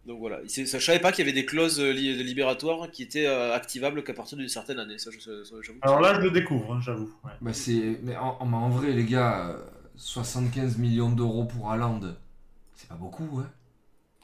donc 0.05 0.19
voilà, 0.19 0.41
je 0.45 0.65
savais 0.65 0.99
pas 0.99 1.11
qu'il 1.13 1.25
y 1.25 1.29
avait 1.29 1.39
des 1.41 1.45
clauses 1.45 1.79
li- 1.79 2.21
libératoires 2.23 2.91
qui 2.91 3.03
étaient 3.03 3.25
euh, 3.25 3.53
activables 3.53 4.03
qu'à 4.03 4.13
partir 4.13 4.37
d'une 4.37 4.49
certaine 4.49 4.77
année. 4.77 4.97
Ça, 4.97 5.11
je, 5.11 5.19
ça, 5.19 5.31
ça, 5.45 5.55
j'avoue. 5.61 5.79
Alors 5.81 6.01
là, 6.01 6.13
je 6.15 6.19
le 6.19 6.31
découvre, 6.31 6.73
hein, 6.73 6.81
j'avoue. 6.83 7.09
ouais. 7.23 7.31
Bah 7.39 7.53
c'est... 7.53 7.99
Mais 8.03 8.17
en, 8.17 8.35
en- 8.41 8.51
en 8.53 8.69
vrai, 8.69 8.91
les 8.91 9.05
gars, 9.05 9.51
euh, 9.51 9.57
75 9.95 10.77
millions 10.77 11.09
d'euros 11.09 11.45
pour 11.45 11.71
Haaland, 11.71 12.01
c'est 12.83 12.89
pas 12.89 12.95
beaucoup, 12.95 13.39
hein 13.39 13.49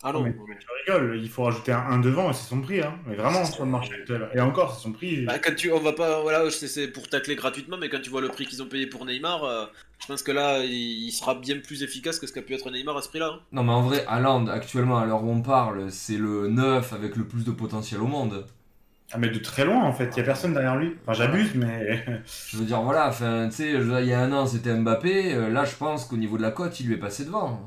ah 0.02 0.14
non, 0.14 0.22
mais-. 0.22 0.34
Tu 0.34 0.68
rigoles, 0.94 1.20
il 1.22 1.30
faut 1.30 1.44
rajouter 1.44 1.74
un 1.74 1.80
1 1.80 2.00
devant 2.00 2.30
et 2.30 2.34
c'est 2.34 2.48
son 2.48 2.62
prix. 2.62 2.82
Hein. 2.82 2.94
Mais 3.06 3.16
vraiment, 3.16 3.44
sur 3.44 3.66
le 3.66 3.72
marché 3.72 3.94
actuel. 3.94 4.30
Et 4.34 4.40
encore, 4.40 4.74
c'est 4.76 4.84
son 4.84 4.94
prix. 4.94 5.26
Bah, 5.26 5.40
quand 5.40 5.54
tu, 5.54 5.72
on 5.74 5.80
va 5.82 5.92
pas, 5.92 6.22
voilà, 6.22 6.50
c'est- 6.52 6.88
pour 6.88 7.10
tacler 7.10 7.36
gratuitement, 7.36 7.76
mais 7.78 7.90
quand 7.90 8.00
tu 8.02 8.10
vois 8.10 8.22
le 8.22 8.30
prix 8.30 8.46
qu'ils 8.46 8.64
ont 8.64 8.68
payé 8.68 8.88
pour 8.88 9.06
Neymar, 9.06 9.44
euh, 9.44 9.66
je 10.00 10.08
pense 10.08 10.24
que 10.24 10.32
là, 10.32 10.64
il, 10.64 10.72
il 10.72 11.12
sera 11.12 11.36
bien 11.36 11.60
plus 11.60 11.84
efficace 11.84 12.18
que 12.18 12.28
ce 12.28 12.32
qu'a 12.32 12.42
pu 12.42 12.54
être 12.54 12.72
Neymar 12.72 12.96
à 12.96 13.02
ce 13.02 13.10
prix-là. 13.10 13.32
hein. 13.36 13.40
Non 13.52 13.64
mais 13.64 13.74
en 13.74 13.82
vrai, 13.82 14.06
Haaland, 14.08 14.48
actuellement, 14.48 15.00
à 15.00 15.06
l'heure 15.06 15.22
où 15.22 15.30
on 15.32 15.42
parle, 15.42 15.92
c'est 15.92 16.18
le 16.18 16.48
9 16.48 16.94
avec 16.94 17.18
le 17.18 17.28
plus 17.28 17.44
de 17.44 17.52
potentiel 17.52 18.00
au 18.00 18.08
monde. 18.08 18.46
Ah, 19.12 19.18
mais 19.18 19.30
de 19.30 19.40
très 19.40 19.66
loin, 19.66 19.84
en 19.84 19.92
fait. 19.92 20.12
Il 20.16 20.18
y 20.18 20.22
a 20.22 20.24
personne 20.24 20.54
derrière 20.54 20.78
lui. 20.78 20.96
Enfin, 21.02 21.12
j'abuse, 21.14 21.56
mais. 21.56 22.06
Je 22.52 22.56
veux 22.56 22.64
dire, 22.64 22.82
voilà, 22.84 23.10
enfin, 23.10 23.50
tu 23.50 23.56
sais, 23.58 23.72
il 23.74 24.06
y 24.08 24.14
a 24.14 24.22
un 24.22 24.32
an, 24.32 24.46
c'était 24.48 24.74
Mbappé, 24.74 25.34
euh, 25.34 25.50
là, 25.50 25.66
je 25.66 25.76
pense 25.76 26.06
qu'au 26.06 26.16
niveau 26.16 26.38
de 26.38 26.44
la 26.44 26.52
cote, 26.52 26.80
il 26.80 26.88
lui 26.88 26.94
est 26.94 27.00
passé 27.00 27.26
devant. 27.26 27.60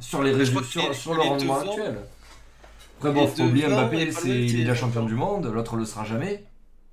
Sur 0.00 0.22
les 0.22 0.32
résultats, 0.32 0.92
sur, 0.92 1.14
le 1.14 1.20
rendement 1.20 1.58
actuel. 1.60 1.98
Après, 2.98 3.10
Il 3.10 3.14
bon, 3.14 3.26
faut 3.26 3.42
oublier 3.42 3.66
Mbappé, 3.68 4.10
c'est, 4.12 4.28
il 4.28 4.54
est 4.54 4.58
déjà 4.60 4.74
champion 4.74 5.04
du 5.04 5.14
monde, 5.14 5.46
l'autre 5.46 5.76
le 5.76 5.84
sera 5.84 6.04
jamais. 6.04 6.44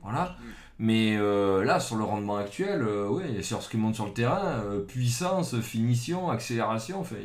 Voilà. 0.02 0.36
Mm. 0.40 0.44
Mais 0.80 1.16
euh, 1.18 1.64
là, 1.64 1.80
sur 1.80 1.96
le 1.96 2.04
rendement 2.04 2.38
actuel, 2.38 2.82
euh, 2.82 3.08
ouais, 3.08 3.42
sur 3.42 3.62
ce 3.62 3.70
qui 3.70 3.78
monte 3.78 3.96
sur 3.96 4.06
le 4.06 4.14
terrain, 4.14 4.62
euh, 4.66 4.82
puissance, 4.82 5.60
finition, 5.62 6.30
accélération, 6.30 7.00
enfin, 7.00 7.16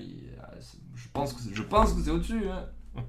je 0.95 1.09
pense 1.13 1.33
que 1.33 1.41
c'est, 1.41 1.55
je 1.55 1.63
pense 1.63 1.93
que 1.95 2.03
c'est 2.03 2.11
au-dessus. 2.11 2.49
hein. 2.49 2.67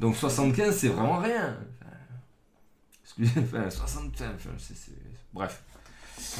Donc 0.00 0.16
75, 0.16 0.74
c'est 0.74 0.88
vraiment 0.88 1.18
rien. 1.18 1.56
Enfin, 1.82 1.96
excusez, 3.04 3.40
enfin, 3.40 3.68
75, 3.68 4.28
enfin, 4.36 4.50
c'est, 4.58 4.76
c'est- 4.76 4.92
bref. 5.34 5.62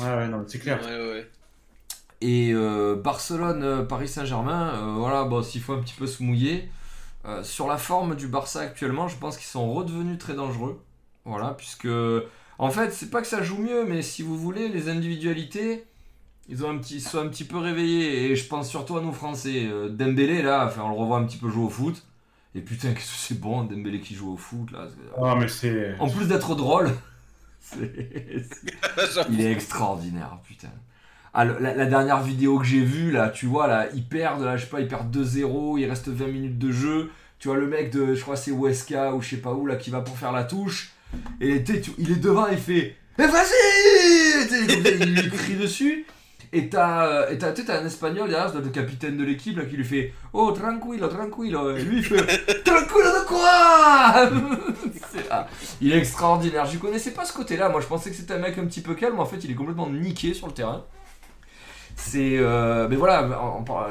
Ouais, 0.01 0.17
ouais, 0.17 0.29
non, 0.29 0.45
c'est 0.47 0.59
clair. 0.59 0.81
Ouais, 0.83 0.97
ouais, 0.97 1.11
ouais. 1.11 1.31
Et 2.23 2.53
euh, 2.53 2.97
Barcelone, 2.97 3.63
euh, 3.63 3.83
Paris 3.85 4.09
Saint-Germain, 4.09 4.73
euh, 4.75 4.95
voilà, 4.99 5.25
bon, 5.25 5.43
s'il 5.43 5.61
faut 5.61 5.75
un 5.75 5.81
petit 5.81 5.95
peu 5.95 6.07
se 6.07 6.23
mouiller. 6.23 6.69
euh, 7.27 7.43
sur 7.43 7.67
la 7.69 7.77
forme 7.79 8.15
du 8.17 8.29
Barça 8.29 8.61
actuellement, 8.61 9.09
je 9.09 9.17
pense 9.17 9.37
qu'ils 9.37 9.47
sont 9.47 9.73
redevenus 9.73 10.19
très 10.19 10.35
dangereux. 10.35 10.81
Voilà, 11.25 11.55
puisque 11.59 11.89
en 12.59 12.71
fait, 12.71 12.93
c'est 12.93 13.11
pas 13.11 13.21
que 13.21 13.27
ça 13.27 13.43
joue 13.43 13.59
mieux, 13.59 13.85
mais 13.85 14.01
si 14.03 14.23
vous 14.23 14.37
voulez, 14.39 14.69
les 14.69 14.89
individualités, 14.89 15.85
ils 16.49 16.65
ont 16.65 16.71
un 16.71 16.79
petit, 16.79 17.01
sont 17.01 17.19
un 17.19 17.29
petit 17.29 17.45
peu 17.45 17.59
réveillés. 17.59 18.31
Et 18.31 18.37
je 18.37 18.47
pense 18.47 18.69
surtout 18.69 18.97
à 18.97 19.01
nos 19.03 19.13
Français. 19.13 19.67
Euh, 19.67 19.89
Dembélé, 19.89 20.41
là, 20.43 20.67
enfin, 20.67 20.83
on 20.85 20.91
le 20.91 20.95
revoit 20.97 21.19
un 21.19 21.25
petit 21.25 21.39
peu 21.39 21.49
jouer 21.51 21.65
au 21.65 21.69
foot. 21.71 22.03
Et 22.55 22.61
putain, 22.61 22.93
qu'est-ce 22.95 23.13
que 23.13 23.19
c'est 23.19 23.41
bon, 23.41 23.65
Dembélé 23.65 24.01
qui 24.01 24.15
joue 24.15 24.33
au 24.33 24.37
foot, 24.37 24.71
là. 24.71 24.87
Ah, 25.21 25.35
mais 25.39 25.49
c'est. 25.49 25.97
En 25.99 26.09
plus 26.09 26.27
d'être 26.29 26.55
drôle, 26.55 26.91
c'est- 27.61 28.45
c'est- 28.49 29.27
il 29.31 29.41
est 29.41 29.53
extraordinaire, 29.53 30.39
putain. 30.45 30.71
Ah, 31.39 31.45
la, 31.45 31.85
dernière 31.85 32.23
vidéo 32.23 32.59
que 32.59 32.65
j'ai 32.65 32.81
vue, 32.81 33.11
là, 33.11 33.29
tu 33.29 33.45
vois, 33.45 33.67
là, 33.67 33.89
ils 33.93 34.03
perdent, 34.03 34.43
là, 34.43 34.57
je 34.57 34.65
sais 34.65 34.71
pas, 34.71 34.81
ils 34.81 34.89
perdent 34.89 35.15
2-0, 35.15 35.79
il 35.79 35.85
reste 35.85 36.09
20 36.09 36.29
minutes 36.29 36.59
de 36.59 36.73
jeu. 36.73 37.11
Tu 37.39 37.49
vois 37.49 37.59
le 37.59 37.67
mec 37.67 37.91
de, 37.91 38.15
je 38.15 38.23
crois, 38.23 38.37
c'est 38.37 38.53
Weska 38.53 39.15
ou 39.15 39.21
je 39.21 39.29
sais 39.29 39.37
pas 39.37 39.53
où, 39.53 39.67
là, 39.67 39.77
qui 39.77 39.91
va 39.91 40.01
pour 40.01 40.17
faire 40.17 40.33
la 40.33 40.45
touche. 40.45 40.93
Et 41.43 41.63
il 41.99 42.11
est 42.11 42.21
devant, 42.23 42.47
il 42.47 42.57
fait 42.57 42.97
Mais 43.19 43.27
vas-y 43.27 44.49
Il 45.03 45.15
lui 45.15 45.29
crie 45.29 45.57
dessus. 45.57 46.07
Et 46.55 46.71
t'as, 46.71 47.07
euh, 47.07 47.37
t'as, 47.39 47.81
un 47.83 47.85
espagnol 47.85 48.31
derrière, 48.31 48.59
le 48.59 48.71
capitaine 48.71 49.19
de 49.19 49.25
l'équipe, 49.25 49.59
là, 49.59 49.67
qui 49.67 49.77
lui 49.77 49.85
fait 49.85 50.15
Oh, 50.33 50.53
tranquilo, 50.53 51.07
tranquilo. 51.07 51.77
Et 51.77 51.83
lui, 51.83 51.99
il 51.99 52.03
fait 52.03 52.65
Tranquilo 52.65 53.11
de 53.11 53.27
quoi 53.27 54.31
ça. 55.29 55.49
Il 55.83 55.93
est 55.93 55.99
extraordinaire. 55.99 56.65
Je 56.65 56.79
connaissais 56.79 57.11
pas 57.11 57.27
ce 57.27 57.35
côté-là. 57.35 57.69
Moi, 57.69 57.83
je 57.83 57.87
pensais 57.89 58.09
que 58.09 58.17
c'était 58.17 58.33
un 58.33 58.39
mec 58.39 58.57
un 58.57 58.65
petit 58.65 58.81
peu 58.81 58.95
calme. 58.95 59.21
En 59.21 59.27
fait, 59.27 59.45
il 59.45 59.51
est 59.51 59.55
complètement 59.55 59.91
niqué 59.91 60.33
sur 60.33 60.47
le 60.47 60.55
terrain. 60.55 60.87
C'est. 61.97 62.39
euh, 62.39 62.87
mais 62.89 62.97
voilà, 62.97 63.29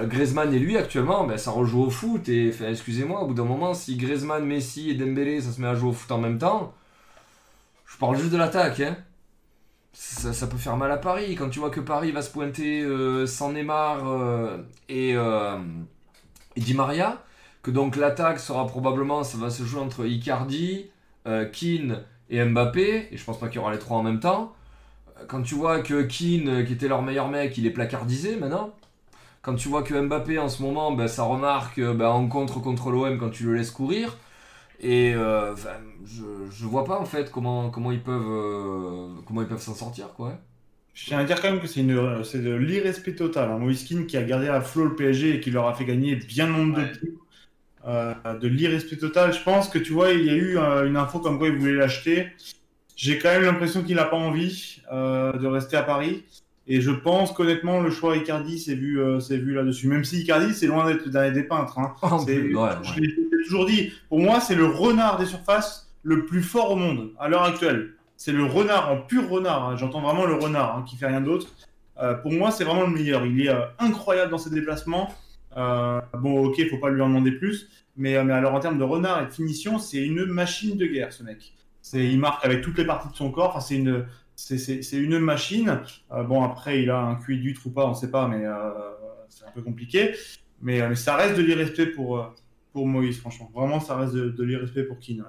Griezmann 0.03 0.53
et 0.53 0.59
lui, 0.59 0.77
actuellement, 0.77 1.25
ben, 1.25 1.37
ça 1.37 1.51
rejoue 1.51 1.83
au 1.83 1.89
foot. 1.89 2.29
Et 2.29 2.53
excusez-moi, 2.67 3.21
au 3.21 3.27
bout 3.27 3.33
d'un 3.33 3.43
moment, 3.43 3.73
si 3.73 3.97
Griezmann, 3.97 4.45
Messi 4.45 4.91
et 4.91 4.93
Dembélé, 4.93 5.41
ça 5.41 5.51
se 5.51 5.59
met 5.59 5.67
à 5.67 5.75
jouer 5.75 5.89
au 5.89 5.93
foot 5.93 6.11
en 6.11 6.19
même 6.19 6.37
temps, 6.37 6.73
je 7.85 7.97
parle 7.97 8.17
juste 8.17 8.31
de 8.31 8.37
l'attaque, 8.37 8.79
hein. 8.79 8.95
Ça, 9.93 10.47
peut 10.47 10.57
faire 10.57 10.75
mal 10.75 10.91
à 10.91 10.97
Paris. 10.97 11.35
Quand 11.35 11.49
tu 11.49 11.59
vois 11.59 11.69
que 11.69 11.79
Paris 11.79 12.11
va 12.11 12.21
se 12.21 12.29
pointer 12.29 12.81
euh, 12.81 13.25
sans 13.25 13.53
Neymar 13.53 14.05
euh, 14.05 14.57
et, 14.89 15.15
Di 16.57 16.73
Maria, 16.73 17.23
que 17.63 17.71
donc 17.71 17.95
l'attaque 17.95 18.39
sera 18.39 18.67
probablement, 18.67 19.23
ça 19.23 19.37
va 19.37 19.49
se 19.49 19.63
jouer 19.63 19.79
entre 19.79 20.05
Icardi, 20.05 20.91
Keane 21.25 22.03
et 22.29 22.43
Mbappé, 22.43 23.07
et 23.11 23.17
je 23.17 23.23
pense 23.23 23.39
pas 23.39 23.47
qu'il 23.47 23.55
y 23.55 23.59
aura 23.59 23.71
les 23.71 23.79
trois 23.79 23.97
en 23.97 24.03
même 24.03 24.19
temps. 24.19 24.53
Quand 25.27 25.41
tu 25.41 25.55
vois 25.55 25.81
que 25.81 26.03
Keane, 26.03 26.49
euh, 26.49 26.63
qui 26.63 26.73
était 26.73 26.87
leur 26.87 27.01
meilleur 27.01 27.29
mec, 27.29 27.57
il 27.57 27.65
est 27.65 27.71
placardisé 27.71 28.35
maintenant. 28.35 28.73
Quand 29.41 29.55
tu 29.55 29.69
vois 29.69 29.83
que 29.83 29.93
Mbappé 29.99 30.39
en 30.39 30.49
ce 30.49 30.61
moment, 30.63 30.91
ben, 30.93 31.07
ça 31.07 31.23
remarque 31.23 31.79
euh, 31.79 31.93
ben, 31.93 32.07
en 32.09 32.27
contre 32.27 32.59
contre 32.61 32.91
l'OM 32.91 33.17
quand 33.19 33.29
tu 33.31 33.45
le 33.45 33.55
laisses 33.55 33.71
courir. 33.71 34.17
Et 34.81 35.13
euh, 35.15 35.55
je, 36.05 36.23
je 36.51 36.65
vois 36.65 36.85
pas 36.85 36.99
en 36.99 37.05
fait 37.05 37.31
comment, 37.31 37.69
comment 37.71 37.91
ils 37.91 38.03
peuvent 38.03 38.23
euh, 38.27 39.09
comment 39.27 39.41
ils 39.41 39.47
peuvent 39.47 39.61
s'en 39.61 39.75
sortir 39.75 40.13
quoi. 40.15 40.39
Je 40.93 41.05
tiens 41.05 41.19
à 41.19 41.23
dire 41.25 41.41
quand 41.41 41.51
même 41.51 41.59
que 41.61 41.67
c'est 41.67 41.81
une, 41.81 42.23
c'est 42.23 42.41
de 42.41 42.53
l'irrespect 42.53 43.15
total. 43.15 43.51
Hein. 43.51 43.57
Moïse 43.59 43.83
Kean 43.87 44.05
qui 44.05 44.17
a 44.17 44.23
gardé 44.23 44.47
à 44.47 44.61
flot 44.61 44.85
le 44.85 44.95
PSG 44.95 45.35
et 45.35 45.39
qui 45.41 45.51
leur 45.51 45.67
a 45.67 45.73
fait 45.75 45.85
gagner 45.85 46.15
bien 46.15 46.47
nombre 46.47 46.77
Ouais. 46.77 46.81
de 46.81 46.85
titres. 46.85 47.21
Euh, 47.85 48.13
de 48.39 48.47
l'irrespect 48.47 48.97
total. 48.97 49.33
Je 49.33 49.43
pense 49.43 49.69
que 49.69 49.77
tu 49.79 49.93
vois, 49.93 50.11
il 50.13 50.25
y 50.25 50.29
a 50.29 50.35
eu 50.35 50.57
euh, 50.57 50.87
une 50.87 50.97
info 50.97 51.19
comme 51.19 51.37
quoi 51.37 51.47
il 51.49 51.57
voulait 51.57 51.73
l'acheter. 51.75 52.27
J'ai 52.95 53.19
quand 53.19 53.29
même 53.29 53.43
l'impression 53.43 53.83
qu'il 53.83 53.95
n'a 53.95 54.05
pas 54.05 54.17
envie 54.17 54.81
euh, 54.91 55.33
de 55.33 55.47
rester 55.47 55.75
à 55.77 55.83
Paris. 55.83 56.23
Et 56.67 56.81
je 56.81 56.91
pense 56.91 57.31
qu'honnêtement, 57.31 57.79
le 57.79 57.91
choix 57.91 58.17
Icardi 58.17 58.57
s'est 58.57 58.73
vu, 58.75 58.99
euh, 58.99 59.19
vu 59.29 59.53
là-dessus. 59.53 59.87
Même 59.87 60.03
si 60.03 60.21
Icardi, 60.21 60.53
c'est 60.53 60.65
loin 60.67 60.87
d'être 60.87 61.05
le 61.05 61.11
dernier 61.11 61.31
des 61.31 61.43
peintres. 61.43 61.77
Hein. 61.77 61.93
Plus, 62.25 62.55
ouais, 62.55 62.69
je 62.83 62.89
ouais. 62.93 62.99
l'ai 63.01 63.09
je 63.09 63.37
l'ai 63.37 63.43
toujours 63.43 63.65
dit. 63.65 63.91
Pour 64.09 64.19
moi, 64.19 64.39
c'est 64.39 64.55
le 64.55 64.65
renard 64.65 65.19
des 65.19 65.27
surfaces 65.27 65.91
le 66.01 66.25
plus 66.25 66.41
fort 66.41 66.71
au 66.71 66.75
monde 66.75 67.11
à 67.19 67.29
l'heure 67.29 67.43
actuelle. 67.43 67.93
C'est 68.17 68.31
le 68.31 68.45
renard, 68.45 68.91
en 68.91 68.97
pur 68.97 69.29
renard. 69.29 69.69
hein. 69.69 69.75
J'entends 69.77 70.01
vraiment 70.01 70.25
le 70.25 70.35
renard 70.35 70.77
hein, 70.77 70.85
qui 70.87 70.95
fait 70.95 71.07
rien 71.07 71.21
d'autre. 71.21 71.47
Euh, 72.01 72.13
pour 72.15 72.31
moi, 72.31 72.49
c'est 72.49 72.63
vraiment 72.63 72.83
le 72.87 72.93
meilleur. 72.93 73.25
Il 73.25 73.39
est 73.41 73.49
euh, 73.49 73.61
incroyable 73.77 74.31
dans 74.31 74.37
ses 74.37 74.49
déplacements. 74.49 75.13
Euh, 75.57 76.01
bon, 76.19 76.45
ok, 76.45 76.57
il 76.57 76.69
faut 76.69 76.77
pas 76.79 76.89
lui 76.89 77.01
en 77.01 77.09
demander 77.09 77.31
plus. 77.31 77.69
Mais, 77.97 78.15
euh, 78.15 78.23
mais 78.23 78.33
alors, 78.33 78.53
en 78.53 78.59
termes 78.59 78.77
de 78.79 78.83
renard 78.83 79.21
et 79.21 79.25
de 79.27 79.31
finition, 79.31 79.77
c'est 79.79 80.03
une 80.03 80.25
machine 80.25 80.77
de 80.77 80.85
guerre, 80.85 81.13
ce 81.13 81.23
mec. 81.23 81.53
Il 81.93 82.19
marque 82.19 82.45
avec 82.45 82.61
toutes 82.61 82.77
les 82.77 82.85
parties 82.85 83.09
de 83.09 83.15
son 83.15 83.31
corps. 83.31 83.49
Enfin, 83.49 83.59
c'est 83.59 83.77
une, 83.77 84.05
c'est, 84.35 84.97
une 84.97 85.19
machine. 85.19 85.81
Euh, 86.11 86.23
bon, 86.23 86.43
après, 86.43 86.81
il 86.81 86.89
a 86.89 86.99
un 86.99 87.15
QI 87.15 87.39
d'huître 87.39 87.61
ou 87.65 87.69
pas, 87.69 87.87
on 87.87 87.93
sait 87.93 88.11
pas, 88.11 88.27
mais 88.27 88.45
euh, 88.45 88.69
c'est 89.29 89.45
un 89.45 89.51
peu 89.51 89.61
compliqué. 89.61 90.13
Mais, 90.61 90.81
euh, 90.81 90.89
mais 90.89 90.95
ça 90.95 91.15
reste 91.15 91.37
de 91.37 91.43
l'irrespect 91.43 91.87
pour, 91.87 92.33
pour 92.73 92.87
Moïse, 92.87 93.19
franchement. 93.19 93.49
Vraiment, 93.53 93.79
ça 93.79 93.95
reste 93.95 94.13
de, 94.13 94.29
de 94.29 94.43
l'irrespect 94.43 94.83
pour 94.83 94.99
Keane. 94.99 95.25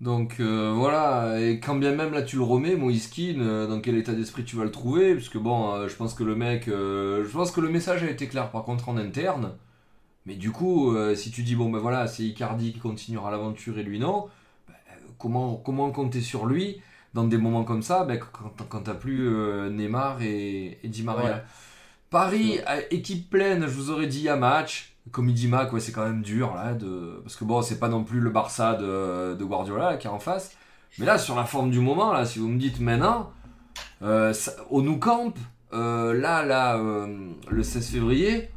Donc 0.00 0.40
voilà, 0.40 1.38
et 1.38 1.60
quand 1.60 1.76
bien 1.76 1.94
même 1.94 2.14
là 2.14 2.22
tu 2.22 2.36
le 2.36 2.42
remets, 2.42 2.74
Moïse 2.74 3.08
Keane, 3.08 3.66
dans 3.66 3.82
quel 3.82 3.98
état 3.98 4.14
d'esprit 4.14 4.44
tu 4.44 4.56
vas 4.56 4.64
le 4.64 4.70
trouver? 4.70 5.14
Parce 5.14 5.28
que 5.28 5.36
bon, 5.36 5.86
je 5.86 5.94
pense 5.94 6.14
que 6.14 6.24
le 6.24 6.34
mec, 6.34 6.64
je 6.68 7.30
pense 7.30 7.50
que 7.50 7.60
le 7.60 7.68
message 7.68 8.02
a 8.02 8.08
été 8.08 8.26
clair 8.26 8.50
par 8.50 8.64
contre 8.64 8.88
en 8.88 8.96
interne. 8.96 9.52
Mais 10.24 10.36
du 10.36 10.52
coup, 10.52 10.96
si 11.14 11.30
tu 11.30 11.42
dis 11.42 11.54
bon 11.54 11.68
ben 11.68 11.80
voilà, 11.80 12.06
c'est 12.06 12.22
Icardi 12.22 12.72
qui 12.72 12.78
continuera 12.78 13.30
l'aventure 13.30 13.78
et 13.78 13.82
lui 13.82 13.98
non, 13.98 14.28
comment, 15.20 15.56
comment 15.56 15.90
compter 15.92 16.20
sur 16.20 16.46
lui 16.46 16.80
dans 17.14 17.24
des 17.24 17.38
moments 17.38 17.64
comme 17.64 17.82
ça 17.82 18.04
ben, 18.04 18.18
quand, 18.18 18.50
quand 18.68 18.80
t'as 18.82 18.94
plus 18.94 19.28
euh, 19.28 19.68
Neymar 19.70 20.22
et, 20.22 20.78
et 20.82 20.88
Di 20.88 21.02
Maria 21.02 21.30
Ouais. 21.36 21.42
Paris, 22.10 22.58
équipe 22.90 23.30
pleine, 23.30 23.62
je 23.62 23.72
vous 23.72 23.90
aurais 23.90 24.08
dit 24.08 24.28
à 24.28 24.34
match. 24.36 24.96
Comme 25.12 25.28
il 25.28 25.34
dit 25.34 25.46
Mac, 25.48 25.72
ouais, 25.72 25.80
c'est 25.80 25.92
quand 25.92 26.04
même 26.04 26.22
dur 26.22 26.54
là, 26.54 26.74
de... 26.74 27.20
parce 27.22 27.34
que 27.36 27.44
bon, 27.44 27.62
c'est 27.62 27.78
pas 27.78 27.88
non 27.88 28.04
plus 28.04 28.20
le 28.20 28.30
Barça 28.30 28.74
de, 28.74 29.34
de 29.34 29.44
Guardiola 29.44 29.92
là, 29.92 29.96
qui 29.96 30.06
est 30.06 30.10
en 30.10 30.18
face. 30.18 30.56
Mais 30.98 31.06
là, 31.06 31.18
sur 31.18 31.36
la 31.36 31.44
forme 31.44 31.70
du 31.70 31.80
moment, 31.80 32.12
là, 32.12 32.24
si 32.26 32.38
vous 32.40 32.48
me 32.48 32.58
dites 32.58 32.80
maintenant, 32.80 33.30
euh, 34.02 34.32
ça- 34.32 34.52
au 34.70 34.82
Nou 34.82 34.98
Camp, 34.98 35.32
euh, 35.72 36.12
là, 36.12 36.44
là, 36.44 36.76
euh, 36.78 37.30
le 37.48 37.62
16 37.62 37.88
février, 37.90 38.50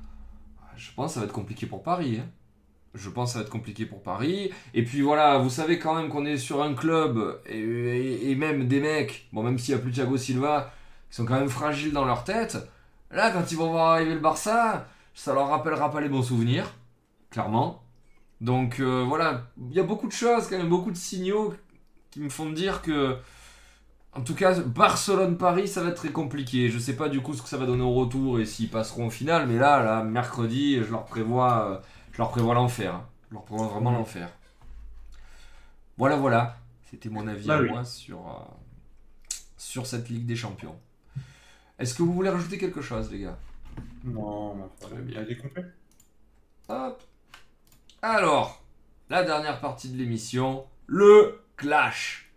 je 0.75 0.89
pense 0.95 1.11
que 1.11 1.13
ça 1.15 1.19
va 1.21 1.25
être 1.27 1.31
compliqué 1.33 1.65
pour 1.65 1.81
Paris. 1.83 2.19
hein. 2.21 2.27
Je 2.93 3.09
pense 3.09 3.29
que 3.29 3.33
ça 3.33 3.39
va 3.39 3.45
être 3.45 3.51
compliqué 3.51 3.85
pour 3.85 4.03
Paris. 4.03 4.51
Et 4.73 4.83
puis 4.83 5.01
voilà, 5.01 5.39
vous 5.39 5.49
savez 5.49 5.79
quand 5.79 5.95
même 5.95 6.09
qu'on 6.09 6.25
est 6.25 6.37
sur 6.37 6.61
un 6.61 6.73
club, 6.73 7.41
et, 7.47 8.35
même 8.35 8.67
des 8.67 8.79
mecs, 8.79 9.27
bon, 9.33 9.43
même 9.43 9.57
s'il 9.57 9.73
n'y 9.73 9.81
a 9.81 9.83
plus 9.83 9.91
Thiago 9.91 10.17
Silva, 10.17 10.71
qui 11.09 11.15
sont 11.15 11.25
quand 11.25 11.39
même 11.39 11.49
fragiles 11.49 11.93
dans 11.93 12.05
leur 12.05 12.23
tête. 12.23 12.57
Là, 13.11 13.31
quand 13.31 13.51
ils 13.51 13.57
vont 13.57 13.71
voir 13.71 13.93
arriver 13.93 14.13
le 14.13 14.19
Barça, 14.19 14.87
ça 15.13 15.33
leur 15.33 15.49
rappellera 15.49 15.91
pas 15.91 16.01
les 16.01 16.09
bons 16.09 16.23
souvenirs, 16.23 16.73
clairement. 17.29 17.83
Donc 18.41 18.79
euh, 18.79 19.03
voilà, 19.07 19.47
il 19.57 19.73
y 19.73 19.79
a 19.79 19.83
beaucoup 19.83 20.07
de 20.07 20.11
choses, 20.11 20.47
quand 20.47 20.57
même, 20.57 20.69
beaucoup 20.69 20.91
de 20.91 20.97
signaux 20.97 21.53
qui 22.11 22.19
me 22.19 22.29
font 22.29 22.49
dire 22.51 22.81
que, 22.81 23.17
en 24.13 24.21
tout 24.21 24.35
cas, 24.35 24.59
Barcelone-Paris, 24.59 25.67
ça 25.67 25.81
va 25.81 25.89
être 25.89 25.95
très 25.95 26.09
compliqué. 26.09 26.69
Je 26.69 26.77
sais 26.77 26.95
pas 26.95 27.09
du 27.09 27.21
coup 27.21 27.33
ce 27.33 27.41
que 27.41 27.49
ça 27.49 27.57
va 27.57 27.65
donner 27.65 27.83
au 27.83 27.93
retour 27.93 28.39
et 28.39 28.45
s'ils 28.45 28.69
passeront 28.69 29.07
au 29.07 29.09
final, 29.09 29.47
mais 29.47 29.57
là, 29.57 29.81
là, 29.81 30.03
mercredi, 30.03 30.77
je 30.83 30.91
leur 30.91 31.05
prévois, 31.05 31.69
euh, 31.71 31.77
je 32.13 32.17
leur 32.19 32.29
prévois 32.31 32.53
l'enfer. 32.55 32.95
hein. 32.95 33.09
Je 33.29 33.33
leur 33.35 33.43
prévois 33.43 33.67
vraiment 33.67 33.91
Mhm. 33.91 33.97
l'enfer. 33.97 34.29
Voilà, 35.97 36.15
voilà. 36.15 36.57
C'était 36.89 37.09
mon 37.09 37.27
avis 37.27 37.47
Bah 37.47 37.57
à 37.57 37.61
oui. 37.61 37.69
moi 37.69 37.83
sur, 37.85 38.19
euh, 38.19 39.35
sur 39.57 39.85
cette 39.87 40.09
Ligue 40.09 40.25
des 40.25 40.35
Champions. 40.35 40.79
Est-ce 41.79 41.93
que 41.95 42.03
vous 42.03 42.13
voulez 42.13 42.29
rajouter 42.29 42.57
quelque 42.57 42.81
chose, 42.81 43.11
les 43.11 43.19
gars? 43.19 43.37
Non, 44.03 44.69
Très 44.79 44.95
bien. 44.97 45.11
il 45.13 45.17
a 45.17 45.21
été 45.23 45.37
complet. 45.37 45.65
Hop. 46.69 47.03
Alors, 48.01 48.61
la 49.09 49.23
dernière 49.23 49.59
partie 49.59 49.89
de 49.89 49.97
l'émission, 49.97 50.65
le 50.87 51.41
clash. 51.57 52.31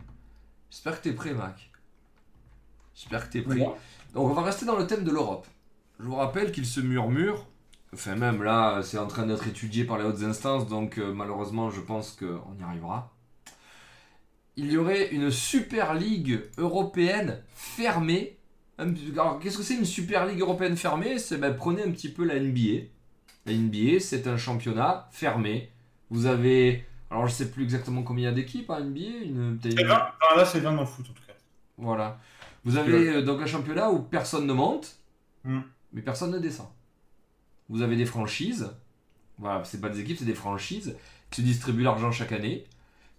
J'espère 0.71 0.99
que 0.99 1.05
t'es 1.05 1.13
prêt, 1.13 1.33
Mac. 1.35 1.71
J'espère 2.95 3.27
que 3.29 3.33
t'es 3.33 3.43
prêt. 3.43 3.59
Donc, 3.59 4.31
on 4.31 4.33
va 4.33 4.43
rester 4.43 4.65
dans 4.65 4.77
le 4.77 4.87
thème 4.87 5.05
de 5.05 5.11
l'Europe. 5.11 5.47
Je 6.01 6.05
vous 6.05 6.15
rappelle 6.17 6.53
qu'il 6.53 6.67
se 6.67 6.81
murmure, 6.81 7.47
enfin 7.95 8.15
même 8.17 8.43
là, 8.43 8.83
c'est 8.83 8.99
en 8.99 9.07
train 9.07 9.27
d'être 9.27 9.47
étudié 9.47 9.85
par 9.85 9.99
les 9.99 10.05
hautes 10.05 10.23
instances, 10.23 10.67
donc 10.69 10.99
euh, 10.99 11.13
malheureusement, 11.13 11.71
je 11.71 11.81
pense 11.81 12.13
qu'on 12.13 12.57
y 12.59 12.63
arrivera. 12.63 13.13
Il 14.57 14.73
y 14.73 14.79
aurait 14.79 15.09
une 15.11 15.31
Super 15.31 15.95
Ligue 15.95 16.41
européenne 16.57 17.43
fermée. 17.55 18.39
Alors, 18.79 19.39
qu'est-ce 19.39 19.59
que 19.59 19.63
c'est 19.63 19.77
une 19.77 19.85
Super 19.85 20.27
Ligue 20.27 20.41
européenne 20.41 20.77
fermée? 20.77 21.19
C'est 21.19 21.39
ben, 21.39 21.55
prenez 21.55 21.83
un 21.83 21.91
petit 21.91 22.09
peu 22.11 22.25
la 22.25 22.39
NBA. 22.41 22.85
La 23.45 23.53
NBA, 23.53 24.01
c'est 24.01 24.27
un 24.27 24.37
championnat 24.37 25.09
fermé. 25.13 25.71
Vous 26.11 26.27
avez, 26.27 26.85
alors 27.11 27.27
je 27.27 27.33
sais 27.35 27.51
plus 27.51 27.65
exactement 27.65 28.03
combien 28.03 28.25
il 28.25 28.31
y 28.31 28.33
a 28.33 28.35
d'équipes 28.35 28.71
en 28.71 28.81
NBA. 28.81 29.01
Une, 29.25 29.59
C'est 29.63 29.73
une- 29.81 29.87
20, 29.87 29.95
enfin, 29.95 30.37
là, 30.37 30.45
c'est 30.45 30.61
20 30.61 30.73
dans 30.75 30.87
foot, 30.87 31.07
en 31.11 31.13
tout 31.13 31.23
cas. 31.27 31.35
voilà. 31.79 32.19
Vous 32.65 32.77
avez 32.79 33.09
euh, 33.11 33.23
donc 33.23 33.41
un 33.43 33.47
championnat 33.47 33.91
où 33.91 34.01
personne 34.01 34.47
ne 34.47 34.53
monte, 34.53 34.97
Hmm. 35.45 35.61
mais 35.93 36.03
personne 36.03 36.33
ne 36.33 36.39
descend. 36.39 36.67
Vous 37.69 37.83
avez 37.83 37.97
des 37.97 38.07
franchises. 38.07 38.71
Voilà, 39.39 39.63
c'est 39.65 39.81
pas 39.81 39.89
des 39.89 40.01
équipes, 40.01 40.19
c'est 40.19 40.25
des 40.25 40.35
franchises 40.35 40.97
qui 41.31 41.43
se 41.43 41.47
distribuent 41.47 41.83
l'argent 41.83 42.11
chaque 42.13 42.33
année, 42.33 42.65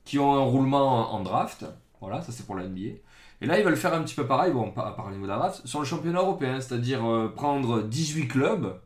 qui 0.06 0.20
ont 0.20 0.36
un 0.36 0.44
roulement 0.44 1.14
en 1.14 1.22
draft. 1.22 1.66
Voilà, 2.02 2.22
ça 2.22 2.32
c'est 2.32 2.46
pour 2.46 2.56
la 2.56 2.68
NBA. 2.68 2.98
Et 3.42 3.46
là, 3.46 3.60
ils 3.60 3.66
veulent 3.66 3.78
faire 3.78 3.94
un 3.94 4.02
petit 4.02 4.16
peu 4.16 4.26
pareil, 4.26 4.52
bon, 4.52 4.72
pas 4.72 4.92
par 4.92 5.12
niveau 5.12 5.24
de 5.24 5.30
la 5.30 5.38
draft, 5.38 5.66
sur 5.66 5.80
le 5.80 5.86
championnat 5.86 6.20
européen, 6.20 6.60
c'est-à-dire 6.60 7.06
euh, 7.06 7.28
prendre 7.28 7.84
18 7.84 8.28
clubs. 8.28 8.80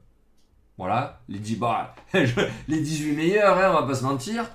Voilà, 0.77 1.21
les, 1.29 1.39
10, 1.39 1.57
bah, 1.57 1.95
les 2.67 2.81
18 2.81 3.15
meilleurs, 3.15 3.57
hein, 3.57 3.69
on 3.69 3.81
va 3.81 3.87
pas 3.87 3.95
se 3.95 4.03
mentir, 4.03 4.49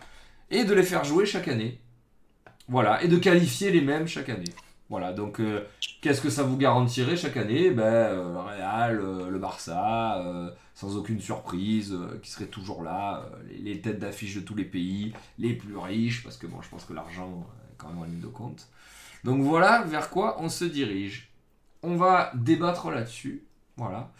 et 0.50 0.64
de 0.64 0.74
les 0.74 0.82
faire 0.82 1.04
jouer 1.04 1.24
chaque 1.24 1.48
année. 1.48 1.80
Voilà, 2.68 3.02
et 3.02 3.08
de 3.08 3.16
qualifier 3.16 3.70
les 3.70 3.80
mêmes 3.80 4.06
chaque 4.06 4.28
année. 4.28 4.52
Voilà, 4.88 5.12
donc 5.12 5.40
euh, 5.40 5.66
qu'est-ce 6.00 6.20
que 6.20 6.30
ça 6.30 6.44
vous 6.44 6.56
garantirait 6.56 7.16
chaque 7.16 7.36
année? 7.36 7.70
Ben, 7.70 7.82
euh, 7.82 8.32
Le 8.32 8.38
Real, 8.38 9.00
euh, 9.00 9.30
le 9.30 9.38
Barça, 9.38 10.52
sans 10.74 10.96
aucune 10.96 11.20
surprise, 11.20 11.96
qui 12.22 12.30
seraient 12.30 12.46
toujours 12.46 12.82
là, 12.82 13.28
les, 13.50 13.80
têtes 13.80 13.98
d'affiche 13.98 14.36
de 14.36 14.40
tous 14.40 14.54
les 14.54 14.64
pays, 14.64 15.12
les 15.38 15.54
plus 15.54 15.76
riches, 15.76 16.22
parce 16.22 16.36
que 16.36 16.46
bon, 16.46 16.62
je 16.62 16.68
pense 16.68 16.84
que 16.84 16.92
l'argent 16.92 17.46
est 17.70 17.76
quand 17.78 17.88
même 17.88 17.98
en 17.98 18.04
ligne 18.04 18.20
de 18.20 18.28
compte. 18.28 18.68
Donc 19.24 19.40
voilà 19.40 19.82
vers 19.82 20.10
quoi 20.10 20.36
on 20.40 20.48
se 20.48 20.64
dirige. 20.64 21.32
On 21.82 21.96
va 21.96 22.30
débattre 22.34 22.90
là-dessus. 22.90 23.44
Voilà. 23.76 24.12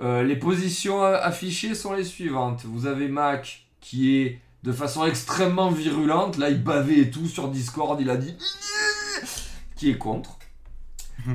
Les 0.00 0.36
positions 0.36 1.02
affichées 1.02 1.74
sont 1.74 1.94
les 1.94 2.04
suivantes. 2.04 2.64
Vous 2.64 2.86
avez 2.86 3.08
Mac 3.08 3.66
qui 3.80 4.16
est 4.16 4.40
de 4.62 4.72
façon 4.72 5.06
extrêmement 5.06 5.70
virulente. 5.70 6.36
Là, 6.36 6.50
il 6.50 6.62
bavait 6.62 6.98
et 6.98 7.10
tout 7.10 7.26
sur 7.26 7.48
Discord. 7.48 7.98
Il 8.00 8.10
a 8.10 8.16
dit 8.16 8.36
qui 9.76 9.90
est 9.90 9.98
contre. 9.98 10.38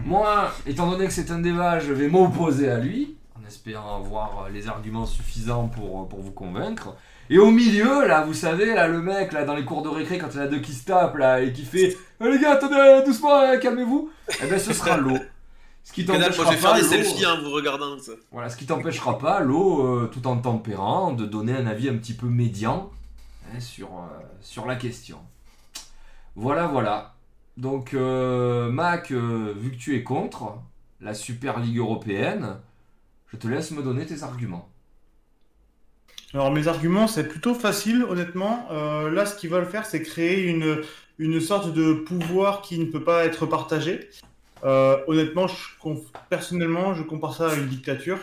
Moi, 0.06 0.52
étant 0.66 0.90
donné 0.90 1.06
que 1.06 1.14
c'est 1.14 1.32
un 1.32 1.40
débat, 1.40 1.80
je 1.80 1.92
vais 1.92 2.08
m'opposer 2.08 2.70
à 2.70 2.78
lui. 2.78 3.16
On 3.42 3.48
espérant 3.48 3.98
avoir 3.98 4.50
les 4.50 4.68
arguments 4.68 5.06
suffisants 5.06 5.68
pour, 5.68 6.08
pour 6.08 6.22
vous 6.22 6.32
convaincre. 6.32 6.96
Et 7.30 7.40
au 7.40 7.50
milieu, 7.50 8.06
là, 8.08 8.22
vous 8.22 8.34
savez, 8.34 8.74
là, 8.74 8.88
le 8.88 9.02
mec, 9.02 9.32
là, 9.32 9.46
dans 9.46 9.56
les 9.56 9.64
cours 9.64 9.82
de 9.82 9.90
récré, 9.90 10.18
quand 10.18 10.28
il 10.34 10.38
y 10.38 10.40
en 10.40 10.44
a 10.44 10.48
deux 10.48 10.60
qui 10.60 10.74
se 10.74 10.86
tapent, 10.86 11.16
là, 11.16 11.42
et 11.42 11.54
qui 11.54 11.64
fait 11.64 11.98
Eh, 12.20 12.30
Les 12.30 12.40
gars, 12.40 12.54
attendez, 12.54 13.04
doucement, 13.06 13.40
hein, 13.40 13.58
calmez-vous», 13.58 14.12
eh 14.44 14.48
ben, 14.48 14.60
ce 14.60 14.74
sera 14.74 14.98
l'eau. 14.98 15.18
Ce 15.84 15.94
qui 15.94 16.06
t'empêchera 16.06 16.52
vais 16.52 16.58
faire 16.58 16.72
pas, 16.74 16.80
des 16.80 16.86
selfies 16.86 17.26
en 17.26 17.42
vous 17.42 17.50
regardant. 17.52 17.98
Ça. 18.00 18.12
voilà, 18.32 18.50
ce 18.50 18.58
qui 18.58 18.66
t'empêchera 18.66 19.18
pas, 19.18 19.40
l'eau, 19.40 19.86
euh, 19.86 20.12
tout 20.14 20.28
en 20.28 20.38
tempérant, 20.38 21.12
de 21.12 21.26
donner 21.26 21.56
un 21.56 21.66
avis 21.68 21.90
un 21.90 21.96
petit 21.96 22.14
peu 22.14 22.28
médian 22.28 22.92
hein, 23.48 23.60
sur, 23.60 23.88
euh, 23.88 24.24
sur 24.42 24.66
la 24.66 24.76
question. 24.76 25.18
Voilà, 26.36 26.68
voilà. 26.68 27.11
Donc, 27.62 27.94
euh, 27.94 28.72
Mac, 28.72 29.12
euh, 29.12 29.54
vu 29.56 29.70
que 29.70 29.76
tu 29.76 29.96
es 29.96 30.02
contre 30.02 30.56
la 31.00 31.14
Super 31.14 31.60
Ligue 31.60 31.78
européenne, 31.78 32.58
je 33.28 33.38
te 33.38 33.48
laisse 33.48 33.70
me 33.70 33.84
donner 33.84 34.04
tes 34.08 34.24
arguments. 34.24 34.68
Alors 36.34 36.52
mes 36.52 36.68
arguments, 36.68 37.06
c'est 37.06 37.28
plutôt 37.28 37.54
facile, 37.54 38.04
honnêtement. 38.04 38.66
Euh, 38.72 39.12
là, 39.12 39.28
ce 39.28 39.36
qu'ils 39.36 39.52
veulent 39.52 39.68
faire, 39.68 39.86
c'est 39.86 40.02
créer 40.02 40.48
une, 40.48 40.82
une 41.20 41.40
sorte 41.40 41.72
de 41.72 41.94
pouvoir 41.94 42.64
qui 42.64 42.80
ne 42.80 42.86
peut 42.86 43.04
pas 43.04 43.26
être 43.26 43.46
partagé. 43.46 44.10
Honnêtement, 44.64 45.46
personnellement, 46.32 46.96
je 46.96 47.04
compare 47.04 47.36
ça 47.36 47.50
à 47.52 47.56
une 47.56 47.68
dictature. 47.68 48.18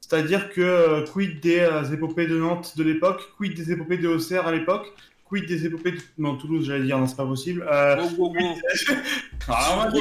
C'est-à-dire 0.00 0.50
que 0.50 1.04
quid 1.12 1.40
des 1.40 1.68
épopées 1.92 2.26
de 2.26 2.38
Nantes 2.38 2.78
de 2.78 2.84
l'époque, 2.84 3.34
quid 3.36 3.54
des 3.54 3.70
épopées 3.70 3.98
de 3.98 4.08
Auxerre 4.08 4.46
à 4.46 4.52
l'époque, 4.52 4.94
quid 5.28 5.46
des 5.46 5.66
épopées 5.66 5.92
de... 5.92 5.98
Non, 6.16 6.36
Toulouse, 6.36 6.66
j'allais 6.66 6.84
dire, 6.84 6.98
non, 6.98 7.06
c'est 7.06 7.16
pas 7.16 7.26
possible. 7.26 7.66
Euh, 7.70 7.96
Wow, 7.96 8.10
wow, 8.16 8.32
wow. 8.32 8.56
ah, 9.48 9.88
on 9.92 9.96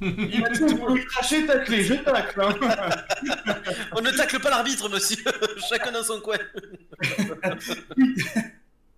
il 0.96 1.04
cracher, 1.06 1.46
tacler, 1.46 1.82
je 1.82 1.94
tacle. 1.94 2.40
hein. 2.40 2.54
On 3.96 4.00
ne 4.00 4.10
tacle 4.10 4.40
pas 4.40 4.50
l'arbitre, 4.50 4.88
monsieur. 4.88 5.22
Chacun 5.68 5.92
dans 5.92 6.02
son 6.02 6.20
coin. 6.20 6.36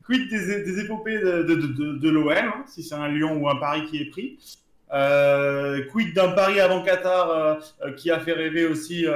Quid 0.07 0.29
des, 0.29 0.63
des 0.65 0.81
épopées 0.81 1.19
de, 1.19 1.43
de, 1.43 1.55
de, 1.55 1.93
de 1.99 2.09
l'OM, 2.11 2.31
hein, 2.33 2.65
si 2.67 2.83
c'est 2.83 2.95
un 2.95 3.09
Lyon 3.09 3.37
ou 3.41 3.49
un 3.49 3.57
Paris 3.57 3.83
qui 3.91 3.99
est 4.03 4.11
pris. 4.11 4.39
Euh, 4.93 5.85
quid 5.93 6.15
d'un 6.15 6.33
Paris 6.33 6.59
avant 6.61 6.83
Qatar 6.83 7.31
euh, 7.31 7.93
qui 7.97 8.11
a 8.11 8.19
fait 8.21 8.33
rêver 8.33 8.67
aussi. 8.67 9.07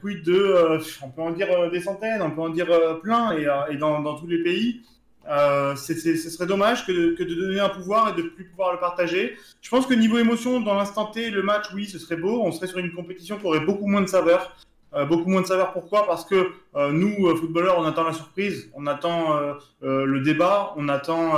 quid 0.00 0.22
de, 0.22 0.78
on 1.02 1.08
peut 1.10 1.22
en 1.22 1.30
dire 1.32 1.70
des 1.70 1.80
centaines, 1.80 2.22
on 2.22 2.30
peut 2.30 2.40
en 2.42 2.48
dire 2.50 3.00
plein 3.02 3.32
et, 3.36 3.46
et 3.72 3.76
dans, 3.76 4.00
dans 4.00 4.18
tous 4.18 4.26
les 4.26 4.42
pays. 4.42 4.82
Euh, 5.28 5.74
ce 5.76 5.94
serait 5.94 6.46
dommage 6.46 6.86
que 6.86 6.92
de, 6.92 7.14
que 7.14 7.22
de 7.22 7.34
donner 7.34 7.60
un 7.60 7.68
pouvoir 7.68 8.10
et 8.10 8.22
de 8.22 8.28
plus 8.28 8.44
pouvoir 8.44 8.72
le 8.72 8.78
partager. 8.78 9.36
Je 9.62 9.70
pense 9.70 9.86
que 9.86 9.94
niveau 9.94 10.18
émotion, 10.18 10.60
dans 10.60 10.74
l'instant 10.74 11.06
T, 11.06 11.30
le 11.30 11.42
match, 11.42 11.66
oui, 11.74 11.86
ce 11.86 11.98
serait 11.98 12.16
beau. 12.16 12.42
On 12.42 12.52
serait 12.52 12.66
sur 12.66 12.78
une 12.78 12.92
compétition 12.92 13.38
qui 13.38 13.46
aurait 13.46 13.64
beaucoup 13.64 13.86
moins 13.86 14.02
de 14.02 14.08
saveur. 14.08 14.56
Euh, 14.96 15.04
beaucoup 15.04 15.28
moins 15.28 15.42
de 15.42 15.46
saveur. 15.46 15.72
Pourquoi 15.72 16.06
Parce 16.06 16.24
que 16.24 16.50
euh, 16.76 16.92
nous, 16.92 17.26
euh, 17.26 17.34
footballeurs, 17.36 17.76
on 17.78 17.84
attend 17.84 18.04
la 18.04 18.12
surprise, 18.12 18.70
on 18.74 18.86
attend 18.86 19.36
le 19.82 20.20
débat, 20.20 20.72
on 20.76 20.88
attend 20.88 21.34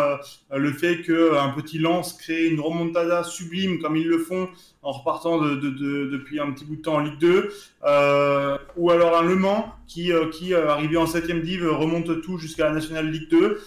le 0.55 0.73
fait 0.73 1.03
qu'un 1.03 1.49
petit 1.57 1.79
lance 1.79 2.13
crée 2.15 2.47
une 2.47 2.61
remontada 2.61 3.23
sublime 3.25 3.79
comme 3.81 3.97
ils 3.97 4.07
le 4.09 4.19
font 4.19 4.49
en 4.83 4.93
repartant 4.93 5.41
de, 5.41 5.57
de- 5.57 5.71
de- 5.71 6.07
depuis 6.07 6.39
un 6.39 6.53
petit 6.53 6.65
bout 6.65 6.77
de 6.77 6.83
temps 6.83 6.95
en 6.95 7.01
Ligue 7.01 7.19
2, 7.19 7.51
euh, 7.87 8.57
ou 8.77 8.91
alors 8.91 9.17
un 9.19 9.23
Le 9.23 9.35
Mans 9.37 9.75
qui, 9.89 10.13
qui 10.33 10.55
arrivé 10.55 10.97
en 10.97 11.07
7ème 11.07 11.41
div, 11.43 11.67
remonte 11.69 12.21
tout 12.23 12.39
jusqu'à 12.39 12.65
la 12.69 12.73
Nationale 12.73 13.11
Ligue 13.11 13.29
2. 13.31 13.61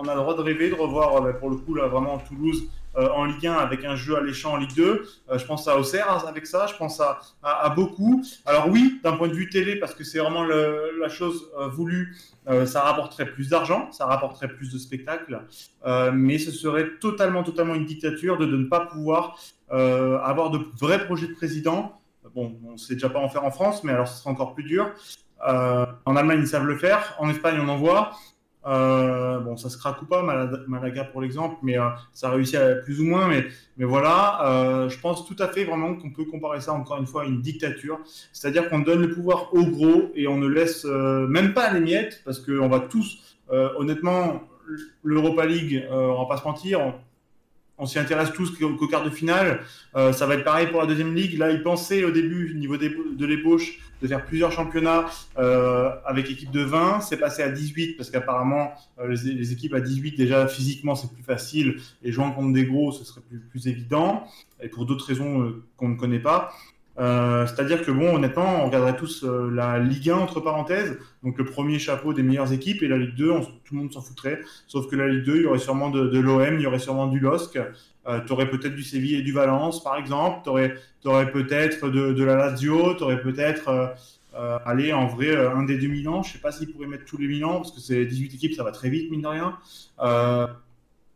On 0.00 0.06
a 0.06 0.14
le 0.14 0.20
droit 0.20 0.36
de 0.36 0.42
rêver, 0.42 0.70
de 0.70 0.76
revoir 0.76 1.16
euh, 1.16 1.32
pour 1.32 1.50
le 1.50 1.56
coup 1.56 1.74
là 1.74 1.88
vraiment 1.88 2.18
Toulouse 2.18 2.70
euh, 2.96 3.08
en 3.08 3.24
Ligue 3.24 3.48
1 3.48 3.54
avec 3.54 3.84
un 3.84 3.96
jeu 3.96 4.16
alléchant 4.16 4.52
en 4.52 4.56
Ligue 4.56 4.74
2. 4.76 4.82
Euh, 5.30 5.38
je 5.38 5.44
pense 5.44 5.66
à 5.66 5.76
Auxerre 5.76 6.24
avec 6.24 6.46
ça, 6.46 6.68
je 6.68 6.76
pense 6.76 7.00
à, 7.00 7.68
beaucoup. 7.70 8.22
Alors 8.46 8.68
oui, 8.68 9.00
d'un 9.02 9.16
point 9.16 9.26
de 9.26 9.32
vue 9.32 9.50
télé, 9.50 9.74
parce 9.74 9.94
que 9.96 10.04
c'est 10.04 10.20
vraiment 10.20 10.44
la 10.44 11.08
chose 11.08 11.50
voulue, 11.72 12.16
ça 12.64 12.82
rapporterait 12.82 13.26
plus 13.26 13.48
d'argent, 13.48 13.90
ça 13.90 14.06
rapporterait 14.06 14.48
plus 14.48 14.72
de 14.72 14.78
spectacles, 14.78 15.42
mais 16.12 16.38
ce 16.38 16.50
serait 16.50 16.88
totalement, 17.00 17.42
totalement 17.42 17.74
une 17.74 17.84
dictature 17.84 18.38
de, 18.38 18.46
ne 18.46 18.64
pas 18.64 18.86
pouvoir 18.86 19.38
avoir 19.70 20.50
de 20.50 20.60
vrais 20.80 21.04
projets 21.04 21.28
de 21.28 21.34
président. 21.34 22.00
Bon, 22.34 22.56
on 22.66 22.72
ne 22.72 22.76
sait 22.76 22.94
déjà 22.94 23.10
pas 23.10 23.20
en 23.20 23.28
faire 23.28 23.44
en 23.44 23.50
France, 23.50 23.84
mais 23.84 23.92
alors 23.92 24.08
ce 24.08 24.18
sera 24.18 24.30
encore 24.30 24.54
plus 24.54 24.64
dur. 24.64 24.90
En 25.44 26.16
Allemagne, 26.16 26.40
ils 26.40 26.48
savent 26.48 26.66
le 26.66 26.76
faire. 26.76 27.14
En 27.18 27.28
Espagne, 27.30 27.58
on 27.60 27.68
en 27.68 27.76
voit. 27.76 28.12
Euh, 28.68 29.38
bon, 29.40 29.56
ça 29.56 29.70
se 29.70 29.78
craque 29.78 30.02
ou 30.02 30.06
pas, 30.06 30.22
Malaga, 30.66 31.04
pour 31.04 31.22
l'exemple, 31.22 31.56
mais 31.62 31.78
euh, 31.78 31.88
ça 32.12 32.30
réussit 32.30 32.58
plus 32.84 33.00
ou 33.00 33.04
moins. 33.04 33.28
Mais, 33.28 33.84
voilà, 33.84 34.44
euh, 34.44 34.88
je 34.88 34.98
pense 34.98 35.26
tout 35.26 35.36
à 35.38 35.48
fait 35.48 35.64
vraiment 35.64 35.94
qu'on 35.94 36.10
peut 36.10 36.24
comparer 36.24 36.60
ça 36.60 36.74
encore 36.74 36.98
une 36.98 37.06
fois 37.06 37.22
à 37.22 37.26
une 37.26 37.40
dictature. 37.40 37.98
C'est-à-dire 38.32 38.68
qu'on 38.68 38.80
donne 38.80 39.00
le 39.00 39.10
pouvoir 39.10 39.54
aux 39.54 39.64
gros 39.64 40.10
et 40.14 40.28
on 40.28 40.36
ne 40.36 40.46
laisse 40.46 40.84
même 40.84 41.54
pas 41.54 41.72
les 41.72 41.80
miettes, 41.80 42.22
parce 42.24 42.40
qu'on 42.40 42.68
va 42.68 42.80
tous, 42.80 43.38
honnêtement, 43.50 44.42
l'Europa 45.02 45.46
League, 45.46 45.86
on 45.90 46.22
va 46.22 46.26
pas 46.26 46.36
se 46.36 46.44
mentir, 46.44 46.94
on, 47.78 47.86
s'y 47.86 47.98
intéresse 47.98 48.32
tous 48.32 48.58
qu'au 48.58 48.88
quart 48.88 49.04
de 49.04 49.10
finale. 49.10 49.60
Ça 49.94 50.26
va 50.26 50.34
être 50.34 50.44
pareil 50.44 50.66
pour 50.66 50.80
la 50.80 50.86
deuxième 50.86 51.14
ligue. 51.14 51.38
Là, 51.38 51.50
ils 51.50 51.62
pensaient 51.62 52.04
au 52.04 52.10
début, 52.10 52.52
au 52.52 52.58
niveau 52.58 52.76
de 52.76 53.26
l'ébauche, 53.26 53.78
de 54.02 54.06
faire 54.08 54.24
plusieurs 54.24 54.52
championnats 54.52 55.06
euh, 55.38 55.90
avec 56.04 56.30
équipe 56.30 56.50
de 56.50 56.62
20. 56.62 57.00
C'est 57.00 57.16
passé 57.16 57.42
à 57.42 57.48
18 57.48 57.96
parce 57.96 58.10
qu'apparemment, 58.10 58.72
euh, 59.00 59.08
les, 59.08 59.52
équipes 59.52 59.74
à 59.74 59.80
18, 59.80 60.16
déjà 60.16 60.46
physiquement, 60.46 60.94
c'est 60.94 61.12
plus 61.12 61.22
facile. 61.22 61.76
Et 62.02 62.12
jouant 62.12 62.30
contre 62.30 62.52
des 62.52 62.64
gros, 62.64 62.92
ce 62.92 63.04
serait 63.04 63.20
plus, 63.28 63.38
plus 63.40 63.66
évident. 63.66 64.24
Et 64.62 64.68
pour 64.68 64.86
d'autres 64.86 65.06
raisons 65.06 65.42
euh, 65.42 65.62
qu'on 65.76 65.88
ne 65.88 65.96
connaît 65.96 66.20
pas. 66.20 66.52
C'est-à-dire 67.00 67.84
que, 67.84 67.92
bon, 67.92 68.16
honnêtement, 68.16 68.64
on 68.64 68.66
regarderait 68.66 68.96
tous 68.96 69.22
la 69.22 69.78
Ligue 69.78 70.10
1, 70.10 70.16
entre 70.16 70.40
parenthèses, 70.40 70.98
donc 71.22 71.38
le 71.38 71.44
premier 71.44 71.78
chapeau 71.78 72.12
des 72.12 72.24
meilleures 72.24 72.52
équipes, 72.52 72.82
et 72.82 72.88
la 72.88 72.98
Ligue 72.98 73.14
2, 73.14 73.30
on- 73.30 73.40
tout 73.40 73.74
le 73.74 73.76
monde 73.82 73.92
s'en 73.92 74.00
foutrait. 74.00 74.40
Sauf 74.66 74.88
que 74.88 74.96
la 74.96 75.06
Ligue 75.06 75.22
2, 75.24 75.36
il 75.36 75.42
y 75.42 75.46
aurait 75.46 75.60
sûrement 75.60 75.90
de, 75.90 76.08
de 76.08 76.18
l'OM, 76.18 76.54
il 76.54 76.60
y 76.60 76.66
aurait 76.66 76.80
sûrement 76.80 77.06
du 77.06 77.20
LOSC, 77.20 77.56
euh, 78.08 78.20
tu 78.24 78.32
aurais 78.32 78.48
peut-être 78.48 78.74
du 78.74 78.82
Séville 78.82 79.16
et 79.16 79.22
du 79.22 79.32
Valence, 79.32 79.82
par 79.82 79.96
exemple, 79.96 80.40
tu 80.44 80.50
aurais, 81.08 81.30
peut-être 81.30 81.90
de, 81.90 82.12
de 82.12 82.24
la 82.24 82.36
Lazio, 82.36 82.94
tu 82.94 83.02
aurais 83.02 83.20
peut-être, 83.20 83.68
euh, 83.68 83.86
euh, 84.34 84.58
allez, 84.64 84.92
en 84.92 85.06
vrai, 85.06 85.28
euh, 85.28 85.54
un 85.54 85.64
des 85.64 85.76
deux 85.76 85.88
Milan. 85.88 86.22
Je 86.22 86.32
sais 86.32 86.38
pas 86.38 86.50
s'ils 86.50 86.72
pourraient 86.72 86.86
mettre 86.86 87.04
tous 87.04 87.18
les 87.18 87.28
Milan, 87.28 87.56
parce 87.56 87.72
que 87.72 87.80
c'est 87.80 88.06
18 88.06 88.34
équipes, 88.34 88.54
ça 88.54 88.64
va 88.64 88.72
très 88.72 88.88
vite, 88.88 89.10
mine 89.10 89.22
de 89.22 89.26
rien. 89.26 89.58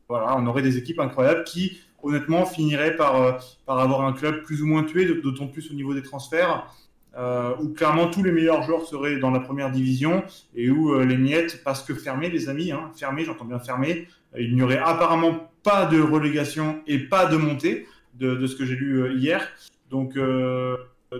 Voilà, 0.08 0.36
on 0.36 0.46
aurait 0.46 0.62
des 0.62 0.76
équipes 0.76 1.00
incroyables 1.00 1.44
qui, 1.44 1.80
honnêtement, 2.02 2.44
finiraient 2.44 2.96
par, 2.96 3.38
par 3.64 3.78
avoir 3.78 4.02
un 4.02 4.12
club 4.12 4.42
plus 4.42 4.60
ou 4.60 4.66
moins 4.66 4.84
tué, 4.84 5.06
d'autant 5.22 5.46
plus 5.46 5.70
au 5.70 5.74
niveau 5.74 5.94
des 5.94 6.02
transferts. 6.02 6.66
Euh, 7.14 7.54
où 7.60 7.68
clairement 7.68 8.08
tous 8.08 8.22
les 8.22 8.32
meilleurs 8.32 8.62
joueurs 8.62 8.86
seraient 8.86 9.18
dans 9.18 9.30
la 9.30 9.40
première 9.40 9.70
division 9.70 10.24
et 10.54 10.70
où 10.70 10.98
les 10.98 11.18
miettes, 11.18 11.62
parce 11.62 11.82
que 11.82 11.94
fermé, 11.94 12.30
les 12.30 12.48
amis, 12.48 12.72
hein, 12.72 12.90
j'entends 12.98 13.44
bien 13.44 13.58
fermé, 13.58 14.08
il 14.38 14.54
n'y 14.54 14.62
aurait 14.62 14.78
apparemment 14.78 15.51
pas 15.62 15.86
de 15.86 16.00
relégation 16.00 16.82
et 16.86 16.98
pas 16.98 17.26
de 17.26 17.36
montée 17.36 17.86
de, 18.14 18.46
ce 18.46 18.56
que 18.56 18.64
j'ai 18.64 18.76
lu 18.76 19.02
euh, 19.02 19.12
hier. 19.14 19.48
Donc, 19.90 20.16
euh, 20.16 20.76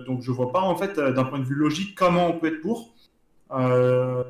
donc 0.06 0.23
je 0.23 0.31
vois 0.31 0.52
pas 0.52 0.60
en 0.60 0.77
fait 0.77 0.98
euh, 0.98 1.12
d'un 1.12 1.24
point 1.24 1.39
de 1.39 1.44
vue 1.44 1.55
logique 1.55 1.94
comment 1.94 2.28
on 2.28 2.39
peut 2.39 2.48
être 2.48 2.60
pour 2.60 2.94
euh, 3.52 4.24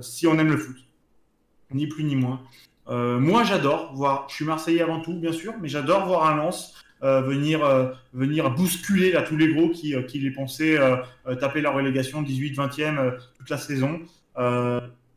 si 0.00 0.26
on 0.26 0.38
aime 0.38 0.50
le 0.50 0.58
foot, 0.58 0.76
ni 1.72 1.86
plus 1.86 2.04
ni 2.04 2.16
moins. 2.16 2.42
Moi 2.88 3.42
j'adore 3.42 3.92
voir, 3.94 4.26
je 4.28 4.34
suis 4.36 4.44
Marseillais 4.44 4.82
avant 4.82 5.00
tout 5.00 5.18
bien 5.18 5.32
sûr, 5.32 5.54
mais 5.60 5.68
j'adore 5.68 6.06
voir 6.06 6.28
un 6.28 6.36
lance 6.36 6.74
venir, 7.00 7.60
venir 8.12 8.50
bousculer 8.50 9.10
là, 9.10 9.22
tous 9.22 9.36
les 9.36 9.52
gros 9.52 9.70
qui, 9.70 9.94
qui 10.06 10.20
les 10.20 10.30
pensaient 10.30 10.78
taper 11.40 11.62
la 11.62 11.70
relégation 11.70 12.22
18-20e 12.22 12.98
euh, 12.98 13.10
toute 13.38 13.50
la 13.50 13.56
saison. 13.58 14.00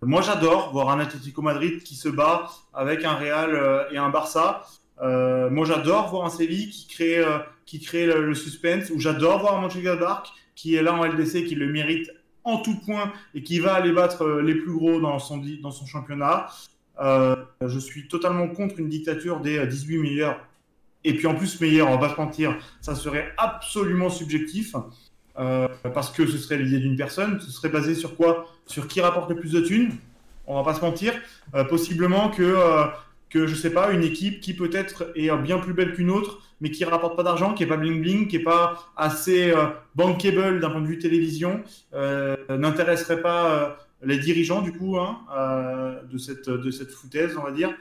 Euh, 0.03 0.07
moi, 0.07 0.21
j'adore 0.21 0.71
voir 0.71 0.89
un 0.89 0.99
Atlético 0.99 1.41
Madrid 1.41 1.83
qui 1.83 1.95
se 1.95 2.09
bat 2.09 2.49
avec 2.73 3.05
un 3.05 3.13
Real 3.13 3.55
euh, 3.55 3.89
et 3.91 3.97
un 3.97 4.09
Barça. 4.09 4.65
Euh, 5.01 5.49
moi, 5.49 5.65
j'adore 5.65 6.09
voir 6.09 6.25
un 6.25 6.29
Séville 6.29 6.69
qui 6.69 6.87
crée, 6.87 7.19
euh, 7.19 7.39
qui 7.65 7.79
crée 7.79 8.05
le, 8.05 8.33
suspense. 8.33 8.89
Ou 8.89 8.99
j'adore 8.99 9.39
voir 9.39 9.57
un 9.57 9.61
Mönchengladbach 9.61 10.33
qui 10.55 10.75
est 10.75 10.81
là 10.81 10.93
en 10.93 11.05
LDC, 11.05 11.45
qui 11.45 11.55
le 11.55 11.67
mérite 11.71 12.11
en 12.43 12.57
tout 12.57 12.79
point 12.85 13.11
et 13.33 13.43
qui 13.43 13.59
va 13.59 13.73
aller 13.73 13.91
battre 13.91 14.23
euh, 14.23 14.41
les 14.41 14.55
plus 14.55 14.73
gros 14.73 14.99
dans 14.99 15.19
son, 15.19 15.41
dans 15.61 15.71
son 15.71 15.85
championnat. 15.85 16.47
Euh, 16.99 17.35
je 17.65 17.79
suis 17.79 18.07
totalement 18.07 18.47
contre 18.47 18.79
une 18.79 18.89
dictature 18.89 19.39
des 19.39 19.57
euh, 19.57 19.65
18 19.65 19.99
meilleurs. 19.99 20.39
Et 21.03 21.13
puis 21.13 21.27
en 21.27 21.35
plus, 21.35 21.61
meilleur, 21.61 21.89
on 21.89 21.97
va 21.97 22.13
se 22.13 22.19
mentir, 22.19 22.57
ça 22.81 22.93
serait 22.93 23.33
absolument 23.37 24.09
subjectif. 24.09 24.75
Euh, 25.39 25.67
parce 25.93 26.11
que 26.11 26.25
ce 26.27 26.37
serait 26.37 26.57
l'idée 26.57 26.79
d'une 26.79 26.97
personne, 26.97 27.39
ce 27.39 27.49
serait 27.49 27.69
basé 27.69 27.95
sur 27.95 28.15
quoi? 28.15 28.47
Sur 28.65 28.87
qui 28.87 28.99
rapporte 28.99 29.29
le 29.29 29.37
plus 29.37 29.53
de 29.53 29.61
thunes 29.61 29.93
On 30.47 30.55
va 30.55 30.63
pas 30.63 30.73
se 30.77 30.81
mentir. 30.81 31.13
Euh, 31.55 31.63
possiblement 31.63 32.29
que, 32.29 32.43
euh, 32.43 32.85
que, 33.29 33.47
je 33.47 33.55
sais 33.55 33.69
pas, 33.69 33.91
une 33.91 34.03
équipe 34.03 34.41
qui 34.41 34.53
peut-être 34.53 35.11
est 35.15 35.31
euh, 35.31 35.37
bien 35.37 35.59
plus 35.59 35.73
belle 35.73 35.93
qu'une 35.93 36.09
autre, 36.09 36.41
mais 36.59 36.71
qui 36.71 36.83
rapporte 36.83 37.15
pas 37.15 37.23
d'argent, 37.23 37.53
qui 37.53 37.63
est 37.63 37.67
pas 37.67 37.77
bling 37.77 38.01
bling, 38.01 38.27
qui 38.27 38.35
est 38.35 38.43
pas 38.43 38.91
assez 38.97 39.51
euh, 39.51 39.67
bankable 39.95 40.59
d'un 40.59 40.69
point 40.69 40.81
de 40.81 40.87
vue 40.87 40.99
télévision, 40.99 41.63
n'intéresserait 42.49 43.21
pas 43.21 43.77
les 44.01 44.17
dirigeants 44.17 44.61
du 44.61 44.71
coup 44.73 44.97
hein, 44.97 45.19
de 46.11 46.17
cette 46.17 46.49
de 46.49 46.71
cette 46.71 46.91
foutaise, 46.91 47.37
on 47.37 47.43
va 47.43 47.51
dire. 47.51 47.73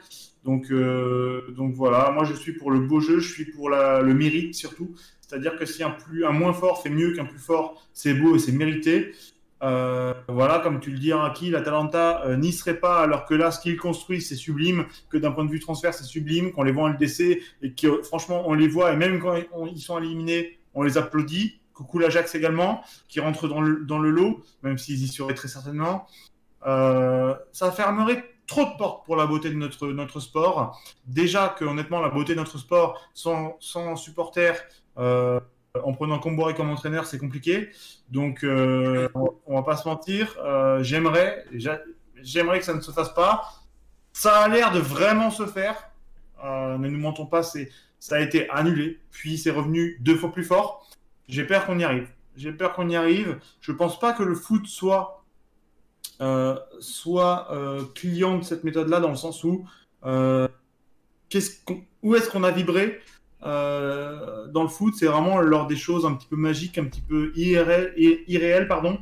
Donc 0.45 0.71
donc 0.71 1.73
voilà, 1.73 2.11
moi 2.11 2.23
je 2.23 2.33
suis 2.33 2.53
pour 2.53 2.71
le 2.71 2.79
beau 2.79 2.99
jeu, 3.01 3.19
je 3.19 3.31
suis 3.31 3.45
pour 3.45 3.69
le 3.69 4.13
mérite 4.13 4.55
surtout. 4.55 4.95
C'est-à-dire 5.29 5.57
que 5.57 5.65
si 5.65 5.83
un, 5.83 5.95
moins 6.31 6.53
fort 6.53 6.81
fait 6.81 6.89
mieux 6.89 7.13
qu'un 7.13 7.25
plus 7.25 7.37
fort, 7.37 7.87
c'est 7.93 8.15
beau 8.15 8.35
et 8.35 8.39
c'est 8.39 8.51
mérité. 8.51 9.13
Euh, 9.61 10.13
voilà, 10.27 10.57
comme 10.59 10.79
tu 10.79 10.89
le 10.89 10.97
dis, 10.97 11.11
Araki, 11.11 11.51
l'Atalanta 11.51 12.23
euh, 12.25 12.35
n'y 12.35 12.51
serait 12.51 12.79
pas, 12.79 13.03
alors 13.03 13.25
que 13.25 13.35
là, 13.35 13.51
ce 13.51 13.59
qu'ils 13.59 13.77
construisent, 13.77 14.27
c'est 14.27 14.35
sublime, 14.35 14.85
que 15.09 15.17
d'un 15.17 15.31
point 15.31 15.45
de 15.45 15.51
vue 15.51 15.59
transfert, 15.59 15.93
c'est 15.93 16.03
sublime, 16.03 16.51
qu'on 16.51 16.63
les 16.63 16.71
voit 16.71 16.85
en 16.85 16.87
LDC, 16.87 17.41
et 17.61 17.73
que 17.73 18.01
franchement, 18.01 18.43
on 18.47 18.55
les 18.55 18.67
voit, 18.67 18.91
et 18.91 18.95
même 18.95 19.19
quand 19.19 19.35
ils 19.67 19.81
sont 19.81 19.99
éliminés, 19.99 20.57
on 20.73 20.81
les 20.81 20.97
applaudit. 20.97 21.59
Coucou 21.73 21.99
l'Ajax 21.99 22.33
également, 22.35 22.81
qui 23.07 23.19
rentre 23.19 23.47
dans 23.47 23.61
le, 23.61 24.09
lot, 24.09 24.43
même 24.63 24.77
s'ils 24.77 25.03
y 25.03 25.07
seraient 25.07 25.35
très 25.35 25.47
certainement. 25.47 26.07
Euh, 26.65 27.35
ça 27.53 27.71
fermerait 27.71 28.25
trop 28.47 28.65
de 28.65 28.77
portes 28.77 29.05
pour 29.05 29.15
la 29.15 29.25
beauté 29.27 29.49
de 29.49 29.55
notre, 29.55 29.87
notre 29.87 30.19
sport. 30.19 30.81
Déjà 31.05 31.55
que, 31.57 31.63
honnêtement, 31.63 32.01
la 32.01 32.09
beauté 32.09 32.33
de 32.33 32.39
notre 32.39 32.57
sport, 32.57 32.99
sans, 33.13 33.55
sans 33.61 33.95
supporters, 33.95 34.61
euh, 34.99 35.39
en 35.83 35.93
prenant 35.93 36.19
Comboiré 36.19 36.53
comme 36.53 36.69
entraîneur, 36.69 37.05
c'est 37.05 37.17
compliqué. 37.17 37.69
Donc, 38.09 38.43
euh, 38.43 39.09
on, 39.13 39.55
va 39.55 39.63
pas 39.63 39.77
se 39.77 39.87
mentir. 39.87 40.35
Euh, 40.39 40.83
j'aimerais, 40.83 41.45
j'aimerais 42.21 42.59
que 42.59 42.65
ça 42.65 42.73
ne 42.73 42.81
se 42.81 42.91
fasse 42.91 43.13
pas. 43.13 43.49
Ça 44.13 44.39
a 44.39 44.47
l'air 44.47 44.71
de 44.71 44.79
vraiment 44.79 45.31
se 45.31 45.45
faire. 45.45 45.89
Euh, 46.43 46.77
ne 46.77 46.89
nous 46.89 46.99
mentons 46.99 47.25
pas, 47.25 47.43
ça 47.43 48.15
a 48.15 48.19
été 48.19 48.49
annulé, 48.49 48.99
puis 49.11 49.37
c'est 49.37 49.51
revenu 49.51 49.97
deux 49.99 50.15
fois 50.15 50.31
plus 50.31 50.43
fort. 50.43 50.89
J'ai 51.27 51.43
peur 51.43 51.65
qu'on 51.65 51.79
y 51.79 51.83
arrive. 51.83 52.09
J'ai 52.35 52.51
peur 52.51 52.73
qu'on 52.73 52.89
y 52.89 52.95
arrive. 52.95 53.39
Je 53.61 53.71
pense 53.71 53.99
pas 53.99 54.13
que 54.13 54.23
le 54.23 54.35
foot 54.35 54.65
soit 54.65 55.23
soit 56.79 57.47
client 57.95 58.39
de 58.39 58.43
cette 58.43 58.65
méthode-là 58.65 58.99
dans 58.99 59.09
le 59.09 59.15
sens 59.15 59.43
où 59.43 59.65
où 60.03 60.47
est-ce 62.15 62.29
qu'on 62.29 62.43
a 62.43 62.51
vibré? 62.51 62.99
Euh, 63.43 64.47
dans 64.47 64.63
le 64.63 64.69
foot, 64.69 64.95
c'est 64.97 65.05
vraiment 65.05 65.39
lors 65.39 65.67
des 65.67 65.75
choses 65.75 66.05
un 66.05 66.13
petit 66.13 66.27
peu 66.27 66.35
magiques, 66.35 66.77
un 66.77 66.85
petit 66.85 67.01
peu 67.01 67.31
irréelles, 67.35 67.93
irréel, 68.27 68.67
pardon, 68.67 68.99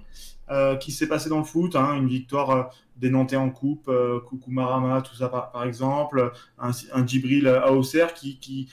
euh, 0.50 0.76
qui 0.76 0.92
s'est 0.92 1.08
passé 1.08 1.30
dans 1.30 1.40
le 1.40 1.44
foot. 1.44 1.76
Hein, 1.76 1.96
une 1.96 2.08
victoire 2.08 2.50
euh, 2.52 2.64
des 2.98 3.10
Nantais 3.10 3.36
en 3.36 3.50
coupe, 3.50 3.92
Coucou 4.26 4.52
Marama, 4.52 5.02
tout 5.02 5.16
ça 5.16 5.30
par, 5.30 5.64
exemple, 5.64 6.32
un, 6.58 6.72
Djibril 7.06 7.48
à 7.48 7.72
Auxerre 7.72 8.14
qui, 8.14 8.70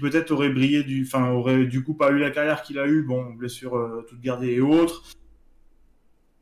peut-être 0.00 0.30
aurait 0.32 0.50
brillé, 0.50 0.82
du, 0.82 1.04
enfin 1.04 1.30
aurait 1.30 1.64
du 1.64 1.84
coup 1.84 1.94
pas 1.94 2.10
eu 2.10 2.18
la 2.18 2.30
carrière 2.30 2.62
qu'il 2.62 2.78
a 2.78 2.86
eu, 2.86 3.02
bon, 3.02 3.32
blessure 3.34 4.04
toute 4.08 4.20
gardée 4.20 4.52
et 4.54 4.60
autres. 4.60 5.04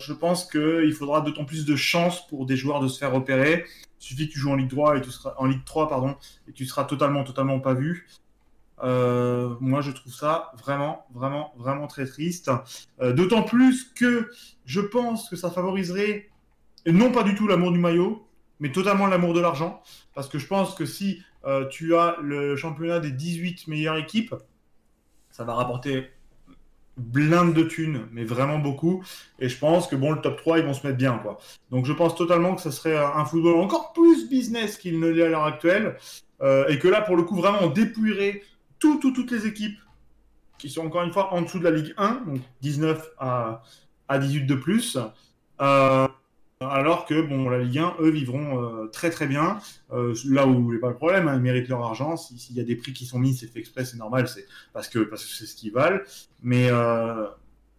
Je 0.01 0.13
pense 0.13 0.51
qu'il 0.51 0.93
faudra 0.93 1.21
d'autant 1.23 1.45
plus 1.45 1.65
de 1.65 1.77
chance 1.77 2.27
pour 2.27 2.47
des 2.47 2.57
joueurs 2.57 2.81
de 2.81 2.89
se 2.89 2.99
faire 2.99 3.13
repérer. 3.13 3.65
Il 4.01 4.05
suffit 4.05 4.29
que 4.29 4.33
tu 4.33 4.39
joues 4.39 4.51
en 4.51 4.57
Ligue 4.57 4.71
3 4.71 4.99
et 4.99 5.01
tu 5.01 5.11
seras 5.11 5.35
en 5.39 5.47
Ligue 5.47 5.65
3 5.65 5.89
pardon 5.89 6.17
et 6.49 6.53
tu 6.53 6.67
seras 6.67 6.85
totalement 6.85 7.25
totalement 7.25 7.61
pas 7.61 7.75
vu. 7.75 8.07
Euh, 8.83 9.55
moi, 9.61 9.81
je 9.81 9.91
trouve 9.91 10.13
ça 10.13 10.53
vraiment, 10.63 11.07
vraiment, 11.15 11.55
vraiment 11.57 11.87
très 11.87 12.07
triste. 12.07 12.51
Euh, 13.01 13.13
D'autant 13.13 13.43
plus 13.43 13.93
que 13.95 14.31
je 14.65 14.81
pense 14.81 15.29
que 15.29 15.37
ça 15.37 15.51
favoriserait 15.51 16.29
non 16.87 17.11
pas 17.11 17.23
du 17.23 17.35
tout 17.35 17.49
l'amour 17.49 17.73
du 17.73 17.79
maillot, 17.79 18.27
mais 18.61 18.73
totalement 18.73 19.07
l'amour 19.07 19.35
de 19.35 19.41
l'argent. 19.41 19.83
Parce 20.15 20.29
que 20.29 20.39
je 20.39 20.47
pense 20.47 20.75
que 20.75 20.85
si 20.85 21.23
euh, 21.45 21.67
tu 21.69 21.97
as 21.97 22.17
le 22.23 22.57
championnat 22.57 23.01
des 23.01 23.11
18 23.11 23.69
meilleures 23.69 23.97
équipes, 23.97 24.35
ça 25.31 25.45
va 25.45 25.55
rapporter 25.55 26.11
blinde 26.97 27.53
de 27.53 27.63
thunes, 27.63 28.07
mais 28.13 28.25
vraiment 28.25 28.59
beaucoup. 28.59 29.05
Et 29.39 29.51
je 29.51 29.59
pense 29.59 29.87
que 29.87 29.97
bon, 29.97 30.13
le 30.13 30.21
top 30.21 30.39
3, 30.39 30.61
ils 30.61 30.65
vont 30.65 30.73
se 30.73 30.87
mettre 30.87 30.97
bien. 30.97 31.19
Quoi. 31.19 31.39
Donc 31.71 31.85
je 31.85 31.93
pense 31.93 32.15
totalement 32.15 32.55
que 32.55 32.63
ça 32.63 32.71
serait 32.71 32.97
un 32.97 33.25
football 33.27 33.57
encore 33.57 33.93
plus 33.93 34.31
business 34.31 34.79
qu'il 34.79 34.99
ne 34.99 35.09
l'est 35.09 35.25
à 35.25 35.29
l'heure 35.29 35.45
actuelle. 35.45 35.97
Et 36.69 36.79
que 36.79 36.89
là, 36.89 37.01
pour 37.01 37.17
le 37.17 37.23
coup, 37.23 37.35
vraiment, 37.35 37.59
on 37.63 37.69
dépouillerait 37.71 38.43
tout, 38.79 38.99
tout, 38.99 39.13
toutes 39.13 39.31
les 39.31 39.47
équipes 39.47 39.79
qui 40.59 40.71
sont 40.71 40.87
encore 40.87 41.03
une 41.03 41.13
fois 41.13 41.33
en 41.35 41.43
dessous 41.43 41.59
de 41.59 41.65
la 41.65 41.71
Ligue 41.71 41.95
1, 41.97 42.23
donc 42.27 42.41
19 42.63 43.11
à, 43.19 43.63
à 44.09 44.19
18 44.19 44.47
de 44.47 44.55
plus. 44.55 44.99
Euh, 45.61 46.09
alors 46.61 47.05
que 47.05 47.21
bon, 47.21 47.49
la 47.51 47.59
Ligue 47.59 47.79
1, 47.79 47.97
eux, 48.01 48.11
vivront 48.11 48.63
euh, 48.63 48.87
très 48.87 49.11
très 49.11 49.27
bien. 49.27 49.59
Euh, 49.93 50.15
là 50.27 50.47
où 50.47 50.73
a 50.73 50.81
pas 50.81 50.89
le 50.89 50.97
problème, 50.97 51.29
hein, 51.29 51.35
ils 51.37 51.43
méritent 51.43 51.69
leur 51.69 51.85
argent. 51.85 52.17
S'il 52.17 52.57
y 52.57 52.61
a 52.61 52.65
des 52.65 52.77
prix 52.77 52.93
qui 52.93 53.05
sont 53.05 53.19
mis, 53.19 53.35
c'est 53.35 53.47
fait 53.47 53.59
exprès, 53.59 53.85
c'est 53.85 53.99
normal, 53.99 54.29
c'est 54.29 54.47
parce 54.73 54.89
que 54.89 55.01
parce 55.01 55.25
que 55.25 55.31
c'est 55.31 55.47
ce 55.47 55.55
qu'ils 55.55 55.73
valent. 55.73 56.01
Mais 56.43 56.71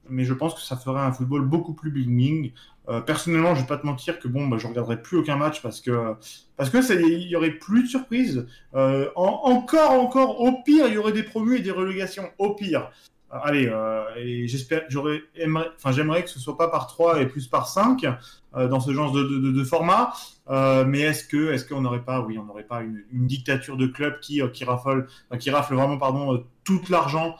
mais 0.10 0.24
je 0.24 0.34
pense 0.34 0.54
que 0.54 0.62
ça 0.62 0.76
ferait 0.76 1.02
un 1.02 1.12
football 1.12 1.42
beaucoup 1.46 1.74
plus 1.74 1.92
bling 1.92 2.52
euh, 2.90 3.02
personnellement, 3.02 3.54
je 3.54 3.62
vais 3.62 3.68
pas 3.68 3.78
te 3.78 3.86
mentir 3.86 4.18
que 4.20 4.28
bon, 4.28 4.48
bah, 4.48 4.58
je 4.58 4.66
regarderai 4.66 5.02
plus 5.02 5.18
aucun 5.18 5.36
match 5.36 5.62
parce 5.62 5.82
que 5.82 6.16
parce 6.56 6.70
que 6.70 6.78
il 7.06 7.28
y 7.28 7.36
aurait 7.36 7.52
plus 7.52 7.84
de 7.84 7.88
surprises. 7.88 8.48
Euh, 8.76 9.10
en, 9.16 9.42
encore, 9.44 9.92
encore, 9.92 10.40
au 10.40 10.64
pire, 10.64 10.88
il 10.88 10.94
y 10.94 10.98
aurait 10.98 11.12
des 11.12 11.24
promus 11.24 11.58
et 11.58 11.62
des 11.62 11.72
relégations. 11.72 12.30
Au 12.38 12.54
pire. 12.56 12.90
Euh, 13.34 14.04
allez, 14.16 14.48
j'aimerais 14.48 16.24
que 16.24 16.30
ce 16.30 16.40
soit 16.40 16.58
pas 16.58 16.70
par 16.70 16.88
3 16.88 17.22
et 17.22 17.26
plus 17.26 17.48
par 17.48 17.68
5 17.68 18.06
euh, 18.56 18.70
dans 18.70 18.80
ce 18.80 18.94
genre 18.94 19.12
de, 19.12 19.64
format. 19.66 20.14
mais 20.50 21.02
est-ce 21.02 21.26
que, 21.26 21.52
est-ce 21.52 21.66
qu'on 21.66 21.82
n'aurait 21.82 22.06
pas, 22.06 22.22
oui, 22.22 22.38
on 22.38 22.46
n'aurait 22.46 22.64
pas 22.64 22.82
une, 22.82 23.04
une, 23.12 23.28
dictature 23.28 23.76
de 23.76 23.88
club 23.88 24.22
qui 24.22 24.42
qui 24.54 24.64
raffole, 24.64 25.08
qui 25.40 25.52
rafle 25.52 25.76
vraiment, 25.76 25.98
pardon, 25.98 26.46
tout 26.64 26.82
l'argent 26.90 27.36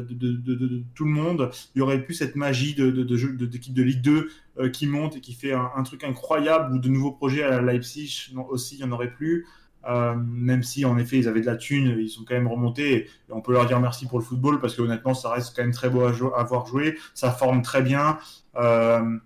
de, 0.00 0.82
tout 0.94 1.04
le 1.04 1.10
monde. 1.10 1.50
Il 1.74 1.78
y 1.78 1.82
aurait 1.82 2.02
plus 2.02 2.14
cette 2.14 2.36
magie 2.36 2.74
de, 2.74 2.90
d'équipe 2.90 3.74
de, 3.74 3.82
Ligue 3.82 4.02
2 4.02 4.30
euh, 4.58 4.68
qui 4.70 4.86
monte 4.86 5.16
et 5.16 5.20
qui 5.20 5.34
fait 5.34 5.52
un, 5.52 5.82
truc 5.82 6.04
incroyable 6.04 6.74
ou 6.74 6.78
de 6.78 6.88
nouveaux 6.88 7.12
projets 7.12 7.42
à 7.42 7.60
Leipzig 7.60 8.30
non, 8.34 8.46
aussi, 8.46 8.76
il 8.76 8.84
n'y 8.84 8.90
en 8.90 8.92
aurait 8.92 9.12
plus. 9.12 9.46
Euh, 9.88 10.14
même 10.14 10.62
si 10.62 10.84
en 10.84 10.98
effet 10.98 11.16
ils 11.16 11.26
avaient 11.26 11.40
de 11.40 11.46
la 11.46 11.56
thune, 11.56 11.96
ils 11.98 12.10
sont 12.10 12.22
quand 12.28 12.34
même 12.34 12.48
remontés 12.48 12.96
et, 12.96 13.06
on 13.30 13.40
peut 13.40 13.52
leur 13.52 13.64
dire 13.64 13.80
merci 13.80 14.06
pour 14.06 14.18
le 14.18 14.24
football 14.24 14.60
parce 14.60 14.76
que 14.76 14.82
honnêtement 14.82 15.14
ça 15.14 15.32
reste 15.32 15.56
quand 15.56 15.62
même 15.62 15.72
très 15.72 15.88
beau 15.88 16.02
à, 16.02 16.10
à 16.10 16.44
voir 16.44 16.66
ça 17.14 17.30
forme 17.30 17.62
très 17.62 17.80
bien. 17.80 18.18
Euh, 18.56 19.16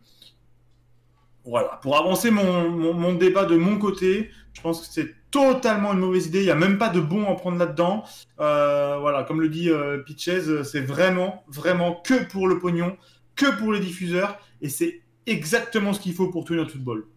voilà, 1.45 1.79
pour 1.83 1.97
avancer 1.97 2.31
mon, 2.31 2.71
mon, 2.71 3.15
débat 3.15 3.45
de 3.45 3.57
mon 3.57 3.79
côté, 3.79 4.31
je 4.53 4.63
pense 4.63 4.81
que 4.81 4.87
c'est 4.93 5.15
totalement 5.35 5.93
une 5.95 5.99
mauvaise 5.99 6.27
idée. 6.29 6.43
Il 6.43 6.45
n'y 6.45 6.51
a 6.51 6.55
même 6.55 6.79
pas 6.79 6.91
de 6.91 7.01
bon 7.01 7.29
à 7.29 7.35
prendre 7.35 7.59
là-dedans. 7.59 8.05
Euh, 8.39 8.99
voilà, 9.01 9.25
comme 9.25 9.41
le 9.41 9.49
dit 9.49 9.69
euh, 9.69 9.99
Pitches, 9.99 10.63
c'est 10.63 10.81
vraiment, 10.81 11.43
vraiment 11.49 11.95
que 11.95 12.23
pour 12.25 12.47
le 12.47 12.61
pognon, 12.61 12.97
que 13.35 13.51
pour 13.59 13.73
les 13.73 13.81
diffuseurs, 13.81 14.39
et 14.63 14.69
c'est 14.69 15.03
exactement 15.27 15.93
ce 15.93 15.99
qu'il 15.99 16.15
faut 16.15 16.29
pour 16.29 16.45
tout 16.45 16.55
notre 16.55 16.71
football. 16.71 17.09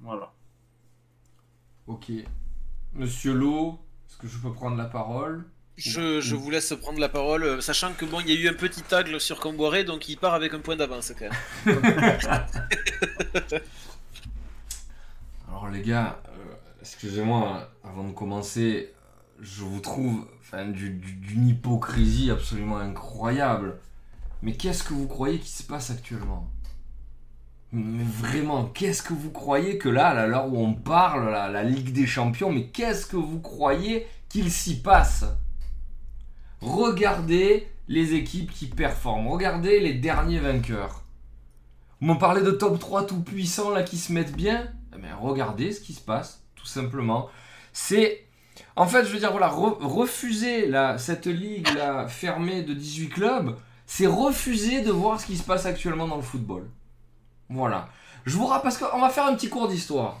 Voilà. 0.00 0.32
Ok. 1.86 2.10
Monsieur 2.94 3.34
Lowe, 3.34 3.78
est-ce 4.08 4.16
que 4.16 4.26
je 4.26 4.38
peux 4.38 4.52
prendre 4.52 4.78
la 4.78 4.86
parole? 4.86 5.44
Je, 5.76 6.22
je, 6.22 6.36
vous 6.36 6.50
laisse 6.50 6.72
prendre 6.80 6.98
la 6.98 7.10
parole, 7.10 7.60
sachant 7.60 7.92
que 7.92 8.06
bon, 8.06 8.20
il 8.20 8.30
y 8.30 8.36
a 8.36 8.40
eu 8.40 8.48
un 8.48 8.54
petit 8.54 8.80
tag 8.80 9.18
sur 9.18 9.38
Camboiré, 9.40 9.84
donc 9.84 10.08
il 10.08 10.16
part 10.16 10.32
avec 10.32 10.54
un 10.54 10.60
point 10.60 10.76
d'avance 10.76 11.12
quand 11.18 11.28
même. 11.66 11.82
Alors 15.48 15.68
les 15.68 15.82
gars, 15.82 16.20
euh, 16.23 16.23
excusez-moi, 16.84 17.70
avant 17.82 18.04
de 18.04 18.12
commencer, 18.12 18.92
je 19.40 19.62
vous 19.62 19.80
trouve 19.80 20.26
enfin, 20.40 20.66
d'une 20.66 20.98
du, 20.98 21.34
hypocrisie 21.34 22.30
absolument 22.30 22.76
incroyable. 22.76 23.78
Mais 24.42 24.52
qu'est-ce 24.52 24.82
que 24.84 24.92
vous 24.92 25.06
croyez 25.06 25.38
qui 25.38 25.48
se 25.48 25.62
passe 25.62 25.90
actuellement? 25.90 26.50
Mais 27.72 28.04
vraiment, 28.04 28.66
qu'est-ce 28.66 29.02
que 29.02 29.14
vous 29.14 29.30
croyez 29.30 29.78
que 29.78 29.88
là, 29.88 30.08
à 30.08 30.26
l'heure 30.26 30.52
où 30.52 30.58
on 30.58 30.74
parle, 30.74 31.30
la, 31.30 31.62
Ligue 31.62 31.94
des 31.94 32.06
Champions, 32.06 32.52
mais 32.52 32.66
qu'est-ce 32.66 33.06
que 33.06 33.16
vous 33.16 33.40
croyez 33.40 34.06
qu'il 34.28 34.50
s'y 34.50 34.82
passe? 34.82 35.24
Regardez 36.60 37.66
les 37.88 38.12
équipes 38.12 38.52
qui 38.52 38.66
performent. 38.66 39.28
Regardez 39.28 39.80
les 39.80 39.94
derniers 39.94 40.38
vainqueurs. 40.38 41.02
Vous 42.00 42.08
m'en 42.08 42.16
parlez 42.16 42.42
de 42.42 42.50
top 42.50 42.78
3 42.78 43.06
tout 43.06 43.22
puissants 43.22 43.70
là 43.70 43.82
qui 43.82 43.96
se 43.96 44.12
mettent 44.12 44.36
bien? 44.36 44.70
Eh 44.94 45.00
bien, 45.00 45.16
Regardez 45.16 45.72
ce 45.72 45.80
qui 45.80 45.94
se 45.94 46.02
passe, 46.02 46.43
tout 46.64 46.70
simplement. 46.70 47.28
C'est. 47.72 48.24
En 48.76 48.86
fait, 48.86 49.04
je 49.04 49.12
veux 49.12 49.18
dire, 49.18 49.30
voilà, 49.30 49.48
re 49.48 49.78
refuser 49.80 50.70
cette 50.98 51.26
ligue 51.26 51.68
là, 51.76 52.08
fermée 52.08 52.62
de 52.62 52.72
18 52.72 53.08
clubs, 53.08 53.56
c'est 53.86 54.06
refuser 54.06 54.80
de 54.80 54.90
voir 54.90 55.20
ce 55.20 55.26
qui 55.26 55.36
se 55.36 55.44
passe 55.44 55.66
actuellement 55.66 56.08
dans 56.08 56.16
le 56.16 56.22
football. 56.22 56.68
Voilà. 57.48 57.88
Je 58.24 58.36
vous 58.36 58.46
rappelle, 58.46 58.62
parce 58.62 58.78
qu'on 58.78 59.00
va 59.00 59.10
faire 59.10 59.26
un 59.26 59.34
petit 59.34 59.48
cours 59.48 59.68
d'histoire. 59.68 60.20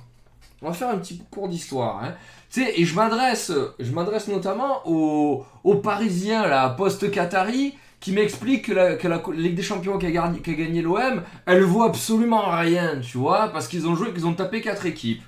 On 0.62 0.68
va 0.68 0.72
faire 0.72 0.88
un 0.88 0.98
petit 0.98 1.22
cours 1.30 1.48
d'histoire. 1.48 2.04
Hein. 2.04 2.14
Et 2.56 2.84
je 2.84 2.94
m'adresse, 2.94 3.52
je 3.78 3.92
m'adresse 3.92 4.28
notamment 4.28 4.86
aux, 4.86 5.44
Parisiens, 5.82 6.46
la 6.46 6.70
post-Qatari, 6.70 7.74
qui 7.98 8.12
m'expliquent 8.12 8.66
que 8.66 8.72
la, 8.72 8.96
la, 8.96 9.22
Ligue 9.32 9.54
des 9.54 9.62
Champions 9.62 9.98
qui 9.98 10.06
a, 10.06 10.10
gagné, 10.10 10.40
qui 10.40 10.50
a 10.50 10.54
gagné 10.54 10.82
l'OM, 10.82 11.22
elle 11.46 11.62
vaut 11.62 11.82
absolument 11.82 12.50
rien, 12.50 13.00
tu 13.00 13.18
vois, 13.18 13.48
parce 13.48 13.66
qu'ils 13.66 13.86
ont 13.88 13.96
joué, 13.96 14.12
qu'ils 14.12 14.26
ont 14.26 14.34
tapé 14.34 14.60
quatre 14.60 14.86
équipes. 14.86 15.22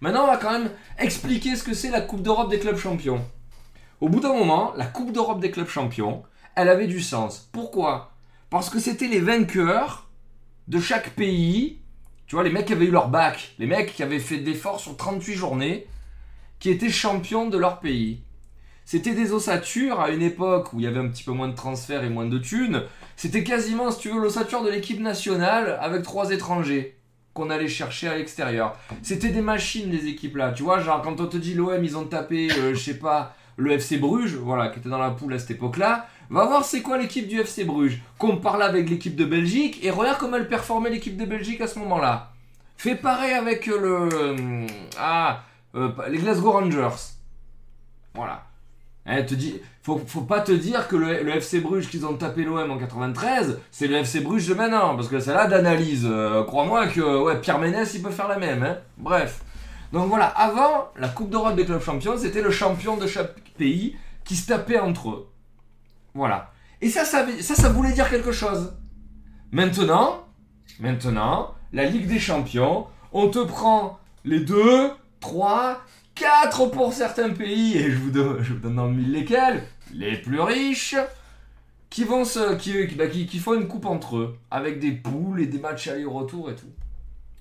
Maintenant, 0.00 0.24
on 0.24 0.26
va 0.26 0.36
quand 0.36 0.52
même 0.52 0.70
expliquer 0.98 1.56
ce 1.56 1.64
que 1.64 1.74
c'est 1.74 1.90
la 1.90 2.00
Coupe 2.00 2.22
d'Europe 2.22 2.50
des 2.50 2.58
clubs 2.58 2.76
champions. 2.76 3.24
Au 4.00 4.08
bout 4.08 4.20
d'un 4.20 4.34
moment, 4.34 4.72
la 4.76 4.86
Coupe 4.86 5.12
d'Europe 5.12 5.40
des 5.40 5.50
clubs 5.50 5.68
champions, 5.68 6.22
elle 6.54 6.68
avait 6.68 6.86
du 6.86 7.00
sens. 7.00 7.48
Pourquoi? 7.52 8.12
Parce 8.50 8.68
que 8.68 8.78
c'était 8.78 9.08
les 9.08 9.20
vainqueurs 9.20 10.08
de 10.68 10.80
chaque 10.80 11.10
pays, 11.10 11.80
tu 12.26 12.34
vois, 12.34 12.44
les 12.44 12.50
mecs 12.50 12.66
qui 12.66 12.72
avaient 12.74 12.86
eu 12.86 12.90
leur 12.90 13.08
bac, 13.08 13.54
les 13.58 13.66
mecs 13.66 13.94
qui 13.94 14.02
avaient 14.02 14.18
fait 14.18 14.38
d'efforts 14.38 14.80
sur 14.80 14.96
38 14.96 15.34
journées, 15.34 15.86
qui 16.58 16.70
étaient 16.70 16.90
champions 16.90 17.48
de 17.48 17.56
leur 17.56 17.80
pays. 17.80 18.22
C'était 18.84 19.14
des 19.14 19.32
ossatures 19.32 20.00
à 20.00 20.10
une 20.10 20.22
époque 20.22 20.72
où 20.72 20.78
il 20.78 20.84
y 20.84 20.86
avait 20.86 21.00
un 21.00 21.08
petit 21.08 21.24
peu 21.24 21.32
moins 21.32 21.48
de 21.48 21.54
transferts 21.54 22.04
et 22.04 22.08
moins 22.08 22.26
de 22.26 22.38
thunes. 22.38 22.84
C'était 23.16 23.42
quasiment, 23.42 23.90
si 23.90 24.00
tu 24.00 24.10
veux, 24.10 24.20
l'ossature 24.20 24.62
de 24.62 24.70
l'équipe 24.70 25.00
nationale 25.00 25.78
avec 25.80 26.02
trois 26.02 26.30
étrangers 26.30 26.95
qu'on 27.36 27.50
allait 27.50 27.68
chercher 27.68 28.08
à 28.08 28.16
l'extérieur. 28.16 28.74
C'était 29.02 29.28
des 29.28 29.42
machines, 29.42 29.90
les 29.90 30.06
équipes 30.06 30.36
là. 30.36 30.52
Tu 30.52 30.62
vois, 30.62 30.80
genre 30.80 31.02
quand 31.02 31.20
on 31.20 31.26
te 31.26 31.36
dit 31.36 31.54
l'OM, 31.54 31.84
ils 31.84 31.96
ont 31.96 32.06
tapé, 32.06 32.50
euh, 32.50 32.74
je 32.74 32.80
sais 32.80 32.98
pas, 32.98 33.36
le 33.58 33.72
FC 33.72 33.98
Bruges, 33.98 34.34
voilà, 34.36 34.68
qui 34.68 34.78
était 34.78 34.88
dans 34.88 34.98
la 34.98 35.10
poule 35.10 35.34
à 35.34 35.38
cette 35.38 35.52
époque-là. 35.52 36.08
Va 36.30 36.46
voir 36.46 36.64
c'est 36.64 36.82
quoi 36.82 36.96
l'équipe 36.98 37.28
du 37.28 37.38
FC 37.38 37.64
Bruges. 37.64 38.00
Compare-la 38.18 38.64
avec 38.64 38.88
l'équipe 38.88 39.14
de 39.14 39.24
Belgique 39.26 39.84
et 39.84 39.90
regarde 39.90 40.18
comment 40.18 40.38
elle 40.38 40.48
performait 40.48 40.90
l'équipe 40.90 41.16
de 41.16 41.26
Belgique 41.26 41.60
à 41.60 41.68
ce 41.68 41.78
moment-là. 41.78 42.32
Fais 42.78 42.96
pareil 42.96 43.32
avec 43.32 43.66
le. 43.66 44.08
euh, 44.12 44.66
ah, 44.98 45.42
euh, 45.74 45.92
les 46.08 46.18
Glasgow 46.18 46.52
Rangers. 46.52 46.96
Voilà. 48.14 48.44
Eh, 49.06 49.24
te 49.24 49.34
dis, 49.34 49.60
faut, 49.86 50.22
pas 50.22 50.40
te 50.40 50.50
dire 50.50 50.88
que 50.88 50.96
le, 50.96 51.28
FC 51.28 51.60
Bruges 51.60 51.88
qu'ils 51.88 52.04
ont 52.04 52.14
tapé 52.14 52.42
l'OM 52.42 52.70
en 52.70 52.76
93, 52.76 53.60
c'est 53.70 53.86
le 53.86 53.96
FC 53.96 54.20
Bruges 54.20 54.48
de 54.48 54.54
maintenant, 54.54 54.96
parce 54.96 55.06
que 55.06 55.20
c'est 55.20 55.32
là 55.32 55.46
d'analyse. 55.46 56.04
euh, 56.10 56.42
Crois-moi 56.42 56.88
que 56.88 57.22
ouais, 57.22 57.40
Pierre 57.40 57.60
Ménès, 57.60 57.94
il 57.94 58.02
peut 58.02 58.10
faire 58.10 58.26
la 58.26 58.36
même. 58.36 58.64
Hein. 58.64 58.78
Bref. 58.98 59.42
Donc 59.92 60.08
voilà, 60.08 60.26
avant, 60.26 60.88
la 60.96 61.08
Coupe 61.08 61.30
d'Europe 61.30 61.54
des 61.54 61.64
clubs 61.64 61.80
champions, 61.80 62.18
c'était 62.18 62.42
le 62.42 62.50
champion 62.50 62.96
de 62.96 63.06
chaque 63.06 63.40
pays 63.56 63.96
qui 64.24 64.34
se 64.34 64.48
tapait 64.48 64.80
entre 64.80 65.10
eux. 65.10 65.28
Voilà. 66.14 66.50
Et 66.80 66.88
ça, 66.88 67.04
ça, 67.04 67.24
ça, 67.40 67.54
ça 67.54 67.68
voulait 67.68 67.92
dire 67.92 68.10
quelque 68.10 68.32
chose. 68.32 68.74
Maintenant, 69.52 70.24
maintenant, 70.80 71.54
la 71.72 71.84
Ligue 71.84 72.08
des 72.08 72.18
Champions, 72.18 72.86
on 73.12 73.28
te 73.28 73.38
prend 73.38 74.00
les 74.24 74.40
deux, 74.40 74.90
trois, 75.20 75.80
quatre 76.16 76.66
pour 76.66 76.92
certains 76.92 77.30
pays, 77.30 77.76
et 77.76 77.92
je 77.92 77.96
vous 77.98 78.10
donne, 78.10 78.42
le 78.64 78.88
mille 78.88 79.12
lesquels, 79.12 79.62
les 79.94 80.16
plus 80.16 80.40
riches, 80.40 80.96
qui 81.90 82.02
vont 82.02 82.24
se, 82.24 82.94
bah, 82.96 83.06
qui, 83.06 83.26
qui 83.26 83.38
font 83.38 83.54
une 83.54 83.68
coupe 83.68 83.86
entre 83.86 84.16
eux, 84.16 84.38
avec 84.50 84.80
des 84.80 84.90
poules 84.90 85.40
et 85.40 85.46
des 85.46 85.60
matchs 85.60 85.86
aller-retour 85.86 86.50
et 86.50 86.56
tout. 86.56 86.72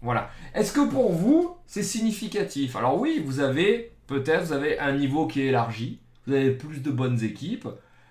Voilà. 0.03 0.29
Est-ce 0.53 0.71
que 0.71 0.87
pour 0.87 1.11
vous, 1.11 1.57
c'est 1.65 1.81
significatif? 1.81 2.75
Alors 2.75 2.99
oui, 2.99 3.23
vous 3.25 3.39
avez, 3.39 3.91
peut-être, 4.05 4.43
vous 4.43 4.53
avez 4.53 4.77
un 4.77 4.91
niveau 4.91 5.25
qui 5.25 5.41
est 5.41 5.47
élargi, 5.47 5.97
vous 6.27 6.33
avez 6.33 6.51
plus 6.51 6.83
de 6.83 6.91
bonnes 6.91 7.23
équipes, 7.23 7.67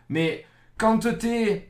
mais 0.08 0.44
quand 0.76 1.06
t'es... 1.18 1.68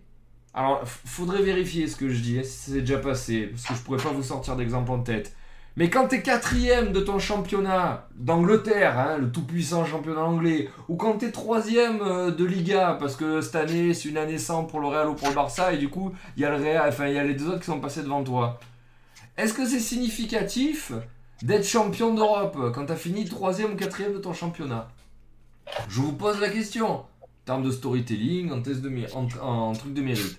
Alors, 0.57 0.83
faudrait 0.87 1.43
vérifier 1.43 1.89
ce 1.89 1.97
que 1.97 2.09
je 2.09 2.21
dis, 2.21 2.45
si 2.45 2.71
c'est 2.71 2.81
déjà 2.81 2.99
passé, 2.99 3.49
parce 3.49 3.67
que 3.67 3.75
je 3.75 3.81
pourrais 3.81 4.03
pas 4.03 4.13
vous 4.13 4.23
sortir 4.23 4.55
d'exemple 4.55 4.93
en 4.93 5.01
tête. 5.01 5.35
Mais 5.77 5.91
quand 5.91 6.07
t'es 6.07 6.23
quatrième 6.23 6.93
de 6.93 7.01
ton 7.01 7.19
championnat 7.19 8.09
d'Angleterre, 8.15 8.97
hein, 8.97 9.19
le 9.19 9.33
tout-puissant 9.33 9.85
championnat 9.85 10.23
anglais, 10.23 10.71
ou 10.89 10.95
quand 10.95 11.19
t'es 11.19 11.33
troisième 11.33 12.01
euh, 12.01 12.31
de 12.31 12.45
Liga, 12.45 12.97
parce 13.01 13.17
que 13.17 13.41
cette 13.41 13.57
année 13.57 13.93
c'est 13.93 14.09
une 14.09 14.17
année 14.17 14.39
sans 14.39 14.65
pour 14.65 14.79
le 14.79 14.87
Real 14.87 15.09
ou 15.09 15.15
pour 15.15 15.29
le 15.29 15.35
Barça, 15.35 15.73
et 15.73 15.79
du 15.79 15.89
coup 15.89 16.13
il 16.37 16.43
y 16.43 16.47
a 16.47 16.51
le 16.51 16.63
Real, 16.63 16.89
enfin 16.89 17.09
il 17.09 17.15
y 17.15 17.19
a 17.19 17.25
les 17.25 17.35
deux 17.35 17.49
autres 17.49 17.59
qui 17.59 17.67
sont 17.67 17.81
passés 17.81 18.05
devant 18.05 18.23
toi. 18.23 18.61
Est-ce 19.37 19.53
que 19.53 19.67
c'est 19.67 19.81
significatif 19.81 20.93
d'être 21.43 21.67
champion 21.67 22.15
d'Europe 22.15 22.73
quand 22.73 22.87
t'as 22.87 22.95
fini 22.95 23.25
troisième 23.25 23.73
ou 23.73 23.77
quatrième 23.77 24.13
de 24.13 24.19
ton 24.19 24.33
championnat? 24.33 24.89
Je 25.89 26.01
vous 26.01 26.13
pose 26.13 26.41
la 26.41 26.51
question. 26.51 26.87
En 27.01 27.07
termes 27.47 27.65
de 27.65 27.73
storytelling, 27.73 28.53
en, 28.53 28.59
de 28.59 29.13
en, 29.13 29.43
en 29.43 29.73
truc 29.73 29.93
de 29.93 30.03
mérite. 30.03 30.39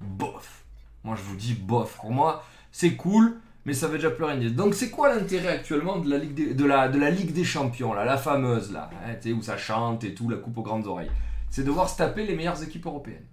Bof. 0.00 0.64
Moi 1.04 1.14
je 1.14 1.22
vous 1.22 1.36
dis 1.36 1.52
bof. 1.52 1.98
Pour 2.00 2.10
moi, 2.10 2.42
c'est 2.72 2.96
cool, 2.96 3.36
mais 3.66 3.74
ça 3.74 3.88
veut 3.88 3.98
déjà 3.98 4.10
plus 4.10 4.24
rien 4.24 4.36
dire. 4.36 4.52
Donc 4.52 4.74
c'est 4.74 4.90
quoi 4.90 5.14
l'intérêt 5.14 5.48
actuellement 5.48 5.98
de 5.98 6.08
la 6.08 6.18
Ligue 6.18 6.34
des, 6.34 6.54
de 6.54 6.64
la, 6.64 6.88
de 6.88 6.98
la 6.98 7.10
Ligue 7.10 7.32
des 7.32 7.44
Champions, 7.44 7.92
là, 7.92 8.04
la 8.04 8.16
fameuse, 8.16 8.72
là, 8.72 8.88
hein, 9.04 9.30
où 9.32 9.42
ça 9.42 9.58
chante 9.58 10.04
et 10.04 10.14
tout, 10.14 10.30
la 10.30 10.36
coupe 10.36 10.56
aux 10.56 10.62
grandes 10.62 10.86
oreilles? 10.86 11.10
C'est 11.50 11.64
de 11.64 11.70
voir 11.70 11.90
se 11.90 11.96
taper 11.98 12.24
les 12.24 12.36
meilleures 12.36 12.62
équipes 12.62 12.86
européennes. 12.86 13.26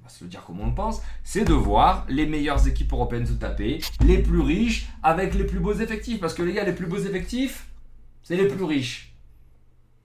On 0.00 0.04
va 0.04 0.08
se 0.08 0.24
le 0.24 0.30
dire 0.30 0.44
comme 0.44 0.60
on 0.60 0.72
pense, 0.72 1.00
c'est 1.22 1.44
de 1.44 1.52
voir 1.52 2.06
les 2.08 2.26
meilleures 2.26 2.66
équipes 2.66 2.92
européennes 2.92 3.26
se 3.26 3.34
taper, 3.34 3.80
les 4.04 4.18
plus 4.18 4.40
riches, 4.40 4.88
avec 5.02 5.34
les 5.34 5.44
plus 5.44 5.60
beaux 5.60 5.74
effectifs. 5.74 6.20
Parce 6.20 6.34
que 6.34 6.42
les 6.42 6.54
gars, 6.54 6.64
les 6.64 6.74
plus 6.74 6.86
beaux 6.86 6.98
effectifs, 6.98 7.68
c'est 8.22 8.36
les 8.36 8.48
plus 8.48 8.64
riches. 8.64 9.13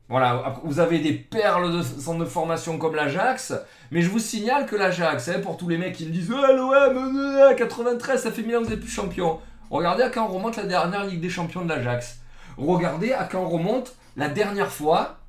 Voilà, 0.09 0.55
vous 0.63 0.79
avez 0.79 0.97
des 0.97 1.13
perles 1.13 1.71
de 1.71 1.83
centre 1.83 2.17
de 2.17 2.25
formation 2.25 2.79
comme 2.79 2.95
l'Ajax, 2.95 3.53
mais 3.91 4.01
je 4.01 4.09
vous 4.09 4.17
signale 4.17 4.65
que 4.65 4.75
l'Ajax, 4.75 5.29
hein, 5.29 5.39
pour 5.39 5.55
tous 5.55 5.69
les 5.69 5.77
mecs 5.77 5.95
qui 5.95 6.07
disent 6.07 6.31
Ouais, 6.31 6.55
l'OM, 6.55 7.15
euh, 7.15 7.53
93, 7.53 8.23
ça 8.23 8.31
fait 8.31 8.41
1000 8.41 8.57
ans 8.57 8.59
que 8.61 8.65
vous 8.65 8.69
n'êtes 8.71 8.79
plus 8.79 8.89
champion. 8.89 9.39
Regardez 9.69 10.01
à 10.01 10.09
quand 10.09 10.25
remonte 10.27 10.57
la 10.57 10.63
dernière 10.63 11.05
Ligue 11.05 11.21
des 11.21 11.29
Champions 11.29 11.63
de 11.63 11.69
l'Ajax. 11.69 12.21
Regardez 12.57 13.13
à 13.13 13.25
quand 13.25 13.47
remonte 13.47 13.93
la 14.17 14.29
dernière 14.29 14.71
fois, 14.71 15.19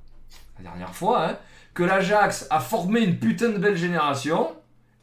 la 0.59 0.70
dernière 0.70 0.94
fois, 0.94 1.26
hein, 1.26 1.36
que 1.75 1.83
l'Ajax 1.83 2.47
a 2.49 2.59
formé 2.59 3.00
une 3.00 3.18
putain 3.18 3.50
de 3.50 3.59
belle 3.59 3.76
génération 3.76 4.50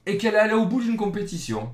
et 0.07 0.17
qu'elle 0.17 0.33
est 0.33 0.39
allée 0.39 0.55
au 0.55 0.65
bout 0.65 0.81
d'une 0.81 0.97
compétition. 0.97 1.71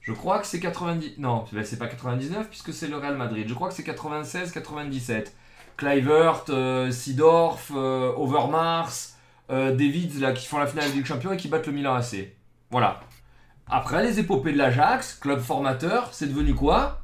Je 0.00 0.12
crois 0.12 0.38
que 0.38 0.46
c'est 0.46 0.60
90. 0.60 1.18
Non, 1.18 1.44
c'est 1.64 1.78
pas 1.78 1.86
99 1.86 2.48
puisque 2.48 2.72
c'est 2.72 2.88
le 2.88 2.96
Real 2.96 3.18
Madrid. 3.18 3.46
Je 3.46 3.52
crois 3.52 3.68
que 3.68 3.74
c'est 3.74 3.82
96-97. 3.82 5.26
Clivert, 5.80 6.44
euh, 6.50 6.90
Seedorf, 6.90 7.72
euh, 7.74 8.12
Overmars, 8.14 8.92
euh, 9.50 9.70
Davids 9.74 10.20
là, 10.20 10.32
qui 10.32 10.46
font 10.46 10.58
la 10.58 10.66
finale 10.66 10.92
des 10.92 11.02
Champions 11.02 11.32
et 11.32 11.38
qui 11.38 11.48
battent 11.48 11.66
le 11.66 11.72
Milan 11.72 11.94
AC. 11.94 12.36
Voilà. 12.70 13.00
Après 13.66 14.02
les 14.02 14.20
épopées 14.20 14.52
de 14.52 14.58
l'Ajax, 14.58 15.14
club 15.14 15.40
formateur, 15.40 16.10
c'est 16.12 16.26
devenu 16.26 16.54
quoi? 16.54 17.00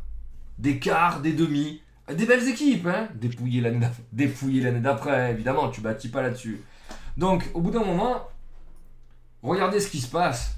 Des 0.59 0.79
quarts, 0.79 1.21
des 1.21 1.33
demi. 1.33 1.81
Des 2.13 2.27
belles 2.27 2.47
équipes, 2.49 2.87
hein 2.87 3.09
l'année 3.53 4.81
d'après, 4.81 5.33
évidemment, 5.33 5.71
tu 5.71 5.81
bâtis 5.81 6.09
pas 6.09 6.21
là-dessus. 6.21 6.61
Donc, 7.17 7.51
au 7.55 7.63
bout 7.63 7.71
d'un 7.71 7.85
moment, 7.85 8.29
regardez 9.43 9.81
ce 9.81 9.89
qui 9.89 10.01
se 10.01 10.11
passe. 10.11 10.55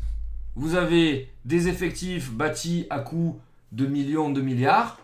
Vous 0.56 0.74
avez 0.74 1.30
des 1.44 1.68
effectifs 1.68 2.32
bâtis 2.32 2.86
à 2.90 2.98
coût 2.98 3.40
de 3.70 3.86
millions, 3.86 4.30
de 4.30 4.40
milliards, 4.40 4.98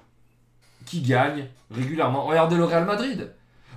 qui 0.84 1.02
gagnent 1.02 1.48
régulièrement. 1.70 2.24
Regardez 2.24 2.56
le 2.56 2.64
Real 2.64 2.84
Madrid. 2.84 3.32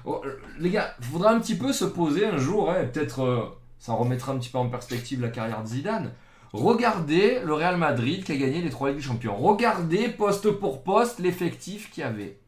Oh, 0.06 0.22
les 0.60 0.70
gars, 0.70 0.96
il 1.00 1.06
faudra 1.06 1.32
un 1.32 1.40
petit 1.40 1.56
peu 1.56 1.74
se 1.74 1.86
poser 1.86 2.26
un 2.26 2.38
jour, 2.38 2.72
hein, 2.72 2.86
peut-être 2.86 3.24
euh, 3.24 3.46
ça 3.78 3.94
remettra 3.94 4.32
un 4.32 4.38
petit 4.38 4.50
peu 4.50 4.58
en 4.58 4.70
perspective 4.70 5.22
la 5.22 5.30
carrière 5.30 5.62
de 5.64 5.68
Zidane. 5.68 6.14
Regardez 6.54 7.42
le 7.44 7.54
Real 7.54 7.78
Madrid 7.78 8.24
qui 8.24 8.32
a 8.32 8.38
gagné 8.38 8.62
les 8.62 8.70
trois 8.70 8.90
Ligues 8.90 9.00
des 9.00 9.04
Champions. 9.04 9.36
Regardez 9.36 10.08
poste 10.08 10.50
pour 10.52 10.82
poste 10.84 11.20
l'effectif 11.20 11.92
qu'il 11.92 12.02
y 12.02 12.08
avait. 12.08 12.40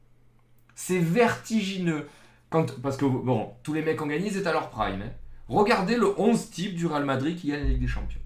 C'est 0.74 1.00
vertigineux. 1.00 2.08
Quand, 2.50 2.80
parce 2.82 2.96
que 2.98 3.06
bon, 3.06 3.52
tous 3.62 3.74
les 3.74 3.82
mecs 3.82 4.02
ont 4.02 4.08
gagné, 4.08 4.28
ils 4.28 4.38
étaient 4.38 4.48
à 4.48 4.54
leur 4.54 4.70
prime. 4.70 5.02
hein. 5.02 5.12
Regardez 5.50 5.98
le 5.98 6.20
11 6.20 6.50
type 6.50 6.76
du 6.76 6.88
Real 6.88 7.04
Madrid 7.06 7.38
qui 7.38 7.50
gagne 7.50 7.64
la 7.64 7.70
Ligue 7.70 7.82
des 7.82 7.88
Champions. 7.88 8.22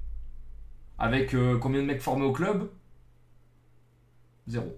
Avec 0.99 1.33
euh, 1.33 1.57
combien 1.57 1.81
de 1.81 1.87
mecs 1.87 2.01
formés 2.01 2.25
au 2.25 2.31
club? 2.31 2.69
Zéro. 4.47 4.77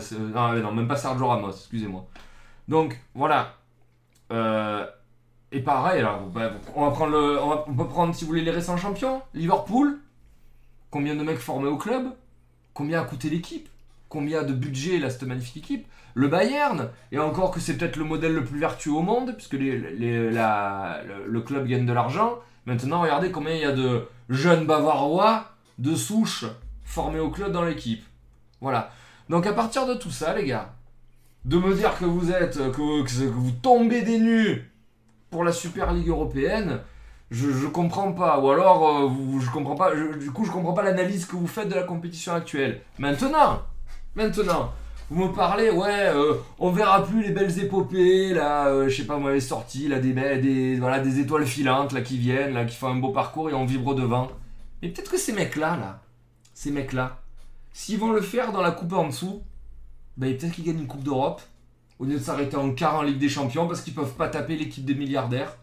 C'est- 0.00 0.18
non, 0.18 0.52
non, 0.54 0.72
même 0.72 0.88
pas 0.88 0.96
Sergio 0.96 1.26
Ramos, 1.26 1.50
excusez-moi. 1.50 2.06
Donc, 2.68 3.00
voilà. 3.14 3.54
Euh, 4.32 4.84
et 5.52 5.60
pareil, 5.60 6.00
alors, 6.00 6.20
bah, 6.26 6.50
on, 6.74 6.84
va 6.86 6.90
prendre 6.90 7.12
le, 7.12 7.40
on, 7.42 7.48
va- 7.48 7.64
on 7.68 7.74
peut 7.74 7.86
prendre, 7.86 8.14
si 8.14 8.24
vous 8.24 8.28
voulez, 8.30 8.42
les 8.42 8.50
récents 8.50 8.76
champions. 8.76 9.22
Liverpool. 9.34 9.98
Combien 10.90 11.14
de 11.14 11.22
mecs 11.22 11.38
formés 11.38 11.68
au 11.68 11.76
club? 11.76 12.06
Combien 12.74 13.00
a 13.00 13.04
coûté 13.04 13.28
l'équipe? 13.30 13.68
Combien 14.08 14.42
de 14.42 14.52
budget 14.52 14.98
là, 14.98 15.10
cette 15.10 15.22
magnifique 15.24 15.58
équipe? 15.58 15.86
Le 16.14 16.28
Bayern. 16.28 16.90
Et 17.12 17.18
encore 17.18 17.50
que 17.50 17.60
c'est 17.60 17.76
peut-être 17.76 17.96
le 17.96 18.04
modèle 18.04 18.34
le 18.34 18.44
plus 18.44 18.58
vertueux 18.58 18.92
au 18.92 19.02
monde, 19.02 19.34
puisque 19.34 19.54
le, 19.54 20.30
le 20.30 21.40
club 21.40 21.66
gagne 21.66 21.86
de 21.86 21.92
l'argent. 21.92 22.38
Maintenant, 22.66 23.02
regardez 23.02 23.30
combien 23.30 23.54
il 23.54 23.60
y 23.60 23.64
a 23.64 23.72
de 23.72 24.08
jeunes 24.28 24.66
bavarois 24.66 25.44
de 25.78 25.94
souche 25.94 26.44
formés 26.84 27.20
au 27.20 27.30
club 27.30 27.52
dans 27.52 27.62
l'équipe. 27.64 28.04
Voilà. 28.60 28.90
Donc 29.28 29.46
à 29.46 29.52
partir 29.52 29.86
de 29.86 29.94
tout 29.94 30.10
ça, 30.10 30.34
les 30.34 30.46
gars, 30.46 30.74
de 31.44 31.58
me 31.58 31.74
dire 31.74 31.96
que 31.98 32.04
vous 32.04 32.30
êtes, 32.32 32.58
vous- 32.58 33.04
que 33.04 33.24
vous 33.24 33.50
tombez 33.50 34.02
des 34.02 34.18
nues 34.20 34.70
pour 35.30 35.44
la 35.44 35.52
Super 35.52 35.92
Ligue 35.92 36.08
européenne, 36.08 36.80
je, 37.30 37.50
je 37.50 37.66
comprends 37.66 38.12
pas. 38.12 38.38
Ou 38.40 38.50
alors, 38.50 38.88
euh, 39.06 39.40
je 39.40 39.50
comprends 39.50 39.74
pas. 39.74 39.92
du 39.94 40.30
coup, 40.30 40.44
je 40.44 40.50
comprends 40.50 40.72
pas 40.72 40.82
l'analyse 40.82 41.26
que 41.26 41.36
vous 41.36 41.46
faites 41.48 41.68
de 41.68 41.74
la 41.74 41.82
compétition 41.82 42.32
actuelle. 42.34 42.80
Maintenant, 42.98 43.62
maintenant, 44.14 44.72
vous 45.10 45.26
me 45.28 45.32
parlez, 45.34 45.70
ouais, 45.70 46.06
euh, 46.08 46.34
on 46.58 46.70
verra 46.70 47.04
plus 47.04 47.22
les 47.22 47.30
belles 47.30 47.58
épopées, 47.60 48.32
là, 48.34 48.66
euh, 48.68 48.88
je 48.88 48.96
sais 48.96 49.06
pas 49.06 49.18
moi, 49.18 49.32
les 49.32 49.40
sorties, 49.40 49.88
là, 49.88 49.98
des, 50.00 50.12
des 50.12 51.20
étoiles 51.20 51.46
filantes, 51.46 51.92
là, 51.92 52.00
qui 52.00 52.18
viennent, 52.18 52.54
là, 52.54 52.64
qui 52.64 52.76
font 52.76 52.88
un 52.88 52.96
beau 52.96 53.10
parcours 53.10 53.50
et 53.50 53.54
on 53.54 53.64
vibre 53.66 53.94
devant. 53.94 54.28
Mais 54.82 54.88
peut-être 54.88 55.10
que 55.10 55.16
ces 55.18 55.32
mecs-là, 55.32 55.76
là, 55.76 56.00
ces 56.54 56.70
mecs-là, 56.70 57.20
s'ils 57.76 57.98
vont 57.98 58.10
le 58.10 58.22
faire 58.22 58.52
dans 58.52 58.62
la 58.62 58.70
coupe 58.70 58.94
en 58.94 59.08
dessous, 59.08 59.42
ben 60.16 60.34
peut-être 60.34 60.54
qu'ils 60.54 60.64
gagnent 60.64 60.80
une 60.80 60.86
Coupe 60.86 61.04
d'Europe, 61.04 61.42
au 61.98 62.06
lieu 62.06 62.14
de 62.14 62.18
s'arrêter 62.18 62.56
en 62.56 62.70
quart 62.70 62.96
en 62.96 63.02
Ligue 63.02 63.18
des 63.18 63.28
Champions, 63.28 63.68
parce 63.68 63.82
qu'ils 63.82 63.92
peuvent 63.92 64.14
pas 64.14 64.28
taper 64.28 64.56
l'équipe 64.56 64.82
des 64.82 64.94
milliardaires. 64.94 65.58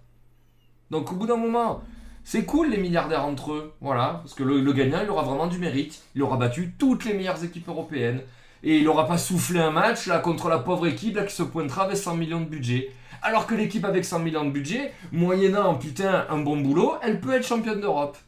Donc 0.92 1.12
au 1.12 1.16
bout 1.16 1.26
d'un 1.26 1.38
moment, 1.38 1.82
c'est 2.24 2.46
cool 2.46 2.70
les 2.70 2.78
milliardaires 2.78 3.26
entre 3.26 3.54
eux, 3.54 3.74
voilà, 3.82 4.20
parce 4.22 4.36
que 4.36 4.44
le, 4.44 4.74
gagnant, 4.74 5.00
il 5.02 5.10
aura 5.10 5.24
vraiment 5.24 5.48
du 5.48 5.58
mérite. 5.58 6.04
Il 6.14 6.22
aura 6.22 6.38
battu 6.38 6.76
toutes 6.78 7.04
les 7.04 7.16
meilleures 7.16 7.44
équipes 7.44 7.68
européennes. 7.68 8.22
Et 8.62 8.78
il 8.78 8.84
n'aura 8.84 9.08
pas 9.08 9.18
soufflé 9.18 9.60
un 9.60 9.72
match 9.72 10.08
contre 10.24 10.50
la 10.50 10.60
pauvre 10.60 10.86
équipe 10.86 11.20
qui 11.26 11.34
se 11.34 11.42
pointera 11.42 11.86
avec 11.86 11.98
100 11.98 12.16
millions 12.16 12.42
de 12.42 12.46
budget. 12.46 12.92
Alors 13.24 13.48
que 13.48 13.56
l'équipe 13.56 13.86
avec 13.86 14.06
100 14.06 14.20
millions 14.20 14.46
de 14.46 14.52
budget, 14.52 14.94
moyennant 15.12 15.74
putain 15.74 16.28
un 16.30 16.38
bon 16.38 16.58
boulot, 16.58 16.94
elle 17.02 17.20
peut 17.20 17.34
être 17.34 17.48
championne 17.48 17.82
d'Europe. 17.82 18.20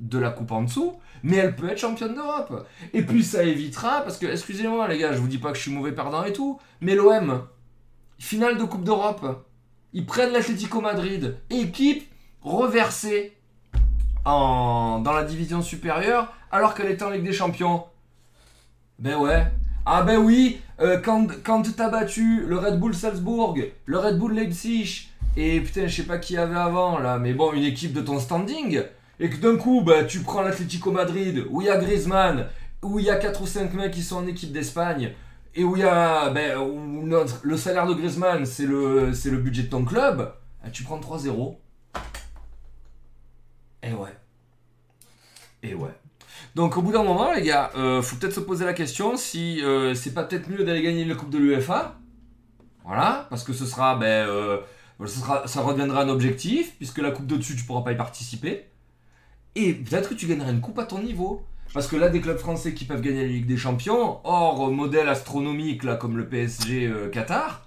De 0.00 0.18
la 0.18 0.28
coupe 0.28 0.52
en 0.52 0.64
dessous, 0.64 0.98
mais 1.22 1.36
elle 1.36 1.56
peut 1.56 1.68
être 1.68 1.78
championne 1.78 2.14
d'Europe. 2.14 2.66
Et 2.92 3.02
puis 3.02 3.22
ça 3.24 3.42
évitera, 3.42 4.02
parce 4.02 4.18
que, 4.18 4.26
excusez-moi 4.26 4.88
les 4.88 4.98
gars, 4.98 5.12
je 5.12 5.18
vous 5.18 5.28
dis 5.28 5.38
pas 5.38 5.50
que 5.50 5.56
je 5.56 5.62
suis 5.62 5.70
mauvais 5.70 5.92
perdant 5.92 6.24
et 6.24 6.32
tout, 6.32 6.60
mais 6.80 6.94
l'OM, 6.94 7.46
finale 8.18 8.58
de 8.58 8.64
Coupe 8.64 8.84
d'Europe, 8.84 9.44
ils 9.92 10.06
prennent 10.06 10.32
l'Atlético 10.32 10.80
Madrid, 10.80 11.36
équipe 11.50 12.06
reversée 12.42 13.36
en, 14.24 15.00
dans 15.00 15.12
la 15.12 15.24
division 15.24 15.62
supérieure, 15.62 16.32
alors 16.50 16.74
qu'elle 16.74 16.90
était 16.90 17.04
en 17.04 17.10
Ligue 17.10 17.24
des 17.24 17.32
Champions. 17.32 17.84
Ben 18.98 19.16
ouais. 19.16 19.46
Ah 19.84 20.02
ben 20.02 20.18
oui, 20.18 20.60
euh, 20.80 20.98
quand, 20.98 21.28
quand 21.44 21.62
t'as 21.76 21.88
battu 21.88 22.44
le 22.44 22.58
Red 22.58 22.80
Bull 22.80 22.94
Salzbourg, 22.94 23.56
le 23.84 23.98
Red 23.98 24.18
Bull 24.18 24.34
Leipzig, 24.34 25.08
et 25.36 25.60
putain, 25.60 25.86
je 25.86 25.96
sais 25.96 26.02
pas 26.02 26.18
qui 26.18 26.34
y 26.34 26.38
avait 26.38 26.56
avant 26.56 26.98
là, 26.98 27.18
mais 27.18 27.34
bon, 27.34 27.52
une 27.52 27.62
équipe 27.62 27.92
de 27.92 28.00
ton 28.00 28.18
standing, 28.18 28.82
et 29.18 29.30
que 29.30 29.36
d'un 29.36 29.56
coup, 29.56 29.82
bah, 29.82 30.04
tu 30.04 30.20
prends 30.20 30.42
l'Atlético 30.42 30.92
Madrid, 30.92 31.44
où 31.50 31.60
il 31.62 31.66
y 31.66 31.70
a 31.70 31.78
Griezmann, 31.78 32.48
où 32.82 32.98
il 32.98 33.06
y 33.06 33.10
a 33.10 33.16
4 33.16 33.42
ou 33.42 33.46
5 33.46 33.72
mecs 33.74 33.92
qui 33.92 34.02
sont 34.02 34.16
en 34.16 34.26
équipe 34.26 34.52
d'Espagne, 34.52 35.12
et 35.54 35.64
où 35.64 35.76
il 35.76 35.82
y 35.82 35.86
a 35.86 36.30
ben, 36.30 36.58
le 37.42 37.56
salaire 37.56 37.86
de 37.86 37.94
Griezmann, 37.94 38.44
c'est 38.44 38.66
le, 38.66 39.10
budget 39.38 39.64
de 39.64 39.68
ton 39.68 39.84
club, 39.84 40.32
ah, 40.62 40.70
tu 40.70 40.82
prends 40.82 41.00
3-0. 41.00 41.56
Et 43.82 43.92
ouais. 43.92 44.16
Et 45.62 45.74
ouais. 45.74 45.94
Donc 46.54 46.76
au 46.76 46.82
bout 46.82 46.92
d'un 46.92 47.02
moment, 47.02 47.32
les 47.32 47.42
gars, 47.42 47.70
euh, 47.76 48.02
faut 48.02 48.16
peut-être 48.16 48.34
se 48.34 48.40
poser 48.40 48.64
la 48.64 48.74
question 48.74 49.16
si 49.16 49.62
euh, 49.62 49.94
c'est 49.94 50.12
pas 50.12 50.24
peut-être 50.24 50.48
mieux 50.48 50.64
d'aller 50.64 50.82
gagner 50.82 51.04
la 51.04 51.14
Coupe 51.14 51.30
de 51.30 51.38
l'UEFA. 51.38 51.96
Voilà, 52.84 53.26
parce 53.30 53.42
que 53.42 53.52
ce 53.52 53.66
sera, 53.66 53.96
ben, 53.96 54.28
euh, 54.28 54.58
ça 55.06 55.60
redeviendra 55.60 56.02
un 56.02 56.08
objectif, 56.08 56.76
puisque 56.76 56.98
la 56.98 57.10
Coupe 57.10 57.26
de 57.26 57.36
dessus, 57.36 57.56
tu 57.56 57.64
pourras 57.64 57.82
pas 57.82 57.92
y 57.92 57.96
participer. 57.96 58.66
Et 59.56 59.72
peut-être 59.72 60.10
que 60.10 60.14
tu 60.14 60.26
gagneras 60.26 60.52
une 60.52 60.60
coupe 60.60 60.78
à 60.78 60.84
ton 60.84 61.02
niveau. 61.02 61.42
Parce 61.72 61.88
que 61.88 61.96
là, 61.96 62.10
des 62.10 62.20
clubs 62.20 62.38
français 62.38 62.74
qui 62.74 62.84
peuvent 62.84 63.00
gagner 63.00 63.22
la 63.22 63.28
Ligue 63.28 63.46
des 63.46 63.56
Champions, 63.56 64.20
hors 64.22 64.70
modèle 64.70 65.08
astronomique 65.08 65.82
comme 65.98 66.16
le 66.18 66.28
PSG 66.28 66.86
euh, 66.86 67.08
Qatar, 67.08 67.66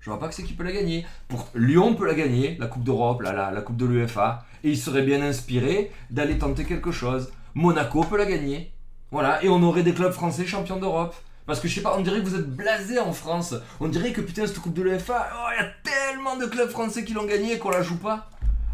je 0.00 0.10
vois 0.10 0.18
pas 0.18 0.28
que 0.28 0.34
c'est 0.34 0.42
qui 0.42 0.52
peut 0.52 0.64
la 0.64 0.72
gagner. 0.72 1.04
Pour 1.28 1.48
Lyon 1.54 1.94
peut 1.94 2.06
la 2.06 2.14
gagner, 2.14 2.56
la 2.60 2.66
Coupe 2.66 2.84
d'Europe, 2.84 3.22
la, 3.22 3.50
la, 3.50 3.60
Coupe 3.62 3.76
de 3.76 3.86
l'UEFA, 3.86 4.44
et 4.64 4.70
il 4.70 4.78
serait 4.78 5.02
bien 5.02 5.22
inspiré 5.22 5.90
d'aller 6.10 6.38
tenter 6.38 6.64
quelque 6.64 6.92
chose. 6.92 7.32
Monaco 7.54 8.04
peut 8.04 8.18
la 8.18 8.26
gagner. 8.26 8.70
Voilà, 9.10 9.42
et 9.42 9.48
on 9.48 9.62
aurait 9.62 9.82
des 9.82 9.94
clubs 9.94 10.12
français 10.12 10.46
champions 10.46 10.78
d'Europe. 10.78 11.14
Parce 11.46 11.58
que 11.58 11.68
je 11.68 11.74
sais 11.74 11.82
pas, 11.82 11.96
on 11.98 12.02
dirait 12.02 12.20
que 12.20 12.28
vous 12.28 12.36
êtes 12.36 12.48
blasés 12.48 13.00
en 13.00 13.12
France. 13.12 13.54
On 13.80 13.88
dirait 13.88 14.12
que 14.12 14.20
putain, 14.20 14.46
cette 14.46 14.58
Coupe 14.58 14.74
de 14.74 14.82
l'UEFA, 14.82 15.28
oh, 15.34 15.48
il 15.54 15.62
y 15.62 15.66
a 15.66 15.70
tellement 15.82 16.36
de 16.36 16.46
clubs 16.46 16.70
français 16.70 17.04
qui 17.04 17.14
l'ont 17.14 17.26
gagnée 17.26 17.58
qu'on 17.58 17.70
la 17.70 17.82
joue 17.82 17.98
pas. 17.98 18.30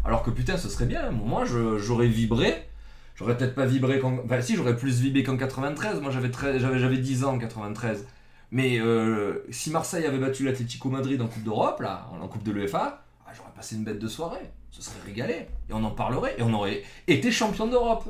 Alors 0.07 0.23
que 0.23 0.31
putain, 0.31 0.57
ce 0.57 0.69
serait 0.69 0.85
bien. 0.85 1.11
Moi, 1.11 1.45
je- 1.45 1.77
j'aurais 1.77 2.07
vibré. 2.07 2.67
J'aurais 3.15 3.35
peut-être 3.37 3.55
pas 3.55 3.65
vibré 3.65 3.99
quand. 3.99 4.17
Enfin, 4.23 4.41
si, 4.41 4.55
j'aurais 4.55 4.75
plus 4.77 4.99
vibré 5.01 5.23
qu'en 5.23 5.37
93. 5.37 5.99
Moi, 6.01 6.11
j'avais 6.11 6.31
j'avais 6.59 6.79
j'avais 6.79 6.97
10 6.97 7.23
ans 7.23 7.33
en 7.35 7.39
93. 7.39 8.05
Mais 8.51 8.79
euh, 8.79 9.45
si 9.51 9.71
Marseille 9.71 10.05
avait 10.05 10.19
battu 10.19 10.45
l'Atlético 10.45 10.89
Madrid 10.89 11.21
en 11.21 11.27
Coupe 11.27 11.43
d'Europe, 11.43 11.81
là, 11.81 12.07
en 12.21 12.27
Coupe 12.29 12.43
de 12.43 12.51
l'UEFA, 12.51 13.03
ah, 13.25 13.31
j'aurais 13.35 13.51
passé 13.55 13.75
une 13.75 13.83
bête 13.83 13.99
de 13.99 14.07
soirée. 14.07 14.49
Ce 14.71 14.81
serait 14.81 14.99
régalé. 15.05 15.47
Et 15.69 15.73
on 15.73 15.83
en 15.83 15.91
parlerait. 15.91 16.35
Et 16.37 16.43
on 16.43 16.53
aurait 16.53 16.83
été 17.07 17.31
champion 17.31 17.67
d'Europe. 17.67 18.07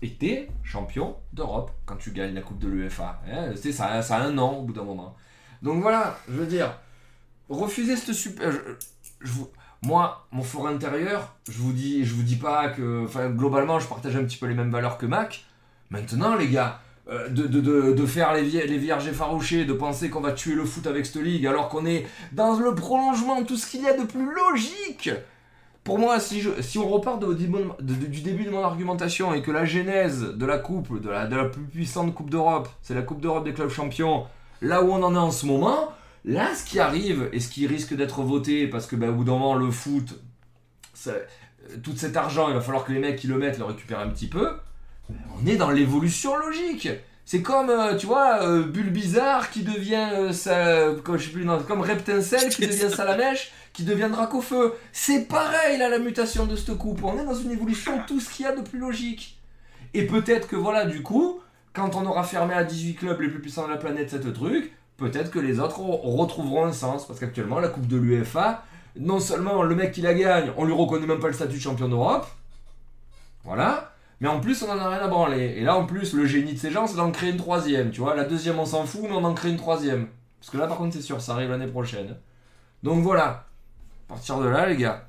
Été 0.00 0.48
champion 0.64 1.14
d'Europe 1.32 1.70
quand 1.86 1.94
tu 1.96 2.10
gagnes 2.10 2.34
la 2.34 2.40
Coupe 2.40 2.58
de 2.58 2.66
l'UEFA. 2.68 3.20
Hein, 3.30 3.52
ça, 3.72 4.02
ça 4.02 4.16
a 4.16 4.22
un 4.24 4.36
an 4.38 4.54
au 4.54 4.62
bout 4.62 4.72
d'un 4.72 4.82
moment. 4.82 5.14
Donc 5.62 5.80
voilà, 5.80 6.18
je 6.28 6.32
veux 6.34 6.46
dire, 6.46 6.76
refuser 7.48 7.94
cette 7.96 8.14
super. 8.14 8.50
je- 8.50 8.58
je 9.20 9.30
vous- 9.30 9.48
moi, 9.82 10.26
mon 10.30 10.42
fort 10.42 10.68
intérieur, 10.68 11.34
je 11.50 11.58
vous 11.58 11.72
dis, 11.72 12.04
je 12.04 12.14
vous 12.14 12.22
dis 12.22 12.36
pas 12.36 12.68
que. 12.68 13.06
Globalement, 13.36 13.80
je 13.80 13.88
partage 13.88 14.16
un 14.16 14.24
petit 14.24 14.36
peu 14.36 14.46
les 14.46 14.54
mêmes 14.54 14.70
valeurs 14.70 14.96
que 14.96 15.06
Mac. 15.06 15.44
Maintenant, 15.90 16.36
les 16.36 16.48
gars, 16.48 16.80
euh, 17.10 17.28
de, 17.28 18.06
faire 18.06 18.32
les, 18.32 18.42
vie- 18.42 18.66
les 18.66 18.78
vierges 18.78 19.08
effarouchées, 19.08 19.64
de 19.64 19.72
penser 19.72 20.08
qu'on 20.08 20.20
va 20.20 20.32
tuer 20.32 20.54
le 20.54 20.64
foot 20.64 20.86
avec 20.86 21.04
cette 21.04 21.20
ligue, 21.22 21.46
alors 21.46 21.68
qu'on 21.68 21.84
est 21.84 22.06
dans 22.32 22.58
le 22.58 22.74
prolongement 22.74 23.42
tout 23.42 23.56
ce 23.56 23.68
qu'il 23.70 23.82
y 23.82 23.88
a 23.88 23.96
de 23.96 24.04
plus 24.04 24.28
logique. 24.32 25.10
Pour 25.82 25.98
moi, 25.98 26.20
si, 26.20 26.46
on 26.78 26.88
repart 26.88 27.20
du 27.20 28.20
début 28.20 28.44
de 28.44 28.50
mon 28.50 28.62
argumentation 28.62 29.34
et 29.34 29.42
que 29.42 29.50
la 29.50 29.64
genèse 29.64 30.22
de 30.22 30.46
la 30.46 30.58
coupe, 30.58 31.00
de 31.02 31.10
la 31.10 31.44
plus 31.46 31.64
puissante 31.64 32.14
coupe 32.14 32.30
d'Europe, 32.30 32.68
c'est 32.82 32.94
la 32.94 33.02
coupe 33.02 33.20
d'Europe 33.20 33.44
des 33.44 33.52
clubs 33.52 33.68
champions, 33.68 34.26
là 34.60 34.84
où 34.84 34.92
on 34.92 35.02
en 35.02 35.12
est 35.16 35.18
en 35.18 35.32
ce 35.32 35.44
moment, 35.44 35.90
là, 36.24 36.54
ce 36.54 36.64
qui 36.64 36.78
arrive 36.80 37.28
et 37.32 37.40
ce 37.40 37.48
qui 37.48 37.66
risque 37.66 37.94
d'être 37.94 38.22
voté, 38.22 38.66
parce 38.66 38.86
que 38.86 38.96
ben, 38.96 39.10
au 39.10 39.14
bout 39.14 39.24
d'un 39.24 39.32
moment, 39.32 39.54
le 39.54 39.70
foot, 39.70 40.20
ça- 40.94 41.10
euh, 41.12 41.24
tout 41.82 41.96
cet 41.96 42.16
argent, 42.16 42.48
il 42.48 42.54
va 42.54 42.60
falloir 42.60 42.84
que 42.84 42.92
les 42.92 42.98
mecs 42.98 43.16
qui 43.16 43.26
le 43.26 43.38
mettent 43.38 43.58
le 43.58 43.64
récupèrent 43.64 44.00
un 44.00 44.08
petit 44.08 44.28
peu. 44.28 44.50
On 45.40 45.46
est 45.46 45.56
dans 45.56 45.70
l'évolution 45.70 46.36
logique. 46.36 46.88
C'est 47.24 47.42
comme, 47.42 47.70
euh, 47.70 47.96
tu 47.96 48.06
vois, 48.06 48.42
euh, 48.42 48.64
Bulle 48.64 48.90
Bizarre 48.90 49.50
qui 49.50 49.62
devient, 49.62 50.08
euh, 50.12 50.32
sa- 50.32 50.92
comme, 51.04 51.18
je 51.18 51.26
sais 51.26 51.30
plus, 51.32 51.44
non, 51.44 51.60
comme 51.62 51.80
Reptincelle 51.80 52.48
qui 52.48 52.66
devient 52.66 52.90
Salamèche, 52.94 53.52
qui 53.72 53.84
devient 53.84 54.08
Dracofeu. 54.10 54.74
C'est 54.92 55.28
pareil 55.28 55.78
là, 55.78 55.88
la 55.88 55.98
mutation 56.00 56.46
de 56.46 56.56
cette 56.56 56.76
coupe. 56.76 57.02
On 57.04 57.18
est 57.20 57.24
dans 57.24 57.34
une 57.34 57.52
évolution, 57.52 58.00
tout 58.08 58.18
ce 58.20 58.28
qu'il 58.30 58.44
y 58.44 58.48
a 58.48 58.54
de 58.56 58.62
plus 58.62 58.78
logique. 58.80 59.38
Et 59.94 60.06
peut-être 60.06 60.48
que 60.48 60.56
voilà, 60.56 60.84
du 60.84 61.02
coup, 61.02 61.40
quand 61.72 61.94
on 61.94 62.04
aura 62.06 62.24
fermé 62.24 62.54
à 62.54 62.64
18 62.64 62.94
clubs 62.94 63.20
les 63.20 63.28
plus 63.28 63.40
puissants 63.40 63.66
de 63.66 63.70
la 63.72 63.78
planète 63.78 64.10
cette 64.10 64.32
truc, 64.32 64.72
peut-être 64.96 65.30
que 65.30 65.38
les 65.38 65.60
autres 65.60 65.80
re- 65.80 66.00
retrouveront 66.16 66.64
un 66.66 66.72
sens. 66.72 67.06
Parce 67.06 67.18
qu'actuellement, 67.20 67.60
la 67.60 67.68
coupe 67.68 67.86
de 67.86 67.96
l'UEFA, 67.96 68.64
non 68.98 69.20
seulement 69.20 69.62
le 69.62 69.74
mec 69.74 69.92
qui 69.92 70.00
la 70.00 70.14
gagne, 70.14 70.52
on 70.56 70.64
lui 70.64 70.74
reconnaît 70.74 71.06
même 71.06 71.20
pas 71.20 71.28
le 71.28 71.32
statut 71.34 71.56
de 71.56 71.60
champion 71.60 71.88
d'Europe. 71.88 72.26
Voilà. 73.44 73.92
Mais 74.20 74.28
en 74.28 74.38
plus, 74.38 74.62
on 74.62 74.70
en 74.70 74.78
a 74.78 74.88
rien 74.88 75.00
à 75.00 75.08
branler. 75.08 75.54
Et 75.56 75.62
là, 75.62 75.76
en 75.76 75.84
plus, 75.84 76.12
le 76.12 76.26
génie 76.26 76.54
de 76.54 76.58
ces 76.58 76.70
gens, 76.70 76.86
c'est 76.86 76.96
d'en 76.96 77.10
créer 77.10 77.30
une 77.30 77.36
troisième. 77.36 77.90
Tu 77.90 78.00
vois, 78.00 78.14
la 78.14 78.24
deuxième, 78.24 78.58
on 78.58 78.66
s'en 78.66 78.84
fout, 78.86 79.02
mais 79.02 79.12
on 79.16 79.24
en 79.24 79.34
crée 79.34 79.50
une 79.50 79.56
troisième. 79.56 80.08
Parce 80.38 80.50
que 80.50 80.58
là, 80.58 80.68
par 80.68 80.76
contre, 80.76 80.94
c'est 80.94 81.02
sûr, 81.02 81.20
ça 81.20 81.32
arrive 81.32 81.50
l'année 81.50 81.66
prochaine. 81.66 82.16
Donc 82.82 83.02
voilà. 83.02 83.46
À 84.08 84.14
partir 84.14 84.38
de 84.38 84.46
là, 84.46 84.66
les 84.66 84.76
gars, 84.76 85.06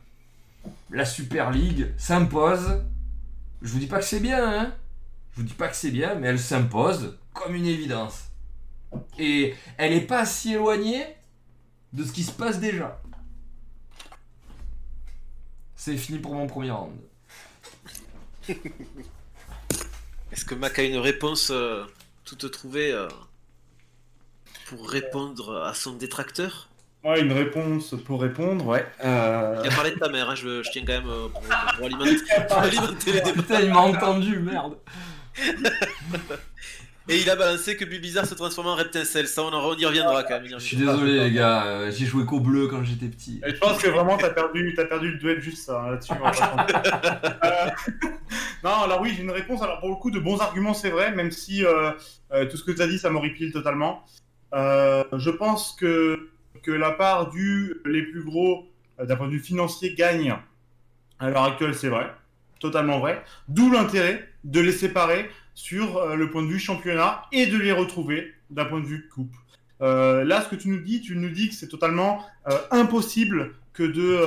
la 0.89 1.05
Super 1.05 1.51
League 1.51 1.93
s'impose. 1.97 2.81
Je 3.61 3.71
vous 3.71 3.79
dis 3.79 3.87
pas 3.87 3.99
que 3.99 4.05
c'est 4.05 4.19
bien, 4.19 4.61
hein. 4.61 4.71
Je 5.33 5.41
vous 5.41 5.47
dis 5.47 5.53
pas 5.53 5.67
que 5.67 5.75
c'est 5.75 5.91
bien, 5.91 6.15
mais 6.15 6.27
elle 6.27 6.39
s'impose 6.39 7.17
comme 7.33 7.53
une 7.55 7.65
évidence. 7.65 8.29
Et 9.19 9.55
elle 9.77 9.93
est 9.93 10.01
pas 10.01 10.25
si 10.25 10.53
éloignée 10.53 11.05
de 11.93 12.03
ce 12.03 12.11
qui 12.11 12.23
se 12.23 12.31
passe 12.31 12.59
déjà. 12.59 12.99
C'est 15.75 15.97
fini 15.97 16.19
pour 16.19 16.33
mon 16.33 16.47
premier 16.47 16.71
round. 16.71 16.95
Est-ce 20.31 20.45
que 20.45 20.55
Mac 20.55 20.79
a 20.79 20.83
une 20.83 20.97
réponse 20.97 21.49
euh, 21.51 21.83
toute 22.25 22.49
trouvée 22.51 22.91
euh, 22.91 23.07
pour 24.67 24.89
répondre 24.89 25.63
à 25.63 25.73
son 25.73 25.93
détracteur? 25.93 26.69
Ouais, 27.03 27.19
une 27.19 27.33
réponse 27.33 27.95
pour 28.05 28.21
répondre, 28.21 28.65
ouais. 28.65 28.85
Euh, 29.03 29.61
Il 29.63 29.71
a 29.71 29.75
parlé 29.75 29.91
de 29.91 29.99
ta 29.99 30.07
mère, 30.07 30.29
hein, 30.29 30.35
je, 30.35 30.63
je 30.63 30.71
tiens 30.71 30.83
quand 30.87 30.93
même 30.93 31.09
euh, 31.09 31.27
pour, 31.27 31.41
pour 31.41 31.85
alimenter, 31.85 32.15
pour 32.47 32.57
alimenter 32.57 33.11
les 33.11 33.21
débats. 33.21 33.41
Putain, 33.41 33.59
il 33.61 33.73
m'a 33.73 33.81
entendu, 33.81 34.39
merde. 34.39 34.77
Et 37.09 37.19
il 37.19 37.29
a 37.29 37.35
balancé 37.35 37.75
que 37.75 37.83
Bulbizarre 37.83 38.25
se 38.25 38.33
transforme 38.33 38.67
en 38.67 38.75
Reptincelle. 38.75 39.27
Ça, 39.27 39.43
on, 39.43 39.47
en- 39.51 39.61
on 39.71 39.75
y 39.75 39.85
reviendra 39.85 40.23
quand 40.23 40.39
même. 40.39 40.47
Je 40.47 40.57
suis 40.59 40.77
désolé, 40.77 41.19
les 41.19 41.31
gars. 41.33 41.65
euh, 41.65 41.91
J'ai 41.91 42.05
joué 42.05 42.25
qu'au 42.25 42.39
bleu 42.39 42.67
quand 42.67 42.81
j'étais 42.83 43.07
petit. 43.07 43.41
Et 43.45 43.49
je 43.51 43.57
pense 43.59 43.77
que 43.81 43.89
vraiment, 43.89 44.15
t'as 44.17 44.29
perdu, 44.29 44.73
t'as 44.75 44.85
perdu 44.85 45.11
le 45.11 45.17
duel 45.17 45.41
juste 45.41 45.65
ça, 45.65 45.81
hein, 45.81 45.91
là-dessus. 45.91 46.13
Euh, 47.43 47.69
non, 48.63 48.83
alors 48.83 49.01
oui, 49.01 49.13
j'ai 49.15 49.23
une 49.23 49.31
réponse. 49.31 49.61
Alors 49.61 49.79
pour 49.81 49.89
le 49.89 49.95
coup, 49.95 50.11
de 50.11 50.19
bons 50.19 50.39
arguments, 50.39 50.73
c'est 50.73 50.89
vrai, 50.91 51.11
même 51.13 51.31
si 51.31 51.65
euh, 51.65 51.91
euh, 52.31 52.45
tout 52.45 52.55
ce 52.55 52.63
que 52.63 52.71
tu 52.71 52.81
as 52.81 52.87
dit, 52.87 52.97
ça 52.97 53.09
m'horripile 53.09 53.51
totalement. 53.51 54.05
Euh, 54.53 55.03
je 55.17 55.29
pense 55.29 55.75
que, 55.77 56.29
que 56.61 56.71
la 56.71 56.91
part 56.91 57.31
du 57.31 57.75
les 57.85 58.03
plus 58.03 58.23
gros, 58.23 58.65
euh, 58.99 59.05
d'un 59.05 59.17
point 59.17 59.27
de 59.27 59.33
vue 59.33 59.39
financier, 59.39 59.93
gagne 59.93 60.33
à 61.19 61.29
l'heure 61.29 61.43
actuelle, 61.43 61.75
c'est 61.75 61.89
vrai. 61.89 62.09
Totalement 62.61 62.99
vrai. 62.99 63.21
D'où 63.49 63.69
l'intérêt 63.69 64.29
de 64.45 64.61
les 64.61 64.71
séparer 64.71 65.29
sur 65.55 65.97
euh, 65.97 66.15
le 66.15 66.29
point 66.29 66.43
de 66.43 66.47
vue 66.47 66.59
championnat 66.59 67.23
et 67.31 67.45
de 67.45 67.57
les 67.57 67.71
retrouver 67.71 68.33
d'un 68.49 68.65
point 68.65 68.79
de 68.79 68.85
vue 68.85 69.07
coupe. 69.13 69.35
Euh, 69.81 70.23
là, 70.23 70.41
ce 70.41 70.49
que 70.49 70.55
tu 70.55 70.69
nous 70.69 70.79
dis, 70.79 71.01
tu 71.01 71.15
nous 71.15 71.29
dis 71.29 71.49
que 71.49 71.55
c'est 71.55 71.67
totalement 71.67 72.25
euh, 72.49 72.57
impossible 72.71 73.55
que 73.73 73.83
de, 73.83 74.19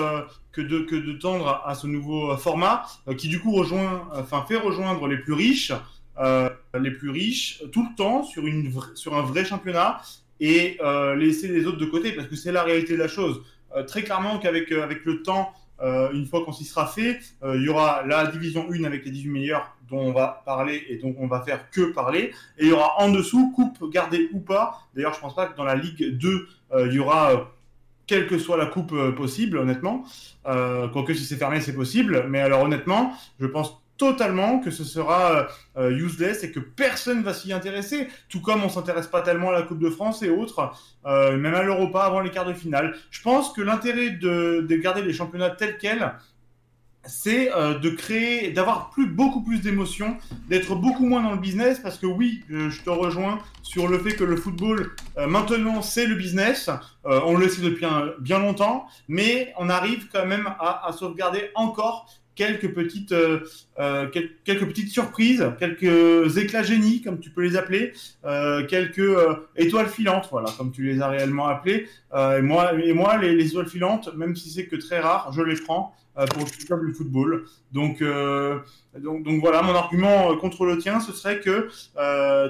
que 0.52 0.60
de, 0.60 0.80
que 0.80 0.96
de 0.96 1.12
tendre 1.12 1.62
à, 1.64 1.74
ce 1.76 1.86
nouveau 1.86 2.36
format, 2.36 2.84
qui 3.16 3.28
du 3.28 3.38
coup 3.38 3.52
rejoint, 3.52 4.08
enfin 4.12 4.44
fait 4.48 4.56
rejoindre 4.56 5.06
les 5.06 5.18
plus 5.18 5.34
riches, 5.34 5.72
les 6.18 6.90
plus 6.90 7.10
riches 7.10 7.62
tout 7.70 7.86
le 7.88 7.94
temps 7.94 8.24
sur, 8.24 8.44
une 8.44 8.72
sur 8.96 9.16
un 9.16 9.22
vrai 9.22 9.44
championnat 9.44 10.02
et 10.40 10.78
laisser 11.16 11.46
les 11.46 11.64
autres 11.66 11.78
de 11.78 11.86
côté, 11.86 12.10
parce 12.10 12.26
que 12.26 12.34
c'est 12.34 12.50
la 12.50 12.64
réalité 12.64 12.94
de 12.94 12.98
la 12.98 13.06
chose. 13.06 13.40
Très 13.86 14.02
clairement 14.02 14.40
qu'avec 14.40 14.72
avec 14.72 15.04
le 15.04 15.22
temps 15.22 15.52
euh, 15.82 16.10
une 16.12 16.26
fois 16.26 16.44
qu'on 16.44 16.52
s'y 16.52 16.64
sera 16.64 16.86
fait, 16.86 17.18
euh, 17.42 17.56
il 17.56 17.64
y 17.64 17.68
aura 17.68 18.02
la 18.06 18.26
division 18.26 18.66
1 18.70 18.84
avec 18.84 19.04
les 19.04 19.10
18 19.10 19.28
meilleurs 19.30 19.76
dont 19.88 19.98
on 19.98 20.12
va 20.12 20.42
parler 20.44 20.84
et 20.88 20.96
dont 20.96 21.14
on 21.18 21.26
va 21.26 21.42
faire 21.42 21.70
que 21.70 21.92
parler. 21.92 22.32
Et 22.58 22.64
il 22.64 22.68
y 22.68 22.72
aura 22.72 22.94
en 22.98 23.10
dessous, 23.10 23.52
coupe 23.54 23.90
gardée 23.90 24.28
ou 24.32 24.40
pas. 24.40 24.80
D'ailleurs, 24.94 25.14
je 25.14 25.20
pense 25.20 25.34
pas 25.34 25.46
que 25.46 25.56
dans 25.56 25.64
la 25.64 25.76
Ligue 25.76 26.16
2, 26.16 26.48
euh, 26.72 26.86
il 26.88 26.94
y 26.94 26.98
aura, 26.98 27.52
quelle 28.06 28.26
que 28.26 28.38
soit 28.38 28.56
la 28.56 28.66
coupe 28.66 28.94
possible, 29.16 29.58
honnêtement. 29.58 30.04
Quoique 30.44 31.12
si 31.12 31.24
c'est 31.24 31.36
fermé, 31.36 31.60
c'est 31.60 31.74
possible. 31.74 32.26
Mais 32.28 32.40
alors 32.40 32.62
honnêtement, 32.62 33.12
je 33.40 33.46
pense 33.46 33.82
totalement 33.96 34.60
que 34.60 34.70
ce 34.70 34.84
sera 34.84 35.48
euh, 35.76 35.90
useless 35.90 36.44
et 36.44 36.52
que 36.52 36.60
personne 36.60 37.22
va 37.22 37.34
s'y 37.34 37.52
intéresser. 37.52 38.08
Tout 38.28 38.40
comme 38.40 38.62
on 38.62 38.68
s'intéresse 38.68 39.06
pas 39.06 39.22
tellement 39.22 39.50
à 39.50 39.52
la 39.52 39.62
Coupe 39.62 39.78
de 39.78 39.90
France 39.90 40.22
et 40.22 40.30
autres, 40.30 40.72
euh, 41.06 41.36
même 41.36 41.54
à 41.54 41.62
l'Europa 41.62 42.02
avant 42.02 42.20
les 42.20 42.30
quarts 42.30 42.46
de 42.46 42.54
finale. 42.54 42.94
Je 43.10 43.22
pense 43.22 43.52
que 43.52 43.62
l'intérêt 43.62 44.10
de, 44.10 44.66
de 44.68 44.76
garder 44.76 45.02
les 45.02 45.12
championnats 45.12 45.50
tels 45.50 45.78
quels, 45.78 46.12
c'est 47.06 47.52
euh, 47.54 47.78
de 47.78 47.90
créer, 47.90 48.50
d'avoir 48.50 48.90
plus, 48.90 49.06
beaucoup 49.06 49.42
plus 49.42 49.60
d'émotions, 49.60 50.16
d'être 50.48 50.74
beaucoup 50.74 51.06
moins 51.06 51.22
dans 51.22 51.32
le 51.32 51.38
business, 51.38 51.78
parce 51.78 51.98
que 51.98 52.06
oui, 52.06 52.42
je, 52.48 52.82
te 52.82 52.90
rejoins 52.90 53.38
sur 53.62 53.88
le 53.88 53.98
fait 53.98 54.14
que 54.14 54.24
le 54.24 54.36
football, 54.36 54.92
euh, 55.16 55.26
maintenant, 55.26 55.82
c'est 55.82 56.06
le 56.06 56.14
business. 56.14 56.68
Euh, 57.06 57.20
on 57.24 57.36
le 57.36 57.48
sait 57.48 57.62
depuis 57.62 57.86
bien 58.20 58.38
longtemps, 58.38 58.86
mais 59.08 59.52
on 59.58 59.68
arrive 59.68 60.08
quand 60.12 60.26
même 60.26 60.48
à 60.58 60.90
sauvegarder 60.92 61.50
encore 61.54 62.08
quelques 62.36 62.72
petites, 62.72 63.12
euh, 63.12 63.40
euh, 63.80 64.06
quel- 64.12 64.30
quelques 64.44 64.66
petites 64.66 64.90
surprises, 64.90 65.44
quelques 65.58 66.36
éclats 66.38 66.62
génies, 66.62 67.02
comme 67.02 67.18
tu 67.18 67.30
peux 67.30 67.42
les 67.42 67.56
appeler, 67.56 67.92
euh, 68.24 68.64
quelques 68.66 68.98
euh, 69.00 69.48
étoiles 69.56 69.88
filantes, 69.88 70.28
voilà, 70.30 70.50
comme 70.56 70.70
tu 70.70 70.84
les 70.84 71.00
as 71.00 71.08
réellement 71.08 71.48
appelées. 71.48 71.88
Euh, 72.14 72.38
et 72.38 72.42
moi, 72.42 72.74
et 72.74 72.92
moi 72.92 73.16
les, 73.16 73.34
les 73.34 73.48
étoiles 73.48 73.68
filantes, 73.68 74.14
même 74.14 74.36
si 74.36 74.50
c'est 74.50 74.66
que 74.66 74.76
très 74.76 75.00
rare, 75.00 75.32
je 75.32 75.42
les 75.42 75.56
prends 75.56 75.94
euh, 76.18 76.26
pour 76.26 76.44
le 76.76 76.92
football. 76.92 77.44
Donc, 77.72 78.02
donc, 78.02 79.22
donc 79.24 79.40
voilà, 79.40 79.62
mon 79.62 79.74
argument 79.74 80.36
contre 80.36 80.64
le 80.64 80.78
tien, 80.78 81.00
ce 81.00 81.12
serait 81.12 81.40
que 81.40 81.68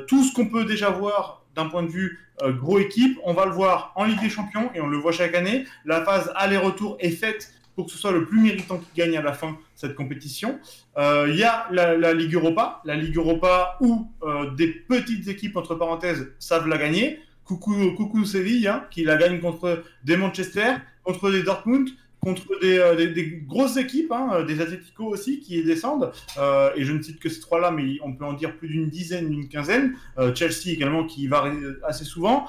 tout 0.06 0.22
ce 0.24 0.34
qu'on 0.34 0.46
peut 0.46 0.64
déjà 0.64 0.90
voir 0.90 1.42
d'un 1.56 1.66
point 1.66 1.82
de 1.82 1.88
vue 1.88 2.18
gros 2.60 2.78
équipe, 2.78 3.18
on 3.24 3.32
va 3.32 3.46
le 3.46 3.52
voir 3.52 3.92
en 3.96 4.04
Ligue 4.04 4.20
des 4.20 4.28
Champions 4.28 4.70
et 4.74 4.80
on 4.80 4.86
le 4.88 4.98
voit 4.98 5.10
chaque 5.10 5.34
année. 5.34 5.64
La 5.86 6.04
phase 6.04 6.30
aller-retour 6.36 6.96
est 7.00 7.10
faite 7.10 7.50
pour 7.76 7.86
que 7.86 7.92
ce 7.92 7.98
soit 7.98 8.10
le 8.10 8.24
plus 8.24 8.40
méritant 8.40 8.78
qui 8.78 8.88
gagne 8.96 9.16
à 9.16 9.22
la 9.22 9.34
fin 9.34 9.56
cette 9.76 9.94
compétition. 9.94 10.58
Euh, 10.96 11.26
Il 11.28 11.36
y 11.36 11.44
a 11.44 11.68
la, 11.70 11.96
la 11.96 12.12
Ligue 12.14 12.34
Europa, 12.34 12.80
la 12.84 12.96
Ligue 12.96 13.16
Europa 13.16 13.76
où 13.80 14.10
euh, 14.22 14.50
des 14.50 14.68
petites 14.68 15.28
équipes, 15.28 15.56
entre 15.56 15.76
parenthèses, 15.76 16.32
savent 16.38 16.66
la 16.66 16.78
gagner. 16.78 17.20
Coucou, 17.44 17.92
coucou 17.96 18.24
Séville, 18.24 18.66
hein, 18.66 18.84
qui 18.90 19.04
la 19.04 19.16
gagne 19.16 19.38
contre 19.38 19.84
des 20.02 20.16
Manchester, 20.16 20.72
contre 21.04 21.30
des 21.30 21.44
Dortmund, 21.44 21.88
contre 22.18 22.58
des, 22.60 22.78
euh, 22.78 22.96
des, 22.96 23.08
des 23.08 23.44
grosses 23.46 23.76
équipes, 23.76 24.10
hein, 24.10 24.30
euh, 24.32 24.44
des 24.44 24.60
Atletico 24.60 25.04
aussi 25.04 25.38
qui 25.38 25.62
descendent. 25.62 26.10
Euh, 26.38 26.70
et 26.74 26.84
je 26.84 26.92
ne 26.92 27.00
cite 27.00 27.20
que 27.20 27.28
ces 27.28 27.40
trois-là, 27.40 27.70
mais 27.70 27.98
on 28.02 28.12
peut 28.14 28.24
en 28.24 28.32
dire 28.32 28.56
plus 28.56 28.68
d'une 28.68 28.88
dizaine, 28.88 29.30
d'une 29.30 29.48
quinzaine. 29.48 29.94
Euh, 30.18 30.34
Chelsea 30.34 30.72
également 30.72 31.04
qui 31.04 31.22
y 31.22 31.28
va 31.28 31.44
assez 31.86 32.04
souvent. 32.04 32.46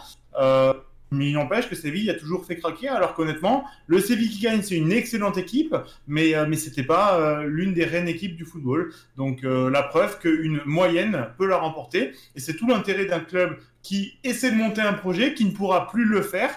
Mais 1.11 1.29
il 1.29 1.33
n'empêche 1.33 1.69
que 1.69 1.75
Séville 1.75 2.09
a 2.09 2.15
toujours 2.15 2.45
fait 2.45 2.57
craquer, 2.57 2.89
alors 2.89 3.13
qu'honnêtement, 3.13 3.63
le 3.87 3.99
Séville 4.01 4.29
qui 4.29 4.39
gagne, 4.39 4.61
c'est 4.61 4.75
une 4.75 4.91
excellente 4.91 5.37
équipe, 5.37 5.75
mais, 6.07 6.35
euh, 6.35 6.45
mais 6.47 6.57
c'était 6.57 6.83
pas 6.83 7.17
euh, 7.17 7.43
l'une 7.43 7.73
des 7.73 7.85
reines 7.85 8.09
équipes 8.09 8.35
du 8.35 8.43
football. 8.43 8.91
Donc 9.15 9.43
euh, 9.43 9.69
la 9.69 9.83
preuve 9.83 10.19
qu'une 10.19 10.61
moyenne 10.65 11.27
peut 11.37 11.47
la 11.47 11.57
remporter, 11.57 12.11
et 12.35 12.39
c'est 12.39 12.55
tout 12.55 12.67
l'intérêt 12.67 13.05
d'un 13.05 13.21
club 13.21 13.57
qui 13.83 14.17
essaie 14.25 14.51
de 14.51 14.57
monter 14.57 14.81
un 14.81 14.93
projet, 14.93 15.33
qui 15.33 15.45
ne 15.45 15.51
pourra 15.51 15.87
plus 15.87 16.05
le 16.05 16.21
faire 16.21 16.51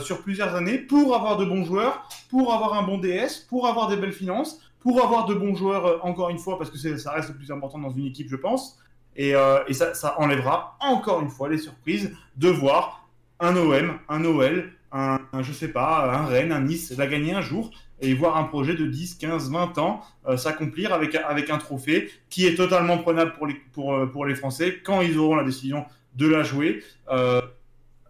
sur 0.00 0.22
plusieurs 0.22 0.56
années, 0.56 0.78
pour 0.78 1.14
avoir 1.14 1.36
de 1.36 1.44
bons 1.44 1.64
joueurs, 1.64 2.08
pour 2.28 2.52
avoir 2.52 2.74
un 2.74 2.82
bon 2.82 2.98
DS, 2.98 3.46
pour 3.48 3.68
avoir 3.68 3.86
des 3.86 3.96
belles 3.96 4.12
finances, 4.12 4.60
pour 4.80 5.00
avoir 5.00 5.26
de 5.26 5.34
bons 5.34 5.54
joueurs, 5.54 6.04
encore 6.04 6.28
une 6.28 6.38
fois, 6.38 6.58
parce 6.58 6.70
que 6.70 6.96
ça 6.96 7.12
reste 7.12 7.28
le 7.28 7.36
plus 7.36 7.52
important 7.52 7.78
dans 7.78 7.90
une 7.90 8.06
équipe, 8.06 8.28
je 8.28 8.34
pense. 8.34 8.80
Et, 9.14 9.28
et 9.68 9.72
ça, 9.72 9.94
ça 9.94 10.18
enlèvera 10.18 10.76
encore 10.80 11.20
une 11.20 11.30
fois 11.30 11.48
les 11.48 11.58
surprises 11.58 12.12
de 12.36 12.48
voir 12.48 12.99
un 13.40 13.56
OM, 13.56 13.98
un 14.08 14.24
OL, 14.24 14.72
un, 14.92 15.18
je 15.40 15.52
sais 15.52 15.68
pas, 15.68 16.10
un 16.12 16.26
Rennes, 16.26 16.52
un 16.52 16.60
Nice 16.60 16.92
la 16.96 17.06
gagner 17.06 17.32
un 17.32 17.40
jour 17.40 17.70
et 18.00 18.14
voir 18.14 18.36
un 18.36 18.44
projet 18.44 18.74
de 18.74 18.86
10, 18.86 19.14
15, 19.16 19.50
20 19.50 19.78
ans 19.78 20.02
euh, 20.26 20.36
s'accomplir 20.36 20.92
avec, 20.92 21.14
avec 21.14 21.50
un 21.50 21.58
trophée 21.58 22.10
qui 22.28 22.46
est 22.46 22.54
totalement 22.54 22.98
prenable 22.98 23.32
pour 23.34 23.46
les, 23.46 23.54
pour, 23.72 23.94
euh, 23.94 24.06
pour 24.06 24.26
les 24.26 24.34
Français 24.34 24.80
quand 24.84 25.00
ils 25.00 25.18
auront 25.18 25.36
la 25.36 25.44
décision 25.44 25.84
de 26.16 26.26
la 26.26 26.42
jouer. 26.42 26.82
Euh, 27.10 27.40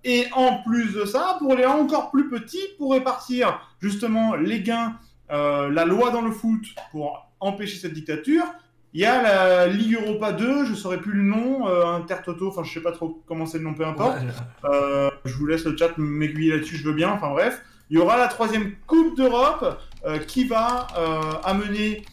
et 0.04 0.26
en 0.32 0.62
plus 0.62 0.94
de 0.94 1.04
ça, 1.04 1.36
pour 1.38 1.54
les 1.54 1.66
encore 1.66 2.10
plus 2.10 2.30
petits, 2.30 2.68
pour 2.78 2.92
répartir 2.92 3.60
justement 3.80 4.34
les 4.34 4.62
gains, 4.62 4.96
la 5.28 5.84
loi 5.84 6.10
dans 6.10 6.22
le 6.22 6.32
foot 6.32 6.62
pour 6.90 7.30
empêcher 7.38 7.78
cette 7.78 7.92
dictature, 7.92 8.44
il 8.92 9.00
y 9.00 9.04
a 9.04 9.22
la 9.22 9.66
Ligue 9.68 9.94
Europa 9.94 10.32
2, 10.32 10.64
je 10.64 10.70
ne 10.70 10.76
saurais 10.76 10.98
plus 11.00 11.12
le 11.12 11.22
nom, 11.22 11.68
euh, 11.68 11.86
Intertoto, 11.86 12.48
enfin 12.48 12.64
je 12.64 12.72
sais 12.72 12.82
pas 12.82 12.92
trop 12.92 13.22
comment 13.26 13.46
c'est 13.46 13.58
le 13.58 13.64
nom, 13.64 13.74
peu 13.74 13.86
importe. 13.86 14.20
Ouais, 14.20 14.26
Euh, 14.64 15.10
je 15.24 15.34
vous 15.34 15.46
laisse 15.46 15.64
le 15.64 15.76
chat 15.76 15.96
m'aiguiller 15.96 16.52
là-dessus, 16.52 16.76
je 16.76 16.84
veux 16.84 16.92
bien. 16.94 17.10
Enfin 17.10 17.30
bref, 17.30 17.62
il 17.88 17.98
y 17.98 18.00
aura 18.00 18.18
la 18.18 18.26
troisième 18.26 18.74
Coupe 18.86 19.16
d'Europe 19.16 19.80
euh, 20.04 20.18
qui 20.18 20.44
va 20.44 20.88
euh, 20.98 21.20
amener 21.44 22.04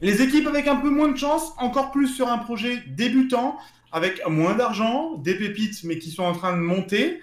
les 0.00 0.22
équipes 0.22 0.48
avec 0.48 0.66
un 0.66 0.76
peu 0.76 0.90
moins 0.90 1.08
de 1.08 1.16
chance, 1.16 1.52
encore 1.58 1.92
plus 1.92 2.08
sur 2.08 2.28
un 2.28 2.38
projet 2.38 2.82
débutant, 2.88 3.56
avec 3.92 4.26
moins 4.28 4.54
d'argent, 4.54 5.14
des 5.14 5.36
pépites, 5.36 5.84
mais 5.84 5.98
qui 5.98 6.10
sont 6.10 6.24
en 6.24 6.32
train 6.34 6.52
de 6.54 6.60
monter, 6.60 7.22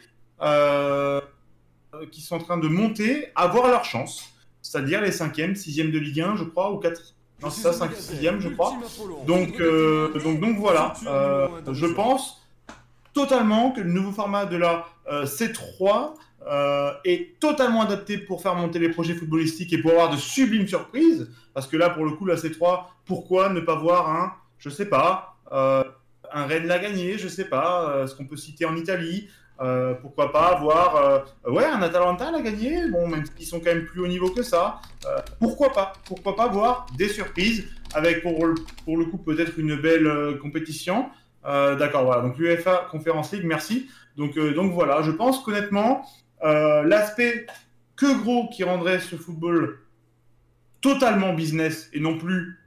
qui 2.12 2.22
sont 2.22 2.36
en 2.36 2.40
train 2.40 2.58
de 2.58 2.68
monter, 2.68 3.28
avoir 3.36 3.68
leur 3.68 3.86
chance. 3.86 4.34
C'est-à-dire 4.64 5.02
les 5.02 5.12
5e, 5.12 5.54
6e 5.56 5.92
de 5.92 6.00
Ligue 6.00 6.22
1, 6.22 6.38
je 6.38 6.46
crois, 6.46 6.72
ou 6.72 6.78
4. 6.78 7.14
Non, 7.44 7.50
c'est 7.50 7.62
ça, 7.62 7.74
5 7.74 7.92
6e, 7.92 8.40
je 8.40 8.50
crois. 8.50 8.74
Donc, 9.28 9.60
euh, 9.60 10.18
donc, 10.24 10.40
donc 10.40 10.58
voilà, 10.58 10.94
euh, 11.08 11.48
je 11.74 11.86
pense 11.88 12.42
totalement 13.14 13.72
que 13.72 13.82
le 13.82 13.92
nouveau 13.92 14.12
format 14.12 14.46
de 14.46 14.56
la 14.56 14.86
euh, 15.12 15.26
C3 15.26 16.14
euh, 16.48 16.92
est 17.04 17.40
totalement 17.40 17.82
adapté 17.82 18.18
pour 18.18 18.42
faire 18.42 18.56
monter 18.56 18.80
les 18.80 18.90
projets 18.90 19.14
footballistiques 19.14 19.74
et 19.74 19.78
pour 19.78 19.92
avoir 19.92 20.10
de 20.10 20.18
sublimes 20.18 20.68
surprises. 20.68 21.30
Parce 21.54 21.68
que 21.68 21.76
là, 21.76 21.90
pour 21.90 22.06
le 22.06 22.12
coup, 22.12 22.26
la 22.26 22.36
C3, 22.36 22.86
pourquoi 23.06 23.50
ne 23.50 23.60
pas 23.60 23.76
voir 23.76 24.10
un, 24.10 24.34
je 24.58 24.70
sais 24.70 24.88
pas, 24.88 25.36
un 25.52 26.46
Rennes 26.46 26.66
l'a 26.66 26.80
gagné, 26.80 27.18
je 27.18 27.28
sais 27.28 27.46
pas, 27.46 28.08
ce 28.08 28.16
qu'on 28.16 28.26
peut 28.26 28.38
citer 28.38 28.66
en 28.66 28.76
Italie. 28.76 29.28
Euh, 29.62 29.94
pourquoi 29.94 30.32
pas 30.32 30.48
avoir 30.48 30.96
euh, 30.96 31.20
ouais 31.52 31.64
un 31.64 31.80
Atalanta 31.84 32.32
l'a 32.32 32.42
gagné 32.42 32.90
bon 32.90 33.08
même 33.08 33.24
s'ils 33.38 33.46
sont 33.46 33.60
quand 33.60 33.68
même 33.68 33.86
plus 33.86 34.02
haut 34.02 34.08
niveau 34.08 34.32
que 34.32 34.42
ça. 34.42 34.82
Euh, 35.06 35.20
pourquoi 35.40 35.72
pas 35.72 35.94
pourquoi 36.06 36.36
pas 36.36 36.48
voir 36.48 36.88
des 36.98 37.08
surprises 37.08 37.68
avec 37.94 38.24
pour 38.24 38.48
le, 38.48 39.06
coup 39.06 39.20
peut-être 39.20 39.60
une 39.60 39.76
belle 39.76 40.40
compétition. 40.42 41.10
D'accord 41.44 42.06
voilà 42.06 42.24
donc 42.24 42.38
l'UEFA 42.38 42.88
Conference 42.90 43.32
League 43.32 43.46
merci. 43.46 43.90
Donc 44.18 44.40
donc 44.40 44.74
voilà 44.74 45.04
je 45.04 45.12
pense 45.12 45.44
qu'honnêtement 45.44 46.04
l'aspect 46.42 47.46
que 47.96 48.22
gros 48.24 48.50
qui 48.50 48.64
rendrait 48.64 49.00
ce 49.00 49.16
football 49.16 49.78
totalement 50.82 51.34
business 51.34 51.92
et 51.94 52.00
non 52.00 52.18
plus 52.18 52.60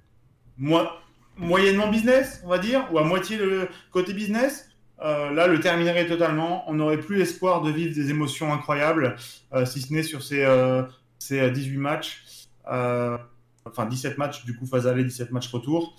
moyennement 1.37 1.89
business 1.89 2.41
on 2.45 2.49
va 2.49 2.59
dire 2.59 2.87
ou 2.93 2.99
à 2.99 3.03
moitié 3.03 3.39
le 3.39 3.69
côté 3.91 4.15
business 4.15 4.69
euh, 5.03 5.31
là, 5.33 5.47
le 5.47 5.61
terminerait 5.61 6.07
totalement. 6.07 6.65
On 6.69 6.75
n'aurait 6.75 7.01
plus 7.01 7.17
l'espoir 7.17 7.63
de 7.63 7.71
vivre 7.71 7.95
des 7.95 8.11
émotions 8.11 8.53
incroyables, 8.53 9.17
euh, 9.53 9.67
si 9.67 9.81
ce 9.83 9.93
n'est 9.93 10.03
sur 10.03 10.23
ces, 10.23 10.43
euh, 10.43 10.83
ces 11.19 11.51
18 11.51 11.77
matchs. 11.77 12.25
Enfin, 12.67 13.87
17 13.87 14.17
matchs, 14.17 14.45
du 14.45 14.57
coup, 14.57 14.67
phase 14.67 14.87
aller, 14.87 15.05
17 15.05 15.33
matchs 15.33 15.49
retour. 15.53 15.97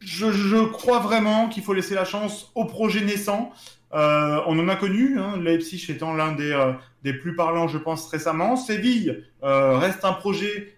Je, 0.00 0.64
crois 0.64 1.00
vraiment 1.00 1.48
qu'il 1.48 1.62
faut 1.62 1.74
laisser 1.74 1.94
la 1.94 2.06
chance 2.06 2.50
au 2.54 2.64
projet 2.64 3.02
naissant. 3.02 3.52
On 3.92 4.58
en 4.58 4.68
a 4.68 4.76
connu, 4.76 5.18
hein, 5.18 5.36
Leipzig 5.36 5.84
étant 5.90 6.14
l'un 6.14 6.32
des, 6.32 6.72
des 7.04 7.12
plus 7.12 7.36
parlants, 7.36 7.68
je 7.68 7.76
pense, 7.76 8.08
récemment. 8.08 8.56
Séville 8.56 9.24
reste 9.42 10.06
un 10.06 10.14
projet 10.14 10.74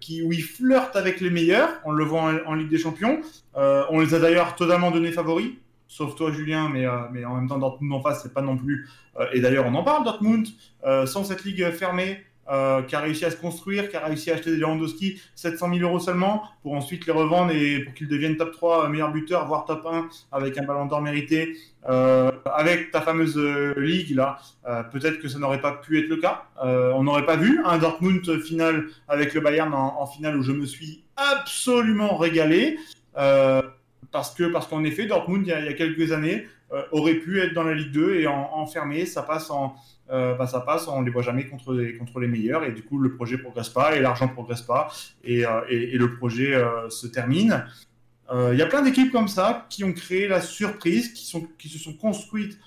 qui, 0.00 0.22
où 0.22 0.32
il 0.32 0.42
flirte 0.42 0.96
avec 0.96 1.20
les 1.20 1.28
meilleurs. 1.28 1.68
On 1.84 1.92
le 1.92 2.04
voit 2.04 2.32
en, 2.46 2.54
Ligue 2.54 2.70
des 2.70 2.78
Champions. 2.78 3.20
On 3.54 4.00
les 4.00 4.14
a 4.14 4.18
d'ailleurs 4.18 4.56
totalement 4.56 4.90
donnés 4.90 5.12
favoris 5.12 5.52
sauf 5.92 6.14
toi 6.14 6.32
Julien, 6.32 6.70
mais, 6.72 6.86
euh, 6.86 7.02
mais 7.12 7.24
en 7.24 7.36
même 7.36 7.48
temps 7.48 7.58
Dortmund 7.58 7.92
en 7.92 8.00
face, 8.00 8.22
c'est 8.22 8.32
pas 8.32 8.40
non 8.40 8.56
plus. 8.56 8.88
Euh, 9.20 9.26
et 9.34 9.40
d'ailleurs, 9.40 9.66
on 9.66 9.74
en 9.74 9.84
parle, 9.84 10.04
Dortmund, 10.04 10.46
euh, 10.86 11.04
sans 11.04 11.22
cette 11.22 11.44
ligue 11.44 11.70
fermée, 11.70 12.24
qui 12.88 12.96
a 12.96 13.00
réussi 13.00 13.24
à 13.24 13.30
se 13.30 13.36
construire, 13.36 13.88
qui 13.88 13.96
a 13.96 14.04
réussi 14.04 14.30
à 14.30 14.34
acheter 14.34 14.50
des 14.50 14.58
Lewandowski 14.58 15.22
700 15.36 15.74
000 15.74 15.88
euros 15.88 16.00
seulement, 16.00 16.42
pour 16.62 16.74
ensuite 16.74 17.06
les 17.06 17.12
revendre 17.12 17.50
et 17.52 17.78
pour 17.78 17.94
qu'ils 17.94 18.08
deviennent 18.08 18.36
top 18.36 18.52
3 18.52 18.90
meilleurs 18.90 19.10
buteurs, 19.10 19.46
voire 19.46 19.64
top 19.64 19.86
1 19.86 20.08
avec 20.32 20.58
un 20.58 20.64
ballon 20.64 20.84
d'or 20.84 21.00
mérité. 21.00 21.56
Avec 21.86 22.90
ta 22.90 23.00
fameuse 23.00 23.38
ligue 23.78 24.14
là, 24.16 24.38
peut-être 24.92 25.18
que 25.18 25.28
ça 25.28 25.38
n'aurait 25.38 25.62
pas 25.62 25.72
pu 25.72 25.98
être 25.98 26.08
le 26.08 26.16
cas. 26.16 26.42
On 26.62 27.04
n'aurait 27.04 27.24
pas 27.24 27.36
vu 27.36 27.62
un 27.64 27.78
Dortmund 27.78 28.22
final 28.42 28.86
avec 29.08 29.32
le 29.32 29.40
Bayern 29.40 29.72
en, 29.72 30.06
finale 30.06 30.36
où 30.36 30.42
je 30.42 30.52
me 30.52 30.66
suis 30.66 31.04
absolument 31.16 32.18
régalé. 32.18 32.76
Parce 34.12 34.34
que 34.34 34.44
parce 34.44 34.66
qu'en 34.68 34.84
effet, 34.84 35.06
Dortmund, 35.06 35.46
il 35.46 35.50
y, 35.50 35.52
a, 35.52 35.72
quelques 35.72 36.12
années, 36.12 36.46
euh, 36.72 36.82
aurait 36.92 37.14
pu 37.14 37.40
être 37.40 37.54
dans 37.54 37.64
la 37.64 37.74
Ligue 37.74 37.92
2 37.92 38.16
et 38.16 38.26
en, 38.26 38.50
enfermé. 38.52 39.06
Ça 39.06 39.22
passe 39.22 39.50
en, 39.50 39.74
euh, 40.12 40.34
bah, 40.34 40.46
ça 40.46 40.60
passe, 40.60 40.88
on 40.88 41.00
les 41.00 41.10
voit 41.10 41.22
jamais 41.22 41.46
contre 41.46 41.72
les, 41.72 41.96
contre 41.96 42.20
les 42.20 42.28
meilleurs 42.28 42.64
et 42.64 42.72
du 42.72 42.82
coup 42.82 42.98
le 42.98 43.14
projet 43.14 43.38
progresse 43.38 43.70
pas 43.70 43.96
et 43.96 44.00
l'argent 44.00 44.28
progresse 44.28 44.60
pas 44.60 44.92
et, 45.24 45.46
euh, 45.46 45.60
et, 45.70 45.94
et 45.94 45.98
le 45.98 46.16
projet 46.16 46.54
euh, 46.54 46.90
se 46.90 47.06
termine. 47.06 47.64
Il 48.34 48.56
y 48.56 48.62
a 48.62 48.66
plein 48.66 48.80
d'équipes 48.80 49.12
comme 49.12 49.28
ça 49.28 49.66
qui 49.68 49.84
ont 49.84 49.92
créé 49.92 50.26
la 50.26 50.40
surprise, 50.40 51.12
qui, 51.12 51.26
sont, 51.26 51.46
qui 51.58 51.68
se 51.68 51.78
sont 51.78 51.92
construites 51.92 52.58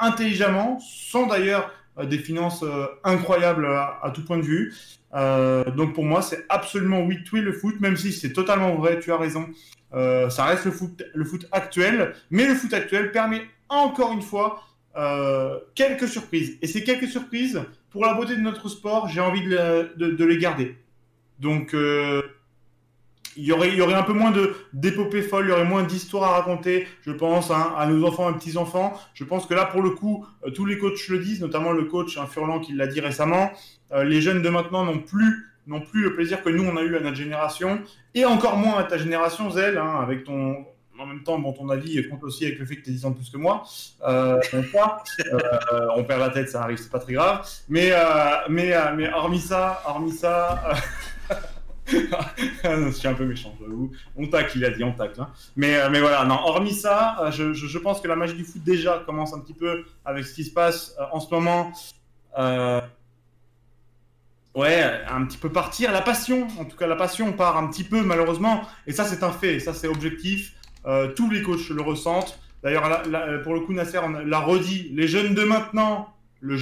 intelligemment, 0.00 0.80
sans 0.80 1.28
d'ailleurs 1.28 1.70
des 2.02 2.18
finances 2.18 2.64
incroyables 3.04 3.66
à, 3.66 4.10
tout 4.12 4.24
point 4.24 4.38
de 4.38 4.42
vue. 4.42 4.74
Donc 5.76 5.94
pour 5.94 6.02
moi, 6.02 6.22
c'est 6.22 6.44
absolument 6.48 7.02
oui 7.02 7.18
oui 7.32 7.40
le 7.40 7.52
foot, 7.52 7.78
même 7.78 7.96
si 7.96 8.12
c'est 8.12 8.32
totalement 8.32 8.74
vrai, 8.74 8.98
tu 8.98 9.12
as 9.12 9.16
raison. 9.16 9.46
Euh, 9.92 10.30
ça 10.30 10.44
reste 10.44 10.64
le 10.66 11.24
foot, 11.24 11.46
actuel, 11.52 12.14
mais 12.30 12.46
le 12.46 12.54
foot 12.54 12.72
actuel 12.72 13.10
permet 13.10 13.42
encore 13.68 14.12
une 14.12 14.22
fois 14.22 14.62
euh, 14.96 15.58
quelques 15.74 16.08
surprises. 16.08 16.58
Et 16.62 16.66
ces 16.66 16.84
quelques 16.84 17.08
surprises, 17.08 17.60
pour 17.90 18.04
la 18.04 18.14
beauté 18.14 18.36
de 18.36 18.40
notre 18.40 18.68
sport, 18.68 19.08
j'ai 19.08 19.20
envie 19.20 19.42
de, 19.42 20.24
les 20.24 20.38
garder. 20.38 20.76
Donc 21.40 21.74
euh, 21.74 22.22
il 23.36 23.44
y 23.44 23.52
aurait, 23.52 23.94
un 23.94 24.02
peu 24.02 24.12
moins 24.12 24.32
d'épopées 24.72 25.22
folles, 25.22 25.46
il 25.46 25.50
y 25.50 25.52
aurait 25.52 25.64
moins 25.64 25.82
d'histoires 25.82 26.34
à 26.34 26.36
raconter, 26.36 26.86
je 27.02 27.12
pense, 27.12 27.50
hein, 27.50 27.74
à 27.76 27.86
nos 27.86 28.04
enfants 28.06 28.30
et 28.30 28.34
petits-enfants. 28.34 28.92
Je 29.14 29.24
pense 29.24 29.46
que 29.46 29.54
là, 29.54 29.64
pour 29.64 29.82
le 29.82 29.90
coup, 29.90 30.26
tous 30.54 30.66
les 30.66 30.78
coachs 30.78 31.08
le 31.08 31.18
disent, 31.18 31.40
notamment 31.40 31.72
le 31.72 31.84
coach 31.84 32.18
hein, 32.18 32.26
Furlan 32.26 32.60
qui 32.60 32.74
l'a 32.74 32.86
dit 32.86 33.00
récemment. 33.00 33.50
Les 33.92 34.20
jeunes 34.20 34.42
de 34.42 34.48
maintenant 34.48 34.84
n'ont 34.84 35.00
plus, 35.00 35.49
n'ont 35.66 35.80
plus 35.80 36.02
le 36.02 36.14
plaisir 36.14 36.42
que 36.42 36.50
nous, 36.50 36.64
on 36.64 36.76
a 36.76 36.82
eu 36.82 36.96
à 36.96 37.00
notre 37.00 37.16
génération, 37.16 37.80
et 38.14 38.24
encore 38.24 38.56
moins 38.56 38.78
à 38.78 38.84
ta 38.84 38.98
génération, 38.98 39.50
Zell, 39.50 39.78
hein, 39.78 40.00
avec 40.02 40.24
ton... 40.24 40.66
En 40.98 41.06
même 41.06 41.22
temps, 41.22 41.38
bon, 41.38 41.54
ton 41.54 41.70
avis 41.70 42.06
compte 42.10 42.22
aussi 42.24 42.44
avec 42.44 42.58
le 42.58 42.66
fait 42.66 42.76
que 42.76 42.82
tu 42.82 42.90
es 42.90 42.92
10 42.92 43.06
ans 43.06 43.12
plus 43.12 43.30
que 43.30 43.38
moi. 43.38 43.62
Euh, 44.06 44.38
pas. 44.70 45.02
Euh, 45.32 45.88
on 45.96 46.04
perd 46.04 46.20
la 46.20 46.28
tête, 46.28 46.50
ça 46.50 46.62
arrive, 46.62 46.76
c'est 46.76 46.90
pas 46.90 46.98
très 46.98 47.14
grave. 47.14 47.48
Mais, 47.70 47.88
euh, 47.90 48.04
mais, 48.50 48.74
euh, 48.74 48.94
mais 48.94 49.10
hormis 49.10 49.40
ça, 49.40 49.82
hormis 49.86 50.12
ça, 50.12 50.74
je 52.64 52.90
suis 52.90 53.08
un 53.08 53.14
peu 53.14 53.24
méchant, 53.24 53.54
j'avoue. 53.60 53.90
On 54.16 54.26
tacle, 54.26 54.58
il 54.58 54.64
a 54.64 54.70
dit, 54.70 54.84
on 54.84 54.92
tacle. 54.92 55.20
Hein. 55.20 55.30
Mais, 55.56 55.76
euh, 55.76 55.88
mais 55.90 56.00
voilà, 56.00 56.24
non, 56.24 56.34
hormis 56.34 56.74
ça, 56.74 57.16
euh, 57.20 57.30
je, 57.30 57.52
je, 57.52 57.78
pense 57.78 58.00
que 58.00 58.08
la 58.08 58.16
magie 58.16 58.34
du 58.34 58.44
foot 58.44 58.62
déjà 58.62 59.02
commence 59.04 59.32
un 59.32 59.40
petit 59.40 59.54
peu 59.54 59.84
avec 60.04 60.24
ce 60.24 60.34
qui 60.34 60.44
se 60.44 60.52
passe 60.52 60.94
euh, 61.00 61.04
en 61.12 61.20
ce 61.20 61.32
moment. 61.32 61.72
Euh, 64.56 64.60
ouais, 64.60 64.82
un 65.08 65.24
petit 65.24 65.38
peu 65.38 65.50
partir. 65.50 65.92
La 65.92 66.02
passion, 66.02 66.48
en 66.58 66.64
tout 66.64 66.76
cas, 66.76 66.86
la 66.86 66.96
passion 66.96 67.32
part 67.32 67.56
un 67.56 67.68
petit 67.68 67.84
peu, 67.84 68.02
malheureusement. 68.02 68.62
Et 68.86 68.92
ça, 68.92 69.04
c'est 69.04 69.22
un 69.22 69.32
fait, 69.32 69.60
ça, 69.60 69.74
c'est 69.74 69.88
objectif. 69.88 70.54
Euh, 70.86 71.08
tous 71.08 71.30
les 71.30 71.42
coachs 71.42 71.68
le 71.68 71.82
ressentent. 71.82 72.38
D'ailleurs, 72.62 73.02
pour 73.42 73.54
le 73.54 73.60
coup, 73.60 73.72
Nasser 73.72 74.00
l'a 74.24 74.40
redit. 74.40 74.90
Les 74.92 75.08
jeunes 75.08 75.34
de 75.34 75.44
maintenant 75.44 76.14
les 76.42 76.56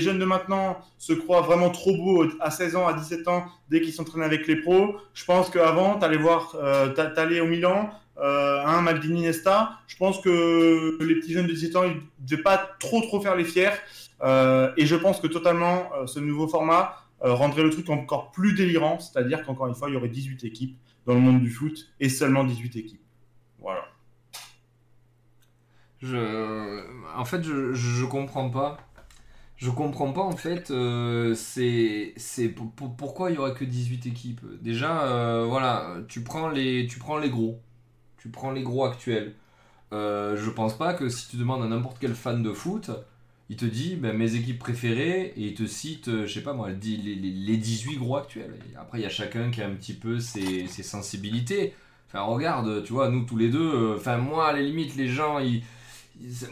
jeunes 0.00 0.18
de 0.18 0.24
maintenant 0.24 0.78
se 0.98 1.12
croient 1.12 1.40
vraiment 1.40 1.70
trop 1.70 1.96
beaux 1.96 2.26
à 2.40 2.50
16 2.50 2.76
ans, 2.76 2.86
à 2.86 2.92
17 2.92 3.26
ans, 3.28 3.46
dès 3.70 3.80
qu'ils 3.80 3.92
s'entraînent 3.92 4.22
avec 4.22 4.46
les 4.46 4.56
pros. 4.56 4.96
Je 5.14 5.24
pense 5.24 5.50
qu'avant, 5.50 5.98
t'allais 5.98 6.16
voir, 6.16 6.54
euh, 6.62 6.88
t'allais 6.88 7.40
au 7.40 7.46
Milan, 7.46 7.90
euh, 8.18 8.64
un 8.64 8.82
Maldini 8.82 9.22
Nesta. 9.22 9.72
Je 9.88 9.96
pense 9.96 10.20
que 10.20 10.96
les 11.02 11.16
petits 11.16 11.32
jeunes 11.32 11.46
de 11.46 11.52
17 11.52 11.76
ans, 11.76 11.84
ils 11.84 11.96
ne 11.96 12.00
devaient 12.20 12.42
pas 12.42 12.56
trop 12.78 13.00
trop 13.02 13.20
faire 13.20 13.36
les 13.36 13.44
fiers. 13.44 13.70
Euh, 14.22 14.72
et 14.76 14.86
je 14.86 14.96
pense 14.96 15.20
que 15.20 15.26
totalement, 15.26 15.90
euh, 15.94 16.06
ce 16.06 16.20
nouveau 16.20 16.48
format 16.48 16.80
euh, 16.82 17.05
rendrait 17.20 17.62
le 17.62 17.70
truc 17.70 17.88
encore 17.90 18.30
plus 18.30 18.54
délirant, 18.54 18.98
c'est-à-dire 18.98 19.44
qu'encore 19.44 19.66
une 19.66 19.74
fois, 19.74 19.88
il 19.88 19.94
y 19.94 19.96
aurait 19.96 20.08
18 20.08 20.44
équipes 20.44 20.76
dans 21.06 21.14
le 21.14 21.20
monde 21.20 21.40
du 21.40 21.50
foot 21.50 21.88
et 22.00 22.08
seulement 22.08 22.44
18 22.44 22.76
équipes. 22.76 23.00
Voilà. 23.58 23.84
Je... 26.02 26.82
En 27.16 27.24
fait, 27.24 27.42
je, 27.42 27.72
je 27.72 28.04
comprends 28.04 28.50
pas. 28.50 28.78
Je 29.56 29.70
comprends 29.70 30.12
pas 30.12 30.20
en 30.22 30.36
fait, 30.36 30.70
euh, 30.70 31.34
c'est 31.34 32.12
c'est 32.16 32.48
pourquoi 32.98 33.30
il 33.30 33.36
y 33.36 33.38
aurait 33.38 33.54
que 33.54 33.64
18 33.64 34.06
équipes? 34.06 34.42
Déjà, 34.60 35.04
euh, 35.04 35.46
voilà, 35.46 35.96
tu 36.08 36.20
prends 36.22 36.48
les 36.50 36.86
tu 36.86 36.98
prends 36.98 37.16
les 37.16 37.30
gros, 37.30 37.58
tu 38.18 38.28
prends 38.28 38.50
les 38.50 38.62
gros 38.62 38.84
actuels. 38.84 39.34
Euh, 39.92 40.36
je 40.36 40.50
pense 40.50 40.76
pas 40.76 40.92
que 40.94 41.08
si 41.08 41.28
tu 41.28 41.36
demandes 41.38 41.62
à 41.62 41.68
n'importe 41.68 41.98
quel 41.98 42.14
fan 42.14 42.42
de 42.42 42.52
foot, 42.52 42.90
il 43.48 43.56
te 43.56 43.64
dit 43.64 43.96
ben, 43.96 44.16
mes 44.16 44.34
équipes 44.34 44.58
préférées 44.58 45.32
et 45.36 45.42
il 45.42 45.54
te 45.54 45.66
cite, 45.66 46.10
je 46.10 46.32
sais 46.32 46.42
pas 46.42 46.52
moi, 46.52 46.70
les, 46.70 46.96
les, 46.96 47.14
les 47.14 47.56
18 47.56 47.96
gros 47.96 48.16
actuels. 48.16 48.54
Après, 48.78 48.98
il 48.98 49.02
y 49.02 49.06
a 49.06 49.10
chacun 49.10 49.50
qui 49.50 49.62
a 49.62 49.66
un 49.66 49.74
petit 49.74 49.94
peu 49.94 50.18
ses, 50.18 50.66
sensibilités. 50.66 51.74
Enfin, 52.08 52.22
regarde, 52.22 52.84
tu 52.84 52.92
vois, 52.92 53.08
nous 53.08 53.24
tous 53.24 53.36
les 53.36 53.48
deux, 53.48 53.94
enfin, 53.96 54.18
moi 54.18 54.48
à 54.48 54.52
la 54.52 54.60
limite, 54.60 54.96
les 54.96 55.08
gens 55.08 55.40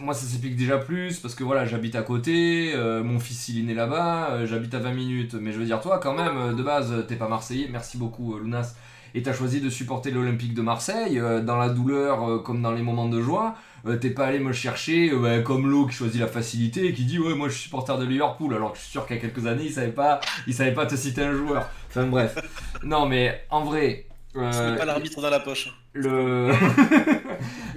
moi 0.01 0.15
ça 0.15 0.27
s'explique 0.27 0.57
déjà 0.57 0.79
plus 0.79 1.19
parce 1.21 1.35
que 1.35 1.45
voilà 1.45 1.65
j'habite 1.65 1.95
à 1.95 2.03
côté 2.03 2.73
euh, 2.75 3.03
mon 3.03 3.19
fils 3.19 3.49
il 3.49 3.71
est 3.71 3.75
là-bas 3.75 4.31
euh, 4.31 4.47
j'habite 4.47 4.75
à 4.75 4.79
20 4.79 4.93
minutes 4.93 5.35
mais 5.35 5.53
je 5.53 5.59
veux 5.59 5.65
dire 5.65 5.81
toi 5.81 5.99
quand 5.99 6.15
même 6.15 6.37
euh, 6.37 6.53
de 6.53 6.63
base 6.63 6.93
t'es 7.09 7.17
pas 7.17 7.29
marseillais 7.29 7.69
merci 7.71 7.97
beaucoup 7.97 8.39
Lunas 8.39 8.75
et 9.15 9.23
t'as 9.23 9.33
choisi 9.33 9.61
de 9.61 9.71
supporter 9.71 10.11
l'Olympique 10.11 10.55
de 10.55 10.63
Marseille 10.63 11.23
dans 11.45 11.57
la 11.57 11.69
douleur 11.69 12.43
comme 12.43 12.61
dans 12.63 12.73
les 12.73 12.83
moments 12.83 13.09
de 13.09 13.21
joie 13.21 13.55
t'es 14.01 14.11
pas 14.11 14.27
allé 14.27 14.39
me 14.39 14.53
chercher 14.53 15.11
bah, 15.15 15.41
comme 15.41 15.71
l'eau 15.71 15.87
qui 15.87 15.95
choisit 15.95 16.21
la 16.21 16.27
facilité 16.27 16.87
et 16.87 16.93
qui 16.95 17.05
dit 17.05 17.19
ouais 17.19 17.35
moi 17.35 17.49
je 17.49 17.55
suis 17.55 17.65
supporter 17.65 17.99
de 17.99 18.05
Liverpool 18.05 18.55
alors 18.55 18.73
que 18.73 18.79
je 18.79 18.83
suis 18.83 18.93
sûr 18.93 19.07
qu'il 19.07 19.17
y 19.17 19.19
a 19.19 19.23
quelques 19.23 19.47
années 19.47 19.65
il 19.67 19.73
savait 19.73 19.93
pas 19.93 20.21
il 20.47 20.55
savait 20.55 20.73
pas 20.73 20.87
te 20.87 20.97
citer 20.97 21.23
un 21.23 21.35
joueur 21.35 21.69
enfin 21.89 22.07
bref 22.07 22.37
non 22.83 23.07
mais 23.07 23.45
en 23.51 23.65
vrai 23.65 24.07
euh, 24.37 24.77
pas 24.77 24.85
l'arbitre 24.85 25.21
dans 25.21 25.31
la 25.31 25.41
poche. 25.41 25.73
Le... 25.95 26.51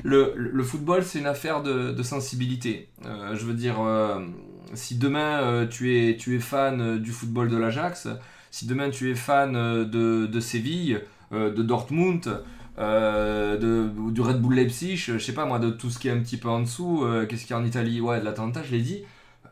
le, 0.03 0.33
le, 0.35 0.63
football, 0.63 1.03
c'est 1.03 1.19
une 1.19 1.27
affaire 1.27 1.61
de, 1.61 1.91
de 1.91 2.03
sensibilité. 2.03 2.89
Euh, 3.05 3.35
je 3.35 3.45
veux 3.45 3.53
dire, 3.53 3.79
euh, 3.79 4.25
si 4.73 4.97
demain 4.97 5.43
euh, 5.43 5.67
tu, 5.67 5.95
es, 5.95 6.17
tu 6.17 6.35
es 6.35 6.39
fan 6.39 6.97
du 6.97 7.11
football 7.11 7.47
de 7.47 7.57
l'Ajax, 7.57 8.07
si 8.49 8.65
demain 8.65 8.89
tu 8.89 9.11
es 9.11 9.15
fan 9.15 9.53
de, 9.53 10.25
de 10.25 10.39
Séville, 10.39 11.01
de 11.31 11.61
Dortmund, 11.61 12.41
de, 12.77 13.89
du 14.11 14.21
Red 14.21 14.41
Bull 14.41 14.55
Leipzig, 14.55 14.97
je 14.97 15.17
sais 15.17 15.33
pas 15.33 15.45
moi, 15.45 15.59
de 15.59 15.69
tout 15.69 15.89
ce 15.89 15.99
qui 15.99 16.07
est 16.07 16.11
un 16.11 16.19
petit 16.19 16.37
peu 16.37 16.49
en 16.49 16.61
dessous, 16.61 17.05
qu'est-ce 17.27 17.41
qu'il 17.41 17.51
y 17.51 17.53
a 17.53 17.57
en 17.57 17.65
Italie 17.65 18.01
Ouais, 18.01 18.19
de 18.19 18.25
l'Atalanta, 18.25 18.61
je 18.63 18.71
l'ai 18.71 18.81
dit. 18.81 19.03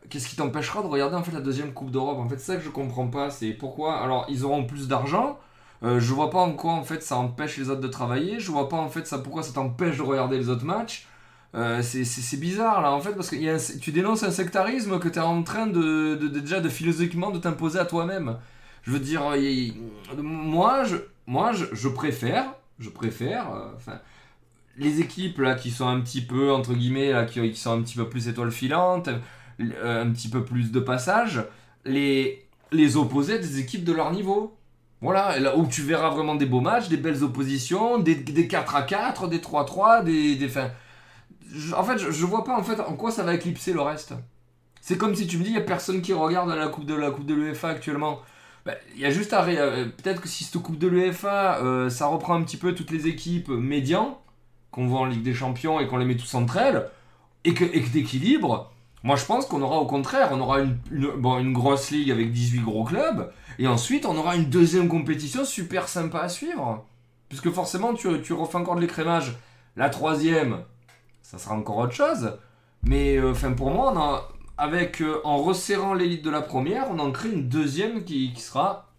Qu'est-ce 0.10 0.28
qui 0.28 0.36
t'empêchera 0.36 0.84
de 0.84 0.88
regarder 0.88 1.16
en 1.16 1.24
fait 1.24 1.32
la 1.32 1.42
deuxième 1.42 1.74
Coupe 1.74 1.90
d'Europe? 1.90 2.20
En 2.20 2.30
fait, 2.30 2.38
c'est 2.38 2.54
ça 2.54 2.56
que 2.58 2.64
je 2.64 2.70
comprends 2.70 3.08
pas. 3.08 3.32
C'est 3.32 3.52
pourquoi. 3.52 3.98
Alors, 3.98 4.28
ils 4.30 4.46
auront 4.46 4.66
plus 4.66 4.88
d'argent. 4.88 5.40
Euh, 5.84 6.00
je 6.00 6.14
vois 6.14 6.30
pas 6.30 6.40
en 6.40 6.54
quoi 6.54 6.74
en 6.74 6.84
fait 6.84 7.04
ça 7.04 7.18
empêche 7.18 7.58
les 7.58 7.70
autres 7.70 7.82
de 7.82 7.88
travailler. 7.88 8.40
Je 8.40 8.52
vois 8.52 8.70
pas 8.70 8.78
en 8.78 8.90
fait 8.90 9.06
ça 9.06 9.20
pourquoi 9.20 9.44
ça 9.44 9.54
t'empêche 9.54 9.98
de 9.98 10.02
regarder 10.02 10.38
les 10.38 10.50
autres 10.50 10.66
matchs. 10.66 11.08
Euh, 11.54 11.82
c'est 11.82 12.40
bizarre 12.40 12.82
là 12.82 12.92
en 12.92 13.00
fait 13.00 13.14
parce 13.14 13.30
que 13.30 13.80
tu 13.80 13.92
dénonces 13.92 14.24
un 14.24 14.32
sectarisme 14.32 15.00
que 15.00 15.08
tu 15.08 15.20
es 15.20 15.22
en 15.22 15.42
train 15.44 15.68
de, 15.68 16.16
déjà 16.16 16.60
de 16.60 16.68
philosophiquement 16.68 17.32
de 17.32 17.40
t'imposer 17.40 17.80
à 17.80 17.86
toi-même. 17.86 18.38
Je 18.84 18.92
veux 18.92 19.00
dire, 19.00 19.22
moi 20.18 20.84
moi 21.28 21.52
je 21.54 21.88
préfère, 21.88 22.46
je 22.80 22.90
préfère, 22.90 23.48
enfin 23.76 23.94
euh, 23.94 23.98
les 24.78 25.00
équipes 25.00 25.40
là 25.40 25.56
qui 25.56 25.72
sont 25.72 25.88
un 25.88 26.02
petit 26.02 26.22
peu 26.22 26.52
entre 26.52 26.74
guillemets 26.74 27.12
là 27.12 27.26
qui, 27.26 27.56
sont 27.56 27.72
un 27.72 27.82
petit 27.82 27.96
peu 27.96 28.10
plus 28.10 28.28
étoiles 28.28 28.52
filantes, 28.52 29.10
euh, 29.60 30.04
un 30.04 30.12
petit 30.12 30.30
peu 30.30 30.44
plus 30.44 30.72
de 30.72 30.80
passage, 30.80 31.44
les 31.86 32.46
les 32.72 32.98
opposés 32.98 33.40
des 33.40 33.60
équipes 33.60 33.84
de 33.84 33.94
leur 33.94 34.12
niveau. 34.12 34.58
Voilà, 35.02 35.40
là 35.40 35.56
où 35.58 35.68
tu 35.68 35.82
verras 35.82 36.10
vraiment 36.10 36.36
des 36.36 36.46
beaux 36.46 36.62
matchs, 36.62 36.88
des 36.88 36.98
belles 36.98 37.24
oppositions, 37.24 38.00
des, 38.00 38.16
des 38.16 38.48
4 38.48 38.76
à 38.76 38.82
4, 38.82 39.28
des 39.28 39.40
3 39.40 39.62
à 39.62 39.66
3, 39.66 40.02
des. 40.04 40.36
des 40.36 40.50
fin... 40.50 40.72
en 41.78 41.84
fait, 41.84 41.98
je, 41.98 42.12
je, 42.12 42.26
vois 42.26 42.44
pas 42.44 42.58
en 42.58 42.64
fait 42.64 42.80
en 42.80 42.96
quoi 42.96 43.12
ça 43.12 43.24
va 43.24 43.36
éclipser 43.36 43.72
le 43.74 43.82
reste. 43.82 44.14
C'est 44.82 44.98
comme 44.98 45.16
si 45.16 45.28
tu 45.28 45.38
me 45.38 45.44
dis, 45.44 45.50
il 45.50 45.56
y 45.56 45.60
a 45.60 45.62
personne 45.62 46.02
qui 46.02 46.14
regarde 46.14 46.50
la 46.50 46.68
Coupe 46.68 46.86
de 46.86 46.96
la 46.96 47.12
Coupe 47.12 47.26
de 47.26 47.34
l'UEFA 47.34 47.70
actuellement. 47.70 48.22
Il 48.66 48.72
ben, 48.72 48.78
y 48.98 49.06
a 49.06 49.12
juste 49.12 49.32
à. 49.34 49.46
Euh, 49.46 49.86
Peut-être 49.86 50.22
que 50.22 50.28
si 50.28 50.44
cette 50.44 50.60
Coupe 50.60 50.80
de 50.80 50.88
l'UEFA, 50.88 51.60
euh, 51.60 51.90
ça 51.90 52.08
reprend 52.08 52.34
un 52.34 52.42
petit 52.42 52.58
peu 52.58 52.74
toutes 52.74 52.90
les 52.90 53.08
équipes 53.08 53.50
médians, 53.50 54.20
qu'on 54.72 54.88
voit 54.88 55.02
en 55.02 55.06
Ligue 55.06 55.22
des 55.22 55.36
Champions 55.36 55.80
et 55.80 55.88
qu'on 55.88 55.98
les 55.98 56.06
met 56.06 56.18
tous 56.18 56.34
entre 56.34 56.58
elles, 56.58 56.90
et 57.44 57.54
que, 57.54 57.64
et 57.64 57.84
que 57.84 57.90
t'équilibres. 57.90 58.72
Moi, 59.04 59.18
je 59.18 59.26
pense 59.26 59.46
qu'on 59.46 59.62
aura 59.62 59.78
au 59.78 59.86
contraire, 59.86 60.30
on 60.32 60.40
aura 60.40 60.62
une, 60.62 60.80
une, 60.92 61.54
grosse 61.54 61.92
ligue 61.92 62.10
avec 62.10 62.32
18 62.32 62.62
gros 62.62 62.84
clubs, 62.84 63.32
et 63.60 63.68
ensuite 63.68 64.08
on 64.08 64.18
aura 64.18 64.36
une 64.36 64.50
deuxième 64.50 64.88
compétition 64.88 65.46
super 65.46 65.88
sympa 65.88 66.22
à 66.22 66.30
suivre. 66.30 66.84
Puisque 67.30 67.52
forcément, 67.52 67.94
tu, 67.94 68.08
tu 68.24 68.34
refais 68.34 68.58
encore 68.58 68.76
de 68.76 68.82
l'écrémage. 68.82 69.36
La 69.76 69.90
troisième, 69.90 70.64
ça 71.22 71.38
sera 71.38 71.54
encore 71.54 71.78
autre 71.78 71.94
chose. 71.94 72.40
Mais 72.82 73.22
enfin, 73.22 73.52
pour 73.54 73.70
moi, 73.70 73.94
on 73.94 74.00
a, 74.00 74.28
avec, 74.58 75.02
euh, 75.02 75.20
en 75.24 75.38
resserrant 75.38 75.94
l'élite 75.94 76.24
de 76.24 76.30
la 76.30 76.42
première, 76.42 76.90
on 76.92 77.00
en 77.00 77.12
crée 77.12 77.30
une 77.30 77.50
deuxième 77.50 78.04
qui, 78.04 78.34
qui 78.34 78.42
sera, 78.42 78.92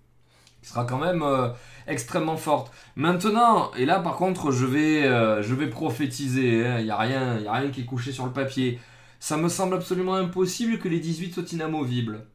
qui 0.62 0.68
sera 0.68 0.84
quand 0.84 0.98
même 0.98 1.22
euh, 1.22 1.48
extrêmement 1.86 2.36
forte. 2.36 2.72
Maintenant, 2.96 3.70
et 3.76 3.86
là 3.86 4.00
par 4.00 4.16
contre, 4.16 4.52
je 4.52 4.66
vais, 4.66 5.04
euh, 5.04 5.42
je 5.42 5.54
vais 5.54 5.68
prophétiser, 5.68 6.58
il 6.58 6.66
hein, 6.66 6.82
n'y 6.82 6.90
a, 6.90 6.96
rien, 6.96 7.46
a 7.46 7.52
rien 7.52 7.70
qui 7.70 7.82
est 7.82 7.84
couché 7.84 8.12
sur 8.12 8.26
le 8.26 8.32
papier. 8.32 8.78
Ça 9.18 9.36
me 9.36 9.48
semble 9.48 9.74
absolument 9.74 10.14
impossible 10.14 10.78
que 10.78 10.88
les 10.88 11.00
18 11.00 11.34
soient 11.34 11.52
inamovibles. 11.52 12.26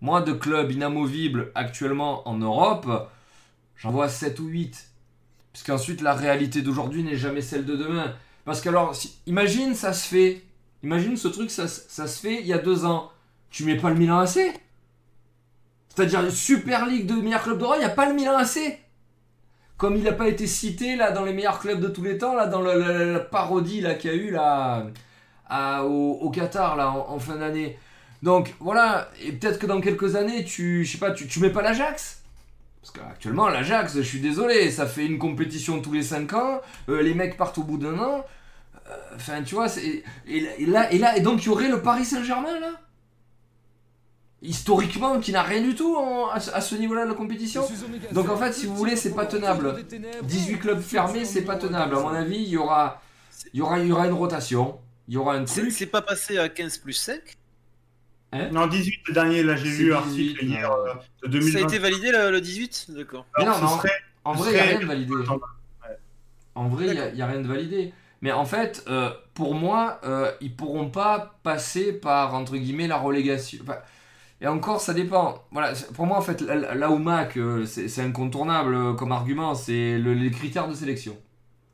Moi, 0.00 0.20
de 0.22 0.32
clubs 0.32 0.70
inamovibles 0.70 1.50
actuellement 1.54 2.28
en 2.28 2.38
Europe, 2.38 3.10
j'en 3.76 3.90
vois 3.90 4.08
7 4.08 4.38
ou 4.40 4.46
8. 4.46 4.90
Puisqu'ensuite, 5.52 6.02
la 6.02 6.14
réalité 6.14 6.62
d'aujourd'hui 6.62 7.02
n'est 7.02 7.16
jamais 7.16 7.42
celle 7.42 7.64
de 7.64 7.76
demain. 7.76 8.14
Parce 8.44 8.60
que 8.60 8.68
alors, 8.68 8.94
imagine, 9.26 9.74
ça 9.74 9.92
se 9.92 10.08
fait. 10.08 10.44
Imagine 10.82 11.16
ce 11.16 11.28
truc, 11.28 11.50
ça, 11.50 11.66
se- 11.66 12.20
fait 12.20 12.40
il 12.40 12.46
y 12.46 12.52
a 12.52 12.58
deux 12.58 12.84
ans. 12.84 13.10
Tu 13.50 13.64
mets 13.64 13.76
pas 13.76 13.90
le 13.90 13.96
Milan 13.96 14.18
AC 14.18 14.38
C'est-à-dire, 15.88 16.30
Super 16.30 16.86
League 16.86 17.06
de 17.06 17.14
meilleurs 17.14 17.42
clubs 17.42 17.58
d'Europe, 17.58 17.76
il 17.78 17.80
n'y 17.80 17.84
a 17.86 17.90
pas 17.90 18.08
le 18.08 18.14
Milan 18.14 18.36
AC 18.36 18.78
Comme 19.76 19.96
il 19.96 20.04
n'a 20.04 20.12
pas 20.12 20.28
été 20.28 20.46
cité 20.46 20.96
là 20.96 21.10
dans 21.12 21.24
les 21.24 21.32
meilleurs 21.32 21.58
clubs 21.58 21.80
de 21.80 21.88
tous 21.88 22.02
les 22.02 22.18
temps, 22.18 22.34
là 22.34 22.46
dans 22.46 22.60
la, 22.60 23.20
parodie 23.20 23.80
là 23.80 23.94
qu'il 23.94 24.10
y 24.10 24.14
a 24.14 24.16
eu 24.16 24.30
là 24.30 24.86
au, 25.82 26.30
Qatar 26.30 26.76
là 26.76 26.90
en, 26.90 27.18
fin 27.18 27.36
d'année. 27.36 27.78
Donc 28.22 28.54
voilà, 28.60 29.08
et 29.22 29.32
peut-être 29.32 29.58
que 29.58 29.66
dans 29.66 29.80
quelques 29.80 30.16
années, 30.16 30.44
tu, 30.44 30.84
je 30.84 30.92
sais 30.92 30.98
pas, 30.98 31.12
tu 31.12 31.40
mets 31.40 31.50
pas 31.50 31.62
l'Ajax 31.62 32.22
Parce 32.82 32.92
qu'actuellement, 32.92 33.48
l'Ajax, 33.48 33.96
je 33.96 34.02
suis 34.02 34.20
désolé, 34.20 34.70
ça 34.70 34.86
fait 34.86 35.06
une 35.06 35.18
compétition 35.18 35.80
tous 35.80 35.92
les 35.92 36.02
5 36.02 36.32
ans, 36.34 36.60
euh, 36.88 37.00
les 37.00 37.14
mecs 37.14 37.36
partent 37.36 37.58
au 37.58 37.62
bout 37.62 37.78
d'un 37.78 37.98
an. 37.98 38.24
Enfin, 39.14 39.42
tu 39.42 39.54
vois, 39.54 39.68
c'est- 39.68 40.02
et, 40.26 40.48
et 40.58 40.66
là, 40.66 40.90
et 40.92 40.98
là, 40.98 41.16
et 41.16 41.20
donc 41.20 41.42
il 41.42 41.46
y 41.46 41.48
aurait 41.48 41.68
le 41.68 41.82
Paris 41.82 42.04
Saint-Germain 42.04 42.58
là? 42.60 42.70
Historiquement, 44.40 45.18
qui 45.18 45.32
n'a 45.32 45.42
rien 45.42 45.60
du 45.62 45.74
tout 45.74 45.96
en- 45.96 46.28
à 46.28 46.38
ce, 46.38 46.52
à 46.52 46.60
ce 46.60 46.76
niveau-là 46.76 47.04
de 47.04 47.08
la 47.10 47.16
compétition. 47.16 47.66
Donc 48.12 48.28
en 48.28 48.36
fait, 48.36 48.52
si 48.52 48.66
vous 48.66 48.76
voulez, 48.76 48.94
c'est 48.94 49.14
pas 49.14 49.26
tenable. 49.26 49.74
18 50.22 50.58
clubs 50.60 50.80
fermés, 50.80 51.24
c'est 51.24 51.42
pas 51.42 51.56
tenable. 51.56 51.96
À 51.96 52.00
mon 52.00 52.10
avis, 52.10 52.36
il 52.36 52.48
y 52.48 52.56
aura, 52.56 53.02
il 53.52 53.58
y 53.58 53.62
aura, 53.62 53.80
il 53.80 53.88
y 53.88 53.92
aura 53.92 54.06
une 54.06 54.12
rotation. 54.12 54.78
Il 55.08 55.14
y 55.14 55.16
aura 55.16 55.34
un 55.34 55.46
C'est 55.46 55.62
truc. 55.62 55.72
c'est 55.72 55.86
pas 55.86 56.02
passé 56.02 56.38
à 56.38 56.48
15 56.48 56.78
plus 56.78 56.92
5 56.92 57.20
Non, 58.52 58.66
18 58.68 59.00
le 59.08 59.14
dernier, 59.14 59.42
là 59.42 59.56
j'ai 59.56 59.64
lu 59.70 59.76
18, 59.76 59.92
article 59.92 60.44
hier 60.44 60.70
euh, 60.70 60.94
de 61.26 61.40
Ça 61.40 61.46
2020. 61.46 61.58
a 61.58 61.62
été 61.64 61.78
validé 61.78 62.12
le, 62.12 62.30
le 62.30 62.40
18 62.40 62.86
D'accord. 62.90 63.26
Non, 63.40 63.46
non. 63.46 63.68
serait- 63.78 63.90
En 64.24 64.34
vrai, 64.34 64.50
il 64.50 64.54
n'y 64.54 64.60
a 64.60 64.64
rien 64.64 64.80
de 64.80 64.84
validé. 64.86 65.12
Ouais. 65.14 65.96
En 66.54 66.68
vrai, 66.68 66.86
il 66.88 67.14
n'y 67.14 67.22
a, 67.22 67.26
rien 67.26 67.40
de 67.40 67.48
validé. 67.48 67.92
Mais 68.20 68.32
en 68.32 68.44
fait, 68.44 68.84
euh, 68.88 69.10
pour 69.34 69.54
moi, 69.54 70.00
euh, 70.04 70.30
ils 70.40 70.54
pourront 70.54 70.90
pas 70.90 71.36
passer 71.42 71.92
par, 71.92 72.34
entre 72.34 72.56
guillemets, 72.56 72.88
la 72.88 72.96
relégation. 72.98 73.58
Et 74.40 74.46
encore, 74.46 74.80
ça 74.80 74.92
dépend. 74.94 75.44
Voilà, 75.52 75.72
pour 75.94 76.06
moi, 76.06 76.18
en 76.18 76.20
fait, 76.20 76.40
là, 76.40 76.90
où 76.90 76.98
Mac, 76.98 77.38
c'est 77.66 78.02
incontournable 78.02 78.74
euh, 78.74 78.92
comme 78.94 79.12
argument, 79.12 79.54
c'est 79.54 79.98
le- 79.98 80.14
les 80.14 80.30
critères 80.30 80.68
de 80.68 80.74
sélection. 80.74 81.16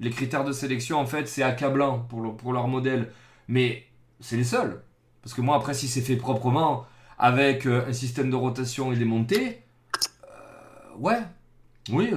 Les 0.00 0.10
critères 0.10 0.44
de 0.44 0.52
sélection, 0.52 0.98
en 0.98 1.06
fait, 1.06 1.28
c'est 1.28 1.42
accablant 1.42 1.98
pour, 2.00 2.36
pour 2.36 2.52
leur 2.52 2.68
modèle. 2.68 3.10
Mais 3.48 3.84
c'est 4.20 4.36
les 4.36 4.44
seuls. 4.44 4.82
Parce 5.22 5.34
que 5.34 5.40
moi, 5.40 5.56
après, 5.56 5.72
si 5.74 5.88
c'est 5.88 6.00
fait 6.02 6.16
proprement, 6.16 6.84
avec 7.18 7.66
euh, 7.66 7.86
un 7.88 7.92
système 7.92 8.28
de 8.30 8.36
rotation 8.36 8.92
et 8.92 8.96
des 8.96 9.04
montées, 9.06 9.62
ouais, 10.98 11.18
oui, 11.90 12.12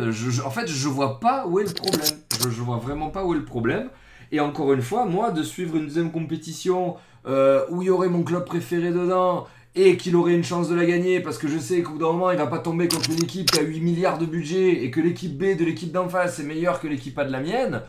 en 0.45 0.49
fait, 0.51 0.67
je 0.67 0.87
vois 0.87 1.19
pas 1.19 1.45
où 1.45 1.59
est 1.59 1.65
le 1.65 1.73
problème. 1.73 2.15
Je, 2.41 2.49
je 2.49 2.61
vois 2.61 2.77
vraiment 2.77 3.09
pas 3.09 3.25
où 3.25 3.33
est 3.33 3.37
le 3.37 3.45
problème. 3.45 3.89
Et 4.31 4.39
encore 4.39 4.73
une 4.73 4.81
fois, 4.81 5.05
moi, 5.05 5.31
de 5.31 5.43
suivre 5.43 5.75
une 5.77 5.85
deuxième 5.85 6.11
compétition 6.11 6.95
euh, 7.27 7.65
où 7.69 7.81
il 7.81 7.87
y 7.87 7.89
aurait 7.89 8.09
mon 8.09 8.23
club 8.23 8.45
préféré 8.45 8.91
dedans 8.91 9.47
et 9.75 9.95
qu'il 9.95 10.15
aurait 10.15 10.33
une 10.33 10.43
chance 10.43 10.69
de 10.69 10.75
la 10.75 10.85
gagner 10.85 11.19
parce 11.19 11.37
que 11.37 11.47
je 11.47 11.57
sais 11.59 11.81
qu'au 11.83 11.93
bout 11.93 11.99
d'un 11.99 12.07
moment, 12.07 12.31
il 12.31 12.37
va 12.37 12.47
pas 12.47 12.59
tomber 12.59 12.87
contre 12.87 13.11
une 13.11 13.23
équipe 13.23 13.51
qui 13.51 13.59
a 13.59 13.63
8 13.63 13.79
milliards 13.81 14.17
de 14.17 14.25
budget 14.25 14.83
et 14.83 14.91
que 14.91 14.99
l'équipe 14.99 15.37
B 15.37 15.55
de 15.55 15.63
l'équipe 15.63 15.91
d'en 15.91 16.09
face 16.09 16.39
est 16.39 16.43
meilleure 16.43 16.79
que 16.79 16.87
l'équipe 16.87 17.17
A 17.19 17.25
de 17.25 17.31
la 17.31 17.41
mienne. 17.41 17.81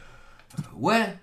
euh, 0.58 0.62
ouais, 0.78 1.14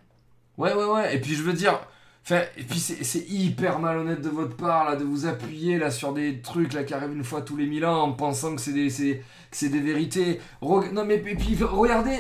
ouais, 0.57 0.73
ouais, 0.73 0.85
ouais. 0.85 1.15
Et 1.15 1.21
puis 1.21 1.35
je 1.35 1.43
veux 1.43 1.53
dire. 1.53 1.79
Enfin, 2.23 2.41
et 2.57 2.63
puis 2.63 2.79
c'est 2.79 3.29
hyper 3.29 3.77
malhonnête 3.77 4.19
de 4.19 4.29
votre 4.29 4.55
part 4.55 4.89
là 4.89 4.95
de 4.95 5.03
vous 5.03 5.27
appuyer 5.27 5.77
là 5.77 5.91
sur 5.91 6.11
des 6.11 6.41
trucs 6.41 6.73
là 6.73 6.83
qui 6.83 6.95
arrivent 6.95 7.13
une 7.13 7.23
fois 7.23 7.43
tous 7.43 7.55
les 7.55 7.67
mille 7.67 7.85
ans 7.85 8.01
en 8.01 8.13
pensant 8.13 8.55
que 8.55 8.61
c'est 8.61 8.73
des, 8.73 9.79
vérités. 9.79 10.39
Non 10.63 11.05
mais 11.05 11.17
et 11.17 11.35
puis 11.35 11.55
regardez 11.61 12.17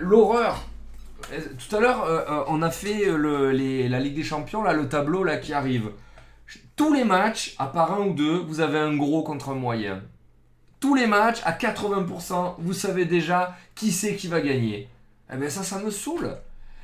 l'horreur. 0.00 0.64
Euh, 1.32 1.40
Tout 1.58 1.76
à 1.76 1.80
l'heure 1.80 2.04
euh, 2.04 2.20
euh, 2.28 2.44
on 2.48 2.62
a 2.62 2.70
fait 2.70 3.06
la 3.06 4.00
Ligue 4.00 4.14
des 4.14 4.24
Champions 4.24 4.62
là 4.62 4.72
le 4.72 4.88
tableau 4.88 5.24
là 5.24 5.36
qui 5.36 5.52
arrive. 5.52 5.90
Tous 6.76 6.92
les 6.92 7.04
matchs, 7.04 7.54
à 7.58 7.66
part 7.66 7.94
un 7.94 8.06
ou 8.06 8.14
deux, 8.14 8.38
vous 8.38 8.60
avez 8.60 8.78
un 8.78 8.96
gros 8.96 9.22
contre 9.22 9.50
un 9.50 9.54
moyen. 9.54 10.02
Tous 10.80 10.94
les 10.94 11.06
matchs, 11.06 11.40
à 11.44 11.52
80%, 11.52 12.56
vous 12.58 12.72
savez 12.72 13.04
déjà 13.04 13.56
qui 13.74 13.92
c'est 13.92 14.16
qui 14.16 14.26
va 14.26 14.40
gagner. 14.40 14.88
Eh 15.32 15.36
bien 15.36 15.48
ça, 15.48 15.62
ça 15.62 15.78
me 15.78 15.90
saoule. 15.90 16.36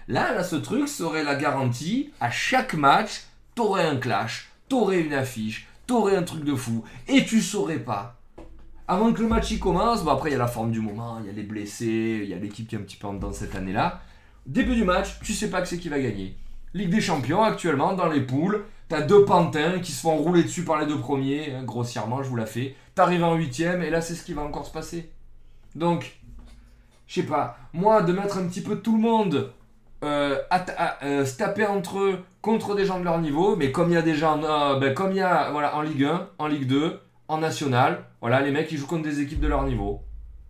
Là, 0.07 0.33
là, 0.33 0.45
ce 0.45 0.57
truc 0.57 0.89
serait 0.89 1.25
la 1.25 1.35
garantie. 1.35 2.11
À 2.21 2.31
chaque 2.31 2.75
match, 2.75 3.25
t'aurais 3.55 3.87
un 3.87 3.97
clash, 3.97 4.51
t'aurais 4.69 5.01
une 5.01 5.15
affiche, 5.15 5.69
t'aurais 5.87 6.17
un 6.17 6.23
truc 6.23 6.45
de 6.45 6.55
fou, 6.55 6.85
et 7.09 7.25
tu 7.25 7.43
saurais 7.43 7.79
pas. 7.79 8.15
Avant 8.87 9.13
que 9.13 9.21
le 9.21 9.29
match 9.29 9.51
y 9.51 9.59
commence, 9.59 10.03
bon 10.03 10.13
après 10.13 10.31
il 10.31 10.33
y 10.33 10.37
a 10.37 10.39
la 10.39 10.47
forme 10.47 10.71
du 10.71 10.81
moment, 10.81 11.19
il 11.21 11.27
y 11.27 11.29
a 11.29 11.33
les 11.33 11.43
blessés, 11.43 12.21
il 12.23 12.29
y 12.29 12.33
a 12.33 12.39
l'équipe 12.39 12.67
qui 12.67 12.75
est 12.75 12.79
un 12.79 12.83
petit 12.83 12.97
peu 12.97 13.07
en 13.07 13.15
dedans 13.15 13.33
cette 13.33 13.55
année-là. 13.55 14.01
Début 14.49 14.75
du 14.75 14.85
match, 14.85 15.21
tu 15.23 15.35
sais 15.35 15.51
pas 15.51 15.61
que 15.61 15.69
c'est 15.69 15.77
qui 15.77 15.91
va 15.91 16.01
gagner. 16.01 16.35
Ligue 16.73 16.89
des 16.89 17.03
Champions, 17.03 17.43
actuellement, 17.43 17.93
dans 17.93 18.09
les 18.09 18.23
poules, 18.23 18.65
t'as 18.89 19.03
deux 19.03 19.27
pantins 19.27 19.79
qui 19.79 19.93
se 19.93 20.01
font 20.01 20.17
rouler 20.17 20.43
dessus 20.43 20.65
par 20.65 20.81
les 20.81 20.87
deux 20.87 20.99
premiers, 20.99 21.55
hein, 21.55 21.65
grossièrement, 21.65 22.23
je 22.23 22.31
vous 22.31 22.37
la 22.37 22.47
fais. 22.47 22.75
T'arrives 22.95 23.25
en 23.25 23.35
huitième, 23.35 23.83
et 23.83 23.91
là 23.91 24.01
c'est 24.01 24.15
ce 24.15 24.25
qui 24.25 24.33
va 24.33 24.41
encore 24.41 24.65
se 24.65 24.73
passer. 24.73 25.11
Donc, 25.75 26.19
je 27.07 27.21
sais 27.21 27.27
pas, 27.27 27.59
moi 27.75 28.01
de 28.01 28.15
mettre 28.15 28.39
un 28.39 28.47
petit 28.47 28.63
peu 28.63 28.81
tout 28.81 28.97
le 28.97 29.03
monde 29.03 29.53
euh, 30.03 30.39
à, 30.49 31.05
euh, 31.05 31.27
se 31.27 31.37
taper 31.37 31.67
entre 31.67 31.99
eux 31.99 32.25
contre 32.41 32.75
des 32.75 32.87
gens 32.87 32.99
de 33.01 33.05
leur 33.05 33.19
niveau, 33.19 33.55
mais 33.55 33.71
comme 33.71 33.91
il 33.91 33.95
y 33.95 33.99
a 33.99 34.03
des 34.03 34.15
gens, 34.15 34.43
euh, 34.43 34.79
ben, 34.79 34.95
en 34.97 35.83
Ligue 35.83 36.05
1, 36.05 36.29
en 36.39 36.47
Ligue 36.47 36.67
2, 36.67 36.99
en 37.29 37.37
National, 37.37 38.03
voilà, 38.23 38.41
les 38.41 38.51
mecs 38.51 38.73
ils 38.73 38.79
jouent 38.79 38.87
contre 38.87 39.03
des 39.03 39.21
équipes 39.21 39.41
de 39.41 39.49
leur 39.49 39.65
niveau. 39.65 40.01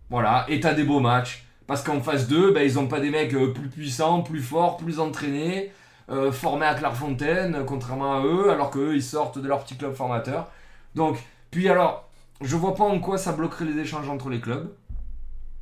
Voilà, 0.09 0.45
et 0.47 0.61
t'as 0.61 0.73
des 0.73 0.85
beaux 0.85 1.01
matchs. 1.01 1.48
Parce 1.69 1.83
qu'en 1.83 2.01
phase 2.01 2.27
2, 2.27 2.51
ben, 2.51 2.63
ils 2.63 2.79
ont 2.79 2.87
pas 2.87 2.99
des 2.99 3.11
mecs 3.11 3.31
euh, 3.35 3.53
plus 3.53 3.69
puissants, 3.69 4.23
plus 4.23 4.41
forts, 4.41 4.77
plus 4.77 4.99
entraînés, 4.99 5.71
euh, 6.09 6.31
formés 6.31 6.65
à 6.65 6.73
Clairefontaine, 6.73 7.53
euh, 7.53 7.63
contrairement 7.63 8.17
à 8.17 8.25
eux, 8.25 8.49
alors 8.49 8.71
qu'eux 8.71 8.95
ils 8.95 9.03
sortent 9.03 9.37
de 9.37 9.47
leur 9.47 9.63
petit 9.63 9.77
club 9.77 9.93
formateur. 9.93 10.49
Donc, 10.95 11.19
puis 11.51 11.69
alors, 11.69 12.09
je 12.41 12.55
vois 12.55 12.73
pas 12.73 12.85
en 12.85 12.99
quoi 12.99 13.19
ça 13.19 13.33
bloquerait 13.33 13.65
les 13.65 13.79
échanges 13.79 14.09
entre 14.09 14.29
les 14.29 14.39
clubs. 14.39 14.73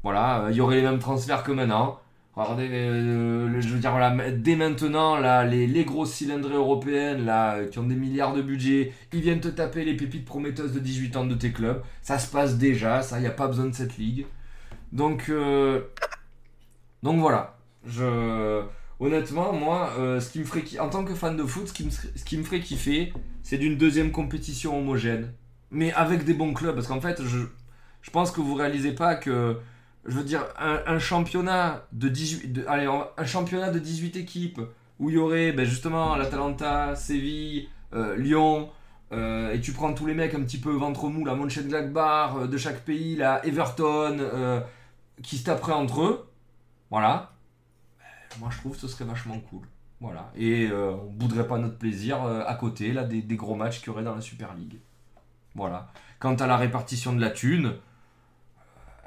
Voilà, 0.01 0.47
il 0.49 0.55
y 0.55 0.61
aurait 0.61 0.77
les 0.77 0.83
mêmes 0.83 0.99
transferts 0.99 1.43
que 1.43 1.51
maintenant. 1.51 1.99
Regardez, 2.37 2.69
je 2.69 3.67
veux 3.67 3.79
dire, 3.79 3.91
dès 4.37 4.55
maintenant, 4.55 5.17
là, 5.17 5.43
les, 5.43 5.67
les 5.67 5.83
grosses 5.83 6.13
cylindrées 6.13 6.55
européennes, 6.55 7.25
là, 7.25 7.65
qui 7.65 7.79
ont 7.79 7.83
des 7.83 7.95
milliards 7.95 8.33
de 8.33 8.41
budget, 8.41 8.93
ils 9.11 9.19
viennent 9.19 9.41
te 9.41 9.49
taper 9.49 9.83
les 9.83 9.97
pépites 9.97 10.23
prometteuses 10.23 10.71
de 10.71 10.79
18 10.79 11.17
ans 11.17 11.25
de 11.25 11.35
tes 11.35 11.51
clubs. 11.51 11.81
Ça 12.01 12.17
se 12.17 12.31
passe 12.31 12.57
déjà, 12.57 13.01
ça, 13.01 13.17
il 13.17 13.23
n'y 13.23 13.27
a 13.27 13.31
pas 13.31 13.47
besoin 13.47 13.65
de 13.65 13.75
cette 13.75 13.97
ligue. 13.97 14.25
Donc, 14.91 15.25
euh, 15.29 15.81
donc 17.03 17.19
voilà. 17.19 17.57
Je, 17.85 18.63
honnêtement, 18.99 19.53
moi, 19.53 19.91
euh, 19.97 20.19
ce 20.19 20.31
qui 20.31 20.39
me 20.39 20.45
ferait, 20.45 20.63
en 20.79 20.89
tant 20.89 21.05
que 21.05 21.13
fan 21.13 21.37
de 21.37 21.43
foot, 21.43 21.67
ce 21.67 21.73
qui 21.73 22.37
me, 22.37 22.43
ferait 22.43 22.59
kiffer, 22.59 23.13
c'est 23.43 23.57
d'une 23.57 23.77
deuxième 23.77 24.11
compétition 24.11 24.77
homogène. 24.77 25.33
Mais 25.71 25.93
avec 25.93 26.23
des 26.23 26.33
bons 26.33 26.53
clubs, 26.53 26.75
parce 26.75 26.87
qu'en 26.87 27.01
fait, 27.01 27.21
je, 27.23 28.09
pense 28.11 28.31
que 28.31 28.41
vous 28.41 28.55
réalisez 28.55 28.93
pas 28.93 29.15
que 29.15 29.57
je 30.05 30.15
veux 30.15 30.23
dire, 30.23 30.45
un, 30.57 30.99
championnat 30.99 31.85
de 31.91 32.07
18, 32.07 32.53
de- 32.53 32.65
allez, 32.67 32.87
on 32.87 32.99
va- 32.99 33.13
un 33.17 33.25
championnat 33.25 33.71
de 33.71 33.79
18 33.79 34.15
équipes 34.15 34.61
où 34.99 35.09
il 35.09 35.15
y 35.15 35.17
aurait 35.17 35.51
ben, 35.51 35.65
justement 35.65 36.15
l'Atalanta, 36.15 36.95
Séville, 36.95 37.67
euh, 37.93 38.15
Lyon, 38.15 38.69
et 39.11 39.59
tu 39.61 39.73
prends 39.73 39.93
tous 39.93 40.05
les 40.05 40.13
mecs 40.13 40.33
un 40.33 40.41
petit 40.41 40.57
peu 40.57 40.71
ventre 40.71 41.07
mou, 41.09 41.25
la 41.25 41.35
Mönchengladbach 41.35 42.35
euh, 42.37 42.47
de 42.47 42.57
chaque 42.57 42.81
pays, 42.85 43.15
la 43.17 43.45
Everton, 43.45 44.63
qui 45.23 45.37
se 45.37 45.43
taperaient 45.45 45.73
entre 45.73 46.01
eux, 46.01 46.29
voilà. 46.89 47.33
Moi 48.39 48.49
je 48.51 48.57
trouve 48.59 48.73
que 48.73 48.79
ce 48.79 48.87
serait 48.87 49.05
vachement 49.05 49.39
cool. 49.39 49.67
Voilà. 49.99 50.31
Et 50.35 50.67
euh, 50.67 50.91
on 50.93 51.09
bouderait 51.11 51.47
pas 51.47 51.57
notre 51.57 51.77
plaisir 51.77 52.23
euh, 52.23 52.43
à 52.45 52.53
côté 52.53 52.93
là, 52.93 53.03
des, 53.03 53.21
des 53.21 53.35
gros 53.35 53.55
matchs 53.55 53.79
qu'il 53.79 53.87
y 53.87 53.89
aurait 53.89 54.03
dans 54.03 54.13
la 54.15 54.21
Super 54.21 54.53
League. 54.53 54.77
Voilà. 55.55 55.91
Quant 56.19 56.35
à 56.35 56.45
la 56.45 56.55
répartition 56.57 57.13
de 57.13 57.21
la 57.21 57.31
thune, 57.31 57.73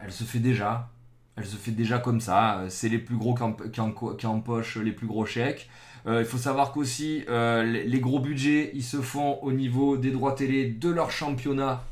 elle 0.02 0.12
se 0.12 0.24
fait 0.24 0.40
déjà. 0.40 0.88
Elle 1.36 1.46
se 1.46 1.56
fait 1.56 1.70
déjà 1.70 1.98
comme 2.00 2.20
ça. 2.20 2.64
C'est 2.68 2.88
les 2.88 2.98
plus 2.98 3.16
gros 3.16 3.34
qui, 3.34 3.42
em- 3.44 3.70
qui 3.70 3.80
en- 3.80 3.92
qui 3.92 4.26
empochent 4.26 4.78
les 4.78 4.92
plus 4.92 5.06
gros 5.06 5.24
chèques. 5.26 5.70
Euh, 6.06 6.20
il 6.22 6.26
faut 6.26 6.38
savoir 6.38 6.72
qu'aussi, 6.72 7.24
euh, 7.28 7.62
les, 7.62 7.84
les 7.84 8.00
gros 8.00 8.18
budgets, 8.18 8.72
ils 8.74 8.82
se 8.82 9.00
font 9.00 9.38
au 9.42 9.52
niveau 9.52 9.96
des 9.96 10.10
droits 10.10 10.32
télé 10.34 10.68
de 10.70 10.88
leurs 10.88 11.10
championnats 11.12 11.84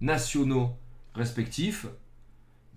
nationaux 0.00 0.70
respectifs. 1.14 1.86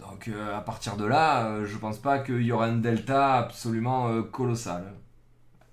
Donc 0.09 0.27
euh, 0.27 0.57
à 0.57 0.61
partir 0.61 0.97
de 0.97 1.05
là, 1.05 1.47
euh, 1.47 1.65
je 1.65 1.77
pense 1.77 1.97
pas 1.97 2.19
qu'il 2.19 2.41
y 2.41 2.51
aura 2.51 2.65
un 2.65 2.77
delta 2.77 3.35
absolument 3.35 4.09
euh, 4.09 4.21
colossal. 4.21 4.93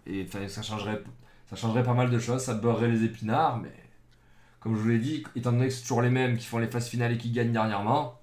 Et 0.06 0.26
ça 0.48 0.62
changerait, 0.62 1.02
ça 1.48 1.56
changerait 1.56 1.82
pas 1.82 1.94
mal 1.94 2.10
de 2.10 2.18
choses, 2.18 2.42
ça 2.42 2.54
beurrerait 2.54 2.88
les 2.88 3.04
épinards, 3.04 3.58
mais 3.58 3.72
comme 4.60 4.74
je 4.74 4.80
vous 4.80 4.88
l'ai 4.88 4.98
dit, 4.98 5.24
étant 5.36 5.52
donné 5.52 5.68
que 5.68 5.72
c'est 5.72 5.82
toujours 5.82 6.02
les 6.02 6.10
mêmes 6.10 6.36
qui 6.36 6.46
font 6.46 6.58
les 6.58 6.66
phases 6.66 6.88
finales 6.88 7.12
et 7.12 7.18
qui 7.18 7.30
gagnent 7.30 7.52
dernièrement, 7.52 8.20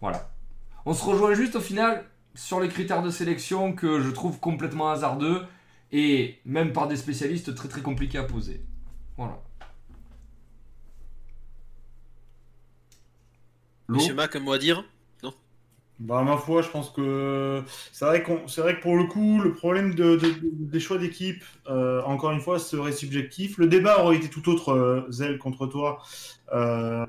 voilà. 0.00 0.30
On 0.84 0.94
se 0.94 1.04
rejoint 1.04 1.34
juste 1.34 1.54
au 1.54 1.60
final 1.60 2.04
sur 2.34 2.58
les 2.58 2.68
critères 2.68 3.02
de 3.02 3.10
sélection 3.10 3.72
que 3.72 4.00
je 4.00 4.10
trouve 4.10 4.40
complètement 4.40 4.90
hasardeux 4.90 5.42
et 5.92 6.40
même 6.44 6.72
par 6.72 6.88
des 6.88 6.96
spécialistes 6.96 7.54
très 7.54 7.68
très 7.68 7.82
compliqués 7.82 8.18
à 8.18 8.24
poser. 8.24 8.64
Voilà. 9.16 9.38
Monsieur 13.96 14.14
Mac, 14.14 14.34
un 14.36 14.40
mot 14.40 14.52
à 14.52 14.58
dire 14.58 14.84
Bah, 15.98 16.22
ma 16.24 16.36
foi, 16.36 16.62
je 16.62 16.68
pense 16.68 16.90
que 16.90 17.62
c'est 17.92 18.04
vrai, 18.04 18.22
qu'on... 18.24 18.48
c'est 18.48 18.60
vrai 18.60 18.76
que 18.76 18.82
pour 18.82 18.96
le 18.96 19.04
coup, 19.04 19.40
le 19.40 19.52
problème 19.52 19.94
de, 19.94 20.16
de- 20.16 20.34
des 20.42 20.80
choix 20.80 20.98
d'équipe, 20.98 21.44
euh, 21.68 22.02
encore 22.02 22.32
une 22.32 22.40
fois, 22.40 22.58
serait 22.58 22.90
subjectif. 22.92 23.56
Le 23.58 23.68
débat 23.68 24.02
aurait 24.02 24.16
été 24.16 24.28
tout 24.28 24.48
autre, 24.50 24.70
euh, 24.70 25.02
Zell, 25.10 25.38
contre 25.38 25.66
toi, 25.68 26.02
euh, 26.52 27.06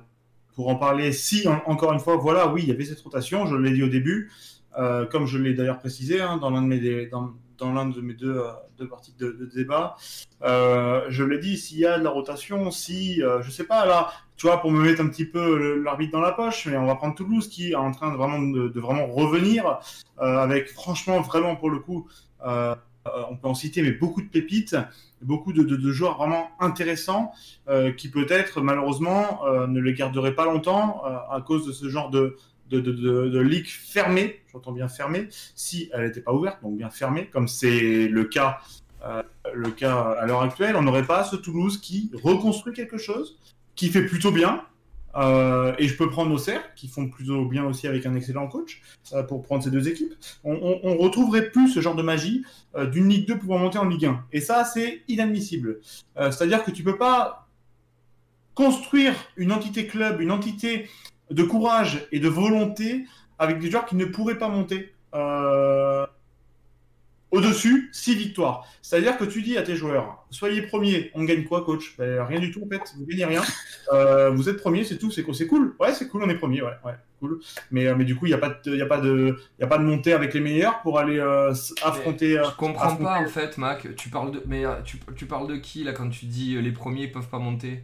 pour 0.55 0.67
en 0.69 0.75
parler. 0.75 1.11
Si, 1.11 1.47
en- 1.47 1.63
encore 1.65 1.91
une 1.93 1.99
fois, 1.99 2.17
voilà, 2.17 2.47
oui, 2.53 2.61
il 2.63 2.69
y 2.69 2.71
avait 2.71 2.85
cette 2.85 2.99
rotation, 3.01 3.47
je 3.47 3.55
l'ai 3.55 3.71
dit 3.71 3.81
au 3.81 3.87
début, 3.89 4.31
euh, 4.77 5.05
comme 5.07 5.25
je 5.25 5.39
l'ai 5.39 5.55
d'ailleurs 5.55 5.79
précisé 5.79 6.21
hein, 6.21 6.37
dans 6.37 6.51
l'un 6.51 6.61
de 6.61 6.67
mes, 6.67 7.07
dans, 7.07 7.31
dans 7.57 7.73
l'un 7.73 7.87
de 7.87 7.99
mes 8.01 8.13
deux, 8.13 8.43
deux 8.77 8.87
parties 8.87 9.13
de, 9.17 9.31
de 9.31 9.45
débat. 9.55 9.95
Euh, 10.43 11.05
je 11.09 11.23
l'ai 11.23 11.39
dit, 11.39 11.57
s'il 11.57 11.79
y 11.79 11.85
a 11.87 11.97
de 11.97 12.03
la 12.03 12.09
rotation, 12.11 12.69
si, 12.69 13.23
euh, 13.23 13.41
je 13.41 13.49
sais 13.49 13.63
pas, 13.63 13.85
là, 13.87 14.11
tu 14.35 14.47
vois, 14.47 14.61
pour 14.61 14.71
me 14.71 14.81
mettre 14.83 15.01
un 15.01 15.07
petit 15.07 15.25
peu 15.25 15.81
l'arbitre 15.83 16.11
dans 16.13 16.21
la 16.21 16.31
poche, 16.31 16.65
mais 16.65 16.77
on 16.77 16.85
va 16.85 16.95
prendre 16.95 17.15
Toulouse 17.15 17.47
qui 17.47 17.71
est 17.71 17.75
en 17.75 17.91
train 17.91 18.11
de 18.11 18.17
vraiment, 18.17 18.39
de, 18.39 18.79
vraiment 18.79 19.07
revenir 19.07 19.79
euh, 20.21 20.37
avec, 20.39 20.69
franchement, 20.69 21.21
vraiment 21.21 21.55
pour 21.55 21.69
le 21.69 21.79
coup, 21.79 22.07
euh, 22.45 22.75
euh, 23.07 23.09
on 23.29 23.35
peut 23.35 23.47
en 23.47 23.53
citer, 23.53 23.81
mais 23.81 23.91
beaucoup 23.91 24.21
de 24.21 24.27
pépites, 24.27 24.75
beaucoup 25.21 25.53
de, 25.53 25.63
de- 25.63 25.75
de 25.75 25.91
joueurs 25.91 26.17
vraiment 26.17 26.49
intéressants 26.59 27.31
qui 27.97 28.09
peut-être, 28.09 28.61
malheureusement, 28.61 29.41
ne 29.67 29.79
les 29.79 29.93
garderaient 29.93 30.35
pas 30.35 30.45
longtemps 30.45 31.03
à 31.03 31.41
cause 31.41 31.65
de 31.65 31.71
ce 31.71 31.87
genre 31.89 32.09
de, 32.09 32.35
de, 32.69 32.79
de, 32.79 33.39
ligue 33.39 33.67
fermée, 33.67 34.41
j'entends 34.51 34.71
bien 34.73 34.87
fermée, 34.89 35.27
si 35.55 35.89
elle 35.93 36.05
n'était 36.05 36.21
pas 36.21 36.33
ouverte, 36.33 36.61
donc 36.61 36.75
bien 36.77 36.89
fermée, 36.89 37.27
comme 37.27 37.47
c'est 37.47 38.07
le 38.07 38.23
cas, 38.25 38.59
le 39.53 39.69
cas 39.71 40.15
à 40.19 40.25
l'heure 40.25 40.41
actuelle, 40.41 40.75
on 40.75 40.81
n'aurait 40.81 41.05
pas 41.05 41.23
ce 41.23 41.35
Toulouse 41.37 41.79
qui 41.79 42.11
reconstruit 42.21 42.73
quelque 42.73 42.97
chose, 42.97 43.37
qui 43.75 43.89
fait 43.89 44.05
plutôt 44.05 44.31
bien. 44.31 44.63
euh, 45.15 45.75
et 45.77 45.87
je 45.87 45.95
peux 45.95 46.09
prendre 46.09 46.33
Auxerre, 46.33 46.73
qui 46.73 46.87
font 46.87 47.07
plutôt 47.07 47.45
bien 47.45 47.65
aussi 47.65 47.87
avec 47.87 48.07
un 48.07 48.15
excellent 48.15 48.47
coach, 48.47 48.81
euh, 49.13 49.21
pour 49.21 49.43
prendre 49.43 49.63
ces 49.63 49.69
deux 49.69 49.87
équipes. 49.87 50.13
On, 50.43 50.79
on, 50.83 50.97
retrouverait 50.97 51.51
plus 51.51 51.69
ce 51.69 51.81
genre 51.81 51.93
de 51.93 52.01
magie 52.01 52.43
euh, 52.75 52.87
d'une 52.87 53.07
Ligue 53.09 53.27
2 53.27 53.37
pouvant 53.37 53.59
monter 53.59 53.77
en 53.77 53.85
Ligue 53.85 54.05
1. 54.05 54.25
Et 54.31 54.41
ça, 54.41 54.65
c'est 54.65 55.03
inadmissible. 55.07 55.81
C'est-à-dire 56.15 56.63
que 56.63 56.71
tu 56.71 56.83
peux 56.83 56.97
pas 56.97 57.47
construire 58.55 59.13
une 59.37 59.51
entité 59.51 59.85
club, 59.85 60.19
une 60.19 60.31
entité 60.31 60.89
de 61.29 61.43
courage 61.43 62.07
et 62.11 62.19
de 62.19 62.27
volonté 62.27 63.05
avec 63.37 63.59
des 63.59 63.69
joueurs 63.69 63.85
qui 63.85 63.95
ne 63.95 64.05
pourraient 64.05 64.37
pas 64.37 64.49
monter 64.49 64.93
au-dessus, 67.33 67.89
six 67.91 68.15
victoires. 68.15 68.65
C'est-à-dire 68.81 69.17
que 69.17 69.25
tu 69.25 69.41
dis 69.41 69.57
à 69.57 69.63
tes 69.63 69.75
joueurs, 69.75 70.25
soyez 70.29 70.61
premiers, 70.61 71.11
on 71.15 71.23
gagne 71.23 71.43
quoi, 71.43 71.63
coach? 71.65 71.95
Ben, 71.97 72.21
Rien 72.23 72.39
du 72.39 72.51
tout, 72.51 72.63
en 72.63 72.69
fait, 72.69 72.81
vous 72.97 73.05
gagnez 73.05 73.25
rien. 73.25 73.41
Euh, 73.91 74.29
vous 74.29 74.49
êtes 74.49 74.57
premier, 74.57 74.83
c'est 74.83 74.97
tout, 74.97 75.11
c'est 75.11 75.23
cool. 75.47 75.75
Ouais, 75.79 75.93
c'est 75.93 76.07
cool, 76.07 76.23
on 76.23 76.29
est 76.29 76.35
premier, 76.35 76.61
ouais, 76.61 76.71
ouais, 76.85 76.93
cool. 77.19 77.39
Mais, 77.71 77.87
euh, 77.87 77.95
mais 77.97 78.05
du 78.05 78.15
coup, 78.15 78.25
il 78.27 78.29
n'y 78.29 78.35
a, 78.35 78.37
pas 78.37 78.55
de- 78.63 78.75
y 78.75 78.81
a, 78.81 78.85
pas 78.85 78.99
de- 79.01 79.35
y 79.59 79.63
a 79.63 79.67
pas 79.67 79.77
de 79.77 79.83
montée 79.83 80.13
avec 80.13 80.33
les 80.33 80.39
meilleurs 80.39 80.81
pour 80.81 80.99
aller 80.99 81.17
euh, 81.19 81.53
affronter. 81.83 82.39
Je 82.43 82.55
comprends 82.55 82.85
affronter- 82.85 83.03
pas 83.03 83.19
en 83.21 83.27
fait, 83.27 83.57
Mac. 83.57 83.95
Tu 83.95 84.09
parles 84.09 84.31
de, 84.31 84.43
mais 84.47 84.63
tu, 84.85 84.97
tu 85.15 85.25
parles 85.25 85.47
de 85.47 85.55
qui 85.57 85.83
là 85.83 85.91
quand 85.93 86.09
tu 86.09 86.25
dis 86.25 86.61
les 86.61 86.71
premiers 86.71 87.07
peuvent 87.07 87.29
pas 87.29 87.39
monter? 87.39 87.83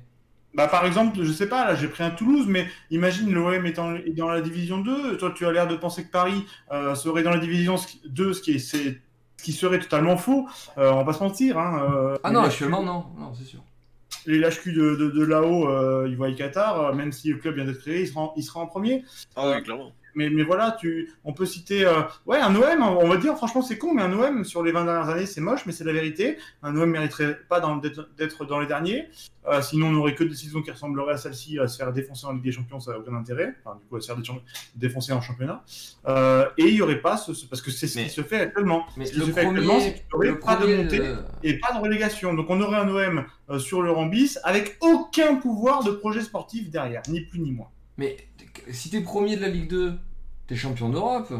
Bah, 0.55 0.67
par 0.67 0.85
exemple, 0.85 1.19
je 1.21 1.31
sais 1.31 1.47
pas, 1.47 1.65
là 1.67 1.75
j'ai 1.75 1.87
pris 1.87 2.03
un 2.03 2.09
Toulouse, 2.09 2.45
mais 2.47 2.65
imagine 2.89 3.31
l'OM 3.31 3.65
étant 3.67 3.93
est 3.95 4.09
dans 4.15 4.29
la 4.29 4.41
division 4.41 4.79
2. 4.79 5.15
Toi, 5.17 5.31
tu 5.35 5.45
as 5.45 5.51
l'air 5.51 5.67
de 5.67 5.75
penser 5.75 6.03
que 6.03 6.11
Paris 6.11 6.43
euh, 6.71 6.95
serait 6.95 7.21
dans 7.23 7.29
la 7.29 7.37
division 7.39 7.75
2, 8.05 8.33
ce 8.33 8.41
qui, 8.41 8.53
est, 8.53 8.59
c'est- 8.59 8.99
ce 9.39 9.43
qui 9.45 9.53
serait 9.53 9.79
totalement 9.79 10.17
faux. 10.17 10.49
Euh, 10.77 10.91
on 10.91 10.97
va 10.97 11.05
pas 11.05 11.13
se 11.13 11.23
mentir. 11.23 11.57
Hein, 11.57 11.81
euh, 11.93 12.17
Ah 12.23 12.31
non, 12.31 12.41
actuellement 12.41 12.83
non, 12.83 13.05
non 13.17 13.31
c'est 13.33 13.45
sûr. 13.45 13.61
Les 14.25 14.37
lâches 14.37 14.59
cul 14.59 14.73
de, 14.73 14.95
de, 14.95 15.09
de 15.09 15.23
là-haut, 15.23 15.69
euh, 15.69 16.07
ils 16.09 16.17
voient 16.17 16.29
Qatar, 16.33 16.93
même 16.93 17.13
si 17.13 17.29
le 17.29 17.37
club 17.37 17.55
vient 17.55 17.63
d'être 17.63 17.79
créé, 17.79 18.01
il 18.01 18.07
sera, 18.07 18.19
en, 18.21 18.33
il 18.35 18.43
sera 18.43 18.59
en 18.59 18.67
premier. 18.67 19.05
Ah 19.37 19.49
oui, 19.49 19.63
clairement. 19.63 19.93
Mais, 20.15 20.29
mais 20.29 20.43
voilà, 20.43 20.75
tu, 20.79 21.11
on 21.23 21.33
peut 21.33 21.45
citer 21.45 21.85
euh, 21.85 22.01
ouais, 22.25 22.39
un 22.39 22.55
OM, 22.55 22.81
on 22.81 23.07
va 23.07 23.17
dire, 23.17 23.35
franchement, 23.35 23.61
c'est 23.61 23.77
con, 23.77 23.93
mais 23.93 24.01
un 24.01 24.13
OM 24.13 24.43
sur 24.43 24.63
les 24.63 24.71
20 24.71 24.85
dernières 24.85 25.09
années, 25.09 25.25
c'est 25.25 25.41
moche, 25.41 25.65
mais 25.65 25.71
c'est 25.71 25.83
la 25.83 25.93
vérité. 25.93 26.37
Un 26.63 26.75
OM 26.75 26.89
mériterait 26.89 27.39
pas 27.49 27.61
d'être 28.17 28.45
dans 28.45 28.59
les 28.59 28.67
derniers. 28.67 29.07
Euh, 29.47 29.61
sinon, 29.61 29.87
on 29.87 29.91
n'aurait 29.91 30.13
que 30.15 30.23
des 30.23 30.35
saisons 30.35 30.61
qui 30.61 30.69
ressembleraient 30.69 31.13
à 31.13 31.17
celle-ci, 31.17 31.57
à 31.59 31.67
se 31.67 31.77
faire 31.77 31.91
défoncer 31.93 32.27
en 32.27 32.33
Ligue 32.33 32.43
des 32.43 32.51
Champions, 32.51 32.79
ça 32.79 32.91
n'a 32.91 32.99
aucun 32.99 33.15
intérêt. 33.15 33.55
Enfin, 33.63 33.77
du 33.81 33.87
coup, 33.87 33.95
à 33.95 34.01
se 34.01 34.07
faire 34.07 34.17
dé- 34.17 34.29
défoncer 34.75 35.11
en 35.13 35.21
championnat. 35.21 35.63
Euh, 36.07 36.45
et 36.57 36.65
il 36.67 36.73
n'y 36.75 36.81
aurait 36.81 37.01
pas, 37.01 37.17
ce, 37.17 37.33
ce- 37.33 37.45
parce 37.45 37.61
que 37.61 37.71
c'est 37.71 37.87
ce 37.87 37.97
Mais- 37.97 38.03
qui 38.05 38.09
se 38.11 38.21
fait 38.21 38.41
actuellement. 38.41 38.85
Mais 38.97 39.05
ce 39.05 39.13
qui 39.13 39.19
le 39.19 39.25
se 39.25 39.31
fait 39.31 39.41
actuellement, 39.41 39.79
c'est 39.79 40.05
premier, 40.09 40.27
qu'il 40.27 40.31
n'y 40.31 40.31
aurait 40.31 40.39
pas 40.39 40.55
de 40.55 40.59
premier, 40.61 40.83
montée 40.83 41.01
et 41.43 41.53
pas 41.59 41.71
de 41.73 41.79
relégation. 41.79 42.33
Donc 42.33 42.47
on 42.49 42.61
aurait 42.61 42.77
un 42.77 42.89
OM 42.89 43.25
sur 43.59 43.81
le 43.81 43.91
rambis 43.91 44.37
avec 44.43 44.77
aucun 44.81 45.35
pouvoir 45.35 45.83
de 45.83 45.91
projet 45.91 46.21
sportif 46.21 46.69
derrière, 46.69 47.01
ni 47.07 47.21
plus 47.21 47.39
ni 47.39 47.51
moins. 47.51 47.69
mais 47.97 48.17
si 48.71 48.89
t'es 48.89 49.01
premier 49.01 49.35
de 49.35 49.41
la 49.41 49.49
Ligue 49.49 49.69
2, 49.69 49.97
t'es 50.47 50.55
champion 50.55 50.89
d'Europe. 50.89 51.33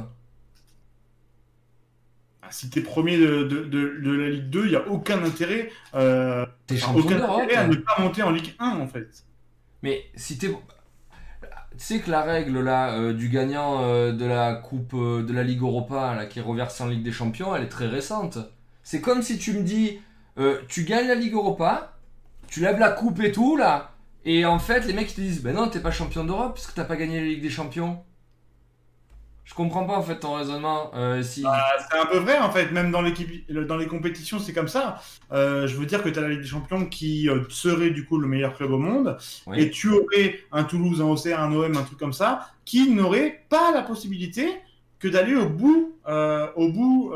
Ah, 2.41 2.47
Si 2.51 2.69
t'es 2.69 2.81
premier 2.81 3.17
de, 3.17 3.43
de, 3.43 3.63
de, 3.65 3.99
de 4.01 4.11
la 4.11 4.29
Ligue 4.29 4.49
2, 4.49 4.65
il 4.65 4.69
n'y 4.69 4.75
a 4.75 4.87
aucun 4.87 5.23
intérêt, 5.23 5.69
euh, 5.95 6.45
aucun 6.95 7.21
intérêt 7.23 7.55
à 7.55 7.67
ne 7.67 7.75
pas 7.75 8.01
monter 8.01 8.23
en 8.23 8.31
Ligue 8.31 8.55
1 8.59 8.79
en 8.79 8.87
fait. 8.87 9.25
Mais 9.83 10.05
si 10.15 10.37
t'es. 10.37 10.49
Tu 11.77 11.85
sais 11.85 11.99
que 12.01 12.11
la 12.11 12.21
règle 12.23 12.59
là 12.61 12.93
euh, 12.93 13.13
du 13.13 13.29
gagnant 13.29 13.83
euh, 13.83 14.11
de 14.11 14.25
la 14.25 14.53
coupe 14.55 14.95
de 14.95 15.31
la 15.33 15.43
Ligue 15.43 15.61
Europa 15.61 16.13
là, 16.15 16.25
qui 16.25 16.39
est 16.39 16.41
reversée 16.41 16.83
en 16.83 16.87
Ligue 16.87 17.03
des 17.03 17.11
Champions, 17.11 17.55
elle 17.55 17.63
est 17.63 17.69
très 17.69 17.87
récente. 17.87 18.37
C'est 18.83 19.01
comme 19.01 19.21
si 19.21 19.37
tu 19.37 19.53
me 19.53 19.63
dis 19.63 19.99
tu 20.69 20.85
gagnes 20.85 21.07
la 21.09 21.15
Ligue 21.15 21.33
Europa, 21.33 21.97
tu 22.47 22.61
lèves 22.61 22.79
la 22.79 22.91
coupe 22.91 23.19
et 23.21 23.31
tout 23.33 23.57
là, 23.57 23.88
et 24.25 24.45
en 24.45 24.59
fait 24.59 24.85
les 24.85 24.93
mecs 24.93 25.11
ils 25.11 25.15
te 25.15 25.21
disent 25.21 25.41
ben 25.41 25.55
non 25.55 25.69
t'es 25.69 25.79
pas 25.79 25.91
champion 25.91 26.23
d'Europe 26.25 26.53
puisque 26.55 26.73
t'as 26.73 26.83
pas 26.85 26.95
gagné 26.95 27.19
la 27.19 27.25
Ligue 27.25 27.41
des 27.41 27.49
Champions. 27.49 28.03
Je 29.45 29.55
comprends 29.55 29.83
pas 29.85 29.97
en 29.97 30.03
fait 30.03 30.19
ton 30.19 30.35
raisonnement. 30.35 30.91
euh, 30.93 31.23
si... 31.23 31.43
Ah, 31.43 31.65
c'est 31.89 31.97
un 31.97 32.05
peu 32.05 32.17
vrai 32.19 32.37
en 32.37 32.51
fait, 32.51 32.71
même 32.71 32.91
dans, 32.91 33.01
l'équipe, 33.01 33.51
dans 33.51 33.77
les 33.77 33.87
compétitions 33.87 34.37
c'est 34.37 34.53
comme 34.53 34.67
ça. 34.67 35.01
Euh, 35.31 35.65
je 35.65 35.75
veux 35.75 35.87
dire 35.87 36.03
que 36.03 36.09
tu 36.09 36.19
as 36.19 36.21
la 36.21 36.29
Ligue 36.29 36.41
des 36.41 36.47
Champions 36.47 36.85
qui 36.85 37.27
euh, 37.27 37.41
serait 37.49 37.89
du 37.89 38.05
coup 38.05 38.19
le 38.19 38.27
meilleur 38.27 38.55
club 38.55 38.71
au 38.71 38.77
monde, 38.77 39.17
Oui. 39.47 39.59
et 39.59 39.71
tu 39.71 39.89
aurais 39.89 40.39
un 40.51 40.63
Toulouse, 40.65 41.01
un 41.01 41.05
Auxerre, 41.05 41.41
un 41.41 41.51
OM, 41.51 41.75
un 41.75 41.81
truc 41.81 41.97
comme 41.97 42.13
ça, 42.13 42.51
qui 42.63 42.91
n'aurait 42.91 43.43
pas 43.49 43.71
la 43.73 43.81
possibilité 43.81 44.47
que 44.99 45.07
d'aller 45.07 45.35
au 45.35 45.49
bout, 45.49 45.95
euh, 46.07 46.45
au 46.55 46.69
bout, 46.71 47.11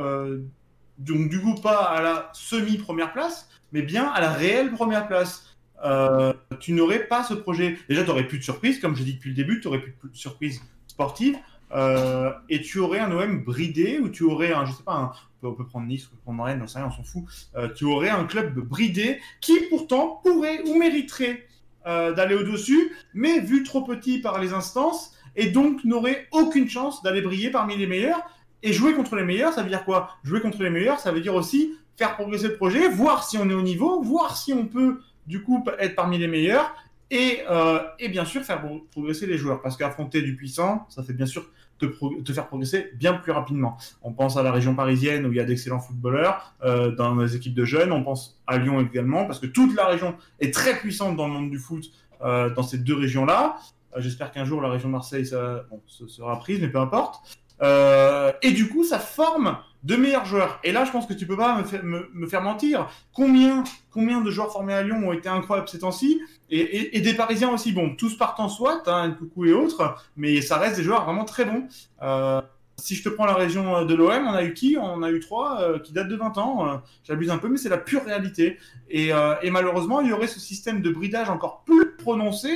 donc 0.98 1.30
du 1.30 1.40
coup 1.40 1.54
pas 1.54 1.84
à 1.84 2.02
la 2.02 2.32
semi-première 2.34 3.14
place, 3.14 3.48
mais 3.74 3.84
bien 3.84 4.08
à 4.10 4.20
la 4.22 4.32
réelle 4.32 4.72
première 4.72 5.08
place. 5.08 5.53
Euh, 5.84 6.34
tu 6.60 6.74
n'aurais 6.74 7.06
pas 7.08 7.24
ce 7.24 7.34
projet. 7.34 7.78
Déjà, 7.90 8.04
tu 8.04 8.10
n'aurais 8.10 8.28
plus 8.28 8.40
de 8.40 8.44
surprise, 8.44 8.80
comme 8.80 8.96
je 8.96 9.04
dis 9.04 9.14
depuis 9.14 9.30
le 9.30 9.36
début, 9.36 9.60
tu 9.60 9.68
n'aurais 9.68 9.80
plus 9.80 10.10
de 10.10 10.16
surprise 10.16 10.62
sportive. 10.88 11.38
Euh, 11.72 12.32
et 12.50 12.62
tu 12.62 12.80
aurais 12.80 13.00
un 13.00 13.12
OM 13.12 13.44
bridé, 13.44 14.00
ou 14.00 14.10
tu 14.10 14.24
aurais 14.24 14.54
un, 14.54 14.66
je 14.66 14.74
sais 14.74 14.84
pas, 14.84 15.12
on, 15.42 15.54
peut, 15.54 15.64
on 15.64 15.66
prendre 15.66 15.88
Nice, 15.88 16.08
on 16.08 16.16
peut 16.16 16.22
prendre 16.24 16.44
Rennes, 16.44 16.60
j'en 16.60 16.68
sais 16.68 16.80
rien, 16.80 16.88
on 16.88 16.92
s'en 16.92 17.04
fout. 17.04 17.24
Euh, 17.56 17.68
tu 17.74 17.86
aurais 17.86 18.10
un 18.10 18.26
club 18.26 18.60
bridé 18.60 19.20
qui 19.42 19.60
pourtant 19.70 20.22
pourrait 20.24 20.62
ou 20.68 20.78
mériterait 20.78 21.48
d'aller 21.86 22.36
au-dessus, 22.36 22.94
mais 23.14 23.42
vu 23.42 23.64
trop 23.64 23.82
petit 23.82 24.20
par 24.20 24.40
les 24.40 24.54
instances, 24.54 25.18
et 25.36 25.48
donc 25.48 25.84
n'aurait 25.84 26.30
aucune 26.32 26.70
chance 26.70 27.04
d'aller 27.04 27.22
briller 27.22 27.50
parmi 27.50 27.76
les 27.76 27.88
meilleurs. 27.88 28.22
Et 28.62 28.72
jouer 28.72 28.94
contre 28.94 29.18
les 29.18 29.26
meilleurs, 29.26 29.52
ça 29.52 29.64
veut 29.64 29.70
dire 29.70 29.84
quoi? 29.84 30.12
Jouer 30.24 30.40
contre 30.40 30.64
les 30.64 30.70
meilleurs, 30.70 31.02
ça 31.02 31.12
veut 31.12 31.20
dire 31.20 31.36
aussi 31.36 31.74
faire 31.98 32.16
progresser 32.16 32.48
le 32.48 32.56
projet, 32.56 32.88
voir 32.88 33.24
si 33.28 33.38
on 33.38 33.50
est 33.50 33.54
au 33.54 33.62
niveau, 33.62 34.02
voir 34.02 34.38
si 34.38 34.54
on 34.54 34.66
peut 34.66 35.02
du 35.28 35.44
coup 35.44 35.64
être 35.80 35.96
parmi 35.96 36.18
les 36.18 36.28
meilleurs, 36.28 36.74
et, 37.12 37.42
euh, 37.50 37.80
et 38.00 38.10
bien 38.10 38.26
sûr 38.26 38.42
faire 38.44 38.62
pro- 38.62 38.88
progresser 38.92 39.28
les 39.28 39.38
joueurs. 39.38 39.62
Parce 39.62 39.78
qu'affronter 39.78 40.22
du 40.22 40.36
puissant, 40.36 40.86
ça 40.90 41.04
fait 41.04 41.14
bien 41.14 41.28
sûr 41.28 41.46
te, 41.78 41.86
te 42.22 42.34
faire 42.34 42.48
progresser 42.48 42.92
bien 42.96 43.14
plus 43.14 43.32
rapidement. 43.32 43.78
On 44.02 44.14
pense 44.14 44.36
à 44.38 44.44
la 44.44 44.52
région 44.52 44.74
parisienne 44.74 45.26
où 45.26 45.32
il 45.32 45.38
y 45.38 45.40
a 45.40 45.44
d'excellents 45.44 45.80
footballeurs 45.80 46.54
euh, 46.64 46.92
dans 46.92 47.16
les 47.16 47.36
équipes 47.36 47.54
de 47.54 47.66
jeunes. 47.66 47.92
On 47.92 48.04
pense 48.04 48.42
à 48.48 48.58
Lyon 48.58 48.80
également 48.82 49.26
parce 49.26 49.40
que 49.40 49.46
toute 49.48 49.76
la 49.76 49.86
région 49.88 50.16
est 50.40 50.54
très 50.54 50.76
puissante 50.78 51.16
dans 51.16 51.28
le 51.28 51.34
monde 51.34 51.52
du 51.52 51.60
foot 51.60 51.86
euh, 52.24 52.50
dans 52.50 52.64
ces 52.64 52.80
deux 52.80 52.96
régions-là. 52.96 53.58
Euh, 53.96 54.02
J'espère 54.02 54.32
qu'un 54.32 54.46
jour 54.46 54.62
la 54.62 54.70
région 54.70 54.88
de 54.88 54.94
Marseille 54.94 55.26
ça, 55.26 55.66
bon, 55.70 55.82
sera 55.88 56.40
prise, 56.40 56.60
mais 56.62 56.70
peu 56.70 56.80
importe. 56.80 57.38
Euh, 57.62 58.32
et 58.42 58.52
du 58.52 58.68
coup, 58.70 58.84
ça 58.84 58.98
forme 58.98 59.58
de 59.84 59.96
meilleurs 59.96 60.26
joueurs. 60.26 60.60
Et 60.64 60.72
là, 60.72 60.86
je 60.86 60.92
pense 60.92 61.06
que 61.06 61.14
tu 61.14 61.28
peux 61.28 61.36
pas 61.36 61.58
me, 61.58 61.64
faire- 61.64 61.84
me- 61.84 62.10
me 62.14 62.28
faire 62.28 62.42
mentir. 62.42 62.90
Combien, 63.14 63.64
combien 63.92 64.22
de 64.22 64.32
joueurs 64.32 64.52
formés 64.52 64.74
à 64.74 64.82
Lyon 64.84 65.08
ont 65.08 65.14
été 65.14 65.28
incroyables 65.30 65.68
ces 65.68 65.80
temps-ci? 65.80 66.22
Et, 66.50 67.02
des 67.02 67.14
Parisiens 67.16 67.50
aussi. 67.50 67.72
Bon, 67.74 67.96
tous 67.96 68.16
partant 68.18 68.48
soit, 68.48 68.84
hein, 68.88 69.10
Nkoukou 69.10 69.46
et 69.46 69.54
autres, 69.54 69.96
mais 70.16 70.40
ça 70.42 70.58
reste 70.58 70.78
des 70.78 70.84
joueurs 70.84 71.04
vraiment 71.04 71.26
très 71.26 71.46
bons. 71.46 71.68
Euh, 72.02 72.42
si 72.78 72.96
je 72.96 73.04
te 73.04 73.10
prends 73.10 73.26
la 73.26 73.34
région 73.34 73.86
de 73.86 73.94
l'OM, 73.96 74.28
on 74.28 74.34
a 74.34 74.44
eu 74.44 74.54
qui? 74.54 74.78
On 74.80 75.04
a 75.04 75.12
eu 75.12 75.20
trois 75.20 75.62
euh, 75.62 75.80
qui 75.80 75.94
datent 75.94 76.08
de 76.10 76.16
20 76.16 76.38
ans. 76.38 76.68
Euh, 76.68 76.78
J'abuse 77.04 77.30
un 77.32 77.38
peu, 77.38 77.50
mais 77.50 77.58
c'est 77.58 77.70
la 77.70 77.78
pure 77.78 78.04
réalité. 78.06 78.58
Euh, 78.94 79.36
et 79.42 79.50
malheureusement, 79.52 80.02
il 80.02 80.10
y 80.10 80.14
aurait 80.14 80.28
ce 80.28 80.40
système 80.40 80.82
de 80.82 80.90
bridage 80.92 81.30
encore 81.30 81.64
plus 81.66 81.96
prononcé 81.98 82.50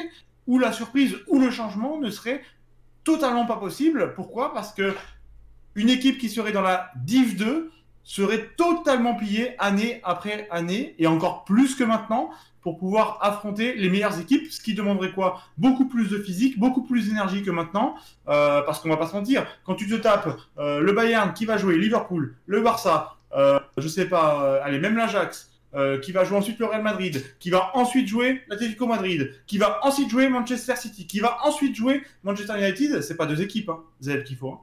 où 0.46 0.60
la 0.60 0.72
surprise 0.72 1.18
ou 1.28 1.40
le 1.40 1.50
changement 1.52 2.00
ne 2.00 2.10
serait 2.10 2.42
totalement 3.04 3.46
pas 3.46 3.58
possible. 3.58 4.14
Pourquoi? 4.16 4.54
Parce 4.54 4.74
que 4.74 4.94
une 5.78 5.90
équipe 5.90 6.18
qui 6.18 6.28
serait 6.30 6.52
dans 6.52 6.62
la 6.62 6.92
Div 6.98 7.38
2 7.38 7.72
serait 8.04 8.50
totalement 8.58 9.16
plié 9.16 9.56
année 9.60 10.02
après 10.04 10.48
année, 10.50 10.96
et 10.98 11.08
encore 11.08 11.46
plus 11.46 11.76
que 11.76 11.84
maintenant, 11.84 12.30
pour 12.62 12.78
pouvoir 12.80 13.20
affronter 13.22 13.76
les 13.76 13.90
meilleures 13.90 14.20
équipes, 14.20 14.52
ce 14.52 14.60
qui 14.60 14.74
demanderait 14.74 15.12
quoi? 15.12 15.40
Beaucoup 15.58 15.88
plus 15.88 16.10
de 16.10 16.18
physique, 16.18 16.58
beaucoup 16.60 16.84
plus 16.84 17.08
d'énergie 17.08 17.44
que 17.44 17.52
maintenant, 17.52 17.96
euh, 18.28 18.62
parce 18.64 18.80
qu'on 18.80 18.90
va 18.90 18.98
pas 18.98 19.08
se 19.08 19.16
mentir, 19.16 19.46
quand 19.66 19.76
tu 19.76 19.88
te 19.88 19.96
tapes 19.96 20.38
euh, 20.58 20.80
le 20.82 20.92
Bayern 20.94 21.34
qui 21.34 21.46
va 21.46 21.58
jouer 21.58 21.78
Liverpool, 21.78 22.36
le 22.46 22.62
Barça, 22.62 23.16
euh, 23.36 23.60
je 23.78 23.88
sais 23.88 24.06
pas, 24.08 24.44
euh, 24.44 24.60
allez, 24.64 24.80
même 24.80 24.98
l'Ajax, 24.98 25.52
qui 26.02 26.12
va 26.12 26.24
jouer 26.24 26.38
ensuite 26.38 26.58
le 26.58 26.66
Real 26.66 26.82
Madrid, 26.82 27.24
qui 27.40 27.52
va 27.52 27.70
ensuite 27.76 28.08
jouer 28.08 28.42
l'Atlético 28.48 28.88
Madrid, 28.88 29.32
qui 29.46 29.60
va 29.60 29.80
ensuite 29.84 30.10
jouer 30.10 30.28
Manchester 30.28 30.76
City, 30.76 31.06
qui 31.06 31.20
va 31.20 31.38
ensuite 31.44 31.76
jouer 31.76 32.02
Manchester 32.24 32.54
United, 32.58 33.02
c'est 33.02 33.16
pas 33.16 33.28
deux 33.28 33.44
équipes, 33.44 33.70
hein, 33.70 33.84
qu'il 34.26 34.38
faut. 34.38 34.50
hein. 34.54 34.60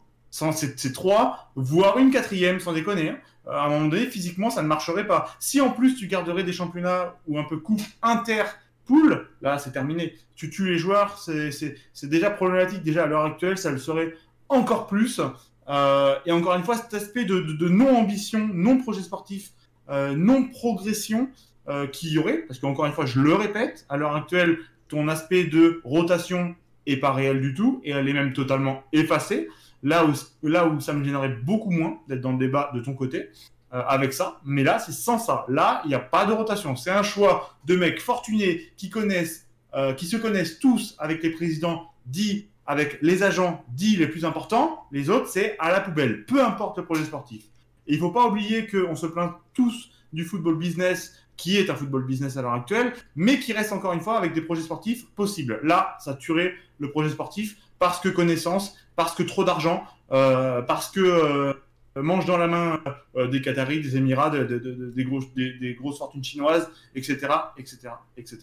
C'est 0.53 0.93
trois, 0.93 1.53
voire 1.55 1.97
une 1.99 2.11
quatrième, 2.11 2.59
sans 2.59 2.73
déconner. 2.73 3.11
hein. 3.11 3.19
Euh, 3.47 3.53
À 3.53 3.67
un 3.67 3.69
moment 3.69 3.87
donné, 3.87 4.07
physiquement, 4.07 4.51
ça 4.51 4.63
ne 4.63 4.67
marcherait 4.69 5.07
pas. 5.07 5.29
Si 5.39 5.61
en 5.61 5.71
plus 5.71 5.95
tu 5.95 6.09
garderais 6.09 6.43
des 6.43 6.53
championnats 6.53 7.15
ou 7.29 7.39
un 7.39 7.45
peu 7.45 7.59
coupe 7.59 7.83
inter-pool, 8.03 9.29
là 9.43 9.59
c'est 9.59 9.71
terminé. 9.73 10.15
Tu 10.35 10.51
tues 10.51 10.67
les 10.71 10.79
joueurs, 10.79 11.19
c'est 11.19 12.09
déjà 12.09 12.31
problématique. 12.31 12.83
Déjà 12.83 13.05
à 13.05 13.07
l'heure 13.07 13.25
actuelle, 13.25 13.59
ça 13.59 13.71
le 13.71 13.79
serait 13.79 14.15
encore 14.49 14.87
plus. 14.89 15.21
Euh, 15.69 16.15
et 16.27 16.33
encore 16.33 16.55
une 16.57 16.65
fois, 16.65 16.77
cet 16.77 16.93
aspect 16.95 17.25
de, 17.25 17.39
de- 17.41 17.53
de 17.53 17.69
non-ambition, 17.69 18.51
non-projet 18.53 19.03
sportif, 19.03 19.51
euh, 19.89 20.15
non-progression 20.17 21.29
euh, 21.69 21.87
qu'il 21.87 22.11
y 22.13 22.19
aurait, 22.19 22.39
parce 22.49 22.59
qu'encore 22.59 22.87
une 22.87 22.93
fois, 22.93 23.07
je 23.07 23.21
le 23.21 23.35
répète, 23.35 23.87
à 23.89 23.97
l'heure 23.97 24.15
actuelle, 24.17 24.59
ton 24.89 25.09
aspect 25.09 25.45
de 25.45 25.81
rotation 25.85 26.55
est 26.87 26.99
pas 26.99 27.13
réel 27.13 27.41
du 27.41 27.55
tout, 27.55 27.81
et 27.85 27.93
elle 27.93 28.07
est 28.09 28.13
même 28.13 28.33
totalement 28.35 28.83
effacée. 28.93 29.49
Là 29.85 30.07
où, 30.07 30.13
là 30.49 30.67
où 30.67 30.81
ça 30.81 30.95
me 30.95 31.05
gênerait 31.05 31.37
beaucoup 31.45 31.71
moins 31.71 31.99
d'être 32.09 32.23
dans 32.23 32.33
le 32.33 32.39
débat 32.39 32.71
de 32.75 32.81
ton 32.81 32.95
côté 32.95 33.29
euh, 33.75 33.83
avec 33.87 34.13
ça, 34.13 34.41
mais 34.45 34.65
là, 34.65 34.79
c'est 34.79 34.93
sans 34.93 35.19
ça. 35.19 35.45
Là, 35.49 35.83
il 35.85 35.89
n'y 35.89 35.95
a 35.95 36.01
pas 36.01 36.25
de 36.25 36.33
rotation. 36.33 36.75
C'est 36.75 36.91
un 36.91 37.03
choix 37.03 37.55
de 37.67 37.77
mecs 37.77 38.01
fortunés 38.01 38.73
qui 38.77 38.89
connaissent, 38.89 39.47
euh, 39.75 39.93
qui 39.93 40.07
se 40.07 40.17
connaissent 40.17 40.59
tous 40.59 40.97
avec 40.99 41.23
les 41.23 41.31
présidents 41.31 41.91
dits, 42.07 42.49
avec 42.67 42.99
les 43.03 43.23
agents 43.23 43.63
dits 43.69 43.97
les 43.97 44.09
plus 44.09 44.25
importants. 44.25 44.87
Les 44.91 45.11
autres, 45.11 45.29
c'est 45.29 45.57
à 45.59 45.71
la 45.71 45.81
poubelle, 45.81 46.25
peu 46.25 46.43
importe 46.43 46.79
le 46.79 46.85
projet 46.87 47.05
sportif. 47.05 47.45
Et 47.87 47.95
il 47.95 47.99
faut 47.99 48.11
pas 48.11 48.27
oublier 48.27 48.67
qu'on 48.67 48.97
se 48.97 49.07
plaint 49.07 49.35
tous 49.53 49.91
du 50.15 50.25
football 50.25 50.57
business, 50.57 51.15
qui 51.37 51.59
est 51.59 51.69
un 51.69 51.75
football 51.75 52.07
business 52.07 52.37
à 52.37 52.43
l'heure 52.43 52.53
actuelle, 52.53 52.93
mais 53.17 53.39
qui 53.39 53.53
reste 53.53 53.73
encore 53.73 53.93
une 53.93 54.01
fois 54.01 54.17
avec 54.17 54.33
des 54.33 54.41
projets 54.41 54.63
sportifs 54.63 55.07
possibles. 55.11 55.61
Là, 55.63 55.97
ça 55.99 56.15
tuerait 56.15 56.55
le 56.79 56.91
projet 56.91 57.11
sportif 57.11 57.57
parce 57.79 58.01
que 58.01 58.09
connaissance, 58.09 58.77
parce 58.97 59.15
que 59.15 59.23
trop 59.23 59.45
d'argent, 59.45 59.85
euh, 60.13 60.63
parce 60.63 60.91
que 60.91 61.01
euh, 61.01 61.53
mange 61.97 62.25
dans 62.27 62.37
la 62.37 62.47
main 62.47 62.81
euh, 63.17 63.29
des 63.29 63.41
Qataris, 63.41 63.81
des 63.81 63.97
Émirats, 63.97 64.31
de- 64.31 64.45
de- 64.45 64.59
de- 64.59 64.91
des, 64.91 65.05
grosses, 65.05 65.33
des, 65.35 65.55
des 65.55 65.75
grosses 65.75 65.99
fortunes 65.99 66.25
chinoises, 66.25 66.71
etc., 66.95 67.19
etc., 67.57 67.79
etc. 68.17 68.39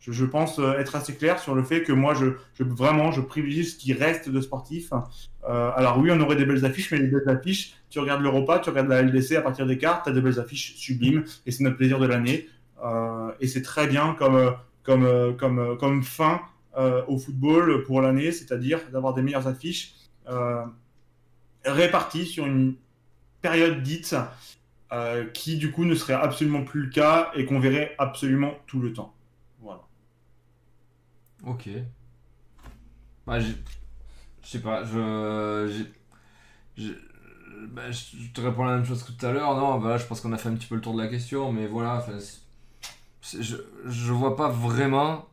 Je, 0.00 0.12
je 0.12 0.24
pense 0.24 0.60
être 0.60 0.94
assez 0.94 1.14
clair 1.16 1.40
sur 1.40 1.54
le 1.56 1.64
fait 1.64 1.82
que 1.82 1.92
moi, 1.92 2.14
je, 2.14 2.26
je 2.54 2.62
vraiment, 2.62 3.10
je 3.10 3.20
privilégie 3.20 3.64
ce 3.64 3.76
qui 3.76 3.92
reste 3.92 4.28
de 4.28 4.40
sportif. 4.40 4.92
Euh, 5.48 5.70
alors 5.74 5.98
oui, 5.98 6.10
on 6.12 6.20
aurait 6.20 6.36
des 6.36 6.44
belles 6.46 6.64
affiches, 6.64 6.92
mais 6.92 6.98
les 6.98 7.08
belles 7.08 7.28
affiches, 7.28 7.74
tu 7.90 7.98
regardes 7.98 8.22
l'Europa, 8.22 8.60
tu 8.60 8.70
regardes 8.70 8.88
la 8.88 9.02
LDC 9.02 9.32
à 9.36 9.42
partir 9.42 9.66
des 9.66 9.78
cartes, 9.78 10.04
tu 10.04 10.10
as 10.10 10.12
des 10.12 10.20
belles 10.20 10.38
affiches 10.38 10.76
sublimes, 10.76 11.24
et 11.44 11.50
c'est 11.50 11.64
notre 11.64 11.76
plaisir 11.76 11.98
de 11.98 12.06
l'année. 12.06 12.48
Euh, 12.84 13.32
et 13.40 13.48
c'est 13.48 13.62
très 13.62 13.86
bien 13.88 14.14
comme, 14.18 14.54
comme, 14.84 15.36
comme, 15.38 15.76
comme 15.78 16.02
fin 16.04 16.40
au 16.76 17.18
football 17.18 17.84
pour 17.84 18.02
l'année, 18.02 18.32
c'est-à-dire 18.32 18.80
d'avoir 18.92 19.14
des 19.14 19.22
meilleures 19.22 19.48
affiches 19.48 19.94
euh, 20.28 20.64
réparties 21.64 22.26
sur 22.26 22.46
une 22.46 22.74
période 23.40 23.82
dite 23.82 24.14
euh, 24.92 25.26
qui 25.30 25.56
du 25.56 25.72
coup 25.72 25.84
ne 25.84 25.94
serait 25.94 26.14
absolument 26.14 26.64
plus 26.64 26.82
le 26.82 26.90
cas 26.90 27.30
et 27.34 27.44
qu'on 27.44 27.60
verrait 27.60 27.94
absolument 27.98 28.54
tout 28.66 28.80
le 28.80 28.92
temps. 28.92 29.14
Voilà. 29.60 29.82
Ok. 31.44 31.68
Bah, 33.26 33.40
je 33.40 33.52
sais 34.42 34.60
pas, 34.60 34.84
je. 34.84 35.84
bah, 37.68 37.90
je 37.90 38.32
te 38.32 38.40
réponds 38.40 38.64
la 38.64 38.76
même 38.76 38.84
chose 38.84 39.02
que 39.02 39.12
tout 39.12 39.26
à 39.26 39.32
l'heure. 39.32 39.56
Non, 39.56 39.80
là, 39.80 39.98
je 39.98 40.06
pense 40.06 40.20
qu'on 40.20 40.32
a 40.32 40.38
fait 40.38 40.48
un 40.48 40.54
petit 40.54 40.68
peu 40.68 40.76
le 40.76 40.80
tour 40.80 40.94
de 40.94 41.02
la 41.02 41.08
question, 41.08 41.52
mais 41.52 41.66
voilà. 41.66 42.04
je, 43.22 43.56
je 43.84 44.12
vois 44.12 44.36
pas 44.36 44.48
vraiment. 44.48 45.26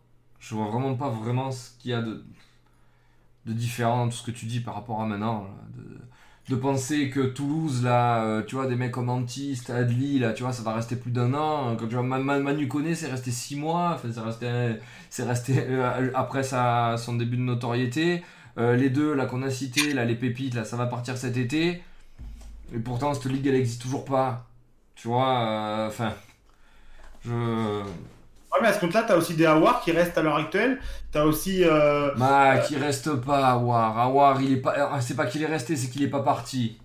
Je 0.44 0.56
vois 0.56 0.68
vraiment 0.68 0.96
pas 0.96 1.10
vraiment 1.10 1.52
ce 1.52 1.70
qu'il 1.80 1.92
y 1.92 1.94
a 1.94 2.02
de, 2.02 2.22
de 3.46 3.54
différent 3.54 4.06
dans 4.06 4.10
tout 4.12 4.18
ce 4.18 4.24
que 4.24 4.32
tu 4.32 4.46
dis 4.46 4.60
par 4.60 4.74
rapport 4.76 5.02
à 5.02 5.06
maintenant. 5.06 5.48
de, 5.78 5.84
de 6.50 6.56
penser 6.60 7.10
que 7.10 7.22
Toulouse, 7.22 7.84
là, 7.84 8.26
euh, 8.26 8.44
tu 8.44 8.56
vois, 8.56 8.68
des 8.68 8.76
mecs 8.76 8.92
comme 8.92 9.08
Antiste, 9.10 9.70
Adli, 9.70 10.20
là, 10.20 10.34
tu 10.34 10.44
vois, 10.44 10.52
ça 10.52 10.62
va 10.64 10.74
rester 10.74 10.98
plus 10.98 11.12
d'un 11.12 11.34
an. 11.34 11.76
Quand 11.78 11.88
tu 11.88 11.94
vois, 11.96 12.04
Ma- 12.04 12.20
Ma- 12.20 12.40
Manu 12.40 12.68
Koné, 12.68 12.96
c'est 12.96 13.08
resté 13.10 13.32
6 13.32 13.56
mois. 13.56 13.94
Enfin, 13.96 14.12
ça 14.12 14.24
restait 14.24 14.80
c'est 15.10 15.24
resté 15.24 15.56
euh, 15.70 16.12
après 16.16 16.44
son 16.44 17.16
début 17.16 17.38
de 17.38 17.42
notoriété. 17.44 18.24
Euh, 18.58 18.76
les 18.76 18.90
deux 18.90 19.14
là 19.16 19.26
qu'on 19.26 19.42
a 19.44 19.50
cités, 19.50 19.94
là, 19.94 20.04
les 20.06 20.16
pépites, 20.16 20.54
là, 20.56 20.66
ça 20.66 20.76
va 20.78 20.86
partir 20.88 21.18
cet 21.18 21.38
été. 21.38 21.82
Et 22.74 22.80
pourtant, 22.80 23.14
cette 23.14 23.26
ligue, 23.26 23.48
elle 23.48 23.56
existe 23.56 23.82
toujours 23.82 24.06
pas. 24.06 24.48
Tu 24.96 25.08
vois, 25.08 25.86
enfin. 25.88 26.14
je. 27.26 27.84
Ouais, 28.54 28.60
mais 28.62 28.68
à 28.68 28.74
ce 28.74 28.80
compte-là, 28.80 29.04
tu 29.04 29.12
as 29.12 29.18
aussi 29.18 29.34
des 29.34 29.46
awards 29.46 29.82
qui 29.82 29.92
restent 29.92 30.18
à 30.18 30.22
l'heure 30.22 30.36
actuelle. 30.38 30.80
Tu 31.12 31.18
as 31.18 31.26
aussi. 31.26 31.64
euh, 31.64 32.12
Bah, 32.18 32.60
qui 32.60 32.76
reste 32.76 33.16
pas, 33.16 33.48
Awar. 33.52 33.98
Awar, 34.00 34.42
il 34.42 34.54
est 34.54 34.58
pas. 34.58 34.76
euh, 34.78 35.00
C'est 35.02 35.16
pas 35.16 35.26
qu'il 35.26 35.42
est 35.42 35.48
resté, 35.48 35.76
c'est 35.76 35.90
qu'il 35.90 36.04
est 36.04 36.08
pas 36.10 36.22
parti. 36.22 36.78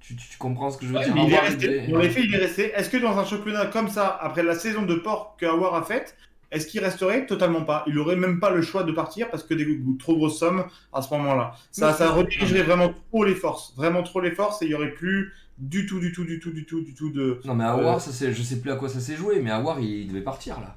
Tu, 0.00 0.16
tu- 0.16 0.28
tu 0.30 0.38
comprends 0.38 0.70
ce 0.70 0.78
que 0.78 0.86
je 0.86 0.92
veux 0.92 0.98
Ouais, 0.98 1.04
dire? 1.04 1.14
il 1.16 1.30
est 1.32 1.36
Awar, 1.36 1.44
resté. 1.44 1.82
il- 1.86 1.92
Dans 1.92 1.98
les 1.98 2.08
faits, 2.10 2.24
il 2.24 2.34
est 2.34 2.38
resté. 2.38 2.72
Est-ce 2.74 2.88
que 2.90 2.96
dans 2.96 3.18
un 3.18 3.24
championnat 3.24 3.66
comme 3.66 3.88
ça, 3.88 4.18
après 4.20 4.42
la 4.42 4.54
saison 4.54 4.82
de 4.82 4.94
port 4.94 5.36
que 5.38 5.44
Awar 5.46 5.74
a 5.74 5.82
faite, 5.82 6.16
est-ce 6.50 6.66
qu'il 6.66 6.82
resterait? 6.82 7.26
Totalement 7.26 7.62
pas. 7.64 7.84
Il 7.86 7.98
aurait 7.98 8.16
même 8.16 8.40
pas 8.40 8.50
le 8.50 8.62
choix 8.62 8.82
de 8.82 8.90
partir 8.92 9.28
parce 9.30 9.42
que 9.44 9.52
des 9.54 9.78
trop 9.98 10.16
grosses 10.16 10.38
sommes 10.38 10.64
à 10.92 11.02
ce 11.02 11.12
moment-là. 11.14 11.52
Ça, 11.70 11.92
ça 11.92 12.10
redirigerait 12.10 12.62
vraiment 12.62 12.92
trop 13.10 13.24
les 13.24 13.34
forces. 13.34 13.74
Vraiment 13.76 14.02
trop 14.02 14.20
les 14.20 14.32
forces 14.32 14.62
et 14.62 14.64
il 14.64 14.70
y 14.70 14.74
aurait 14.74 14.90
plus 14.92 15.32
du 15.58 15.84
tout, 15.86 16.00
du 16.00 16.10
tout, 16.12 16.24
du 16.24 16.40
tout, 16.40 16.50
du 16.50 16.64
tout, 16.64 16.80
du 16.80 16.94
tout 16.94 17.10
de. 17.10 17.40
Non, 17.44 17.54
mais 17.54 17.64
Awar, 17.64 17.96
Euh, 17.96 17.98
ça, 18.00 18.10
c'est- 18.10 18.32
je 18.32 18.42
sais 18.42 18.58
plus 18.60 18.72
à 18.72 18.76
quoi 18.76 18.88
ça 18.88 18.98
s'est 19.00 19.14
joué, 19.16 19.40
mais 19.40 19.50
Awar, 19.50 19.78
il, 19.78 19.90
il 19.90 20.08
devait 20.08 20.22
partir 20.22 20.58
là. 20.58 20.74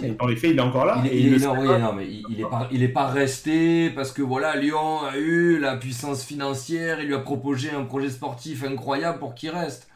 Mais 0.00 0.10
dans 0.10 0.26
les 0.26 0.36
faits, 0.36 0.50
il 0.50 0.58
est 0.58 0.62
encore 0.62 0.84
là. 0.84 1.02
Il 1.04 1.12
il 1.12 1.42
non, 1.42 1.58
oui, 1.58 1.68
non, 1.80 1.92
mais 1.92 2.06
il, 2.08 2.40
est 2.40 2.48
pas, 2.48 2.68
il 2.70 2.82
est 2.82 2.88
pas 2.88 3.06
resté 3.06 3.90
parce 3.90 4.12
que 4.12 4.22
voilà, 4.22 4.56
Lyon 4.56 5.02
a 5.02 5.16
eu 5.16 5.58
la 5.58 5.76
puissance 5.76 6.24
financière, 6.24 7.00
il 7.00 7.08
lui 7.08 7.14
a 7.14 7.20
proposé 7.20 7.70
un 7.70 7.84
projet 7.84 8.10
sportif 8.10 8.64
incroyable 8.64 9.18
pour 9.18 9.34
qu'il 9.34 9.50
reste. 9.50 9.88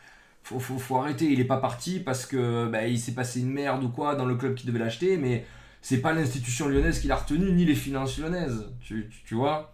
Faut, 0.43 0.61
faut, 0.61 0.79
faut 0.79 0.97
arrêter, 0.97 1.27
il 1.27 1.41
est 1.41 1.45
pas 1.45 1.57
parti 1.57 1.99
parce 1.99 2.25
que 2.25 2.69
bah, 2.69 2.87
il 2.87 2.99
s'est 2.99 3.15
passé 3.15 3.41
une 3.41 3.51
merde 3.51 3.83
ou 3.83 3.89
quoi 3.89 4.15
dans 4.15 4.27
le 4.27 4.37
club 4.37 4.55
qui 4.55 4.67
devait 4.67 4.79
l'acheter, 4.79 5.17
mais 5.17 5.45
c'est 5.83 6.01
pas 6.01 6.13
l'institution 6.13 6.69
lyonnaise 6.69 7.01
qui 7.01 7.09
l'a 7.09 7.17
retenu 7.17 7.51
ni 7.53 7.65
les 7.65 7.75
finances 7.75 8.19
lyonnaises, 8.19 8.67
tu, 8.81 9.09
tu, 9.11 9.19
tu 9.25 9.35
vois? 9.35 9.73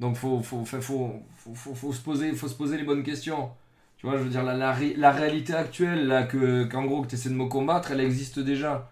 Donc 0.00 0.16
faut, 0.16 0.40
faut, 0.42 0.64
faut, 0.64 1.92
se 1.92 2.00
poser, 2.00 2.32
faut 2.32 2.48
se 2.48 2.54
poser 2.54 2.76
les 2.76 2.84
bonnes 2.84 3.02
questions. 3.02 3.50
Tu 3.98 4.06
vois, 4.06 4.16
je 4.16 4.22
veux 4.22 4.30
dire, 4.30 4.42
la, 4.42 4.54
la 4.54 5.10
réalité 5.12 5.52
actuelle, 5.52 6.06
là, 6.06 6.22
que, 6.22 6.64
qu'en 6.64 6.86
gros, 6.86 7.02
que 7.02 7.08
tu 7.08 7.16
essaies 7.16 7.28
de 7.28 7.34
me 7.34 7.46
combattre, 7.46 7.90
elle 7.90 8.00
existe 8.00 8.38
déjà 8.38 8.90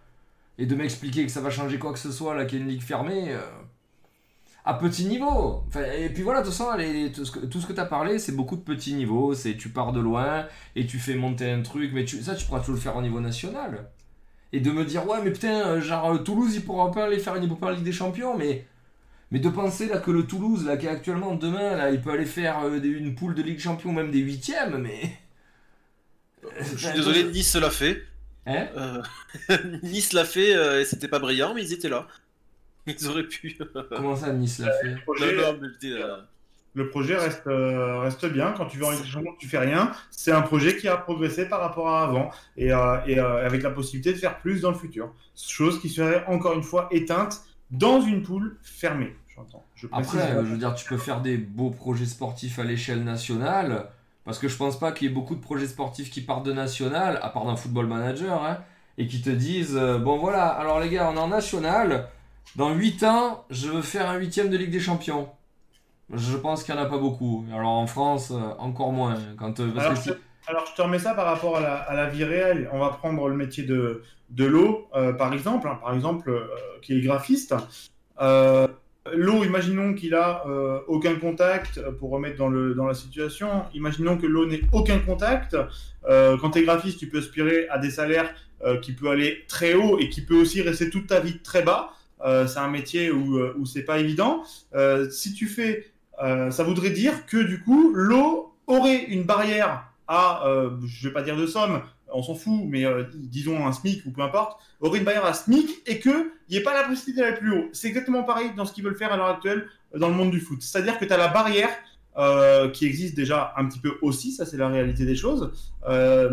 et 0.58 0.66
de 0.66 0.74
m'expliquer 0.74 1.24
que 1.24 1.30
ça 1.32 1.40
va 1.40 1.50
changer 1.50 1.78
quoi 1.78 1.92
que 1.92 1.98
ce 1.98 2.10
soit, 2.12 2.34
là, 2.34 2.44
qu'il 2.44 2.58
y 2.58 2.60
a 2.60 2.64
une 2.64 2.70
ligue 2.70 2.82
fermée, 2.82 3.26
euh, 3.30 3.40
à 4.64 4.74
petit 4.74 5.06
niveau. 5.06 5.62
Enfin, 5.68 5.84
et 5.96 6.10
puis 6.10 6.22
voilà, 6.22 6.40
de 6.40 6.46
toute 6.46 6.54
façon, 6.54 6.76
les- 6.76 7.10
tout 7.12 7.24
ce 7.24 7.30
que, 7.32 7.40
tout 7.46 7.60
ce 7.60 7.66
que 7.66 7.72
tu 7.72 7.80
as 7.80 7.86
parlé, 7.86 8.18
c'est 8.18 8.32
beaucoup 8.32 8.56
de 8.56 8.60
petits 8.62 8.94
niveaux. 8.94 9.34
C'est 9.34 9.56
tu 9.56 9.70
pars 9.70 9.92
de 9.92 10.00
loin 10.00 10.46
et 10.76 10.86
tu 10.86 10.98
fais 10.98 11.14
monter 11.14 11.50
un 11.50 11.62
truc, 11.62 11.92
mais 11.94 12.04
tu, 12.04 12.22
ça, 12.22 12.34
tu 12.34 12.44
pourras 12.44 12.60
toujours 12.60 12.74
le 12.74 12.80
faire 12.80 12.96
au 12.96 13.02
niveau 13.02 13.20
national. 13.20 13.88
Et 14.52 14.60
de 14.60 14.70
me 14.70 14.84
dire, 14.84 15.06
ouais, 15.08 15.18
mais 15.22 15.30
putain, 15.32 15.66
euh, 15.66 15.80
genre 15.80 16.10
euh, 16.12 16.18
Toulouse, 16.18 16.54
il 16.54 16.64
pourra 16.64 16.90
pas 16.90 17.04
aller 17.04 17.18
faire 17.18 17.36
une 17.36 17.48
Ligue 17.48 17.82
des 17.84 17.92
Champions, 17.92 18.36
mais. 18.36 18.66
Mais 19.30 19.40
de 19.40 19.50
penser 19.50 19.88
là 19.88 19.98
que 19.98 20.10
le 20.10 20.26
Toulouse, 20.26 20.64
là, 20.66 20.78
qui 20.78 20.86
est 20.86 20.90
actuellement 20.90 21.34
demain, 21.34 21.76
là, 21.76 21.90
il 21.90 22.00
peut 22.00 22.10
aller 22.12 22.24
faire 22.24 22.60
euh, 22.64 22.78
des- 22.80 22.88
une 22.88 23.14
poule 23.14 23.34
de 23.34 23.42
Ligue 23.42 23.58
Champion, 23.60 23.92
même 23.92 24.10
des 24.10 24.20
huitièmes, 24.20 24.78
mais. 24.78 25.18
Je 26.60 26.76
suis 26.76 26.92
désolé, 26.94 27.24
Nice 27.32 27.54
l'a 27.56 27.70
fait. 27.70 28.02
Hein 28.46 28.68
Euh, 28.76 29.02
nice 29.82 30.12
l'a 30.12 30.24
fait 30.24 30.54
euh, 30.54 30.80
et 30.80 30.84
c'était 30.84 31.08
pas 31.08 31.18
brillant, 31.18 31.54
mais 31.54 31.62
ils 31.62 31.72
étaient 31.72 31.88
là. 31.88 32.06
Ils 32.86 33.06
auraient 33.08 33.24
pu. 33.28 33.56
Comment 33.90 34.16
ça, 34.16 34.32
Nice 34.32 34.60
l'a 34.60 34.72
fait 34.72 34.88
Le 34.88 35.00
projet, 35.02 35.36
Non, 35.36 35.52
non, 35.52 35.58
mais 35.60 35.68
j'étais, 35.74 35.92
euh, 36.02 36.16
le 36.74 36.88
projet 36.88 37.16
reste, 37.16 37.46
euh, 37.46 37.98
reste 37.98 38.24
bien. 38.26 38.52
Quand 38.56 38.66
tu 38.66 38.78
vas 38.78 38.86
en 38.86 38.90
Ligue 38.92 39.02
des 39.02 39.08
Champions, 39.08 39.34
tu 39.38 39.48
fais 39.48 39.58
rien. 39.58 39.92
C'est 40.10 40.32
un 40.32 40.42
projet 40.42 40.76
qui 40.76 40.88
a 40.88 40.96
progressé 40.96 41.48
par 41.48 41.60
rapport 41.60 41.88
à 41.88 42.04
avant 42.04 42.30
et, 42.56 42.72
euh, 42.72 42.96
et, 43.06 43.18
euh, 43.18 43.44
avec 43.44 43.62
la 43.62 43.70
possibilité 43.70 44.12
de 44.12 44.18
faire 44.18 44.38
plus 44.38 44.60
dans 44.60 44.70
le 44.70 44.76
futur. 44.76 45.12
Chose 45.36 45.80
qui 45.80 45.88
serait 45.88 46.24
encore 46.26 46.54
une 46.54 46.62
fois 46.62 46.88
éteinte 46.90 47.42
dans 47.70 48.00
une 48.00 48.22
poule 48.22 48.56
fermée. 48.62 49.14
J'entends. 49.34 49.66
Je. 49.74 49.86
Après, 49.92 50.18
euh, 50.18 50.44
je 50.44 50.52
veux 50.52 50.56
dire, 50.56 50.74
tu 50.74 50.86
peux 50.88 50.98
faire 50.98 51.20
des 51.20 51.36
beaux 51.36 51.70
projets 51.70 52.06
sportifs 52.06 52.58
à 52.58 52.64
l'échelle 52.64 53.04
nationale, 53.04 53.90
parce 54.28 54.38
que 54.38 54.46
je 54.46 54.58
pense 54.58 54.78
pas 54.78 54.92
qu'il 54.92 55.08
y 55.08 55.10
ait 55.10 55.14
beaucoup 55.14 55.34
de 55.34 55.40
projets 55.40 55.66
sportifs 55.66 56.10
qui 56.10 56.20
partent 56.20 56.44
de 56.44 56.52
national, 56.52 57.18
à 57.22 57.30
part 57.30 57.46
d'un 57.46 57.56
football 57.56 57.86
manager, 57.86 58.44
hein, 58.44 58.58
et 58.98 59.06
qui 59.06 59.22
te 59.22 59.30
disent 59.30 59.74
euh, 59.74 59.96
Bon 59.96 60.18
voilà, 60.18 60.48
alors 60.48 60.80
les 60.80 60.90
gars, 60.90 61.08
on 61.10 61.16
est 61.16 61.18
en 61.18 61.28
national, 61.28 62.08
dans 62.54 62.74
8 62.74 63.04
ans, 63.04 63.46
je 63.48 63.68
veux 63.68 63.80
faire 63.80 64.10
un 64.10 64.16
huitième 64.18 64.50
de 64.50 64.58
Ligue 64.58 64.70
des 64.70 64.80
Champions. 64.80 65.30
Je 66.12 66.36
pense 66.36 66.62
qu'il 66.62 66.74
n'y 66.74 66.80
en 66.80 66.84
a 66.84 66.86
pas 66.90 66.98
beaucoup. 66.98 67.46
Alors 67.54 67.70
en 67.70 67.86
France, 67.86 68.30
euh, 68.30 68.36
encore 68.58 68.92
moins. 68.92 69.16
Quand, 69.38 69.60
euh, 69.60 69.70
parce 69.74 69.86
Alors, 69.86 69.98
que 69.98 70.04
si- 70.04 70.12
alors, 70.46 70.64
je 70.66 70.74
te 70.74 70.82
remets 70.82 70.98
ça 70.98 71.14
par 71.14 71.24
rapport 71.24 71.56
à 71.56 71.60
la, 71.60 71.74
à 71.76 71.94
la 71.94 72.08
vie 72.10 72.24
réelle. 72.24 72.68
On 72.72 72.78
va 72.80 72.90
prendre 72.90 73.28
le 73.28 73.34
métier 73.34 73.64
de, 73.64 74.02
de 74.28 74.44
l'eau, 74.44 74.88
euh, 74.94 75.14
par 75.14 75.32
exemple, 75.32 75.66
hein, 75.68 75.78
par 75.80 75.94
exemple, 75.94 76.28
euh, 76.28 76.46
qui 76.82 76.92
est 76.98 77.00
graphiste. 77.00 77.54
L'eau, 79.14 79.44
imaginons 79.44 79.94
qu'il 79.94 80.14
a 80.14 80.44
euh, 80.46 80.80
aucun 80.86 81.16
contact 81.16 81.78
euh, 81.78 81.92
pour 81.92 82.10
remettre 82.10 82.36
dans, 82.36 82.48
le, 82.48 82.74
dans 82.74 82.86
la 82.86 82.94
situation. 82.94 83.64
Imaginons 83.74 84.16
que 84.16 84.26
l'eau 84.26 84.46
n'ait 84.46 84.62
aucun 84.72 84.98
contact. 84.98 85.56
Euh, 86.08 86.36
quand 86.38 86.50
tu 86.50 86.60
es 86.60 86.62
graphiste, 86.62 86.98
tu 86.98 87.08
peux 87.08 87.18
aspirer 87.18 87.68
à 87.68 87.78
des 87.78 87.90
salaires 87.90 88.34
qui 88.82 88.90
peuvent 88.90 89.12
aller 89.12 89.44
très 89.46 89.74
haut 89.74 90.00
et 90.00 90.08
qui 90.08 90.20
peut 90.20 90.34
aussi 90.34 90.62
rester 90.62 90.90
toute 90.90 91.06
ta 91.06 91.20
vie 91.20 91.38
très 91.38 91.62
bas. 91.62 91.92
C'est 92.24 92.58
un 92.58 92.68
métier 92.68 93.12
où, 93.12 93.38
où 93.56 93.66
c'est 93.66 93.84
pas 93.84 94.00
évident. 94.00 94.42
Si 95.10 95.32
tu 95.32 95.46
fais, 95.46 95.92
ça 96.18 96.64
voudrait 96.64 96.90
dire 96.90 97.24
que 97.26 97.36
du 97.36 97.62
coup, 97.62 97.92
l'eau 97.94 98.52
aurait 98.66 99.04
une 99.04 99.22
barrière 99.22 99.84
à, 100.08 100.42
je 100.84 101.06
vais 101.06 101.14
pas 101.14 101.22
dire 101.22 101.36
de 101.36 101.46
somme, 101.46 101.82
on 102.12 102.22
s'en 102.22 102.34
fout, 102.34 102.60
mais 102.64 102.84
euh, 102.84 103.04
disons 103.14 103.66
un 103.66 103.72
SMIC 103.72 104.04
ou 104.06 104.10
peu 104.10 104.22
importe, 104.22 104.60
aurait 104.80 104.98
une 104.98 105.04
barrière 105.04 105.24
à 105.24 105.34
SMIC 105.34 105.82
et 105.86 106.00
qu'il 106.00 106.26
n'y 106.50 106.56
ait 106.56 106.62
pas 106.62 106.74
la 106.74 106.88
possibilité 106.88 107.22
d'aller 107.22 107.36
plus 107.36 107.52
haut. 107.52 107.68
C'est 107.72 107.88
exactement 107.88 108.22
pareil 108.22 108.50
dans 108.56 108.64
ce 108.64 108.72
qu'ils 108.72 108.84
veulent 108.84 108.96
faire 108.96 109.12
à 109.12 109.16
l'heure 109.16 109.28
actuelle 109.28 109.68
euh, 109.94 109.98
dans 109.98 110.08
le 110.08 110.14
monde 110.14 110.30
du 110.30 110.40
foot. 110.40 110.62
C'est-à-dire 110.62 110.98
que 110.98 111.04
tu 111.04 111.12
as 111.12 111.16
la 111.16 111.28
barrière 111.28 111.70
euh, 112.16 112.70
qui 112.70 112.86
existe 112.86 113.14
déjà 113.14 113.52
un 113.56 113.66
petit 113.66 113.78
peu 113.78 113.92
aussi, 114.02 114.32
ça 114.32 114.44
c'est 114.44 114.56
la 114.56 114.68
réalité 114.68 115.04
des 115.04 115.16
choses, 115.16 115.52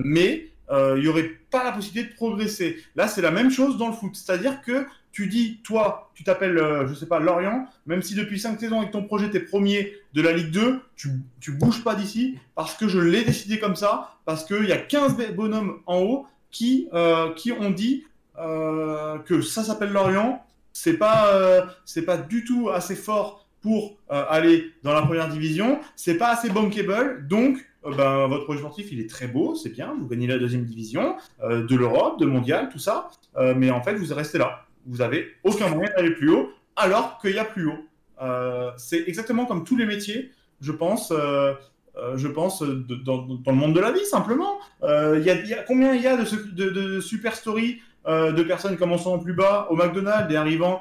mais 0.04 0.50
il 0.72 1.02
n'y 1.02 1.08
aurait 1.08 1.30
pas 1.52 1.64
la 1.64 1.72
possibilité 1.72 2.10
de 2.10 2.16
progresser. 2.16 2.78
Là, 2.96 3.08
c'est 3.08 3.22
la 3.22 3.30
même 3.30 3.52
chose 3.52 3.78
dans 3.78 3.88
le 3.88 3.94
foot. 3.94 4.16
C'est-à-dire 4.16 4.62
que 4.62 4.88
tu 5.16 5.28
dis, 5.28 5.62
toi, 5.64 6.12
tu 6.14 6.26
t'appelles, 6.26 6.58
euh, 6.58 6.86
je 6.88 6.94
sais 6.94 7.06
pas, 7.06 7.20
Lorient, 7.20 7.66
même 7.86 8.02
si 8.02 8.16
depuis 8.16 8.38
5 8.38 8.60
saisons 8.60 8.80
avec 8.80 8.92
ton 8.92 9.04
projet, 9.04 9.30
t'es 9.30 9.40
premier 9.40 9.94
de 10.14 10.22
la 10.22 10.34
Ligue 10.34 10.52
2, 10.52 10.82
tu, 10.98 11.08
tu 11.40 11.54
bouges 11.54 11.86
pas 11.86 11.96
d'ici 11.96 12.38
parce 12.54 12.76
que 12.76 12.90
je 12.90 13.00
l'ai 13.00 13.24
décidé 13.24 13.58
comme 13.58 13.78
ça, 13.78 14.18
parce 14.26 14.44
qu'il 14.44 14.66
y 14.66 14.74
a 14.74 14.78
15 14.78 15.16
bonhommes 15.34 15.80
en 15.86 16.00
haut 16.00 16.28
qui, 16.52 16.90
euh, 16.94 17.34
ont 17.62 17.70
dit 17.70 18.04
euh, 18.38 19.18
que 19.20 19.40
ça 19.40 19.64
s'appelle 19.64 19.94
Lorient, 19.94 20.46
c'est 20.74 20.98
pas, 20.98 21.34
euh, 21.34 21.62
pas 22.06 22.18
du 22.18 22.44
tout 22.44 22.70
assez 22.70 22.98
fort 22.98 23.48
pour 23.62 23.96
aller 24.10 24.74
dans 24.84 24.94
la 24.94 25.02
première 25.02 25.30
division, 25.30 25.80
c'est 25.96 26.18
pas 26.18 26.28
assez 26.34 26.50
bankable, 26.50 27.26
donc 27.28 27.66
ben, 27.84 28.28
votre 28.28 28.44
projet 28.44 28.60
sportif 28.60 28.92
il 28.92 29.00
est 29.00 29.10
très 29.10 29.28
beau, 29.28 29.56
c'est 29.56 29.72
bien, 29.72 29.96
vous 29.98 30.08
gagnez 30.08 30.28
la 30.28 30.38
deuxième 30.38 30.66
division, 30.66 31.16
de 31.42 31.76
l'Europe, 31.76 32.20
de 32.20 32.28
mondial, 32.28 32.70
tout 32.70 32.78
ça, 32.78 33.10
mais 33.56 33.72
en 33.72 33.82
fait 33.82 33.96
vous 33.96 34.14
restez 34.14 34.38
là 34.38 34.65
vous 34.86 35.02
avez 35.02 35.28
aucun 35.44 35.70
moyen 35.70 35.90
d'aller 35.96 36.12
plus 36.12 36.30
haut, 36.30 36.52
alors 36.76 37.20
qu'il 37.20 37.36
y 37.36 37.40
a 37.40 37.46
plus 37.46 37.68
haut. 37.68 37.86
Euh, 38.22 38.72
c'est 38.78 39.04
exactement 39.08 39.46
comme 39.46 39.64
tous 39.64 39.76
les 39.76 39.86
métiers, 39.86 40.32
je 40.62 40.72
pense. 40.72 41.12
Euh, 41.12 41.54
euh, 41.98 42.18
je 42.18 42.28
pense 42.28 42.62
dans, 42.62 43.26
le 43.46 43.54
monde 43.54 43.74
de 43.74 43.80
la 43.80 43.92
vie 43.92 44.06
simplement. 44.06 44.60
Euh, 44.84 45.24
y 45.26 45.56
combien 45.66 45.94
il 45.94 46.02
y 46.02 46.08
a 46.08 46.18
de, 46.18 46.70
de, 46.70 47.00
super 47.00 47.36
stories 47.36 47.80
de 48.08 48.44
personnes 48.44 48.78
commençant 48.78 49.16
en 49.16 49.18
plus 49.18 49.34
bas 49.34 49.68
au 49.72 49.76
McDonald's 49.76 50.32
et 50.32 50.38
arrivant 50.38 50.80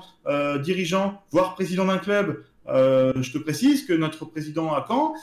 dirigeant, 0.62 1.22
voire 1.30 1.54
président 1.54 1.86
d'un 1.86 1.96
club. 1.96 2.44
Je 2.68 3.32
te 3.32 3.38
précise 3.38 3.86
que 3.86 3.94
notre 3.94 4.26
président 4.26 4.74
à 4.74 4.84
Caen, 4.86 5.14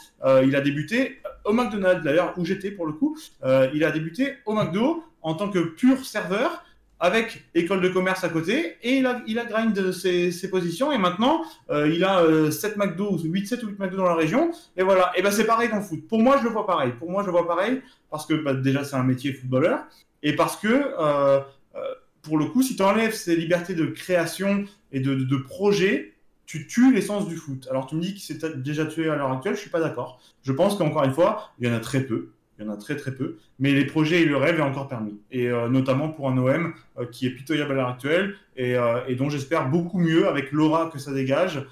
il 0.44 0.56
a 0.56 0.62
débuté 0.62 1.20
au 1.46 1.54
McDonald's 1.54 2.04
d'ailleurs 2.04 2.34
où 2.38 2.46
j'étais 2.46 2.72
pour 2.72 2.88
le 2.88 2.94
coup. 2.94 3.20
Il 3.46 3.84
a 3.84 3.92
débuté 3.92 4.34
au 4.48 4.56
McDo 4.56 5.04
en 5.22 5.36
tant 5.36 5.50
que 5.52 5.60
pur 5.60 6.04
serveur 6.04 6.64
avec 7.02 7.44
école 7.56 7.82
de 7.82 7.90
commerce 7.90 8.24
à 8.24 8.30
côté 8.30 8.78
et 8.84 8.98
il 8.98 9.08
a, 9.08 9.22
il 9.26 9.40
a 9.40 9.46
ses, 9.92 10.50
positions 10.50 10.92
et 10.92 11.00
maintenant 11.00 11.42
euh, 11.72 11.92
il 11.92 12.04
a 12.04 12.22
euh, 12.22 12.52
7 12.52 12.78
McDo, 12.78 13.18
8, 13.18 13.48
7 13.48 13.64
ou 13.64 13.70
8 13.70 13.80
McDo 13.80 13.98
dans 13.98 14.06
la 14.06 14.14
région 14.14 14.52
et 14.78 14.84
voilà, 14.84 15.12
et 15.16 15.24
ben 15.24 15.32
c'est 15.32 15.46
pareil 15.46 15.68
dans 15.68 15.78
le 15.78 15.82
foot. 15.82 16.08
Pour 16.08 16.20
moi 16.20 16.38
je 16.38 16.44
le 16.44 16.52
vois 16.52 16.68
pareil, 16.68 16.94
pour 17.00 17.10
moi 17.10 17.24
je 17.26 17.32
vois 17.32 17.48
pareil 17.48 17.82
parce 18.12 18.28
que 18.28 18.36
bah, 18.36 18.54
déjà 18.54 18.84
c'est 18.84 18.96
un 18.96 19.04
métier 19.04 19.34
footballeur 19.34 19.84
et 20.22 20.36
parce 20.36 20.56
que 20.56 20.68
euh, 20.68 21.40
euh, 21.76 21.80
pour 22.22 22.38
le 22.38 22.46
coup 22.46 22.62
si 22.62 22.76
tu 22.76 22.84
enlèves 22.84 23.16
ces 23.16 23.36
libertés 23.36 23.74
de 23.74 23.88
création 23.88 24.66
et 24.92 25.00
de, 25.00 25.16
de, 25.16 25.24
de 25.24 25.38
projet, 25.38 26.14
tu 26.46 26.68
tues 26.68 26.94
l'essence 26.94 27.28
du 27.28 27.36
foot. 27.36 27.68
Alors 27.72 27.88
tu 27.88 27.96
me 27.96 28.02
dis 28.02 28.14
que 28.14 28.22
c'est 28.22 28.62
déjà 28.62 28.86
tué 28.86 29.10
à 29.10 29.16
l'heure 29.16 29.32
actuelle, 29.32 29.56
je 29.56 29.62
suis 29.62 29.72
pas 29.72 29.80
d'accord. 29.80 30.22
Je 30.44 30.52
pense 30.52 30.78
qu'encore 30.78 31.04
une 31.04 31.14
fois, 31.14 31.52
il 31.60 31.68
y 31.68 31.72
en 31.72 31.74
a 31.74 31.80
très 31.80 32.02
peu. 32.02 32.30
Il 32.62 32.68
y 32.68 32.70
en 32.70 32.74
a 32.74 32.78
très 32.78 32.96
très 32.96 33.12
peu, 33.12 33.38
mais 33.58 33.74
les 33.74 33.86
projets 33.86 34.22
et 34.22 34.26
le 34.26 34.38
rêve 34.38 34.60
est 34.60 34.64
encore 34.64 34.88
permis. 34.88 35.20
Et 35.32 35.48
euh, 35.48 35.68
notamment 35.68 36.10
pour 36.10 36.30
un 36.30 36.38
OM 36.38 36.74
euh, 37.00 37.06
qui 37.08 37.26
est 37.26 37.32
pitoyable 37.32 37.72
à 37.72 37.76
l'heure 37.76 37.90
actuelle 37.90 38.36
et, 38.56 38.76
euh, 38.76 39.00
et 39.08 39.16
dont 39.16 39.32
j'espère 39.32 39.68
beaucoup 39.68 39.98
mieux 39.98 40.28
avec 40.28 40.52
l'aura 40.52 40.92
que 40.92 41.00
ça 41.00 41.12
dégage. 41.12 41.66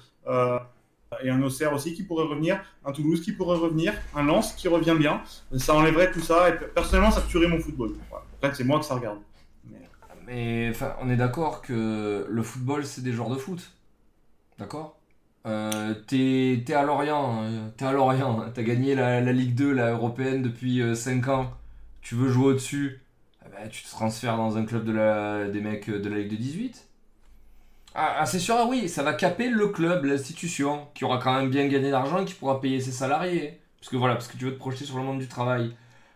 et 1.22 1.30
un 1.30 1.42
Auxerre 1.42 1.72
aussi 1.72 1.94
qui 1.94 2.02
pourrait 2.02 2.24
revenir, 2.24 2.60
un 2.84 2.92
Toulouse 2.92 3.20
qui 3.20 3.32
pourrait 3.32 3.58
revenir, 3.58 3.92
un 4.14 4.24
Lens 4.24 4.52
qui 4.52 4.68
revient 4.68 4.96
bien. 4.98 5.22
Ça 5.56 5.74
enlèverait 5.74 6.10
tout 6.10 6.20
ça 6.20 6.48
et 6.48 6.52
personnellement 6.74 7.10
ça 7.12 7.22
tuerait 7.22 7.48
mon 7.48 7.60
football. 7.60 7.92
Voilà. 8.08 8.24
Après 8.42 8.54
c'est 8.54 8.64
moi 8.64 8.80
que 8.80 8.84
ça 8.84 8.94
regarde. 8.94 9.18
Mais... 9.70 9.78
Mais 10.26 10.72
on 11.00 11.08
est 11.08 11.16
d'accord 11.16 11.62
que 11.62 12.26
le 12.28 12.42
football, 12.42 12.84
c'est 12.84 13.02
des 13.02 13.12
joueurs 13.12 13.30
de 13.30 13.36
foot. 13.36 13.70
D'accord? 14.58 14.99
Euh, 15.46 15.94
T'es 16.06 16.62
à 16.74 16.82
Lorient, 16.82 17.42
hein, 17.42 17.70
t'es 17.76 17.84
à 17.84 17.92
Lorient, 17.92 18.40
hein, 18.40 18.50
t'as 18.54 18.62
gagné 18.62 18.94
la, 18.94 19.20
Ligue 19.32 19.54
2, 19.54 19.72
la 19.72 19.90
européenne 19.90 20.42
depuis 20.42 20.82
5 20.94 21.28
ans. 21.28 21.50
Tu 22.02 22.14
veux 22.14 22.28
jouer 22.28 22.46
au-dessus? 22.46 23.02
Eh 23.44 23.48
ben, 23.50 23.68
Tu 23.70 23.82
te 23.82 23.88
transfères 23.90 24.36
dans 24.36 24.56
un 24.56 24.64
club 24.64 24.84
de 24.84 24.92
la, 24.92 25.48
des 25.48 25.60
mecs 25.60 25.90
de 25.90 26.08
la 26.08 26.18
Ligue 26.18 26.30
de 26.30 26.36
18 26.36 26.90
ah, 27.94 28.18
ah, 28.20 28.26
c'est 28.26 28.38
sûr, 28.38 28.54
ah 28.56 28.66
oui, 28.68 28.88
ça 28.88 29.02
va 29.02 29.14
caper 29.14 29.48
le 29.48 29.66
club, 29.68 30.04
l'institution, 30.04 30.86
qui 30.94 31.04
aura 31.04 31.18
quand 31.18 31.34
même 31.34 31.50
bien 31.50 31.66
gagné 31.66 31.90
d'argent 31.90 32.20
et 32.22 32.24
qui 32.24 32.34
pourra 32.34 32.60
payer 32.60 32.80
ses 32.80 32.92
salariés. 32.92 33.58
Parce 33.80 33.90
que 33.90 33.96
voilà, 33.96 34.14
parce 34.14 34.28
que 34.28 34.36
tu 34.36 34.44
veux 34.44 34.52
te 34.52 34.58
projeter 34.58 34.84
sur 34.84 34.96
le 34.96 35.02
monde 35.02 35.18
du 35.18 35.26
travail. 35.26 35.74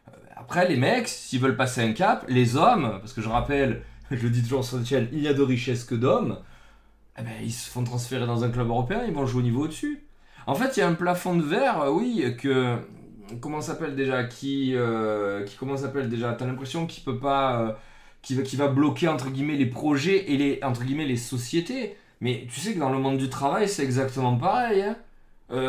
Euh, 0.08 0.12
Après, 0.36 0.68
les 0.68 0.76
mecs, 0.76 1.08
s'ils 1.08 1.40
veulent 1.40 1.56
passer 1.56 1.80
un 1.80 1.92
cap, 1.92 2.24
les 2.28 2.56
hommes, 2.56 2.98
parce 3.00 3.12
que 3.12 3.20
je 3.22 3.28
rappelle, 3.28 3.82
je 4.10 4.22
le 4.22 4.30
dis 4.30 4.42
toujours 4.42 4.64
sur 4.64 4.78
cette 4.78 4.86
chaîne, 4.86 5.08
il 5.12 5.20
y 5.20 5.28
a 5.28 5.34
de 5.34 5.42
richesse 5.42 5.84
que 5.84 5.96
d'hommes, 5.96 6.38
eh 7.18 7.22
ben, 7.22 7.32
ils 7.42 7.52
se 7.52 7.70
font 7.70 7.84
transférer 7.84 8.26
dans 8.26 8.44
un 8.44 8.50
club 8.50 8.68
européen, 8.68 9.02
ils 9.06 9.14
vont 9.14 9.26
jouer 9.26 9.40
au 9.40 9.44
niveau 9.44 9.64
au-dessus. 9.64 10.04
En 10.46 10.54
fait, 10.54 10.76
il 10.76 10.80
y 10.80 10.82
a 10.82 10.88
un 10.88 10.94
plafond 10.94 11.36
de 11.36 11.42
verre, 11.42 11.82
euh, 11.82 11.90
oui, 11.90 12.34
que. 12.38 12.76
Comment 13.40 13.60
s'appelle 13.62 13.96
déjà 13.96 14.24
Qui. 14.24 14.74
euh, 14.74 15.44
qui 15.44 15.56
comment 15.56 15.76
s'appelle 15.76 16.08
déjà 16.10 16.34
T'as 16.34 16.46
l'impression 16.46 16.86
qu'il 16.86 17.04
peut 17.04 17.18
pas. 17.18 17.60
euh, 17.62 17.72
qui, 18.22 18.34
va, 18.34 18.66
va 18.66 18.72
bloquer, 18.72 19.08
entre 19.08 19.30
guillemets, 19.30 19.56
les 19.56 19.66
projets 19.66 20.32
et 20.32 20.36
les, 20.36 20.60
entre 20.62 20.84
guillemets, 20.84 21.06
les 21.06 21.16
sociétés. 21.16 21.96
Mais 22.20 22.46
tu 22.50 22.60
sais 22.60 22.74
que 22.74 22.78
dans 22.78 22.90
le 22.90 22.98
monde 22.98 23.18
du 23.18 23.28
travail, 23.28 23.68
c'est 23.68 23.84
exactement 23.84 24.36
pareil. 24.36 24.82
Hein 24.82 24.96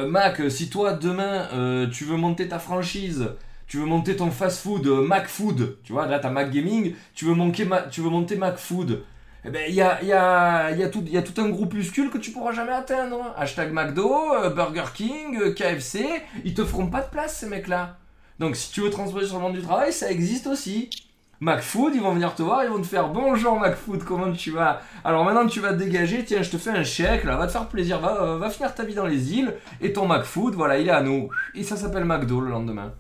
Mac, 0.08 0.42
si 0.50 0.70
toi, 0.70 0.94
demain, 0.94 1.88
tu 1.92 2.06
veux 2.06 2.18
monter 2.18 2.48
ta 2.48 2.60
franchise 2.60 3.30
tu 3.68 3.78
veux 3.78 3.86
monter 3.86 4.16
ton 4.16 4.32
fast-food 4.32 4.86
euh, 4.88 5.02
Mac 5.02 5.28
Food, 5.28 5.78
tu 5.84 5.94
vois, 5.94 6.08
là 6.08 6.20
t'as 6.20 6.30
Mac 6.30 6.52
Gaming, 6.52 6.94
tu 7.14 7.26
veux, 7.26 7.34
tu 7.52 8.02
veux 8.02 8.10
monter 8.10 8.36
Mac 8.36 8.58
Food, 8.58 9.04
eh 9.48 9.52
ben 9.52 9.66
il 9.70 9.76
y 9.76 9.82
a, 9.82 10.90
tout 10.90 11.42
un 11.42 11.50
groupuscule 11.50 12.10
que 12.10 12.18
tu 12.18 12.32
pourras 12.32 12.52
jamais 12.52 12.72
atteindre. 12.72 13.34
Hashtag 13.38 13.72
McDo, 13.72 14.34
euh, 14.34 14.50
Burger 14.50 14.86
King, 14.94 15.38
euh, 15.40 15.54
KFC, 15.54 16.04
ils 16.44 16.56
te 16.56 16.66
feront 16.66 16.88
pas 16.88 17.02
de 17.02 17.10
place 17.10 17.38
ces 17.38 17.46
mecs-là. 17.46 17.98
Donc 18.40 18.56
si 18.56 18.72
tu 18.72 18.82
veux 18.82 18.90
transposer 18.90 19.28
sur 19.28 19.36
le 19.38 19.44
monde 19.44 19.54
du 19.54 19.62
travail, 19.62 19.94
ça 19.94 20.10
existe 20.10 20.48
aussi. 20.48 20.90
McFood, 21.42 21.94
ils 21.94 22.02
vont 22.02 22.14
venir 22.14 22.34
te 22.34 22.42
voir, 22.42 22.64
ils 22.64 22.72
vont 22.72 22.82
te 22.82 22.88
faire 22.88 23.10
bonjour 23.10 23.60
McFood, 23.60 24.04
comment 24.04 24.32
tu 24.32 24.50
vas? 24.50 24.82
Alors 25.04 25.24
maintenant 25.24 25.46
tu 25.46 25.60
vas 25.60 25.74
te 25.74 25.78
dégager, 25.78 26.26
tiens 26.26 26.42
je 26.42 26.50
te 26.50 26.58
fais 26.58 26.72
un 26.72 26.84
chèque, 26.84 27.24
là 27.24 27.36
va 27.36 27.46
te 27.46 27.52
faire 27.52 27.68
plaisir, 27.68 28.00
va, 28.00 28.24
euh, 28.24 28.38
va 28.40 28.50
finir 28.50 28.74
ta 28.74 28.84
vie 28.84 28.96
dans 28.96 29.06
les 29.06 29.34
îles, 29.34 29.54
et 29.80 29.94
ton 29.94 30.08
McFood, 30.08 30.56
voilà, 30.56 30.80
il 30.80 30.88
est 30.88 30.92
à 30.92 31.02
nous. 31.02 31.30
Et 31.54 31.64
ça 31.64 31.76
s'appelle 31.76 32.06
McDo 32.06 32.40
le 32.40 32.50
lendemain. 32.50 32.94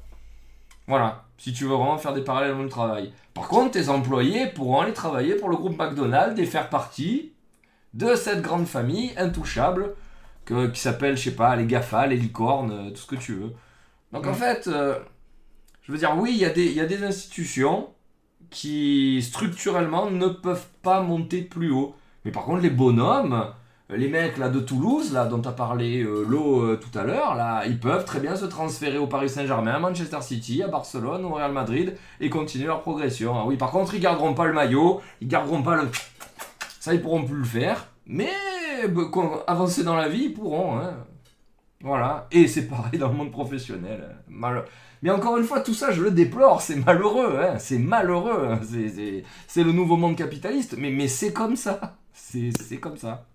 Voilà, 0.87 1.24
si 1.37 1.53
tu 1.53 1.65
veux 1.65 1.75
vraiment 1.75 1.97
faire 1.97 2.13
des 2.13 2.21
parallèles 2.23 2.53
dans 2.55 2.63
le 2.63 2.69
travail. 2.69 3.11
Par 3.33 3.47
contre, 3.47 3.71
tes 3.71 3.89
employés 3.89 4.47
pourront 4.47 4.81
aller 4.81 4.93
travailler 4.93 5.35
pour 5.35 5.49
le 5.49 5.57
groupe 5.57 5.77
McDonald's 5.77 6.39
et 6.39 6.45
faire 6.45 6.69
partie 6.69 7.33
de 7.93 8.15
cette 8.15 8.41
grande 8.41 8.67
famille 8.67 9.11
intouchable 9.17 9.93
que, 10.45 10.67
qui 10.67 10.79
s'appelle, 10.79 11.17
je 11.17 11.23
sais 11.23 11.35
pas, 11.35 11.55
les 11.55 11.65
GAFA, 11.65 12.07
les 12.07 12.17
licornes, 12.17 12.71
euh, 12.71 12.89
tout 12.91 12.97
ce 12.97 13.07
que 13.07 13.15
tu 13.15 13.33
veux. 13.33 13.53
Donc 14.11 14.25
en 14.27 14.31
Mhm. 14.31 14.35
fait, 14.35 14.67
euh, 14.67 14.99
je 15.81 15.91
veux 15.91 15.97
dire, 15.97 16.15
oui, 16.17 16.31
il 16.33 16.37
y, 16.37 16.45
a 16.45 16.49
des- 16.49 16.65
il 16.67 16.73
y 16.73 16.81
a 16.81 16.85
des 16.85 17.03
institutions 17.03 17.89
qui 18.49 19.21
structurellement 19.21 20.09
ne 20.11 20.27
peuvent 20.27 20.67
pas 20.81 21.01
monter 21.01 21.41
plus 21.41 21.71
haut. 21.71 21.95
Mais 22.23 22.31
par 22.31 22.43
contre, 22.43 22.61
les 22.61 22.69
bonhommes, 22.69 23.45
les 23.89 24.07
mecs 24.07 24.37
là 24.37 24.49
de 24.49 24.59
Toulouse, 24.59 25.13
là 25.13 25.25
dont 25.25 25.41
as 25.43 25.51
parlé 25.51 26.01
euh, 26.01 26.25
l'eau 26.27 26.61
euh, 26.61 26.79
tout 26.81 26.97
à 26.97 27.03
l'heure, 27.03 27.35
là, 27.35 27.65
ils 27.67 27.79
peuvent 27.79 28.03
très 28.05 28.19
bien 28.19 28.35
se 28.35 28.45
transférer 28.45 28.97
au 28.97 29.05
Paris 29.07 29.29
Saint-Germain, 29.29 29.73
à 29.73 29.79
Manchester 29.79 30.21
City, 30.21 30.63
à 30.63 30.67
Barcelone, 30.67 31.23
au 31.25 31.33
Real 31.35 31.51
Madrid 31.51 31.95
et 32.19 32.29
continuer 32.29 32.65
leur 32.65 32.81
progression. 32.81 33.35
Ah 33.37 33.43
oui, 33.45 33.57
par 33.57 33.71
contre, 33.71 33.93
ils 33.93 33.99
garderont 34.01 34.33
pas 34.33 34.45
le 34.45 34.53
maillot, 34.53 35.01
ils 35.21 35.27
garderont 35.27 35.61
pas 35.61 35.75
le. 35.75 35.87
Ça, 36.79 36.93
ils 36.93 37.01
pourront 37.01 37.23
plus 37.25 37.37
le 37.37 37.43
faire. 37.43 37.87
Mais 38.07 38.29
avancer 39.47 39.83
dans 39.83 39.95
la 39.95 40.07
vie, 40.07 40.25
ils 40.25 40.33
pourront. 40.33 40.77
hein. 40.79 40.93
Voilà. 41.81 42.27
Et 42.31 42.47
c'est 42.47 42.67
pareil 42.67 42.99
dans 42.99 43.09
le 43.09 43.15
monde 43.15 43.31
professionnel. 43.31 44.07
hein. 44.11 44.15
Mal- 44.27 44.65
Mais 45.01 45.09
encore 45.11 45.37
une 45.37 45.43
fois, 45.43 45.59
tout 45.61 45.73
ça, 45.73 45.91
je 45.91 46.01
le 46.03 46.11
déplore. 46.11 46.61
C'est 46.61 46.75
malheureux. 46.75 47.39
hein. 47.41 47.57
C'est 47.59 47.77
malheureux. 47.79 48.49
hein. 48.51 48.59
C'est- 49.47 49.63
le 49.63 49.71
nouveau 49.71 49.95
monde 49.97 50.15
capitaliste. 50.15 50.75
Mais, 50.77 50.89
mais 50.91 51.07
c'est 51.07 51.33
comme 51.33 51.55
ça. 51.55 51.97
C'est 52.13 52.77
comme 52.79 52.97
ça. 52.97 53.25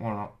Voilà. 0.00 0.32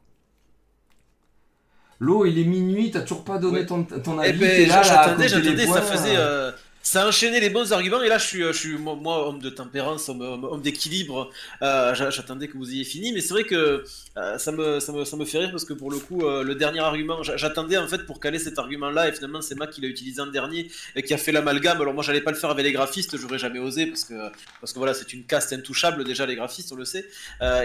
L'eau, 1.98 2.24
il 2.24 2.38
est 2.38 2.44
minuit, 2.44 2.90
t'as 2.90 3.02
toujours 3.02 3.24
pas 3.24 3.38
donné 3.38 3.66
ton, 3.66 3.84
ton 3.84 4.20
Eh 4.22 4.28
avis. 4.28 4.38
ben, 4.38 4.48
t'es 4.48 4.66
là, 4.66 4.76
là, 4.76 4.80
à 4.80 4.82
j'attendais, 4.82 5.28
j'attendais, 5.28 5.66
ça 5.66 5.82
faisait. 5.82 6.16
euh, 6.16 6.50
ça 6.82 7.06
enchaînait 7.06 7.40
les 7.40 7.50
bons 7.50 7.72
arguments, 7.72 8.02
et 8.02 8.08
là 8.08 8.16
je 8.18 8.26
suis, 8.26 8.42
euh, 8.42 8.78
moi, 8.78 9.28
homme 9.28 9.38
de 9.38 9.50
tempérance, 9.50 10.08
homme, 10.08 10.60
d'équilibre, 10.62 11.30
euh, 11.62 11.94
j'a- 11.94 12.10
j'attendais 12.10 12.48
que 12.48 12.56
vous 12.56 12.70
ayez 12.72 12.84
fini, 12.84 13.12
mais 13.12 13.20
c'est 13.20 13.34
vrai 13.34 13.44
que 13.44 13.84
euh, 14.16 14.38
ça, 14.38 14.50
me, 14.50 14.80
ça, 14.80 14.92
me, 14.92 15.04
ça 15.04 15.16
me 15.16 15.24
fait 15.24 15.38
rire 15.38 15.50
parce 15.50 15.64
que 15.64 15.74
pour 15.74 15.90
le 15.90 15.98
coup, 15.98 16.22
le 16.22 16.54
dernier 16.54 16.80
argument, 16.80 17.22
j'a- 17.22 17.36
j'attendais 17.36 17.76
en 17.76 17.86
fait 17.86 18.06
pour 18.06 18.18
caler 18.18 18.38
cet 18.38 18.58
argument-là, 18.58 19.08
et 19.08 19.12
finalement 19.12 19.42
c'est 19.42 19.54
Mac 19.56 19.70
qui 19.70 19.80
l'a 19.82 19.88
utilisé 19.88 20.20
en 20.22 20.26
dernier 20.28 20.70
et 20.96 21.02
qui 21.02 21.12
a 21.14 21.18
fait 21.18 21.32
l'amalgame. 21.32 21.80
Alors 21.80 21.92
moi 21.94 22.02
j'allais 22.02 22.22
pas 22.22 22.30
le 22.30 22.36
faire 22.36 22.50
avec 22.50 22.64
les 22.64 22.72
graphistes, 22.72 23.16
j'aurais 23.18 23.38
jamais 23.38 23.58
osé 23.58 23.86
parce 23.86 24.04
que, 24.04 24.14
parce 24.60 24.72
que 24.72 24.78
voilà, 24.78 24.94
c'est 24.94 25.12
une 25.12 25.24
caste 25.24 25.52
intouchable 25.52 26.02
déjà, 26.04 26.24
les 26.26 26.34
graphistes, 26.36 26.72
on 26.72 26.76
le 26.76 26.84
sait. 26.86 27.06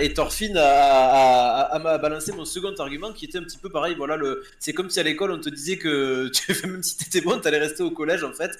Et 0.01 0.13
Thorfinn 0.13 0.55
a, 0.57 0.61
a, 0.61 1.61
a- 1.61 1.77
a- 1.77 1.93
a 1.93 1.97
balancé 1.97 2.31
mon 2.33 2.45
second 2.45 2.73
argument 2.77 3.13
qui 3.13 3.25
était 3.25 3.37
un 3.37 3.43
petit 3.43 3.57
peu 3.57 3.69
pareil. 3.69 3.95
Voilà, 3.95 4.17
le, 4.17 4.43
c'est 4.59 4.73
comme 4.73 4.89
si 4.89 4.99
à 4.99 5.03
l'école 5.03 5.31
on 5.31 5.39
te 5.39 5.49
disait 5.49 5.77
que 5.77 6.27
tu, 6.33 6.53
même 6.67 6.83
si 6.83 6.97
t'étais 6.97 7.21
bon, 7.21 7.39
t'allais 7.39 7.59
rester 7.59 7.81
au 7.83 7.91
collège 7.91 8.23
en 8.23 8.33
fait. 8.33 8.51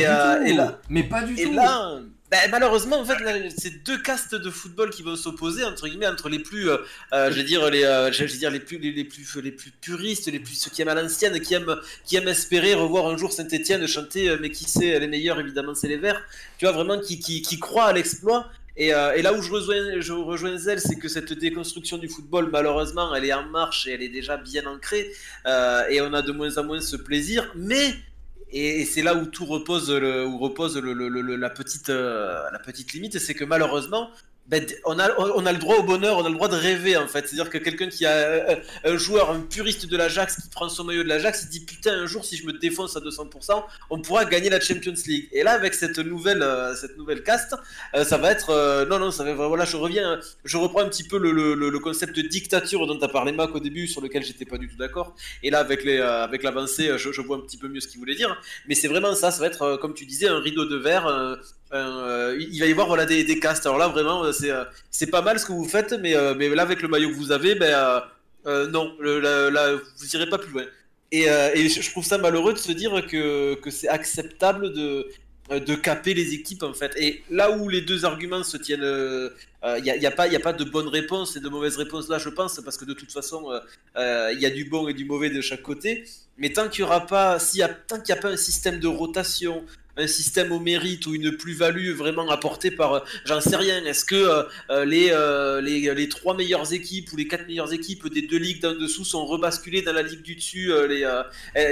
Et, 0.00 0.06
euh, 0.06 0.44
et 0.44 0.52
là- 0.52 0.80
mais 0.88 1.02
pas 1.04 1.22
du 1.22 1.38
Et 1.38 1.44
tout. 1.44 1.52
là, 1.52 1.98
ben, 2.30 2.38
malheureusement, 2.50 3.00
en 3.00 3.04
fait, 3.04 3.16
c'est 3.58 3.82
deux 3.84 3.98
castes 3.98 4.34
de 4.36 4.50
football 4.50 4.90
qui 4.90 5.02
vont 5.02 5.16
s'opposer 5.16 5.64
entre 5.64 5.88
guillemets 5.88 6.06
entre 6.06 6.28
les 6.28 6.38
plus, 6.38 6.70
euh, 6.70 6.76
euh, 7.12 7.30
je 7.30 7.36
vais 7.36 7.42
dire 7.42 7.68
les, 7.70 7.82
euh, 7.84 8.12
je 8.12 8.22
vais 8.24 8.30
dire 8.38 8.50
les 8.52 8.60
plus, 8.60 8.78
les, 8.78 8.92
les 8.92 9.04
plus, 9.04 9.26
les 9.42 9.50
plus 9.50 9.72
puristes, 9.72 10.30
les 10.30 10.38
plus 10.38 10.54
ceux 10.54 10.70
qui 10.70 10.80
aiment 10.82 10.88
à 10.88 10.94
l'ancienne, 10.94 11.38
qui 11.40 11.54
aiment, 11.54 11.74
qui 12.04 12.16
aiment 12.16 12.28
espérer 12.28 12.74
revoir 12.74 13.06
un 13.08 13.16
jour 13.16 13.32
Saint-Étienne 13.32 13.86
chanter, 13.88 14.36
mais 14.40 14.50
qui 14.50 14.64
sait 14.64 14.98
les 15.00 15.08
meilleurs 15.08 15.40
évidemment, 15.40 15.74
c'est 15.74 15.88
les 15.88 15.96
Verts. 15.96 16.22
Tu 16.58 16.66
vois 16.66 16.72
vraiment 16.72 17.00
qui, 17.00 17.18
qui, 17.18 17.42
qui 17.42 17.58
croient 17.58 17.86
à 17.86 17.92
l'exploit. 17.92 18.48
Et, 18.76 18.94
euh, 18.94 19.12
et 19.14 19.20
là 19.22 19.34
où 19.34 19.42
je 19.42 19.50
rejoins, 19.50 20.00
je 20.00 20.12
rejoins 20.12 20.56
Zell, 20.56 20.80
c'est 20.80 20.94
que 20.96 21.08
cette 21.08 21.32
déconstruction 21.34 21.98
du 21.98 22.08
football, 22.08 22.48
malheureusement, 22.50 23.12
elle 23.14 23.24
est 23.26 23.32
en 23.32 23.42
marche 23.44 23.86
et 23.88 23.90
elle 23.92 24.02
est 24.02 24.08
déjà 24.08 24.36
bien 24.38 24.64
ancrée. 24.66 25.10
Euh, 25.46 25.82
et 25.90 26.00
on 26.00 26.14
a 26.14 26.22
de 26.22 26.30
moins 26.32 26.56
en 26.56 26.64
moins 26.64 26.80
ce 26.80 26.96
plaisir. 26.96 27.50
Mais 27.56 27.92
et, 28.52 28.84
c'est 28.84 29.02
là 29.02 29.14
où 29.14 29.26
tout 29.26 29.46
repose, 29.46 29.90
le, 29.90 30.26
où 30.26 30.38
repose 30.38 30.76
le- 30.76 31.36
la, 31.36 31.50
petite, 31.50 31.90
euh, 31.90 32.50
la 32.50 32.58
petite 32.58 32.92
limite, 32.92 33.18
c'est 33.18 33.34
que 33.34 33.44
malheureusement, 33.44 34.10
ben, 34.50 34.66
on, 34.84 34.98
a, 34.98 35.08
on 35.36 35.46
a 35.46 35.52
le 35.52 35.58
droit 35.58 35.76
au 35.76 35.82
bonheur, 35.84 36.18
on 36.18 36.24
a 36.24 36.28
le 36.28 36.34
droit 36.34 36.48
de 36.48 36.56
rêver 36.56 36.96
en 36.96 37.06
fait. 37.06 37.26
C'est-à-dire 37.28 37.48
que 37.50 37.58
quelqu'un 37.58 37.88
qui 37.88 38.04
a 38.04 38.10
euh, 38.10 38.56
un 38.84 38.96
joueur, 38.96 39.30
un 39.30 39.40
puriste 39.40 39.86
de 39.86 39.96
l'Ajax 39.96 40.36
qui 40.42 40.48
prend 40.48 40.68
son 40.68 40.84
maillot 40.84 41.04
de 41.04 41.08
l'Ajax, 41.08 41.44
il 41.44 41.48
dit 41.50 41.60
putain, 41.64 41.92
un 41.92 42.06
jour 42.06 42.24
si 42.24 42.36
je 42.36 42.44
me 42.46 42.52
défonce 42.52 42.96
à 42.96 43.00
200%, 43.00 43.64
on 43.90 44.00
pourra 44.02 44.24
gagner 44.24 44.50
la 44.50 44.60
Champions 44.60 44.94
League. 45.06 45.28
Et 45.32 45.42
là, 45.44 45.52
avec 45.52 45.74
cette 45.74 45.98
nouvelle, 45.98 46.42
euh, 46.42 46.74
cette 46.74 46.98
nouvelle 46.98 47.22
caste, 47.22 47.54
euh, 47.94 48.04
ça 48.04 48.18
va 48.18 48.32
être. 48.32 48.50
euh, 48.50 48.84
non, 48.86 48.98
non, 48.98 49.10
ça 49.12 49.24
va 49.24 49.30
être. 49.30 49.36
Voilà, 49.46 49.64
je 49.64 49.76
reviens, 49.76 50.18
je 50.44 50.56
reprends 50.56 50.80
un 50.80 50.88
petit 50.88 51.04
peu 51.04 51.18
le, 51.18 51.30
le- 51.32 51.54
le- 51.54 51.78
concept 51.78 52.14
de 52.16 52.22
dictature 52.22 52.86
dont 52.86 52.98
tu 52.98 53.04
as 53.04 53.08
parlé, 53.08 53.32
Mac, 53.32 53.54
au 53.54 53.60
début, 53.60 53.86
sur 53.86 54.00
lequel 54.02 54.22
j'étais 54.24 54.44
pas 54.44 54.58
du 54.58 54.68
tout 54.68 54.76
d'accord. 54.76 55.14
Et 55.42 55.50
là, 55.50 55.60
avec 55.60 55.84
les, 55.84 55.98
euh, 55.98 56.24
avec 56.24 56.42
l'avancée, 56.42 56.88
euh, 56.88 56.98
je, 56.98 57.12
je 57.12 57.20
vois 57.20 57.36
un 57.36 57.40
petit 57.40 57.56
peu 57.56 57.68
mieux 57.68 57.80
ce 57.80 57.88
qu'il 57.88 57.98
voulait 58.00 58.14
dire. 58.16 58.40
Mais 58.68 58.74
c'est 58.74 58.88
vraiment 58.88 59.14
ça, 59.14 59.30
ça 59.30 59.40
va 59.40 59.46
être, 59.46 59.62
euh, 59.62 59.76
comme 59.78 59.94
tu 59.94 60.04
disais, 60.06 60.28
un 60.28 60.40
rideau 60.40 60.64
de 60.66 60.76
verre. 60.76 61.06
Euh, 61.72 62.36
il 62.38 62.58
va 62.60 62.66
y 62.66 62.72
avoir 62.72 62.86
voilà, 62.88 63.06
des, 63.06 63.24
des 63.24 63.38
castes. 63.38 63.66
Alors 63.66 63.78
là, 63.78 63.88
vraiment, 63.88 64.24
euh, 64.24 64.32
c'est, 64.32 64.50
euh, 64.50 64.64
c'est 64.90 65.06
pas 65.08 65.22
mal 65.22 65.38
ce 65.38 65.46
que 65.46 65.52
vous 65.52 65.68
faites, 65.68 65.92
mais, 65.92 66.14
mais 66.36 66.48
là, 66.48 66.62
avec 66.62 66.82
le 66.82 66.88
maillot 66.88 67.10
que 67.10 67.14
vous 67.16 67.32
avez, 67.32 67.54
ben, 67.54 68.02
non, 68.46 68.94
le- 69.00 69.82
vous 69.98 70.16
irez 70.16 70.28
pas 70.28 70.38
plus 70.38 70.52
loin. 70.52 70.64
Et, 71.12 71.24
je 71.26 71.90
trouve 71.90 72.04
ça 72.04 72.18
malheureux 72.18 72.52
de 72.52 72.58
se 72.58 72.72
dire 72.72 73.06
que, 73.06 73.54
que 73.56 73.70
c'est 73.70 73.88
acceptable 73.88 74.72
de, 74.72 75.08
de 75.50 75.74
caper 75.74 76.14
les 76.14 76.34
équipes, 76.34 76.62
en 76.62 76.72
fait. 76.74 76.92
Et 76.96 77.22
là 77.30 77.50
où 77.50 77.68
les 77.68 77.80
deux 77.82 78.04
arguments 78.04 78.42
se 78.44 78.56
tiennent, 78.56 78.82
il 78.82 79.82
n'y 79.82 79.90
a, 79.90 79.96
y 79.96 80.06
a, 80.06 80.10
pas- 80.10 80.32
a 80.32 80.38
pas 80.40 80.52
de 80.52 80.64
bonne 80.64 80.88
réponse 80.88 81.36
et 81.36 81.40
de 81.40 81.48
mauvaise 81.48 81.76
réponse 81.76 82.08
là, 82.08 82.18
je 82.18 82.28
pense, 82.30 82.60
parce 82.64 82.76
que 82.76 82.84
de 82.84 82.94
toute 82.94 83.12
façon, 83.12 83.48
il 83.96 84.38
y 84.40 84.46
a 84.46 84.50
du 84.50 84.64
bon 84.64 84.88
et 84.88 84.94
du 84.94 85.04
mauvais 85.04 85.30
de 85.30 85.40
chaque 85.40 85.62
côté. 85.62 86.04
Mais 86.38 86.50
tant 86.52 86.68
qu'il 86.68 86.80
y 86.80 86.84
aura 86.84 87.06
pas, 87.06 87.38
s'il 87.38 87.60
y 87.60 87.62
a, 87.62 87.68
tant 87.68 88.00
qu'il 88.00 88.14
n'y 88.14 88.18
a 88.18 88.22
pas 88.22 88.30
un 88.30 88.36
système 88.36 88.78
de 88.80 88.88
rotation, 88.88 89.62
un 90.00 90.06
système 90.06 90.52
au 90.52 90.58
mérite 90.58 91.06
ou 91.06 91.14
une 91.14 91.36
plus-value 91.36 91.92
vraiment 91.92 92.28
apportée 92.30 92.70
par, 92.70 92.94
euh, 92.94 93.00
j'en 93.24 93.40
sais 93.40 93.56
rien, 93.56 93.84
est-ce 93.84 94.04
que 94.04 94.14
euh, 94.14 94.42
euh, 94.70 94.84
les, 94.84 95.10
les, 95.62 95.94
les 95.94 96.08
trois 96.08 96.36
meilleures 96.36 96.72
équipes 96.72 97.12
ou 97.12 97.16
les 97.16 97.28
quatre 97.28 97.46
meilleures 97.46 97.72
équipes 97.72 98.08
des 98.08 98.22
deux 98.22 98.38
ligues 98.38 98.62
d'en 98.62 98.74
dessous 98.74 99.04
sont 99.04 99.24
rebasculées 99.26 99.82
dans 99.82 99.92
la 99.92 100.02
ligue 100.02 100.22
du 100.22 100.34
dessus 100.34 100.72
les, 100.88 101.04
euh, 101.04 101.22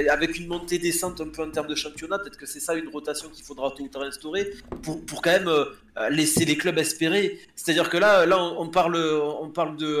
avec 0.09 0.37
une 0.37 0.47
montée 0.47 0.79
descente 0.79 1.21
un 1.21 1.27
peu 1.27 1.43
en 1.43 1.49
termes 1.49 1.67
de 1.67 1.75
championnat? 1.75 2.19
Peut-être 2.19 2.37
que 2.37 2.45
c'est 2.45 2.59
ça 2.59 2.75
une 2.75 2.89
rotation 2.89 3.29
qu'il 3.29 3.43
faudra 3.43 3.73
tard 3.91 4.03
instaurer 4.03 4.53
pour, 4.83 5.05
pour 5.05 5.21
quand 5.21 5.31
même 5.31 5.51
laisser 6.11 6.45
les 6.45 6.57
clubs 6.57 6.77
espérer. 6.77 7.39
C'est-à-dire 7.55 7.89
que 7.89 7.97
là, 7.97 8.25
là 8.25 8.41
on, 8.41 8.67
parle, 8.69 8.95
on 8.97 9.49
parle 9.49 9.77
de, 9.77 9.99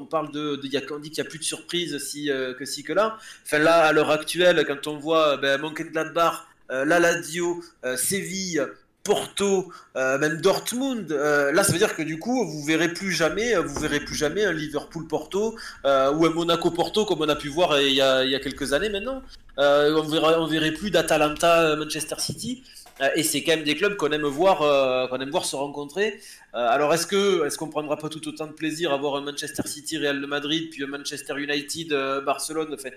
on 0.00 0.06
parle 0.06 0.30
de, 0.32 0.60
on 0.90 0.98
dit 0.98 1.10
qu'il 1.10 1.22
n'y 1.22 1.26
a 1.26 1.30
plus 1.30 1.38
de 1.38 1.44
surprise 1.44 1.98
si, 1.98 2.30
que 2.58 2.64
si 2.64 2.82
que 2.82 2.92
là. 2.92 3.18
Enfin 3.44 3.58
là, 3.58 3.84
à 3.84 3.92
l'heure 3.92 4.10
actuelle, 4.10 4.64
quand 4.66 4.86
on 4.86 4.96
voit 4.96 5.36
ben, 5.36 5.60
Mönchengladbach, 5.60 6.34
euh, 6.34 6.53
la 6.70 6.98
Lazio, 6.98 7.62
euh, 7.84 7.96
Séville, 7.96 8.66
Porto, 9.04 9.70
euh, 9.96 10.18
même 10.18 10.40
Dortmund. 10.40 11.12
euh, 11.12 11.52
là, 11.52 11.62
ça 11.62 11.72
veut 11.72 11.78
dire 11.78 11.94
que 11.94 12.02
du 12.02 12.18
coup, 12.18 12.46
vous 12.46 12.64
verrez 12.64 12.88
plus 12.88 13.12
jamais, 13.12 13.54
euh, 13.54 13.60
vous 13.60 13.78
verrez 13.78 14.00
plus 14.00 14.14
jamais 14.14 14.44
un 14.44 14.52
Liverpool-Porto 14.52 15.58
euh, 15.84 16.12
ou 16.12 16.24
un 16.24 16.30
Monaco-Porto 16.30 17.04
comme 17.04 17.20
on 17.20 17.28
a 17.28 17.36
pu 17.36 17.48
voir 17.48 17.72
euh, 17.72 17.82
il 17.82 17.94
y 17.94 18.00
a, 18.00 18.24
il 18.24 18.30
y 18.30 18.34
a 18.34 18.40
quelques 18.40 18.72
années 18.72 18.88
maintenant. 18.88 19.22
Euh, 19.58 19.94
on 20.02 20.08
verra, 20.08 20.40
on 20.40 20.46
verrait 20.46 20.72
plus 20.72 20.90
d'Atalanta-Manchester 20.90 22.16
City. 22.18 22.64
Euh, 23.00 23.08
et 23.16 23.24
c'est 23.24 23.42
quand 23.42 23.56
même 23.56 23.64
des 23.64 23.74
clubs 23.74 23.96
qu'on 23.96 24.12
aime 24.12 24.22
voir, 24.22 24.62
euh, 24.62 25.06
qu'on 25.08 25.20
aime 25.20 25.30
voir 25.30 25.44
se 25.44 25.56
rencontrer. 25.56 26.20
Euh, 26.54 26.58
alors 26.58 26.94
est-ce 26.94 27.06
que, 27.06 27.44
est-ce 27.44 27.58
qu'on 27.58 27.68
prendra 27.68 27.96
pas 27.96 28.08
tout 28.08 28.26
autant 28.28 28.46
de 28.46 28.52
plaisir 28.52 28.92
à 28.92 28.96
voir 28.96 29.16
un 29.16 29.20
Manchester 29.20 29.64
City, 29.66 29.98
Real 29.98 30.20
de 30.20 30.26
Madrid, 30.26 30.70
puis 30.70 30.84
un 30.84 30.86
Manchester 30.86 31.34
United, 31.36 31.92
euh, 31.92 32.20
Barcelone? 32.20 32.72
Enfin, 32.72 32.90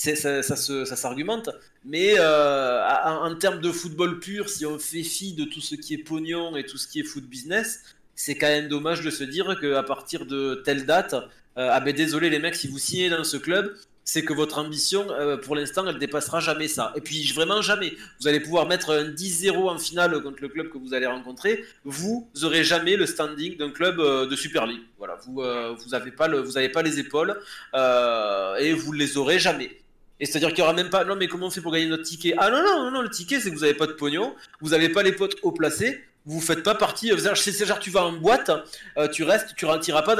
ça, 0.00 0.42
ça, 0.42 0.96
s'argumente. 0.96 1.50
Mais 1.84 2.14
euh, 2.18 2.82
en, 3.04 3.34
termes 3.36 3.60
de 3.60 3.70
football 3.70 4.18
pur, 4.18 4.48
si 4.48 4.64
on 4.64 4.78
fait 4.78 5.02
fi 5.02 5.34
de 5.34 5.44
tout 5.44 5.60
ce 5.60 5.74
qui 5.74 5.94
est 5.94 5.98
pognon 5.98 6.56
et 6.56 6.64
tout 6.64 6.78
ce 6.78 6.88
qui 6.88 7.00
est 7.00 7.04
foot 7.04 7.24
business, 7.24 7.80
c'est 8.14 8.34
quand 8.34 8.48
même 8.48 8.68
dommage 8.68 9.02
de 9.02 9.10
se 9.10 9.24
dire 9.24 9.58
qu'à 9.60 9.82
partir 9.82 10.26
de 10.26 10.62
telle 10.64 10.86
date, 10.86 11.14
euh, 11.14 11.68
ah 11.70 11.80
ben 11.80 11.94
désolé 11.94 12.30
les 12.30 12.38
mecs, 12.38 12.54
si 12.54 12.68
vous 12.68 12.78
signez 12.78 13.10
dans 13.10 13.24
ce 13.24 13.36
club, 13.36 13.74
c'est 14.04 14.24
que 14.24 14.32
votre 14.32 14.58
ambition, 14.58 15.06
euh, 15.10 15.36
pour 15.36 15.54
l'instant, 15.54 15.86
elle 15.86 15.98
dépassera 15.98 16.40
jamais 16.40 16.68
ça. 16.68 16.92
Et 16.96 17.00
puis 17.00 17.30
vraiment 17.32 17.60
jamais. 17.60 17.92
Vous 18.20 18.28
allez 18.28 18.40
pouvoir 18.40 18.66
mettre 18.66 18.90
un 18.90 19.04
10-0 19.04 19.68
en 19.68 19.78
finale 19.78 20.20
contre 20.22 20.38
le 20.40 20.48
club 20.48 20.70
que 20.70 20.78
vous 20.78 20.94
allez 20.94 21.06
rencontrer. 21.06 21.64
Vous 21.84 22.28
aurez 22.42 22.64
jamais 22.64 22.96
le 22.96 23.06
standing 23.06 23.56
d'un 23.58 23.70
club 23.70 23.98
de 23.98 24.36
Super 24.36 24.66
League. 24.66 24.82
Voilà, 24.98 25.18
vous 25.26 25.42
euh, 25.42 25.74
vous 25.74 25.90
pas 26.16 26.28
pas 26.72 26.82
les 26.82 26.98
épaules 26.98 27.36
et 27.74 28.72
vous 28.72 28.92
les 28.92 29.18
aurez 29.18 29.38
jamais. 29.38 29.80
Et 30.20 30.26
c'est-à-dire 30.26 30.50
qu'il 30.50 30.58
y 30.58 30.62
aura 30.62 30.72
même 30.74 30.90
pas. 30.90 31.04
Non, 31.04 31.16
mais 31.16 31.26
comment 31.26 31.46
on 31.46 31.50
fait 31.50 31.60
pour 31.60 31.72
gagner 31.72 31.86
notre 31.86 32.04
ticket? 32.04 32.34
Ah 32.38 32.50
non, 32.50 32.62
non, 32.62 32.90
non, 32.90 33.00
le 33.02 33.10
ticket, 33.10 33.40
c'est 33.40 33.50
que 33.50 33.56
vous 33.56 33.64
avez 33.64 33.74
pas 33.74 33.86
de 33.86 33.92
pognon, 33.92 34.34
vous 34.60 34.74
avez 34.74 34.88
pas 34.90 35.02
les 35.02 35.12
potes 35.12 35.36
haut 35.42 35.52
placés, 35.52 36.04
vous 36.26 36.40
faites 36.40 36.62
pas 36.62 36.74
partie. 36.74 37.10
euh, 37.10 37.34
C'est 37.34 37.64
genre, 37.66 37.78
tu 37.78 37.90
vas 37.90 38.04
en 38.04 38.12
boîte, 38.12 38.50
euh, 38.98 39.08
tu 39.08 39.24
restes, 39.24 39.54
tu 39.56 39.64
retireras 39.64 40.02
pas 40.02 40.14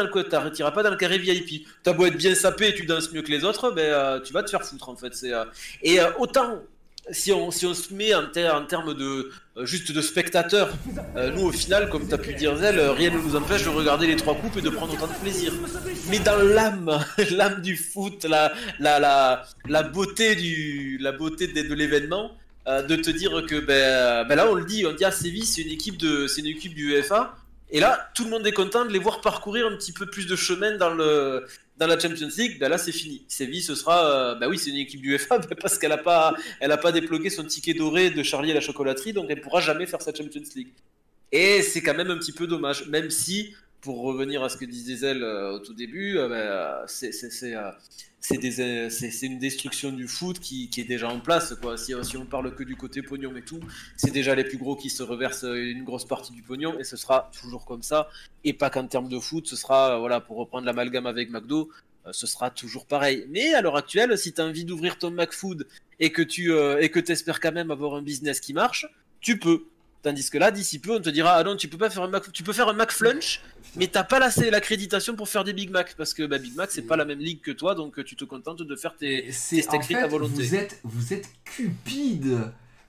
pas 0.73 0.83
dans 0.83 0.91
le 0.91 0.97
carré 0.97 1.19
VIP. 1.19 1.67
T'as 1.83 1.93
beau 1.93 2.07
être 2.07 2.17
bien 2.17 2.35
sapé 2.35 2.69
et 2.69 2.75
tu 2.75 2.87
danses 2.87 3.13
mieux 3.13 3.23
que 3.23 3.31
les 3.31 3.45
autres, 3.45 3.71
ben 3.73 3.83
euh, 3.93 4.21
tu 4.21 4.33
vas 4.33 4.43
te 4.43 4.51
faire 4.51 4.65
foutre 4.65 4.89
en 4.89 4.97
fait. 4.97 5.13
Et 5.83 5.99
autant. 6.19 6.63
Si 7.13 7.33
on, 7.33 7.51
si 7.51 7.67
on 7.67 7.75
se 7.75 7.93
met 7.93 8.15
en, 8.15 8.27
ter- 8.29 8.55
en 8.55 8.65
termes 8.67 8.95
de 8.95 9.31
euh, 9.57 9.65
juste 9.67 9.91
de 9.91 10.01
spectateurs, 10.01 10.71
euh, 11.17 11.31
nous 11.31 11.43
au 11.43 11.53
final, 11.53 11.89
comme 11.89 12.07
tu 12.07 12.15
as 12.15 12.19
pu 12.19 12.35
dire 12.35 12.57
Zell, 12.57 12.79
euh, 12.79 12.93
rien 12.93 13.11
ne 13.11 13.19
nous 13.19 13.35
empêche 13.35 13.65
de 13.65 13.69
regarder 13.71 14.07
les 14.07 14.17
trois 14.17 14.37
coupes 14.37 14.57
et 14.59 14.63
de 14.63 14.71
prendre 14.71 14.93
autant 14.95 15.09
de 15.09 15.15
plaisir. 15.19 15.53
Mais 16.05 16.21
dans 16.21 16.37
l'âme, 16.37 17.05
l'âme 17.31 17.63
du 17.63 17.77
foot, 17.77 18.25
la, 18.25 18.53
la, 18.79 19.01
la, 19.01 19.43
la 19.67 19.83
beauté 19.83 20.37
du 20.37 20.99
la 21.01 21.13
beauté 21.13 21.49
de, 21.49 21.63
de 21.63 21.75
l'événement, 21.75 22.31
euh, 22.69 22.83
de 22.83 22.95
te 22.97 23.11
dire 23.11 23.45
que 23.49 23.59
ben, 23.59 24.25
ben 24.29 24.37
là 24.37 24.49
on 24.51 24.55
le 24.55 24.65
dit, 24.65 24.85
on 24.87 24.93
dit 24.93 25.05
à 25.05 25.11
Séville 25.11 25.47
c'est 25.47 25.63
une 25.63 25.73
équipe 25.73 25.97
de 25.97 26.27
c'est 26.29 26.43
une 26.43 26.47
équipe 26.47 26.75
du 26.75 26.93
UEFA 26.93 27.35
et 27.71 27.81
là 27.81 28.11
tout 28.15 28.25
le 28.25 28.31
monde 28.31 28.47
est 28.47 28.53
content 28.53 28.85
de 28.85 28.93
les 28.93 28.99
voir 28.99 29.21
parcourir 29.23 29.67
un 29.67 29.75
petit 29.77 29.93
peu 29.93 30.07
plus 30.07 30.27
de 30.27 30.37
chemin 30.37 30.77
dans 30.77 30.91
le 30.91 31.47
dans 31.81 31.89
la 31.89 31.99
Champions 31.99 32.29
League, 32.37 32.61
ben 32.61 32.69
là 32.69 32.79
c'est 32.79 32.93
fini. 32.93 33.25
Séville 33.27 33.63
ce 33.63 33.75
sera 33.75 34.05
euh, 34.05 34.35
ben 34.37 34.47
oui 34.49 34.59
c'est 34.59 34.71
une 34.71 34.77
équipe 34.77 35.01
du 35.01 35.13
UEFA 35.13 35.39
ben 35.39 35.57
parce 35.61 35.79
qu'elle 35.79 35.93
a 35.93 35.99
pas 35.99 36.35
elle 36.61 36.79
pas 36.79 36.93
débloqué 36.93 37.31
son 37.31 37.45
ticket 37.45 37.75
doré 37.75 38.11
de 38.11 38.23
Charlie 38.23 38.53
à 38.53 38.55
la 38.55 38.61
chocolaterie 38.61 39.13
donc 39.13 39.27
elle 39.31 39.41
pourra 39.41 39.61
jamais 39.61 39.87
faire 39.87 40.01
sa 40.01 40.15
Champions 40.15 40.43
League. 40.55 40.69
Et 41.33 41.63
c'est 41.63 41.81
quand 41.81 41.95
même 41.95 42.11
un 42.11 42.19
petit 42.19 42.33
peu 42.33 42.47
dommage, 42.47 42.87
même 42.89 43.11
si 43.11 43.55
pour 43.81 44.03
revenir 44.03 44.43
à 44.43 44.49
ce 44.49 44.57
que 44.57 44.65
disait 44.65 44.97
Zell 44.97 45.23
euh, 45.23 45.53
au 45.53 45.59
tout 45.61 45.75
début, 45.75 46.19
euh, 46.19 46.29
ben, 46.29 46.35
euh, 46.35 46.85
c'est 46.87 47.55
euh, 48.33 48.91
c'est 48.91 49.27
une 49.27 49.39
destruction 49.39 49.93
du 49.93 50.07
foot 50.07 50.41
qui, 50.41 50.71
est 50.77 50.85
déjà 50.85 51.09
en 51.09 51.21
place. 51.21 51.55
Si, 51.77 51.95
si 52.03 52.17
on 52.17 52.27
parle 52.27 52.55
que 52.55 52.63
du 52.63 52.77
côté 52.77 53.03
pognon 53.03 53.35
et 53.37 53.43
tout, 53.43 53.61
c'est 53.97 54.13
déjà 54.13 54.35
les 54.35 54.45
plus 54.45 54.59
gros 54.59 54.77
qui 54.77 54.91
se 54.91 55.03
reversent 55.03 55.45
euh, 55.45 55.71
une 55.71 55.85
grosse 55.85 56.05
partie 56.05 56.33
du 56.33 56.43
pognon 56.43 56.79
et 56.79 56.85
ce 56.85 56.97
sera 56.97 57.31
toujours 57.39 57.65
comme 57.65 57.83
ça. 57.83 58.09
Et 58.45 58.53
pas 58.53 58.71
qu'en 58.71 58.87
termes 58.87 59.09
de 59.09 59.19
foot, 59.19 59.47
ce 59.47 59.57
sera, 59.57 59.95
euh, 59.95 59.99
voilà, 59.99 60.21
pour 60.21 60.37
reprendre 60.37 60.67
l'amalgame 60.67 61.07
avec 61.07 61.31
McDo, 61.31 61.71
ce 62.13 62.27
sera 62.27 62.51
toujours 62.51 62.87
pareil. 62.87 63.27
Mais 63.29 63.53
à 63.53 63.61
l'heure 63.61 63.77
actuelle, 63.77 64.17
si 64.17 64.33
tu 64.33 64.41
as 64.41 64.45
envie 64.45 64.65
d'ouvrir 64.65 64.99
ton 64.99 65.11
McFood 65.11 65.67
et 65.99 66.11
que 66.11 66.23
tu 66.23 66.51
et 66.81 66.89
que 66.89 67.13
espères 67.13 67.41
quand 67.41 67.53
même 67.53 67.71
avoir 67.71 67.95
un 67.95 68.01
business 68.01 68.41
qui 68.41 68.55
marche, 68.55 68.87
tu 69.21 69.39
peux. 69.39 69.65
Tandis 70.03 70.31
que 70.31 70.39
là, 70.39 70.51
d'ici 70.51 70.79
peu, 70.79 70.97
on 70.97 71.01
te 71.01 71.11
dira 71.11 71.35
ah 71.35 71.45
non, 71.45 71.57
tu 71.57 71.69
peux 71.69 71.77
pas 71.77 71.91
faire 71.91 72.03
un 72.03 72.09
Mac, 72.09 72.33
tu 72.33 72.43
peux 72.43 72.55
faire 72.55 72.69
un 72.69 72.73
Mac 72.73 72.91
Flunch, 72.91 73.43
mais 73.77 73.87
t'as 73.87 74.05
pas 74.05 74.19
l'accréditation 74.19 75.15
pour 75.15 75.29
faire 75.29 75.45
des 75.45 75.53
Big 75.53 75.71
Mac 75.71 75.95
parce 75.97 76.15
que 76.15 76.25
bah, 76.25 76.39
Big 76.39 76.55
Mac 76.57 76.71
c'est 76.71 76.83
pas 76.83 76.97
la 76.97 77.05
même 77.05 77.21
ligue 77.21 77.41
que 77.41 77.51
toi, 77.51 77.75
donc 77.75 78.03
tu 78.05 78.17
te 78.17 78.25
contentes 78.25 78.63
de 78.63 78.77
faire 78.77 78.97
tes, 78.97 79.29
en 79.29 79.33
frites 79.33 79.87
fait, 79.87 79.95
à 79.97 80.07
volonté. 80.07 80.35
vous 80.35 80.55
êtes, 80.55 80.81
vous 80.85 81.13
êtes 81.13 81.29
cupide. 81.45 82.39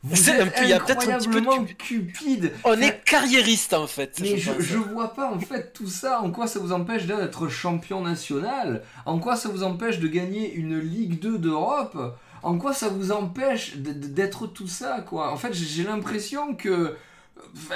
Vous 0.04 0.30
êtes 0.32 0.54
il 0.64 0.70
y 0.70 0.74
a 0.74 0.80
peut-être 0.80 1.08
un 1.10 1.20
petit 1.20 1.28
peu 1.30 1.42
de 1.42 1.74
cupide. 1.74 2.54
On 2.64 2.72
Enfin, 2.72 2.82
est 2.82 3.04
carriériste 3.06 3.74
en 3.74 3.86
fait. 3.86 4.18
Mais 4.20 4.38
je 4.38 4.52
je, 4.60 4.78
vois 4.78 5.14
pas 5.14 5.32
en 5.32 5.40
fait 5.40 5.74
tout 5.74 5.88
ça. 5.88 6.22
En 6.22 6.32
quoi 6.32 6.48
ça 6.48 6.60
vous 6.60 6.72
empêche 6.72 7.06
d'être 7.06 7.50
champion 7.50 8.02
national 8.02 8.82
En 9.06 9.20
quoi 9.20 9.36
ça 9.36 9.50
vous 9.50 9.62
empêche 9.62 10.00
de 10.00 10.08
gagner 10.08 10.54
une 10.54 10.80
Ligue 10.80 11.20
2 11.20 11.38
d'Europe 11.38 12.18
En 12.42 12.58
quoi 12.58 12.74
ça 12.74 12.90
vous 12.90 13.12
empêche 13.12 13.78
d'être 13.78 14.48
tout 14.48 14.68
ça 14.68 15.02
quoi 15.02 15.32
En 15.32 15.38
fait, 15.38 15.54
j'ai 15.54 15.66
j'ai 15.66 15.84
l'impression 15.84 16.56
que 16.56 16.96
enfin, 17.56 17.76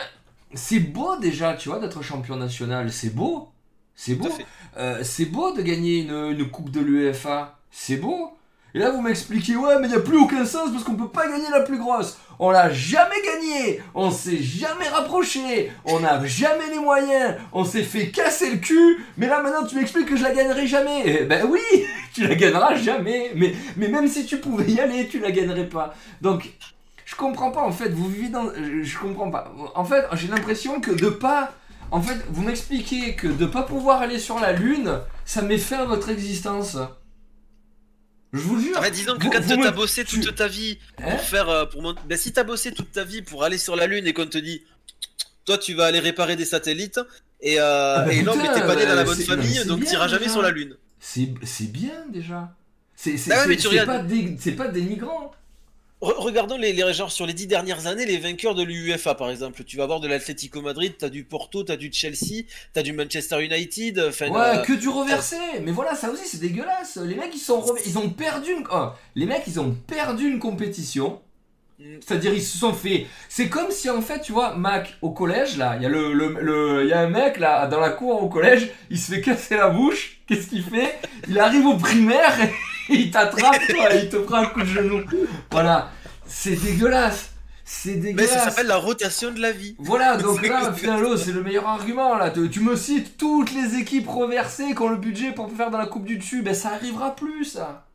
c'est 0.54 0.80
beau 0.80 1.18
déjà, 1.18 1.54
tu 1.54 1.70
vois, 1.70 1.80
d'être 1.80 2.02
champion 2.02 2.36
national. 2.36 2.92
C'est 2.92 3.14
beau, 3.14 3.50
c'est 3.96 4.16
beau. 4.16 4.30
Euh, 4.78 5.02
c'est 5.04 5.26
beau 5.26 5.54
de 5.54 5.62
gagner 5.62 6.00
une, 6.00 6.38
une 6.38 6.50
coupe 6.50 6.70
de 6.70 6.82
l'UEFA. 6.82 7.58
C'est 7.72 7.98
beau. 7.98 8.32
Et 8.76 8.80
là, 8.80 8.92
vous 8.92 9.02
m'expliquez, 9.02 9.56
ouais, 9.56 9.80
mais 9.80 9.88
il 9.88 9.92
n'y 9.92 9.96
a 9.96 10.02
plus 10.02 10.18
aucun 10.18 10.44
sens 10.44 10.70
parce 10.70 10.84
qu'on 10.84 10.96
peut 10.96 11.08
pas 11.08 11.30
gagner 11.30 11.50
la 11.50 11.62
plus 11.62 11.78
grosse. 11.78 12.18
On 12.40 12.52
l'a 12.52 12.70
jamais 12.70 13.16
gagné. 13.24 13.82
On 13.94 14.12
s'est 14.12 14.38
jamais 14.38 14.90
rapproché. 14.90 15.72
On 15.86 16.02
n'a 16.02 16.26
jamais 16.26 16.70
les 16.70 16.80
moyens. 16.80 17.36
On 17.54 17.64
s'est 17.64 17.84
fait 17.84 18.10
casser 18.10 18.52
le 18.52 18.58
cul. 18.58 19.06
Mais 19.18 19.28
là, 19.28 19.42
maintenant, 19.42 19.66
tu 19.66 19.78
m'expliques 19.78 20.08
que 20.08 20.18
je 20.18 20.24
la 20.24 20.34
gagnerai 20.34 20.68
jamais. 20.68 21.04
Eh 21.06 21.24
ben 21.24 21.46
oui, 21.50 21.62
tu 22.14 22.28
la 22.28 22.36
gagneras 22.36 22.76
jamais. 22.76 23.32
Mais, 23.36 23.56
mais 23.78 23.88
même 23.88 24.10
si 24.10 24.26
tu 24.26 24.40
pouvais 24.40 24.70
y 24.70 24.82
aller, 24.82 25.08
tu 25.08 25.20
la 25.20 25.32
gagnerais 25.32 25.70
pas. 25.70 25.96
Donc, 26.22 26.52
je 27.06 27.16
comprends 27.16 27.52
pas, 27.52 27.62
en 27.62 27.72
fait. 27.72 27.90
Vous 27.90 28.10
vivez 28.10 28.30
dans. 28.30 28.52
Je 28.54 28.98
comprends 28.98 29.32
pas. 29.32 29.54
En 29.76 29.86
fait, 29.86 30.06
j'ai 30.14 30.28
l'impression 30.28 30.82
que 30.82 30.92
de 30.92 31.08
pas. 31.10 31.54
En 31.92 32.02
fait, 32.02 32.18
vous 32.30 32.42
m'expliquez 32.42 33.16
que 33.16 33.28
de 33.28 33.46
pas 33.46 33.64
pouvoir 33.64 34.02
aller 34.02 34.20
sur 34.20 34.40
la 34.40 34.52
Lune, 34.54 35.00
ça 35.24 35.42
met 35.44 35.58
fin 35.60 35.78
à 35.78 35.86
votre 35.86 36.10
existence. 36.10 36.78
Je 38.34 38.40
vous 38.40 38.60
jure. 38.60 38.78
En 38.78 38.82
fait, 38.82 38.92
disons 38.92 39.16
que 39.18 39.24
Vous- 39.24 39.30
quand 39.30 39.40
t'as 39.64 39.72
bossé 39.72 40.04
tu- 40.04 40.20
toute 40.20 40.36
ta 40.36 40.48
vie 40.48 40.78
Hein 40.98 41.12
pour 41.12 41.22
faire 41.22 41.48
euh, 41.48 41.66
pour 41.66 41.82
ben, 42.06 42.18
si 42.18 42.34
t'as 42.34 42.44
bossé 42.44 42.74
toute 42.74 42.92
ta 42.92 43.04
vie 43.04 43.22
pour 43.22 43.44
aller 43.44 43.58
sur 43.58 43.76
la 43.76 43.88
lune 43.88 44.08
et 44.08 44.14
qu'on 44.14 44.26
te 44.26 44.38
dit 44.38 44.64
toi 45.46 45.58
tu 45.58 45.74
vas 45.74 45.86
aller 45.86 46.00
réparer 46.00 46.36
des 46.36 46.44
satellites 46.44 47.00
et, 47.40 47.60
euh, 47.62 47.96
Ah 48.00 48.02
bah 48.06 48.12
et 48.14 48.24
non 48.24 48.36
mais 48.36 48.52
t'es 48.54 48.62
pas 48.62 48.76
né 48.76 48.86
dans 48.86 48.96
la 48.96 49.02
euh, 49.02 49.06
bonne 49.06 49.20
famille 49.22 49.64
donc 49.66 49.86
t'iras 49.86 50.08
jamais 50.10 50.28
sur 50.28 50.42
la 50.42 50.50
lune. 50.52 50.76
C'est 51.00 51.72
bien 51.72 51.94
déjà. 52.10 52.54
C'est 52.96 53.16
Bah 53.28 53.46
ouais, 53.48 53.86
pas, 53.86 54.00
dé- 54.00 54.38
pas 54.58 54.68
dénigrant. 54.68 55.32
Re- 56.02 56.14
regardons 56.18 56.58
les, 56.58 56.74
les 56.74 56.94
genre 56.94 57.12
sur 57.12 57.26
les 57.26 57.34
dix 57.34 57.48
dernières 57.48 57.88
années 57.88 58.06
les 58.06 58.18
vainqueurs 58.18 58.54
de 58.54 58.64
l'UEFA 58.64 59.16
par 59.16 59.30
exemple. 59.32 59.64
Tu 59.64 59.78
vas 59.78 59.84
avoir 59.84 60.02
de 60.02 60.08
l'Atlético 60.10 60.62
Madrid, 60.62 60.94
t'as 60.98 61.10
du 61.10 61.24
Porto, 61.24 61.64
t'as 61.64 61.78
du 61.78 61.90
Chelsea, 61.92 62.44
t'as 62.74 62.84
du 62.84 62.92
Manchester 62.92 63.44
United. 63.44 63.98
Ouais, 63.98 64.30
euh, 64.34 64.58
que 64.58 64.74
du 64.74 64.90
reversé. 64.90 65.38
Mais 65.64 65.72
voilà, 65.72 65.96
ça 65.96 66.10
aussi 66.12 66.28
c'est 66.28 66.40
dégueulasse. 66.42 66.98
Les 66.98 67.16
mecs 67.16 67.34
ils 67.34 67.40
sont 67.40 67.64
ils 67.86 67.98
ont 67.98 68.10
perdu 68.10 68.52
une 68.52 68.68
oh, 68.72 68.90
les 69.16 69.26
mecs 69.26 69.44
ils 69.48 69.60
ont 69.60 69.72
perdu 69.88 70.28
une 70.30 70.40
compétition. 70.40 71.22
Mm. 71.80 71.84
C'est-à-dire 72.06 72.34
ils 72.34 72.44
se 72.44 72.58
sont 72.58 72.74
fait. 72.74 73.08
C'est 73.30 73.48
comme 73.48 73.72
si 73.72 73.90
en 73.90 74.02
fait 74.02 74.20
tu 74.22 74.34
vois 74.34 74.54
Mac 74.56 74.96
au 75.02 75.12
collège 75.12 75.56
là, 75.58 75.76
il 75.78 75.84
y 75.84 75.86
a 75.86 75.90
le 75.90 76.12
le- 76.14 76.86
y 76.88 76.94
a 76.94 77.00
un 77.00 77.10
mec 77.10 77.38
là 77.40 77.68
dans 77.68 77.80
la 77.80 77.90
cour 77.92 78.22
au 78.22 78.28
collège, 78.28 78.70
il 78.90 79.00
se 79.00 79.14
fait 79.14 79.22
casser 79.22 79.56
la 79.56 79.70
bouche. 79.70 80.20
Qu'est-ce 80.28 80.48
qu'il 80.50 80.64
fait? 80.64 81.00
Il 81.30 81.40
arrive 81.40 81.66
au 81.66 81.78
primaire 81.78 82.34
et 82.44 82.52
il 82.90 83.12
t'attrape 83.12 83.68
toi, 83.70 83.94
et 83.96 84.04
il 84.04 84.10
te 84.10 84.18
prend 84.18 84.38
un 84.38 84.46
coup 84.48 84.62
de 84.62 84.66
genou. 84.68 85.04
Voilà, 85.52 85.92
c'est 86.28 86.56
dégueulasse. 86.56 87.32
C'est 87.68 87.96
mais 87.96 88.14
dégueulasse. 88.14 88.30
ça 88.30 88.50
s'appelle 88.52 88.68
la 88.68 88.78
rotation 88.78 89.32
de 89.32 89.40
la 89.40 89.52
vie. 89.52 89.76
Voilà, 89.80 90.18
donc 90.22 90.46
là, 90.48 90.72
finalement, 90.74 91.18
c'est 91.18 91.32
le 91.32 91.42
meilleur 91.42 91.68
argument. 91.68 92.16
Là. 92.16 92.30
Tu, 92.30 92.50
tu 92.50 92.60
me 92.60 92.76
cites 92.76 93.18
toutes 93.18 93.52
les 93.54 93.80
équipes 93.80 94.08
reversées 94.08 94.76
qui 94.76 94.82
ont 94.82 94.90
le 94.90 94.98
budget 94.98 95.32
pour 95.32 95.52
faire 95.52 95.72
dans 95.72 95.80
la 95.80 95.88
Coupe 95.88 96.06
du 96.06 96.18
Dessus. 96.18 96.44
Ben, 96.44 96.54
ça 96.54 96.70
arrivera 96.70 97.16
plus, 97.16 97.46
ça. 97.46 97.88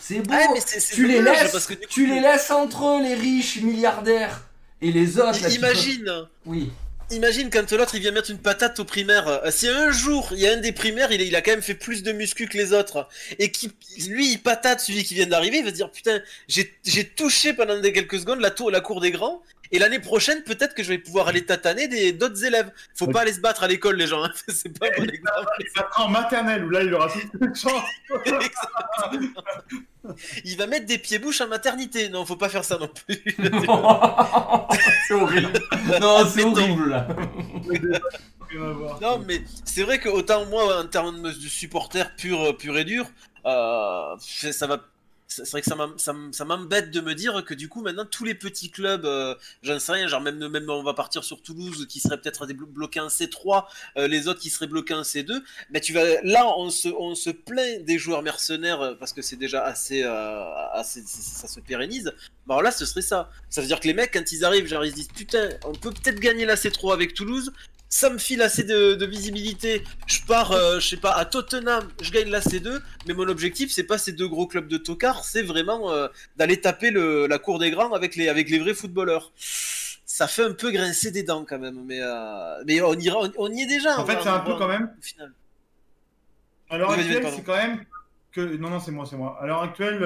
C'est 0.00 0.20
beau. 0.20 0.32
Mais 0.32 0.60
tu 0.92 1.06
les 1.08 1.20
laisses, 1.20 1.50
parce 1.50 1.66
que 1.66 1.74
du 1.74 1.80
coup, 1.80 1.86
tu 1.88 2.06
les 2.06 2.20
laisses 2.20 2.50
entre 2.52 2.86
eux, 2.86 3.02
les 3.02 3.14
riches 3.14 3.60
milliardaires. 3.60 4.42
Et 4.80 4.92
les 4.92 5.18
autres, 5.18 5.42
là, 5.42 5.50
tu 5.50 5.56
Imagine. 5.56 6.04
peux- 6.04 6.26
Oui. 6.46 6.70
Imagine 7.10 7.48
quand 7.48 7.72
l'autre 7.72 7.94
il 7.94 8.02
vient 8.02 8.12
mettre 8.12 8.30
une 8.30 8.38
patate 8.38 8.78
au 8.80 8.84
primaire. 8.84 9.26
Euh, 9.28 9.50
Si 9.50 9.66
un 9.66 9.90
jour 9.90 10.28
il 10.32 10.40
y 10.40 10.46
a 10.46 10.52
un 10.52 10.58
des 10.58 10.72
primaires, 10.72 11.10
il, 11.10 11.34
a 11.34 11.40
quand 11.40 11.52
même 11.52 11.62
fait 11.62 11.74
plus 11.74 12.02
de 12.02 12.12
muscu 12.12 12.46
que 12.46 12.58
les 12.58 12.74
autres, 12.74 13.08
et 13.38 13.50
qui 13.50 13.72
lui 14.08 14.32
il 14.32 14.38
patate 14.38 14.80
celui 14.80 15.04
qui 15.04 15.14
vient 15.14 15.26
d'arriver, 15.26 15.58
il 15.58 15.64
va 15.64 15.70
se 15.70 15.74
dire 15.74 15.90
putain 15.90 16.20
j'ai 16.48 16.74
j'ai 16.84 17.04
touché 17.04 17.54
pendant 17.54 17.80
des 17.80 17.92
quelques 17.94 18.20
secondes 18.20 18.40
la 18.40 18.50
tour 18.50 18.70
la 18.70 18.82
cour 18.82 19.00
des 19.00 19.10
grands, 19.10 19.42
et 19.72 19.78
l'année 19.78 19.98
prochaine 19.98 20.42
peut-être 20.42 20.74
que 20.74 20.82
je 20.82 20.88
vais 20.88 20.98
pouvoir 20.98 21.28
aller 21.28 21.44
tataner 21.44 22.12
d'autres 22.12 22.44
élèves. 22.44 22.70
Faut 22.94 23.06
pas 23.06 23.22
aller 23.22 23.32
se 23.32 23.40
battre 23.40 23.62
à 23.62 23.68
l'école 23.68 23.96
les 23.96 24.06
gens, 24.06 24.24
hein. 24.24 24.32
c'est 24.48 24.78
pas 24.78 24.88
bon 24.96 25.04
exemple. 25.04 25.46
Ça 25.74 25.88
sera 25.90 26.04
en 26.04 26.08
maternelle 26.08 26.64
où 26.64 26.70
là 26.70 26.82
il 26.82 26.94
aura 26.94 27.08
toute 27.08 27.40
une 27.40 27.54
chance. 27.54 27.84
Il 30.44 30.56
va 30.56 30.66
mettre 30.66 30.86
des 30.86 30.96
pieds 30.96 31.18
bouches 31.18 31.40
en 31.42 31.48
maternité, 31.48 32.08
non 32.08 32.24
faut 32.24 32.36
pas 32.36 32.48
faire 32.48 32.64
ça 32.64 32.78
non 32.78 32.88
plus. 32.88 33.22
c'est 35.06 35.14
horrible. 35.14 35.52
Non, 36.00 36.24
c'est 36.26 36.44
horrible, 36.44 36.94
à. 36.94 37.06
Non, 39.02 39.18
mais 39.26 39.42
c'est 39.64 39.82
vrai 39.82 39.98
que 39.98 40.08
autant 40.08 40.46
moi, 40.46 40.80
en 40.80 40.86
termes 40.86 41.22
de 41.22 41.32
supporter 41.32 42.14
pur, 42.16 42.56
pur 42.56 42.78
et 42.78 42.84
dur, 42.84 43.06
euh, 43.44 44.16
ça 44.18 44.66
va. 44.66 44.80
C'est 45.30 45.48
vrai 45.50 45.60
que 45.60 45.68
ça 45.68 46.44
m'embête 46.44 46.90
de 46.90 47.00
me 47.02 47.14
dire 47.14 47.44
que 47.44 47.52
du 47.52 47.68
coup 47.68 47.82
maintenant 47.82 48.06
tous 48.06 48.24
les 48.24 48.34
petits 48.34 48.70
clubs, 48.70 49.04
euh, 49.04 49.34
j'en 49.62 49.78
sais 49.78 49.92
rien, 49.92 50.08
genre 50.08 50.22
même, 50.22 50.48
même 50.48 50.70
on 50.70 50.82
va 50.82 50.94
partir 50.94 51.22
sur 51.22 51.42
Toulouse 51.42 51.86
qui 51.86 52.00
serait 52.00 52.18
peut-être 52.18 52.46
bloqué 52.46 52.98
en 52.98 53.08
C3, 53.08 53.66
euh, 53.98 54.08
les 54.08 54.26
autres 54.26 54.40
qui 54.40 54.48
seraient 54.48 54.66
bloqués 54.66 54.94
en 54.94 55.02
C2, 55.02 55.42
mais 55.70 55.80
tu 55.82 55.92
vas 55.92 56.22
là 56.22 56.46
on 56.56 56.70
se, 56.70 56.88
on 56.88 57.14
plaint 57.44 57.84
des 57.84 57.98
joueurs 57.98 58.22
mercenaires 58.22 58.80
euh, 58.80 58.94
parce 58.94 59.12
que 59.12 59.20
c'est 59.20 59.36
déjà 59.36 59.62
assez, 59.64 60.02
assez 60.02 61.04
ça 61.06 61.46
se 61.46 61.60
pérennise. 61.60 62.10
Bah 62.46 62.54
alors 62.54 62.62
là 62.62 62.70
ce 62.70 62.86
serait 62.86 63.02
ça. 63.02 63.30
Ça 63.50 63.60
veut 63.60 63.66
dire 63.66 63.80
que 63.80 63.86
les 63.86 63.94
mecs 63.94 64.14
quand 64.14 64.32
ils 64.32 64.46
arrivent, 64.46 64.66
genre 64.66 64.84
ils 64.86 64.92
se 64.92 64.96
disent 64.96 65.08
putain 65.14 65.50
on 65.66 65.74
peut 65.74 65.92
peut-être 65.92 66.20
gagner 66.20 66.46
la 66.46 66.54
C3 66.54 66.94
avec 66.94 67.12
Toulouse, 67.12 67.52
ça 67.88 68.10
me 68.10 68.18
file 68.18 68.42
assez 68.42 68.64
de, 68.64 68.94
de 68.94 69.06
visibilité. 69.06 69.82
Je 70.06 70.20
pars, 70.26 70.52
euh, 70.52 70.78
je 70.80 70.88
sais 70.88 70.96
pas, 70.98 71.12
à 71.12 71.24
Tottenham, 71.24 71.88
je 72.02 72.10
gagne 72.10 72.28
la 72.30 72.40
C2, 72.40 72.80
mais 73.06 73.14
mon 73.14 73.28
objectif, 73.28 73.70
c'est 73.72 73.84
pas 73.84 73.98
ces 73.98 74.12
deux 74.12 74.28
gros 74.28 74.46
clubs 74.46 74.68
de 74.68 74.76
tocards, 74.76 75.24
c'est 75.24 75.42
vraiment 75.42 75.90
euh, 75.92 76.08
d'aller 76.36 76.60
taper 76.60 76.90
le, 76.90 77.26
la 77.26 77.38
cour 77.38 77.58
des 77.58 77.70
grands 77.70 77.92
avec 77.94 78.14
les, 78.16 78.28
avec 78.28 78.50
les 78.50 78.58
vrais 78.58 78.74
footballeurs. 78.74 79.32
Ça 80.04 80.26
fait 80.26 80.44
un 80.44 80.52
peu 80.52 80.70
grincer 80.70 81.10
des 81.10 81.22
dents 81.22 81.44
quand 81.48 81.58
même, 81.58 81.82
mais, 81.86 82.00
euh, 82.02 82.62
mais 82.66 82.80
on, 82.82 82.94
ira, 82.94 83.18
on, 83.20 83.32
on 83.38 83.52
y 83.52 83.62
est 83.62 83.66
déjà. 83.66 83.98
En 83.98 84.04
fait, 84.06 84.14
va- 84.16 84.22
c'est 84.22 84.28
un 84.28 84.40
peu 84.40 84.54
quand 84.56 84.68
même. 84.68 84.90
final. 85.00 85.32
À 86.70 86.76
l'heure 86.78 86.90
actuelle, 86.90 87.26
c'est 87.34 87.42
quand 87.44 87.56
même 87.56 87.84
que. 88.32 88.40
Non, 88.56 88.68
non, 88.70 88.80
c'est 88.80 88.90
moi, 88.90 89.06
c'est 89.08 89.16
moi. 89.16 89.38
À 89.40 89.46
l'heure 89.46 89.62
actuelle, 89.62 90.04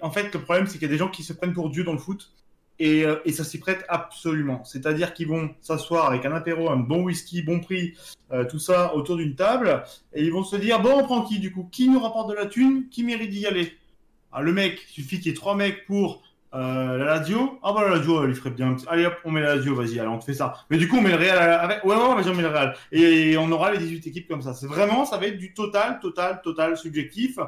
en 0.00 0.10
fait, 0.10 0.32
le 0.34 0.40
problème, 0.42 0.66
c'est 0.66 0.74
qu'il 0.74 0.82
y 0.82 0.86
a 0.86 0.88
des 0.88 0.98
gens 0.98 1.08
qui 1.08 1.22
se 1.22 1.32
prennent 1.32 1.54
pour 1.54 1.70
Dieu 1.70 1.84
dans 1.84 1.92
le 1.92 1.98
foot. 1.98 2.32
Et, 2.80 3.04
euh, 3.04 3.20
et 3.24 3.30
ça 3.30 3.44
s'y 3.44 3.60
prête 3.60 3.84
absolument. 3.88 4.64
C'est-à-dire 4.64 5.14
qu'ils 5.14 5.28
vont 5.28 5.54
s'asseoir 5.60 6.06
avec 6.06 6.26
un 6.26 6.32
apéro, 6.32 6.70
un 6.70 6.76
bon 6.76 7.04
whisky, 7.04 7.42
bon 7.42 7.60
prix, 7.60 7.94
euh, 8.32 8.44
tout 8.44 8.58
ça 8.58 8.96
autour 8.96 9.16
d'une 9.16 9.36
table, 9.36 9.84
et 10.12 10.24
ils 10.24 10.32
vont 10.32 10.42
se 10.42 10.56
dire 10.56 10.80
bon, 10.80 10.98
on 10.98 11.04
prend 11.04 11.22
qui 11.22 11.38
du 11.38 11.52
coup? 11.52 11.68
Qui 11.70 11.88
nous 11.88 12.00
rapporte 12.00 12.30
de 12.30 12.34
la 12.34 12.46
thune? 12.46 12.88
Qui 12.90 13.04
mérite 13.04 13.30
d'y 13.30 13.46
aller? 13.46 13.76
Ah, 14.32 14.42
Le 14.42 14.52
mec, 14.52 14.80
il 14.88 15.02
suffit 15.02 15.18
qu'il 15.18 15.28
y 15.28 15.30
ait 15.30 15.36
trois 15.36 15.54
mecs 15.54 15.86
pour 15.86 16.23
euh, 16.54 16.98
la 16.98 17.04
Lazio. 17.04 17.58
Ah 17.62 17.72
bah 17.72 17.82
la 17.88 17.96
Lazio, 17.96 18.22
elle 18.22 18.28
lui 18.28 18.34
ferait 18.36 18.50
bien. 18.50 18.76
Allez 18.88 19.06
hop, 19.06 19.14
on 19.24 19.30
met 19.32 19.40
la 19.40 19.56
Lazio, 19.56 19.74
vas-y, 19.74 19.98
allez, 19.98 20.08
on 20.08 20.18
te 20.18 20.24
fait 20.24 20.34
ça. 20.34 20.54
Mais 20.70 20.76
du 20.78 20.88
coup, 20.88 20.96
on 20.98 21.00
met 21.02 21.10
le 21.10 21.16
Real 21.16 21.36
avec. 21.38 21.84
Ouais, 21.84 21.96
ouais, 21.96 22.14
vas-y, 22.14 22.28
on 22.30 22.34
met 22.34 22.42
le 22.42 22.48
Real. 22.48 22.76
Et 22.92 23.36
on 23.36 23.50
aura 23.50 23.72
les 23.72 23.78
18 23.78 24.06
équipes 24.06 24.28
comme 24.28 24.42
ça. 24.42 24.54
C'est 24.54 24.66
vraiment, 24.68 25.04
ça 25.04 25.18
va 25.18 25.26
être 25.26 25.38
du 25.38 25.52
total, 25.52 25.98
total, 26.00 26.40
total 26.44 26.76
subjectif. 26.76 27.38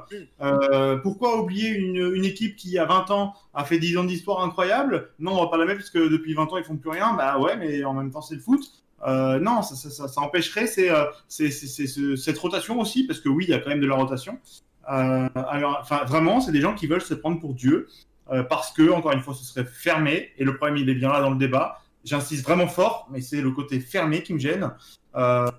Euh, 0.41 0.97
pourquoi 0.99 1.41
oublier 1.41 1.71
une, 1.71 2.15
une 2.15 2.25
équipe 2.25 2.57
qui, 2.57 2.79
à 2.79 2.85
20 2.85 3.11
ans, 3.11 3.35
a 3.55 3.65
fait 3.65 3.79
10 3.79 3.97
ans 3.97 4.05
d'histoire 4.05 4.43
incroyable? 4.43 5.11
Non, 5.19 5.33
on 5.39 5.43
va 5.45 5.49
pas 5.51 5.57
la 5.57 5.65
mettre 5.67 5.79
parce 5.79 5.91
que 5.91 6.09
depuis 6.09 6.35
20 6.35 6.53
ans, 6.53 6.57
ils 6.59 6.65
font 6.65 6.77
plus 6.77 6.91
rien. 6.91 7.15
Bah 7.15 7.39
ouais, 7.39 7.57
mais 7.57 7.85
en 7.85 7.95
même 7.95 8.11
temps, 8.11 8.23
c'est 8.23 8.35
le 8.35 8.41
foot. 8.41 8.61
Euh, 9.07 9.39
non, 9.39 9.63
ça, 9.63 9.77
ça, 9.77 9.91
ça, 9.91 10.09
ça 10.09 10.21
empêcherait 10.23 10.67
c'est, 10.67 10.91
c'est, 11.29 11.51
c'est, 11.51 11.67
c'est 11.67 11.87
ce- 11.87 12.17
cette 12.17 12.39
rotation 12.39 12.81
aussi, 12.81 13.07
parce 13.07 13.21
que 13.21 13.29
oui, 13.29 13.45
il 13.47 13.51
y 13.51 13.55
a 13.55 13.59
quand 13.59 13.69
même 13.71 13.81
de 13.81 13.87
la 13.87 13.95
rotation. 13.95 14.39
Alors, 14.87 15.79
enfin, 15.81 16.05
vraiment, 16.05 16.41
c'est 16.41 16.53
des 16.53 16.61
gens 16.61 16.75
qui 16.75 16.87
veulent 16.87 17.01
se 17.03 17.15
prendre 17.15 17.41
pour 17.41 17.55
Dieu, 17.55 17.89
euh, 18.31 18.43
parce 18.43 18.73
que, 18.73 18.91
encore 18.91 19.13
une 19.13 19.21
fois, 19.21 19.35
ce 19.35 19.45
serait 19.45 19.65
fermé, 19.65 20.33
et 20.39 20.45
le 20.45 20.57
problème, 20.57 20.77
il 20.79 20.89
est 20.89 20.95
bien 20.95 21.11
là 21.11 21.21
dans 21.21 21.31
le 21.31 21.37
débat. 21.37 21.81
J'insiste 22.05 22.45
vraiment 22.45 22.67
fort, 22.67 23.09
mais 23.11 23.21
c'est 23.21 23.41
le 23.41 23.51
côté 23.51 23.81
fermé 23.81 24.23
qui 24.23 24.35
me 24.35 24.39
gêne. 24.39 24.73
Euh, 25.17 25.51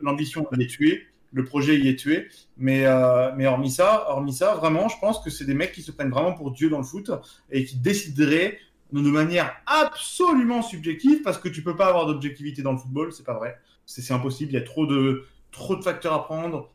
l'ambition, 0.00 0.46
elle 0.52 0.62
est 0.62 0.66
tuée, 0.66 1.06
le 1.32 1.44
projet, 1.44 1.78
il 1.78 1.86
est 1.86 1.96
tué, 1.96 2.28
mais, 2.56 2.84
euh, 2.84 3.32
mais 3.36 3.46
hormis 3.46 3.70
ça, 3.70 4.06
hormis 4.08 4.32
ça, 4.32 4.54
vraiment, 4.54 4.88
je 4.88 4.98
pense 5.00 5.20
que 5.20 5.30
c'est 5.30 5.44
des 5.44 5.54
mecs 5.54 5.72
qui 5.72 5.82
se 5.82 5.92
prennent 5.92 6.10
vraiment 6.10 6.34
pour 6.34 6.50
Dieu 6.52 6.68
dans 6.68 6.78
le 6.78 6.84
foot, 6.84 7.10
et 7.50 7.64
qui 7.64 7.76
décideraient 7.76 8.58
de 8.92 9.00
manière 9.00 9.54
absolument 9.66 10.62
subjective, 10.62 11.22
parce 11.22 11.38
que 11.38 11.48
tu 11.48 11.62
peux 11.62 11.76
pas 11.76 11.86
avoir 11.86 12.06
d'objectivité 12.06 12.62
dans 12.62 12.72
le 12.72 12.78
football, 12.78 13.12
c'est 13.12 13.24
pas 13.24 13.34
vrai, 13.34 13.58
c'est 13.86 14.12
impossible, 14.12 14.52
il 14.52 14.54
y 14.54 14.58
a 14.58 14.62
trop 14.62 14.86
de, 14.86 15.24
trop 15.50 15.76
de 15.76 15.82
facteurs 15.82 16.12
à 16.12 16.24
prendre, 16.24 16.70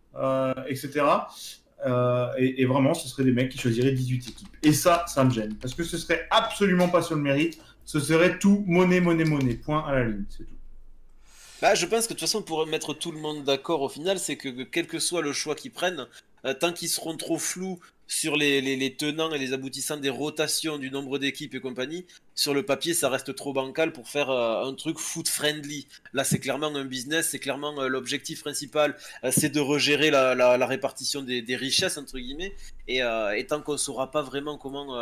etc. 0.68 1.06
Euh, 1.86 2.34
et, 2.38 2.66
vraiment, 2.66 2.94
ce 2.94 3.08
seraient 3.08 3.24
des 3.24 3.32
mecs 3.32 3.50
qui 3.50 3.58
choisiraient 3.58 3.92
18 3.92 4.30
équipes. 4.30 4.58
Et 4.64 4.74
ça, 4.74 5.06
ça 5.08 5.24
me 5.24 5.30
gêne, 5.30 5.56
parce 5.56 5.74
que 5.74 5.84
ce 5.84 5.98
serait 5.98 6.28
absolument 6.32 6.90
pas 6.90 7.02
sur 7.02 7.16
le 7.16 7.22
mérite, 7.22 7.60
ce 7.86 8.00
serait 8.00 8.40
tout 8.40 8.64
monnaie, 8.68 9.00
monnaie, 9.00 9.26
monnaie. 9.26 9.54
Point 9.54 9.86
à 9.88 9.94
la 9.94 10.06
ligne, 10.06 10.26
c'est 10.30 10.44
tout. 10.44 10.56
Bah, 11.62 11.74
je 11.74 11.86
pense 11.86 12.06
que 12.06 12.14
de 12.14 12.20
toute 12.20 12.22
façon, 12.22 12.42
pour 12.42 12.66
mettre 12.68 12.94
tout 12.94 13.12
le 13.12 13.20
monde 13.20 13.44
d'accord 13.44 13.82
au 13.82 13.90
final, 13.90 14.20
c'est 14.20 14.36
que, 14.36 14.50
que 14.50 14.64
quel 14.64 14.88
que 14.88 15.00
soit 15.00 15.22
le 15.22 15.34
choix 15.34 15.56
qu'ils 15.56 15.72
prennent, 15.72 16.08
euh, 16.46 16.54
tant 16.54 16.72
qu'ils 16.72 16.90
seront 16.90 17.18
trop 17.18 17.38
flous 17.38 17.80
sur 18.08 18.36
les, 18.38 18.61
les- 18.61 18.95
tenants 18.95 19.32
et 19.34 19.38
les 19.38 19.53
aboutissants 19.53 19.98
des 19.98 20.10
rotations 20.10 20.77
du 20.77 20.90
nombre 20.92 21.19
d'équipes 21.19 21.53
et 21.56 21.60
compagnie, 21.60 22.06
sur 22.36 22.53
le 22.53 22.64
papier, 22.66 22.94
ça 22.94 23.10
reste 23.10 23.36
trop 23.36 23.53
bancal 23.53 23.92
pour 23.92 24.08
faire 24.08 24.30
euh, 24.30 24.66
un 24.66 24.74
truc 24.74 24.98
foot 25.00 25.27
friendly. 25.27 25.88
Là, 26.14 26.24
c'est 26.24 26.40
clairement 26.40 26.68
un 26.74 26.86
business, 26.86 27.30
c'est 27.30 27.40
clairement 27.40 27.80
euh, 27.82 27.88
l'objectif 27.88 28.42
principal, 28.42 28.95
euh, 29.24 29.32
c'est 29.36 29.50
de 29.50 29.60
regérer 29.60 30.11
la, 30.11 30.36
la- 30.36 30.68
répartition 30.68 31.22
des, 31.22 31.42
des 31.42 31.56
richesses, 31.56 31.98
entre 31.98 32.18
guillemets. 32.19 32.53
Et, 32.88 33.00
et 33.00 33.45
tant 33.48 33.61
qu'on 33.61 33.74
ne 33.74 33.77
saura 33.77 34.11
pas 34.11 34.22
vraiment 34.22 34.58
comment, 34.58 34.95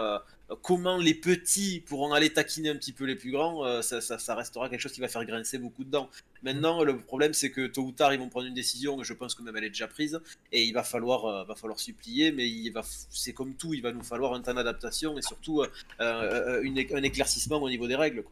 comment 0.62 0.98
les 0.98 1.14
petits 1.16 1.82
pourront 1.88 2.14
aller 2.14 2.30
taquiner 2.32 2.70
un 2.70 2.76
petit 2.76 2.92
peu 2.94 3.06
les 3.06 3.16
plus 3.16 3.32
grands, 3.32 3.66
euh, 3.66 3.82
ça, 3.82 4.00
ça- 4.02 4.36
restera 4.36 4.70
quelque 4.70 4.80
chose 4.82 4.92
qui 4.92 5.02
va 5.02 5.08
faire 5.08 5.26
grincer 5.26 5.58
beaucoup 5.58 5.84
de 5.84 5.90
dents. 5.90 6.10
Maintenant, 6.44 6.84
le 6.84 6.98
problème, 6.98 7.34
c'est 7.34 7.50
que 7.50 7.66
tôt 7.68 7.82
ou 7.84 7.92
tard, 7.92 8.14
ils 8.14 8.20
vont 8.20 8.30
prendre 8.30 8.46
une 8.46 8.54
décision, 8.54 9.02
et 9.02 9.04
je 9.04 9.14
pense 9.14 9.34
que 9.34 9.42
même 9.42 9.56
elle 9.58 9.64
est 9.64 9.70
déjà 9.70 9.88
prise, 9.88 10.20
et 10.52 10.64
il 10.64 10.72
va 10.74 10.84
falloir, 10.84 11.26
euh, 11.26 11.44
va 11.46 11.56
falloir 11.56 11.80
supplier, 11.80 12.32
mais 12.32 12.48
il 12.48 12.70
va, 12.70 12.82
c'est 13.10 13.34
comme 13.34 13.54
tout, 13.56 13.74
il 13.74 13.82
va 13.82 13.92
nous 13.92 14.04
falloir 14.04 14.34
un 14.34 14.42
temps 14.42 14.54
d'adaptation 14.54 15.18
et 15.18 15.22
surtout 15.24 15.64
euh, 16.00 16.62
un 16.64 17.04
éclaircissement 17.04 17.58
au 17.62 17.70
niveau 17.70 17.88
des 17.88 17.96
règles. 17.96 18.24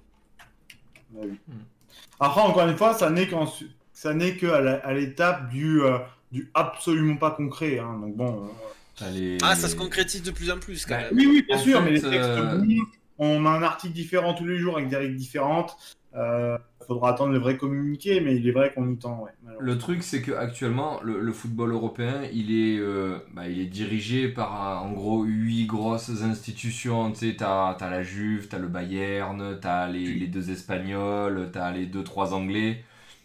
quoi. 1.11 1.23
Après, 2.19 2.41
encore 2.41 2.67
une 2.67 2.77
fois, 2.77 2.93
ça 2.93 3.09
n'est 3.09 3.29
ça 3.91 4.13
n'est 4.13 4.35
que 4.37 4.47
à 4.47 4.61
la- 4.61 4.77
à 4.85 4.93
l'étape 4.93 5.49
du, 5.49 5.81
du 6.31 6.49
absolument 6.53 7.17
pas 7.17 7.31
concret. 7.31 7.79
hein. 7.79 7.99
Donc 8.01 8.15
bon. 8.15 8.49
Euh, 9.01 9.37
Ah, 9.41 9.55
ça 9.55 9.67
se 9.67 9.75
concrétise 9.75 10.23
de 10.23 10.31
plus 10.31 10.51
en 10.51 10.59
plus 10.59 10.85
quand 10.85 10.95
Ouais. 10.95 11.01
même. 11.03 11.13
Oui, 11.15 11.27
oui, 11.29 11.43
bien 11.47 11.57
En 11.57 11.59
sûr, 11.59 11.79
fait, 11.79 11.85
mais 11.85 11.91
les 11.91 12.01
textes 12.01 12.13
euh, 12.15 12.57
bougent. 12.57 12.79
On 13.19 13.45
a 13.45 13.49
un 13.49 13.63
article 13.63 13.93
différent 13.93 14.33
tous 14.33 14.45
les 14.45 14.57
jours 14.57 14.77
avec 14.77 14.89
des 14.89 14.97
règles 14.97 15.15
différentes. 15.15 15.77
Il 16.15 16.85
faudra 16.85 17.11
attendre 17.11 17.31
le 17.31 17.39
vrai 17.39 17.57
communiqué, 17.57 18.19
mais 18.19 18.35
il 18.35 18.47
est 18.47 18.51
vrai 18.51 18.73
qu'on 18.73 18.91
y 18.91 18.97
tend. 18.97 19.23
Ouais. 19.23 19.31
Le 19.59 19.77
truc, 19.77 20.03
c'est 20.03 20.21
que 20.21 20.33
actuellement, 20.33 20.99
le, 21.01 21.21
le 21.21 21.31
football 21.31 21.71
européen, 21.71 22.23
il 22.33 22.51
est, 22.51 22.77
euh, 22.77 23.19
bah, 23.33 23.47
il 23.47 23.59
est 23.61 23.67
dirigé 23.67 24.27
par 24.27 24.83
euh, 24.83 24.87
en 24.87 24.91
gros 24.91 25.23
huit 25.23 25.65
grosses 25.65 26.09
institutions. 26.21 27.11
Tu 27.11 27.29
sais, 27.29 27.35
t'as, 27.37 27.73
t'as 27.75 27.89
la 27.89 28.03
Juve, 28.03 28.47
t'as 28.49 28.59
le 28.59 28.67
Bayern, 28.67 29.57
t'as 29.61 29.87
les, 29.87 30.05
les 30.13 30.27
deux 30.27 30.51
Espagnols, 30.51 31.49
t'as 31.53 31.71
les 31.71 31.85
deux 31.85 32.03
trois 32.03 32.33
Anglais. 32.33 32.83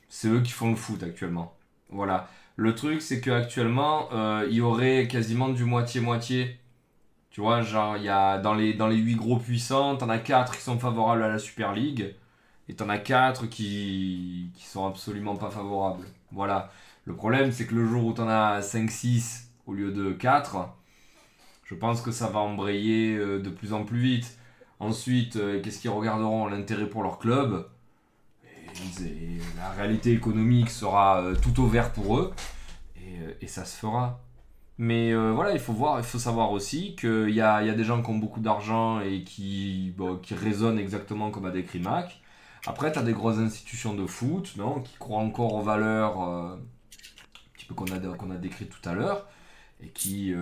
C'est 0.08 0.28
eux 0.28 0.40
qui 0.40 0.52
font 0.52 0.70
le 0.70 0.76
foot 0.76 1.02
actuellement. 1.02 1.56
Voilà. 1.90 2.28
Le 2.58 2.74
truc, 2.74 3.02
c'est 3.02 3.20
qu'actuellement, 3.20 4.08
euh, 4.12 4.44
il 4.50 4.56
y 4.56 4.60
aurait 4.60 5.06
quasiment 5.08 5.48
du 5.48 5.64
moitié-moitié. 5.64 6.58
Tu 7.30 7.40
vois, 7.40 7.62
genre, 7.62 7.96
il 7.96 8.04
y 8.04 8.08
a 8.10 8.38
dans 8.38 8.54
les, 8.54 8.74
dans 8.74 8.88
les 8.88 8.96
huit 8.96 9.16
gros 9.16 9.38
puissants, 9.38 9.96
t'en 9.96 10.08
as 10.10 10.18
quatre 10.18 10.56
qui 10.56 10.62
sont 10.62 10.78
favorables 10.78 11.22
à 11.22 11.28
la 11.28 11.38
Super 11.38 11.72
League. 11.74 12.16
Et 12.68 12.74
t'en 12.74 12.88
as 12.88 12.98
quatre 12.98 13.46
qui, 13.48 14.50
qui 14.54 14.66
sont 14.66 14.86
absolument 14.86 15.36
pas 15.36 15.50
favorables. 15.50 16.06
Voilà. 16.32 16.70
Le 17.06 17.14
problème, 17.14 17.52
c'est 17.52 17.66
que 17.66 17.74
le 17.76 17.86
jour 17.86 18.04
où 18.06 18.12
t'en 18.12 18.28
as 18.28 18.60
5-6 18.62 19.50
au 19.66 19.74
lieu 19.74 19.92
de 19.92 20.12
4, 20.12 20.68
je 21.64 21.74
pense 21.76 22.02
que 22.02 22.12
ça 22.12 22.28
va 22.28 22.40
embrayer 22.40 23.16
euh, 23.16 23.40
de 23.40 23.50
plus 23.50 23.72
en 23.72 23.84
plus 23.84 24.00
vite. 24.00 24.38
Ensuite, 24.80 25.36
euh, 25.36 25.62
qu'est-ce 25.62 25.80
qu'ils 25.80 25.90
regarderont? 25.90 26.46
L'intérêt 26.48 26.88
pour 26.88 27.02
leur 27.04 27.18
club? 27.20 27.68
Et, 29.00 29.38
la 29.56 29.70
réalité 29.70 30.12
économique 30.12 30.70
sera 30.70 31.20
euh, 31.20 31.34
tout 31.34 31.62
au 31.62 31.66
vert 31.66 31.92
pour 31.92 32.18
eux. 32.18 32.32
Et, 32.96 33.44
euh, 33.44 33.46
ça 33.46 33.64
se 33.64 33.76
fera. 33.76 34.20
Mais 34.78 35.12
euh, 35.12 35.32
voilà, 35.32 35.52
il 35.52 35.58
faut 35.58 35.72
voir, 35.72 35.98
il 35.98 36.04
faut 36.04 36.18
savoir 36.18 36.52
aussi 36.52 36.94
qu'il 36.94 37.30
y 37.30 37.40
a, 37.40 37.62
y 37.62 37.70
a 37.70 37.74
des 37.74 37.84
gens 37.84 38.00
qui 38.02 38.10
ont 38.10 38.18
beaucoup 38.18 38.40
d'argent 38.40 39.00
et 39.00 39.24
qui, 39.24 39.92
bon, 39.96 40.20
raisonnent 40.30 40.78
exactement 40.78 41.30
comme 41.30 41.46
a 41.46 41.50
décrit 41.50 41.80
Mac. 41.80 42.20
Après, 42.66 42.92
tu 42.92 42.98
as 42.98 43.02
des 43.02 43.12
grosses 43.12 43.38
institutions 43.38 43.94
de 43.94 44.06
foot 44.06 44.54
non, 44.56 44.80
qui 44.80 44.96
croient 44.98 45.18
encore 45.18 45.54
aux 45.54 45.62
valeurs 45.62 46.58
qu'on 47.74 47.86
a, 48.30 48.36
décrites 48.36 48.70
tout 48.70 48.88
à 48.88 48.94
l'heure 48.94 49.26
et 49.82 49.88
qui, 49.88 50.34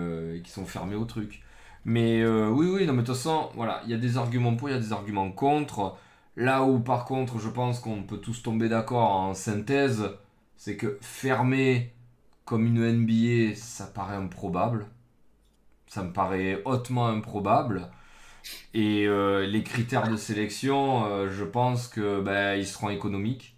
qui 0.43 0.51
sont 0.51 0.65
fermées 0.65 0.95
au 0.95 1.05
truc. 1.05 1.41
Mais 1.85 2.25
oui, 2.25 2.67
oui, 2.67 2.85
non, 2.85 2.93
mais 2.93 3.01
de 3.01 3.07
toute 3.07 3.15
façon, 3.15 3.49
voilà, 3.55 3.81
il 3.85 3.91
y 3.91 3.93
a 3.93 3.97
des 3.97 4.17
arguments 4.17 4.55
pour, 4.55 4.69
il 4.69 4.73
y 4.73 4.75
a 4.75 4.79
des 4.79 4.93
arguments 4.93 5.31
contre. 5.31 5.97
Là 6.37 6.63
où, 6.63 6.79
par 6.79 7.05
contre, 7.05 7.39
je 7.39 7.49
pense 7.49 7.79
qu'on 7.79 8.03
peut 8.03 8.19
tous 8.19 8.43
tomber 8.43 8.69
d'accord 8.69 9.11
en 9.11 9.33
synthèse, 9.33 10.11
c'est 10.55 10.77
que 10.77 10.99
fermer 11.01 11.93
comme 12.45 12.67
une 12.67 12.79
NBA, 12.91 13.55
ça 13.55 13.87
paraît 13.87 14.15
improbable. 14.15 14.85
Ça 15.87 16.03
me 16.03 16.13
paraît 16.13 16.61
hautement 16.65 17.07
improbable. 17.07 17.89
Et 18.75 19.07
euh, 19.07 19.47
les 19.47 19.63
critères 19.63 20.09
de 20.09 20.15
sélection, 20.17 21.05
euh, 21.05 21.29
je 21.31 21.43
pense 21.43 21.87
que 21.87 22.21
ben, 22.21 22.55
ils 22.55 22.67
seront 22.67 22.89
économiques. 22.89 23.55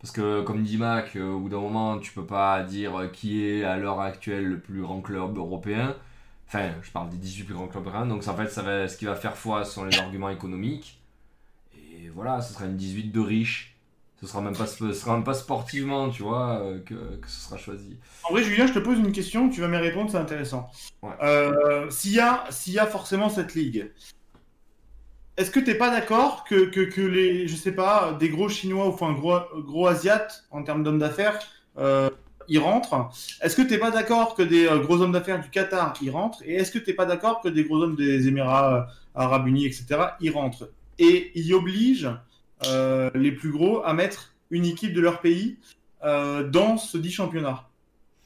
Parce 0.00 0.12
que, 0.12 0.42
comme 0.42 0.62
dit 0.62 0.76
Mac, 0.78 1.16
euh, 1.16 1.32
au 1.32 1.40
bout 1.40 1.48
d'un 1.48 1.60
moment, 1.60 1.98
tu 1.98 2.12
peux 2.12 2.26
pas 2.26 2.62
dire 2.62 3.10
qui 3.12 3.44
est 3.46 3.64
à 3.64 3.78
l'heure 3.78 4.00
actuelle 4.00 4.44
le 4.46 4.60
plus 4.60 4.82
grand 4.82 5.00
club 5.00 5.38
européen. 5.38 5.96
Enfin, 6.46 6.72
je 6.82 6.90
parle 6.90 7.10
des 7.10 7.16
18 7.16 7.44
plus 7.44 7.54
grands 7.54 7.68
clubs 7.68 7.84
européens. 7.86 8.06
Donc, 8.06 8.26
en 8.28 8.36
fait, 8.36 8.48
ça 8.48 8.88
ce 8.88 8.96
qui 8.98 9.06
va 9.06 9.16
faire 9.16 9.36
foi 9.36 9.64
sont 9.64 9.84
les 9.84 9.98
arguments 9.98 10.30
économiques. 10.30 10.99
Voilà, 12.14 12.40
ce 12.42 12.52
sera 12.54 12.66
une 12.66 12.76
18 12.76 13.10
de 13.12 13.20
riches. 13.20 13.76
Ce 14.20 14.26
sera 14.26 14.42
même 14.42 14.54
pas, 14.54 14.66
ce 14.66 14.92
sera 14.92 15.14
même 15.14 15.24
pas 15.24 15.32
sportivement, 15.32 16.10
tu 16.10 16.22
vois, 16.22 16.60
euh, 16.60 16.78
que, 16.80 16.94
que 16.94 17.26
ce 17.28 17.40
sera 17.48 17.56
choisi. 17.56 17.96
En 18.28 18.32
vrai, 18.32 18.42
Julien, 18.44 18.66
je 18.66 18.74
te 18.74 18.78
pose 18.78 18.98
une 18.98 19.12
question, 19.12 19.48
tu 19.48 19.62
vas 19.62 19.68
me 19.68 19.78
répondre, 19.78 20.10
c'est 20.10 20.18
intéressant. 20.18 20.70
Ouais. 21.02 21.08
Euh, 21.22 21.88
S'il 21.90 22.12
y, 22.12 22.20
a- 22.20 22.44
y 22.66 22.78
a 22.78 22.86
forcément 22.86 23.30
cette 23.30 23.54
ligue, 23.54 23.90
est-ce 25.38 25.50
que 25.50 25.60
t'es 25.60 25.74
pas 25.74 25.88
d'accord 25.90 26.44
que, 26.44 26.66
que, 26.66 26.80
que 26.80 27.00
les, 27.00 27.48
je 27.48 27.56
sais 27.56 27.72
pas, 27.72 28.12
des 28.12 28.28
gros 28.28 28.50
Chinois 28.50 28.84
ou 28.86 28.90
enfin 28.90 29.12
gros, 29.14 29.38
gros 29.62 29.86
Asiates 29.86 30.44
en 30.50 30.62
termes 30.64 30.82
d'hommes 30.82 30.98
d'affaires, 30.98 31.38
euh, 31.78 32.10
y 32.46 32.58
rentrent? 32.58 33.08
Est-ce 33.40 33.56
que 33.56 33.62
t'es 33.62 33.78
pas 33.78 33.90
d'accord 33.90 34.34
que 34.34 34.42
des 34.42 34.66
euh, 34.66 34.80
gros 34.80 35.00
hommes 35.00 35.12
d'affaires 35.12 35.40
du 35.40 35.48
Qatar 35.48 35.94
y 36.02 36.10
rentrent? 36.10 36.42
Et 36.44 36.56
est-ce 36.56 36.70
que 36.72 36.78
t'es 36.78 36.92
pas 36.92 37.06
d'accord 37.06 37.40
que 37.40 37.48
des 37.48 37.64
gros 37.64 37.82
hommes 37.82 37.96
des 37.96 38.28
Émirats 38.28 38.88
Arabes 39.14 39.46
Unis, 39.46 39.64
etc., 39.64 39.86
y 40.20 40.28
rentrent? 40.28 40.68
Et 41.00 41.32
y 41.34 41.52
obligent 41.52 42.08
euh, 42.66 43.10
les 43.14 43.32
plus 43.32 43.50
gros 43.50 43.82
à 43.84 43.92
mettre 43.94 44.34
une 44.50 44.64
équipe 44.64 44.92
de 44.92 45.00
leur 45.00 45.20
pays 45.20 45.58
euh, 46.04 46.48
dans 46.48 46.76
ce 46.76 46.96
dit 46.96 47.10
championnat 47.10 47.70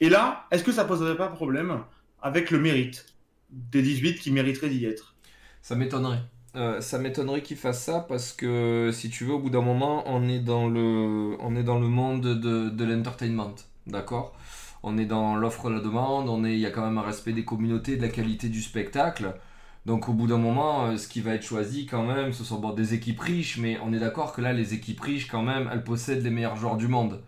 et 0.01 0.09
là, 0.09 0.45
est-ce 0.51 0.63
que 0.63 0.71
ça 0.71 0.85
poserait 0.85 1.15
pas 1.15 1.27
problème 1.27 1.79
avec 2.21 2.51
le 2.51 2.59
mérite 2.59 3.05
des 3.49 3.81
18 3.81 4.19
qui 4.19 4.31
mériteraient 4.31 4.69
d'y 4.69 4.85
être? 4.85 5.15
Ça 5.61 5.75
m'étonnerait. 5.75 6.21
Euh, 6.55 6.81
ça 6.81 6.99
m'étonnerait 6.99 7.41
qu'ils 7.41 7.57
fassent 7.57 7.83
ça 7.83 8.05
parce 8.07 8.33
que 8.33 8.91
si 8.93 9.09
tu 9.09 9.25
veux, 9.25 9.33
au 9.33 9.39
bout 9.39 9.49
d'un 9.49 9.61
moment, 9.61 10.03
on 10.07 10.27
est 10.27 10.39
dans 10.39 10.67
le, 10.67 11.37
on 11.39 11.55
est 11.55 11.63
dans 11.63 11.79
le 11.79 11.87
monde 11.87 12.21
de, 12.21 12.69
de 12.69 12.85
l'entertainment, 12.85 13.55
d'accord? 13.87 14.35
On 14.83 14.97
est 14.97 15.05
dans 15.05 15.35
l'offre 15.35 15.69
la 15.69 15.79
demande, 15.79 16.29
il 16.45 16.59
y 16.59 16.65
a 16.65 16.71
quand 16.71 16.85
même 16.85 16.97
un 16.97 17.01
respect 17.01 17.33
des 17.33 17.45
communautés, 17.45 17.97
de 17.97 18.01
la 18.01 18.09
qualité 18.09 18.49
du 18.49 18.61
spectacle. 18.61 19.33
Donc 19.85 20.09
au 20.09 20.13
bout 20.13 20.27
d'un 20.27 20.37
moment, 20.37 20.87
euh, 20.87 20.97
ce 20.97 21.07
qui 21.07 21.21
va 21.21 21.33
être 21.35 21.43
choisi 21.43 21.85
quand 21.85 22.03
même, 22.05 22.33
ce 22.33 22.43
sont 22.43 22.59
des 22.73 22.93
équipes 22.95 23.19
riches, 23.19 23.57
mais 23.59 23.77
on 23.83 23.93
est 23.93 23.99
d'accord 23.99 24.33
que 24.33 24.41
là, 24.41 24.51
les 24.53 24.73
équipes 24.73 25.01
riches 25.01 25.27
quand 25.27 25.43
même, 25.43 25.69
elles 25.71 25.83
possèdent 25.83 26.23
les 26.23 26.31
meilleurs 26.31 26.55
joueurs 26.55 26.77
du 26.77 26.87
monde. 26.87 27.21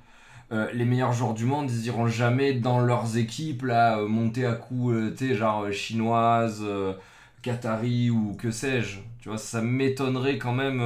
Euh, 0.51 0.69
les 0.73 0.85
meilleurs 0.85 1.13
joueurs 1.13 1.33
du 1.33 1.45
monde, 1.45 1.69
ils 1.71 1.85
iront 1.87 2.07
jamais 2.07 2.53
dans 2.53 2.79
leurs 2.79 3.17
équipes 3.17 3.63
là, 3.63 3.99
euh, 3.99 4.07
monter 4.07 4.45
à 4.45 4.53
coups, 4.53 4.93
euh, 4.95 5.35
genre 5.35 5.71
chinoises. 5.71 6.61
euh, 6.63 6.93
Qatari 7.41 8.09
ou 8.09 8.35
que 8.35 8.51
sais-je. 8.51 8.99
Tu 9.19 9.29
vois, 9.29 9.37
ça 9.37 9.61
m'étonnerait 9.61 10.37
quand 10.37 10.53
même. 10.53 10.81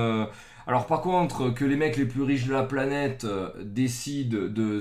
Alors 0.67 0.85
par 0.87 1.01
contre, 1.01 1.49
que 1.51 1.65
les 1.65 1.75
mecs 1.75 1.97
les 1.97 2.05
plus 2.05 2.23
riches 2.23 2.45
de 2.45 2.53
la 2.53 2.63
planète 2.63 3.25
décident 3.63 4.37
de, 4.37 4.79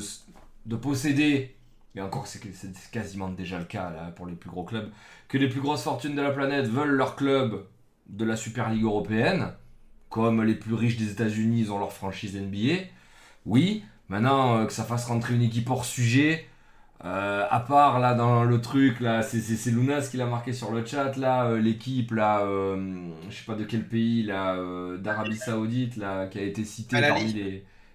de 0.66 0.76
posséder, 0.76 1.56
et 1.96 2.00
encore 2.00 2.26
c'est 2.26 2.40
quasiment 2.92 3.28
déjà 3.28 3.58
le 3.58 3.64
cas 3.64 3.90
là 3.90 4.10
pour 4.12 4.26
les 4.26 4.34
plus 4.34 4.50
gros 4.50 4.64
clubs, 4.64 4.90
que 5.28 5.38
les 5.38 5.48
plus 5.48 5.60
grosses 5.60 5.82
fortunes 5.82 6.14
de 6.14 6.22
la 6.22 6.30
planète 6.32 6.66
veulent 6.66 6.90
leur 6.90 7.16
club 7.16 7.66
de 8.08 8.24
la 8.24 8.36
Super 8.36 8.70
League 8.70 8.84
européenne, 8.84 9.52
comme 10.10 10.42
les 10.44 10.54
plus 10.54 10.74
riches 10.74 10.96
des 10.96 11.10
États-Unis, 11.12 11.60
ils 11.62 11.72
ont 11.72 11.78
leur 11.78 11.92
franchise 11.92 12.36
NBA. 12.36 12.86
Oui, 13.46 13.84
maintenant 14.08 14.58
euh, 14.58 14.66
que 14.66 14.72
ça 14.72 14.84
fasse 14.84 15.06
rentrer 15.06 15.34
une 15.34 15.42
équipe 15.42 15.70
hors 15.70 15.84
sujet, 15.84 16.46
euh, 17.04 17.46
à 17.50 17.60
part 17.60 17.98
là 18.00 18.14
dans 18.14 18.44
le 18.44 18.60
truc 18.60 19.00
là, 19.00 19.22
c'est- 19.22 19.70
Lunas 19.70 20.08
qui 20.10 20.16
l'a 20.18 20.26
marqué 20.26 20.52
sur 20.52 20.70
le 20.72 20.84
chat 20.84 21.16
là, 21.16 21.46
euh, 21.46 21.60
l'équipe 21.60 22.12
là, 22.12 22.44
je 22.46 23.34
sais 23.36 23.44
pas 23.46 23.54
de 23.54 23.64
quel 23.64 23.88
pays 23.88 24.22
là, 24.24 24.56
d'Arabie 24.98 25.38
Saoudite 25.38 25.96
là, 25.96 26.26
qui 26.28 26.38
a 26.38 26.42
été 26.42 26.64
cité 26.64 26.96
Al 26.96 27.06
parmi 27.08 27.32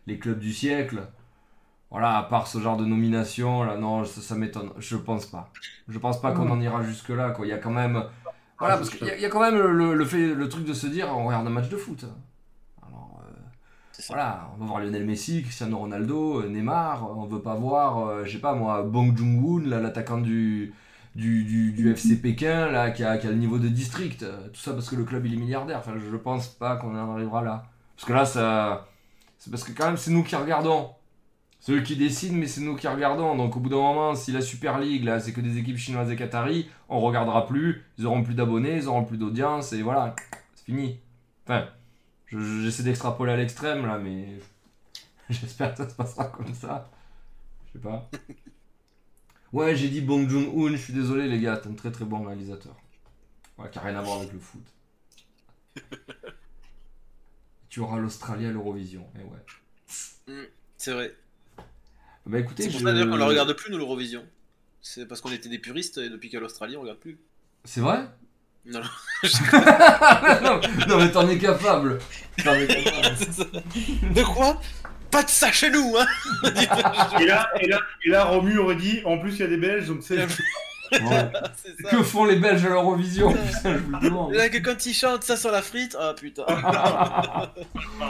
les 0.07 0.19
clubs 0.19 0.39
du 0.39 0.53
siècle. 0.53 1.01
Voilà, 1.95 2.17
à 2.17 2.23
part 2.23 2.47
ce 2.47 2.59
genre 2.59 2.77
de 2.77 2.85
nomination 2.85 3.63
là, 3.63 3.77
non, 3.77 4.03
ça, 4.05 4.21
ça 4.21 4.35
m'étonne. 4.35 4.71
Je 4.79 4.97
pense 4.97 5.25
pas. 5.27 5.51
Je 5.87 5.97
pense 5.99 6.21
pas 6.21 6.33
qu'on 6.33 6.49
en 6.51 6.59
ira 6.61 6.83
jusque 6.83 7.09
là 7.09 7.31
quoi. 7.31 7.45
Il 7.47 7.49
y 7.49 7.53
a 7.53 7.57
quand 7.57 7.71
même, 7.71 8.03
voilà, 8.59 8.77
parce 8.77 8.89
qu'il 8.89 9.07
y, 9.07 9.21
y 9.21 9.25
a 9.25 9.29
quand 9.29 9.39
même 9.41 9.57
le, 9.57 9.95
le 9.95 10.05
fait, 10.05 10.33
le 10.35 10.49
truc 10.49 10.65
de 10.65 10.73
se 10.73 10.87
dire, 10.87 11.07
on 11.17 11.25
regarde 11.27 11.47
un 11.47 11.51
match 11.51 11.69
de 11.69 11.77
foot. 11.77 12.05
Alors. 12.83 13.21
euh, 13.25 13.31
voilà, 14.09 14.51
on 14.55 14.59
va 14.61 14.65
voir 14.67 14.79
Lionel 14.81 15.05
Messi, 15.05 15.41
Cristiano 15.43 15.77
Ronaldo, 15.79 16.41
euh, 16.43 16.49
Neymar, 16.49 17.09
on 17.17 17.25
veut 17.25 17.41
pas 17.41 17.55
voir, 17.55 18.07
euh, 18.07 18.25
je 18.25 18.33
sais 18.33 18.39
pas 18.41 18.53
moi, 18.55 18.83
Bong 18.83 19.17
Joon-hoon, 19.17 19.63
là, 19.69 19.79
l'attaquant 19.81 20.19
du, 20.19 20.73
du, 21.15 21.43
du, 21.45 21.71
du 21.73 21.93
FC 21.95 22.21
Pékin 22.21 22.71
là, 22.71 22.91
qui 22.91 23.03
a, 23.03 23.17
qui 23.17 23.27
a 23.27 23.31
le 23.31 23.37
niveau 23.37 23.59
de 23.59 23.67
district. 23.69 24.25
Tout 24.53 24.59
ça 24.61 24.73
parce 24.73 24.89
que 24.89 24.95
le 24.95 25.05
club 25.05 25.25
il 25.25 25.33
est 25.33 25.37
milliardaire. 25.37 25.79
Enfin, 25.79 25.93
je 25.97 26.15
pense 26.17 26.47
pas 26.49 26.77
qu'on 26.77 26.95
en 26.97 27.11
arrivera 27.13 27.41
là. 27.43 27.63
Parce 27.95 28.07
que 28.07 28.13
là, 28.13 28.25
ça. 28.25 28.87
C'est 29.37 29.51
parce 29.51 29.63
que 29.63 29.71
quand 29.73 29.85
même, 29.87 29.97
c'est 29.97 30.11
nous 30.11 30.23
qui 30.23 30.35
regardons. 30.35 30.91
C'est 31.65 31.71
eux 31.71 31.81
qui 31.81 31.95
décident, 31.95 32.35
mais 32.35 32.45
c'est 32.45 32.61
nous 32.61 32.75
qui 32.75 32.87
regardons. 32.87 33.35
Donc 33.35 33.57
au 33.57 33.59
bout 33.59 33.69
d'un 33.69 33.77
moment, 33.77 34.13
si 34.13 34.31
la 34.31 34.41
Super 34.41 34.77
League, 34.77 35.03
là, 35.03 35.19
c'est 35.19 35.33
que 35.33 35.41
des 35.41 35.57
équipes 35.57 35.77
chinoises 35.79 36.11
et 36.11 36.15
qataris, 36.15 36.69
on 36.89 36.99
regardera 37.01 37.47
plus. 37.47 37.83
Ils 37.97 38.05
auront 38.05 38.21
plus 38.21 38.35
d'abonnés, 38.35 38.75
ils 38.77 38.87
auront 38.87 39.03
plus 39.03 39.17
d'audience, 39.17 39.73
et 39.73 39.81
voilà, 39.81 40.15
c'est 40.53 40.65
fini. 40.65 40.99
Enfin, 41.43 41.67
je- 42.27 42.37
je- 42.39 42.61
j'essaie 42.61 42.83
d'extrapoler 42.83 43.31
à 43.31 43.35
l'extrême 43.37 43.83
là, 43.87 43.97
mais 43.97 44.37
j'espère 45.31 45.71
que 45.71 45.77
ça 45.77 45.89
se 45.89 45.95
passera 45.95 46.25
comme 46.25 46.53
ça. 46.53 46.87
Je 47.65 47.71
sais 47.73 47.79
pas. 47.79 48.11
Ouais, 49.51 49.75
j'ai 49.75 49.89
dit 49.89 50.01
Bong 50.01 50.29
Joon-hoon, 50.29 50.69
je 50.73 50.75
suis 50.77 50.93
désolé 50.93 51.27
les 51.27 51.39
gars, 51.39 51.57
t'es 51.57 51.67
un 51.69 51.73
très 51.73 51.91
très 51.91 52.05
bon 52.05 52.23
réalisateur. 52.23 52.75
Ouais, 53.57 53.71
qui 53.71 53.79
a 53.79 53.81
rien 53.81 53.95
à 53.97 54.03
voir 54.03 54.19
avec 54.19 54.31
le 54.33 54.37
foot. 54.39 54.61
tu 57.69 57.79
auras 57.79 57.97
l'Australie 57.97 58.45
à 58.45 58.51
l'Eurovision, 58.51 59.07
et 59.19 59.23
ouais. 59.23 60.45
C'est 60.77 60.93
vrai. 60.93 61.15
Bah 62.25 62.39
écoutez, 62.39 62.63
C'est 62.63 62.69
pour 62.69 62.79
je- 62.79 62.85
ça 62.85 62.91
d'ailleurs 62.91 63.09
qu'on 63.09 63.17
le 63.17 63.23
regarde 63.23 63.53
plus, 63.53 63.71
nous, 63.71 63.77
l'Eurovision. 63.77 64.23
C'est 64.81 65.07
parce 65.07 65.21
qu'on 65.21 65.31
était 65.31 65.49
des 65.49 65.59
puristes 65.59 65.97
et 65.97 66.09
depuis 66.09 66.29
qu'à 66.29 66.39
l'Australie, 66.39 66.75
on 66.77 66.81
regarde 66.81 66.99
plus. 66.99 67.17
C'est 67.63 67.81
vrai? 67.81 68.07
Non, 68.65 68.79
non. 68.81 68.89
non, 70.43 70.59
non, 70.87 70.97
mais 70.97 71.11
t'en 71.11 71.27
es 71.29 71.37
capable. 71.37 71.99
T'en 72.43 72.53
es 72.55 72.67
capable. 72.67 73.15
De 74.13 74.23
quoi? 74.23 74.59
Pas 75.11 75.23
de 75.23 75.29
ça 75.29 75.51
chez 75.51 75.69
nous, 75.69 75.95
hein 75.97 76.05
Et 77.21 77.25
là, 77.25 77.49
et 77.61 77.67
là, 77.67 77.79
et 78.05 78.09
là, 78.09 78.25
Romu 78.25 78.57
aurait 78.57 78.75
dit, 78.75 79.01
en 79.05 79.17
plus 79.19 79.33
il 79.33 79.39
y 79.39 79.43
a 79.43 79.47
des 79.47 79.57
Belges, 79.57 79.87
donc 79.87 79.99
c'est. 80.01 80.17
Ouais. 80.91 80.99
C'est 81.55 81.81
ça. 81.81 81.89
Que 81.89 82.03
font 82.03 82.25
les 82.25 82.35
Belges 82.35 82.65
à 82.65 82.69
l'Eurovision 82.69 83.31
Putain, 83.31 83.73
je 83.73 83.79
vous 83.79 83.91
le 83.91 83.99
demande. 83.99 84.33
Là, 84.33 84.49
que 84.49 84.57
quand 84.57 84.85
ils 84.85 84.93
chantent 84.93 85.23
ça 85.23 85.37
sur 85.37 85.51
la 85.51 85.61
frite, 85.61 85.95
ah 85.99 86.13
putain. 86.19 86.43
Oh 86.47 88.05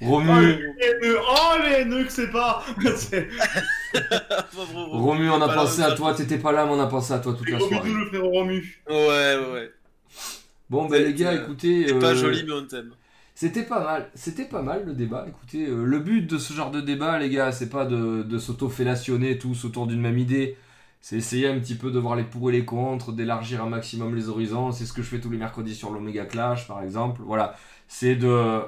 Romu, 0.00 0.40
les 0.40 0.86
haineux, 0.86 1.18
oh 1.20 1.54
les 1.62 1.72
haineux 1.82 2.04
que 2.04 2.12
c'est 2.12 2.30
pas 2.30 2.64
Romu. 4.54 5.02
Romu, 5.02 5.30
on 5.30 5.40
a 5.42 5.48
Pas 5.48 5.54
pensé 5.54 5.80
là, 5.80 5.88
à 5.88 5.92
toi, 5.92 6.14
t'étais 6.14 6.38
pas 6.38 6.52
là, 6.52 6.64
mais 6.66 6.72
on 6.72 6.80
a 6.80 6.86
pensé 6.86 7.12
à 7.12 7.18
toi 7.18 7.34
toute 7.34 7.48
la 7.48 7.58
soirée. 7.58 7.90
le 7.90 8.06
frérot 8.06 8.30
Romu. 8.30 8.80
Ouais, 8.88 8.96
ouais, 8.96 9.52
ouais. 9.52 9.70
Bon, 10.70 10.86
ben 10.86 11.02
les 11.02 11.14
gars, 11.14 11.34
écoutez. 11.34 11.86
C'est 11.88 11.98
pas 11.98 12.12
euh, 12.12 12.14
joli, 12.14 12.44
mais 12.44 12.52
on 12.52 12.64
t'aime. 12.66 12.92
C'était 13.36 13.64
pas 13.64 13.82
mal, 13.82 14.10
c'était 14.14 14.44
pas 14.44 14.62
mal 14.62 14.84
le 14.86 14.94
débat. 14.94 15.26
Écoutez, 15.28 15.66
euh, 15.66 15.84
le 15.84 15.98
but 15.98 16.22
de 16.22 16.38
ce 16.38 16.52
genre 16.52 16.70
de 16.70 16.80
débat, 16.80 17.18
les 17.18 17.28
gars, 17.30 17.50
c'est 17.50 17.68
pas 17.68 17.84
de, 17.84 18.22
de 18.22 18.38
s'auto-fellationner 18.38 19.38
tous 19.38 19.64
autour 19.64 19.88
d'une 19.88 20.00
même 20.00 20.18
idée. 20.18 20.56
C'est 21.06 21.16
essayer 21.18 21.48
un 21.48 21.58
petit 21.60 21.74
peu 21.74 21.90
de 21.90 21.98
voir 21.98 22.16
les 22.16 22.24
pour 22.24 22.48
et 22.48 22.52
les 22.54 22.64
contre, 22.64 23.12
d'élargir 23.12 23.62
un 23.62 23.68
maximum 23.68 24.14
les 24.14 24.30
horizons. 24.30 24.72
C'est 24.72 24.86
ce 24.86 24.94
que 24.94 25.02
je 25.02 25.08
fais 25.08 25.20
tous 25.20 25.28
les 25.28 25.36
mercredis 25.36 25.74
sur 25.74 25.90
l'Omega 25.90 26.24
Clash, 26.24 26.66
par 26.66 26.82
exemple. 26.82 27.20
Voilà, 27.26 27.54
c'est 27.88 28.16
de, 28.16 28.62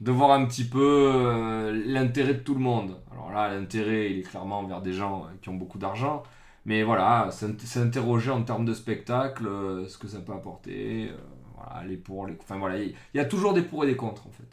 de 0.00 0.10
voir 0.12 0.32
un 0.32 0.44
petit 0.46 0.64
peu 0.64 0.80
euh, 1.14 1.72
l'intérêt 1.86 2.34
de 2.34 2.40
tout 2.40 2.54
le 2.54 2.60
monde. 2.60 3.00
Alors 3.12 3.30
là, 3.30 3.54
l'intérêt, 3.54 4.10
il 4.12 4.18
est 4.18 4.22
clairement 4.22 4.64
vers 4.64 4.82
des 4.82 4.92
gens 4.92 5.26
euh, 5.26 5.28
qui 5.42 5.48
ont 5.48 5.54
beaucoup 5.54 5.78
d'argent. 5.78 6.24
Mais 6.66 6.82
voilà, 6.82 7.30
s'int- 7.30 7.58
s'interroger 7.64 8.30
en 8.32 8.42
termes 8.42 8.64
de 8.64 8.74
spectacle, 8.74 9.46
euh, 9.46 9.86
ce 9.88 9.96
que 9.98 10.08
ça 10.08 10.20
peut 10.20 10.32
apporter. 10.32 11.10
euh, 11.10 11.16
voilà, 11.56 11.84
les 11.86 11.96
pour, 11.96 12.26
les... 12.26 12.36
Enfin 12.42 12.58
voilà, 12.58 12.78
il 12.82 12.94
y 13.14 13.20
a 13.20 13.24
toujours 13.26 13.52
des 13.54 13.62
pour 13.62 13.84
et 13.84 13.86
des 13.86 13.96
contre 13.96 14.26
en 14.26 14.30
fait. 14.32 14.48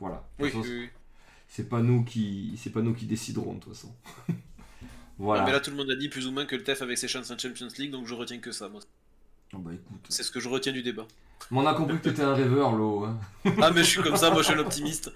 Voilà. 0.00 0.24
Oui. 0.40 0.50
C'est 1.48 1.68
pas 1.68 1.82
nous 1.82 2.04
qui, 2.04 2.54
c'est 2.56 2.70
pas 2.70 2.80
nous 2.82 2.94
qui 2.94 3.06
déciderons 3.06 3.54
de 3.54 3.60
toute 3.60 3.74
façon. 3.74 3.94
voilà. 5.22 5.40
Non, 5.42 5.46
mais 5.46 5.52
là, 5.52 5.60
tout 5.60 5.70
le 5.70 5.76
monde 5.76 5.90
a 5.90 5.96
dit 5.96 6.08
plus 6.08 6.26
ou 6.26 6.32
moins 6.32 6.44
que 6.46 6.56
le 6.56 6.62
TEF 6.62 6.82
avec 6.82 6.98
ses 6.98 7.08
chances 7.08 7.30
en 7.30 7.38
Champions 7.38 7.68
League, 7.78 7.90
donc 7.90 8.06
je 8.06 8.14
retiens 8.14 8.38
que 8.38 8.52
ça, 8.52 8.68
moi. 8.68 8.80
Oh, 9.54 9.58
bah 9.58 9.70
écoute. 9.74 10.00
C'est 10.08 10.22
ce 10.22 10.30
que 10.30 10.40
je 10.40 10.48
retiens 10.48 10.72
du 10.72 10.82
débat. 10.82 11.06
Mais 11.50 11.58
on 11.58 11.66
a 11.66 11.74
compris 11.74 11.98
que 11.98 12.04
t'étais 12.04 12.22
un 12.22 12.34
rêveur, 12.34 12.72
Lo. 12.72 13.04
hein. 13.04 13.18
Ah, 13.60 13.70
mais 13.70 13.80
je 13.82 13.88
suis 13.88 14.00
comme 14.02 14.16
ça, 14.16 14.30
moi 14.30 14.40
je 14.42 14.46
suis 14.46 14.54
un 14.54 14.58
optimiste. 14.60 15.12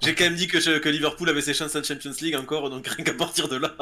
J'ai 0.00 0.14
quand 0.14 0.24
même 0.24 0.34
dit 0.36 0.46
que, 0.46 0.60
je- 0.60 0.78
que 0.78 0.88
Liverpool 0.88 1.28
avait 1.28 1.40
ses 1.40 1.54
chances 1.54 1.74
en 1.74 1.82
Champions 1.82 2.12
League 2.20 2.36
encore, 2.36 2.70
donc 2.70 2.86
rien 2.86 3.04
qu'à 3.04 3.14
partir 3.14 3.48
de 3.48 3.56
là. 3.56 3.74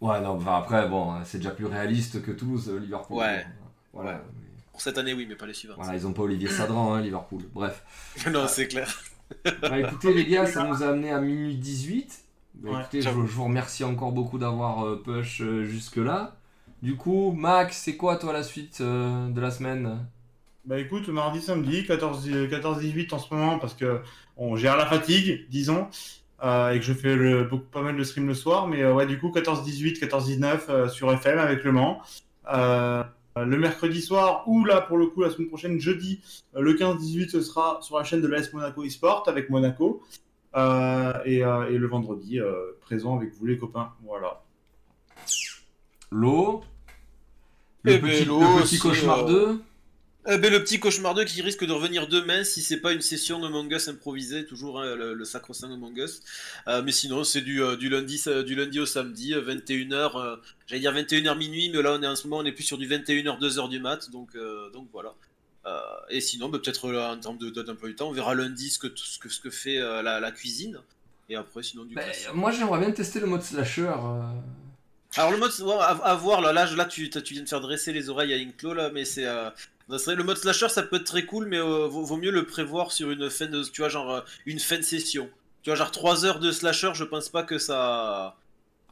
Ouais, 0.00 0.20
non, 0.20 0.36
enfin, 0.36 0.58
après, 0.58 0.86
bon, 0.88 1.14
c'est 1.24 1.38
déjà 1.38 1.50
plus 1.50 1.66
réaliste 1.66 2.22
que 2.22 2.30
Toulouse, 2.32 2.70
Liverpool. 2.80 3.16
Ouais. 3.18 3.46
Voilà. 3.92 4.10
Ouais. 4.12 4.20
Pour 4.70 4.80
cette 4.80 4.96
année, 4.98 5.12
oui, 5.14 5.26
mais 5.28 5.34
pas 5.36 5.46
les 5.46 5.54
suivantes. 5.54 5.76
Voilà, 5.78 5.94
ils 5.96 6.06
ont 6.06 6.12
pas 6.12 6.22
Olivier 6.22 6.48
Sadran, 6.48 6.94
hein, 6.94 7.00
Liverpool. 7.00 7.42
Bref. 7.52 7.82
non, 8.32 8.46
c'est 8.46 8.68
clair. 8.68 8.88
Bah 9.62 9.78
écoutez 9.80 10.12
les 10.14 10.26
gars, 10.26 10.46
ça 10.46 10.64
nous 10.64 10.82
a 10.82 10.88
amené 10.88 11.10
à 11.10 11.18
minuit 11.20 11.56
18. 11.56 12.20
Bah, 12.54 12.70
Ouais, 12.70 12.80
écoutez, 12.82 13.02
je, 13.02 13.08
vous 13.08 13.44
remercie 13.44 13.84
encore 13.84 14.12
beaucoup 14.12 14.38
d'avoir 14.38 14.86
euh, 14.86 15.02
push 15.02 15.40
euh, 15.40 15.64
jusque-là. 15.64 16.36
Du 16.82 16.96
coup, 16.96 17.32
Max, 17.32 17.76
c'est 17.76 17.96
quoi 17.96 18.16
toi 18.16 18.32
la 18.32 18.42
suite 18.42 18.80
euh, 18.80 19.28
de 19.28 19.40
la 19.40 19.50
semaine? 19.50 19.98
Bah 20.64 20.78
écoute, 20.78 21.08
mardi, 21.08 21.40
samedi, 21.40 21.82
14-18 21.82 23.12
en 23.14 23.18
ce 23.18 23.34
moment, 23.34 23.58
parce 23.58 23.74
que 23.74 24.00
on 24.36 24.54
gère 24.54 24.76
la 24.76 24.86
fatigue, 24.86 25.46
disons, 25.50 25.88
et 26.42 26.78
que 26.78 26.82
je 26.82 26.92
fais 26.92 27.16
le- 27.16 27.44
beaucoup, 27.44 27.64
pas 27.64 27.82
mal 27.82 27.96
de 27.96 28.04
streams 28.04 28.28
le 28.28 28.34
soir, 28.34 28.68
mais 28.68 28.84
ouais, 28.86 29.06
du 29.06 29.18
coup, 29.18 29.30
14-18, 29.30 29.98
14-19 29.98 30.66
euh, 30.68 30.88
sur 30.88 31.12
FM 31.12 31.38
avec 31.38 31.64
Le 31.64 31.72
Mans. 31.72 32.00
Le 33.34 33.56
mercredi 33.56 34.02
soir, 34.02 34.44
ou 34.46 34.64
là, 34.64 34.82
pour 34.82 34.98
le 34.98 35.06
coup, 35.06 35.22
la 35.22 35.30
semaine 35.30 35.48
prochaine, 35.48 35.80
jeudi, 35.80 36.20
le 36.54 36.74
15-18, 36.74 37.30
ce 37.30 37.40
sera 37.40 37.78
sur 37.80 37.96
la 37.96 38.04
chaîne 38.04 38.20
de 38.20 38.28
l'AS 38.28 38.52
Monaco 38.52 38.84
eSport 38.84 39.24
avec 39.26 39.48
Monaco. 39.48 40.02
Euh, 40.54 41.12
et, 41.24 41.44
euh, 41.44 41.70
et 41.70 41.78
le 41.78 41.86
vendredi, 41.86 42.38
euh, 42.38 42.72
présent 42.82 43.16
avec 43.16 43.32
vous 43.34 43.46
les 43.46 43.58
copains. 43.58 43.92
Voilà. 44.04 44.42
L'eau 46.10 46.62
Le 47.84 47.92
Eh 47.94 47.98
petit, 47.98 48.24
ben, 48.24 48.28
le 48.28 48.62
petit 48.62 48.62
aussi, 48.62 48.78
cauchemar 48.78 49.20
euh, 49.20 49.54
2 49.54 49.62
Eh 50.28 50.38
ben, 50.38 50.52
le 50.52 50.62
petit 50.62 50.78
cauchemar 50.78 51.14
2 51.14 51.24
qui 51.24 51.40
risque 51.40 51.64
de 51.64 51.72
revenir 51.72 52.06
demain 52.06 52.44
si 52.44 52.60
c'est 52.60 52.80
pas 52.80 52.92
une 52.92 53.00
session 53.00 53.42
Among 53.42 53.72
Us 53.72 53.88
improvisée, 53.88 54.44
toujours 54.44 54.78
hein, 54.78 54.94
le, 54.94 55.14
le 55.14 55.24
sacro-saint 55.24 55.72
Among 55.72 55.96
Us. 55.96 56.20
Euh, 56.68 56.82
mais 56.82 56.92
sinon, 56.92 57.24
c'est 57.24 57.40
du, 57.40 57.62
euh, 57.62 57.76
du, 57.76 57.88
lundi, 57.88 58.22
du 58.44 58.54
lundi 58.54 58.78
au 58.78 58.86
samedi, 58.86 59.32
21h, 59.32 60.20
euh, 60.20 60.36
j'allais 60.66 60.80
dire 60.80 60.92
21h 60.92 61.38
minuit, 61.38 61.70
mais 61.70 61.80
là 61.80 61.96
on 61.98 62.02
est 62.02 62.06
en 62.06 62.14
ce 62.14 62.28
moment 62.28 62.42
on 62.42 62.44
est 62.44 62.52
plus 62.52 62.64
sur 62.64 62.76
du 62.76 62.86
21h, 62.86 63.40
2h 63.40 63.70
du 63.70 63.80
mat, 63.80 64.10
donc, 64.10 64.36
donc 64.74 64.88
voilà. 64.92 65.14
Euh, 65.66 65.80
et 66.10 66.20
sinon, 66.20 66.48
bah, 66.48 66.58
peut-être 66.62 66.86
euh, 66.86 67.12
en 67.12 67.18
termes 67.18 67.38
de 67.38 67.50
date 67.50 67.66
d'emploi 67.66 67.88
du 67.88 67.94
temps, 67.94 68.08
on 68.08 68.12
verra 68.12 68.34
lundi 68.34 68.70
ce 68.70 68.78
que, 68.78 68.88
ce 68.94 69.18
que, 69.18 69.28
ce 69.28 69.40
que 69.40 69.50
fait 69.50 69.78
euh, 69.78 70.02
la, 70.02 70.18
la 70.20 70.32
cuisine. 70.32 70.80
Et 71.28 71.36
après, 71.36 71.62
sinon, 71.62 71.84
du 71.84 71.94
Bah, 71.94 72.02
classique. 72.02 72.34
Moi 72.34 72.50
j'aimerais 72.50 72.80
bien 72.80 72.90
tester 72.90 73.20
le 73.20 73.26
mode 73.26 73.42
slasher. 73.42 73.92
Alors 75.16 75.30
le 75.30 75.36
mode, 75.36 75.52
à, 75.80 76.14
voir 76.14 76.40
là, 76.40 76.52
là, 76.52 76.84
tu, 76.86 77.10
tu 77.10 77.34
viens 77.34 77.42
de 77.42 77.48
faire 77.48 77.60
dresser 77.60 77.92
les 77.92 78.08
oreilles 78.08 78.32
à 78.32 78.36
Inklo 78.36 78.72
là, 78.72 78.90
mais 78.92 79.04
c'est, 79.04 79.26
euh, 79.26 79.50
le 79.88 80.22
mode 80.22 80.38
slasher 80.38 80.70
ça 80.70 80.82
peut 80.82 80.96
être 80.96 81.04
très 81.04 81.26
cool, 81.26 81.46
mais 81.46 81.58
euh, 81.58 81.86
vaut, 81.86 82.02
vaut 82.02 82.16
mieux 82.16 82.30
le 82.30 82.46
prévoir 82.46 82.92
sur 82.92 83.10
une 83.10 83.28
fin 83.28 83.46
de, 83.46 83.62
tu 83.62 83.82
vois 83.82 83.90
genre 83.90 84.24
une 84.46 84.58
fin 84.58 84.78
de 84.78 84.82
session. 84.82 85.28
Tu 85.62 85.70
vois 85.70 85.76
genre 85.76 85.90
3 85.90 86.24
heures 86.24 86.40
de 86.40 86.50
slasher, 86.50 86.92
je 86.94 87.04
pense 87.04 87.28
pas 87.28 87.42
que 87.42 87.58
ça, 87.58 88.36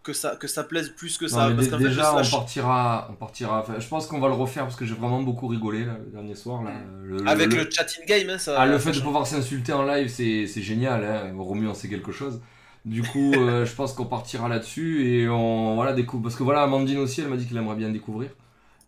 que 0.03 0.13
ça, 0.13 0.37
que 0.37 0.47
ça 0.49 0.65
plaise 0.65 0.89
plus 0.91 1.19
que 1.19 1.29
ça. 1.29 1.49
Non, 1.51 1.57
parce 1.57 1.69
fait, 1.69 1.79
le 1.79 1.89
déjà, 1.89 2.15
on 2.17 2.25
partira. 2.29 3.09
On 3.11 3.15
partira 3.15 3.61
enfin, 3.61 3.79
je 3.79 3.87
pense 3.89 4.07
qu'on 4.07 4.19
va 4.21 4.29
le 4.29 4.35
refaire 4.35 4.65
parce 4.65 4.77
que 4.77 4.85
j'ai 4.87 4.95
vraiment 4.95 5.23
beaucoup 5.23 5.47
rigolé 5.47 5.85
là, 5.85 5.97
le 6.05 6.11
dernier 6.11 6.35
soir. 6.35 6.63
Là. 6.63 6.73
Le- 7.03 7.27
avec 7.29 7.53
le- 7.53 7.65
le, 7.65 7.71
chat 7.71 7.87
in 8.01 8.07
game, 8.07 8.31
hein, 8.31 8.39
ça. 8.39 8.57
Ah, 8.59 8.67
le 8.67 8.79
fait 8.79 8.93
de 8.93 9.01
pouvoir 9.01 9.27
s'insulter 9.27 9.73
en 9.73 9.85
live, 9.85 10.09
c'est 10.09 10.47
génial. 10.63 11.05
Hein. 11.05 11.33
Romu 11.37 11.69
en 11.69 11.75
sait 11.75 11.89
quelque 11.89 12.13
chose. 12.13 12.41
Du 12.87 13.03
coup, 13.03 13.35
euh, 13.35 13.65
je 13.67 13.75
pense 13.75 13.93
qu'on 13.93 14.07
partira 14.07 14.49
là-dessus 14.49 15.07
et 15.07 15.29
on 15.29 15.75
voilà 15.75 15.93
découvre. 15.93 16.23
Parce 16.23 16.35
que 16.37 16.43
voilà, 16.43 16.63
Amandine 16.63 16.99
aussi, 16.99 17.21
elle 17.21 17.29
m'a 17.29 17.37
dit 17.37 17.47
qu'elle 17.47 17.59
aimerait 17.59 17.77
bien 17.77 17.91
découvrir 17.91 18.31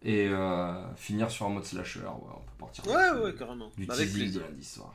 et 0.03 0.29
euh, 0.29 0.73
finir 0.97 1.31
sur 1.31 1.47
un 1.47 1.51
mode 1.51 1.65
slasher. 1.65 2.01
Ouais, 2.01 2.07
on 2.35 2.41
peut 2.41 2.53
partir. 2.59 2.87
Ouais, 2.87 3.23
ouais, 3.23 3.35
carrément. 3.39 3.71
Du 3.77 3.85
Avec 3.91 4.07
teasing 4.09 4.13
de 4.15 4.19
plaisir. 4.23 4.43
lundi 4.51 4.65
soir. 4.65 4.95